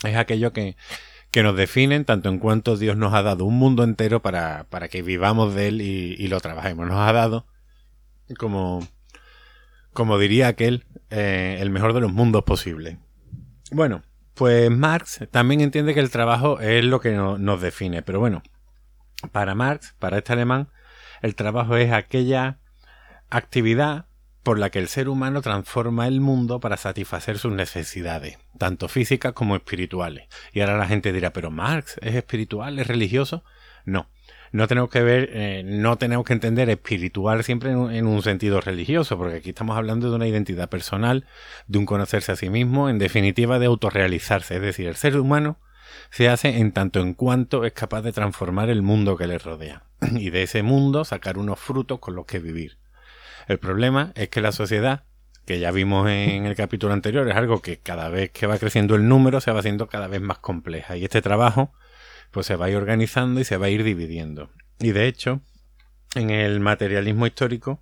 es 0.03 0.15
aquello 0.15 0.51
que, 0.53 0.75
que 1.31 1.43
nos 1.43 1.55
define 1.55 2.03
tanto 2.03 2.29
en 2.29 2.39
cuanto 2.39 2.77
Dios 2.77 2.97
nos 2.97 3.13
ha 3.13 3.21
dado 3.21 3.45
un 3.45 3.57
mundo 3.57 3.83
entero 3.83 4.21
para, 4.21 4.65
para 4.69 4.87
que 4.87 5.01
vivamos 5.01 5.53
de 5.53 5.67
él 5.67 5.81
y, 5.81 6.15
y 6.17 6.27
lo 6.27 6.39
trabajemos. 6.39 6.87
Nos 6.87 6.97
ha 6.97 7.11
dado, 7.13 7.45
como, 8.37 8.87
como 9.93 10.17
diría 10.17 10.47
aquel, 10.47 10.85
eh, 11.09 11.57
el 11.59 11.69
mejor 11.69 11.93
de 11.93 12.01
los 12.01 12.11
mundos 12.11 12.43
posible. 12.43 12.99
Bueno, 13.71 14.03
pues 14.35 14.69
Marx 14.69 15.21
también 15.31 15.61
entiende 15.61 15.93
que 15.93 15.99
el 15.99 16.11
trabajo 16.11 16.59
es 16.59 16.83
lo 16.85 16.99
que 16.99 17.11
no- 17.13 17.37
nos 17.37 17.61
define, 17.61 18.01
pero 18.03 18.19
bueno, 18.19 18.43
para 19.31 19.55
Marx, 19.55 19.95
para 19.99 20.17
este 20.19 20.33
alemán, 20.33 20.69
el 21.21 21.35
trabajo 21.35 21.75
es 21.77 21.91
aquella 21.91 22.59
actividad 23.29 24.05
por 24.43 24.59
la 24.59 24.69
que 24.69 24.77
el 24.77 24.87
ser 24.87 25.09
humano 25.09 25.41
transforma 25.41 26.07
el 26.07 26.21
mundo 26.21 26.59
para 26.59 26.77
satisfacer 26.77 27.39
sus 27.39 27.51
necesidades, 27.53 28.37
tanto 28.59 28.87
físicas 28.87 29.33
como 29.33 29.55
espirituales. 29.55 30.27
Y 30.53 30.59
ahora 30.61 30.77
la 30.77 30.87
gente 30.87 31.11
dirá, 31.11 31.31
pero 31.33 31.49
Marx 31.49 31.97
es 32.01 32.13
espiritual, 32.13 32.77
es 32.77 32.85
religioso. 32.85 33.43
No, 33.85 34.07
no 34.51 34.67
tenemos 34.67 34.89
que 34.89 35.01
ver, 35.01 35.29
eh, 35.33 35.63
no 35.65 35.97
tenemos 35.97 36.25
que 36.25 36.33
entender 36.33 36.69
espiritual 36.69 37.43
siempre 37.43 37.71
en 37.71 37.77
un, 37.77 37.93
en 37.93 38.07
un 38.07 38.21
sentido 38.21 38.61
religioso, 38.61 39.17
porque 39.17 39.37
aquí 39.37 39.49
estamos 39.49 39.77
hablando 39.77 40.09
de 40.09 40.15
una 40.15 40.27
identidad 40.27 40.69
personal, 40.69 41.25
de 41.67 41.79
un 41.79 41.85
conocerse 41.85 42.31
a 42.31 42.35
sí 42.35 42.49
mismo, 42.49 42.89
en 42.89 42.99
definitiva 42.99 43.59
de 43.59 43.65
autorrealizarse, 43.65 44.55
es 44.55 44.61
decir, 44.61 44.87
el 44.87 44.95
ser 44.95 45.19
humano 45.19 45.57
se 46.09 46.29
hace 46.29 46.59
en 46.59 46.71
tanto 46.71 46.99
en 47.01 47.13
cuanto 47.13 47.65
es 47.65 47.73
capaz 47.73 48.01
de 48.01 48.11
transformar 48.11 48.69
el 48.69 48.81
mundo 48.81 49.17
que 49.17 49.27
le 49.27 49.37
rodea 49.37 49.83
y 50.11 50.29
de 50.29 50.43
ese 50.43 50.63
mundo 50.63 51.05
sacar 51.05 51.37
unos 51.37 51.59
frutos 51.59 51.99
con 51.99 52.15
los 52.15 52.25
que 52.25 52.39
vivir. 52.39 52.77
El 53.47 53.59
problema 53.59 54.11
es 54.15 54.29
que 54.29 54.41
la 54.41 54.51
sociedad, 54.51 55.03
que 55.45 55.59
ya 55.59 55.71
vimos 55.71 56.09
en 56.09 56.45
el 56.45 56.55
capítulo 56.55 56.93
anterior, 56.93 57.27
es 57.27 57.35
algo 57.35 57.61
que 57.61 57.77
cada 57.77 58.09
vez 58.09 58.31
que 58.31 58.47
va 58.47 58.57
creciendo 58.57 58.95
el 58.95 59.07
número 59.07 59.41
se 59.41 59.51
va 59.51 59.59
haciendo 59.59 59.87
cada 59.87 60.07
vez 60.07 60.21
más 60.21 60.39
compleja 60.39 60.97
y 60.97 61.03
este 61.03 61.21
trabajo 61.21 61.71
pues 62.35 62.47
se 62.47 62.57
va 62.57 62.65
a 62.65 62.69
ir 62.69 62.75
organizando 62.75 63.39
y 63.39 63.45
se 63.45 63.55
va 63.55 63.67
a 63.67 63.69
ir 63.69 63.85
dividiendo. 63.85 64.49
Y 64.77 64.91
de 64.91 65.07
hecho, 65.07 65.39
en 66.15 66.31
el 66.31 66.59
materialismo 66.59 67.25
histórico 67.25 67.81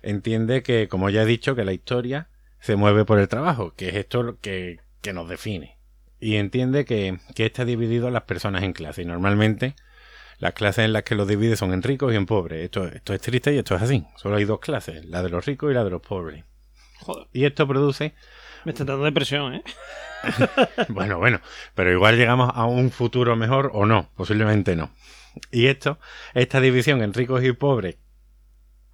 entiende 0.00 0.62
que, 0.62 0.88
como 0.88 1.10
ya 1.10 1.20
he 1.20 1.26
dicho, 1.26 1.54
que 1.54 1.66
la 1.66 1.74
historia 1.74 2.30
se 2.60 2.76
mueve 2.76 3.04
por 3.04 3.18
el 3.18 3.28
trabajo, 3.28 3.74
que 3.76 3.90
es 3.90 3.96
esto 3.96 4.22
lo 4.22 4.38
que, 4.38 4.80
que 5.02 5.12
nos 5.12 5.28
define. 5.28 5.76
Y 6.18 6.36
entiende 6.36 6.86
que, 6.86 7.18
que 7.34 7.44
está 7.44 7.66
dividido 7.66 8.08
a 8.08 8.10
las 8.10 8.22
personas 8.22 8.62
en 8.62 8.72
clases. 8.72 9.04
Y 9.04 9.06
normalmente 9.06 9.74
las 10.38 10.54
clases 10.54 10.86
en 10.86 10.94
las 10.94 11.02
que 11.02 11.14
los 11.14 11.28
divide 11.28 11.54
son 11.58 11.74
en 11.74 11.82
ricos 11.82 12.10
y 12.14 12.16
en 12.16 12.24
pobres. 12.24 12.64
Esto, 12.64 12.86
esto 12.86 13.12
es 13.12 13.20
triste 13.20 13.52
y 13.52 13.58
esto 13.58 13.74
es 13.74 13.82
así. 13.82 14.06
Solo 14.16 14.36
hay 14.36 14.46
dos 14.46 14.60
clases, 14.60 15.04
la 15.04 15.22
de 15.22 15.28
los 15.28 15.44
ricos 15.44 15.70
y 15.70 15.74
la 15.74 15.84
de 15.84 15.90
los 15.90 16.00
pobres. 16.00 16.42
Joder, 17.00 17.26
Y 17.34 17.44
esto 17.44 17.68
produce, 17.68 18.14
me 18.64 18.72
está 18.72 18.86
dando 18.86 19.04
depresión, 19.04 19.56
¿eh? 19.56 19.62
bueno, 20.88 21.18
bueno, 21.18 21.40
pero 21.74 21.92
igual 21.92 22.16
llegamos 22.16 22.50
a 22.54 22.64
un 22.66 22.90
futuro 22.90 23.36
mejor 23.36 23.70
o 23.74 23.86
no, 23.86 24.10
posiblemente 24.16 24.76
no. 24.76 24.90
Y 25.50 25.66
esto, 25.66 25.98
esta 26.34 26.60
división 26.60 27.02
en 27.02 27.14
ricos 27.14 27.44
y 27.44 27.52
pobres, 27.52 27.96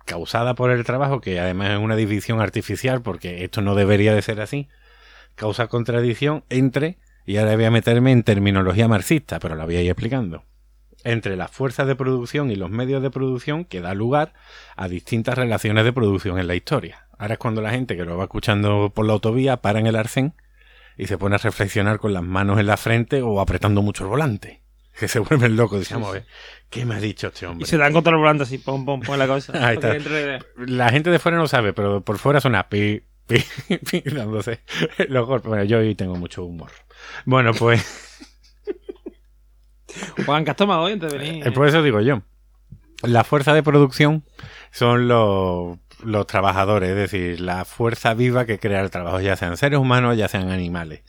causada 0.04 0.54
por 0.54 0.70
el 0.70 0.84
trabajo, 0.84 1.20
que 1.20 1.40
además 1.40 1.70
es 1.70 1.78
una 1.78 1.96
división 1.96 2.40
artificial, 2.40 3.02
porque 3.02 3.44
esto 3.44 3.60
no 3.60 3.74
debería 3.74 4.14
de 4.14 4.22
ser 4.22 4.40
así, 4.40 4.68
causa 5.34 5.68
contradicción 5.68 6.44
entre, 6.48 6.98
y 7.24 7.38
ahora 7.38 7.56
voy 7.56 7.64
a 7.64 7.70
meterme 7.70 8.12
en 8.12 8.22
terminología 8.22 8.88
marxista, 8.88 9.38
pero 9.40 9.56
la 9.56 9.64
voy 9.64 9.76
a 9.76 9.82
ir 9.82 9.90
explicando, 9.90 10.44
entre 11.04 11.36
las 11.36 11.50
fuerzas 11.50 11.86
de 11.86 11.96
producción 11.96 12.50
y 12.50 12.56
los 12.56 12.70
medios 12.70 13.02
de 13.02 13.10
producción 13.10 13.64
que 13.64 13.80
da 13.80 13.94
lugar 13.94 14.32
a 14.76 14.88
distintas 14.88 15.36
relaciones 15.36 15.84
de 15.84 15.92
producción 15.92 16.38
en 16.38 16.46
la 16.46 16.54
historia. 16.54 17.06
Ahora 17.18 17.34
es 17.34 17.38
cuando 17.38 17.62
la 17.62 17.70
gente 17.70 17.96
que 17.96 18.04
lo 18.04 18.16
va 18.16 18.24
escuchando 18.24 18.92
por 18.94 19.06
la 19.06 19.14
autovía 19.14 19.58
para 19.58 19.80
en 19.80 19.86
el 19.86 19.96
arcén 19.96 20.34
y 20.96 21.06
se 21.06 21.18
pone 21.18 21.34
a 21.34 21.38
reflexionar 21.38 21.98
con 21.98 22.12
las 22.12 22.22
manos 22.22 22.58
en 22.58 22.66
la 22.66 22.76
frente 22.76 23.22
o 23.22 23.40
apretando 23.40 23.82
mucho 23.82 24.04
el 24.04 24.10
volante. 24.10 24.62
Que 24.98 25.08
se 25.08 25.18
vuelven 25.18 25.56
locos. 25.56 25.78
Dice, 25.80 25.92
vamos 25.92 26.08
a 26.08 26.12
ver, 26.12 26.26
¿qué 26.70 26.86
me 26.86 26.94
ha 26.94 26.98
dicho 27.00 27.26
este 27.26 27.44
Y 27.44 27.48
hombre? 27.48 27.66
se 27.66 27.76
dan 27.76 27.92
contra 27.92 28.12
el 28.12 28.18
volante 28.18 28.44
así, 28.44 28.56
pom, 28.56 28.86
pom, 28.86 29.02
pom 29.02 29.12
en 29.14 29.18
la 29.18 29.26
cabeza. 29.26 29.52
Ahí 29.68 29.74
está. 29.76 29.94
La 30.56 30.88
gente 30.88 31.10
de 31.10 31.18
fuera 31.18 31.36
no 31.36 31.46
sabe, 31.46 31.74
pero 31.74 32.00
por 32.00 32.16
fuera 32.16 32.40
suena 32.40 32.66
pi, 32.70 33.02
pi, 33.26 33.44
pi, 33.90 34.00
dándose 34.06 34.60
los 35.10 35.26
golpes. 35.26 35.48
Bueno, 35.50 35.64
yo 35.64 35.78
hoy 35.80 35.94
tengo 35.94 36.16
mucho 36.16 36.44
humor. 36.44 36.70
Bueno, 37.26 37.52
pues, 37.52 37.84
Juan, 40.24 40.44
¿qué 40.44 40.50
has 40.52 40.56
tomado 40.56 40.82
hoy 40.82 40.92
antes 40.92 41.12
de 41.12 41.18
venir? 41.18 41.46
eh, 41.46 41.52
por 41.52 41.68
eso 41.68 41.82
digo 41.82 42.00
yo. 42.00 42.22
La 43.02 43.22
fuerza 43.24 43.52
de 43.52 43.62
producción 43.62 44.24
son 44.70 45.08
los, 45.08 45.76
los 46.04 46.26
trabajadores, 46.26 46.90
es 46.90 46.96
decir, 46.96 47.40
la 47.40 47.64
fuerza 47.64 48.14
viva 48.14 48.44
que 48.46 48.58
crea 48.58 48.80
el 48.82 48.90
trabajo, 48.90 49.20
ya 49.20 49.36
sean 49.36 49.56
seres 49.56 49.78
humanos, 49.78 50.16
ya 50.16 50.28
sean 50.28 50.50
animales. 50.50 51.02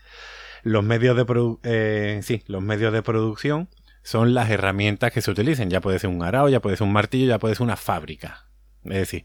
los 0.63 0.83
medios 0.83 1.15
de 1.15 1.25
produ- 1.25 1.59
eh, 1.63 2.19
sí, 2.23 2.43
los 2.47 2.61
medios 2.61 2.91
de 2.93 3.01
producción 3.01 3.69
son 4.03 4.33
las 4.33 4.49
herramientas 4.49 5.11
que 5.11 5.21
se 5.21 5.31
utilicen. 5.31 5.69
Ya 5.69 5.81
puede 5.81 5.99
ser 5.99 6.09
un 6.09 6.23
arao, 6.23 6.49
ya 6.49 6.59
puede 6.61 6.77
ser 6.77 6.87
un 6.87 6.93
martillo, 6.93 7.27
ya 7.27 7.39
puede 7.39 7.55
ser 7.55 7.63
una 7.63 7.75
fábrica. 7.77 8.47
Es 8.83 8.93
decir, 8.93 9.23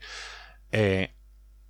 eh, 0.73 1.15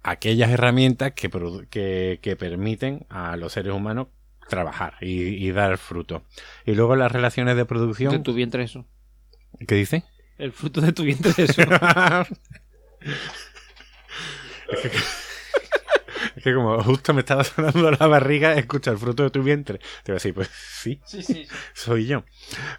aquellas 0.03 0.51
herramientas 0.51 1.13
que, 1.13 2.19
que 2.23 2.37
permiten 2.37 3.07
a 3.11 3.37
los 3.37 3.53
seres 3.53 3.73
humanos 3.73 4.09
trabajar 4.49 4.95
y, 5.01 5.23
y 5.47 5.51
dar 5.53 5.79
fruto. 5.79 6.25
Y 6.67 6.73
luego 6.75 6.97
las 6.97 7.13
relaciones 7.13 7.57
de 7.57 7.65
producción. 7.65 8.13
De 8.13 8.19
tu 8.21 8.35
vientre 8.35 8.65
eso. 8.65 8.85
¿Qué 9.67 9.75
dice? 9.77 10.05
El 10.39 10.53
fruto 10.53 10.81
de 10.81 10.93
tu 10.93 11.03
vientre 11.05 11.33
eso. 11.37 11.63
Es 16.37 16.45
que 16.45 16.55
como 16.55 16.83
justo 16.83 17.13
me 17.13 17.21
estaba 17.21 17.45
sonando 17.45 17.91
la 17.91 18.07
barriga, 18.07 18.55
escucha 18.55 18.91
el 18.91 18.99
fruto 18.99 19.25
de 19.25 19.31
tu 19.31 19.43
vientre. 19.43 19.79
Te 20.03 20.13
voy 20.13 20.15
a 20.15 20.15
decir, 20.15 20.35
pues 20.35 20.49
sí, 20.49 21.01
sí, 21.05 21.23
sí. 21.23 21.47
soy 21.75 22.07
yo. 22.07 22.25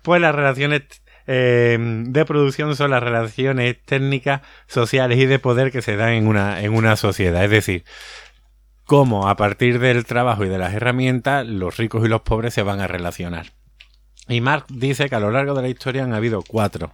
Pues 0.02 0.22
las 0.22 0.34
relaciones 0.34 0.82
eh, 1.28 1.78
de 1.80 2.26
producción 2.26 2.76
son 2.76 2.92
las 2.92 3.04
relaciones 3.04 3.78
técnicas, 3.86 4.42
sociales 4.68 5.20
y 5.20 5.26
de 5.26 5.40
poder 5.40 5.72
que 5.72 5.82
se 5.82 5.96
dan 5.96 6.14
en 6.14 6.28
una, 6.28 6.62
en 6.62 6.74
una 6.74 6.96
sociedad. 6.96 7.44
Es 7.44 7.52
decir, 7.52 7.84
cómo 8.86 9.28
a 9.30 9.36
partir 9.36 9.80
del 9.80 10.06
trabajo 10.06 10.46
y 10.46 10.50
de 10.50 10.58
las 10.58 10.74
herramientas 10.74 11.46
los 11.46 11.78
ricos 11.78 12.06
y 12.06 12.10
los 12.10 12.22
pobres 12.22 12.54
se 12.54 12.64
van 12.64 12.82
a 12.82 12.88
relacionar. 12.88 13.54
Y 14.28 14.42
Marx 14.42 14.66
dice 14.70 15.10
que 15.10 15.16
a 15.16 15.20
lo 15.20 15.32
largo 15.32 15.54
de 15.54 15.62
la 15.62 15.70
historia 15.70 16.04
han 16.04 16.14
habido 16.14 16.44
cuatro. 16.48 16.92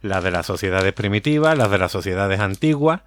Las 0.00 0.22
de 0.22 0.30
las 0.30 0.46
sociedades 0.46 0.92
primitivas, 0.92 1.58
las 1.58 1.70
de 1.70 1.78
las 1.78 1.90
sociedades 1.90 2.38
antiguas, 2.38 3.02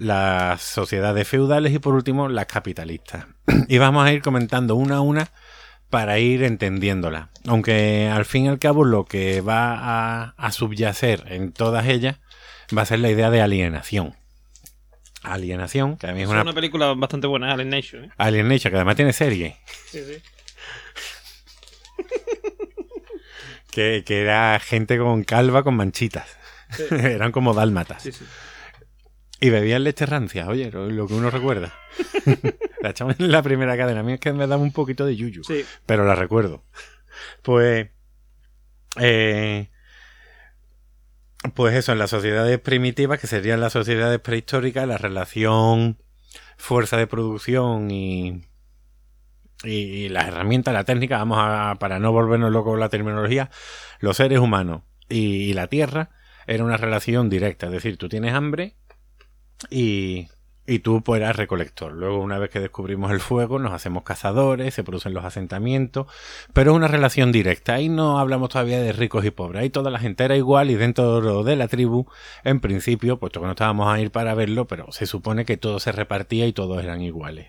las 0.00 0.62
sociedades 0.62 1.28
feudales 1.28 1.72
y 1.72 1.78
por 1.78 1.94
último 1.94 2.28
las 2.28 2.46
capitalistas. 2.46 3.26
y 3.68 3.78
vamos 3.78 4.04
a 4.06 4.12
ir 4.12 4.22
comentando 4.22 4.74
una 4.74 4.96
a 4.96 5.00
una 5.00 5.30
para 5.90 6.18
ir 6.18 6.42
entendiéndola. 6.42 7.30
Aunque 7.46 8.08
al 8.08 8.24
fin 8.24 8.46
y 8.46 8.48
al 8.48 8.58
cabo 8.58 8.84
lo 8.84 9.04
que 9.04 9.40
va 9.40 9.74
a, 9.74 10.34
a 10.36 10.52
subyacer 10.52 11.24
en 11.28 11.52
todas 11.52 11.86
ellas 11.86 12.18
va 12.76 12.82
a 12.82 12.86
ser 12.86 13.00
la 13.00 13.10
idea 13.10 13.30
de 13.30 13.42
alienación. 13.42 14.16
Alienación, 15.22 15.96
que 15.98 16.06
a 16.06 16.12
mí 16.12 16.20
es 16.22 16.28
Es 16.28 16.30
una... 16.30 16.42
una 16.42 16.52
película 16.54 16.94
bastante 16.94 17.26
buena, 17.26 17.52
Alien 17.52 17.68
Nation. 17.68 18.04
¿eh? 18.04 18.10
Alienation, 18.16 18.70
que 18.70 18.76
además 18.76 18.96
tiene 18.96 19.12
serie. 19.12 19.58
Sí, 19.86 20.00
sí. 20.04 20.22
Que, 23.70 24.02
que 24.04 24.20
era 24.20 24.58
gente 24.58 24.98
con 24.98 25.22
calva 25.22 25.62
con 25.62 25.76
manchitas. 25.76 26.26
Sí. 26.72 26.82
Eran 26.90 27.30
como 27.30 27.54
dálmatas. 27.54 28.02
Sí, 28.02 28.10
sí. 28.10 28.24
Y 29.42 29.48
bebían 29.48 29.84
leche 29.84 30.04
rancia, 30.04 30.48
oye, 30.48 30.70
lo, 30.70 31.06
que 31.06 31.14
uno 31.14 31.30
recuerda. 31.30 31.72
la 32.82 32.90
echamos 32.90 33.18
en 33.18 33.32
la 33.32 33.42
primera 33.42 33.74
cadena. 33.76 34.00
A 34.00 34.02
mí 34.02 34.12
es 34.12 34.20
que 34.20 34.34
me 34.34 34.46
daba 34.46 34.62
un 34.62 34.72
poquito 34.72 35.06
de 35.06 35.16
yuyu. 35.16 35.42
Sí. 35.44 35.64
pero 35.86 36.04
la 36.04 36.14
recuerdo. 36.14 36.62
Pues. 37.42 37.88
eh, 39.00 39.70
pues 41.54 41.74
eso, 41.74 41.92
en 41.92 41.98
las 41.98 42.10
sociedades 42.10 42.58
primitivas, 42.58 43.18
que 43.18 43.26
serían 43.26 43.60
las 43.60 43.72
sociedades 43.72 44.20
prehistóricas, 44.20 44.86
la 44.86 44.98
relación 44.98 45.96
fuerza 46.58 46.98
de 46.98 47.06
producción 47.06 47.90
y, 47.90 48.44
y, 49.64 50.10
las 50.10 50.28
herramientas, 50.28 50.74
la 50.74 50.84
técnica, 50.84 51.16
vamos 51.16 51.38
a, 51.40 51.76
para 51.80 51.98
no 51.98 52.12
volvernos 52.12 52.52
locos 52.52 52.72
con 52.72 52.80
la 52.80 52.90
terminología, 52.90 53.50
los 54.00 54.18
seres 54.18 54.38
humanos 54.38 54.82
y, 55.08 55.44
y 55.50 55.52
la 55.54 55.68
tierra 55.68 56.10
era 56.46 56.62
una 56.62 56.76
relación 56.76 57.30
directa, 57.30 57.66
es 57.66 57.72
decir, 57.72 57.96
tú 57.96 58.10
tienes 58.10 58.34
hambre 58.34 58.76
y, 59.68 60.28
tú 60.82 61.02
pues 61.02 61.20
eras 61.20 61.36
recolector. 61.36 61.92
Luego, 61.92 62.20
una 62.20 62.38
vez 62.38 62.50
que 62.50 62.60
descubrimos 62.60 63.10
el 63.10 63.20
fuego, 63.20 63.58
nos 63.58 63.72
hacemos 63.72 64.04
cazadores, 64.04 64.72
se 64.72 64.84
producen 64.84 65.12
los 65.12 65.24
asentamientos, 65.24 66.06
pero 66.52 66.70
es 66.70 66.76
una 66.76 66.88
relación 66.88 67.32
directa. 67.32 67.74
Ahí 67.74 67.88
no 67.88 68.18
hablamos 68.18 68.50
todavía 68.50 68.80
de 68.80 68.92
ricos 68.92 69.24
y 69.24 69.30
pobres. 69.30 69.62
Ahí 69.62 69.70
toda 69.70 69.90
la 69.90 69.98
gente 69.98 70.24
era 70.24 70.36
igual 70.36 70.70
y 70.70 70.76
dentro 70.76 71.42
de 71.42 71.56
la 71.56 71.68
tribu, 71.68 72.06
en 72.44 72.60
principio, 72.60 73.18
puesto 73.18 73.40
que 73.40 73.46
no 73.46 73.52
estábamos 73.52 73.92
a 73.92 74.00
ir 74.00 74.10
para 74.10 74.34
verlo, 74.34 74.66
pero 74.66 74.92
se 74.92 75.06
supone 75.06 75.44
que 75.44 75.56
todo 75.56 75.80
se 75.80 75.92
repartía 75.92 76.46
y 76.46 76.52
todos 76.52 76.82
eran 76.82 77.02
iguales. 77.02 77.48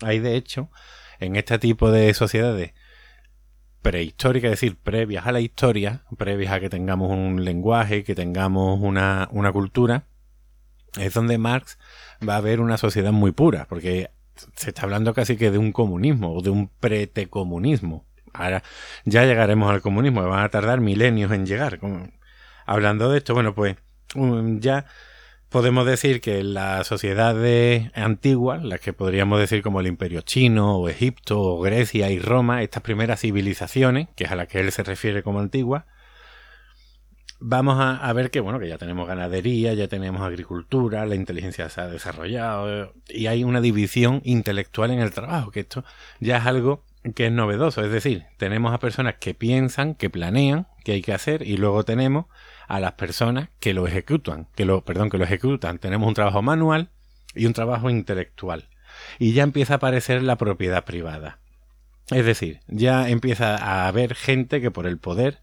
Ahí, 0.00 0.20
de 0.20 0.36
hecho, 0.36 0.70
en 1.20 1.36
este 1.36 1.58
tipo 1.58 1.90
de 1.90 2.14
sociedades 2.14 2.74
prehistóricas, 3.82 4.52
es 4.52 4.60
decir, 4.60 4.76
previas 4.76 5.26
a 5.26 5.32
la 5.32 5.40
historia, 5.40 6.04
previas 6.16 6.52
a 6.52 6.60
que 6.60 6.70
tengamos 6.70 7.10
un 7.10 7.44
lenguaje, 7.44 8.04
que 8.04 8.14
tengamos 8.14 8.80
una, 8.80 9.28
una 9.32 9.52
cultura, 9.52 10.06
es 10.98 11.14
donde 11.14 11.38
Marx 11.38 11.78
va 12.26 12.34
a 12.34 12.38
haber 12.38 12.60
una 12.60 12.76
sociedad 12.78 13.12
muy 13.12 13.32
pura, 13.32 13.66
porque 13.68 14.10
se 14.56 14.70
está 14.70 14.82
hablando 14.82 15.14
casi 15.14 15.36
que 15.36 15.50
de 15.50 15.58
un 15.58 15.72
comunismo 15.72 16.34
o 16.34 16.42
de 16.42 16.50
un 16.50 16.68
pretecomunismo. 16.68 18.04
Ahora 18.32 18.62
ya 19.04 19.24
llegaremos 19.24 19.70
al 19.70 19.82
comunismo, 19.82 20.26
van 20.26 20.44
a 20.44 20.48
tardar 20.48 20.80
milenios 20.80 21.30
en 21.32 21.46
llegar. 21.46 21.80
Hablando 22.66 23.10
de 23.10 23.18
esto, 23.18 23.34
bueno, 23.34 23.54
pues 23.54 23.76
um, 24.14 24.60
ya 24.60 24.86
podemos 25.48 25.84
decir 25.84 26.20
que 26.22 26.42
las 26.42 26.86
sociedades 26.86 27.90
antiguas, 27.94 28.64
las 28.64 28.80
que 28.80 28.94
podríamos 28.94 29.38
decir 29.38 29.62
como 29.62 29.80
el 29.80 29.86
Imperio 29.86 30.22
Chino, 30.22 30.78
o 30.78 30.88
Egipto, 30.88 31.40
o 31.40 31.60
Grecia 31.60 32.10
y 32.10 32.18
Roma, 32.18 32.62
estas 32.62 32.82
primeras 32.82 33.20
civilizaciones, 33.20 34.08
que 34.16 34.24
es 34.24 34.30
a 34.30 34.36
las 34.36 34.48
que 34.48 34.60
él 34.60 34.72
se 34.72 34.82
refiere 34.82 35.22
como 35.22 35.40
antiguas, 35.40 35.84
vamos 37.42 37.78
a, 37.78 37.96
a 37.96 38.12
ver 38.12 38.30
que 38.30 38.40
bueno 38.40 38.58
que 38.58 38.68
ya 38.68 38.78
tenemos 38.78 39.06
ganadería, 39.06 39.74
ya 39.74 39.88
tenemos 39.88 40.22
agricultura, 40.22 41.04
la 41.06 41.14
inteligencia 41.14 41.68
se 41.68 41.80
ha 41.80 41.88
desarrollado 41.88 42.84
eh, 42.84 42.90
y 43.08 43.26
hay 43.26 43.44
una 43.44 43.60
división 43.60 44.22
intelectual 44.24 44.90
en 44.90 45.00
el 45.00 45.10
trabajo, 45.10 45.50
que 45.50 45.60
esto 45.60 45.84
ya 46.20 46.38
es 46.38 46.46
algo 46.46 46.84
que 47.14 47.26
es 47.26 47.32
novedoso, 47.32 47.84
es 47.84 47.90
decir, 47.90 48.24
tenemos 48.36 48.72
a 48.72 48.78
personas 48.78 49.16
que 49.18 49.34
piensan, 49.34 49.94
que 49.94 50.08
planean, 50.08 50.68
que 50.84 50.92
hay 50.92 51.02
que 51.02 51.12
hacer 51.12 51.42
y 51.42 51.56
luego 51.56 51.84
tenemos 51.84 52.26
a 52.68 52.80
las 52.80 52.92
personas 52.92 53.48
que 53.60 53.74
lo 53.74 53.86
ejecutan, 53.86 54.46
que 54.54 54.64
lo 54.64 54.84
perdón, 54.84 55.10
que 55.10 55.18
lo 55.18 55.24
ejecutan. 55.24 55.78
Tenemos 55.78 56.08
un 56.08 56.14
trabajo 56.14 56.42
manual 56.42 56.90
y 57.34 57.46
un 57.46 57.52
trabajo 57.52 57.90
intelectual. 57.90 58.68
Y 59.18 59.32
ya 59.32 59.42
empieza 59.42 59.74
a 59.74 59.76
aparecer 59.76 60.22
la 60.22 60.36
propiedad 60.36 60.84
privada. 60.84 61.38
Es 62.10 62.24
decir, 62.24 62.60
ya 62.68 63.08
empieza 63.08 63.56
a 63.56 63.88
haber 63.88 64.14
gente 64.14 64.60
que 64.60 64.70
por 64.70 64.86
el 64.86 64.98
poder 64.98 65.40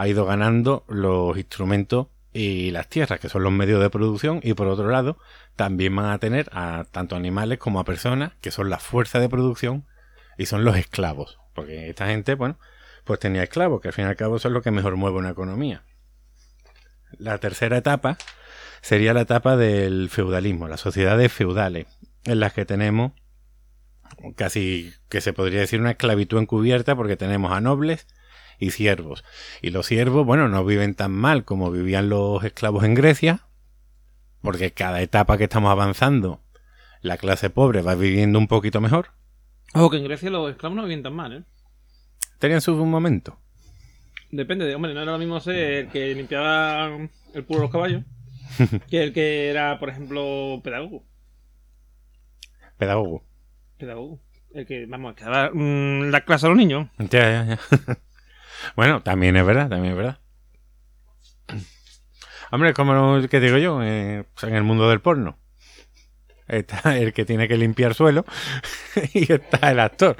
ha 0.00 0.08
ido 0.08 0.24
ganando 0.24 0.86
los 0.88 1.36
instrumentos 1.36 2.06
y 2.32 2.70
las 2.70 2.88
tierras, 2.88 3.20
que 3.20 3.28
son 3.28 3.42
los 3.42 3.52
medios 3.52 3.82
de 3.82 3.90
producción, 3.90 4.40
y 4.42 4.54
por 4.54 4.66
otro 4.66 4.88
lado, 4.88 5.18
también 5.56 5.94
van 5.94 6.06
a 6.06 6.18
tener 6.18 6.48
a 6.52 6.86
tanto 6.90 7.16
animales 7.16 7.58
como 7.58 7.80
a 7.80 7.84
personas, 7.84 8.32
que 8.40 8.50
son 8.50 8.70
la 8.70 8.78
fuerza 8.78 9.20
de 9.20 9.28
producción, 9.28 9.84
y 10.38 10.46
son 10.46 10.64
los 10.64 10.78
esclavos. 10.78 11.38
Porque 11.54 11.90
esta 11.90 12.06
gente, 12.06 12.34
bueno, 12.34 12.58
pues 13.04 13.20
tenía 13.20 13.42
esclavos, 13.42 13.82
que 13.82 13.88
al 13.88 13.94
fin 13.94 14.06
y 14.06 14.08
al 14.08 14.16
cabo 14.16 14.38
son 14.38 14.54
lo 14.54 14.62
que 14.62 14.70
mejor 14.70 14.96
mueve 14.96 15.18
una 15.18 15.30
economía. 15.30 15.82
La 17.18 17.36
tercera 17.36 17.76
etapa 17.76 18.16
sería 18.80 19.12
la 19.12 19.20
etapa 19.20 19.58
del 19.58 20.08
feudalismo, 20.08 20.66
las 20.66 20.80
sociedades 20.80 21.30
feudales, 21.30 21.88
en 22.24 22.40
las 22.40 22.54
que 22.54 22.64
tenemos 22.64 23.12
casi 24.34 24.94
que 25.10 25.20
se 25.20 25.34
podría 25.34 25.60
decir 25.60 25.78
una 25.78 25.90
esclavitud 25.90 26.38
encubierta, 26.38 26.96
porque 26.96 27.18
tenemos 27.18 27.52
a 27.52 27.60
nobles, 27.60 28.06
y 28.60 28.70
siervos. 28.70 29.24
Y 29.62 29.70
los 29.70 29.86
siervos, 29.86 30.24
bueno, 30.24 30.48
no 30.48 30.64
viven 30.64 30.94
tan 30.94 31.10
mal 31.10 31.44
como 31.44 31.72
vivían 31.72 32.08
los 32.08 32.44
esclavos 32.44 32.84
en 32.84 32.94
Grecia, 32.94 33.46
porque 34.42 34.72
cada 34.72 35.00
etapa 35.00 35.38
que 35.38 35.44
estamos 35.44 35.72
avanzando, 35.72 36.42
la 37.00 37.16
clase 37.16 37.50
pobre 37.50 37.82
va 37.82 37.96
viviendo 37.96 38.38
un 38.38 38.46
poquito 38.46 38.80
mejor. 38.80 39.08
Ojo, 39.74 39.90
que 39.90 39.96
en 39.96 40.04
Grecia 40.04 40.30
los 40.30 40.50
esclavos 40.50 40.76
no 40.76 40.82
vivían 40.82 41.02
tan 41.02 41.14
mal, 41.14 41.32
¿eh? 41.32 41.42
Tenían 42.38 42.60
su 42.60 42.74
momento. 42.76 43.38
Depende 44.30 44.64
de, 44.64 44.74
hombre, 44.74 44.94
no 44.94 45.02
era 45.02 45.12
lo 45.12 45.18
mismo 45.18 45.40
ser 45.40 45.56
el 45.56 45.88
que 45.88 46.14
limpiaba 46.14 46.86
el 47.34 47.44
culo 47.44 47.60
de 47.60 47.64
los 47.64 47.72
caballos 47.72 48.04
que 48.90 49.02
el 49.02 49.12
que 49.12 49.48
era, 49.48 49.78
por 49.78 49.88
ejemplo, 49.88 50.60
pedagogo. 50.62 51.04
Pedagogo. 52.78 53.24
Pedagogo. 53.78 54.20
El 54.52 54.66
que, 54.66 54.86
vamos, 54.86 55.14
que 55.14 55.24
daba 55.24 55.50
mm, 55.52 56.10
la 56.10 56.24
clase 56.24 56.46
a 56.46 56.48
los 56.48 56.58
niños. 56.58 56.88
Ya, 56.98 57.06
ya, 57.08 57.44
ya. 57.44 57.98
bueno, 58.76 59.02
también 59.02 59.36
es 59.36 59.44
verdad, 59.46 59.68
también 59.68 59.92
es 59.92 59.96
verdad. 59.96 60.18
Hombre, 62.52 62.74
como 62.74 63.20
que 63.28 63.40
digo 63.40 63.58
yo, 63.58 63.80
eh, 63.82 64.24
pues 64.34 64.44
en 64.50 64.56
el 64.56 64.62
mundo 64.64 64.88
del 64.88 65.00
porno. 65.00 65.36
Está 66.48 66.98
el 66.98 67.12
que 67.12 67.24
tiene 67.24 67.46
que 67.46 67.56
limpiar 67.56 67.94
suelo 67.94 68.24
y 69.14 69.32
está 69.32 69.70
el 69.70 69.78
actor. 69.78 70.16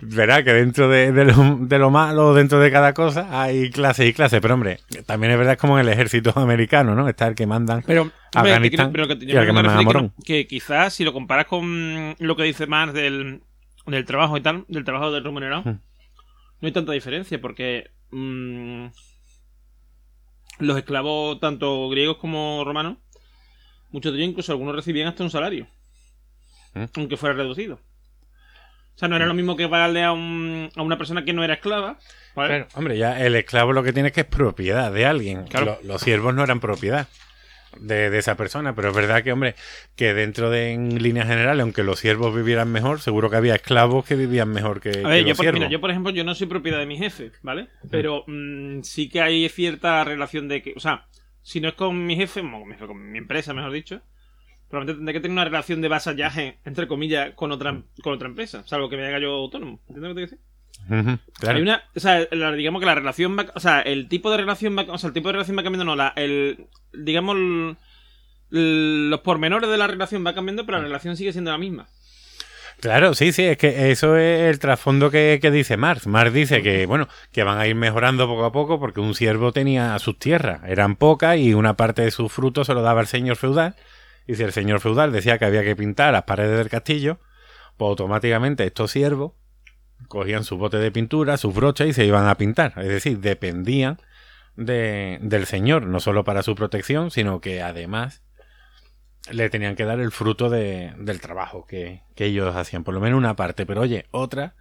Verá 0.00 0.42
que 0.42 0.52
dentro 0.52 0.88
de, 0.88 1.12
de 1.12 1.24
lo, 1.24 1.56
de 1.60 1.78
lo 1.78 1.90
malo, 1.90 2.34
dentro 2.34 2.58
de 2.58 2.72
cada 2.72 2.94
cosa, 2.94 3.40
hay 3.40 3.70
clase 3.70 4.04
y 4.04 4.12
clase. 4.12 4.40
Pero 4.40 4.54
hombre, 4.54 4.80
también 5.06 5.30
es 5.30 5.38
verdad 5.38 5.52
es 5.54 5.60
como 5.60 5.78
en 5.78 5.86
el 5.86 5.92
ejército 5.92 6.32
americano, 6.36 6.96
¿no? 6.96 7.08
Está 7.08 7.28
el 7.28 7.36
que 7.36 7.46
mandan 7.46 7.84
Pero, 7.86 8.02
hombre, 8.02 8.14
Afganistán 8.34 8.88
que- 8.88 8.92
pero 8.92 9.06
que, 9.06 9.24
y 9.24 9.36
al 9.36 9.46
que 9.46 9.52
mandan 9.52 9.76
a 9.76 9.78
que, 9.78 9.84
Morón. 9.84 10.12
que 10.24 10.48
quizás 10.48 10.94
si 10.94 11.04
lo 11.04 11.12
comparas 11.12 11.46
con 11.46 12.16
lo 12.18 12.34
que 12.34 12.42
dice 12.42 12.66
Marx 12.66 12.92
del, 12.92 13.42
del 13.86 14.04
trabajo 14.04 14.36
y 14.36 14.40
tal, 14.40 14.64
del 14.66 14.82
trabajo 14.84 15.12
del 15.12 15.22
remunerado, 15.22 15.62
Hmm. 15.62 15.78
No 16.60 16.66
hay 16.66 16.72
tanta 16.72 16.92
diferencia 16.92 17.40
porque 17.40 17.90
mm, 18.10 18.86
los 20.60 20.76
esclavos, 20.76 21.38
tanto 21.40 21.88
griegos 21.88 22.16
como 22.16 22.62
romanos, 22.64 22.98
muchos 23.90 24.12
de 24.12 24.18
ellos 24.18 24.30
incluso 24.30 24.52
algunos 24.52 24.74
recibían 24.74 25.08
hasta 25.08 25.22
un 25.24 25.30
salario, 25.30 25.66
Hmm. 26.74 26.84
aunque 26.96 27.16
fuera 27.16 27.34
reducido. 27.34 27.76
O 28.94 28.98
sea, 28.98 29.08
no 29.08 29.14
era 29.16 29.26
lo 29.26 29.34
mismo 29.34 29.56
que 29.56 29.68
pagarle 29.68 30.02
a, 30.02 30.10
un- 30.12 30.70
a 30.74 30.82
una 30.82 30.98
persona 30.98 31.24
que 31.24 31.32
no 31.32 31.44
era 31.44 31.54
esclava. 31.54 31.98
¿vale? 32.34 32.48
Claro, 32.48 32.68
hombre, 32.74 32.98
ya 32.98 33.24
el 33.24 33.36
esclavo 33.36 33.72
lo 33.72 33.82
que 33.84 33.92
tiene 33.92 34.08
es 34.08 34.12
que 34.14 34.22
es 34.22 34.26
propiedad 34.26 34.92
de 34.92 35.06
alguien. 35.06 35.44
Claro. 35.46 35.78
Lo- 35.82 35.88
los 35.92 36.02
siervos 36.02 36.34
no 36.34 36.42
eran 36.42 36.58
propiedad 36.60 37.06
de, 37.78 38.10
de 38.10 38.18
esa 38.18 38.36
persona, 38.36 38.74
pero 38.74 38.90
es 38.90 38.96
verdad 38.96 39.22
que, 39.22 39.32
hombre, 39.32 39.54
que 39.96 40.14
dentro 40.14 40.50
de, 40.50 40.72
en 40.72 41.02
líneas 41.02 41.26
generales, 41.28 41.62
aunque 41.62 41.82
los 41.82 41.98
siervos 41.98 42.34
vivieran 42.34 42.70
mejor, 42.72 43.00
seguro 43.00 43.30
que 43.30 43.36
había 43.36 43.54
esclavos 43.54 44.04
que 44.06 44.16
vivían 44.16 44.48
mejor 44.50 44.80
que, 44.80 44.90
A 45.02 45.10
que 45.10 45.20
yo 45.24 45.28
los 45.28 45.36
por, 45.36 45.44
siervos. 45.44 45.60
mira, 45.60 45.70
yo 45.70 45.80
por 45.80 45.90
ejemplo, 45.90 46.12
yo 46.12 46.24
no 46.24 46.34
soy 46.34 46.46
propiedad 46.46 46.78
de 46.78 46.86
mi 46.86 46.96
jefe, 46.98 47.32
¿vale? 47.42 47.68
Pero 47.90 48.24
mm, 48.26 48.82
sí 48.82 49.08
que 49.08 49.20
hay 49.20 49.48
cierta 49.48 50.02
relación 50.04 50.48
de 50.48 50.62
que, 50.62 50.72
o 50.76 50.80
sea, 50.80 51.06
si 51.42 51.60
no 51.60 51.68
es 51.68 51.74
con 51.74 52.06
mi 52.06 52.16
jefe, 52.16 52.40
con 52.42 53.10
mi- 53.12 53.18
empresa, 53.18 53.54
mejor 53.54 53.72
dicho, 53.72 54.02
probablemente 54.68 54.98
tendré 54.98 55.14
que 55.14 55.20
tener 55.20 55.32
una 55.32 55.44
relación 55.44 55.80
de 55.80 55.88
vasallaje, 55.88 56.58
entre 56.64 56.88
comillas, 56.88 57.34
con 57.34 57.52
otra, 57.52 57.82
con 58.02 58.14
otra 58.14 58.28
empresa, 58.28 58.64
salvo 58.66 58.88
que 58.88 58.96
me 58.96 59.06
haga 59.06 59.20
yo 59.20 59.32
autónomo. 59.32 59.80
¿Entiendes 59.88 60.08
lo 60.10 60.14
que 60.16 60.22
te 60.22 60.28
quiero 60.28 60.47
claro. 60.86 61.56
Hay 61.56 61.62
una, 61.62 61.82
o 61.94 62.00
sea, 62.00 62.26
la- 62.30 62.52
digamos 62.52 62.80
que 62.80 62.86
la 62.86 62.94
relación 62.94 63.36
va, 63.38 63.46
o 63.54 63.60
sea, 63.60 63.80
el 63.80 64.08
tipo 64.08 64.30
de 64.30 64.38
relación 64.38 64.76
va, 64.76 64.82
o 64.88 64.98
sea, 64.98 65.08
el 65.08 65.14
tipo 65.14 65.28
de 65.28 65.32
relación 65.32 65.56
va 65.58 65.62
cambiando, 65.62 65.84
no, 65.84 65.96
la, 65.96 66.12
el, 66.16 66.66
digamos, 66.92 67.36
el- 67.36 67.76
el- 68.52 69.10
los 69.10 69.20
pormenores 69.20 69.68
de 69.68 69.76
la 69.76 69.86
relación 69.86 70.24
va 70.26 70.34
cambiando, 70.34 70.64
pero 70.66 70.78
la 70.78 70.84
relación 70.84 71.16
sigue 71.16 71.32
siendo 71.32 71.50
la 71.50 71.58
misma. 71.58 71.88
Claro, 72.80 73.12
sí, 73.14 73.32
sí, 73.32 73.42
es 73.44 73.58
que 73.58 73.90
eso 73.90 74.16
es 74.16 74.42
el 74.42 74.60
trasfondo 74.60 75.10
que, 75.10 75.40
que 75.42 75.50
dice 75.50 75.76
Marx. 75.76 76.06
Marx 76.06 76.32
dice 76.32 76.62
que, 76.62 76.86
bueno, 76.86 77.08
que 77.32 77.42
van 77.42 77.58
a 77.58 77.66
ir 77.66 77.74
mejorando 77.74 78.28
poco 78.28 78.44
a 78.44 78.52
poco 78.52 78.78
porque 78.78 79.00
un 79.00 79.14
siervo 79.16 79.50
tenía 79.52 79.98
sus 79.98 80.16
tierras, 80.18 80.60
eran 80.64 80.94
pocas 80.94 81.38
y 81.38 81.54
una 81.54 81.76
parte 81.76 82.02
de 82.02 82.12
sus 82.12 82.30
frutos 82.32 82.68
se 82.68 82.74
lo 82.74 82.82
daba 82.82 83.00
el 83.00 83.08
señor 83.08 83.34
feudal. 83.36 83.74
Y 84.28 84.36
si 84.36 84.44
el 84.44 84.52
señor 84.52 84.78
feudal 84.78 85.10
decía 85.10 85.38
que 85.38 85.46
había 85.46 85.64
que 85.64 85.74
pintar 85.74 86.12
las 86.12 86.22
paredes 86.22 86.56
del 86.56 86.68
castillo, 86.68 87.18
pues 87.76 87.88
automáticamente 87.88 88.64
estos 88.64 88.92
siervos 88.92 89.32
cogían 90.06 90.44
su 90.44 90.56
bote 90.56 90.76
de 90.78 90.90
pintura, 90.92 91.36
sus 91.36 91.54
brochas 91.54 91.88
y 91.88 91.92
se 91.92 92.04
iban 92.04 92.26
a 92.28 92.36
pintar. 92.36 92.72
Es 92.76 92.88
decir, 92.88 93.18
dependían 93.18 93.98
de, 94.56 95.18
del 95.20 95.46
señor, 95.46 95.86
no 95.86 96.00
solo 96.00 96.24
para 96.24 96.42
su 96.42 96.54
protección, 96.54 97.10
sino 97.10 97.40
que 97.40 97.62
además 97.62 98.22
le 99.30 99.50
tenían 99.50 99.76
que 99.76 99.84
dar 99.84 100.00
el 100.00 100.10
fruto 100.12 100.48
de- 100.48 100.94
del 100.98 101.20
trabajo 101.20 101.66
que, 101.66 102.02
que 102.14 102.26
ellos 102.26 102.54
hacían, 102.56 102.84
por 102.84 102.94
lo 102.94 103.00
menos 103.00 103.18
una 103.18 103.36
parte, 103.36 103.66
pero 103.66 103.80
oye, 103.82 104.06
otra 104.10 104.54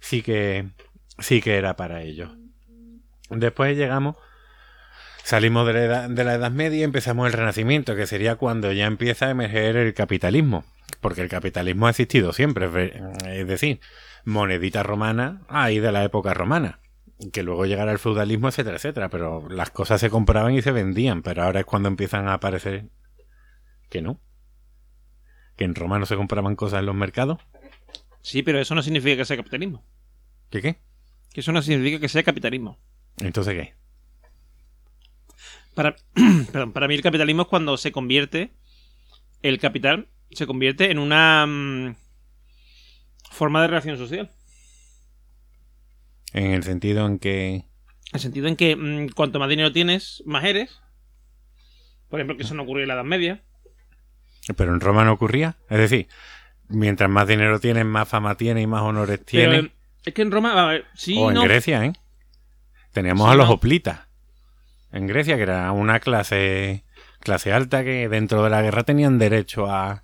sí 0.00 0.22
que 0.22 0.68
sí 1.18 1.40
que 1.42 1.56
era 1.56 1.76
para 1.76 2.02
ellos. 2.02 2.30
Después 3.30 3.76
llegamos, 3.76 4.16
salimos 5.22 5.66
de 5.66 5.72
la, 5.74 5.84
edad, 5.84 6.10
de 6.10 6.24
la 6.24 6.34
Edad 6.34 6.50
Media 6.50 6.80
y 6.80 6.82
empezamos 6.82 7.26
el 7.26 7.32
Renacimiento, 7.32 7.94
que 7.96 8.06
sería 8.06 8.36
cuando 8.36 8.72
ya 8.72 8.86
empieza 8.86 9.26
a 9.26 9.30
emerger 9.30 9.76
el 9.76 9.94
capitalismo, 9.94 10.64
porque 11.00 11.20
el 11.22 11.28
capitalismo 11.28 11.86
ha 11.86 11.90
existido 11.90 12.32
siempre, 12.32 12.68
es 13.28 13.46
decir, 13.46 13.80
monedita 14.24 14.82
romana 14.82 15.42
ahí 15.48 15.78
de 15.78 15.92
la 15.92 16.04
época 16.04 16.34
romana, 16.34 16.80
que 17.32 17.42
luego 17.42 17.66
llegará 17.66 17.92
el 17.92 17.98
feudalismo, 17.98 18.48
etcétera, 18.48 18.76
etcétera, 18.76 19.08
pero 19.08 19.48
las 19.48 19.70
cosas 19.70 20.00
se 20.00 20.10
compraban 20.10 20.54
y 20.54 20.62
se 20.62 20.72
vendían, 20.72 21.22
pero 21.22 21.42
ahora 21.42 21.60
es 21.60 21.66
cuando 21.66 21.88
empiezan 21.88 22.28
a 22.28 22.34
aparecer 22.34 22.86
que 23.90 24.02
no. 24.02 24.20
Que 25.56 25.64
en 25.64 25.74
Roma 25.74 25.98
no 25.98 26.06
se 26.06 26.16
compraban 26.16 26.56
cosas 26.56 26.80
en 26.80 26.86
los 26.86 26.96
mercados. 26.96 27.38
Sí, 28.22 28.42
pero 28.42 28.58
eso 28.58 28.74
no 28.74 28.82
significa 28.82 29.18
que 29.18 29.24
sea 29.24 29.36
capitalismo. 29.36 29.84
¿Qué 30.50 30.60
qué? 30.62 30.80
Que 31.32 31.40
eso 31.40 31.52
no 31.52 31.62
significa 31.62 32.00
que 32.00 32.08
sea 32.08 32.22
capitalismo. 32.22 32.78
Entonces 33.18 33.54
qué? 33.54 33.74
Para, 35.74 35.94
perdón, 36.52 36.72
para 36.72 36.88
mí 36.88 36.94
el 36.94 37.02
capitalismo 37.02 37.42
es 37.42 37.48
cuando 37.48 37.76
se 37.76 37.92
convierte 37.92 38.52
el 39.44 39.58
capital 39.58 40.08
se 40.30 40.46
convierte 40.46 40.90
en 40.90 40.98
una 40.98 41.46
mm, 41.46 41.96
forma 43.34 43.60
de 43.60 43.68
relación 43.68 43.98
social. 43.98 44.30
En 46.32 46.52
el 46.52 46.62
sentido 46.62 47.06
en 47.06 47.18
que... 47.18 47.54
En 47.56 47.64
el 48.14 48.20
sentido 48.20 48.48
en 48.48 48.56
que 48.56 48.76
mm, 48.76 49.08
cuanto 49.14 49.38
más 49.38 49.48
dinero 49.48 49.72
tienes, 49.72 50.22
más 50.24 50.44
eres. 50.44 50.80
Por 52.08 52.20
ejemplo, 52.20 52.36
que 52.36 52.44
eso 52.44 52.54
no 52.54 52.62
ocurrió 52.62 52.82
en 52.84 52.88
la 52.88 52.94
Edad 52.94 53.04
Media. 53.04 53.42
Pero 54.56 54.72
en 54.74 54.80
Roma 54.80 55.04
no 55.04 55.12
ocurría. 55.12 55.56
Es 55.68 55.78
decir, 55.78 56.08
mientras 56.68 57.10
más 57.10 57.26
dinero 57.26 57.60
tienes, 57.60 57.84
más 57.84 58.08
fama 58.08 58.36
tienes 58.36 58.62
y 58.62 58.66
más 58.66 58.82
honores 58.82 59.24
tienes. 59.24 59.70
es 60.04 60.14
que 60.14 60.22
en 60.22 60.30
Roma, 60.30 60.52
a 60.62 60.66
ver, 60.66 60.84
sí, 60.94 61.16
o 61.18 61.30
en 61.30 61.34
no. 61.34 61.42
Grecia, 61.42 61.84
¿eh? 61.84 61.92
Teníamos 62.92 63.26
Sí, 63.26 63.32
a 63.32 63.36
los 63.36 63.48
no. 63.48 63.54
hoplitas. 63.54 64.00
En 64.92 65.06
Grecia, 65.06 65.36
que 65.36 65.42
era 65.42 65.72
una 65.72 65.98
clase 65.98 66.84
clase 67.20 67.52
alta 67.52 67.82
que 67.82 68.08
dentro 68.08 68.44
de 68.44 68.50
la 68.50 68.60
guerra 68.62 68.84
tenían 68.84 69.18
derecho 69.18 69.66
a, 69.70 70.03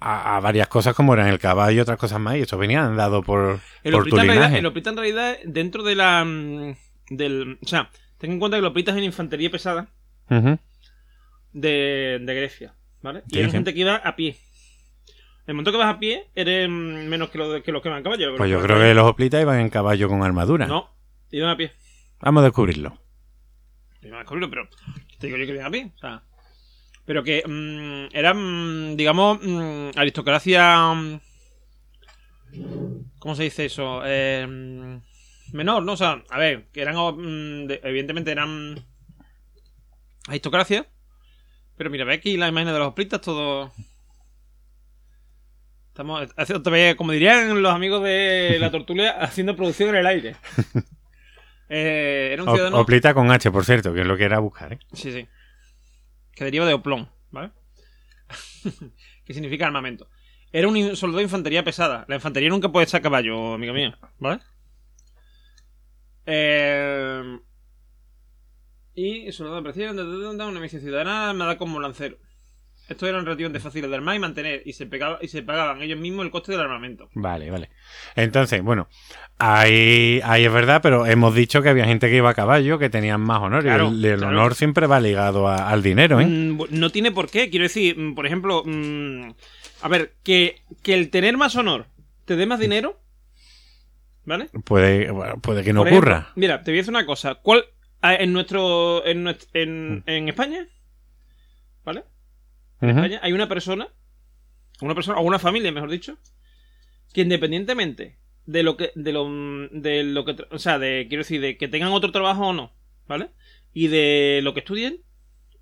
a, 0.00 0.36
a 0.36 0.40
varias 0.40 0.68
cosas 0.68 0.94
como 0.94 1.14
eran 1.14 1.28
el 1.28 1.38
caballo 1.38 1.76
y 1.78 1.80
otras 1.80 1.98
cosas 1.98 2.20
más. 2.20 2.36
Y 2.36 2.40
eso 2.40 2.58
venían 2.58 2.96
dado 2.96 3.22
por, 3.22 3.60
El 3.82 3.92
por 3.92 4.04
tu 4.08 4.18
en 4.18 4.26
realidad, 4.26 4.54
el 4.54 4.66
oplita 4.66 4.90
en 4.90 4.96
realidad, 4.96 5.36
dentro 5.44 5.82
de 5.82 5.94
la. 5.94 6.24
mm, 6.24 6.76
Del, 7.10 7.58
o 7.62 7.66
sea, 7.66 7.90
ten 8.18 8.32
en 8.32 8.38
cuenta 8.38 8.56
que 8.56 8.60
el 8.60 8.66
oplita 8.66 8.92
es 8.92 8.98
en 8.98 9.04
infantería 9.04 9.50
pesada 9.50 9.88
de, 11.52 12.18
de 12.22 12.34
Grecia, 12.34 12.74
¿vale? 13.02 13.22
Y 13.30 13.36
sí. 13.42 13.50
gente 13.50 13.72
que 13.74 13.80
iba 13.80 13.96
a 13.96 14.16
pie. 14.16 14.36
El 15.46 15.54
momento 15.54 15.72
que 15.72 15.78
vas 15.78 15.94
a 15.94 15.98
pie, 15.98 16.26
eres 16.34 16.68
mm, 16.68 17.06
menos 17.08 17.28
que, 17.30 17.38
lo, 17.38 17.62
que 17.62 17.70
los 17.70 17.82
que 17.82 17.88
van 17.90 18.00
a 18.00 18.02
caballo. 18.02 18.36
Pues 18.36 18.50
yo 18.50 18.60
creo 18.62 18.78
que 18.78 18.94
los 18.94 19.06
hoplitas 19.06 19.42
iban 19.42 19.60
en 19.60 19.68
caballo 19.68 20.08
con 20.08 20.22
armadura. 20.22 20.66
No, 20.66 20.90
iban 21.30 21.50
a 21.50 21.56
pie. 21.56 21.72
Vamos 22.20 22.40
a 22.40 22.44
descubrirlo. 22.44 22.96
Iban 24.02 24.16
a 24.16 24.18
descubrirlo, 24.20 24.48
pero 24.50 24.68
te 25.18 25.26
digo 25.26 25.38
yo 25.38 25.46
que 25.46 25.52
iban 25.52 25.66
a 25.66 25.70
pie. 25.70 25.90
O 25.94 25.98
sea, 25.98 26.22
pero 27.04 27.22
que 27.22 27.42
mm, 27.46 28.14
eran, 28.16 28.92
mm, 28.92 28.96
digamos, 28.96 29.38
mm, 29.42 29.90
aristocracia. 29.96 31.20
¿Cómo 33.18 33.34
se 33.34 33.42
dice 33.44 33.64
eso? 33.66 34.02
Eh, 34.04 35.00
menor, 35.52 35.82
¿no? 35.82 35.92
O 35.92 35.96
sea, 35.96 36.22
a 36.30 36.38
ver, 36.38 36.66
que 36.72 36.82
eran. 36.82 36.96
de- 37.66 37.80
evidentemente 37.82 38.30
eran. 38.30 38.84
Aristocracia. 40.28 40.86
Pero 41.76 41.90
mira, 41.90 42.04
ve 42.04 42.14
aquí 42.14 42.36
la 42.36 42.48
imagen 42.48 42.72
de 42.72 42.78
los 42.78 42.88
hoplitas, 42.88 43.20
todo. 43.20 43.72
Estamos 45.88 46.28
haciendo 46.36 46.62
como 46.96 47.12
dirían 47.12 47.62
los 47.62 47.72
amigos 47.72 48.02
de 48.02 48.56
la 48.58 48.70
tortulia, 48.70 49.10
haciendo 49.20 49.54
producción 49.56 49.90
en 49.90 49.96
el 49.96 50.06
aire. 50.06 50.36
Eh, 51.70 52.28
era 52.34 52.42
un 52.42 52.50
ciudadano. 52.50 52.78
Oplita 52.78 53.14
con 53.14 53.30
H, 53.30 53.50
por 53.50 53.64
cierto, 53.64 53.94
que 53.94 54.02
es 54.02 54.06
lo 54.06 54.18
que 54.18 54.24
era 54.24 54.38
buscar. 54.38 54.74
¿eh? 54.74 54.78
Sí, 54.92 55.10
sí. 55.10 55.26
Que 56.34 56.44
deriva 56.44 56.66
de 56.66 56.74
oplón, 56.74 57.08
¿vale? 57.30 57.52
que 59.24 59.34
significa 59.34 59.66
armamento. 59.66 60.08
Era 60.52 60.68
un 60.68 60.96
soldado 60.96 61.18
de 61.18 61.24
infantería 61.24 61.64
pesada. 61.64 62.04
La 62.08 62.16
infantería 62.16 62.48
nunca 62.48 62.70
puede 62.70 62.86
estar 62.86 63.00
a 63.00 63.02
caballo, 63.02 63.54
amigo 63.54 63.72
mío, 63.72 63.92
¿vale? 64.18 64.40
Eh... 66.26 67.38
Y 68.94 69.32
soldado 69.32 69.56
de 69.56 69.62
presión, 69.62 69.98
una 69.98 70.60
misión 70.60 70.80
ciudadana 70.80 71.30
armada 71.30 71.58
como 71.58 71.80
lancero. 71.80 72.18
Estos 72.88 73.08
eran 73.08 73.24
relativamente 73.24 73.60
fáciles 73.60 73.88
de 73.88 73.96
armar 73.96 74.14
y 74.14 74.18
mantener, 74.18 74.62
y 74.66 74.74
se, 74.74 74.86
pegaba- 74.86 75.18
y 75.22 75.28
se 75.28 75.42
pagaban 75.42 75.80
ellos 75.80 75.98
mismos 75.98 76.26
el 76.26 76.30
coste 76.30 76.52
del 76.52 76.60
armamento. 76.60 77.08
Vale, 77.14 77.50
vale. 77.50 77.70
Entonces, 78.14 78.62
bueno, 78.62 78.88
ahí, 79.38 80.20
ahí 80.22 80.44
es 80.44 80.52
verdad, 80.52 80.80
pero 80.82 81.06
hemos 81.06 81.34
dicho 81.34 81.62
que 81.62 81.70
había 81.70 81.86
gente 81.86 82.10
que 82.10 82.16
iba 82.16 82.28
a 82.28 82.34
caballo, 82.34 82.78
que 82.78 82.90
tenían 82.90 83.22
más 83.22 83.40
honor. 83.40 83.62
Claro, 83.62 83.90
y 83.90 83.94
el, 84.00 84.04
el 84.04 84.18
claro. 84.18 84.36
honor 84.36 84.54
siempre 84.54 84.86
va 84.86 85.00
ligado 85.00 85.48
a- 85.48 85.70
al 85.70 85.82
dinero, 85.82 86.20
¿eh? 86.20 86.26
Mm, 86.26 86.60
No 86.70 86.90
tiene 86.90 87.10
por 87.10 87.30
qué. 87.30 87.48
Quiero 87.48 87.62
decir, 87.62 87.96
mm, 87.98 88.14
por 88.14 88.26
ejemplo, 88.26 88.62
mm, 88.66 89.30
a 89.80 89.88
ver, 89.88 90.12
que, 90.22 90.56
que 90.82 90.92
el 90.92 91.08
tener 91.08 91.38
más 91.38 91.56
honor 91.56 91.86
te 92.26 92.36
dé 92.36 92.44
más 92.44 92.60
dinero, 92.60 93.00
¿vale? 94.26 94.48
Puede, 94.64 95.10
bueno, 95.10 95.38
puede 95.40 95.62
que 95.64 95.72
no 95.72 95.80
Por 95.80 95.88
ejemplo, 95.88 96.10
ocurra. 96.12 96.32
mira, 96.36 96.62
te 96.62 96.70
voy 96.70 96.78
a 96.78 96.80
decir 96.82 96.92
una 96.94 97.06
cosa. 97.06 97.36
¿Cuál 97.36 97.64
ah, 98.02 98.14
en 98.14 98.32
nuestro 98.34 99.04
en, 99.06 99.26
en, 99.54 100.02
en 100.06 100.28
España, 100.28 100.66
¿vale? 101.84 102.04
En. 102.88 102.96
España 102.96 103.20
hay 103.22 103.32
una 103.32 103.48
persona, 103.48 103.88
una 104.80 104.94
persona 104.94 105.18
o 105.18 105.22
una 105.22 105.38
familia, 105.38 105.72
mejor 105.72 105.90
dicho, 105.90 106.18
que 107.12 107.22
independientemente 107.22 108.18
de 108.46 108.62
lo 108.62 108.76
que 108.76 108.92
de 108.94 109.12
lo 109.12 109.28
de 109.70 110.04
lo 110.04 110.24
que 110.24 110.36
o 110.50 110.58
sea, 110.58 110.78
de 110.78 111.06
quiero 111.08 111.22
decir 111.22 111.40
de 111.40 111.56
que 111.56 111.68
tengan 111.68 111.92
otro 111.92 112.12
trabajo 112.12 112.48
o 112.48 112.52
no, 112.52 112.72
¿vale? 113.06 113.30
Y 113.72 113.88
de 113.88 114.40
lo 114.42 114.54
que 114.54 114.60
estudien, 114.60 115.00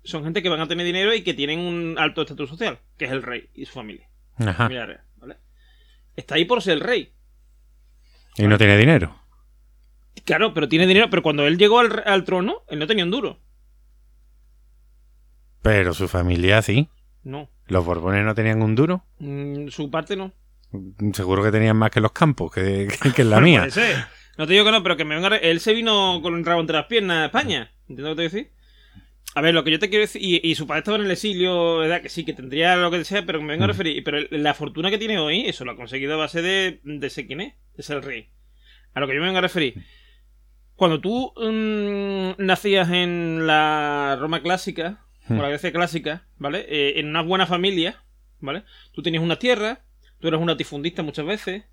son 0.03 0.23
gente 0.23 0.43
que 0.43 0.49
van 0.49 0.59
a 0.59 0.67
tener 0.67 0.85
dinero 0.85 1.13
y 1.13 1.21
que 1.21 1.33
tienen 1.33 1.59
un 1.59 1.95
alto 1.97 2.21
estatus 2.21 2.49
social, 2.49 2.79
que 2.97 3.05
es 3.05 3.11
el 3.11 3.23
rey 3.23 3.49
y 3.53 3.65
su 3.65 3.73
familia, 3.73 4.09
Ajá. 4.37 4.53
familia 4.53 4.85
real, 4.85 5.03
¿vale? 5.17 5.37
Está 6.15 6.35
ahí 6.35 6.45
por 6.45 6.61
ser 6.61 6.73
el 6.73 6.81
rey. 6.81 7.13
Y 8.37 8.47
no 8.47 8.57
tiene 8.57 8.77
dinero. 8.77 9.19
Claro, 10.25 10.53
pero 10.53 10.67
tiene 10.67 10.87
dinero, 10.87 11.09
pero 11.09 11.23
cuando 11.23 11.45
él 11.47 11.57
llegó 11.57 11.79
al, 11.79 12.03
al 12.05 12.23
trono, 12.23 12.63
él 12.67 12.79
no 12.79 12.87
tenía 12.87 13.03
un 13.03 13.11
duro. 13.11 13.39
Pero 15.61 15.93
su 15.93 16.07
familia 16.07 16.61
sí. 16.61 16.89
No. 17.23 17.49
Los 17.67 17.85
Borbones 17.85 18.23
no 18.25 18.35
tenían 18.35 18.61
un 18.61 18.75
duro. 18.75 19.05
Mm, 19.19 19.67
su 19.69 19.89
parte 19.89 20.15
no. 20.15 20.33
Seguro 21.13 21.43
que 21.43 21.51
tenían 21.51 21.77
más 21.77 21.91
que 21.91 22.01
los 22.01 22.11
campos, 22.11 22.51
que, 22.51 22.87
que, 23.01 23.11
que 23.13 23.23
la 23.23 23.39
mía. 23.39 23.59
puede 23.61 23.71
ser. 23.71 23.97
No 24.37 24.47
te 24.47 24.53
digo 24.53 24.65
que 24.65 24.71
no, 24.71 24.81
pero 24.83 24.97
que 24.97 25.05
me 25.05 25.15
venga. 25.15 25.35
Él 25.37 25.59
se 25.59 25.73
vino 25.73 26.19
con 26.23 26.35
el 26.35 26.43
rabo 26.45 26.61
entre 26.61 26.75
las 26.77 26.87
piernas 26.87 27.17
a 27.17 27.25
España. 27.25 27.71
¿Entiendes 27.87 28.05
lo 28.05 28.09
que 28.11 28.15
te 28.15 28.21
a 28.21 28.23
decir? 28.23 28.51
A 29.35 29.41
ver, 29.41 29.53
lo 29.53 29.63
que 29.63 29.71
yo 29.71 29.79
te 29.79 29.89
quiero 29.89 30.01
decir. 30.01 30.21
Y, 30.23 30.41
y 30.43 30.55
su 30.55 30.65
padre 30.67 30.79
estaba 30.79 30.97
en 30.97 31.05
el 31.05 31.11
exilio, 31.11 31.77
¿verdad? 31.77 32.01
Que 32.01 32.09
sí, 32.09 32.25
que 32.25 32.33
tendría 32.33 32.75
lo 32.75 32.89
que 32.91 33.03
sea, 33.05 33.25
pero 33.25 33.39
me 33.41 33.49
vengo 33.53 33.63
a 33.65 33.67
Mm. 33.67 33.69
referir. 33.69 34.03
Pero 34.03 34.17
la 34.31 34.53
fortuna 34.55 34.89
que 34.89 34.97
tiene 34.97 35.19
hoy, 35.19 35.45
eso 35.45 35.63
lo 35.65 35.71
ha 35.73 35.75
conseguido 35.75 36.15
a 36.15 36.17
base 36.17 36.41
de, 36.41 36.81
de 36.83 37.09
ser 37.11 37.27
quién 37.27 37.41
es, 37.41 37.53
ser 37.79 37.97
el 37.97 38.03
rey. 38.03 38.29
A 38.95 38.99
lo 38.99 39.07
que 39.07 39.13
yo 39.13 39.19
me 39.21 39.27
vengo 39.27 39.37
a 39.39 39.41
referir. 39.41 39.83
Cuando 40.75 40.99
tú 40.99 41.31
mm, 41.37 42.43
nacías 42.43 42.89
en 42.89 43.45
la 43.45 44.17
Roma 44.19 44.41
clásica, 44.41 45.05
Mm. 45.27 45.37
la 45.39 45.49
Grecia 45.49 45.71
clásica, 45.71 46.25
¿vale? 46.37 46.65
Eh, 46.67 46.99
en 46.99 47.07
una 47.07 47.21
buena 47.21 47.45
familia, 47.45 48.03
¿vale? 48.39 48.63
Tú 48.93 49.01
tenías 49.01 49.23
una 49.23 49.37
tierra, 49.39 49.81
tú 50.19 50.27
eras 50.27 50.41
un 50.41 50.47
latifundista 50.47 51.01
muchas 51.03 51.25
veces, 51.25 51.63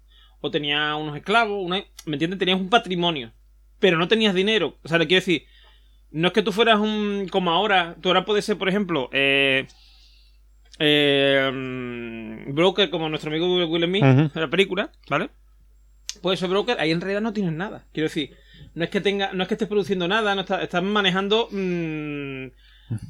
o 0.41 0.51
tenías 0.51 0.95
unos 0.97 1.17
esclavos, 1.17 1.65
una- 1.65 1.85
¿me 2.07 2.15
entiendes? 2.15 2.39
Tenías 2.39 2.61
un 2.61 2.71
patrimonio, 2.71 3.33
pero 3.79 3.99
no 3.99 4.09
tenías 4.09 4.35
dinero. 4.35 4.79
O 4.83 4.89
sea, 4.89 4.99
le 4.99 5.07
quiero 5.07 5.21
decir, 5.21 5.45
no 6.13 6.29
es 6.29 6.33
que 6.33 6.43
tú 6.43 6.53
fueras 6.53 6.79
un. 6.81 7.27
como 7.31 7.51
ahora, 7.51 7.97
tú 8.01 8.09
ahora 8.09 8.25
puedes 8.25 8.45
ser, 8.45 8.57
por 8.59 8.69
ejemplo, 8.69 9.09
eh, 9.13 9.67
eh, 10.79 11.51
mm, 11.53 12.55
broker 12.55 12.91
como 12.91 13.09
nuestro 13.09 13.31
amigo 13.31 13.47
Will 13.67 13.85
Smith 13.85 14.03
Ujú. 14.03 14.21
en 14.35 14.41
la 14.41 14.49
película, 14.49 14.91
¿vale? 15.09 15.31
Puedes 16.23 16.41
ser 16.41 16.49
broker, 16.49 16.79
ahí 16.81 16.91
en 16.91 17.01
realidad 17.01 17.21
no 17.21 17.33
tienes 17.33 17.53
nada. 17.53 17.85
Quiero 17.93 18.09
decir, 18.09 18.37
no 18.75 18.85
es 18.85 18.91
que 18.91 19.01
tenga, 19.01 19.33
no 19.33 19.43
es 19.43 19.49
que 19.49 19.55
estés 19.55 19.69
produciendo 19.69 20.09
nada, 20.09 20.35
no 20.35 20.41
estás, 20.43 20.63
estás 20.63 20.83
manejando 20.83 21.49
mm, 21.51 22.47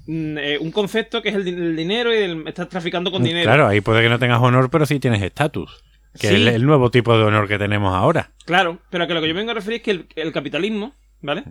eh, 0.06 0.58
un 0.60 0.70
concepto 0.70 1.22
que 1.22 1.30
es 1.30 1.34
el, 1.34 1.44
di- 1.44 1.50
el 1.54 1.76
dinero 1.76 2.14
y 2.14 2.18
el- 2.18 2.48
estás 2.48 2.68
traficando 2.68 3.10
con 3.10 3.22
dinero. 3.22 3.44
Claro, 3.44 3.66
ahí 3.66 3.80
puede 3.80 4.02
que 4.02 4.08
no 4.08 4.18
tengas 4.18 4.40
honor, 4.40 4.70
pero 4.70 4.86
sí 4.86 4.98
tienes 5.00 5.22
estatus. 5.22 5.82
Que 6.14 6.26
Sí. 6.26 6.26
es 6.28 6.32
el, 6.40 6.48
el 6.48 6.66
nuevo 6.66 6.90
tipo 6.90 7.16
de 7.16 7.22
honor 7.24 7.46
que 7.46 7.58
tenemos 7.58 7.94
ahora. 7.94 8.32
Claro, 8.44 8.78
pero 8.90 9.06
que 9.06 9.14
lo 9.14 9.20
que 9.20 9.28
yo 9.28 9.34
vengo 9.34 9.52
a 9.52 9.54
referir 9.54 9.76
es 9.78 9.82
que 9.84 9.90
el, 9.92 10.06
el 10.16 10.32
capitalismo, 10.32 10.94
¿vale? 11.22 11.44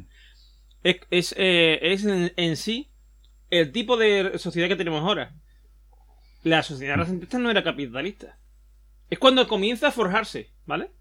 Es, 0.84 0.98
es, 1.12 1.36
eh, 1.38 1.80
es 1.82 2.06
en, 2.06 2.34
en 2.36 2.56
sí 2.58 2.90
el 3.50 3.72
tipo 3.72 3.96
de 3.98 4.38
sociedad 4.38 4.68
que 4.68 4.76
tenemos 4.76 5.02
ahora. 5.02 5.34
La 6.44 6.64
sociedad 6.64 6.96
renacentista 6.96 7.38
no 7.40 7.50
era 7.50 7.64
capitalista. 7.64 8.38
Es 9.10 9.18
cuando 9.20 9.48
comienza 9.48 9.88
a 9.88 9.92
forjarse, 9.92 10.50
¿vale? 10.66 10.92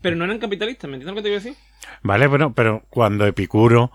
Pero 0.00 0.16
no 0.16 0.24
eran 0.24 0.38
capitalistas, 0.38 0.90
¿me 0.90 0.96
entiendes 0.96 1.14
lo 1.14 1.16
que 1.16 1.22
te 1.22 1.28
quiero 1.28 1.44
decir? 1.44 1.56
Vale, 2.02 2.26
bueno, 2.26 2.54
pero 2.54 2.84
cuando 2.90 3.24
Epicuro, 3.26 3.92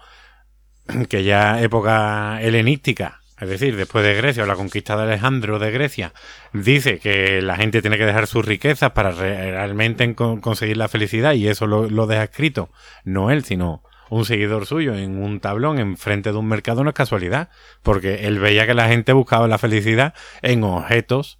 que 1.10 1.24
ya 1.24 1.62
época 1.62 2.42
helenística, 2.42 3.22
es 3.40 3.50
decir, 3.50 3.76
después 3.76 4.04
de 4.04 4.16
Grecia 4.16 4.44
o 4.44 4.46
la 4.48 4.56
conquista 4.56 4.96
de 4.98 5.04
Alejandro 5.04 5.60
de 5.60 5.72
Grecia, 5.72 6.14
dice 6.54 7.00
que 7.00 7.42
la 7.42 7.56
gente 7.56 7.82
tiene 7.82 7.98
que 7.98 8.06
dejar 8.06 8.26
sus 8.28 8.46
riquezas 8.46 8.92
para 8.92 9.12
re- 9.12 9.52
realmente 9.52 10.04
en 10.04 10.14
con- 10.16 10.42
conseguir 10.42 10.78
la 10.78 10.88
felicidad 10.88 11.34
y 11.34 11.48
eso 11.48 11.68
lo, 11.68 11.90
lo 11.90 12.08
deja 12.08 12.24
escrito, 12.24 12.70
no 13.04 13.30
él, 13.32 13.44
sino 13.44 13.84
un 14.10 14.24
seguidor 14.26 14.66
suyo 14.66 14.96
en 14.96 15.22
un 15.22 15.40
tablón 15.42 15.78
enfrente 15.80 16.32
de 16.32 16.38
un 16.38 16.48
mercado, 16.48 16.84
no 16.84 16.90
es 16.92 16.96
casualidad, 16.96 17.50
porque 17.84 18.26
él 18.28 18.40
veía 18.40 18.66
que 18.66 18.74
la 18.74 18.88
gente 18.88 19.12
buscaba 19.14 19.48
la 19.50 19.58
felicidad 19.58 20.14
en 20.42 20.64
objetos 20.64 21.40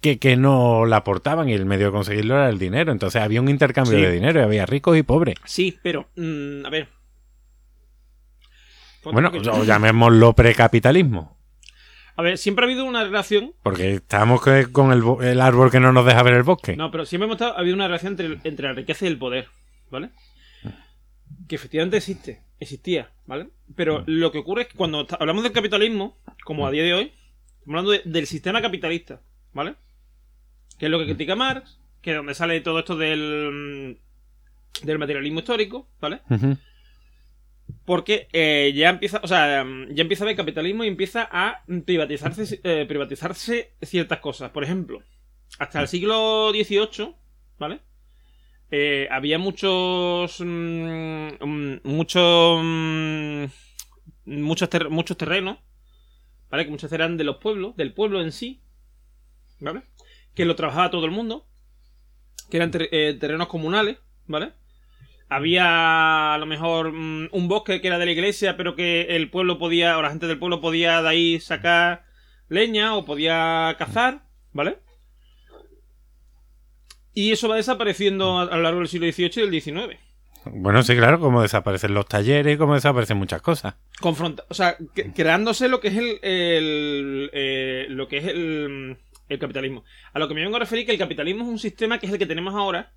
que, 0.00 0.18
que 0.18 0.36
no 0.36 0.86
la 0.86 0.96
aportaban 0.96 1.48
y 1.48 1.52
el 1.54 1.66
medio 1.66 1.86
de 1.86 1.92
conseguirlo 1.92 2.34
era 2.34 2.48
el 2.48 2.58
dinero. 2.58 2.90
Entonces 2.90 3.22
había 3.22 3.40
un 3.40 3.48
intercambio 3.48 3.96
Sí. 3.98 4.02
de 4.02 4.10
dinero 4.10 4.40
y 4.40 4.42
había 4.42 4.66
ricos 4.66 4.96
y 4.96 5.02
pobres. 5.04 5.36
Sí, 5.44 5.78
pero, 5.82 6.08
mm, 6.16 6.66
a 6.66 6.70
ver. 6.70 6.88
Bueno, 9.04 9.30
o 9.52 9.64
llamémoslo 9.64 10.32
precapitalismo. 10.34 11.36
A 12.16 12.22
ver, 12.22 12.36
siempre 12.36 12.64
ha 12.64 12.68
habido 12.68 12.84
una 12.84 13.02
relación. 13.04 13.54
Porque 13.62 13.94
estamos 13.94 14.42
con 14.72 14.92
el, 14.92 15.02
el 15.26 15.40
árbol 15.40 15.70
que 15.70 15.80
no 15.80 15.92
nos 15.92 16.04
deja 16.04 16.22
ver 16.22 16.34
el 16.34 16.42
bosque. 16.42 16.76
No, 16.76 16.90
pero 16.90 17.06
siempre 17.06 17.24
hemos 17.24 17.36
estado, 17.36 17.56
ha 17.56 17.60
habido 17.60 17.74
una 17.76 17.86
relación 17.86 18.12
entre, 18.12 18.38
entre 18.48 18.68
la 18.68 18.74
riqueza 18.74 19.06
y 19.06 19.08
el 19.08 19.18
poder, 19.18 19.48
¿vale? 19.90 20.10
Que 21.48 21.54
efectivamente 21.56 21.96
existe, 21.96 22.42
existía, 22.58 23.10
¿vale? 23.26 23.48
Pero 23.74 24.02
lo 24.06 24.30
que 24.32 24.38
ocurre 24.38 24.62
es 24.62 24.68
que 24.68 24.76
cuando 24.76 25.06
hablamos 25.18 25.42
del 25.44 25.52
capitalismo, 25.52 26.16
como 26.44 26.66
a 26.66 26.70
día 26.70 26.82
de 26.82 26.92
hoy, 26.94 27.12
estamos 27.58 27.66
hablando 27.68 27.90
de- 27.92 28.02
del 28.04 28.26
sistema 28.26 28.60
capitalista, 28.60 29.20
¿vale? 29.54 29.74
Que 30.78 30.86
es 30.86 30.90
lo 30.90 30.98
que 30.98 31.06
critica 31.06 31.36
Marx, 31.36 31.78
que 32.02 32.10
es 32.10 32.16
donde 32.16 32.34
sale 32.34 32.60
todo 32.60 32.80
esto 32.80 32.96
del, 32.96 33.96
mm, 34.82 34.86
del 34.86 34.98
materialismo 34.98 35.38
histórico, 35.40 35.88
¿vale? 36.00 36.20
Ujú. 36.28 36.56
Porque 37.84 38.28
eh, 38.32 38.72
ya 38.74 38.90
empieza, 38.90 39.20
o 39.22 39.26
sea, 39.28 39.64
mm, 39.64 39.94
ya 39.94 40.02
empieza 40.02 40.24
a 40.24 40.26
haber 40.26 40.36
capitalismo 40.36 40.84
y 40.84 40.88
empieza 40.88 41.28
a 41.30 41.62
privatizarse, 41.84 42.60
eh, 42.64 42.84
privatizarse 42.86 43.72
ciertas 43.82 44.20
cosas. 44.20 44.50
Por 44.50 44.64
ejemplo, 44.64 45.02
hasta 45.58 45.80
el 45.80 45.88
siglo 45.88 46.50
XVIII, 46.52 47.14
¿vale? 47.58 47.80
Eh, 48.70 49.08
había 49.10 49.38
muchos, 49.38 50.40
mm, 50.40 51.28
mm, 51.44 51.80
muchos, 51.84 52.62
muchos, 54.26 54.68
muchos 54.90 55.16
terrenos, 55.16 55.58
¿vale? 56.50 56.64
Que 56.64 56.70
muchos 56.70 56.92
eran 56.92 57.16
de 57.16 57.24
los 57.24 57.36
pueblos, 57.38 57.76
del 57.76 57.92
pueblo 57.92 58.20
en 58.22 58.32
sí, 58.32 58.60
¿vale? 59.60 59.82
Que 60.34 60.44
lo 60.44 60.54
trabajaba 60.56 60.90
todo 60.90 61.04
el 61.04 61.10
mundo, 61.10 61.46
que 62.50 62.56
eran 62.58 62.70
ter- 62.70 62.88
terrenos 63.18 63.48
comunales, 63.48 63.98
¿vale? 64.26 64.52
Había 65.30 66.34
a 66.34 66.38
lo 66.38 66.44
mejor 66.44 66.92
mm, 66.92 67.28
un 67.32 67.48
bosque 67.48 67.80
que 67.80 67.86
era 67.86 67.98
de 67.98 68.04
la 68.04 68.12
iglesia, 68.12 68.56
pero 68.56 68.74
que 68.74 69.02
el 69.16 69.30
pueblo 69.30 69.58
podía, 69.58 69.96
o 69.96 70.02
la 70.02 70.10
gente 70.10 70.26
del 70.26 70.38
pueblo 70.38 70.60
podía 70.60 71.00
de 71.00 71.08
ahí 71.08 71.40
sacar 71.40 72.04
leña 72.48 72.96
o 72.96 73.04
podía 73.04 73.74
cazar, 73.78 74.24
¿vale? 74.52 74.78
Y 77.14 77.30
eso 77.30 77.48
va 77.48 77.56
desapareciendo 77.56 78.40
a, 78.40 78.44
lo 78.56 78.62
largo 78.62 78.80
del 78.80 78.88
siglo 78.88 79.10
XVIII 79.10 79.30
y 79.36 79.50
del 79.50 79.60
XIX. 79.60 79.98
Bueno, 80.46 80.82
sí, 80.82 80.96
claro, 80.96 81.20
como 81.20 81.42
desaparecen 81.42 81.94
los 81.94 82.06
talleres, 82.06 82.58
como 82.58 82.74
desaparecen 82.74 83.16
muchas 83.16 83.42
cosas. 83.42 83.76
Confronta, 84.00 84.44
o 84.48 84.54
sea, 84.54 84.76
creándose 85.14 85.68
lo 85.68 85.80
que 85.80 85.88
es 85.88 85.96
el, 85.96 86.18
el, 86.22 87.30
eh, 87.32 87.86
lo 87.88 88.08
que 88.08 88.16
es 88.16 88.24
el, 88.24 88.96
el 89.28 89.38
capitalismo. 89.38 89.84
A 90.12 90.18
lo 90.18 90.26
que 90.26 90.34
me 90.34 90.42
vengo 90.42 90.56
a 90.56 90.60
referir 90.60 90.86
que 90.86 90.92
el 90.92 90.98
capitalismo 90.98 91.44
es 91.44 91.48
un 91.48 91.58
sistema 91.58 91.98
que 91.98 92.06
es 92.06 92.12
el 92.12 92.18
que 92.18 92.26
tenemos 92.26 92.54
ahora, 92.54 92.92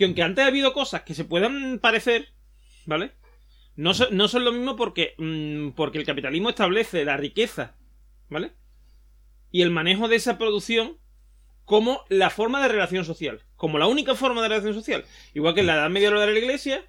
que 0.00 0.06
aunque 0.06 0.22
antes 0.22 0.42
ha 0.42 0.48
habido 0.48 0.72
cosas 0.72 1.02
que 1.02 1.12
se 1.12 1.26
puedan 1.26 1.78
parecer, 1.78 2.28
¿vale? 2.86 3.12
No, 3.76 3.92
son- 3.92 4.16
no 4.16 4.28
son 4.28 4.44
lo 4.46 4.50
mismo 4.52 4.74
porque, 4.74 5.14
mm, 5.18 5.72
porque 5.72 5.98
el 5.98 6.06
capitalismo 6.06 6.48
establece 6.48 7.04
la 7.04 7.18
riqueza, 7.18 7.76
¿vale? 8.30 8.52
Y 9.52 9.60
el 9.60 9.70
manejo 9.70 10.08
de 10.08 10.16
esa 10.16 10.38
producción 10.38 10.96
como 11.66 12.02
la 12.08 12.30
forma 12.30 12.62
de 12.62 12.68
relación 12.68 13.04
social, 13.04 13.42
como 13.56 13.78
la 13.78 13.86
única 13.88 14.14
forma 14.14 14.40
de 14.42 14.48
relación 14.48 14.72
social. 14.72 15.04
Igual 15.34 15.52
que 15.54 15.60
en 15.60 15.66
la 15.66 15.74
Edad 15.74 15.90
Media 15.90 16.10
de 16.10 16.32
la 16.32 16.38
Iglesia, 16.38 16.82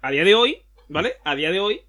a 0.00 0.10
día 0.10 0.24
de 0.24 0.34
hoy, 0.34 0.62
¿vale? 0.88 1.16
A 1.24 1.34
día 1.36 1.50
de 1.52 1.60
hoy, 1.60 1.82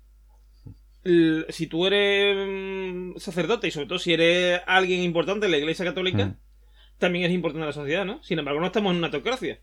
si 1.50 1.68
tú 1.68 1.86
eres 1.88 2.36
mm, 2.48 3.18
sacerdote 3.18 3.68
y 3.68 3.72
sobre 3.72 3.88
todo 3.88 3.98
si 4.00 4.12
eres 4.14 4.62
alguien 4.68 5.02
importante 5.04 5.46
en 5.46 5.52
la 5.54 5.58
Iglesia 5.58 5.86
Católica, 5.86 6.26
Mm. 6.26 6.38
también 6.98 7.26
es 7.26 7.32
importante 7.32 7.62
en 7.62 7.68
la 7.68 7.74
sociedad, 7.74 8.06
¿no? 8.06 8.22
Sin 8.24 8.38
embargo, 8.40 8.60
no 8.60 8.68
estamos 8.68 8.92
en 8.92 8.98
una 8.98 9.10
teocracia. 9.10 9.60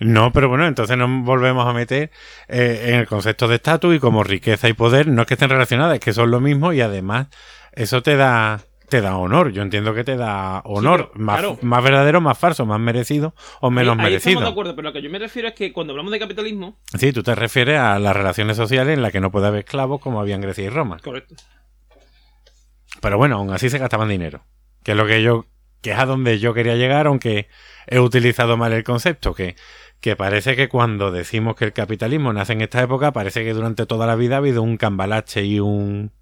No, 0.00 0.32
pero 0.32 0.48
bueno, 0.48 0.66
entonces 0.66 0.96
nos 0.96 1.24
volvemos 1.24 1.66
a 1.66 1.72
meter 1.72 2.10
eh, 2.48 2.86
en 2.88 2.94
el 2.96 3.06
concepto 3.06 3.48
de 3.48 3.56
estatus 3.56 3.94
y 3.94 3.98
como 3.98 4.24
riqueza 4.24 4.68
y 4.68 4.72
poder 4.72 5.06
no 5.08 5.22
es 5.22 5.28
que 5.28 5.34
estén 5.34 5.50
relacionadas, 5.50 5.94
es 5.94 6.00
que 6.00 6.12
son 6.12 6.30
lo 6.30 6.40
mismo 6.40 6.72
y 6.72 6.80
además 6.80 7.28
eso 7.72 8.02
te 8.02 8.16
da 8.16 8.60
te 8.88 9.00
da 9.00 9.16
honor. 9.16 9.50
Yo 9.50 9.62
entiendo 9.62 9.94
que 9.94 10.04
te 10.04 10.16
da 10.16 10.60
honor, 10.64 11.10
pero, 11.12 11.24
más, 11.24 11.38
claro. 11.40 11.58
más 11.62 11.82
verdadero, 11.82 12.20
más 12.20 12.38
falso, 12.38 12.66
más 12.66 12.78
merecido 12.78 13.34
o 13.60 13.70
menos 13.70 13.94
ahí, 13.94 13.98
ahí 13.98 14.04
merecido. 14.04 14.30
estamos 14.32 14.44
de 14.44 14.52
acuerdo, 14.52 14.76
pero 14.76 14.88
lo 14.88 14.92
que 14.92 15.02
yo 15.02 15.10
me 15.10 15.18
refiero 15.18 15.48
es 15.48 15.54
que 15.54 15.72
cuando 15.72 15.92
hablamos 15.92 16.12
de 16.12 16.18
capitalismo, 16.18 16.78
Sí, 16.98 17.12
tú 17.12 17.22
te 17.22 17.34
refieres 17.34 17.78
a 17.80 17.98
las 17.98 18.14
relaciones 18.14 18.56
sociales 18.56 18.94
en 18.94 19.02
las 19.02 19.10
que 19.10 19.20
no 19.20 19.30
puede 19.30 19.46
haber 19.46 19.60
esclavos 19.60 20.00
como 20.00 20.20
había 20.20 20.34
en 20.34 20.42
Grecia 20.42 20.64
y 20.64 20.68
Roma. 20.68 20.98
correcto. 21.02 21.34
Pero 23.00 23.18
bueno, 23.18 23.36
aún 23.36 23.52
así 23.52 23.68
se 23.70 23.78
gastaban 23.78 24.08
dinero. 24.08 24.44
Que 24.82 24.92
es 24.92 24.96
lo 24.96 25.06
que 25.06 25.22
yo, 25.22 25.46
que 25.82 25.92
es 25.92 25.98
a 25.98 26.06
donde 26.06 26.38
yo 26.38 26.54
quería 26.54 26.76
llegar, 26.76 27.06
aunque 27.06 27.48
he 27.86 27.98
utilizado 27.98 28.56
mal 28.56 28.72
el 28.72 28.84
concepto, 28.84 29.34
que, 29.34 29.56
que 30.04 30.16
parece 30.16 30.54
que 30.54 30.68
cuando 30.68 31.10
decimos 31.10 31.56
que 31.56 31.64
el 31.64 31.72
capitalismo 31.72 32.30
nace 32.34 32.52
en 32.52 32.60
esta 32.60 32.82
época, 32.82 33.10
parece 33.14 33.42
que 33.42 33.54
durante 33.54 33.86
toda 33.86 34.06
la 34.06 34.16
vida 34.16 34.34
ha 34.34 34.38
habido 34.38 34.62
un 34.62 34.76
cambalache 34.76 35.44
y 35.46 35.60
un 35.60 36.12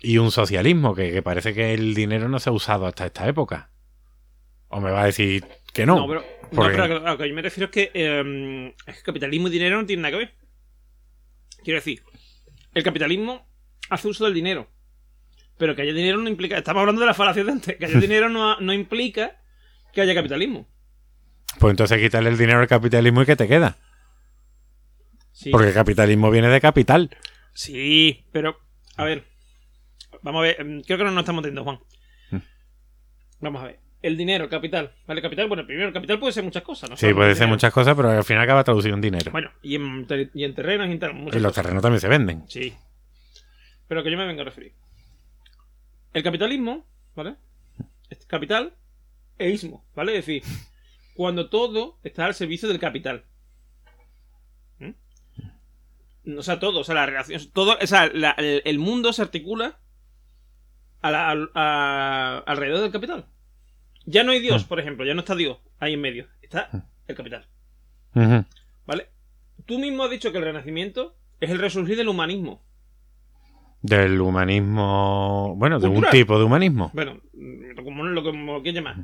y 0.00 0.18
un 0.18 0.32
socialismo, 0.32 0.96
que, 0.96 1.12
que 1.12 1.22
parece 1.22 1.54
que 1.54 1.72
el 1.74 1.94
dinero 1.94 2.28
no 2.28 2.40
se 2.40 2.50
ha 2.50 2.52
usado 2.52 2.86
hasta 2.86 3.06
esta 3.06 3.28
época. 3.28 3.70
O 4.66 4.80
me 4.80 4.90
va 4.90 5.02
a 5.02 5.06
decir 5.06 5.44
que 5.72 5.86
no. 5.86 6.08
pero, 6.08 6.22
no, 6.22 6.26
porque- 6.50 6.76
pero 6.76 7.06
a 7.06 7.10
lo 7.12 7.18
que 7.18 7.28
yo 7.28 7.34
me 7.36 7.42
refiero 7.42 7.66
es 7.66 7.70
que 7.70 7.90
eh, 7.94 8.74
es 8.84 8.96
que 8.96 9.02
capitalismo 9.04 9.46
y 9.46 9.52
dinero 9.52 9.80
no 9.80 9.86
tienen 9.86 10.02
nada 10.02 10.10
que 10.10 10.18
ver. 10.18 10.34
Quiero 11.62 11.78
decir, 11.78 12.02
el 12.74 12.82
capitalismo 12.82 13.46
hace 13.90 14.08
uso 14.08 14.24
del 14.24 14.34
dinero. 14.34 14.68
Pero 15.56 15.76
que 15.76 15.82
haya 15.82 15.92
dinero 15.92 16.18
no 16.18 16.28
implica. 16.28 16.58
Estamos 16.58 16.80
hablando 16.80 17.00
de 17.00 17.06
la 17.06 17.14
falacia 17.14 17.44
de 17.44 17.52
antes. 17.52 17.76
Que 17.76 17.84
haya 17.86 18.00
dinero 18.00 18.28
no, 18.28 18.58
no 18.58 18.72
implica 18.72 19.40
que 19.92 20.00
haya 20.00 20.16
capitalismo. 20.16 20.66
Pues 21.58 21.70
entonces 21.70 22.00
quítale 22.00 22.30
el 22.30 22.38
dinero 22.38 22.60
al 22.60 22.66
capitalismo 22.68 23.22
y 23.22 23.26
que 23.26 23.36
te 23.36 23.48
queda. 23.48 23.76
Sí. 25.32 25.50
Porque 25.50 25.68
el 25.68 25.74
capitalismo 25.74 26.30
viene 26.30 26.48
de 26.48 26.60
capital. 26.60 27.10
Sí, 27.52 28.24
pero. 28.32 28.58
A 28.96 29.04
ver. 29.04 29.24
Vamos 30.22 30.40
a 30.40 30.42
ver. 30.42 30.60
em, 30.60 30.82
Creo 30.82 30.98
que 30.98 31.04
no 31.04 31.10
nos 31.10 31.22
estamos 31.22 31.40
entendiendo, 31.44 31.64
Juan. 31.64 31.78
Mm. 32.30 32.44
Vamos 33.40 33.62
a 33.62 33.66
ver. 33.66 33.80
El 34.02 34.16
dinero, 34.18 34.44
el 34.44 34.50
capital. 34.50 34.92
Vale, 35.06 35.22
capital, 35.22 35.48
bueno, 35.48 35.64
primero, 35.66 35.88
el 35.88 35.94
capital 35.94 36.18
puede 36.18 36.32
ser 36.34 36.44
muchas 36.44 36.62
cosas, 36.62 36.90
¿no? 36.90 36.96
Sí, 36.96 37.06
Solo 37.06 37.16
puede 37.16 37.30
ser 37.30 37.36
dinero. 37.44 37.54
muchas 37.54 37.72
cosas, 37.72 37.96
pero 37.96 38.10
al 38.10 38.22
final 38.24 38.42
acaba 38.42 38.62
traducido 38.62 38.94
en 38.94 39.00
dinero. 39.00 39.32
Bueno, 39.32 39.50
y 39.62 39.76
en, 39.76 40.06
ter- 40.06 40.30
y 40.34 40.44
en 40.44 40.54
terrenos 40.54 40.88
y 40.88 40.92
en 40.92 40.98
tal. 40.98 41.28
y 41.34 41.38
los 41.40 41.54
terrenos 41.54 41.82
también 41.82 42.00
se 42.00 42.08
venden. 42.08 42.44
Sí. 42.48 42.74
Pero 43.88 44.02
que 44.02 44.10
yo 44.10 44.18
me 44.18 44.26
vengo 44.26 44.42
a 44.42 44.44
referir. 44.44 44.72
El 46.12 46.22
capitalismo, 46.22 46.84
¿vale? 47.16 47.36
Capital 48.26 48.74
e 49.38 49.50
ismo, 49.50 49.84
¿vale? 49.96 50.18
Es 50.18 50.26
decir, 50.26 50.42
cuando 51.14 51.48
todo 51.48 51.98
está 52.02 52.26
al 52.26 52.34
servicio 52.34 52.68
del 52.68 52.78
capital. 52.78 53.24
¿Mm? 54.78 56.38
O 56.38 56.42
sea, 56.42 56.58
todo, 56.58 56.80
o 56.80 56.84
sea, 56.84 56.94
la 56.94 57.06
relación, 57.06 57.40
todo, 57.52 57.76
o 57.80 57.86
sea, 57.86 58.06
la- 58.12 58.32
el, 58.32 58.62
el 58.64 58.78
mundo 58.78 59.12
se 59.12 59.22
articula 59.22 59.78
a 61.02 61.10
la- 61.10 61.28
al- 61.30 61.50
a- 61.54 62.42
alrededor 62.46 62.80
del 62.82 62.92
capital. 62.92 63.26
Ya 64.06 64.24
no 64.24 64.32
hay 64.32 64.40
Dios, 64.40 64.64
Mm. 64.64 64.68
por 64.68 64.80
ejemplo, 64.80 65.04
ya 65.06 65.14
no 65.14 65.20
está 65.20 65.34
Dios 65.34 65.58
ahí 65.78 65.94
en 65.94 66.00
medio, 66.00 66.26
está 66.42 66.68
el 67.06 67.14
capital. 67.16 67.46
¿vale? 68.86 69.08
Tú 69.66 69.78
mismo 69.78 70.04
has 70.04 70.10
dicho 70.10 70.30
que 70.30 70.38
el 70.38 70.44
renacimiento 70.44 71.16
es 71.40 71.50
el 71.50 71.58
resurgir 71.58 71.96
del 71.96 72.08
humanismo. 72.08 72.62
Del 73.82 74.20
humanismo. 74.20 75.54
Bueno, 75.56 75.78
de 75.80 75.88
un 75.88 76.04
tipo 76.10 76.38
de 76.38 76.44
humanismo. 76.44 76.90
Bueno, 76.94 77.20
mm, 77.32 77.82
como 77.84 78.04
lo 78.04 78.22
que 78.22 78.30
como 78.30 78.52
lo 78.54 78.62
quieras 78.62 78.82
llamar. 78.82 78.96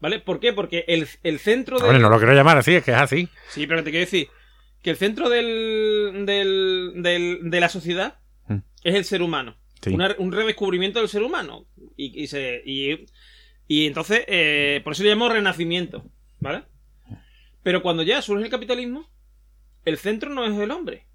¿Vale? 0.00 0.20
¿Por 0.20 0.38
qué? 0.40 0.52
Porque 0.52 0.84
el, 0.88 1.08
el 1.24 1.38
centro 1.40 1.78
de. 1.78 1.84
Hombre, 1.84 1.98
no 1.98 2.08
lo 2.10 2.18
quiero 2.18 2.34
llamar 2.34 2.56
así, 2.58 2.74
es 2.74 2.84
que 2.84 2.92
es 2.92 2.96
así. 2.98 3.28
Sí, 3.50 3.66
pero 3.66 3.82
te 3.82 3.90
quiero 3.90 4.04
decir 4.06 4.28
que 4.82 4.90
el 4.90 4.96
centro 4.96 5.28
del, 5.28 6.24
del, 6.24 6.92
del- 7.02 7.38
de 7.50 7.60
la 7.60 7.68
sociedad 7.68 8.18
Mm. 8.46 8.58
es 8.84 8.94
el 8.94 9.04
ser 9.04 9.22
humano. 9.22 9.56
Sí. 9.82 9.90
Una- 9.90 10.14
un 10.18 10.30
redescubrimiento 10.32 11.00
del 11.00 11.08
ser 11.08 11.22
humano. 11.22 11.66
Y, 11.96 12.22
y 12.22 12.26
se, 12.28 12.62
y, 12.64 13.06
y 13.66 13.86
entonces, 13.86 14.24
eh, 14.28 14.80
por 14.84 14.92
eso 14.92 15.02
le 15.02 15.10
llamo 15.10 15.28
renacimiento. 15.28 16.04
¿Vale? 16.40 16.62
Pero 17.64 17.82
cuando 17.82 18.04
ya 18.04 18.22
surge 18.22 18.44
el 18.44 18.50
capitalismo, 18.50 19.10
el 19.84 19.98
centro 19.98 20.30
no 20.30 20.46
es 20.46 20.56
el 20.58 20.70
hombre, 20.70 21.06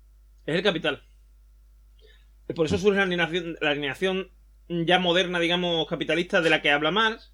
es 0.46 0.56
el 0.56 0.62
capital. 0.64 1.04
Por 2.56 2.66
eso 2.66 2.78
surge 2.78 2.98
la 2.98 3.04
alineación, 3.04 3.56
la 3.62 3.70
alineación 3.72 4.30
ya 4.68 5.00
moderna, 5.00 5.40
digamos, 5.40 5.88
capitalista 5.88 6.42
de 6.42 6.50
la 6.50 6.62
que 6.62 6.72
habla 6.72 6.92
Marx, 6.92 7.33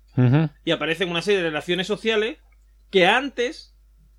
Y 0.66 0.72
aparecen 0.72 1.10
una 1.10 1.22
serie 1.22 1.40
de 1.42 1.50
relaciones 1.50 1.88
sociales 1.88 2.38
que 2.92 3.08
antes 3.08 3.76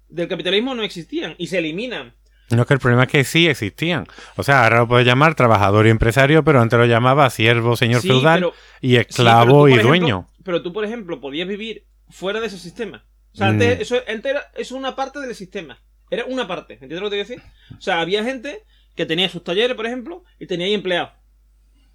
del 0.09 0.29
capitalismo 0.29 0.75
no 0.75 0.83
existían 0.83 1.35
y 1.39 1.49
se 1.49 1.59
eliminan. 1.59 2.15
No, 2.51 2.63
es 2.63 2.69
que 2.69 2.75
el 2.75 2.81
problema 2.81 3.05
es 3.05 3.11
que 3.11 3.23
sí 3.25 3.47
existían. 3.49 4.07
O 4.37 4.43
sea, 4.43 4.65
ahora 4.65 4.79
lo 4.79 4.89
puedes 4.89 5.07
llamar 5.07 5.35
trabajador 5.37 5.87
y 5.87 5.91
empresario, 5.91 6.43
pero 6.43 6.61
antes 6.61 6.79
lo 6.79 6.87
llamaba 6.87 7.29
siervo, 7.31 7.77
señor 7.77 8.03
Sí, 8.03 8.09
feudal 8.09 8.41
pero- 8.41 8.55
y 8.81 8.89
Sí, 8.89 8.95
pero 8.97 9.01
esclavo 9.09 9.53
tú, 9.63 9.69
y 9.69 9.73
ejemplo- 9.73 9.89
dueño. 9.89 10.29
Pero 10.43 10.63
tú, 10.63 10.73
por 10.73 10.85
ejemplo, 10.85 11.21
podías 11.21 11.47
vivir 11.47 11.85
fuera 12.09 12.41
de 12.41 12.47
ese 12.49 12.59
sistema. 12.59 13.05
O 13.33 13.37
sea, 13.37 13.49
antes, 13.49 13.79
Mm. 13.79 13.83
eso, 13.83 13.97
antes 14.09 14.25
era, 14.33 14.41
eso 14.55 14.61
es 14.63 14.73
una 14.73 14.97
parte 14.97 15.21
del 15.21 15.35
sistema. 15.37 15.79
Era 16.11 16.25
una 16.25 16.49
parte. 16.49 16.73
¿Entiendes 16.75 17.01
lo 17.01 17.11
que 17.11 17.19
te 17.19 17.25
quiero 17.25 17.41
decir? 17.43 17.53
O 17.79 17.81
sea, 17.81 18.01
había 18.01 18.25
gente 18.25 18.65
que 18.97 19.07
tenía 19.07 19.29
sus 19.29 19.45
talleres, 19.45 19.77
por 19.77 19.87
ejemplo, 19.87 20.25
y 20.41 20.47
tenía 20.49 20.67
ahí 20.67 20.75
empleados 20.75 21.11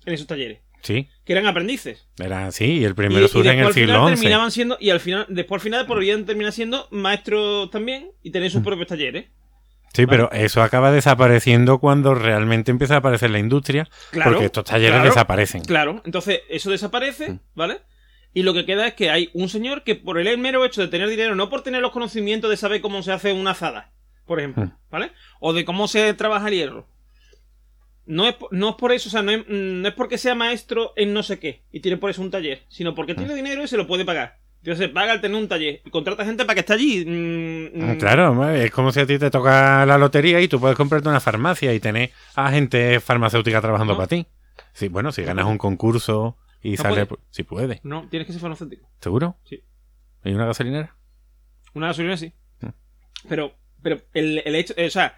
en 0.05 0.13
esos 0.13 0.27
talleres, 0.27 0.61
Sí, 0.86 1.10
que 1.26 1.34
eran 1.34 1.48
aprendices. 1.48 2.07
era 2.20 2.45
así. 2.48 2.66
Y 2.80 2.86
el 2.86 2.94
primero 2.95 3.26
y 3.26 3.28
surge 3.28 3.52
en 3.52 3.60
el 3.60 3.74
siglo 3.74 4.07
XI. 4.07 4.14
terminaban 4.16 4.52
siendo, 4.52 4.78
y 4.80 4.91
al 4.91 4.99
final, 4.99 5.26
después 5.30 5.60
al 5.60 5.64
final 5.64 5.86
podrían 5.88 6.26
terminar 6.26 6.52
siendo 6.53 6.88
maestros 6.91 7.72
también 7.72 8.12
y 8.22 8.30
tener 8.32 8.49
Mm. 8.49 8.53
sus 8.53 8.62
propios 8.64 8.88
talleres. 8.88 9.26
Sí, 9.94 10.06
pero 10.06 10.30
eso 10.32 10.62
acaba 10.62 10.91
desapareciendo 10.91 11.80
cuando 11.80 12.14
realmente 12.16 12.70
empieza 12.70 12.95
a 12.95 12.98
aparecer 12.98 13.30
la 13.32 13.40
industria, 13.40 13.88
Claro, 14.12 14.32
porque 14.32 14.45
estos 14.45 14.66
talleres 14.66 14.91
claro. 14.95 15.06
desaparecen. 15.10 15.64
Claro, 15.64 16.02
entonces 16.06 16.41
eso 16.49 16.70
Mm. 16.70 16.72
desaparece, 16.74 17.40
¿vale? 17.56 17.80
Y 18.34 18.44
lo 18.44 18.53
que 18.53 18.66
queda 18.66 18.86
es 18.88 18.94
que 18.94 19.10
hay 19.10 19.30
un 19.34 19.48
señor 19.49 19.84
que 19.84 19.95
por 19.95 20.20
el 20.20 20.38
mero 20.38 20.66
hecho 20.66 20.82
de 20.82 20.90
tener 20.90 21.07
dinero, 21.10 21.34
no 21.36 21.49
por 21.49 21.64
tener 21.64 21.82
los 21.82 21.91
conocimientos 21.91 22.49
de 22.49 22.57
saber 22.57 22.82
cómo 22.82 23.02
se 23.03 23.14
hace 23.14 23.32
una 23.32 23.52
azada, 23.52 23.94
por 24.26 24.40
ejemplo, 24.40 24.66
Mm. 24.66 24.72
¿vale? 24.91 25.12
O 25.40 25.53
de 25.53 25.64
cómo 25.64 25.88
se 25.88 26.14
trabaja 26.14 26.49
el 26.49 26.53
hierro. 26.56 26.88
No 28.07 28.27
es, 28.27 28.36
no 28.52 28.69
es 28.69 28.76
por 28.76 28.91
eso, 28.91 29.10
o 29.10 29.11
sea, 29.11 29.22
no 29.23 29.32
es, 29.32 29.40
mm, 29.40 29.82
no 29.82 29.88
es 29.88 29.94
porque 29.95 30.18
sea 30.18 30.36
maestro 30.36 30.94
en 30.95 31.14
no 31.14 31.23
sé 31.23 31.40
qué 31.40 31.64
y 31.72 31.80
tiene 31.80 31.98
por 31.98 32.10
eso 32.11 32.22
un 32.22 32.30
taller, 32.32 32.64
sino 32.69 32.94
porque 32.94 33.15
tiene 33.15 33.34
Mm. 33.34 33.36
dinero 33.38 33.64
y 33.64 33.68
se 33.68 33.77
lo 33.77 33.88
puede 33.88 34.06
pagar. 34.06 34.38
Entonces 34.61 34.90
paga 34.90 35.11
al 35.11 35.22
tener 35.22 35.38
un 35.38 35.48
taller 35.48 35.82
y 35.86 35.90
contrata 35.91 36.26
gente 36.26 36.44
para 36.45 36.56
que 36.56 36.60
esté 36.61 36.73
allí. 36.73 37.06
mm, 37.06 37.82
Ah, 37.84 37.94
mm, 37.94 37.98
Claro, 37.98 38.49
es 38.52 38.72
como 38.72 38.91
si 38.91 38.99
a 38.99 39.06
ti 39.06 39.18
te 39.19 39.30
toca 39.32 39.86
la 39.86 39.98
lotería 39.98 40.41
y 40.41 40.48
tú 40.48 40.60
puedes 40.60 40.76
comprarte 40.77 41.07
una 41.10 41.19
farmacia 41.19 41.73
y 41.73 41.80
tener 41.80 42.11
a 42.36 42.49
gente 42.52 42.99
farmacéutica 42.99 43.61
trabajando 43.61 43.94
No. 43.94 43.98
para 43.98 44.07
ti. 44.07 44.26
Sí, 44.73 44.88
bueno, 44.88 45.11
si 45.11 45.23
ganas 45.23 45.45
un 45.45 45.57
concurso 45.57 46.38
y 46.64 46.77
sale... 46.77 47.06
puede. 47.06 47.22
Si 47.30 47.44
puede. 47.44 47.80
No, 47.84 48.07
tienes 48.10 48.26
que 48.26 48.34
ser 48.34 48.41
farmacéutico. 48.41 48.88
¿Seguro? 49.02 49.38
Sí. 49.45 49.64
¿Hay 50.23 50.34
una 50.34 50.45
gasolinera? 50.48 50.95
Una 51.76 51.88
gasolina 51.88 52.18
sí. 52.18 52.34
Mm. 52.61 52.68
Pero, 53.30 53.53
pero 53.84 54.02
el, 54.14 54.41
el 54.45 54.56
hecho, 54.56 54.73
o 54.77 54.90
sea, 54.90 55.15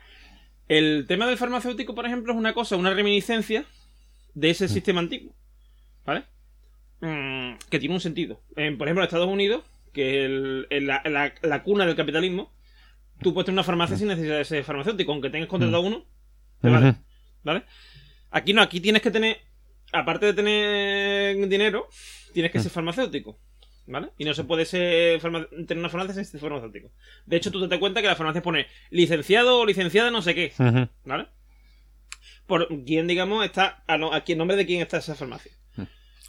el 0.68 1.06
tema 1.07 1.27
del 1.27 1.38
farmacéutico, 1.38 1.95
por 1.95 2.06
ejemplo, 2.06 2.34
es 2.34 2.38
una 2.39 2.53
cosa, 2.53 2.76
una 2.76 2.94
reminiscencia 2.94 3.65
de 4.34 4.48
Mm. 4.49 4.52
ese 4.52 4.68
sistema 4.68 4.99
antiguo. 4.99 5.34
¿Vale? 6.06 6.23
Mm, 7.02 7.57
que 7.69 7.80
tiene 7.80 7.94
un 7.95 8.02
sentido. 8.02 8.41
En, 8.56 8.77
por 8.77 8.88
ejemplo, 8.88 9.03
en 9.03 9.07
Estados 9.07 9.27
Unidos, 9.27 9.64
que 9.94 10.10
es 10.22 10.26
el- 10.26 10.68
el- 10.69 10.88
la, 10.88 11.02
la- 11.06 11.34
la 11.41 11.64
cuna 11.64 11.85
del 11.85 11.95
capitalismo, 11.95 12.52
tú 13.22 13.34
puedes 13.34 13.45
tener 13.45 13.56
una 13.56 13.64
farmacia 13.64 13.95
Mm. 13.95 13.99
sin 13.99 14.07
necesidad 14.07 14.38
de 14.38 14.45
ser 14.45 14.64
farmacéutico, 14.64 15.11
aunque 15.11 15.30
tengas 15.30 15.49
contratado 15.49 15.81
uno, 15.81 16.06
te 16.61 16.69
vale. 16.69 16.95
¿Vale? 17.44 17.64
Aquí 18.31 18.53
no, 18.53 18.61
aquí 18.61 18.80
tienes 18.81 19.02
que 19.02 19.11
tener, 19.11 19.38
aparte 19.94 20.26
de 20.27 20.34
tener 20.34 21.48
dinero, 21.48 21.88
tienes 22.34 22.52
Mm. 22.52 22.53
que 22.53 22.60
ser 22.60 22.72
farmacéutico. 22.72 23.39
¿Vale? 23.88 24.09
Y 24.18 24.26
no 24.26 24.34
se 24.34 24.43
puede 24.43 24.65
ser 24.65 25.22
tener 25.22 25.77
una 25.77 25.88
farmacia 25.89 26.14
sin 26.14 26.26
ser 26.26 26.41
farmacéutico. 26.41 26.91
De 27.26 27.38
hecho, 27.38 27.51
tú 27.51 27.61
te 27.61 27.68
das 27.68 27.80
cuenta 27.80 28.01
que 28.01 28.07
la 28.07 28.15
farmacia 28.18 28.41
pone 28.41 28.68
licenciado 28.89 29.59
o 29.61 29.65
licenciada 29.65 30.11
no 30.11 30.22
sé 30.22 30.35
qué. 30.35 30.53
¿Vale? 31.05 31.27
Por 32.45 32.68
quién, 32.85 33.07
digamos, 33.07 33.45
está. 33.45 33.84
A, 33.88 33.97
no- 33.97 34.14
a 34.14 34.22
quién 34.22 34.38
nombre 34.38 34.57
de 34.57 34.65
quién 34.65 34.81
está 34.81 34.97
esa 34.97 35.15
farmacia. 35.15 35.51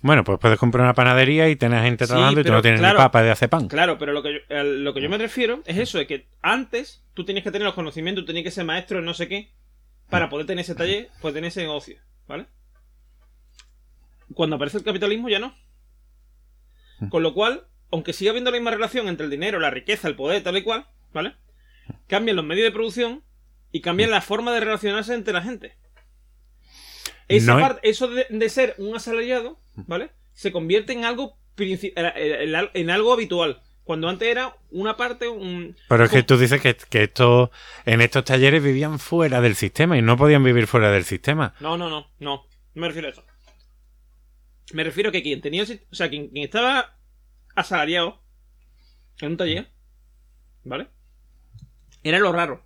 Bueno, 0.00 0.22
pues 0.22 0.38
puedes 0.38 0.56
comprar 0.60 0.84
una 0.84 0.94
panadería 0.94 1.48
y 1.48 1.56
tener 1.56 1.82
gente 1.82 2.04
Sí, 2.06 2.10
trabajando 2.12 2.40
y 2.40 2.44
tú 2.44 2.52
no 2.52 2.62
tienes 2.62 2.78
claro. 2.78 2.98
ni 3.00 3.04
papa 3.04 3.20
de 3.24 3.32
hacer 3.32 3.48
pan. 3.48 3.66
Claro, 3.66 3.98
pero 3.98 4.12
lo 4.12 4.22
que 4.22 4.34
yo, 4.34 4.62
lo 4.62 4.94
que 4.94 5.00
yo 5.00 5.08
me 5.10 5.18
refiero 5.18 5.60
es 5.66 5.76
eso, 5.78 5.98
es 5.98 6.06
que 6.06 6.28
antes 6.40 7.02
tú 7.14 7.24
tenías 7.24 7.42
que 7.42 7.50
tener 7.50 7.66
los 7.66 7.74
conocimientos, 7.74 8.22
tú 8.22 8.26
tenías 8.28 8.44
que 8.44 8.52
ser 8.52 8.64
maestro 8.64 9.00
en 9.00 9.04
no 9.04 9.14
sé 9.14 9.26
qué, 9.26 9.50
para 10.08 10.28
poder 10.30 10.46
tener 10.46 10.62
ese 10.62 10.76
taller, 10.76 11.08
poder 11.20 11.34
tener 11.34 11.48
ese 11.48 11.62
negocio, 11.62 11.96
¿vale? 12.28 12.46
Cuando 14.34 14.54
aparece 14.54 14.78
el 14.78 14.84
capitalismo 14.84 15.28
ya 15.28 15.40
no. 15.40 15.52
Con 17.10 17.22
lo 17.22 17.32
cual, 17.34 17.66
aunque 17.90 18.12
siga 18.12 18.30
habiendo 18.30 18.50
la 18.50 18.56
misma 18.56 18.70
relación 18.72 19.08
entre 19.08 19.24
el 19.24 19.30
dinero, 19.30 19.60
la 19.60 19.70
riqueza, 19.70 20.08
el 20.08 20.16
poder, 20.16 20.42
tal 20.42 20.56
y 20.56 20.62
cual, 20.62 20.86
¿vale? 21.12 21.34
Cambian 22.06 22.36
los 22.36 22.44
medios 22.44 22.64
de 22.66 22.72
producción 22.72 23.22
y 23.72 23.80
cambian 23.80 24.10
la 24.10 24.20
forma 24.20 24.52
de 24.52 24.60
relacionarse 24.60 25.14
entre 25.14 25.32
la 25.34 25.42
gente. 25.42 25.76
Esa 27.28 27.54
No 27.54 27.60
parte- 27.60 27.88
eso 27.88 28.08
de, 28.08 28.26
de 28.28 28.48
ser 28.48 28.74
un 28.78 28.96
asalariado, 28.96 29.60
¿vale? 29.74 30.10
Se 30.32 30.52
convierte 30.52 30.92
en 30.92 31.04
algo 31.04 31.36
en 31.58 32.90
algo 32.90 33.12
habitual. 33.12 33.60
Cuando 33.84 34.08
antes 34.08 34.28
era 34.28 34.54
una 34.70 34.96
parte, 34.98 35.28
un... 35.28 35.74
Pero 35.88 36.04
es 36.04 36.10
que 36.10 36.22
tú 36.22 36.36
dices 36.36 36.60
que, 36.60 36.76
que 36.76 37.04
estos, 37.04 37.48
en 37.86 38.02
estos 38.02 38.22
talleres 38.24 38.62
vivían 38.62 38.98
fuera 38.98 39.40
del 39.40 39.56
sistema 39.56 39.96
y 39.96 40.02
no 40.02 40.16
podían 40.18 40.44
vivir 40.44 40.66
fuera 40.66 40.90
del 40.90 41.04
sistema. 41.04 41.54
No, 41.60 41.78
no, 41.78 41.88
no, 41.88 42.06
no. 42.20 42.46
No 42.74 42.80
me 42.82 42.88
refiero 42.88 43.08
a 43.08 43.12
eso. 43.12 43.24
Me 44.72 44.84
refiero 44.84 45.08
a 45.08 45.12
que 45.12 45.22
quien 45.22 45.40
tenía... 45.40 45.64
O 45.64 45.94
sea, 45.94 46.08
quien, 46.08 46.28
quien 46.28 46.44
estaba 46.44 46.96
asalariado 47.54 48.22
en 49.20 49.32
un 49.32 49.36
taller, 49.36 49.68
¿vale? 50.64 50.88
Era 52.02 52.18
lo 52.18 52.32
raro. 52.32 52.64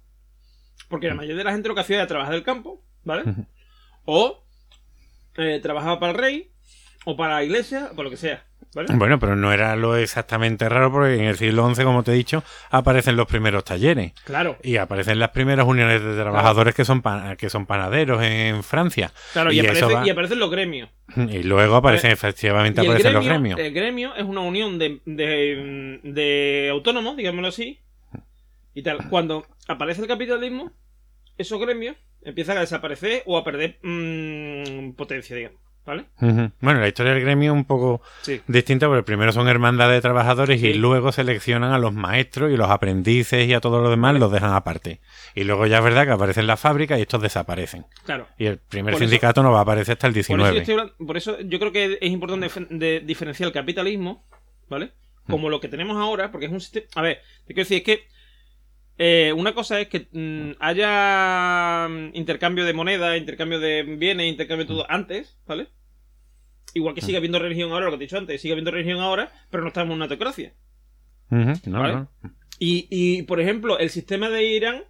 Porque 0.88 1.08
la 1.08 1.14
mayoría 1.14 1.38
de 1.38 1.44
la 1.44 1.52
gente 1.52 1.68
lo 1.68 1.74
que 1.74 1.80
hacía 1.80 1.96
era 1.96 2.06
trabajar 2.06 2.34
del 2.34 2.42
campo, 2.42 2.84
¿vale? 3.04 3.24
O 4.04 4.44
eh, 5.36 5.60
trabajaba 5.62 5.98
para 5.98 6.12
el 6.12 6.18
rey, 6.18 6.52
o 7.04 7.16
para 7.16 7.34
la 7.34 7.44
iglesia, 7.44 7.88
o 7.92 7.96
para 7.96 8.04
lo 8.04 8.10
que 8.10 8.16
sea, 8.16 8.46
¿vale? 8.74 8.88
Bueno, 8.94 9.18
pero 9.18 9.36
no 9.36 9.52
era 9.52 9.76
lo 9.76 9.96
exactamente 9.96 10.68
raro 10.68 10.90
porque 10.92 11.14
en 11.16 11.24
el 11.24 11.36
siglo 11.36 11.72
XI, 11.74 11.84
como 11.84 12.02
te 12.02 12.12
he 12.12 12.14
dicho, 12.14 12.42
aparecen 12.70 13.16
los 13.16 13.26
primeros 13.26 13.64
talleres. 13.64 14.12
Claro, 14.24 14.56
Y 14.62 14.76
aparecen 14.76 15.18
las 15.18 15.30
primeras 15.30 15.66
uniones 15.66 16.02
de 16.02 16.14
trabajadores 16.14 16.74
que 16.74 16.84
son 16.84 17.02
que 17.38 17.50
son 17.50 17.66
panaderos 17.66 18.22
en 18.22 18.62
Francia. 18.62 19.12
claro, 19.32 19.52
y, 19.52 19.56
y 19.56 19.60
eso 19.60 19.86
aparece- 19.86 19.94
va- 19.94 20.06
y 20.06 20.10
aparecen 20.10 20.38
los 20.38 20.50
gremios. 20.50 20.88
Y 21.16 21.42
luego 21.42 21.76
aparecen, 21.76 22.10
efectivamente, 22.10 22.80
Y 22.80 22.84
el 22.86 22.90
aparecen 22.90 23.12
gremio, 23.12 23.18
los 23.20 23.28
gremios. 23.28 23.60
el 23.60 23.72
gremio 23.74 24.14
es 24.16 24.24
una 24.24 24.40
unión 24.40 24.78
de, 24.78 25.00
de, 25.04 26.00
de 26.02 26.68
autónomos, 26.70 27.16
digámoslo 27.16 27.48
así. 27.48 27.80
Y 28.74 28.82
tal. 28.82 29.08
Cuando 29.10 29.46
aparece 29.68 30.00
el 30.00 30.08
capitalismo, 30.08 30.72
esos 31.36 31.60
gremios 31.60 31.96
empiezan 32.22 32.56
a 32.56 32.60
desaparecer 32.60 33.22
o 33.26 33.36
a 33.36 33.44
perder 33.44 33.78
mm, 33.82 34.92
potencia, 34.92 35.36
digamos. 35.36 35.60
¿Vale? 35.84 36.04
Bueno, 36.60 36.78
la 36.78 36.86
historia 36.86 37.12
del 37.12 37.22
gremio 37.22 37.50
es 37.52 37.56
un 37.56 37.64
poco 37.64 38.02
Sí. 38.20 38.40
distinta 38.46 38.86
porque 38.86 39.02
primero 39.02 39.32
son 39.32 39.48
hermandades 39.48 39.96
de 39.96 40.00
trabajadores 40.00 40.62
y 40.62 40.74
luego 40.74 41.10
seleccionan 41.10 41.72
a 41.72 41.78
los 41.80 41.92
maestros 41.92 42.52
y 42.52 42.56
los 42.56 42.70
aprendices 42.70 43.48
y 43.48 43.52
a 43.52 43.60
todos 43.60 43.82
los 43.82 43.90
demás 43.90 44.14
los 44.14 44.30
dejan 44.30 44.52
aparte. 44.52 45.00
Y 45.34 45.42
luego 45.42 45.66
ya 45.66 45.78
es 45.78 45.84
verdad 45.84 46.04
que 46.04 46.12
aparecen 46.12 46.46
las 46.46 46.60
fábricas 46.60 47.00
y 47.00 47.02
estos 47.02 47.20
desaparecen. 47.20 47.84
Claro. 48.04 48.28
Y 48.38 48.46
el 48.46 48.58
primer 48.58 48.92
Por 48.92 49.02
eso- 49.02 49.08
sindicato 49.10 49.42
no 49.42 49.50
va 49.50 49.58
a 49.58 49.62
aparecer 49.62 49.94
hasta 49.94 50.06
el 50.06 50.12
Por 50.12 50.20
eso, 50.20 50.28
19. 50.34 50.54
yo 50.54 50.60
estoy 50.60 50.72
hablando- 50.74 50.94
por 51.04 51.16
eso 51.16 51.40
yo 51.40 51.58
creo 51.58 51.72
que 51.72 51.98
es 52.00 52.10
importante 52.12 52.48
de- 52.70 53.00
diferenciar 53.00 53.48
el 53.48 53.52
capitalismo, 53.52 54.24
¿vale? 54.68 54.92
Como 55.28 55.50
lo 55.50 55.60
que 55.60 55.66
tenemos 55.68 55.96
ahora, 55.96 56.30
porque 56.30 56.46
es 56.46 56.52
un 56.52 56.60
sistema... 56.60 56.86
A 56.94 57.02
ver, 57.02 57.20
te 57.46 57.54
quiero 57.54 57.62
decir, 57.68 57.78
es 57.78 57.82
que 57.84 58.04
eh, 58.98 59.32
una 59.36 59.54
cosa 59.54 59.80
es 59.80 59.88
que 59.88 60.08
mm, 60.12 60.56
haya 60.60 61.88
mm, 61.88 62.10
intercambio 62.14 62.64
de 62.64 62.72
moneda, 62.72 63.16
intercambio 63.16 63.58
de 63.60 63.82
bienes, 63.82 64.30
intercambio 64.30 64.64
de 64.64 64.68
todo 64.68 64.90
antes, 64.90 65.38
¿vale? 65.46 65.68
Igual 66.74 66.94
que 66.94 67.02
sigue 67.02 67.16
habiendo 67.18 67.38
religión 67.38 67.70
ahora, 67.72 67.86
lo 67.86 67.92
que 67.92 67.98
te 67.98 68.04
he 68.04 68.06
dicho 68.06 68.18
antes, 68.18 68.40
sigue 68.40 68.52
habiendo 68.52 68.70
religión 68.70 69.00
ahora, 69.00 69.30
pero 69.50 69.62
no 69.62 69.68
estamos 69.68 69.90
en 69.92 69.96
una 69.96 70.08
teocracia. 70.08 70.54
No, 71.28 71.54
¿Vale? 71.80 71.94
no. 71.94 72.08
Y, 72.58 72.86
y, 72.90 73.22
por 73.22 73.40
ejemplo, 73.40 73.78
el 73.78 73.90
sistema 73.90 74.28
de 74.28 74.44
Irán 74.44 74.84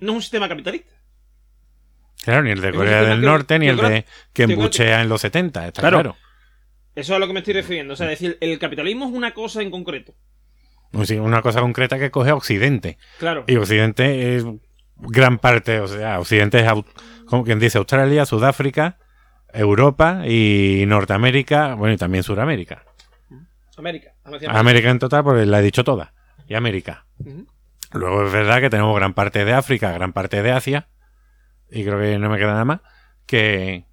no 0.00 0.12
es 0.12 0.16
un 0.16 0.22
sistema 0.22 0.48
capitalista. 0.48 0.92
Claro, 2.24 2.42
ni 2.44 2.50
el 2.50 2.60
de 2.60 2.72
Corea 2.72 3.02
del 3.02 3.20
que- 3.20 3.26
Norte, 3.26 3.58
ni 3.58 3.68
el 3.68 3.76
de 3.76 4.04
que 4.32 4.44
embuchea 4.44 5.02
en 5.02 5.08
los 5.08 5.20
70, 5.20 5.66
está 5.66 5.80
Claro. 5.82 5.96
claro. 6.00 6.16
Eso 6.94 7.12
es 7.12 7.16
a 7.16 7.18
lo 7.18 7.26
que 7.26 7.32
me 7.32 7.40
estoy 7.40 7.54
refiriendo. 7.54 7.94
O 7.94 7.96
sea, 7.96 8.10
es 8.12 8.20
decir, 8.20 8.38
el 8.40 8.58
capitalismo 8.58 9.06
es 9.06 9.12
una 9.12 9.32
cosa 9.34 9.62
en 9.62 9.70
concreto. 9.70 10.14
Sea, 11.04 11.22
una 11.22 11.42
cosa 11.42 11.60
concreta 11.60 11.98
que 11.98 12.10
coge 12.10 12.32
Occidente. 12.32 12.98
Claro. 13.18 13.44
Y 13.46 13.56
Occidente 13.56 14.36
es 14.36 14.44
gran 14.96 15.38
parte, 15.38 15.80
o 15.80 15.88
sea, 15.88 16.20
Occidente 16.20 16.60
es, 16.60 16.70
como 17.26 17.44
quien 17.44 17.58
dice, 17.58 17.78
Australia, 17.78 18.26
Sudáfrica, 18.26 18.98
Europa 19.52 20.22
y 20.26 20.84
Norteamérica, 20.86 21.74
bueno, 21.74 21.94
y 21.94 21.96
también 21.96 22.22
Suramérica. 22.22 22.84
América. 23.76 24.12
América. 24.24 24.52
América 24.52 24.90
en 24.90 24.98
total, 24.98 25.24
porque 25.24 25.46
la 25.46 25.60
he 25.60 25.62
dicho 25.62 25.82
toda. 25.82 26.12
Y 26.46 26.54
América. 26.54 27.06
Luego 27.92 28.26
es 28.26 28.32
verdad 28.32 28.60
que 28.60 28.70
tenemos 28.70 28.94
gran 28.94 29.14
parte 29.14 29.44
de 29.44 29.52
África, 29.52 29.92
gran 29.92 30.12
parte 30.12 30.42
de 30.42 30.52
Asia, 30.52 30.88
y 31.70 31.84
creo 31.84 31.98
que 31.98 32.18
no 32.18 32.28
me 32.28 32.38
queda 32.38 32.52
nada 32.52 32.64
más, 32.64 32.80
que... 33.26 33.84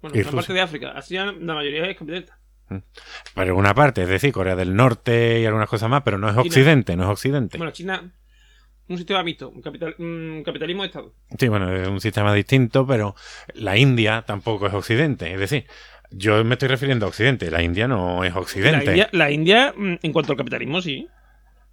Bueno, 0.00 0.18
una 0.20 0.32
parte 0.32 0.52
de 0.52 0.60
África. 0.60 0.92
Así 0.92 1.14
la 1.14 1.54
mayoría 1.54 1.84
es 1.86 1.96
capitalista. 1.96 2.38
Pero 3.34 3.56
una 3.56 3.74
parte, 3.74 4.02
es 4.02 4.08
decir, 4.08 4.32
Corea 4.32 4.56
del 4.56 4.74
Norte 4.74 5.40
y 5.40 5.46
algunas 5.46 5.68
cosas 5.68 5.90
más, 5.90 6.02
pero 6.02 6.18
no 6.18 6.28
es 6.28 6.34
China. 6.34 6.46
Occidente, 6.46 6.96
no 6.96 7.04
es 7.04 7.08
Occidente. 7.10 7.58
Bueno, 7.58 7.72
China, 7.72 8.12
un 8.88 8.98
sistema 8.98 9.22
mixto, 9.22 9.48
un 9.50 9.62
capital, 9.62 9.94
un 9.98 10.42
capitalismo 10.44 10.82
de 10.82 10.88
Estado. 10.88 11.14
Sí, 11.38 11.48
bueno, 11.48 11.74
es 11.74 11.88
un 11.88 12.00
sistema 12.00 12.32
distinto, 12.34 12.86
pero 12.86 13.14
la 13.54 13.76
India 13.76 14.24
tampoco 14.26 14.66
es 14.66 14.74
Occidente. 14.74 15.32
Es 15.32 15.40
decir, 15.40 15.66
yo 16.10 16.44
me 16.44 16.54
estoy 16.54 16.68
refiriendo 16.68 17.06
a 17.06 17.08
Occidente, 17.08 17.50
la 17.50 17.62
India 17.62 17.88
no 17.88 18.24
es 18.24 18.34
La 18.34 18.40
Occidente, 18.40 18.90
India, 18.90 19.08
la 19.12 19.30
India, 19.30 19.74
mm, 19.76 19.94
en 20.02 20.12
cuanto 20.12 20.32
al 20.32 20.38
capitalismo, 20.38 20.82
sí. 20.82 21.08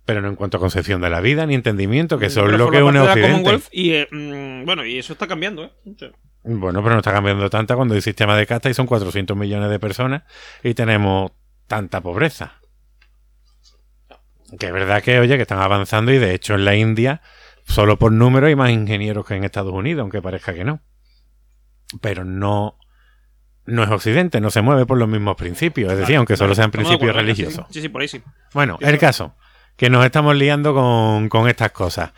Pero 0.09 0.23
no 0.23 0.29
en 0.29 0.35
cuanto 0.35 0.57
a 0.57 0.59
concepción 0.59 1.01
de 1.01 1.11
la 1.11 1.21
vida 1.21 1.45
ni 1.45 1.53
entendimiento, 1.53 2.17
que 2.17 2.25
eso 2.25 2.39
es 2.39 2.45
Pero 2.47 2.57
lo 2.57 2.71
que 2.71 2.81
une 2.81 2.99
Occidente. 2.99 3.61
Y, 3.71 3.91
eh, 3.91 4.07
mm, 4.09 4.65
bueno, 4.65 4.83
y 4.83 4.97
eso 4.97 5.13
está 5.13 5.27
cambiando, 5.27 5.65
¿eh? 5.65 5.71
Bueno, 6.43 6.81
pero 6.81 6.95
no 6.95 6.97
está 6.97 7.13
cambiando 7.13 7.47
tanta 7.51 7.75
cuando 7.75 7.93
hay 7.93 8.01
sistema 8.01 8.35
de 8.35 8.47
casta 8.47 8.71
y 8.71 8.73
son 8.73 8.87
400 8.87 9.37
millones 9.37 9.69
de 9.69 9.77
personas 9.77 10.23
y 10.63 10.73
tenemos 10.73 11.31
tanta 11.67 12.01
pobreza. 12.01 12.55
Que 14.57 14.65
es 14.65 14.73
verdad 14.73 15.03
que, 15.03 15.19
oye, 15.19 15.35
que 15.35 15.43
están 15.43 15.59
avanzando 15.59 16.11
y 16.11 16.17
de 16.17 16.33
hecho 16.33 16.55
en 16.55 16.65
la 16.65 16.75
India, 16.75 17.21
solo 17.67 17.99
por 17.99 18.11
número, 18.11 18.47
hay 18.47 18.55
más 18.55 18.71
ingenieros 18.71 19.27
que 19.27 19.35
en 19.35 19.43
Estados 19.43 19.73
Unidos, 19.73 20.01
aunque 20.01 20.23
parezca 20.23 20.55
que 20.55 20.63
no. 20.63 20.81
Pero 22.01 22.25
no, 22.25 22.79
no 23.67 23.83
es 23.83 23.89
Occidente, 23.91 24.41
no 24.41 24.49
se 24.49 24.63
mueve 24.63 24.87
por 24.87 24.97
los 24.97 25.07
mismos 25.07 25.35
principios, 25.35 25.91
es 25.91 25.99
decir, 25.99 26.15
aunque 26.15 26.35
solo 26.35 26.55
sean 26.55 26.71
principios 26.71 27.11
¿eh? 27.11 27.13
religiosos. 27.13 27.67
Sí, 27.69 27.79
sí, 27.79 27.89
por 27.89 28.01
ahí 28.01 28.07
sí. 28.07 28.23
Bueno, 28.55 28.79
el 28.81 28.97
caso, 28.97 29.35
que 29.79 29.89
nos 29.89 30.05
estamos 30.05 30.35
liando 30.35 30.73
con, 30.75 31.29
con 31.29 31.47
estas 31.49 31.71
cosas. 31.71 32.11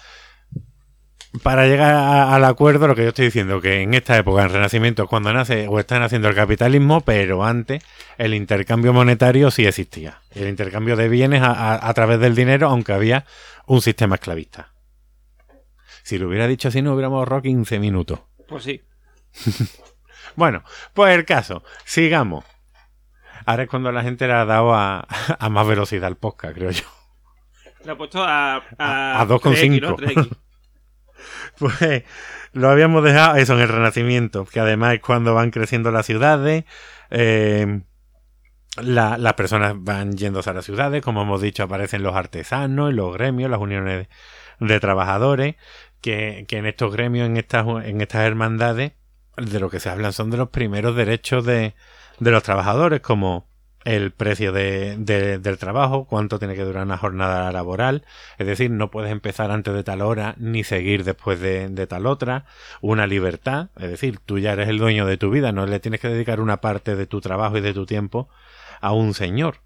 Para 1.43 1.65
llegar 1.65 1.93
a- 1.93 2.35
al 2.35 2.43
acuerdo, 2.43 2.87
lo 2.87 2.95
que 2.95 3.03
yo 3.03 3.09
estoy 3.09 3.25
diciendo, 3.25 3.61
que 3.61 3.81
en 3.83 3.93
esta 3.93 4.17
época, 4.17 4.41
en 4.43 4.49
Renacimiento, 4.49 5.03
es 5.03 5.09
cuando 5.09 5.31
nace 5.31 5.67
o 5.69 5.79
están 5.79 6.03
haciendo 6.03 6.27
el 6.27 6.35
capitalismo, 6.35 6.99
pero 7.01 7.45
antes 7.45 7.81
el 8.17 8.33
intercambio 8.33 8.91
monetario 8.91 9.49
sí 9.49 9.65
existía. 9.65 10.19
El 10.31 10.49
intercambio 10.49 10.97
de 10.97 11.07
bienes 11.07 11.41
a, 11.41 11.51
a- 11.51 11.87
a 11.87 11.93
través 11.93 12.19
del 12.19 12.35
dinero, 12.35 12.67
aunque 12.67 12.91
había 12.91 13.25
un 13.65 13.81
sistema 13.81 14.15
esclavista. 14.15 14.73
Si 16.03 16.17
lo 16.17 16.27
hubiera 16.27 16.47
dicho 16.47 16.67
así, 16.67 16.81
no 16.81 16.93
hubiéramos 16.93 17.19
ahorrado 17.19 17.43
15 17.43 17.79
minutos. 17.79 18.19
Pues 18.47 18.63
sí. 18.63 18.81
Bueno, 20.35 20.63
pues 20.93 21.13
el 21.13 21.25
caso, 21.25 21.61
sigamos. 21.83 22.45
Ahora 23.45 23.63
es 23.63 23.69
cuando 23.69 23.91
la 23.91 24.01
gente 24.01 24.27
le 24.27 24.33
ha 24.33 24.45
dado 24.45 24.73
a, 24.73 25.05
a 25.39 25.49
más 25.49 25.67
velocidad 25.67 26.05
al 26.05 26.15
podcast, 26.15 26.55
creo 26.55 26.71
yo. 26.71 26.85
Le 27.85 27.91
ha 27.91 27.97
puesto 27.97 28.23
a... 28.23 28.57
A- 28.77 29.21
a 29.21 29.25
3X, 29.27 29.79
2,5. 29.79 29.81
¿no? 29.81 29.97
3X. 29.97 30.29
Pues 31.59 32.03
lo 32.53 32.69
habíamos 32.69 33.03
dejado 33.03 33.35
eso 33.37 33.53
en 33.53 33.59
el 33.61 33.67
Renacimiento, 33.69 34.45
que 34.45 34.59
además 34.59 34.95
es 34.95 35.01
cuando 35.01 35.33
van 35.35 35.51
creciendo 35.51 35.91
las 35.91 36.05
ciudades, 36.05 36.63
eh, 37.11 37.81
la- 38.81 39.17
las 39.17 39.33
personas 39.33 39.73
van 39.77 40.13
yéndose 40.17 40.49
a 40.49 40.53
las 40.53 40.65
ciudades, 40.65 41.03
como 41.03 41.21
hemos 41.21 41.41
dicho, 41.41 41.63
aparecen 41.63 42.03
los 42.03 42.15
artesanos, 42.15 42.93
los 42.93 43.13
gremios, 43.13 43.51
las 43.51 43.59
uniones 43.59 44.07
de, 44.59 44.65
de 44.67 44.79
trabajadores, 44.79 45.55
que, 46.01 46.45
que 46.47 46.57
en 46.57 46.65
estos 46.65 46.91
gremios, 46.93 47.27
en 47.27 47.37
estas, 47.37 47.65
en 47.85 48.01
estas 48.01 48.21
hermandades, 48.25 48.93
de 49.37 49.59
lo 49.59 49.69
que 49.69 49.79
se 49.79 49.89
hablan 49.89 50.13
son 50.13 50.29
de 50.31 50.37
los 50.37 50.49
primeros 50.49 50.95
derechos 50.95 51.45
de, 51.45 51.75
de 52.19 52.31
los 52.31 52.43
trabajadores, 52.43 53.01
como 53.01 53.47
el 53.83 54.11
precio 54.11 54.51
de- 54.51 54.95
de- 54.97 55.39
del 55.39 55.57
trabajo, 55.57 56.05
cuánto 56.05 56.37
tiene 56.39 56.55
que 56.55 56.63
durar 56.63 56.85
una 56.85 56.97
jornada 56.97 57.51
laboral, 57.51 58.03
es 58.37 58.47
decir, 58.47 58.69
no 58.71 58.91
puedes 58.91 59.11
empezar 59.11 59.49
antes 59.51 59.73
de 59.73 59.83
tal 59.83 60.01
hora 60.01 60.35
ni 60.37 60.63
seguir 60.63 61.03
después 61.03 61.39
de, 61.39 61.67
de 61.69 61.87
tal 61.87 62.05
otra, 62.05 62.45
una 62.81 63.07
libertad, 63.07 63.69
es 63.77 63.89
decir, 63.89 64.19
tú 64.25 64.37
ya 64.39 64.53
eres 64.53 64.69
el 64.69 64.77
dueño 64.77 65.05
de 65.05 65.17
tu 65.17 65.29
vida, 65.31 65.51
no 65.51 65.65
le 65.65 65.79
tienes 65.79 65.99
que 65.99 66.09
dedicar 66.09 66.39
una 66.41 66.57
parte 66.57 66.95
de 66.95 67.07
tu 67.07 67.21
trabajo 67.21 67.57
y 67.57 67.61
de 67.61 67.73
tu 67.73 67.85
tiempo 67.85 68.29
a 68.81 68.91
un 68.91 69.13
señor, 69.13 69.61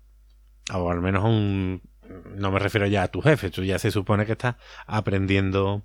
o 0.73 0.89
al 0.91 1.01
menos 1.01 1.23
a 1.23 1.27
un... 1.27 1.81
No 2.35 2.51
me 2.51 2.59
refiero 2.59 2.85
ya 2.85 3.03
a 3.03 3.07
tu 3.07 3.21
jefe, 3.21 3.49
tú 3.49 3.63
ya 3.63 3.79
se 3.79 3.89
supone 3.89 4.27
que 4.27 4.33
estás 4.33 4.55
aprendiendo 4.85 5.83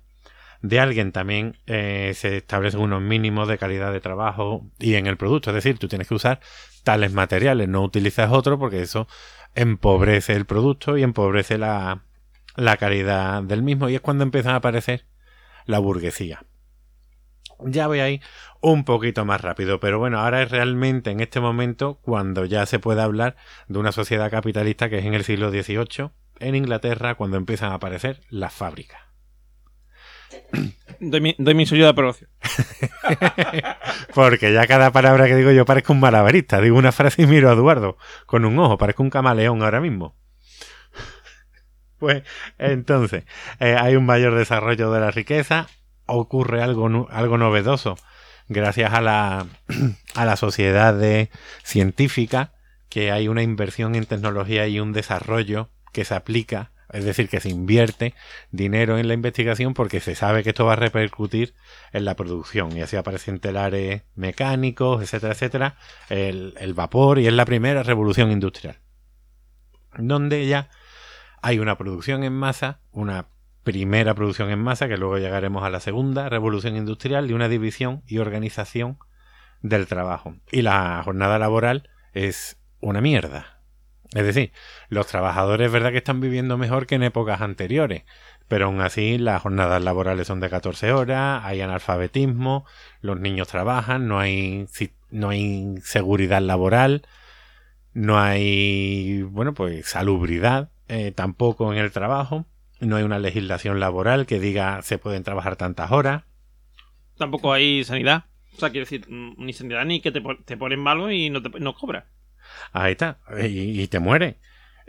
de 0.61 0.79
alguien. 0.79 1.11
También 1.11 1.57
eh, 1.65 2.11
se 2.15 2.37
establecen 2.37 2.79
unos 2.79 3.01
mínimos 3.01 3.47
de 3.47 3.57
calidad 3.57 3.91
de 3.91 4.01
trabajo 4.01 4.67
y 4.77 4.93
en 4.95 5.07
el 5.07 5.17
producto. 5.17 5.49
Es 5.49 5.55
decir, 5.55 5.79
tú 5.79 5.87
tienes 5.87 6.07
que 6.07 6.13
usar 6.13 6.39
tales 6.83 7.13
materiales, 7.13 7.67
no 7.67 7.83
utilizas 7.83 8.31
otro 8.31 8.57
porque 8.59 8.81
eso 8.81 9.07
empobrece 9.55 10.33
el 10.33 10.45
producto 10.45 10.97
y 10.97 11.03
empobrece 11.03 11.57
la, 11.57 12.03
la 12.55 12.77
calidad 12.77 13.43
del 13.43 13.63
mismo. 13.63 13.89
Y 13.89 13.95
es 13.95 14.01
cuando 14.01 14.23
empiezan 14.23 14.53
a 14.53 14.57
aparecer 14.57 15.05
la 15.65 15.79
burguesía. 15.79 16.43
Ya 17.63 17.87
voy 17.87 17.99
ahí 17.99 18.21
un 18.59 18.85
poquito 18.85 19.23
más 19.23 19.41
rápido, 19.41 19.79
pero 19.79 19.99
bueno, 19.99 20.19
ahora 20.19 20.41
es 20.41 20.49
realmente 20.49 21.11
en 21.11 21.19
este 21.19 21.39
momento 21.39 21.99
cuando 22.01 22.45
ya 22.45 22.65
se 22.65 22.79
puede 22.79 23.01
hablar 23.01 23.35
de 23.67 23.79
una 23.79 23.91
sociedad 23.91 24.31
capitalista 24.31 24.89
que 24.89 24.97
es 24.99 25.05
en 25.05 25.13
el 25.13 25.23
siglo 25.23 25.51
XVIII, 25.51 26.09
en 26.39 26.55
Inglaterra, 26.55 27.15
cuando 27.15 27.37
empiezan 27.37 27.71
a 27.71 27.75
aparecer 27.75 28.21
las 28.29 28.53
fábricas. 28.53 29.10
Doy 30.99 31.19
mi, 31.19 31.35
doy 31.39 31.55
mi 31.55 31.65
de 31.65 31.87
aprobación. 31.87 32.29
Porque 34.13 34.53
ya 34.53 34.67
cada 34.67 34.91
palabra 34.91 35.25
que 35.27 35.35
digo 35.35 35.51
yo 35.51 35.65
parezco 35.65 35.93
un 35.93 35.99
malabarista. 35.99 36.61
Digo 36.61 36.77
una 36.77 36.91
frase 36.91 37.23
y 37.23 37.25
miro 37.25 37.49
a 37.49 37.53
Eduardo 37.53 37.97
con 38.27 38.45
un 38.45 38.59
ojo. 38.59 38.77
Parezco 38.77 39.01
un 39.01 39.09
camaleón 39.09 39.63
ahora 39.63 39.81
mismo. 39.81 40.15
Pues 41.97 42.23
entonces, 42.57 43.25
eh, 43.59 43.75
hay 43.79 43.95
un 43.95 44.07
mayor 44.07 44.33
desarrollo 44.33 44.91
de 44.91 44.99
la 44.99 45.11
riqueza. 45.11 45.67
Ocurre 46.07 46.63
algo, 46.63 47.07
algo 47.11 47.37
novedoso 47.37 47.95
gracias 48.51 48.93
a 48.93 49.01
la, 49.01 49.45
a 50.15 50.25
la 50.25 50.35
sociedad 50.35 50.99
científica 51.63 52.53
que 52.89 53.11
hay 53.11 53.27
una 53.27 53.41
inversión 53.41 53.95
en 53.95 54.05
tecnología 54.05 54.67
y 54.67 54.79
un 54.79 54.91
desarrollo 54.91 55.69
que 55.93 56.03
se 56.03 56.13
aplica, 56.13 56.70
es 56.93 57.05
decir, 57.05 57.29
que 57.29 57.39
se 57.39 57.49
invierte 57.49 58.13
dinero 58.51 58.97
en 58.97 59.07
la 59.07 59.13
investigación 59.13 59.73
porque 59.73 59.99
se 59.99 60.15
sabe 60.15 60.43
que 60.43 60.49
esto 60.49 60.65
va 60.65 60.73
a 60.73 60.77
repercutir 60.77 61.53
en 61.91 62.05
la 62.05 62.15
producción 62.15 62.75
y 62.75 62.81
así 62.81 62.95
aparecen 62.95 63.39
telares 63.39 64.03
mecánicos, 64.15 65.01
etcétera, 65.01 65.33
etcétera, 65.33 65.77
el, 66.09 66.53
el 66.59 66.73
vapor 66.73 67.19
y 67.19 67.27
es 67.27 67.33
la 67.33 67.45
primera 67.45 67.83
revolución 67.83 68.31
industrial, 68.31 68.79
donde 69.97 70.47
ya 70.47 70.69
hay 71.41 71.59
una 71.59 71.77
producción 71.77 72.23
en 72.23 72.33
masa, 72.33 72.79
una 72.91 73.27
primera 73.63 74.13
producción 74.15 74.49
en 74.49 74.59
masa, 74.59 74.87
que 74.87 74.97
luego 74.97 75.17
llegaremos 75.17 75.63
a 75.63 75.69
la 75.69 75.79
segunda 75.79 76.29
revolución 76.29 76.75
industrial 76.75 77.29
y 77.29 77.33
una 77.33 77.47
división 77.47 78.03
y 78.07 78.17
organización 78.17 78.97
del 79.61 79.87
trabajo. 79.87 80.35
Y 80.51 80.61
la 80.61 81.01
jornada 81.03 81.39
laboral 81.39 81.89
es 82.13 82.57
una 82.79 83.01
mierda. 83.01 83.60
Es 84.13 84.25
decir, 84.25 84.51
los 84.89 85.07
trabajadores 85.07 85.67
es 85.67 85.71
verdad 85.71 85.91
que 85.91 85.97
están 85.97 86.19
viviendo 86.19 86.57
mejor 86.57 86.85
que 86.85 86.95
en 86.95 87.03
épocas 87.03 87.39
anteriores, 87.39 88.03
pero 88.49 88.65
aún 88.65 88.81
así 88.81 89.17
las 89.17 89.41
jornadas 89.41 89.81
laborales 89.81 90.27
son 90.27 90.41
de 90.41 90.49
14 90.49 90.91
horas, 90.91 91.43
hay 91.45 91.61
analfabetismo, 91.61 92.65
los 92.99 93.19
niños 93.19 93.47
trabajan, 93.47 94.09
no 94.09 94.19
hay, 94.19 94.67
no 95.11 95.29
hay 95.29 95.75
seguridad 95.81 96.41
laboral, 96.41 97.07
no 97.93 98.19
hay, 98.19 99.21
bueno, 99.23 99.53
pues 99.53 99.87
salubridad 99.87 100.71
eh, 100.89 101.13
tampoco 101.13 101.71
en 101.71 101.79
el 101.79 101.93
trabajo, 101.93 102.45
no 102.81 102.97
hay 102.97 103.03
una 103.03 103.19
legislación 103.19 103.79
laboral 103.79 104.25
que 104.25 104.41
diga 104.41 104.81
se 104.81 104.97
pueden 104.97 105.23
trabajar 105.23 105.55
tantas 105.55 105.91
horas. 105.91 106.23
Tampoco 107.17 107.53
hay 107.53 107.85
sanidad. 107.85 108.25
O 108.55 108.59
sea, 108.59 108.71
quiero 108.71 108.83
decir, 108.83 109.05
mm, 109.07 109.35
ni 109.37 109.53
sanidad 109.53 109.85
ni 109.85 110.01
que 110.01 110.11
te, 110.11 110.21
te 110.43 110.57
ponen 110.57 110.79
malo 110.81 111.09
y 111.09 111.29
no, 111.29 111.41
te, 111.41 111.49
no 111.61 111.73
cobras. 111.75 112.03
Ahí 112.73 112.93
está. 112.93 113.19
Y, 113.43 113.87
te 113.87 113.99
mueres. 113.99 114.35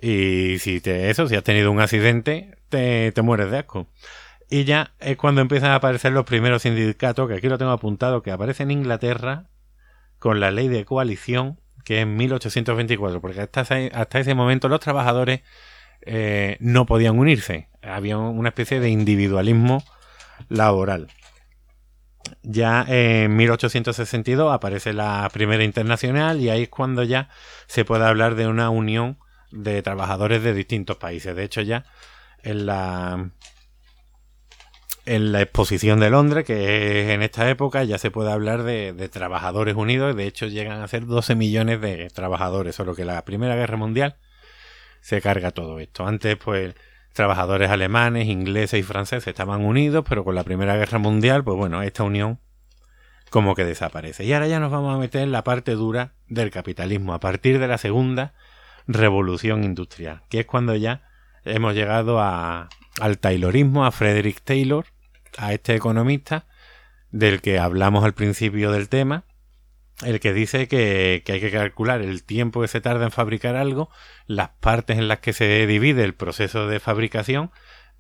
Y 0.01 0.59
si 0.59 0.81
te, 0.81 1.11
eso, 1.11 1.29
si 1.29 1.37
has 1.37 1.45
tenido 1.45 1.71
un 1.71 1.81
accidente, 1.81 2.57
te, 2.69 3.13
te 3.13 3.23
mueres 3.23 3.51
de 3.51 3.59
asco. 3.59 3.89
Y 4.51 4.65
ya 4.65 4.93
es 5.01 5.17
cuando 5.17 5.41
empiezan 5.41 5.71
a 5.71 5.77
aparecer 5.77 6.13
los 6.13 6.25
primeros 6.25 6.63
sindicatos, 6.63 7.29
que 7.29 7.35
aquí 7.35 7.49
lo 7.49 7.59
tengo 7.59 7.71
apuntado, 7.73 8.23
que 8.23 8.31
aparece 8.31 8.65
en 8.65 8.71
Inglaterra 8.71 9.47
con 10.19 10.41
la 10.41 10.51
ley 10.51 10.69
de 10.69 10.85
coalición, 10.85 11.59
que 11.85 11.97
es 11.97 12.03
en 12.03 12.17
1824, 12.17 13.21
porque 13.21 13.41
hasta, 13.41 13.63
hasta 13.63 14.19
ese 14.21 14.35
momento 14.35 14.69
los 14.69 14.81
trabajadores 14.81 15.41
eh, 16.03 16.57
no 16.61 16.87
podían 16.87 17.19
unirse. 17.19 17.69
Había 17.83 18.19
una 18.19 18.51
especie 18.51 18.81
de 18.81 18.91
individualismo 18.91 19.83
laboral. 20.49 21.09
Ya 22.43 22.85
en 22.89 23.37
1862 23.37 24.53
aparece 24.53 24.93
la 24.93 25.29
primera 25.33 25.65
internacional 25.65 26.41
y 26.41 26.49
ahí 26.51 26.63
es 26.63 26.69
cuando 26.69 27.03
ya 27.03 27.29
se 27.67 27.85
puede 27.85 28.05
hablar 28.05 28.35
de 28.35 28.47
una 28.47 28.71
unión 28.71 29.19
de 29.51 29.83
trabajadores 29.83 30.43
de 30.43 30.55
distintos 30.55 30.97
países. 30.97 31.37
De 31.37 31.45
hecho 31.45 31.61
ya 31.61 31.85
en 32.43 32.67
la 32.67 33.31
en 35.05 35.33
la 35.33 35.43
exposición 35.43 35.99
de 35.99 36.11
Londres, 36.11 36.45
que 36.45 37.03
es 37.03 37.11
en 37.11 37.23
esta 37.23 37.49
época, 37.51 37.83
ya 37.85 37.99
se 37.99 38.11
puede 38.11 38.31
hablar 38.31 38.63
de, 38.63 38.93
de, 38.93 39.09
trabajadores 39.09 39.75
unidos. 39.75 40.15
De 40.15 40.27
hecho, 40.27 40.47
llegan 40.47 40.81
a 40.81 40.87
ser 40.87 41.07
12 41.07 41.35
millones 41.35 41.81
de 41.81 42.09
trabajadores. 42.11 42.77
Solo 42.77 42.95
que 42.95 43.05
la 43.05 43.25
Primera 43.25 43.57
Guerra 43.57 43.77
Mundial 43.77 44.17
se 45.01 45.21
carga 45.21 45.51
todo 45.51 45.81
esto. 45.81 46.07
Antes, 46.07 46.37
pues, 46.37 46.75
trabajadores 47.13 47.71
alemanes, 47.71 48.29
ingleses 48.29 48.81
y 48.81 48.83
franceses 48.83 49.29
estaban 49.29 49.65
unidos, 49.65 50.05
pero 50.09 50.25
con 50.25 50.35
la 50.35 50.45
Primera 50.45 50.77
Guerra 50.77 50.99
Mundial, 50.99 51.45
pues 51.45 51.57
bueno, 51.57 51.83
esta 51.83 52.03
unión 52.03 52.39
como 53.31 53.55
que 53.55 53.65
desaparece. 53.65 54.25
Y 54.25 54.33
ahora 54.33 54.47
ya 54.47 54.61
nos 54.61 54.71
vamos 54.71 54.95
a 54.95 54.99
meter 54.99 55.23
en 55.23 55.33
la 55.33 55.45
parte 55.45 55.73
dura 55.73 56.13
del 56.29 56.51
capitalismo, 56.51 57.15
a 57.15 57.21
partir 57.21 57.59
de 57.59 57.69
la 57.69 57.79
segunda 57.79 58.35
revolución 58.87 59.65
industrial, 59.65 60.23
que 60.29 60.41
es 60.41 60.47
cuando 60.47 60.75
ya 60.75 61.03
hemos 61.45 61.75
llegado 61.75 62.21
a, 62.21 62.69
al 63.01 63.19
Taylorismo, 63.19 63.87
a 63.87 63.91
Frederick 63.91 64.43
Taylor, 64.43 64.87
a 65.39 65.53
este 65.53 65.75
economista 65.75 66.47
del 67.11 67.41
que 67.41 67.59
hablamos 67.59 68.05
al 68.05 68.15
principio 68.15 68.71
del 68.71 68.89
tema, 68.89 69.25
el 70.05 70.21
que 70.21 70.33
dice 70.33 70.69
que, 70.69 71.23
hay 71.27 71.41
que 71.41 71.51
calcular 71.51 72.01
el 72.01 72.25
tiempo 72.25 72.61
que 72.61 72.69
se 72.69 72.81
tarda 72.81 73.05
en 73.05 73.11
fabricar 73.11 73.57
algo, 73.57 73.91
las 74.27 74.49
partes 74.49 74.99
en 74.99 75.09
las 75.09 75.21
que 75.21 75.33
se 75.33 75.67
divide 75.67 76.05
el 76.05 76.15
proceso 76.15 76.67
de 76.67 76.81
fabricación 76.81 77.51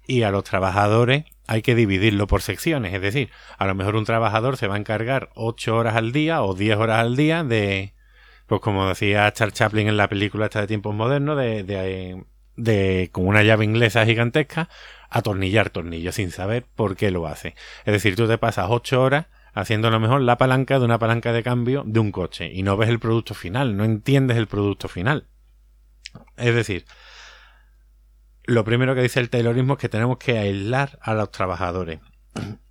y 0.06 0.22
a 0.22 0.30
los 0.30 0.44
trabajadores 0.44 1.24
hay 1.46 1.62
que 1.62 1.74
dividirlo 1.74 2.26
por 2.26 2.42
secciones. 2.42 2.94
Es 2.94 3.00
decir, 3.00 3.30
a 3.58 3.66
lo 3.66 3.74
mejor 3.74 3.96
un 3.96 4.04
trabajador 4.04 4.56
se 4.56 4.66
va 4.66 4.74
a 4.74 4.78
encargar 4.78 5.30
8 5.34 5.76
horas 5.76 5.96
al 5.96 6.12
día 6.12 6.42
o 6.42 6.54
10 6.54 6.76
horas 6.76 6.98
al 6.98 7.16
día 7.16 7.44
de, 7.44 7.94
pues 8.46 8.60
como 8.60 8.88
decía 8.88 9.32
Charles 9.32 9.54
Chaplin 9.54 9.88
en 9.88 9.96
la 9.96 10.08
película 10.08 10.46
esta 10.46 10.60
de 10.60 10.66
tiempos 10.66 10.94
modernos, 10.94 11.36
de, 11.36 11.62
de, 11.62 12.24
de 12.56 13.10
con 13.12 13.26
una 13.26 13.42
llave 13.42 13.64
inglesa 13.64 14.04
gigantesca, 14.04 14.68
atornillar 15.08 15.70
tornillos 15.70 16.16
sin 16.16 16.30
saber 16.30 16.66
por 16.74 16.96
qué 16.96 17.10
lo 17.10 17.26
hace. 17.26 17.54
Es 17.84 17.92
decir, 17.92 18.16
tú 18.16 18.26
te 18.26 18.38
pasas 18.38 18.66
8 18.68 19.00
horas 19.00 19.26
haciendo 19.52 19.88
a 19.88 19.90
lo 19.90 20.00
mejor 20.00 20.22
la 20.22 20.38
palanca 20.38 20.78
de 20.78 20.84
una 20.84 20.98
palanca 20.98 21.32
de 21.32 21.42
cambio 21.42 21.82
de 21.86 22.00
un 22.00 22.12
coche 22.12 22.50
y 22.52 22.62
no 22.62 22.76
ves 22.76 22.88
el 22.88 22.98
producto 22.98 23.34
final, 23.34 23.76
no 23.76 23.84
entiendes 23.84 24.36
el 24.36 24.46
producto 24.46 24.88
final. 24.88 25.28
Es 26.36 26.54
decir, 26.54 26.84
lo 28.44 28.64
primero 28.64 28.94
que 28.94 29.02
dice 29.02 29.20
el 29.20 29.30
Taylorismo 29.30 29.74
es 29.74 29.78
que 29.78 29.88
tenemos 29.88 30.18
que 30.18 30.38
aislar 30.38 30.98
a 31.02 31.14
los 31.14 31.30
trabajadores, 31.30 32.00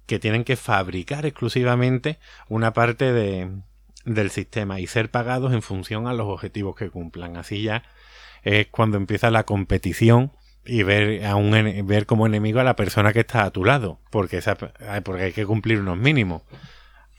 que 0.06 0.20
tienen 0.20 0.44
que 0.44 0.56
fabricar 0.56 1.26
exclusivamente 1.26 2.20
una 2.50 2.74
parte 2.74 3.14
de, 3.14 3.50
del 4.06 4.32
sistema 4.32 4.80
y 4.80 4.88
ser 4.88 5.12
pagados 5.12 5.54
en 5.54 5.62
función 5.62 6.08
a 6.08 6.14
los 6.14 6.28
objetivos 6.28 6.76
que 6.76 6.90
cumplan. 6.90 7.38
Así 7.38 7.62
ya 7.62 7.84
es 8.44 8.68
cuando 8.68 8.98
empieza 8.98 9.32
la 9.32 9.46
competición 9.46 10.32
y 10.66 10.84
ver 10.84 11.26
a 11.26 11.36
un 11.36 11.52
ver 11.88 12.06
como 12.06 12.26
enemigo 12.26 12.60
a 12.60 12.64
la 12.64 12.76
persona 12.76 13.14
que 13.14 13.22
está 13.22 13.44
a 13.44 13.52
tu 13.52 13.66
lado, 13.66 14.00
porque 14.10 14.38
esa, 14.38 14.56
porque 14.56 15.24
hay 15.24 15.32
que 15.34 15.46
cumplir 15.46 15.80
unos 15.80 15.98
mínimos. 15.98 16.44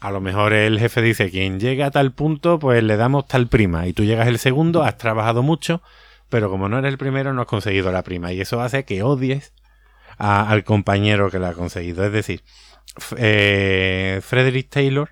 A 0.00 0.10
lo 0.10 0.20
mejor 0.20 0.52
el 0.52 0.78
jefe 0.78 1.00
dice, 1.02 1.30
quien 1.30 1.60
llega 1.60 1.86
a 1.86 1.90
tal 1.90 2.12
punto, 2.12 2.58
pues 2.58 2.82
le 2.82 2.96
damos 2.96 3.26
tal 3.28 3.48
prima, 3.48 3.86
y 3.86 3.92
tú 3.92 4.04
llegas 4.04 4.28
el 4.28 4.38
segundo, 4.38 4.82
has 4.82 4.98
trabajado 4.98 5.42
mucho, 5.42 5.82
pero 6.28 6.50
como 6.50 6.68
no 6.68 6.78
eres 6.78 6.92
el 6.92 6.98
primero, 6.98 7.32
no 7.32 7.42
has 7.42 7.48
conseguido 7.48 7.92
la 7.92 8.02
prima, 8.02 8.32
y 8.32 8.40
eso 8.40 8.60
hace 8.60 8.84
que 8.84 9.02
odies 9.02 9.52
al 10.18 10.64
compañero 10.64 11.30
que 11.30 11.38
la 11.38 11.50
ha 11.50 11.54
conseguido. 11.54 12.04
Es 12.04 12.12
decir, 12.12 12.42
eh, 13.16 14.20
Frederick 14.22 14.68
Taylor 14.68 15.10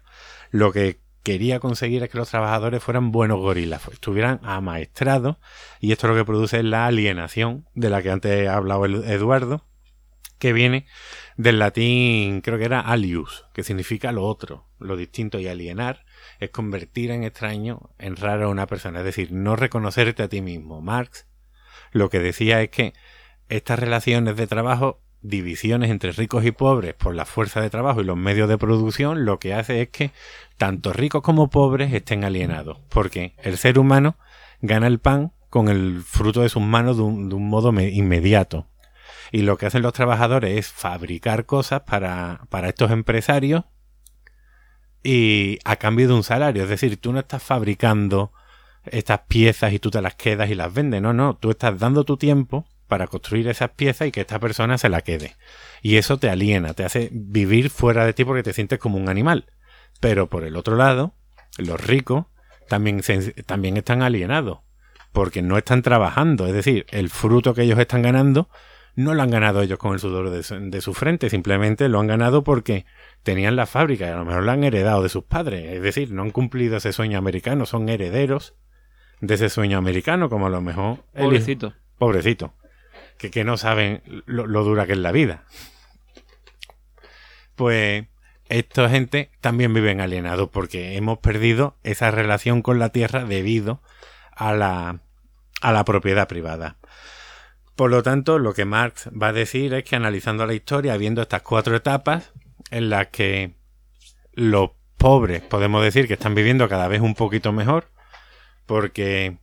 lo 0.51 0.73
que 0.73 0.99
quería 1.31 1.61
conseguir 1.61 2.03
es 2.03 2.11
que 2.11 2.19
los 2.19 2.29
trabajadores 2.29 2.83
fueran 2.83 3.13
buenos 3.13 3.39
gorilas, 3.39 3.87
estuvieran 3.87 4.41
amaestrados, 4.43 5.37
y 5.79 5.93
esto 5.93 6.09
lo 6.09 6.17
que 6.17 6.25
produce 6.25 6.59
es 6.59 6.65
la 6.65 6.87
alienación 6.87 7.69
de 7.77 7.89
la 7.89 8.03
que 8.03 8.11
antes 8.11 8.49
ha 8.49 8.57
hablado 8.57 8.85
Eduardo, 8.85 9.65
que 10.41 10.53
viene 10.53 10.87
del 11.37 11.61
latín, 11.61 12.41
creo 12.41 12.59
que 12.59 12.65
era 12.65 12.81
alius, 12.81 13.47
que 13.55 13.63
significa 13.63 14.11
lo 14.11 14.25
otro, 14.27 14.67
lo 14.81 14.97
distinto, 14.97 15.39
y 15.39 15.47
alienar 15.47 16.05
es 16.41 16.51
convertir 16.51 17.13
en 17.13 17.23
extraño, 17.23 17.91
en 18.01 18.17
raro 18.17 18.47
a 18.47 18.51
una 18.51 18.67
persona, 18.67 18.99
es 18.99 19.05
decir, 19.05 19.31
no 19.31 19.55
reconocerte 19.55 20.25
a 20.25 20.29
ti 20.29 20.41
mismo. 20.41 20.81
Marx 20.81 21.29
lo 21.93 22.11
que 22.11 22.19
decía 22.19 22.61
es 22.61 22.71
que 22.71 22.93
estas 23.49 23.79
relaciones 23.79 24.35
de 24.35 24.49
trabajo 24.49 25.01
divisiones 25.23 25.91
entre 25.91 26.13
ricos 26.13 26.45
y 26.45 26.51
pobres 26.51 26.95
por 26.95 27.15
la 27.15 27.27
fuerza 27.27 27.61
de 27.61 27.71
trabajo 27.71 28.01
y 28.01 28.05
los 28.05 28.17
medios 28.17 28.49
de 28.49 28.59
producción, 28.59 29.25
lo 29.25 29.39
que 29.39 29.55
hace 29.55 29.83
es 29.83 29.89
que 29.89 30.13
tanto 30.57 30.93
ricos 30.93 31.23
como 31.23 31.51
pobres 31.51 31.93
estén 31.93 32.25
alienados, 32.25 32.79
porque 32.89 33.35
el 33.43 33.59
ser 33.59 33.79
humano 33.79 34.17
gana 34.61 34.87
el 34.87 34.99
pan 34.99 35.33
con 35.49 35.69
el 35.69 36.03
fruto 36.03 36.43
de 36.43 36.49
sus 36.49 36.63
manos 36.63 36.97
de 36.97 37.03
un, 37.03 37.29
de 37.29 37.35
un 37.35 37.49
modo 37.49 37.73
inmediato. 37.81 38.67
Y 39.33 39.43
lo 39.43 39.57
que 39.57 39.67
hacen 39.67 39.83
los 39.83 39.93
trabajadores 39.93 40.59
es 40.59 40.69
fabricar 40.69 41.47
cosas 41.47 41.83
para, 41.83 42.41
para 42.49 42.69
estos 42.69 42.91
empresarios 42.91 43.65
y 45.03 45.59
a 45.65 45.77
cambio 45.77 46.09
de 46.09 46.15
un 46.15 46.25
salario. 46.25 46.65
Es 46.65 46.69
decir, 46.69 46.97
tú 46.97 47.13
no 47.13 47.21
estás 47.21 47.43
fabricando 47.43 48.33
estas 48.85 49.21
piezas 49.29 49.73
y 49.73 49.79
tú 49.79 49.91
te 49.91 50.03
las 50.03 50.15
quedas 50.15 50.51
y 50.51 50.55
las 50.55 50.73
vendes. 50.73 51.01
No, 51.01 51.13
no, 51.13 51.37
tú 51.37 51.51
estás 51.51 51.79
dando 51.79 52.05
tu 52.05 52.17
tiempo 52.17 52.67
para 52.91 53.07
construir 53.07 53.49
esas 53.49 53.71
piezas 53.71 54.09
y 54.09 54.11
que 54.11 54.21
esta 54.21 54.39
persona 54.39 54.77
se 54.77 54.91
la 54.91 55.01
quede. 55.01 55.37
Y 55.81 55.97
eso 55.97 56.19
te 56.19 56.29
aliena, 56.29 56.75
te 56.75 56.85
hace 56.85 57.09
vivir 57.13 57.71
fuera 57.71 58.05
de 58.05 58.13
ti 58.13 58.27
porque 58.27 58.43
te 58.43 58.53
sientes 58.53 58.79
como 58.79 58.99
un 58.99 59.09
animal. 59.09 59.47
Pero 60.01 60.29
por 60.29 60.45
el 60.45 60.57
otro 60.57 60.77
lado, 60.77 61.15
los 61.57 61.81
ricos 61.81 62.27
también, 62.69 63.01
también 63.47 63.77
están 63.79 64.03
alienados, 64.03 64.59
porque 65.13 65.41
no 65.41 65.57
están 65.57 65.83
trabajando, 65.83 66.47
es 66.47 66.53
decir, 66.53 66.85
el 66.91 67.09
fruto 67.09 67.55
que 67.55 67.63
ellos 67.63 67.79
están 67.79 68.03
ganando 68.03 68.51
no 68.97 69.15
lo 69.15 69.23
han 69.23 69.31
ganado 69.31 69.63
ellos 69.63 69.79
con 69.79 69.95
el 69.95 70.01
sudor 70.01 70.31
de 70.31 70.43
su, 70.43 70.81
su, 70.81 70.95
frente, 70.95 71.31
simplemente 71.31 71.89
lo 71.89 72.01
han 72.01 72.09
ganado 72.09 72.43
porque 72.43 72.85
tenían 73.23 73.57
la 73.57 73.67
fábrica 73.67 74.07
y 74.07 74.11
a 74.11 74.17
lo 74.17 74.25
mejor 74.25 74.43
lo 74.43 74.51
han 74.51 74.65
heredado 74.65 75.03
de 75.03 75.09
sus 75.09 75.25
padres, 75.25 75.73
es 75.73 75.81
decir, 75.81 76.13
no 76.13 76.23
han 76.23 76.31
cumplido 76.31 76.77
ese 76.77 76.93
sueño 76.93 77.17
americano, 77.17 77.67
son 77.67 77.89
herederos 77.89 78.55
de 79.21 79.35
ese 79.35 79.49
sueño 79.49 79.79
americano, 79.79 80.29
como 80.29 80.47
a 80.47 80.51
lo 80.51 80.61
mejor... 80.61 81.05
Pobrecito. 81.17 81.73
pobrecito. 81.99 82.55
Que, 83.21 83.45
no 83.45 83.57
saben 83.57 84.03
lo, 84.27 84.47
lo 84.47 84.65
dura 84.65 84.87
que 84.87 84.93
es 84.93 84.99
la 84.99 85.13
vida. 85.13 85.45
Pues 87.55 88.07
esta 88.49 88.89
gente 88.89 89.31
también 89.41 89.73
viven 89.73 90.01
alienados 90.01 90.49
porque 90.51 90.97
hemos 90.97 91.19
perdido 91.19 91.77
esa 91.85 92.11
relación 92.11 92.63
con 92.63 92.79
la 92.79 92.89
tierra 92.89 93.25
debido 93.25 93.83
a 94.35 94.55
la, 94.55 95.01
a 95.61 95.73
la 95.73 95.85
propiedad 95.85 96.27
privada. 96.27 96.77
Por 97.77 97.91
lo 97.91 98.03
tanto, 98.03 98.39
lo 98.39 98.53
que 98.53 98.65
Marx 98.65 99.09
va 99.11 99.29
a 99.29 99.33
decir 99.33 99.73
es 99.75 99.85
que 99.85 99.97
analizando 99.97 100.45
la 100.47 100.55
historia, 100.55 100.97
viendo 100.97 101.23
estas 101.23 101.43
cuatro 101.43 101.77
etapas 101.77 102.33
en 102.71 102.91
las 102.91 103.09
que 103.09 103.55
los 104.33 104.71
pobres 104.99 105.41
podemos 105.43 105.83
decir 105.83 106.07
que 106.07 106.15
están 106.15 106.35
viviendo 106.35 106.69
cada 106.69 106.89
vez 106.89 107.01
un 107.01 107.15
poquito 107.15 107.53
mejor, 107.53 107.89
porque 108.67 109.39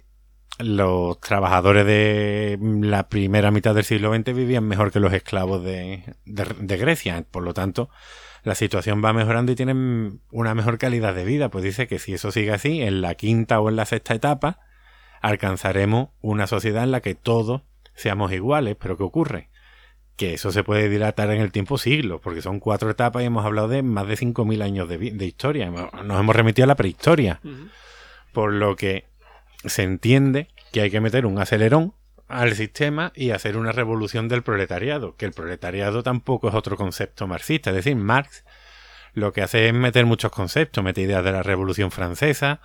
los 0.59 1.19
trabajadores 1.19 1.85
de 1.85 2.57
la 2.61 3.09
primera 3.09 3.51
mitad 3.51 3.75
del 3.75 3.83
siglo 3.83 4.13
XX 4.13 4.33
vivían 4.33 4.63
mejor 4.63 4.91
que 4.91 4.99
los 4.99 5.13
esclavos 5.13 5.63
de, 5.63 6.03
de, 6.25 6.45
de 6.59 6.77
Grecia. 6.77 7.23
Por 7.29 7.43
lo 7.43 7.53
tanto, 7.53 7.89
la 8.43 8.55
situación 8.55 9.03
va 9.03 9.13
mejorando 9.13 9.51
y 9.51 9.55
tienen 9.55 10.21
una 10.31 10.55
mejor 10.55 10.77
calidad 10.77 11.13
de 11.13 11.25
vida. 11.25 11.49
Pues 11.49 11.63
dice 11.63 11.87
que 11.87 11.99
si 11.99 12.13
eso 12.13 12.31
sigue 12.31 12.53
así, 12.53 12.81
en 12.81 13.01
la 13.01 13.15
quinta 13.15 13.59
o 13.59 13.69
en 13.69 13.75
la 13.75 13.85
sexta 13.85 14.15
etapa, 14.15 14.59
alcanzaremos 15.21 16.09
una 16.21 16.47
sociedad 16.47 16.83
en 16.83 16.91
la 16.91 17.01
que 17.01 17.13
todos 17.13 17.61
seamos 17.93 18.31
iguales. 18.31 18.75
Pero 18.79 18.97
¿qué 18.97 19.03
ocurre? 19.03 19.49
Que 20.15 20.33
eso 20.33 20.51
se 20.51 20.63
puede 20.63 20.89
dilatar 20.89 21.29
en 21.29 21.41
el 21.41 21.51
tiempo 21.51 21.77
siglos, 21.77 22.21
porque 22.23 22.41
son 22.41 22.59
cuatro 22.59 22.89
etapas 22.89 23.21
y 23.21 23.25
hemos 23.25 23.45
hablado 23.45 23.67
de 23.67 23.83
más 23.83 24.07
de 24.07 24.15
5.000 24.15 24.63
años 24.63 24.89
de, 24.89 24.97
de, 24.97 25.25
historia. 25.25 25.69
Nos 25.69 26.19
hemos 26.19 26.35
remitido 26.35 26.63
a 26.63 26.67
la 26.67 26.75
prehistoria. 26.75 27.39
Uh 27.43 27.47
-huh. 27.47 27.69
Por 28.31 28.53
lo 28.53 28.75
que 28.75 29.05
se 29.65 29.83
entiende 29.83 30.49
que 30.71 30.81
hay 30.81 30.91
que 30.91 31.01
meter 31.01 31.25
un 31.25 31.39
acelerón 31.39 31.93
al 32.27 32.55
sistema 32.55 33.13
y 33.15 33.31
hacer 33.31 33.57
una 33.57 33.71
revolución 33.71 34.27
del 34.27 34.43
proletariado, 34.43 35.15
que 35.15 35.25
el 35.25 35.31
proletariado 35.31 36.03
tampoco 36.03 36.49
es 36.49 36.55
otro 36.55 36.75
concepto 36.75 37.27
marxista, 37.27 37.69
es 37.69 37.77
decir, 37.77 37.95
Marx 37.95 38.43
lo 39.13 39.33
que 39.33 39.41
hace 39.41 39.67
es 39.67 39.73
meter 39.73 40.05
muchos 40.05 40.31
conceptos, 40.31 40.83
mete 40.83 41.01
ideas 41.01 41.23
de 41.23 41.31
la 41.31 41.41
Revolución 41.41 41.89
Francesa, 41.89 42.61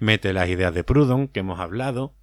mete 0.00 0.34
las 0.34 0.50
ideas 0.50 0.74
de 0.74 0.84
Proudhon, 0.84 1.28
que 1.28 1.40
hemos 1.40 1.60
hablado, 1.60 2.14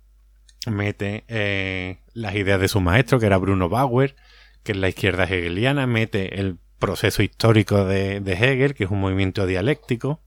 mete 0.68 1.26
eh, 1.28 1.98
las 2.14 2.36
ideas 2.36 2.62
de 2.62 2.68
su 2.68 2.80
maestro, 2.80 3.20
que 3.20 3.26
era 3.26 3.38
Bruno 3.38 3.70
Bauer, 3.70 4.16
que 4.62 4.74
es 4.74 4.78
la 4.78 4.90
izquierda 4.90 5.24
hegeliana, 5.24 5.88
mete 5.88 6.40
el 6.40 6.60
proceso 6.78 7.24
histórico 7.24 7.86
de, 7.86 8.20
de 8.20 8.34
Hegel, 8.34 8.76
que 8.76 8.84
es 8.84 8.92
un 8.92 9.00
movimiento 9.00 9.48
dialéctico, 9.48 10.22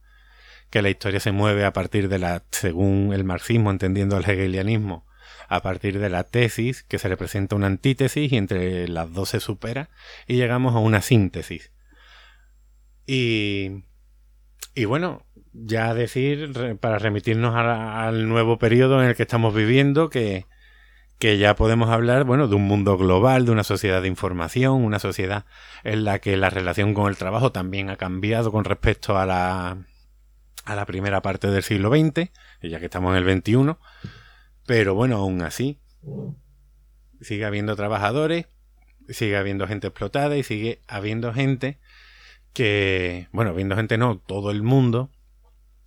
que 0.74 0.82
la 0.82 0.90
historia 0.90 1.20
se 1.20 1.30
mueve 1.30 1.64
a 1.64 1.72
partir 1.72 2.08
de 2.08 2.18
la, 2.18 2.42
según 2.50 3.12
el 3.12 3.22
marxismo, 3.22 3.70
entendiendo 3.70 4.16
el 4.16 4.28
hegelianismo, 4.28 5.06
a 5.48 5.62
partir 5.62 6.00
de 6.00 6.10
la 6.10 6.24
tesis, 6.24 6.82
que 6.82 6.98
se 6.98 7.06
representa 7.06 7.54
una 7.54 7.68
antítesis 7.68 8.32
y 8.32 8.36
entre 8.36 8.88
las 8.88 9.12
dos 9.12 9.28
se 9.28 9.38
supera 9.38 9.88
y 10.26 10.34
llegamos 10.34 10.74
a 10.74 10.80
una 10.80 11.00
síntesis. 11.00 11.70
Y, 13.06 13.84
y 14.74 14.84
bueno, 14.86 15.24
ya 15.52 15.94
decir, 15.94 16.52
para 16.80 16.98
remitirnos 16.98 17.54
al 17.54 18.28
nuevo 18.28 18.58
periodo 18.58 19.00
en 19.00 19.10
el 19.10 19.14
que 19.14 19.22
estamos 19.22 19.54
viviendo, 19.54 20.10
que, 20.10 20.46
que 21.20 21.38
ya 21.38 21.54
podemos 21.54 21.88
hablar, 21.90 22.24
bueno, 22.24 22.48
de 22.48 22.56
un 22.56 22.66
mundo 22.66 22.98
global, 22.98 23.46
de 23.46 23.52
una 23.52 23.62
sociedad 23.62 24.02
de 24.02 24.08
información, 24.08 24.82
una 24.82 24.98
sociedad 24.98 25.44
en 25.84 26.02
la 26.02 26.18
que 26.18 26.36
la 26.36 26.50
relación 26.50 26.94
con 26.94 27.08
el 27.08 27.16
trabajo 27.16 27.52
también 27.52 27.90
ha 27.90 27.96
cambiado 27.96 28.50
con 28.50 28.64
respecto 28.64 29.16
a 29.16 29.24
la, 29.24 29.78
a 30.64 30.74
la 30.74 30.86
primera 30.86 31.22
parte 31.22 31.48
del 31.48 31.62
siglo 31.62 31.90
XX, 31.90 32.30
ya 32.62 32.78
que 32.78 32.86
estamos 32.86 33.16
en 33.16 33.26
el 33.26 33.42
XXI, 33.42 33.76
pero 34.66 34.94
bueno, 34.94 35.16
aún 35.16 35.42
así, 35.42 35.78
sigue 37.20 37.44
habiendo 37.44 37.76
trabajadores, 37.76 38.46
sigue 39.08 39.36
habiendo 39.36 39.66
gente 39.66 39.88
explotada 39.88 40.36
y 40.36 40.42
sigue 40.42 40.80
habiendo 40.88 41.32
gente 41.32 41.78
que, 42.52 43.28
bueno, 43.32 43.50
habiendo 43.50 43.76
gente 43.76 43.98
no, 43.98 44.18
todo 44.18 44.50
el 44.50 44.62
mundo, 44.62 45.10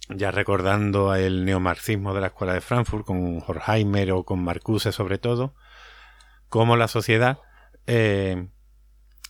ya 0.10 0.32
recordando 0.32 1.16
el 1.16 1.46
neomarxismo 1.46 2.14
de 2.14 2.22
la 2.22 2.28
Escuela 2.28 2.54
de 2.54 2.62
Frankfurt 2.62 3.06
con 3.06 3.42
Horkheimer 3.46 4.12
o 4.12 4.24
con 4.24 4.44
Marcuse 4.44 4.92
sobre 4.92 5.18
todo, 5.18 5.56
cómo 6.50 6.78
la 6.78 6.88
sociedad 6.88 7.40
eh, 7.88 8.48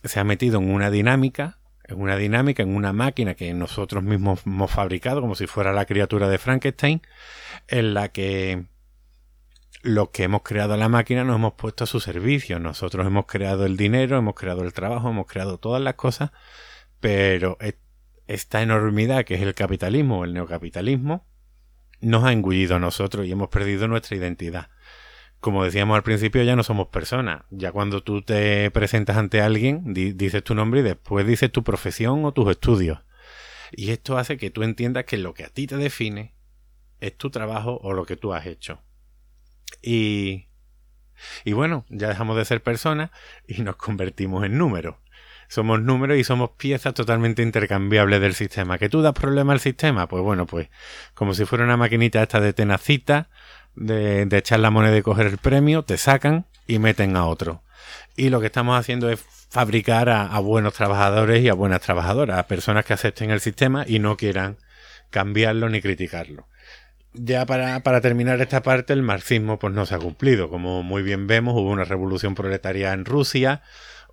se 0.04 0.20
ha 0.20 0.24
metido 0.24 0.58
en 0.58 0.70
una 0.70 0.90
dinámica, 0.90 1.58
en 1.88 2.00
una 2.00 2.16
dinámica, 2.16 2.62
en 2.62 2.76
una 2.76 2.92
máquina 2.92 3.34
que 3.34 3.52
nosotros 3.54 4.02
mismos 4.02 4.40
hemos 4.46 4.70
fabricado 4.70 5.20
como 5.20 5.34
si 5.34 5.46
fuera 5.46 5.72
la 5.72 5.86
criatura 5.86 6.28
de 6.28 6.38
Frankenstein, 6.38 7.02
en 7.66 7.94
la 7.94 8.10
que 8.10 8.66
los 9.82 10.10
que 10.10 10.24
hemos 10.24 10.42
creado 10.42 10.76
la 10.76 10.88
máquina 10.88 11.24
nos 11.24 11.36
hemos 11.36 11.54
puesto 11.54 11.84
a 11.84 11.86
su 11.86 12.00
servicio. 12.00 12.58
Nosotros 12.58 13.06
hemos 13.06 13.26
creado 13.26 13.64
el 13.64 13.76
dinero, 13.76 14.18
hemos 14.18 14.34
creado 14.34 14.64
el 14.64 14.72
trabajo, 14.72 15.08
hemos 15.10 15.26
creado 15.26 15.58
todas 15.58 15.82
las 15.82 15.94
cosas, 15.94 16.30
pero 17.00 17.56
esta 18.26 18.62
enormidad 18.62 19.24
que 19.24 19.34
es 19.34 19.42
el 19.42 19.54
capitalismo 19.54 20.20
o 20.20 20.24
el 20.24 20.34
neocapitalismo 20.34 21.26
nos 22.00 22.24
ha 22.24 22.32
engullido 22.32 22.76
a 22.76 22.78
nosotros 22.78 23.26
y 23.26 23.32
hemos 23.32 23.48
perdido 23.48 23.88
nuestra 23.88 24.16
identidad. 24.16 24.68
Como 25.40 25.64
decíamos 25.64 25.96
al 25.96 26.02
principio, 26.02 26.42
ya 26.42 26.56
no 26.56 26.64
somos 26.64 26.88
personas. 26.88 27.42
Ya 27.50 27.70
cuando 27.70 28.02
tú 28.02 28.22
te 28.22 28.70
presentas 28.72 29.16
ante 29.16 29.40
alguien, 29.40 29.94
dices 29.94 30.42
tu 30.42 30.54
nombre 30.54 30.80
y 30.80 30.82
después 30.82 31.26
dices 31.26 31.52
tu 31.52 31.62
profesión 31.62 32.24
o 32.24 32.32
tus 32.32 32.50
estudios. 32.50 33.00
Y 33.72 33.90
esto 33.90 34.18
hace 34.18 34.36
que 34.36 34.50
tú 34.50 34.62
entiendas 34.62 35.04
que 35.04 35.18
lo 35.18 35.34
que 35.34 35.44
a 35.44 35.48
ti 35.48 35.66
te 35.66 35.76
define 35.76 36.34
es 37.00 37.16
tu 37.16 37.30
trabajo 37.30 37.78
o 37.82 37.92
lo 37.92 38.04
que 38.04 38.16
tú 38.16 38.34
has 38.34 38.46
hecho. 38.46 38.80
Y, 39.82 40.48
y 41.44 41.52
bueno, 41.52 41.84
ya 41.88 42.08
dejamos 42.08 42.36
de 42.36 42.44
ser 42.44 42.62
personas 42.62 43.10
y 43.46 43.62
nos 43.62 43.76
convertimos 43.76 44.44
en 44.44 44.58
números. 44.58 44.96
Somos 45.48 45.80
números 45.80 46.18
y 46.18 46.24
somos 46.24 46.50
piezas 46.58 46.92
totalmente 46.92 47.42
intercambiables 47.42 48.20
del 48.20 48.34
sistema. 48.34 48.76
¿Que 48.76 48.90
tú 48.90 49.00
das 49.00 49.14
problema 49.14 49.54
al 49.54 49.60
sistema? 49.60 50.06
Pues 50.06 50.22
bueno, 50.22 50.46
pues 50.46 50.68
como 51.14 51.32
si 51.32 51.46
fuera 51.46 51.64
una 51.64 51.78
maquinita 51.78 52.22
esta 52.22 52.40
de 52.40 52.52
tenacita, 52.52 53.30
de, 53.78 54.28
echar 54.36 54.60
la 54.60 54.70
moneda 54.70 54.96
y 54.96 55.02
coger 55.02 55.26
el 55.26 55.38
premio, 55.38 55.82
te 55.82 55.96
sacan 55.96 56.46
y 56.66 56.78
meten 56.78 57.16
a 57.16 57.26
otro. 57.26 57.62
Y 58.16 58.30
lo 58.30 58.40
que 58.40 58.46
estamos 58.46 58.78
haciendo 58.78 59.10
es 59.10 59.20
fabricar 59.50 60.08
a, 60.08 60.26
a, 60.26 60.40
buenos 60.40 60.74
trabajadores 60.74 61.42
y 61.42 61.48
a 61.48 61.54
buenas 61.54 61.80
trabajadoras, 61.80 62.38
a 62.38 62.46
personas 62.46 62.84
que 62.84 62.92
acepten 62.92 63.30
el 63.30 63.40
sistema 63.40 63.84
y 63.86 63.98
no 63.98 64.16
quieran 64.16 64.58
cambiarlo 65.10 65.68
ni 65.68 65.80
criticarlo 65.80 66.46
ya 67.14 67.46
para, 67.46 67.80
para, 67.82 68.00
terminar 68.00 68.40
esta 68.40 68.62
parte, 68.62 68.92
el 68.92 69.02
marxismo 69.02 69.58
pues 69.58 69.72
no 69.74 69.86
se 69.86 69.94
ha 69.94 69.98
cumplido. 69.98 70.48
Como 70.48 70.82
muy 70.82 71.02
bien 71.02 71.26
vemos, 71.26 71.54
hubo 71.54 71.70
una 71.70 71.84
revolución 71.84 72.34
proletaria 72.34 72.92
en 72.92 73.04
Rusia, 73.04 73.62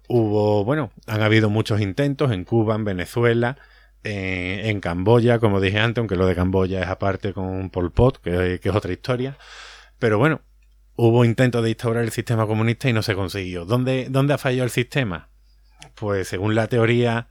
hubo, 0.08 0.64
bueno, 0.64 0.92
han 1.08 1.22
habido 1.22 1.50
muchos 1.50 1.82
intentos 1.82 2.32
en 2.32 2.44
Cuba, 2.44 2.76
en 2.76 2.86
Venezuela, 2.86 3.58
eh, 4.08 4.70
en 4.70 4.82
Camboya, 4.82 5.40
como 5.40 5.60
dije 5.60 5.80
antes, 5.80 5.98
aunque 5.98 6.16
lo 6.16 6.28
de 6.28 6.36
Camboya 6.36 6.80
es 6.80 6.88
aparte 6.88 7.34
con 7.34 7.72
Pol 7.72 7.92
Pot, 7.92 8.20
que, 8.22 8.60
es 8.64 8.76
otra 8.76 8.94
historia. 8.94 9.36
Pero 9.98 10.20
bueno, 10.20 10.42
hubo 10.96 11.26
intentos 11.26 11.64
de 11.64 11.70
instaurar 11.70 12.04
el 12.04 12.12
sistema 12.12 12.46
comunista 12.46 12.88
y 12.88 12.94
no 12.94 13.02
se 13.02 13.16
consiguió. 13.16 13.66
¿Dónde, 13.66 14.06
dónde 14.12 14.36
ha 14.36 14.38
fallado 14.38 14.66
el 14.66 14.70
sistema? 14.70 15.30
Pues 15.96 16.28
según 16.28 16.54
la 16.54 16.68
teoría 16.68 17.30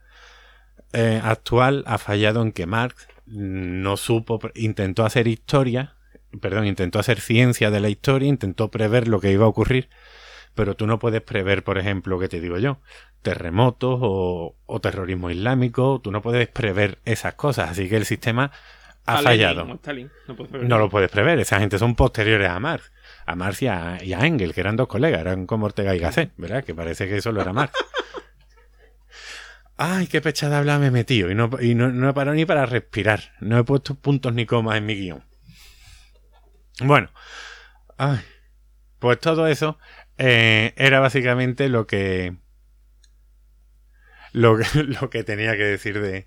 eh, 0.93 1.21
actual, 1.23 1.85
ha 1.87 1.99
fallado 1.99 2.43
en 2.43 2.51
que 2.51 2.67
Marx 2.67 3.07
no 3.25 3.97
supo, 3.97 4.41
intentó 4.57 5.05
hacer 5.05 5.29
historia, 5.29 5.95
perdón, 6.41 6.67
intentó 6.67 6.99
hacer 6.99 7.21
ciencia 7.21 7.71
de 7.71 7.79
la 7.79 7.89
historia, 7.89 8.29
intentó 8.29 8.73
prever 8.73 9.07
lo 9.07 9.21
que 9.21 9.31
iba 9.31 9.45
a 9.45 9.49
ocurrir, 9.49 9.89
pero 10.55 10.77
tú 10.77 10.87
no 10.87 10.99
puedes 10.99 11.23
prever, 11.23 11.65
por 11.65 11.79
ejemplo, 11.79 12.19
¿qué 12.19 12.29
te 12.29 12.41
digo 12.41 12.59
yo? 12.59 12.79
Terremotos 13.23 13.99
o, 14.03 14.81
terrorismo 14.81 15.31
islámico, 15.31 16.01
tú 16.03 16.11
no 16.13 16.23
puedes 16.23 16.49
prever 16.49 16.99
esas 17.05 17.35
cosas, 17.35 17.71
así 17.71 17.89
que 17.89 17.97
el 17.97 18.05
sistema 18.05 18.53
ha 19.07 19.23
fallado. 19.23 19.67
no, 20.63 20.79
lo 20.79 20.89
puedes 20.89 21.11
prever, 21.11 21.39
esa 21.39 21.59
gente 21.59 21.79
son 21.79 21.95
posteriores 21.95 22.49
a 22.49 22.59
Marx, 22.61 22.93
a 23.27 23.35
Marx 23.35 23.63
y 23.63 23.67
a, 23.67 23.99
y 24.03 24.13
a 24.13 24.21
Engel, 24.27 24.55
que 24.55 24.61
eran 24.61 24.77
dos 24.77 24.89
colegas, 24.89 25.21
eran 25.21 25.47
como 25.47 25.67
Ortega 25.67 25.95
y 25.95 25.99
Gasset, 25.99 26.33
¿verdad? 26.37 26.65
Que 26.65 26.75
parece 26.75 27.09
que 27.09 27.17
eso 27.17 27.33
lo 27.33 27.41
era 27.41 27.53
Marx. 27.53 27.75
Ay, 29.77 30.07
qué 30.07 30.21
pechada 30.21 30.59
habla 30.59 30.79
me 30.79 30.87
he 30.87 30.91
metido. 30.91 31.31
Y 31.31 31.35
no, 31.35 31.51
y 31.61 31.75
no, 31.75 32.09
he 32.09 32.13
parado 32.13 32.37
ni 32.37 32.45
para 32.45 32.65
respirar. 32.65 33.33
No 33.41 33.59
he 33.59 33.65
puesto 33.65 33.97
puntos 33.97 34.33
ni 34.33 34.47
comas 34.47 34.79
en 34.79 34.87
mi 34.87 34.95
guion. 34.95 35.25
Bueno. 36.81 37.11
Ay, 37.97 38.21
pues 38.99 39.19
todo 39.21 39.47
eso 39.47 39.79
eh, 40.19 40.73
era 40.77 41.01
básicamente 41.01 41.69
lo 41.69 41.87
que, 41.87 42.35
lo 44.33 44.59
que. 45.11 45.25
Tenía 45.25 45.57
que 45.57 45.65
decir 45.65 46.01
de, 46.01 46.27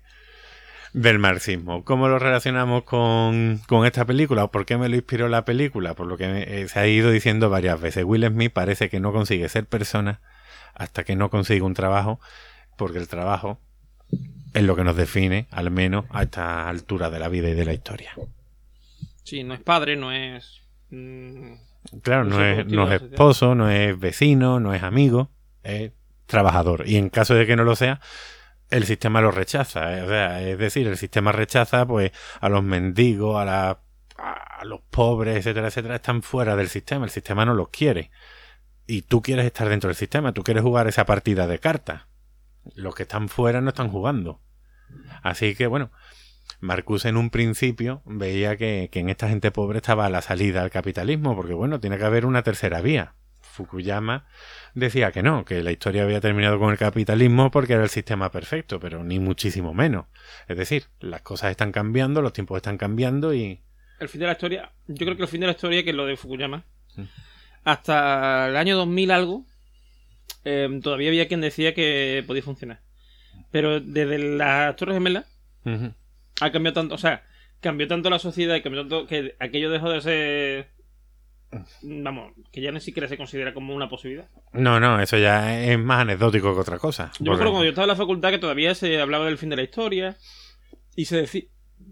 del 0.92 1.18
marxismo. 1.18 1.84
¿Cómo 1.84 2.08
lo 2.08 2.18
relacionamos 2.18 2.84
con, 2.84 3.60
con 3.66 3.86
esta 3.86 4.04
película? 4.04 4.44
¿O 4.44 4.50
por 4.50 4.66
qué 4.66 4.76
me 4.76 4.88
lo 4.88 4.96
inspiró 4.96 5.28
la 5.28 5.44
película? 5.44 5.94
Por 5.94 6.06
lo 6.06 6.16
que 6.16 6.42
eh, 6.42 6.68
se 6.68 6.78
ha 6.78 6.86
ido 6.86 7.10
diciendo 7.10 7.50
varias 7.50 7.80
veces. 7.80 8.04
Will 8.04 8.26
Smith 8.26 8.52
parece 8.52 8.88
que 8.88 9.00
no 9.00 9.12
consigue 9.12 9.48
ser 9.48 9.66
persona 9.66 10.20
hasta 10.74 11.04
que 11.04 11.16
no 11.16 11.30
consigue 11.30 11.62
un 11.62 11.74
trabajo 11.74 12.20
porque 12.76 12.98
el 12.98 13.08
trabajo 13.08 13.58
es 14.54 14.62
lo 14.62 14.76
que 14.76 14.84
nos 14.84 14.96
define, 14.96 15.46
al 15.50 15.70
menos 15.70 16.06
a 16.10 16.22
esta 16.22 16.68
altura 16.68 17.10
de 17.10 17.18
la 17.18 17.28
vida 17.28 17.48
y 17.48 17.54
de 17.54 17.64
la 17.64 17.74
historia. 17.74 18.12
Sí, 19.24 19.44
no 19.44 19.54
es 19.54 19.60
padre, 19.60 19.96
no 19.96 20.12
es... 20.12 20.62
Mm, 20.90 21.54
claro, 22.02 22.24
no, 22.24 22.44
es, 22.44 22.66
no 22.66 22.90
es 22.90 23.02
esposo, 23.02 23.54
no 23.54 23.70
es 23.70 23.98
vecino, 23.98 24.60
no 24.60 24.74
es 24.74 24.82
amigo, 24.82 25.30
es 25.62 25.92
trabajador. 26.26 26.84
Y 26.86 26.96
en 26.96 27.08
caso 27.08 27.34
de 27.34 27.46
que 27.46 27.56
no 27.56 27.64
lo 27.64 27.76
sea, 27.76 28.00
el 28.70 28.84
sistema 28.84 29.20
lo 29.20 29.30
rechaza. 29.30 29.98
¿eh? 29.98 30.52
es 30.52 30.58
decir, 30.58 30.86
el 30.86 30.96
sistema 30.96 31.32
rechaza 31.32 31.86
pues 31.86 32.12
a 32.40 32.48
los 32.48 32.62
mendigos, 32.62 33.40
a, 33.40 33.44
la, 33.44 33.80
a 34.16 34.64
los 34.64 34.80
pobres, 34.90 35.36
etcétera, 35.36 35.68
etcétera, 35.68 35.96
están 35.96 36.22
fuera 36.22 36.56
del 36.56 36.68
sistema. 36.68 37.04
El 37.04 37.10
sistema 37.10 37.44
no 37.44 37.54
los 37.54 37.68
quiere. 37.68 38.10
Y 38.86 39.02
tú 39.02 39.22
quieres 39.22 39.46
estar 39.46 39.68
dentro 39.68 39.88
del 39.88 39.96
sistema, 39.96 40.32
tú 40.32 40.42
quieres 40.42 40.62
jugar 40.62 40.88
esa 40.88 41.04
partida 41.04 41.46
de 41.46 41.58
cartas 41.58 42.08
los 42.74 42.94
que 42.94 43.04
están 43.04 43.28
fuera 43.28 43.60
no 43.60 43.70
están 43.70 43.88
jugando. 43.88 44.40
Así 45.22 45.54
que 45.54 45.66
bueno, 45.66 45.90
Marcus 46.60 47.04
en 47.04 47.16
un 47.16 47.30
principio 47.30 48.02
veía 48.04 48.56
que, 48.56 48.90
en 48.92 49.08
esta 49.08 49.28
gente 49.28 49.50
pobre 49.50 49.78
estaba 49.78 50.08
la 50.10 50.22
salida 50.22 50.62
al 50.62 50.70
capitalismo, 50.70 51.36
porque 51.36 51.54
bueno, 51.54 51.80
tiene 51.80 51.98
que 51.98 52.04
haber 52.04 52.26
una 52.26 52.42
tercera 52.42 52.80
vía. 52.80 53.14
Fukuyama 53.40 54.26
decía 54.74 55.10
que 55.10 55.22
no, 55.22 55.44
que 55.44 55.62
la 55.62 55.72
historia 55.72 56.04
había 56.04 56.20
terminado 56.20 56.58
con 56.58 56.70
el 56.70 56.78
capitalismo 56.78 57.50
porque 57.50 57.72
era 57.72 57.82
el 57.82 57.88
sistema 57.88 58.30
perfecto, 58.30 58.78
pero 58.78 59.02
ni 59.02 59.18
muchísimo 59.18 59.74
menos. 59.74 60.06
Es 60.46 60.56
decir, 60.56 60.84
las 61.00 61.22
cosas 61.22 61.50
están 61.50 61.72
cambiando, 61.72 62.22
los 62.22 62.32
tiempos 62.32 62.56
están 62.56 62.78
cambiando 62.78 63.34
y... 63.34 63.60
El 63.98 64.08
fin 64.08 64.20
de 64.20 64.26
la 64.26 64.32
historia, 64.32 64.70
yo 64.86 65.04
creo 65.06 65.16
que 65.16 65.22
el 65.22 65.28
fin 65.28 65.40
de 65.40 65.46
la 65.46 65.52
historia, 65.52 65.82
que 65.82 65.90
es 65.90 65.96
lo 65.96 66.06
de 66.06 66.16
Fukuyama, 66.16 66.64
hasta 67.64 68.48
el 68.48 68.56
año 68.56 68.76
2000 68.76 69.10
algo, 69.10 69.44
Em, 70.44 70.80
todavía 70.80 71.08
había 71.08 71.28
quien 71.28 71.40
decía 71.40 71.74
que 71.74 72.24
podía 72.26 72.42
funcionar. 72.42 72.80
Pero 73.50 73.80
desde 73.80 74.18
las 74.18 74.76
Torres 74.76 74.94
Gemelas 74.94 75.26
ha 76.40 76.50
cambiado 76.52 76.74
tanto, 76.74 76.94
o 76.94 76.98
sea, 76.98 77.24
cambió 77.60 77.88
tanto 77.88 78.10
la 78.10 78.18
sociedad 78.18 78.54
y 78.56 78.62
cambió 78.62 78.82
tanto 78.82 79.06
que 79.06 79.34
aquello 79.38 79.70
dejó 79.70 79.90
de 79.90 80.00
ser 80.00 80.78
vamos, 81.82 82.32
que 82.52 82.60
ya 82.60 82.72
ni 82.72 82.80
siquiera 82.80 83.08
se 83.08 83.16
considera 83.16 83.54
como 83.54 83.74
una 83.74 83.88
posibilidad. 83.88 84.28
No, 84.52 84.80
no, 84.80 85.00
eso 85.00 85.16
ya 85.16 85.62
es 85.62 85.78
más 85.78 86.00
anecdótico 86.00 86.54
que 86.54 86.60
otra 86.60 86.78
cosa. 86.78 87.10
Yo 87.18 87.30
me 87.30 87.32
acuerdo 87.32 87.52
cuando 87.52 87.64
yo 87.64 87.70
estaba 87.70 87.86
en 87.86 87.90
la 87.90 87.96
facultad 87.96 88.30
que 88.30 88.38
todavía 88.38 88.74
se 88.74 89.00
hablaba 89.00 89.26
del 89.26 89.38
fin 89.38 89.48
de 89.48 89.56
la 89.56 89.62
historia 89.62 90.16
y 90.94 91.06
se 91.06 91.16
decía 91.16 91.42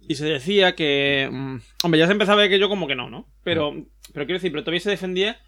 y 0.09 0.17
se 0.17 0.25
decía 0.27 0.75
que 0.75 1.29
mm, 1.31 1.57
hombre, 1.85 1.99
ya 1.99 2.07
se 2.07 2.13
empezaba 2.13 2.39
a 2.39 2.43
ver 2.43 2.51
que 2.51 2.59
yo 2.59 2.69
como 2.69 2.87
que 2.87 2.95
no, 2.95 3.09
¿no? 3.09 3.27
Pero 3.43 3.73
pero 4.13 4.27
quiero 4.27 4.39
decir, 4.39 4.53
pero 4.53 4.63
todavía 4.63 4.81
se 4.81 4.91
defendía 4.91 5.41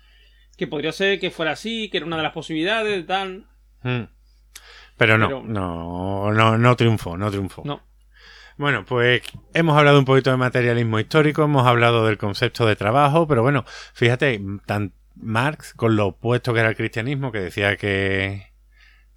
que 0.57 0.67
podría 0.67 0.93
ser 0.93 1.21
que 1.21 1.31
fuera 1.31 1.53
así, 1.53 1.89
que 1.89 1.99
era 1.99 2.07
una 2.07 2.17
de 2.17 2.23
las 2.23 2.33
posibilidades, 2.33 3.07
tal. 3.07 3.47
Mm. 3.83 4.03
Pero 4.97 5.17
no, 5.19 5.29
Pero- 5.29 5.43
no, 5.45 6.33
no, 6.33 6.59
no 6.59 6.77
triunfó, 6.77 7.17
no 7.17 7.31
triunfó. 7.31 7.63
No. 7.65 7.83
Bueno, 8.59 8.85
pues 8.85 9.23
hemos 9.55 9.79
hablado 9.79 9.99
un 10.01 10.05
poquito 10.05 10.31
de 10.31 10.37
materialismo 10.37 10.99
histórico, 10.99 11.45
hemos 11.45 11.67
hablado 11.67 12.05
del 12.07 12.19
concepto 12.19 12.67
de 12.67 12.75
trabajo, 12.77 13.27
pero 13.29 13.43
bueno, 13.43 13.65
fíjate, 13.95 14.41
tan 14.67 14.93
Marx, 15.15 15.73
con 15.75 15.95
lo 15.97 16.09
opuesto 16.09 16.53
que 16.53 16.61
era 16.61 16.69
el 16.69 16.77
cristianismo, 16.77 17.31
que 17.33 17.39
decía 17.41 17.77
que, 17.77 18.53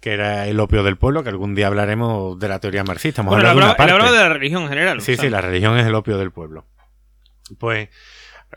que 0.00 0.12
era 0.12 0.46
el 0.46 0.60
opio 0.60 0.82
del 0.84 0.96
pueblo, 0.96 1.22
que 1.24 1.28
algún 1.30 1.54
día 1.56 1.66
hablaremos 1.66 2.38
de 2.38 2.48
la 2.48 2.60
teoría 2.60 2.84
marxista. 2.84 3.22
Hemos 3.22 3.34
Bueno, 3.34 3.48
hablado 3.48 3.58
de 3.68 3.74
una 3.74 3.76
parte. 3.76 4.12
de 4.16 4.18
la 4.22 4.28
religión 4.32 4.62
en 4.62 4.68
general. 4.68 5.00
Sí, 5.00 5.12
o 5.12 5.16
sea, 5.16 5.24
sí, 5.24 5.30
la 5.30 5.40
religión 5.40 5.76
es 5.78 5.86
el 5.86 5.94
opio 5.96 6.18
del 6.18 6.30
pueblo. 6.30 6.66
Pues, 7.58 7.88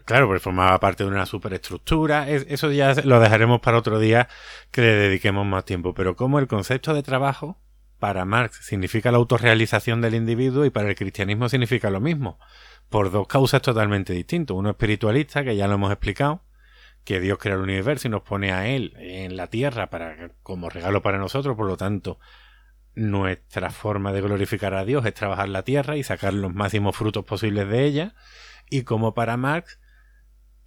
claro, 0.06 0.28
pues 0.28 0.42
formaba 0.42 0.80
parte 0.80 1.04
de 1.04 1.10
una 1.10 1.26
superestructura. 1.26 2.30
Es- 2.30 2.46
Eso 2.50 2.72
ya 2.72 2.94
lo 3.04 3.20
dejaremos 3.20 3.60
para 3.60 3.78
otro 3.80 3.98
día 4.00 4.28
que 4.72 4.82
le 4.82 4.94
dediquemos 4.94 5.46
más 5.48 5.66
tiempo. 5.66 5.94
Pero 5.96 6.16
como 6.16 6.38
el 6.40 6.48
concepto 6.48 6.94
de 6.94 7.02
trabajo 7.04 7.58
para 7.99 8.25
Marx 8.25 8.57
significa 8.65 9.11
la 9.11 9.17
autorrealización 9.17 10.01
del 10.01 10.15
individuo 10.15 10.65
y 10.65 10.69
para 10.69 10.90
el 10.90 10.95
cristianismo 10.95 11.49
significa 11.49 11.90
lo 11.90 12.01
mismo. 12.01 12.40
Por 12.90 13.11
dos 13.11 13.27
causas 13.27 13.61
totalmente 13.61 14.14
distintas. 14.14 14.56
Uno 14.56 14.72
espiritualista, 14.72 15.43
que 15.43 15.56
ya 15.56 15.67
lo 15.67 15.75
hemos 15.75 15.91
explicado, 15.91 16.43
que 17.03 17.19
Dios 17.19 17.38
crea 17.40 17.56
el 17.56 17.61
universo 17.61 18.07
y 18.07 18.11
nos 18.11 18.24
pone 18.24 18.51
a 18.51 18.67
Él 18.67 18.93
en 18.98 19.38
la 19.38 19.48
tierra 19.48 19.90
para, 19.90 20.32
como 20.43 20.69
regalo 20.69 21.01
para 21.01 21.17
nosotros, 21.17 21.56
por 21.56 21.67
lo 21.67 21.77
tanto, 21.77 22.19
nuestra 22.95 23.69
forma 23.69 24.11
de 24.11 24.22
glorificar 24.22 24.74
a 24.74 24.85
Dios 24.85 25.06
es 25.06 25.14
trabajar 25.14 25.49
la 25.49 25.64
tierra 25.64 25.98
y 25.98 26.03
sacar 26.03 26.33
los 26.33 26.53
máximos 26.53 26.95
frutos 26.95 27.25
posibles 27.25 27.67
de 27.69 27.85
ella. 27.85 28.15
Y 28.69 28.83
como 28.83 29.14
para 29.14 29.38
Marx, 29.38 29.80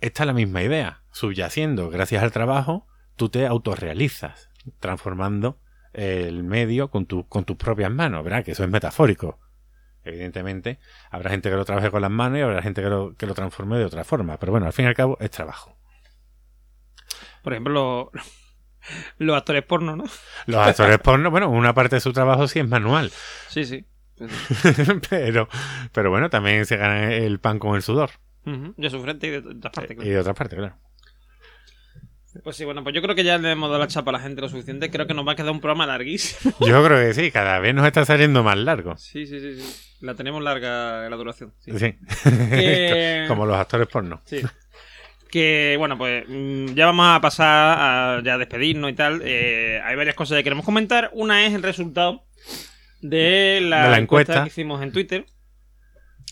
está 0.01 0.25
la 0.25 0.33
misma 0.33 0.63
idea. 0.63 1.03
Subyaciendo, 1.11 1.91
gracias 1.91 2.23
al 2.23 2.33
trabajo, 2.33 2.87
tú 3.17 3.29
te 3.29 3.47
autorrealizas, 3.47 4.51
transformando 4.79 5.59
el 5.99 6.43
medio 6.45 6.89
con, 6.91 7.07
tu- 7.07 7.27
con 7.29 7.45
tus 7.45 7.57
propias 7.57 7.91
manos, 7.91 8.25
¿verdad? 8.25 8.45
Que 8.45 8.53
eso 8.53 8.65
es 8.65 8.71
metafórico. 8.71 9.39
Evidentemente, 10.05 10.79
habrá 11.11 11.31
gente 11.31 11.51
que 11.51 11.57
lo 11.57 11.65
trabaje 11.65 11.91
con 11.91 12.01
las 12.01 12.11
manos 12.11 12.39
y 12.39 12.43
habrá 12.43 12.63
gente 12.63 12.83
que 12.83 12.89
lo, 12.89 13.15
que 13.17 13.27
lo 13.27 13.35
transforme 13.35 13.77
de 13.79 13.85
otra 13.85 14.05
forma. 14.05 14.39
Pero 14.39 14.53
bueno, 14.53 14.67
al 14.67 14.73
fin 14.73 14.85
y 14.87 14.89
al 14.89 14.95
cabo 14.95 15.19
es 15.21 15.31
trabajo. 15.31 15.77
Por 17.43 17.53
ejemplo, 17.53 18.11
los, 18.13 18.25
los 19.19 19.37
actores 19.37 19.65
porno, 19.65 19.97
¿no? 19.97 20.05
Los 20.47 20.67
actores 20.67 20.99
porno, 20.99 21.31
bueno, 21.31 21.51
una 21.51 21.75
parte 21.75 21.97
de 21.97 22.01
su 22.01 22.13
trabajo 22.13 22.47
sí 22.49 22.59
es 22.61 22.69
manual. 22.69 23.11
Sí, 23.49 23.65
sí. 23.65 23.87
pero, 25.11 25.49
pero 25.93 26.11
bueno, 26.11 26.31
también 26.31 26.67
se 26.67 26.77
gana 26.77 27.13
el 27.15 27.39
pan 27.41 27.59
con 27.59 27.77
el 27.77 27.83
sudor. 27.83 28.11
De 28.45 28.89
su 28.89 29.01
frente 29.03 29.27
y 29.27 29.31
de 29.31 29.43
todas 29.43 29.73
partes. 29.73 29.91
Y 29.93 29.95
claro. 29.97 30.11
de 30.11 30.19
otra 30.21 30.35
parte, 30.35 30.57
claro. 30.57 30.77
Pues 32.45 32.57
sí, 32.57 32.65
bueno, 32.65 32.83
pues 32.83 32.95
yo 32.95 33.03
creo 33.03 33.15
que 33.15 33.25
ya 33.25 33.39
le 33.39 33.51
hemos 33.53 33.69
dado 33.69 33.81
la 33.81 33.89
chapa 33.89 34.11
a 34.11 34.13
la 34.15 34.21
gente 34.21 34.41
lo 34.41 34.49
suficiente. 34.49 34.91
Creo 34.91 35.07
que 35.07 35.15
nos 35.15 35.27
va 35.27 35.33
a 35.33 35.37
quedar 35.37 35.51
un 35.51 35.61
programa 35.61 35.87
larguísimo. 35.87 36.55
Yo 36.61 36.85
creo 36.85 36.99
que 36.99 37.15
sí, 37.15 37.31
cada 37.31 37.59
vez 37.59 37.75
nos 37.75 37.87
está 37.87 38.05
saliendo 38.05 38.43
más 38.45 38.57
largo. 38.57 38.97
Sí, 38.97 39.27
sí, 39.27 39.41
sí, 39.41 39.61
sí. 39.61 39.97
La 40.01 40.15
tenemos 40.15 40.43
larga 40.43 41.09
la 41.09 41.17
duración. 41.17 41.53
Sí. 41.59 41.73
Sí. 41.79 41.95
Que- 42.51 43.25
Como 43.29 43.45
los 43.47 43.57
actores 43.57 43.89
porno. 43.89 44.21
Sí. 44.25 44.41
Que 45.31 45.75
bueno, 45.79 45.99
pues 45.99 46.25
mm, 46.29 46.75
ya 46.75 46.87
vamos 46.87 47.07
a 47.09 47.21
pasar 47.21 47.77
a 47.79 48.23
ya 48.25 48.39
despedirnos 48.39 48.91
y 48.91 48.95
tal. 48.95 49.21
Eh, 49.25 49.81
hay 49.85 49.97
varias 49.97 50.15
cosas 50.15 50.37
que 50.39 50.45
queremos 50.45 50.65
comentar. 50.65 51.11
Una 51.15 51.45
es 51.47 51.53
el 51.55 51.63
resultado 51.63 52.25
de 53.03 53.61
la, 53.63 53.85
De 53.85 53.91
la 53.91 53.99
encuesta. 53.99 54.33
encuesta. 54.33 54.43
que 54.45 54.49
hicimos 54.49 54.83
en 54.83 54.93
Twitter. 54.93 55.27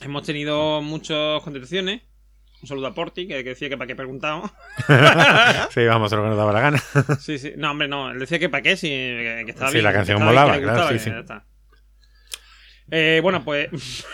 Hemos 0.03 0.23
tenido 0.25 0.81
muchas 0.83 1.43
contestaciones. 1.43 2.03
Un 2.63 2.69
saludo 2.69 2.87
a 2.87 2.95
Porti, 2.95 3.29
que, 3.29 3.45
que 3.45 3.51
decía 3.51 3.69
que 3.69 3.77
para 3.77 3.87
qué 3.87 3.95
preguntábamos. 3.95 4.51
Sí, 5.71 5.85
vamos 5.85 6.05
a 6.05 6.07
hacer 6.07 6.19
lo 6.19 6.25
que 6.25 6.29
nos 6.31 6.39
daba 6.39 6.53
la 6.53 6.61
gana. 6.61 6.83
Sí, 7.21 7.39
sí. 7.39 7.53
No, 7.57 7.71
hombre, 7.73 7.87
no. 7.89 8.11
Él 8.11 8.19
decía 8.19 8.39
que 8.39 8.49
para 8.49 8.63
qué, 8.63 8.77
si 8.77 8.89
que, 8.89 9.43
que 9.45 9.51
estaba 9.51 9.69
Sí, 9.71 9.75
bien. 9.75 9.85
la 9.85 9.93
canción 9.93 10.17
bien, 10.19 10.27
molaba, 10.27 10.57
le 10.57 10.63
claro, 10.63 10.79
gustaba, 10.79 10.99
sí, 10.99 11.11
está. 11.11 11.45
Eh, 12.91 13.21
bueno, 13.23 13.45
pues, 13.45 13.69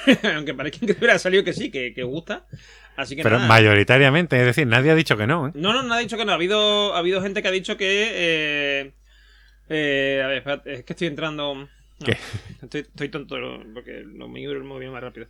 aunque 0.35 0.55
parezca 0.55 0.87
que 0.87 0.93
hubiera 0.93 1.19
salido 1.19 1.45
que 1.45 1.53
sí, 1.53 1.71
que, 1.71 1.93
que 1.95 2.03
gusta. 2.03 2.47
Así 2.97 3.17
que 3.17 3.23
Pero 3.23 3.37
nada. 3.37 3.49
mayoritariamente, 3.49 4.39
es 4.39 4.45
decir, 4.47 4.67
nadie 4.67 4.91
ha 4.91 4.95
dicho 4.95 5.17
que 5.17 5.27
no. 5.27 5.49
¿eh? 5.49 5.53
No, 5.55 5.73
no, 5.73 5.83
no 5.83 5.95
ha 5.95 5.99
dicho 5.99 6.17
que 6.17 6.25
no. 6.25 6.33
Ha 6.33 6.37
habido, 6.37 6.95
ha 6.95 6.99
habido 6.99 7.23
gente 7.23 7.43
que 7.43 7.49
ha 7.49 7.53
dicho 7.53 7.77
que. 7.77 8.09
Eh, 8.13 8.93
eh, 9.69 10.23
a 10.23 10.27
ver, 10.27 10.39
espérate, 10.39 10.73
es 10.75 10.85
que 10.85 10.93
estoy 10.95 11.07
entrando. 11.09 11.55
no, 11.55 11.69
¿Qué? 12.05 12.17
Estoy, 12.63 12.81
estoy 12.83 13.09
tonto 13.09 13.37
porque 13.73 14.03
lo 14.05 14.29
mío 14.29 14.53
lo 14.55 14.65
moví 14.65 14.89
más 14.89 15.03
rápido. 15.03 15.29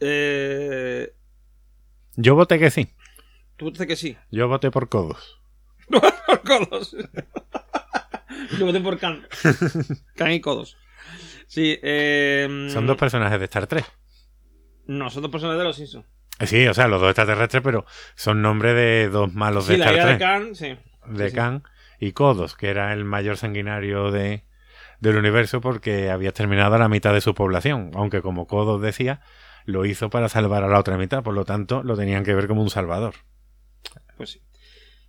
Eh, 0.00 1.12
Yo 2.16 2.34
voté 2.34 2.58
que 2.58 2.70
sí. 2.70 2.88
Tú 3.56 3.70
dices 3.70 3.86
que 3.86 3.96
sí. 3.96 4.16
Yo 4.30 4.48
voté 4.48 4.70
por 4.70 4.88
codos. 4.88 5.40
por 5.88 6.42
codos. 6.42 6.96
Yo 8.58 8.66
voté 8.66 8.80
por 8.80 8.98
Can. 8.98 9.26
Can 10.16 10.32
y 10.32 10.40
codos. 10.40 10.76
Sí, 11.46 11.78
eh, 11.82 12.68
Son 12.70 12.86
dos 12.86 12.96
personajes 12.96 13.38
de 13.38 13.44
Star 13.44 13.66
Trek. 13.66 13.84
No, 14.86 15.08
son 15.10 15.22
dos 15.22 15.30
personas 15.30 15.56
de 15.58 15.64
los 15.64 15.76
Simpsons. 15.76 16.06
Eh, 16.40 16.46
Sí, 16.46 16.66
o 16.66 16.74
sea, 16.74 16.88
los 16.88 17.00
dos 17.00 17.10
extraterrestres, 17.10 17.62
pero 17.62 17.86
son 18.16 18.42
nombres 18.42 18.74
de 18.74 19.08
dos 19.08 19.32
malos 19.34 19.68
de 19.68 19.74
Sí, 19.74 19.78
la 19.78 19.86
Star 19.86 19.94
idea 19.94 20.06
de 20.06 20.16
Trek. 20.16 20.28
Can, 20.28 20.54
sí. 20.54 20.78
de 21.06 21.30
sí. 21.30 21.34
Khan 21.36 21.62
y 22.00 22.12
Kodos, 22.12 22.56
que 22.56 22.68
era 22.70 22.92
el 22.92 23.04
mayor 23.04 23.36
sanguinario 23.36 24.10
de, 24.10 24.44
del 25.00 25.16
universo 25.16 25.60
porque 25.60 26.10
había 26.10 26.30
exterminado 26.30 26.74
a 26.74 26.78
la 26.78 26.88
mitad 26.88 27.12
de 27.14 27.20
su 27.20 27.34
población. 27.34 27.92
Aunque 27.94 28.20
como 28.20 28.46
Kodos 28.48 28.82
decía, 28.82 29.20
lo 29.64 29.84
hizo 29.84 30.10
para 30.10 30.28
salvar 30.28 30.64
a 30.64 30.68
la 30.68 30.78
otra 30.78 30.96
mitad, 30.96 31.22
por 31.22 31.34
lo 31.34 31.44
tanto 31.44 31.82
lo 31.82 31.96
tenían 31.96 32.24
que 32.24 32.34
ver 32.34 32.46
como 32.46 32.62
un 32.62 32.70
salvador. 32.70 33.14
Pues 34.16 34.30
sí. 34.30 34.40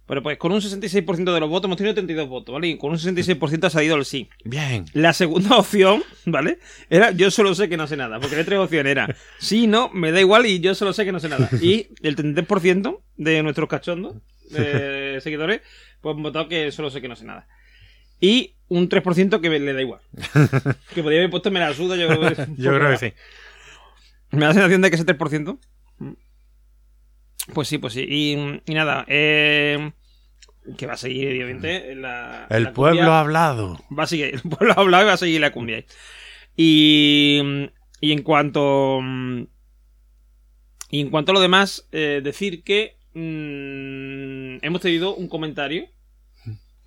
Bueno, 0.08 0.22
pues 0.22 0.38
con 0.38 0.52
un 0.52 0.62
66% 0.62 1.34
de 1.34 1.40
los 1.40 1.50
votos 1.50 1.68
hemos 1.68 1.78
tenido 1.78 1.96
32 1.96 2.30
votos, 2.30 2.54
¿vale? 2.54 2.68
Y 2.68 2.78
con 2.78 2.92
un 2.92 2.98
66% 2.98 3.64
ha 3.64 3.70
salido 3.72 3.96
el 3.96 4.06
sí. 4.06 4.30
Bien. 4.44 4.86
La 4.94 5.14
segunda 5.14 5.58
opción, 5.58 6.04
¿vale? 6.26 6.60
Era 6.92 7.10
yo 7.12 7.32
solo 7.32 7.56
sé 7.56 7.70
que 7.70 7.78
no 7.78 7.88
sé 7.88 7.98
nada. 7.98 8.20
Porque 8.20 8.36
había 8.36 8.46
tres 8.46 8.60
opciones. 8.60 8.92
Era 8.92 9.16
sí, 9.40 9.66
no, 9.66 9.90
me 9.90 10.12
da 10.12 10.20
igual 10.20 10.46
y 10.46 10.60
yo 10.60 10.76
solo 10.76 10.94
sé 10.94 11.06
que 11.06 11.12
no 11.12 11.20
sé 11.20 11.30
nada. 11.30 11.50
Y 11.60 11.88
el 12.04 12.16
33% 12.16 13.02
de 13.18 13.42
nuestros 13.42 13.68
cachondos, 13.68 14.18
de 14.52 15.20
seguidores, 15.24 15.62
pues 16.02 16.16
han 16.16 16.22
votado 16.22 16.48
que 16.48 16.72
solo 16.72 16.92
sé 16.92 17.02
que 17.02 17.08
no 17.08 17.16
sé 17.16 17.26
nada. 17.26 17.48
Y 18.22 18.54
un 18.68 18.88
3% 18.90 19.42
que 19.42 19.50
le 19.50 19.74
da 19.74 19.82
igual. 19.82 20.02
Que 20.94 21.02
podría 21.02 21.20
haber 21.20 21.32
puesto 21.32 21.50
me 21.50 21.60
la 21.60 21.74
suda. 21.74 21.96
Yo, 21.96 22.08
Yo 22.58 22.76
creo 22.76 22.92
que 22.92 22.98
sí. 22.98 23.14
Me 24.36 24.42
da 24.42 24.48
la 24.48 24.54
sensación 24.54 24.82
de 24.82 24.90
que 24.90 24.96
ese 24.96 25.06
3%. 25.06 25.58
Pues 27.54 27.68
sí, 27.68 27.78
pues 27.78 27.94
sí. 27.94 28.06
Y, 28.08 28.62
y 28.66 28.74
nada, 28.74 29.06
eh, 29.08 29.92
que 30.78 30.88
va 30.88 30.94
a 30.94 30.98
seguir, 30.98 31.28
obviamente. 31.30 31.94
La, 31.96 32.48
El 32.50 32.64
la 32.64 32.74
pueblo 32.74 33.00
cumbia. 33.02 33.14
ha 33.18 33.20
hablado. 33.22 33.80
Va 33.98 34.04
a 34.04 34.08
seguir, 34.08 34.26
el 34.34 34.42
pueblo 34.42 34.74
ha 34.76 34.82
hablado 34.82 35.04
y 35.04 35.08
va 35.08 35.14
a 35.14 35.18
seguir 35.18 35.42
la 35.42 35.52
cumbia. 35.52 35.84
Y, 36.58 37.70
y 38.02 38.12
en 38.12 38.22
cuanto. 38.24 39.00
Y 40.90 41.02
en 41.02 41.10
cuanto 41.10 41.32
a 41.32 41.36
lo 41.36 41.40
demás, 41.42 41.88
eh, 41.92 42.22
decir 42.24 42.64
que 42.64 42.98
mm, 43.14 44.64
hemos 44.66 44.82
tenido 44.82 45.16
un 45.16 45.28
comentario. 45.28 45.86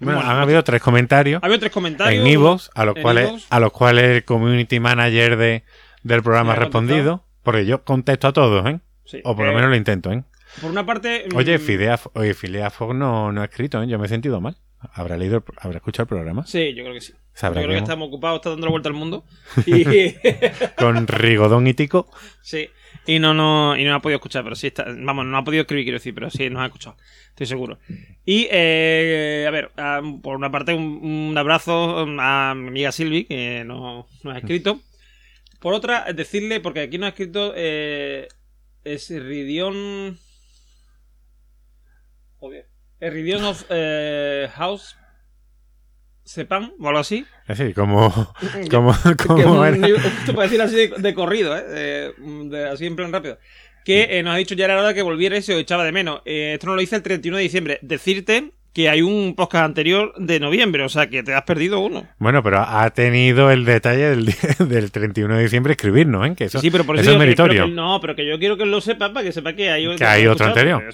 Bueno, 0.00 0.18
Bueno, 0.20 0.30
han 0.30 0.36
habido 0.38 0.62
tres 0.62 0.80
comentarios 0.80 1.42
Ha 1.42 1.46
habido 1.46 1.58
tres 1.58 1.72
comentarios. 1.72 2.20
en 2.24 2.30
Ivos, 2.30 2.70
a 2.76 2.84
los 2.84 2.94
cuales, 2.94 3.46
a 3.50 3.58
los 3.58 3.72
cuales 3.72 4.04
el 4.16 4.24
community 4.24 4.78
manager 4.78 5.36
de, 5.36 5.64
del 6.04 6.22
programa 6.22 6.52
ha 6.52 6.56
respondido. 6.56 7.24
Porque 7.42 7.66
yo 7.66 7.82
contesto 7.84 8.28
a 8.28 8.32
todos, 8.32 8.66
¿eh? 8.66 8.80
Sí, 9.04 9.20
O 9.24 9.34
por 9.34 9.46
lo 9.46 9.52
eh, 9.52 9.54
menos 9.54 9.70
lo 9.70 9.76
intento, 9.76 10.12
¿eh? 10.12 10.22
Por 10.60 10.70
una 10.70 10.84
parte. 10.84 11.26
mm, 11.32 11.36
Oye, 11.36 11.58
Fidea, 11.58 11.98
oye, 12.14 12.34
Fogg 12.34 12.94
no, 12.94 13.32
no 13.32 13.40
ha 13.42 13.44
escrito, 13.44 13.82
¿eh? 13.82 13.86
Yo 13.88 13.98
me 13.98 14.06
he 14.06 14.08
sentido 14.08 14.40
mal. 14.40 14.56
¿Habrá 14.92 15.16
leído, 15.16 15.38
el- 15.38 15.42
habrá 15.58 15.78
escuchado 15.78 16.04
el 16.04 16.08
programa? 16.08 16.46
Sí, 16.46 16.72
yo 16.74 16.84
creo 16.84 16.94
que 16.94 17.00
sí. 17.00 17.12
Yo 17.12 17.50
creo 17.52 17.54
que 17.54 17.60
hemos- 17.72 17.82
estamos 17.82 18.08
ocupados, 18.08 18.36
está 18.38 18.50
dando 18.50 18.66
la 18.66 18.70
vuelta 18.70 18.88
al 18.88 18.94
mundo. 18.94 19.24
Y, 19.66 19.84
Con 20.76 21.06
Rigodón 21.06 21.66
y 21.66 21.74
Tico. 21.74 22.10
sí, 22.42 22.68
y 23.06 23.18
no, 23.18 23.32
no, 23.34 23.76
y 23.76 23.84
no 23.84 23.94
ha 23.94 24.00
podido 24.02 24.16
escuchar, 24.16 24.44
pero 24.44 24.54
sí 24.56 24.66
está. 24.68 24.84
Vamos, 24.86 25.24
no 25.26 25.36
ha 25.38 25.44
podido 25.44 25.62
escribir, 25.62 25.84
quiero 25.84 25.98
decir, 25.98 26.14
pero 26.14 26.30
sí 26.30 26.50
nos 26.50 26.62
ha 26.62 26.66
escuchado. 26.66 26.96
Estoy 27.30 27.46
seguro. 27.46 27.78
Y, 28.26 28.46
eh, 28.50 29.44
a 29.48 29.50
ver, 29.50 29.70
ah, 29.78 30.00
por 30.22 30.36
una 30.36 30.50
parte, 30.50 30.74
un, 30.74 31.00
un 31.30 31.38
abrazo 31.38 31.98
a 32.20 32.54
mi 32.54 32.68
amiga 32.68 32.92
Silvi, 32.92 33.24
que 33.24 33.64
nos, 33.64 34.06
nos 34.24 34.34
ha 34.34 34.38
escrito. 34.38 34.80
Por 35.60 35.74
otra, 35.74 36.12
decirle, 36.12 36.60
porque 36.60 36.80
aquí 36.80 36.98
nos 36.98 37.06
ha 37.06 37.10
escrito. 37.10 37.52
Eh, 37.56 38.28
es 38.84 39.08
Ridion. 39.10 40.18
Joder. 42.38 42.66
Ridion 43.00 43.44
of 43.44 43.64
eh, 43.70 44.48
House. 44.54 44.96
Sepan, 46.24 46.74
o 46.78 46.86
algo 46.88 47.00
así. 47.00 47.24
Es 47.46 47.56
decir, 47.56 47.74
como, 47.74 48.10
como, 48.70 48.92
como 49.26 49.64
era. 49.64 49.78
justo 49.78 50.34
para 50.34 50.42
decirlo 50.42 50.64
así 50.64 50.76
de, 50.76 50.88
de 50.98 51.14
corrido, 51.14 51.56
¿eh? 51.56 52.12
De- 52.18 52.68
así 52.68 52.84
en 52.84 52.96
plan 52.96 53.10
rápido. 53.12 53.38
Que 53.82 54.18
eh, 54.18 54.22
nos 54.22 54.34
ha 54.34 54.36
dicho 54.36 54.54
ya 54.54 54.66
era 54.66 54.78
hora 54.78 54.88
de 54.88 54.94
que 54.94 55.00
volviera 55.00 55.38
y 55.38 55.42
se 55.42 55.54
os 55.54 55.60
echaba 55.62 55.84
de 55.84 55.92
menos. 55.92 56.20
Eh, 56.26 56.52
esto 56.54 56.66
nos 56.66 56.74
lo 56.76 56.80
dice 56.80 56.96
el 56.96 57.02
31 57.02 57.38
de 57.38 57.42
diciembre. 57.42 57.78
Decirte 57.80 58.52
que 58.78 58.88
hay 58.88 59.02
un 59.02 59.34
podcast 59.34 59.64
anterior 59.64 60.14
de 60.18 60.38
noviembre, 60.38 60.84
o 60.84 60.88
sea 60.88 61.08
que 61.08 61.24
te 61.24 61.34
has 61.34 61.42
perdido 61.42 61.80
uno. 61.80 62.06
Bueno, 62.20 62.44
pero 62.44 62.60
ha 62.60 62.88
tenido 62.90 63.50
el 63.50 63.64
detalle 63.64 64.10
del, 64.10 64.26
del 64.68 64.92
31 64.92 65.34
de 65.36 65.42
diciembre 65.42 65.72
escribirnos, 65.72 66.24
¿eh? 66.28 66.34
Que 66.36 66.44
eso, 66.44 66.60
sí, 66.60 66.70
pero 66.70 66.84
por 66.84 66.94
eso 66.94 67.02
eso, 67.02 67.12
es 67.14 67.18
meritorio. 67.18 67.64
que 67.64 67.72
no, 67.72 67.98
pero 68.00 68.14
que 68.14 68.24
yo 68.24 68.38
quiero 68.38 68.56
que 68.56 68.64
lo 68.66 68.80
sepa 68.80 69.12
para 69.12 69.24
que 69.26 69.32
sepa 69.32 69.54
que 69.54 69.68
hay, 69.68 69.96
Que 69.96 70.04
hay 70.04 70.28
otro 70.28 70.46
anterior. 70.46 70.84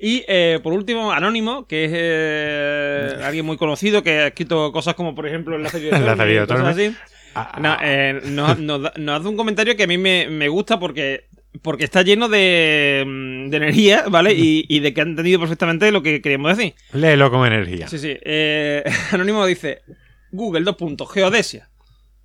Y 0.00 0.24
eh, 0.26 0.58
por 0.62 0.72
último, 0.72 1.12
Anónimo, 1.12 1.66
que 1.66 1.84
es 1.84 1.90
eh, 1.94 3.16
alguien 3.22 3.44
muy 3.44 3.58
conocido 3.58 4.02
que 4.02 4.10
ha 4.20 4.26
escrito 4.28 4.72
cosas 4.72 4.94
como, 4.94 5.14
por 5.14 5.26
ejemplo, 5.26 5.54
el 5.54 5.62
Lazarillo 5.64 6.40
de 6.40 6.46
cosas 6.46 6.64
así. 6.66 6.96
Ah, 7.34 7.58
No, 7.60 7.76
eh, 7.82 8.22
nos, 8.24 8.58
nos 8.58 8.80
da- 8.84 8.94
nos 8.96 9.20
hace 9.20 9.28
un 9.28 9.36
comentario 9.36 9.76
que 9.76 9.82
a 9.82 9.86
mí 9.86 9.98
me, 9.98 10.28
me 10.30 10.48
gusta 10.48 10.80
porque, 10.80 11.26
porque 11.62 11.84
está 11.84 12.02
lleno 12.02 12.28
de, 12.28 13.04
mm, 13.06 13.50
de 13.50 13.56
energía, 13.56 14.04
¿vale? 14.10 14.32
Y, 14.34 14.64
y 14.68 14.80
de 14.80 14.92
que 14.94 15.00
ha 15.00 15.04
entendido 15.04 15.40
perfectamente 15.40 15.90
lo 15.92 16.02
que 16.02 16.20
queríamos 16.20 16.56
decir. 16.56 16.74
Léelo 16.92 17.30
con 17.30 17.46
energía. 17.46 17.88
Sí, 17.88 17.98
sí. 17.98 18.16
Eh, 18.22 18.82
Anónimo 19.12 19.44
dice: 19.46 19.82
Google, 20.32 20.62
dos 20.64 20.76
puntos, 20.76 21.10
geodesia. 21.12 21.68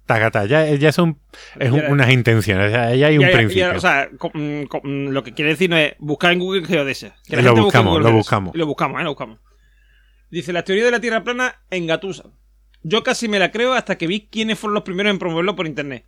Tacata, 0.05 0.45
ya, 0.45 0.65
ya 0.75 0.91
son 0.91 1.17
es 1.57 1.71
un- 1.71 1.79
Ya- 1.79 1.87
unas 1.89 2.11
intenciones, 2.11 2.71
ya, 2.73 2.93
ya 2.93 3.07
hay 3.07 3.17
un 3.17 3.25
Ya- 3.25 3.31
principio. 3.31 3.71
o 3.75 3.79
sea, 3.79 4.09
mm, 4.33 4.63
mm, 4.83 5.07
lo 5.09 5.23
que 5.23 5.33
quiere 5.33 5.51
decir 5.51 5.69
no 5.69 5.77
es 5.77 5.93
buscar 5.99 6.33
en 6.33 6.39
Google 6.39 6.65
geodesia. 6.65 7.15
Que 7.25 7.37
la 7.37 7.41
Lo 7.41 7.49
gente 7.49 7.61
busque 7.61 7.77
buscamos, 7.77 7.91
Google 7.93 8.09
lo 8.09 8.15
buscamos. 8.17 8.55
Y 8.55 8.57
Lo 8.57 8.65
buscamos, 8.65 8.99
¿eh? 8.99 9.03
Lo 9.05 9.09
buscamos. 9.11 9.39
Dice, 10.29 10.51
la 10.51 10.63
teoría 10.63 10.83
de 10.85 10.91
la 10.91 10.99
Tierra 10.99 11.23
plana 11.23 11.55
engatusa. 11.69 12.23
Yo 12.81 13.01
casi 13.03 13.29
me 13.29 13.39
la 13.39 13.49
creo 13.51 13.73
hasta 13.73 13.97
que 13.97 14.07
vi 14.07 14.27
quiénes 14.29 14.59
fueron 14.59 14.73
los 14.73 14.83
primeros 14.83 15.11
en 15.11 15.19
promoverlo 15.19 15.55
por 15.55 15.67
internet. 15.67 16.05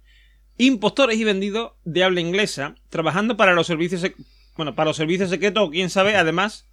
Impostores 0.57 1.17
y 1.17 1.23
vendidos 1.23 1.73
de 1.83 2.03
habla 2.03 2.21
inglesa, 2.21 2.75
trabajando 2.89 3.35
para 3.37 3.53
los 3.53 3.67
servicios 3.67 4.05
bueno, 4.55 4.73
para 4.73 4.87
los 4.89 4.95
servicios 4.97 5.29
secretos 5.29 5.67
o 5.67 5.69
quién 5.69 5.89
sabe, 5.89 6.15
además, 6.15 6.69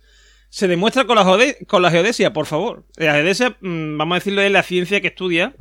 se 0.50 0.68
demuestra 0.68 1.04
con 1.04 1.16
la, 1.16 1.24
jode- 1.24 1.66
con 1.66 1.82
la 1.82 1.90
geodesia, 1.90 2.32
por 2.32 2.46
favor. 2.46 2.84
La 2.96 3.14
geodesia, 3.14 3.56
mm, 3.60 3.96
vamos 3.98 4.14
a 4.14 4.18
decirlo, 4.20 4.40
es 4.42 4.52
la 4.52 4.62
ciencia 4.62 5.00
que 5.00 5.08
estudia 5.08 5.54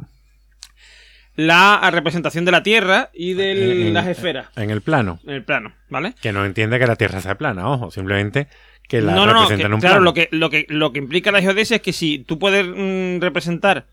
la 1.35 1.89
representación 1.91 2.45
de 2.45 2.51
la 2.51 2.61
Tierra 2.61 3.09
y 3.13 3.33
de 3.33 3.87
En- 3.87 3.93
las 3.93 4.07
esferas 4.07 4.49
En 4.55 4.69
el 4.69 4.81
plano. 4.81 5.19
en 5.25 5.31
el 5.33 5.43
plano, 5.43 5.73
¿vale? 5.89 6.13
Que 6.21 6.31
no 6.33 6.45
entiende 6.45 6.77
que 6.77 6.87
la 6.87 6.95
Tierra 6.97 7.21
sea 7.21 7.37
plana, 7.37 7.67
ojo, 7.69 7.89
simplemente 7.89 8.47
que 8.87 9.01
la 9.01 9.13
no, 9.15 9.25
no, 9.25 9.33
no, 9.33 9.41
representa 9.41 9.63
que- 9.63 9.67
en 9.67 9.73
un 9.73 9.79
claro, 9.79 9.93
plano. 9.95 10.05
lo 10.05 10.13
que, 10.13 10.27
lo, 10.31 10.49
que, 10.49 10.65
lo 10.67 10.91
que 10.93 10.99
implica 10.99 11.31
la 11.31 11.41
geodesia 11.41 11.77
es 11.77 11.81
que 11.81 11.93
si 11.93 12.19
tú 12.19 12.37
puedes 12.37 12.65
mm, 12.67 13.21
representar 13.21 13.87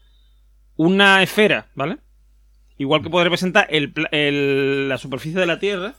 una 0.77 1.23
esfera, 1.23 1.69
¿vale? 1.75 1.99
Igual 2.79 3.03
que 3.03 3.11
puedes 3.11 3.25
representar 3.25 3.67
el, 3.71 3.93
pla- 3.93 4.09
el- 4.13 4.89
la 4.89 4.99
superficie 4.99 5.39
de 5.39 5.47
la 5.47 5.59
Tierra, 5.59 5.95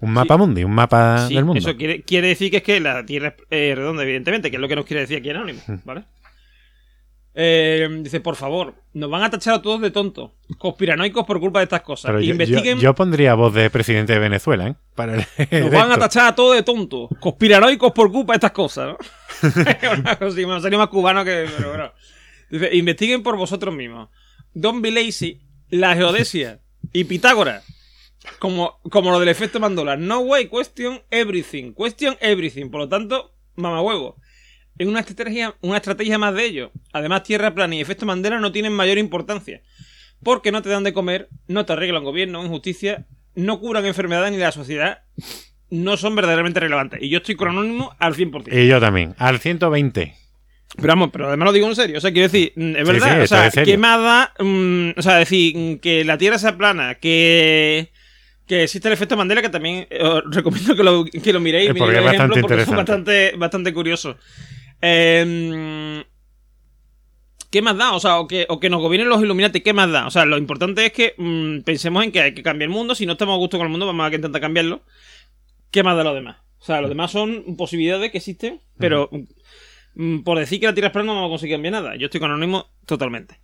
Un 0.00 0.12
mapa 0.12 0.36
mundi, 0.36 0.64
un 0.64 0.72
mapa 0.74 1.26
sí, 1.28 1.34
del 1.34 1.44
mundo. 1.44 1.58
eso 1.58 1.76
quiere, 1.76 2.02
quiere 2.02 2.28
decir 2.28 2.50
que 2.50 2.58
es 2.58 2.62
que 2.62 2.80
la 2.80 3.04
Tierra 3.04 3.34
es 3.38 3.44
eh, 3.50 3.74
redonda, 3.76 4.02
evidentemente, 4.02 4.50
que 4.50 4.56
es 4.56 4.60
lo 4.60 4.68
que 4.68 4.76
nos 4.76 4.84
quiere 4.86 5.00
decir 5.02 5.18
aquí 5.18 5.30
Anónimo, 5.30 5.60
¿vale? 5.84 6.04
Eh, 7.34 7.88
dice, 8.02 8.20
por 8.20 8.36
favor, 8.36 8.74
nos 8.92 9.08
van 9.08 9.22
a 9.22 9.30
tachar 9.30 9.54
a 9.54 9.62
todos 9.62 9.80
de 9.80 9.90
tontos, 9.90 10.32
conspiranoicos 10.58 11.24
por 11.24 11.40
culpa 11.40 11.60
de 11.60 11.64
estas 11.64 11.80
cosas. 11.80 12.10
Pero 12.10 12.20
Investiguen, 12.20 12.76
yo- 12.76 12.82
yo 12.82 12.94
pondría 12.94 13.32
voz 13.34 13.54
de 13.54 13.70
presidente 13.70 14.12
de 14.12 14.18
Venezuela, 14.18 14.68
¿eh? 14.68 14.74
Para 14.94 15.16
Nos 15.16 15.70
van 15.70 15.92
a 15.92 15.98
tachar 15.98 16.26
a 16.26 16.34
todos 16.34 16.54
de 16.56 16.62
tontos. 16.62 17.08
Conspiranoicos 17.20 17.92
por 17.92 18.12
culpa 18.12 18.34
de 18.34 18.36
estas 18.36 18.52
cosas, 18.52 18.88
¿no? 18.88 18.98
Así, 20.20 20.44
me 20.44 20.60
salió 20.60 20.78
más 20.78 20.88
cubano 20.88 21.24
que. 21.24 21.46
Pero 21.56 21.68
bueno. 21.70 21.90
Dice, 22.50 22.68
investiguen 22.76 23.22
por 23.22 23.36
vosotros 23.38 23.74
mismos. 23.74 24.10
Don't 24.54 24.82
be 24.82 24.90
lazy, 24.90 25.40
la 25.70 25.94
geodesia 25.94 26.60
y 26.92 27.04
Pitágoras. 27.04 27.64
Como, 28.38 28.78
como 28.90 29.10
lo 29.10 29.18
del 29.18 29.28
efecto 29.28 29.58
Mandola. 29.58 29.96
No 29.96 30.20
way, 30.20 30.48
question 30.48 31.02
everything. 31.10 31.72
Question 31.72 32.16
everything. 32.20 32.70
Por 32.70 32.80
lo 32.80 32.88
tanto, 32.88 33.34
mamahuevo. 33.56 34.16
Es 34.78 34.86
una 34.86 35.00
estrategia, 35.00 35.56
una 35.60 35.78
estrategia 35.78 36.18
más 36.18 36.34
de 36.34 36.44
ello. 36.44 36.72
Además, 36.92 37.24
Tierra 37.24 37.54
plana 37.54 37.74
y 37.74 37.80
efecto 37.80 38.06
Mandela 38.06 38.38
no 38.38 38.52
tienen 38.52 38.72
mayor 38.72 38.98
importancia. 38.98 39.62
Porque 40.22 40.52
no 40.52 40.62
te 40.62 40.68
dan 40.68 40.84
de 40.84 40.92
comer, 40.92 41.28
no 41.48 41.66
te 41.66 41.72
arreglan 41.72 42.04
gobierno, 42.04 42.44
injusticia, 42.44 43.06
no 43.34 43.58
curan 43.58 43.86
enfermedades 43.86 44.30
ni 44.30 44.38
la 44.38 44.52
sociedad 44.52 45.02
no 45.72 45.96
son 45.96 46.14
verdaderamente 46.14 46.60
relevantes. 46.60 47.02
Y 47.02 47.08
yo 47.08 47.18
estoy 47.18 47.34
con 47.34 47.48
Anónimo 47.48 47.96
al 47.98 48.14
100%. 48.14 48.52
Y 48.52 48.68
yo 48.68 48.78
también, 48.78 49.14
al 49.18 49.40
120. 49.40 50.14
Pero 50.76 50.88
vamos, 50.88 51.10
pero 51.12 51.28
además 51.28 51.46
lo 51.46 51.52
digo 51.52 51.68
en 51.68 51.76
serio. 51.76 51.98
O 51.98 52.00
sea, 52.00 52.12
quiero 52.12 52.28
decir, 52.28 52.52
mm, 52.56 52.76
es 52.76 52.86
verdad. 52.86 53.16
sí, 53.16 53.20
o 53.22 53.26
sea, 53.26 53.46
es. 53.48 53.54
¿qué 53.54 53.76
más 53.76 54.00
da? 54.00 54.32
o 54.38 55.02
sea, 55.02 55.16
decir 55.16 55.80
que 55.80 56.04
la 56.04 56.18
Tierra 56.18 56.38
sea 56.38 56.56
plana, 56.56 56.96
que. 56.96 57.90
Que 58.46 58.64
existe 58.64 58.88
el 58.88 58.94
efecto 58.94 59.16
Mandela, 59.16 59.40
que 59.40 59.48
también 59.48 59.86
eh, 59.88 60.02
os 60.02 60.24
recomiendo 60.28 60.74
que 60.74 60.82
lo, 60.82 61.04
que 61.04 61.32
lo 61.32 61.40
miréis. 61.40 61.70
Eh, 61.70 61.74
porque 61.74 61.92
miréis 61.92 62.06
es 62.06 62.10
el 62.10 62.14
ejemplo, 62.14 62.34
bastante 62.34 62.40
porque 62.40 62.54
interesante. 62.54 62.76
bastante, 62.76 63.32
bastante 63.36 63.72
curiosos. 63.72 64.16
Eh, 64.82 66.04
¿Qué 67.52 67.60
más 67.60 67.76
da? 67.76 67.92
O 67.92 68.00
sea, 68.00 68.18
o 68.18 68.26
que, 68.26 68.46
o 68.48 68.58
que 68.58 68.70
nos 68.70 68.80
gobiernen 68.80 69.10
los 69.10 69.22
Illuminati, 69.22 69.60
¿qué 69.60 69.74
más 69.74 69.90
da? 69.90 70.06
O 70.06 70.10
sea, 70.10 70.24
lo 70.24 70.38
importante 70.38 70.86
es 70.86 70.92
que 70.92 71.14
mm, 71.18 71.60
pensemos 71.60 72.02
en 72.02 72.10
que 72.10 72.22
hay 72.22 72.34
que 72.34 72.42
cambiar 72.42 72.70
el 72.70 72.74
mundo. 72.74 72.94
Si 72.94 73.04
no 73.04 73.12
estamos 73.12 73.34
a 73.34 73.36
gusto 73.36 73.58
con 73.58 73.66
el 73.66 73.70
mundo, 73.70 73.84
vamos 73.84 74.10
a 74.10 74.14
intentar 74.14 74.40
cambiarlo. 74.40 74.80
¿Qué 75.70 75.82
más 75.82 75.94
da 75.94 76.02
lo 76.02 76.14
demás? 76.14 76.38
O 76.60 76.64
sea, 76.64 76.80
lo 76.80 76.88
demás 76.88 77.10
son 77.10 77.56
posibilidades 77.58 78.10
que 78.10 78.18
existen, 78.18 78.62
pero 78.78 79.10
por 80.24 80.38
decir 80.38 80.60
que 80.60 80.66
la 80.66 80.74
Tierra 80.74 80.88
es 80.88 80.92
plana 80.92 81.12
no 81.14 81.28
conseguir 81.28 81.54
cambiar 81.56 81.72
nada. 81.72 81.96
Yo 81.96 82.06
estoy 82.06 82.20
con 82.20 82.30
Anónimo 82.30 82.66
totalmente. 82.86 83.38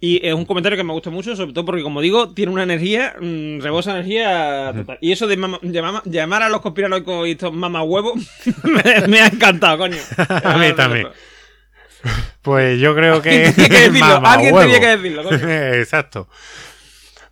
Y 0.00 0.24
es 0.24 0.32
un 0.32 0.44
comentario 0.44 0.76
que 0.76 0.84
me 0.84 0.92
gusta 0.92 1.10
mucho, 1.10 1.34
sobre 1.34 1.52
todo 1.52 1.64
porque, 1.64 1.82
como 1.82 2.00
digo, 2.00 2.32
tiene 2.32 2.52
una 2.52 2.62
energía, 2.62 3.16
mm, 3.20 3.60
rebosa 3.60 3.90
energía 3.92 4.72
total. 4.74 4.98
Y 5.00 5.10
eso 5.10 5.26
de 5.26 5.36
mama- 5.36 5.58
llamar, 5.62 6.02
llamar 6.04 6.42
a 6.44 6.48
los 6.48 6.60
conspiranoicos 6.60 7.26
y 7.26 7.32
estos 7.32 7.52
mamahuevos 7.52 8.14
me, 8.62 9.08
me 9.08 9.20
ha 9.20 9.26
encantado, 9.26 9.78
coño. 9.78 9.96
A 10.44 10.56
mí 10.56 10.72
también. 10.74 11.08
Pues 12.42 12.78
yo 12.80 12.94
creo 12.94 13.20
que. 13.22 13.46
Alguien 13.46 13.54
tenía 13.54 13.68
que 13.68 13.88
decirlo, 13.90 14.22
alguien 14.24 14.54
tenía 14.56 14.80
que 14.80 14.86
decirlo, 14.96 15.24
coño. 15.24 15.50
Exacto. 15.74 16.28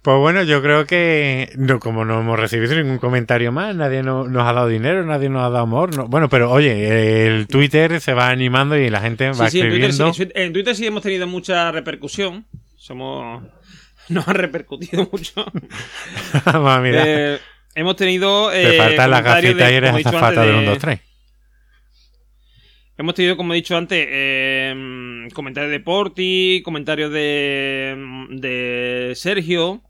Pues 0.06 0.18
bueno, 0.18 0.44
yo 0.44 0.62
creo 0.62 0.86
que 0.86 1.50
no, 1.56 1.80
como 1.80 2.04
no 2.04 2.20
hemos 2.20 2.38
recibido 2.38 2.76
ningún 2.76 2.98
comentario 2.98 3.50
más, 3.50 3.74
nadie 3.74 4.04
no- 4.04 4.28
nos 4.28 4.46
ha 4.46 4.52
dado 4.52 4.68
dinero, 4.68 5.04
nadie 5.04 5.28
nos 5.28 5.40
ha 5.40 5.50
dado 5.50 5.64
amor. 5.64 5.96
no- 5.96 6.06
bueno, 6.06 6.28
pero 6.28 6.48
oye, 6.52 7.26
el 7.26 7.48
Twitter 7.48 8.00
se 8.00 8.14
va 8.14 8.28
animando 8.28 8.78
y 8.78 8.88
la 8.88 9.00
gente 9.00 9.26
va 9.30 9.50
Sí, 9.50 9.58
sí, 9.58 9.60
en 9.62 9.68
Twitter, 9.70 9.92
sí, 9.92 10.02
escribiendo. 10.04 10.34
en 10.40 10.52
Twitter 10.52 10.76
sí 10.76 10.86
hemos 10.86 11.02
tenido 11.02 11.26
mucha 11.26 11.72
repercusión. 11.72 12.46
Somos. 12.76 13.42
Nos 14.08 14.28
ha 14.28 14.32
repercutido 14.32 15.08
mucho. 15.10 15.44
Vamos, 16.44 16.80
mira, 16.82 17.02
Eh, 17.04 17.38
hemos 17.74 17.96
tenido. 17.96 18.50
te 18.50 18.60
eh, 18.60 18.78
las 18.78 19.22
comentarios 19.22 19.24
gafitas 19.24 19.66
de- 19.68 19.72
y 19.72 19.76
eres 19.76 19.90
azafata 20.06 20.26
antes, 20.28 20.44
del 20.44 20.52
de- 20.52 20.58
1, 20.60 20.70
2, 20.70 20.78
3. 20.78 21.00
Hemos 22.98 23.14
tenido, 23.16 23.36
como 23.36 23.54
he 23.54 23.56
dicho 23.56 23.76
antes, 23.76 24.06
eh, 24.08 25.26
comentarios 25.34 25.72
de 25.72 25.80
Porti, 25.80 26.62
comentarios 26.64 27.10
de, 27.12 27.96
de 28.30 29.12
Sergio, 29.16 29.82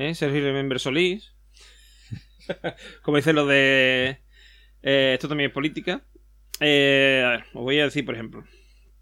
¿eh? 0.00 0.14
Sergio 0.14 0.42
Remember 0.42 0.80
Solís. 0.80 1.32
como 3.02 3.18
dicen 3.18 3.36
los 3.36 3.48
de... 3.48 4.18
eh, 4.82 5.12
esto 5.14 5.28
también 5.28 5.50
es 5.50 5.54
política. 5.54 6.02
Eh, 6.58 7.22
a 7.24 7.30
ver, 7.30 7.40
os 7.54 7.62
voy 7.62 7.78
a 7.80 7.84
decir, 7.84 8.04
por 8.04 8.14
ejemplo. 8.14 8.44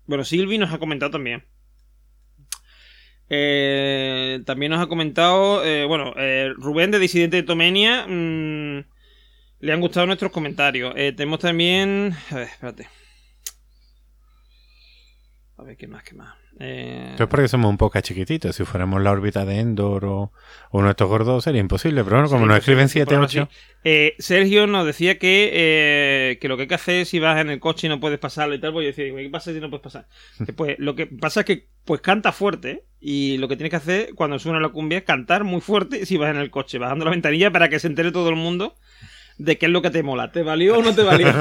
Bueno, 0.06 0.24
Silvi 0.24 0.58
nos 0.58 0.72
ha 0.72 0.78
comentado 0.78 1.12
también. 1.12 1.44
Eh, 3.30 4.40
también 4.46 4.70
nos 4.70 4.80
ha 4.80 4.86
comentado, 4.88 5.62
bueno, 5.86 6.14
Rubén 6.56 6.90
de 6.90 6.98
Disidente 6.98 7.36
de 7.36 7.42
Tomenia. 7.42 8.06
mm, 8.06 8.84
le 9.60 9.72
han 9.72 9.80
gustado 9.80 10.06
nuestros 10.06 10.32
comentarios. 10.32 10.94
Tenemos 10.94 11.40
también... 11.40 12.14
A 12.30 12.34
ver, 12.36 12.48
espérate. 12.48 12.88
A 15.56 15.62
ver, 15.64 15.76
¿qué 15.76 15.88
más? 15.88 16.04
¿Qué 16.04 16.14
más? 16.14 16.34
Eh, 16.60 17.08
Esto 17.10 17.24
es 17.24 17.28
porque 17.28 17.46
somos 17.48 17.70
un 17.70 17.76
poco 17.76 18.00
chiquititos. 18.00 18.56
Si 18.56 18.64
fuéramos 18.64 19.00
la 19.00 19.12
órbita 19.12 19.44
de 19.44 19.60
Endor 19.60 20.04
o 20.06 20.32
uno 20.72 20.86
de 20.86 20.90
estos 20.90 21.08
gordos 21.08 21.44
sería 21.44 21.60
imposible. 21.60 22.02
Pero 22.02 22.16
bueno, 22.16 22.28
como 22.28 22.44
Sí, 22.44 22.48
nos 22.48 22.58
escriben 22.58 22.88
sí, 22.88 22.94
7, 22.94 23.14
por 23.14 23.24
8. 23.24 23.42
así. 23.42 23.56
Eh, 23.84 24.14
Sergio 24.18 24.66
nos 24.66 24.84
decía 24.84 25.18
que, 25.18 25.50
eh, 25.52 26.38
que 26.40 26.48
lo 26.48 26.56
que 26.56 26.62
hay 26.62 26.68
que 26.68 26.74
hacer 26.74 27.06
si 27.06 27.20
vas 27.20 27.40
en 27.40 27.50
el 27.50 27.60
coche 27.60 27.86
y 27.86 27.90
no 27.90 28.00
puedes 28.00 28.18
pasarlo 28.18 28.54
y 28.56 28.60
tal, 28.60 28.72
pues 28.72 28.84
yo 28.84 28.88
decía, 29.04 29.16
¿qué 29.16 29.30
pasa 29.30 29.52
si 29.52 29.60
no 29.60 29.70
puedes 29.70 29.84
pasar? 29.84 30.06
Que, 30.46 30.52
pues, 30.52 30.76
lo 30.78 30.94
que 30.96 31.06
pasa 31.06 31.40
es 31.40 31.46
que 31.46 31.68
pues 31.84 32.00
canta 32.00 32.32
fuerte 32.32 32.84
y 33.00 33.38
lo 33.38 33.46
que 33.48 33.56
tienes 33.56 33.70
que 33.70 33.76
hacer 33.76 34.14
cuando 34.14 34.38
suena 34.38 34.58
la 34.60 34.68
cumbia 34.70 34.98
es 34.98 35.04
cantar 35.04 35.44
muy 35.44 35.60
fuerte 35.60 36.04
si 36.06 36.16
vas 36.16 36.30
en 36.30 36.36
el 36.40 36.50
coche, 36.50 36.78
bajando 36.78 37.04
la 37.04 37.12
ventanilla 37.12 37.50
para 37.52 37.68
que 37.68 37.78
se 37.78 37.86
entere 37.86 38.10
todo 38.12 38.28
el 38.30 38.36
mundo 38.36 38.74
de 39.38 39.56
qué 39.56 39.66
es 39.66 39.72
lo 39.72 39.80
que 39.80 39.90
te 39.90 40.02
mola. 40.02 40.32
¿Te 40.32 40.42
valió 40.42 40.78
o 40.78 40.82
no 40.82 40.92
te 40.94 41.02
valió? 41.04 41.28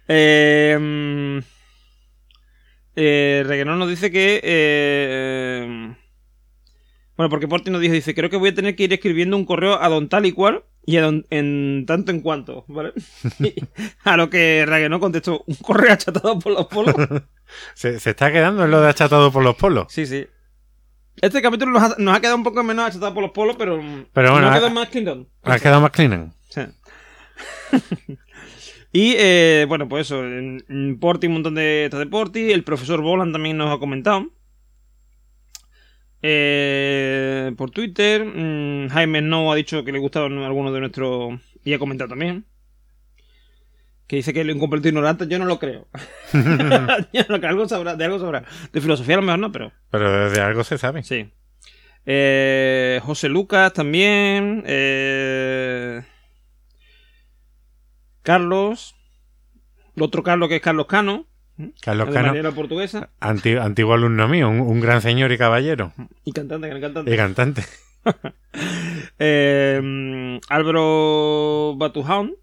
¿Eh? 0.08 1.40
Eh, 2.96 3.44
Reguenón 3.46 3.78
nos 3.78 3.88
dice 3.88 4.10
que. 4.10 4.40
eh, 4.42 5.94
bueno, 7.16 7.28
porque 7.28 7.48
Porti 7.48 7.70
nos 7.70 7.80
dice, 7.82 7.94
dice, 7.94 8.14
creo 8.14 8.30
que 8.30 8.38
voy 8.38 8.48
a 8.48 8.54
tener 8.54 8.74
que 8.74 8.84
ir 8.84 8.92
escribiendo 8.92 9.36
un 9.36 9.44
correo 9.44 9.80
a 9.80 9.88
don 9.88 10.08
tal 10.08 10.24
y 10.24 10.32
cual 10.32 10.64
y 10.86 10.96
a 10.96 11.02
don, 11.02 11.26
en 11.30 11.84
tanto 11.86 12.10
en 12.10 12.20
cuanto, 12.20 12.64
¿vale? 12.68 12.92
Y 13.40 13.54
a 14.04 14.16
lo 14.16 14.30
que 14.30 14.64
Reguenón 14.66 15.00
contestó, 15.00 15.44
un 15.46 15.54
correo 15.56 15.92
achatado 15.92 16.38
por 16.38 16.52
los 16.52 16.66
polos. 16.66 16.94
Se, 17.74 17.98
se 17.98 18.10
está 18.10 18.30
quedando 18.30 18.64
en 18.64 18.70
lo 18.70 18.80
de 18.80 18.90
achatado 18.90 19.32
por 19.32 19.42
los 19.42 19.56
polos. 19.56 19.86
Sí, 19.88 20.06
sí. 20.06 20.24
Este 21.20 21.42
capítulo 21.42 21.72
nos 21.72 21.82
ha, 21.82 21.94
nos 21.98 22.16
ha 22.16 22.20
quedado 22.20 22.36
un 22.36 22.44
poco 22.44 22.62
menos 22.62 22.86
achatado 22.86 23.12
por 23.12 23.24
los 23.24 23.32
polos, 23.32 23.56
pero, 23.58 23.78
Pero 24.12 24.30
bueno, 24.30 24.46
nos 24.46 24.56
ha 24.56 24.58
quedado 24.58 24.74
más 24.74 24.88
Clinton. 24.88 25.28
Ha 25.42 25.58
quedado 25.58 25.80
más 25.80 25.90
clean. 25.90 26.32
Sí. 26.48 26.60
y 28.92 29.14
eh, 29.16 29.66
bueno, 29.68 29.88
pues 29.88 30.06
eso, 30.06 30.24
en, 30.24 30.64
en 30.68 30.98
Porti, 30.98 31.26
un 31.26 31.34
montón 31.34 31.54
de 31.54 31.84
está 31.84 31.98
de 31.98 32.06
Porti, 32.06 32.50
el 32.52 32.64
profesor 32.64 33.00
Bolan 33.00 33.32
también 33.32 33.56
nos 33.56 33.74
ha 33.74 33.78
comentado. 33.78 34.26
Eh, 36.22 37.52
por 37.56 37.70
Twitter. 37.70 38.24
Mm, 38.24 38.88
Jaime 38.88 39.22
No 39.22 39.50
ha 39.50 39.56
dicho 39.56 39.84
que 39.84 39.92
le 39.92 39.98
gustaban 39.98 40.38
algunos 40.38 40.72
de 40.74 40.80
nuestros. 40.80 41.40
Y 41.64 41.72
ha 41.72 41.78
comentado 41.78 42.08
también. 42.10 42.44
Que 44.06 44.16
dice 44.16 44.32
que 44.32 44.40
es 44.40 44.48
un 44.48 44.58
completo 44.58 44.88
ignorante. 44.88 45.26
Yo 45.28 45.38
no 45.38 45.44
lo 45.44 45.58
creo. 45.58 45.88
Yo 47.12 47.22
no. 47.28 47.48
Algo 47.48 47.68
sabrá, 47.68 47.96
de 47.96 48.04
algo 48.04 48.18
sabrá. 48.18 48.44
De 48.72 48.80
filosofía 48.80 49.14
a 49.14 49.18
lo 49.18 49.22
mejor 49.22 49.38
no, 49.38 49.52
pero. 49.52 49.72
Pero 49.90 50.30
de 50.30 50.40
algo 50.40 50.64
se 50.64 50.78
sabe. 50.78 51.02
Sí. 51.04 51.30
Eh, 52.06 53.00
José 53.02 53.28
Lucas 53.28 53.72
también. 53.72 54.62
eh, 54.66 56.02
Carlos. 58.22 58.94
El 59.96 60.02
otro 60.02 60.22
Carlos 60.22 60.48
que 60.48 60.56
es 60.56 60.62
Carlos 60.62 60.86
Cano. 60.86 61.26
Carlos 61.82 62.08
de 62.08 62.14
Cano, 62.14 62.54
portuguesa. 62.54 63.10
anti- 63.20 63.56
antiguo 63.56 63.92
alumno 63.92 64.26
mío, 64.28 64.48
un, 64.48 64.60
un 64.60 64.80
gran 64.80 65.02
señor 65.02 65.30
y 65.32 65.36
caballero. 65.38 65.92
Y 66.24 66.32
cantante, 66.32 66.68
gran 66.68 66.80
cantante. 66.80 67.12
Y 67.12 67.16
cantante. 67.16 67.62
Eh, 69.18 70.40
Álvaro 70.48 71.74
Batujaun. 71.76 72.34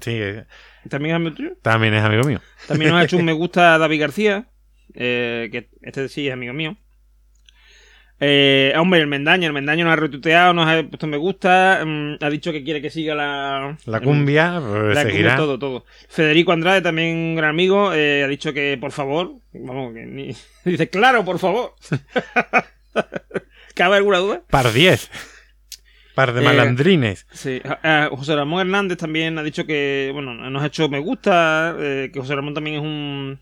Sí, 0.00 0.10
eh, 0.12 0.44
También 0.88 1.14
es 1.14 1.16
amigo 1.16 1.34
tuyo. 1.36 1.50
también 1.62 1.94
es 1.94 2.02
amigo 2.04 2.24
mío. 2.24 2.40
También 2.68 2.90
nos 2.90 3.00
ha 3.00 3.04
hecho 3.04 3.16
un 3.16 3.24
me 3.26 3.32
gusta 3.32 3.78
David 3.78 4.00
García. 4.00 4.46
eh, 4.94 5.48
que 5.52 5.70
este 5.82 6.08
sí 6.08 6.26
es 6.28 6.32
amigo 6.34 6.52
mío. 6.52 6.76
Eh, 8.24 8.72
hombre, 8.78 9.00
el 9.00 9.08
Mendaño. 9.08 9.48
El 9.48 9.52
Mendaño 9.52 9.84
nos 9.84 9.94
ha 9.94 9.96
retuiteado, 9.96 10.54
nos 10.54 10.68
ha 10.68 10.82
puesto 10.84 11.08
me 11.08 11.16
gusta. 11.16 11.82
mm, 11.84 12.14
ha 12.20 12.30
dicho 12.30 12.52
que 12.52 12.62
quiere 12.62 12.80
que 12.80 12.88
siga 12.90 13.16
la. 13.16 13.76
La 13.84 13.98
cumbia 14.00 14.60
La 14.60 15.02
seguirá. 15.02 15.30
cumbia, 15.30 15.36
todo, 15.36 15.58
todo. 15.58 15.84
Federico 16.08 16.52
Andrade, 16.52 16.82
también 16.82 17.16
un 17.16 17.34
gran 17.34 17.50
amigo, 17.50 17.92
eh, 17.92 18.22
ha 18.22 18.28
dicho 18.28 18.52
que 18.52 18.78
por 18.80 18.92
favor. 18.92 19.32
Vamos, 19.52 19.92
que 19.92 20.06
ni. 20.06 20.36
Dice, 20.64 20.88
claro, 20.88 21.24
por 21.24 21.40
favor. 21.40 21.74
¿Cabe 23.74 23.96
alguna 23.96 24.18
duda? 24.18 24.42
Par 24.50 24.72
10. 24.72 25.10
Par 26.14 26.32
de 26.34 26.42
Eh, 26.42 26.44
malandrines. 26.44 27.26
Sí, 27.32 27.60
a- 27.64 28.04
a 28.04 28.08
José 28.10 28.36
Ramón 28.36 28.60
Hernández 28.60 28.98
también 28.98 29.38
ha 29.38 29.42
dicho 29.42 29.64
que, 29.64 30.10
bueno, 30.12 30.34
nos 30.34 30.62
ha 30.62 30.66
hecho 30.66 30.88
me 30.90 30.98
gusta, 30.98 31.74
eh, 31.78 32.10
que 32.12 32.20
José 32.20 32.34
Ramón 32.36 32.52
también 32.54 32.76
es 32.76 32.82
un... 32.82 33.40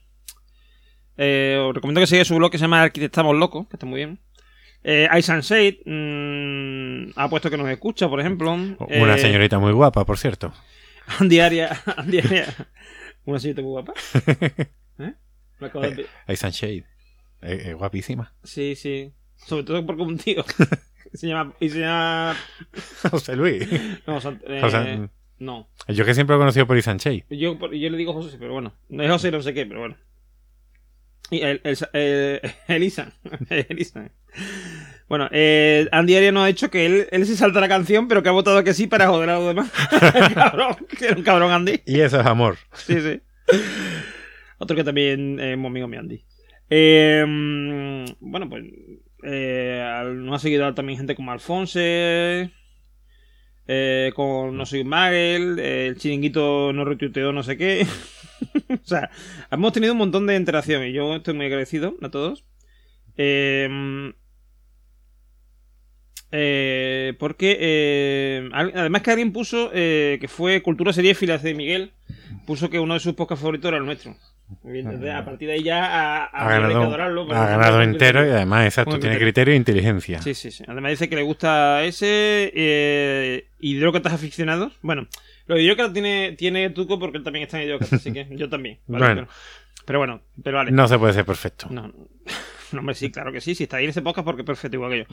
Eh, 1.16 1.58
os 1.60 1.74
recomiendo 1.74 2.00
que 2.00 2.06
siga 2.06 2.24
su 2.24 2.36
blog 2.36 2.50
que 2.50 2.56
se 2.58 2.62
llama 2.62 2.80
Arquitectamos 2.82 3.36
Locos, 3.36 3.66
que 3.68 3.74
está 3.76 3.84
muy 3.86 3.96
bien. 3.98 4.18
Eh, 4.82 5.08
Ice 5.18 5.30
and 5.32 5.42
Shade 5.42 5.80
mm, 5.84 7.12
ha 7.16 7.28
puesto 7.28 7.50
que 7.50 7.56
nos 7.56 7.68
escucha, 7.68 8.08
por 8.08 8.20
ejemplo. 8.20 8.52
Una 8.52 9.14
Eh, 9.14 9.18
señorita 9.18 9.58
muy 9.58 9.72
guapa, 9.72 10.04
por 10.06 10.18
cierto. 10.18 10.52
Andy 11.18 11.38
Aria- 11.40 11.80
Andy 11.96 12.18
Aria- 12.18 12.46
Una 13.24 13.38
señorita 13.38 13.62
muy 13.62 13.70
guapa. 13.72 13.94
¿Eh? 14.98 15.14
Me 15.58 15.66
acabo 15.66 15.82
de- 15.84 16.06
Hay 16.26 16.36
Sunshade. 16.36 16.84
Es, 17.42 17.66
es 17.66 17.74
guapísima. 17.74 18.32
Sí, 18.42 18.74
sí. 18.74 19.12
Sobre 19.36 19.64
todo 19.64 19.84
porque 19.84 20.02
un 20.02 20.16
tío. 20.18 20.44
se 21.14 21.26
llama... 21.28 21.52
Y 21.60 21.68
se 21.70 21.80
llama... 21.80 22.36
José 23.10 23.36
Luis. 23.36 23.66
No, 24.06 24.18
eh, 24.46 24.60
O 24.62 24.70
sea, 24.70 25.08
no. 25.38 25.68
yo 25.88 26.04
que 26.04 26.14
siempre 26.14 26.34
lo 26.36 26.40
he 26.40 26.42
conocido 26.42 26.66
por 26.66 26.76
Isanchey. 26.78 27.24
Yo, 27.30 27.58
yo 27.58 27.90
le 27.90 27.96
digo 27.96 28.12
José, 28.12 28.36
pero 28.38 28.52
bueno. 28.52 28.74
No 28.88 29.02
es 29.02 29.10
José 29.10 29.30
no 29.30 29.40
sé 29.42 29.52
qué, 29.54 29.66
pero 29.66 29.80
bueno. 29.80 29.96
Y 31.30 31.40
el, 31.40 31.60
el, 31.64 31.78
el, 31.92 32.40
Elisa. 32.68 33.12
Elisa. 33.68 34.10
Bueno, 35.08 35.28
eh, 35.32 35.88
Andy 35.92 36.16
Arias 36.16 36.32
nos 36.32 36.44
ha 36.44 36.48
dicho 36.48 36.70
que 36.70 36.86
él, 36.86 37.06
él 37.10 37.26
se 37.26 37.36
salta 37.36 37.60
la 37.60 37.68
canción, 37.68 38.08
pero 38.08 38.22
que 38.22 38.28
ha 38.28 38.32
votado 38.32 38.62
que 38.62 38.74
sí 38.74 38.86
para 38.86 39.08
joder 39.08 39.30
a 39.30 39.38
los 39.38 39.48
demás. 39.48 39.70
cabrón, 40.34 40.76
que 40.98 41.06
era 41.06 41.16
un 41.16 41.22
cabrón 41.22 41.50
Andy. 41.52 41.80
Y 41.84 42.00
eso 42.00 42.20
es 42.20 42.26
amor. 42.26 42.58
Sí, 42.74 43.00
sí. 43.00 43.20
Otro 44.58 44.76
que 44.76 44.84
también 44.84 45.40
es 45.40 45.58
muy 45.58 45.68
amigo 45.68 45.88
mío, 45.88 46.00
Andy. 46.00 46.24
Eh, 46.68 47.24
mm, 47.26 48.04
bueno, 48.20 48.48
pues 48.48 48.64
eh, 49.24 50.02
nos 50.14 50.36
ha 50.36 50.38
seguido 50.38 50.72
también 50.74 50.98
gente 50.98 51.16
como 51.16 51.32
Alfonse, 51.32 52.50
eh, 53.72 54.12
con 54.16 54.56
No 54.56 54.66
Soy 54.66 54.80
un 54.80 54.88
Magel, 54.88 55.60
eh, 55.60 55.86
el 55.86 55.96
chiringuito 55.96 56.72
no 56.72 56.84
retuiteó 56.84 57.32
no 57.32 57.44
sé 57.44 57.56
qué. 57.56 57.86
o 58.68 58.84
sea, 58.84 59.10
hemos 59.48 59.72
tenido 59.72 59.92
un 59.92 59.98
montón 59.98 60.26
de 60.26 60.34
interacción 60.34 60.84
y 60.84 60.92
yo 60.92 61.14
estoy 61.14 61.34
muy 61.34 61.46
agradecido 61.46 61.94
a 62.02 62.08
todos. 62.08 62.44
Eh, 63.16 64.12
eh, 66.32 67.14
porque 67.20 68.48
además 68.52 69.02
que 69.02 69.10
alguien 69.10 69.32
puso 69.32 69.70
que 69.70 70.26
fue 70.28 70.62
Cultura 70.62 70.92
Serie 70.92 71.14
Filas 71.14 71.44
de 71.44 71.54
Miguel 71.54 71.92
puso 72.46 72.70
que 72.70 72.80
uno 72.80 72.94
de 72.94 73.00
sus 73.00 73.14
podcasts 73.14 73.42
favoritos 73.42 73.68
era 73.68 73.78
el 73.78 73.84
nuestro 73.86 74.16
entonces, 74.64 75.10
a 75.10 75.24
partir 75.24 75.48
de 75.48 75.54
ahí 75.54 75.62
ya 75.62 76.24
Ha 76.24 76.30
que 76.30 76.60
ganado, 76.60 76.94
ha 77.32 77.46
ganado 77.46 77.82
entero 77.82 78.26
y 78.26 78.30
además, 78.30 78.66
exacto, 78.66 78.98
tiene 78.98 79.16
criterio. 79.16 79.26
criterio 79.26 79.54
e 79.54 79.56
inteligencia. 79.56 80.22
Sí, 80.22 80.34
sí, 80.34 80.50
sí. 80.50 80.64
Además 80.66 80.90
dice 80.90 81.08
que 81.08 81.16
le 81.16 81.22
gusta 81.22 81.84
ese 81.84 82.52
eh, 82.54 83.48
Hidrócatas 83.58 84.12
aficionados. 84.12 84.72
Bueno, 84.82 85.06
lo 85.46 85.54
de 85.56 85.62
Hidrócatas 85.62 85.92
tiene, 85.92 86.32
tiene 86.38 86.70
truco 86.70 86.98
porque 86.98 87.18
él 87.18 87.24
también 87.24 87.44
está 87.44 87.60
en 87.60 87.68
Hidrócatas, 87.68 87.94
así 87.94 88.12
que 88.12 88.26
yo 88.30 88.48
también. 88.48 88.78
¿vale? 88.86 89.04
Bueno. 89.04 89.26
Pero, 89.26 89.84
pero 89.86 89.98
bueno, 89.98 90.20
pero 90.42 90.56
vale. 90.58 90.70
No 90.70 90.86
se 90.88 90.98
puede 90.98 91.12
ser 91.12 91.24
perfecto. 91.24 91.66
No, 91.70 91.88
no. 91.88 91.94
No, 92.72 92.80
hombre, 92.80 92.94
sí, 92.94 93.10
claro 93.10 93.32
que 93.32 93.40
sí. 93.40 93.54
Si 93.54 93.64
está 93.64 93.78
ahí 93.78 93.84
en 93.84 93.90
ese 93.90 94.02
podcast 94.02 94.24
porque 94.24 94.44
perfecto 94.44 94.76
igual 94.76 94.92
que 94.92 94.98
yo. 94.98 95.04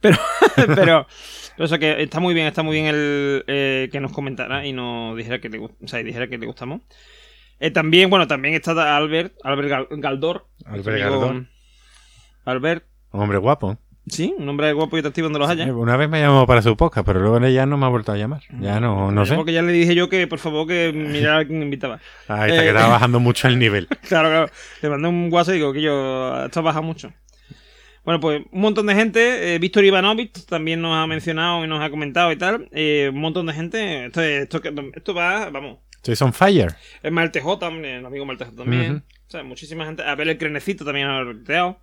Pero, 0.00 0.18
pero, 1.56 1.78
que 1.78 2.02
está 2.02 2.20
muy 2.20 2.34
bien, 2.34 2.46
está 2.46 2.62
muy 2.62 2.74
bien 2.74 2.86
el 2.86 3.44
eh, 3.46 3.88
que 3.90 4.00
nos 4.00 4.12
comentara 4.12 4.66
y 4.66 4.72
nos 4.72 5.16
dijera 5.16 5.40
que 5.40 5.48
le, 5.48 5.58
o 5.58 5.70
sea, 5.86 6.02
dijera 6.02 6.28
que 6.28 6.38
le 6.38 6.46
gustamos. 6.46 6.82
Eh, 7.60 7.70
también, 7.70 8.10
bueno, 8.10 8.26
también 8.26 8.54
está 8.54 8.96
Albert, 8.96 9.34
Albert 9.42 9.68
Gal- 9.68 9.86
Galdor. 10.00 10.46
Albert 10.64 10.98
Galdor. 10.98 11.46
Albert, 12.44 12.84
Un 13.12 13.20
hombre 13.22 13.38
guapo. 13.38 13.78
sí, 14.06 14.34
un 14.38 14.48
hombre 14.48 14.72
guapo 14.72 14.96
y 14.96 15.00
atractivo 15.00 15.24
donde 15.26 15.38
los 15.40 15.48
haya. 15.48 15.64
Eh, 15.66 15.72
Una 15.72 15.96
vez 15.96 16.08
me 16.08 16.20
llamó 16.20 16.46
para 16.46 16.62
su 16.62 16.76
podcast, 16.76 17.04
pero 17.06 17.18
luego 17.20 17.38
ya 17.48 17.66
no 17.66 17.76
me 17.76 17.86
ha 17.86 17.88
vuelto 17.88 18.12
a 18.12 18.16
llamar. 18.16 18.42
Ya 18.60 18.78
no, 18.78 19.10
no 19.10 19.26
sé. 19.26 19.34
Porque 19.34 19.52
ya 19.52 19.62
le 19.62 19.72
dije 19.72 19.94
yo 19.94 20.08
que 20.08 20.26
por 20.28 20.38
favor 20.38 20.66
que 20.68 20.92
mirara 20.92 21.38
a 21.38 21.44
quien 21.44 21.62
invitaba. 21.62 21.98
Ahí 22.28 22.50
está, 22.50 22.60
Eh, 22.62 22.64
que 22.64 22.68
estaba 22.68 22.88
bajando 22.88 23.18
mucho 23.20 23.48
el 23.48 23.58
nivel. 23.58 23.88
Claro, 24.08 24.28
claro. 24.28 24.50
Le 24.82 24.88
mandé 24.90 25.08
un 25.08 25.28
WhatsApp 25.32 25.54
y 25.54 25.58
digo 25.58 25.72
que 25.72 25.82
yo 25.82 26.44
esto 26.44 26.62
baja 26.62 26.80
mucho. 26.82 27.12
Bueno, 28.04 28.20
pues 28.20 28.42
un 28.52 28.60
montón 28.60 28.86
de 28.86 28.94
gente. 28.94 29.54
eh, 29.54 29.58
Víctor 29.58 29.84
Ivanovich 29.84 30.46
también 30.46 30.80
nos 30.80 30.94
ha 30.94 31.08
mencionado 31.08 31.64
y 31.64 31.68
nos 31.68 31.82
ha 31.82 31.90
comentado 31.90 32.30
y 32.30 32.36
tal. 32.36 32.68
Eh, 32.70 33.10
un 33.12 33.20
montón 33.20 33.46
de 33.46 33.52
gente. 33.54 34.06
Esto, 34.06 34.22
es- 34.22 34.42
esto, 34.42 34.60
esto 34.94 35.14
va, 35.14 35.50
vamos. 35.50 35.78
Estoy 36.12 36.26
on 36.26 36.32
fire. 36.32 36.74
Es 37.02 37.12
Maltej 37.12 37.42
también, 37.58 37.96
el 37.96 38.06
amigo 38.06 38.24
Maltej 38.26 38.54
también. 38.56 39.04
O 39.26 39.30
sea, 39.30 39.42
muchísima 39.42 39.84
gente. 39.84 40.02
A 40.02 40.14
ver, 40.14 40.28
el 40.28 40.38
Crenecito 40.38 40.84
también 40.84 41.08
ha 41.08 41.22
retuiteado. 41.24 41.80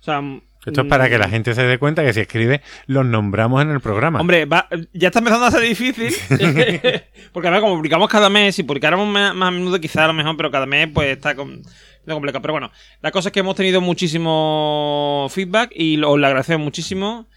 O 0.00 0.02
sea, 0.04 0.22
Esto 0.66 0.82
es 0.82 0.86
para 0.86 1.08
que 1.08 1.16
la 1.18 1.28
gente 1.30 1.54
se 1.54 1.62
dé 1.64 1.78
cuenta 1.78 2.04
que 2.04 2.12
si 2.12 2.20
escribe, 2.20 2.60
los 2.86 3.06
nombramos 3.06 3.62
en 3.62 3.70
el 3.70 3.80
programa. 3.80 4.20
Hombre, 4.20 4.44
va- 4.44 4.68
ya 4.92 5.08
está 5.08 5.18
empezando 5.20 5.46
a 5.46 5.50
ser 5.50 5.62
difícil. 5.62 6.14
porque 7.32 7.48
a 7.48 7.50
ver, 7.50 7.60
como 7.60 7.76
publicamos 7.76 8.08
cada 8.10 8.28
mes, 8.28 8.54
si 8.54 8.62
publicáramos 8.64 9.08
más, 9.08 9.34
más 9.34 9.48
a 9.48 9.50
menudo, 9.50 9.80
quizá 9.80 10.04
a 10.04 10.08
lo 10.08 10.12
mejor, 10.12 10.36
pero 10.36 10.50
cada 10.50 10.66
mes 10.66 10.88
pues 10.92 11.08
está 11.16 11.34
con, 11.34 11.62
está 11.62 12.12
complicado. 12.12 12.42
Pero 12.42 12.52
bueno, 12.52 12.70
la 13.00 13.10
cosa 13.10 13.30
es 13.30 13.32
que 13.32 13.40
hemos 13.40 13.56
tenido 13.56 13.80
muchísimo 13.80 15.26
feedback 15.30 15.70
y 15.74 15.96
lo- 15.96 16.12
os 16.12 16.18
lo 16.20 16.26
agradecemos 16.26 16.64
muchísimo. 16.64 17.28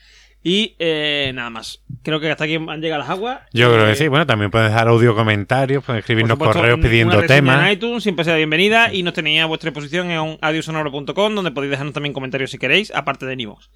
Y 0.44 0.76
eh, 0.80 1.32
nada 1.34 1.50
más. 1.50 1.82
Creo 2.04 2.20
que 2.20 2.32
hasta 2.32 2.46
aquí 2.46 2.56
han 2.56 2.80
llegado 2.82 3.02
las 3.02 3.10
aguas. 3.10 3.42
Yo 3.52 3.72
creo 3.74 3.86
Eh, 3.86 3.90
que 3.90 3.96
sí. 3.96 4.08
Bueno, 4.08 4.26
también 4.26 4.50
pueden 4.50 4.68
dejar 4.70 4.88
audio 4.88 5.14
comentarios, 5.16 5.84
pueden 5.84 5.98
por 5.98 6.00
escribirnos 6.00 6.36
supuesto, 6.36 6.60
correos 6.60 6.80
pidiendo 6.80 7.22
temas. 7.24 7.66
En 7.66 7.74
iTunes 7.74 8.04
siempre 8.04 8.24
sea 8.24 8.36
bienvenida 8.36 8.94
y 8.94 9.04
nos 9.04 9.14
tenéis 9.14 9.42
a 9.42 9.46
vuestra 9.46 9.72
disposición 9.72 10.10
en 10.12 10.38
audiosonoro.com 10.40 11.36
donde 11.36 11.52
podéis 11.52 11.72
dejarnos 11.72 11.94
también 11.94 12.14
comentarios 12.14 12.52
si 12.52 12.58
queréis, 12.58 12.92
aparte 12.96 13.26
de 13.26 13.36
Nivox. 13.36 13.70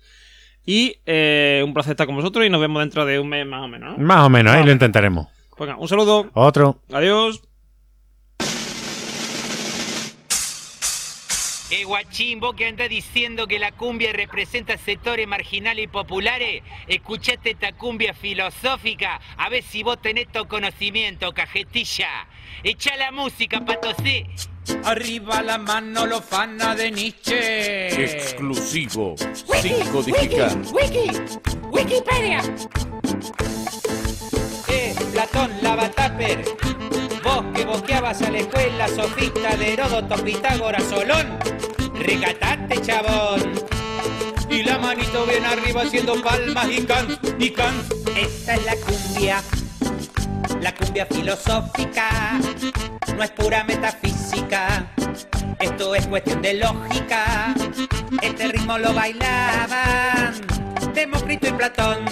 Y 0.65 0.98
eh, 1.07 1.61
un 1.65 1.73
placer 1.73 1.91
estar 1.91 2.06
con 2.06 2.15
vosotros 2.15 2.45
y 2.45 2.49
nos 2.49 2.61
vemos 2.61 2.81
dentro 2.81 3.06
de 3.06 3.19
un 3.19 3.27
mes 3.27 3.45
más 3.45 3.64
o 3.64 3.67
menos. 3.67 3.98
¿no? 3.98 4.03
Más 4.06 4.25
o 4.25 4.30
menos, 4.30 4.53
ahí 4.53 4.64
lo 4.64 4.72
intentaremos. 4.72 5.27
Pues 5.57 5.69
un 5.77 5.88
saludo. 5.88 6.30
Otro. 6.33 6.81
Adiós. 6.93 7.41
Eh, 11.72 11.85
guachín, 11.85 12.41
vos 12.41 12.53
que 12.53 12.67
andás 12.67 12.90
diciendo 12.90 13.48
que 13.48 13.58
la 13.58 13.72
cumbia 13.72 14.11
representa 14.11 14.77
sectores 14.77 15.25
marginales 15.25 15.85
y 15.85 15.88
populares, 15.88 16.64
escuchate 16.85 17.51
esta 17.51 17.72
cumbia 17.72 18.14
filosófica, 18.14 19.22
a 19.38 19.48
ver 19.48 19.64
si 19.64 19.82
vos 19.82 20.01
tenés 20.01 20.27
tu 20.27 20.45
conocimiento, 20.50 21.32
cajetilla. 21.32 22.27
Echa 22.61 22.98
la 22.98 23.14
música, 23.14 23.64
patosé. 23.64 24.27
Arriba 24.83 25.41
la 25.41 25.58
mano 25.58 26.06
los 26.06 26.25
fana 26.25 26.75
de 26.75 26.91
Nietzsche. 26.91 28.03
Exclusivo. 28.03 29.16
Sin 29.61 29.80
codificar. 29.93 30.51
Wiki, 30.74 31.09
Wikipedia. 31.72 32.41
Eh, 34.67 34.93
Platón, 35.14 35.51
Lavataper. 35.61 36.43
Que 37.53 37.66
boqueabas 37.66 38.22
a 38.22 38.30
la 38.30 38.40
escuela, 38.40 38.88
sofista 38.88 39.56
de 39.56 39.74
Heródoto, 39.74 40.16
Pitágoras, 40.24 40.84
Solón. 40.84 41.27
Recatate, 41.95 42.82
chabón. 42.82 43.53
Y 44.50 44.64
la 44.64 44.77
manito 44.77 45.26
bien 45.26 45.45
arriba 45.45 45.84
haciendo 45.84 46.22
palmas 46.22 46.68
y 46.69 46.85
can, 46.85 47.08
y 47.40 47.51
can. 47.51 47.74
Esta 48.18 48.56
es 48.56 48.66
la 48.66 48.76
cumbia, 48.76 49.42
la 50.60 50.76
cumbia 50.76 51.06
filosófica, 51.06 52.38
no 53.16 53.24
es 53.24 53.32
pura 53.32 53.64
metafísica, 53.64 54.92
esto 55.60 55.95
es 55.95 56.06
cuestión 56.08 56.42
de 56.42 56.56
lógica. 56.56 57.56
Este 58.22 58.48
ritmo 58.50 58.77
lo 58.77 58.93
bailaban 58.93 60.70
Demócrito 60.94 61.48
y 61.48 61.52
Platón, 61.53 62.06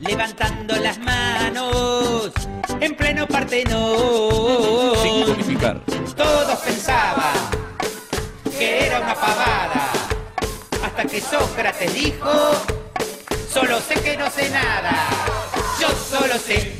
levantando 0.00 0.74
las 0.76 0.98
manos 0.98 2.32
en 2.80 2.94
pleno 2.96 3.22
Sin 3.26 3.32
Partenón. 3.32 5.24
codificar. 5.26 5.80
Todos 6.16 6.58
pensaban 6.60 7.34
que 8.58 8.86
era 8.86 9.00
una 9.00 9.14
pavada, 9.14 9.92
hasta 10.84 11.04
que 11.04 11.20
Sócrates 11.20 11.94
dijo, 11.94 12.30
solo 13.48 13.80
sé 13.80 13.94
que 13.94 14.16
no 14.16 14.28
sé 14.28 14.50
nada, 14.50 14.92
yo 15.80 15.88
solo 15.88 16.38
sé 16.38 16.72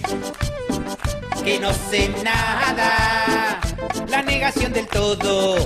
que 1.45 1.61
no 1.61 1.73
sé 1.73 2.09
nada. 2.25 3.61
La 4.09 4.23
negación 4.23 4.73
del 4.73 4.89
todo 4.89 5.57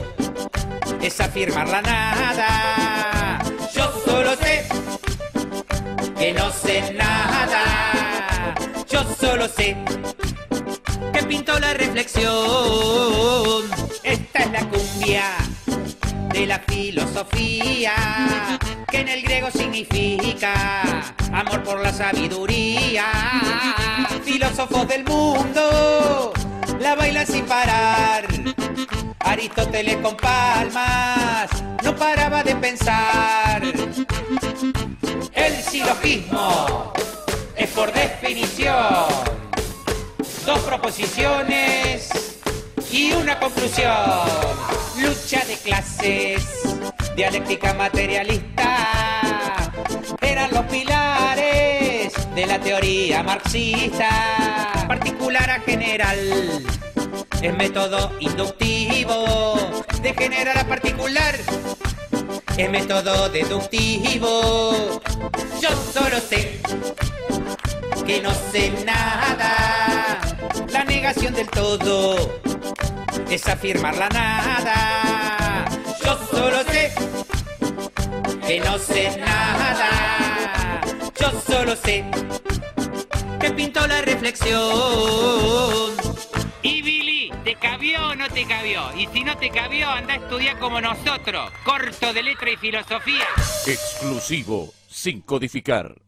es 1.00 1.20
afirmar 1.20 1.68
la 1.68 1.82
nada. 1.82 3.15
Que 6.18 6.32
no 6.32 6.50
sé 6.50 6.92
nada. 6.94 8.54
Yo 8.88 9.04
solo 9.18 9.48
sé 9.48 9.76
que 11.12 11.22
pintó 11.24 11.58
la 11.58 11.74
reflexión. 11.74 12.34
Esta 14.02 14.38
es 14.40 14.50
la 14.50 14.60
cumbia 14.68 15.24
de 16.32 16.46
la 16.46 16.58
filosofía, 16.60 17.94
que 18.90 19.00
en 19.00 19.08
el 19.08 19.22
griego 19.22 19.50
significa 19.50 20.82
amor 21.32 21.62
por 21.62 21.80
la 21.80 21.92
sabiduría. 21.92 23.04
Filósofos 24.24 24.88
del 24.88 25.04
mundo 25.04 26.32
la 26.80 26.94
bailan 26.94 27.26
sin 27.26 27.44
parar. 27.46 28.26
Aristóteles 29.26 29.96
con 29.96 30.16
palmas 30.16 31.50
no 31.82 31.94
paraba 31.96 32.42
de 32.42 32.54
pensar. 32.56 33.62
El 35.34 35.62
silogismo 35.62 36.92
es 37.56 37.70
por 37.70 37.92
definición 37.92 39.06
dos 40.46 40.60
proposiciones 40.60 42.08
y 42.90 43.12
una 43.12 43.38
conclusión. 43.38 43.92
Lucha 44.98 45.44
de 45.44 45.56
clases, 45.56 46.44
dialéctica 47.16 47.74
materialista, 47.74 49.72
eran 50.20 50.50
los 50.52 50.64
pilares 50.66 52.12
de 52.34 52.46
la 52.46 52.58
teoría 52.60 53.22
marxista. 53.22 54.08
Particular 54.86 55.50
a 55.50 55.60
general, 55.60 56.62
es 57.42 57.56
método 57.56 58.12
inductivo, 58.20 59.56
de 60.02 60.14
general 60.14 60.58
a 60.58 60.64
particular. 60.64 61.34
Es 62.56 62.70
método 62.70 63.28
deductivo. 63.28 65.00
Yo 65.60 65.68
solo 65.92 66.18
sé 66.20 66.60
que 68.06 68.20
no 68.22 68.32
sé 68.52 68.72
nada. 68.84 70.20
La 70.70 70.84
negación 70.84 71.34
del 71.34 71.48
todo 71.48 72.16
es 73.30 73.46
afirmar 73.48 73.96
la 73.96 74.08
nada. 74.08 75.64
Yo 76.04 76.18
solo 76.30 76.62
sé 76.64 76.92
que 78.46 78.60
no 78.60 78.78
sé 78.78 79.16
nada. 79.18 80.80
Yo 81.20 81.30
solo 81.46 81.76
sé 81.76 82.04
que 83.40 83.50
pintó 83.50 83.86
la 83.86 84.00
reflexión. 84.02 84.60
Y 86.62 86.82
Billy, 86.82 87.05
¿te 87.46 87.54
cabió 87.54 88.08
o 88.08 88.14
no 88.16 88.28
te 88.28 88.44
cabió? 88.44 88.92
Y 88.96 89.06
si 89.06 89.22
no 89.22 89.36
te 89.38 89.50
cabió, 89.50 89.88
anda 89.88 90.14
a 90.14 90.16
estudiar 90.16 90.58
como 90.58 90.80
nosotros, 90.80 91.52
corto 91.64 92.12
de 92.12 92.24
letra 92.24 92.50
y 92.50 92.56
filosofía. 92.56 93.24
Exclusivo. 93.64 94.74
Sin 94.88 95.20
codificar. 95.20 95.94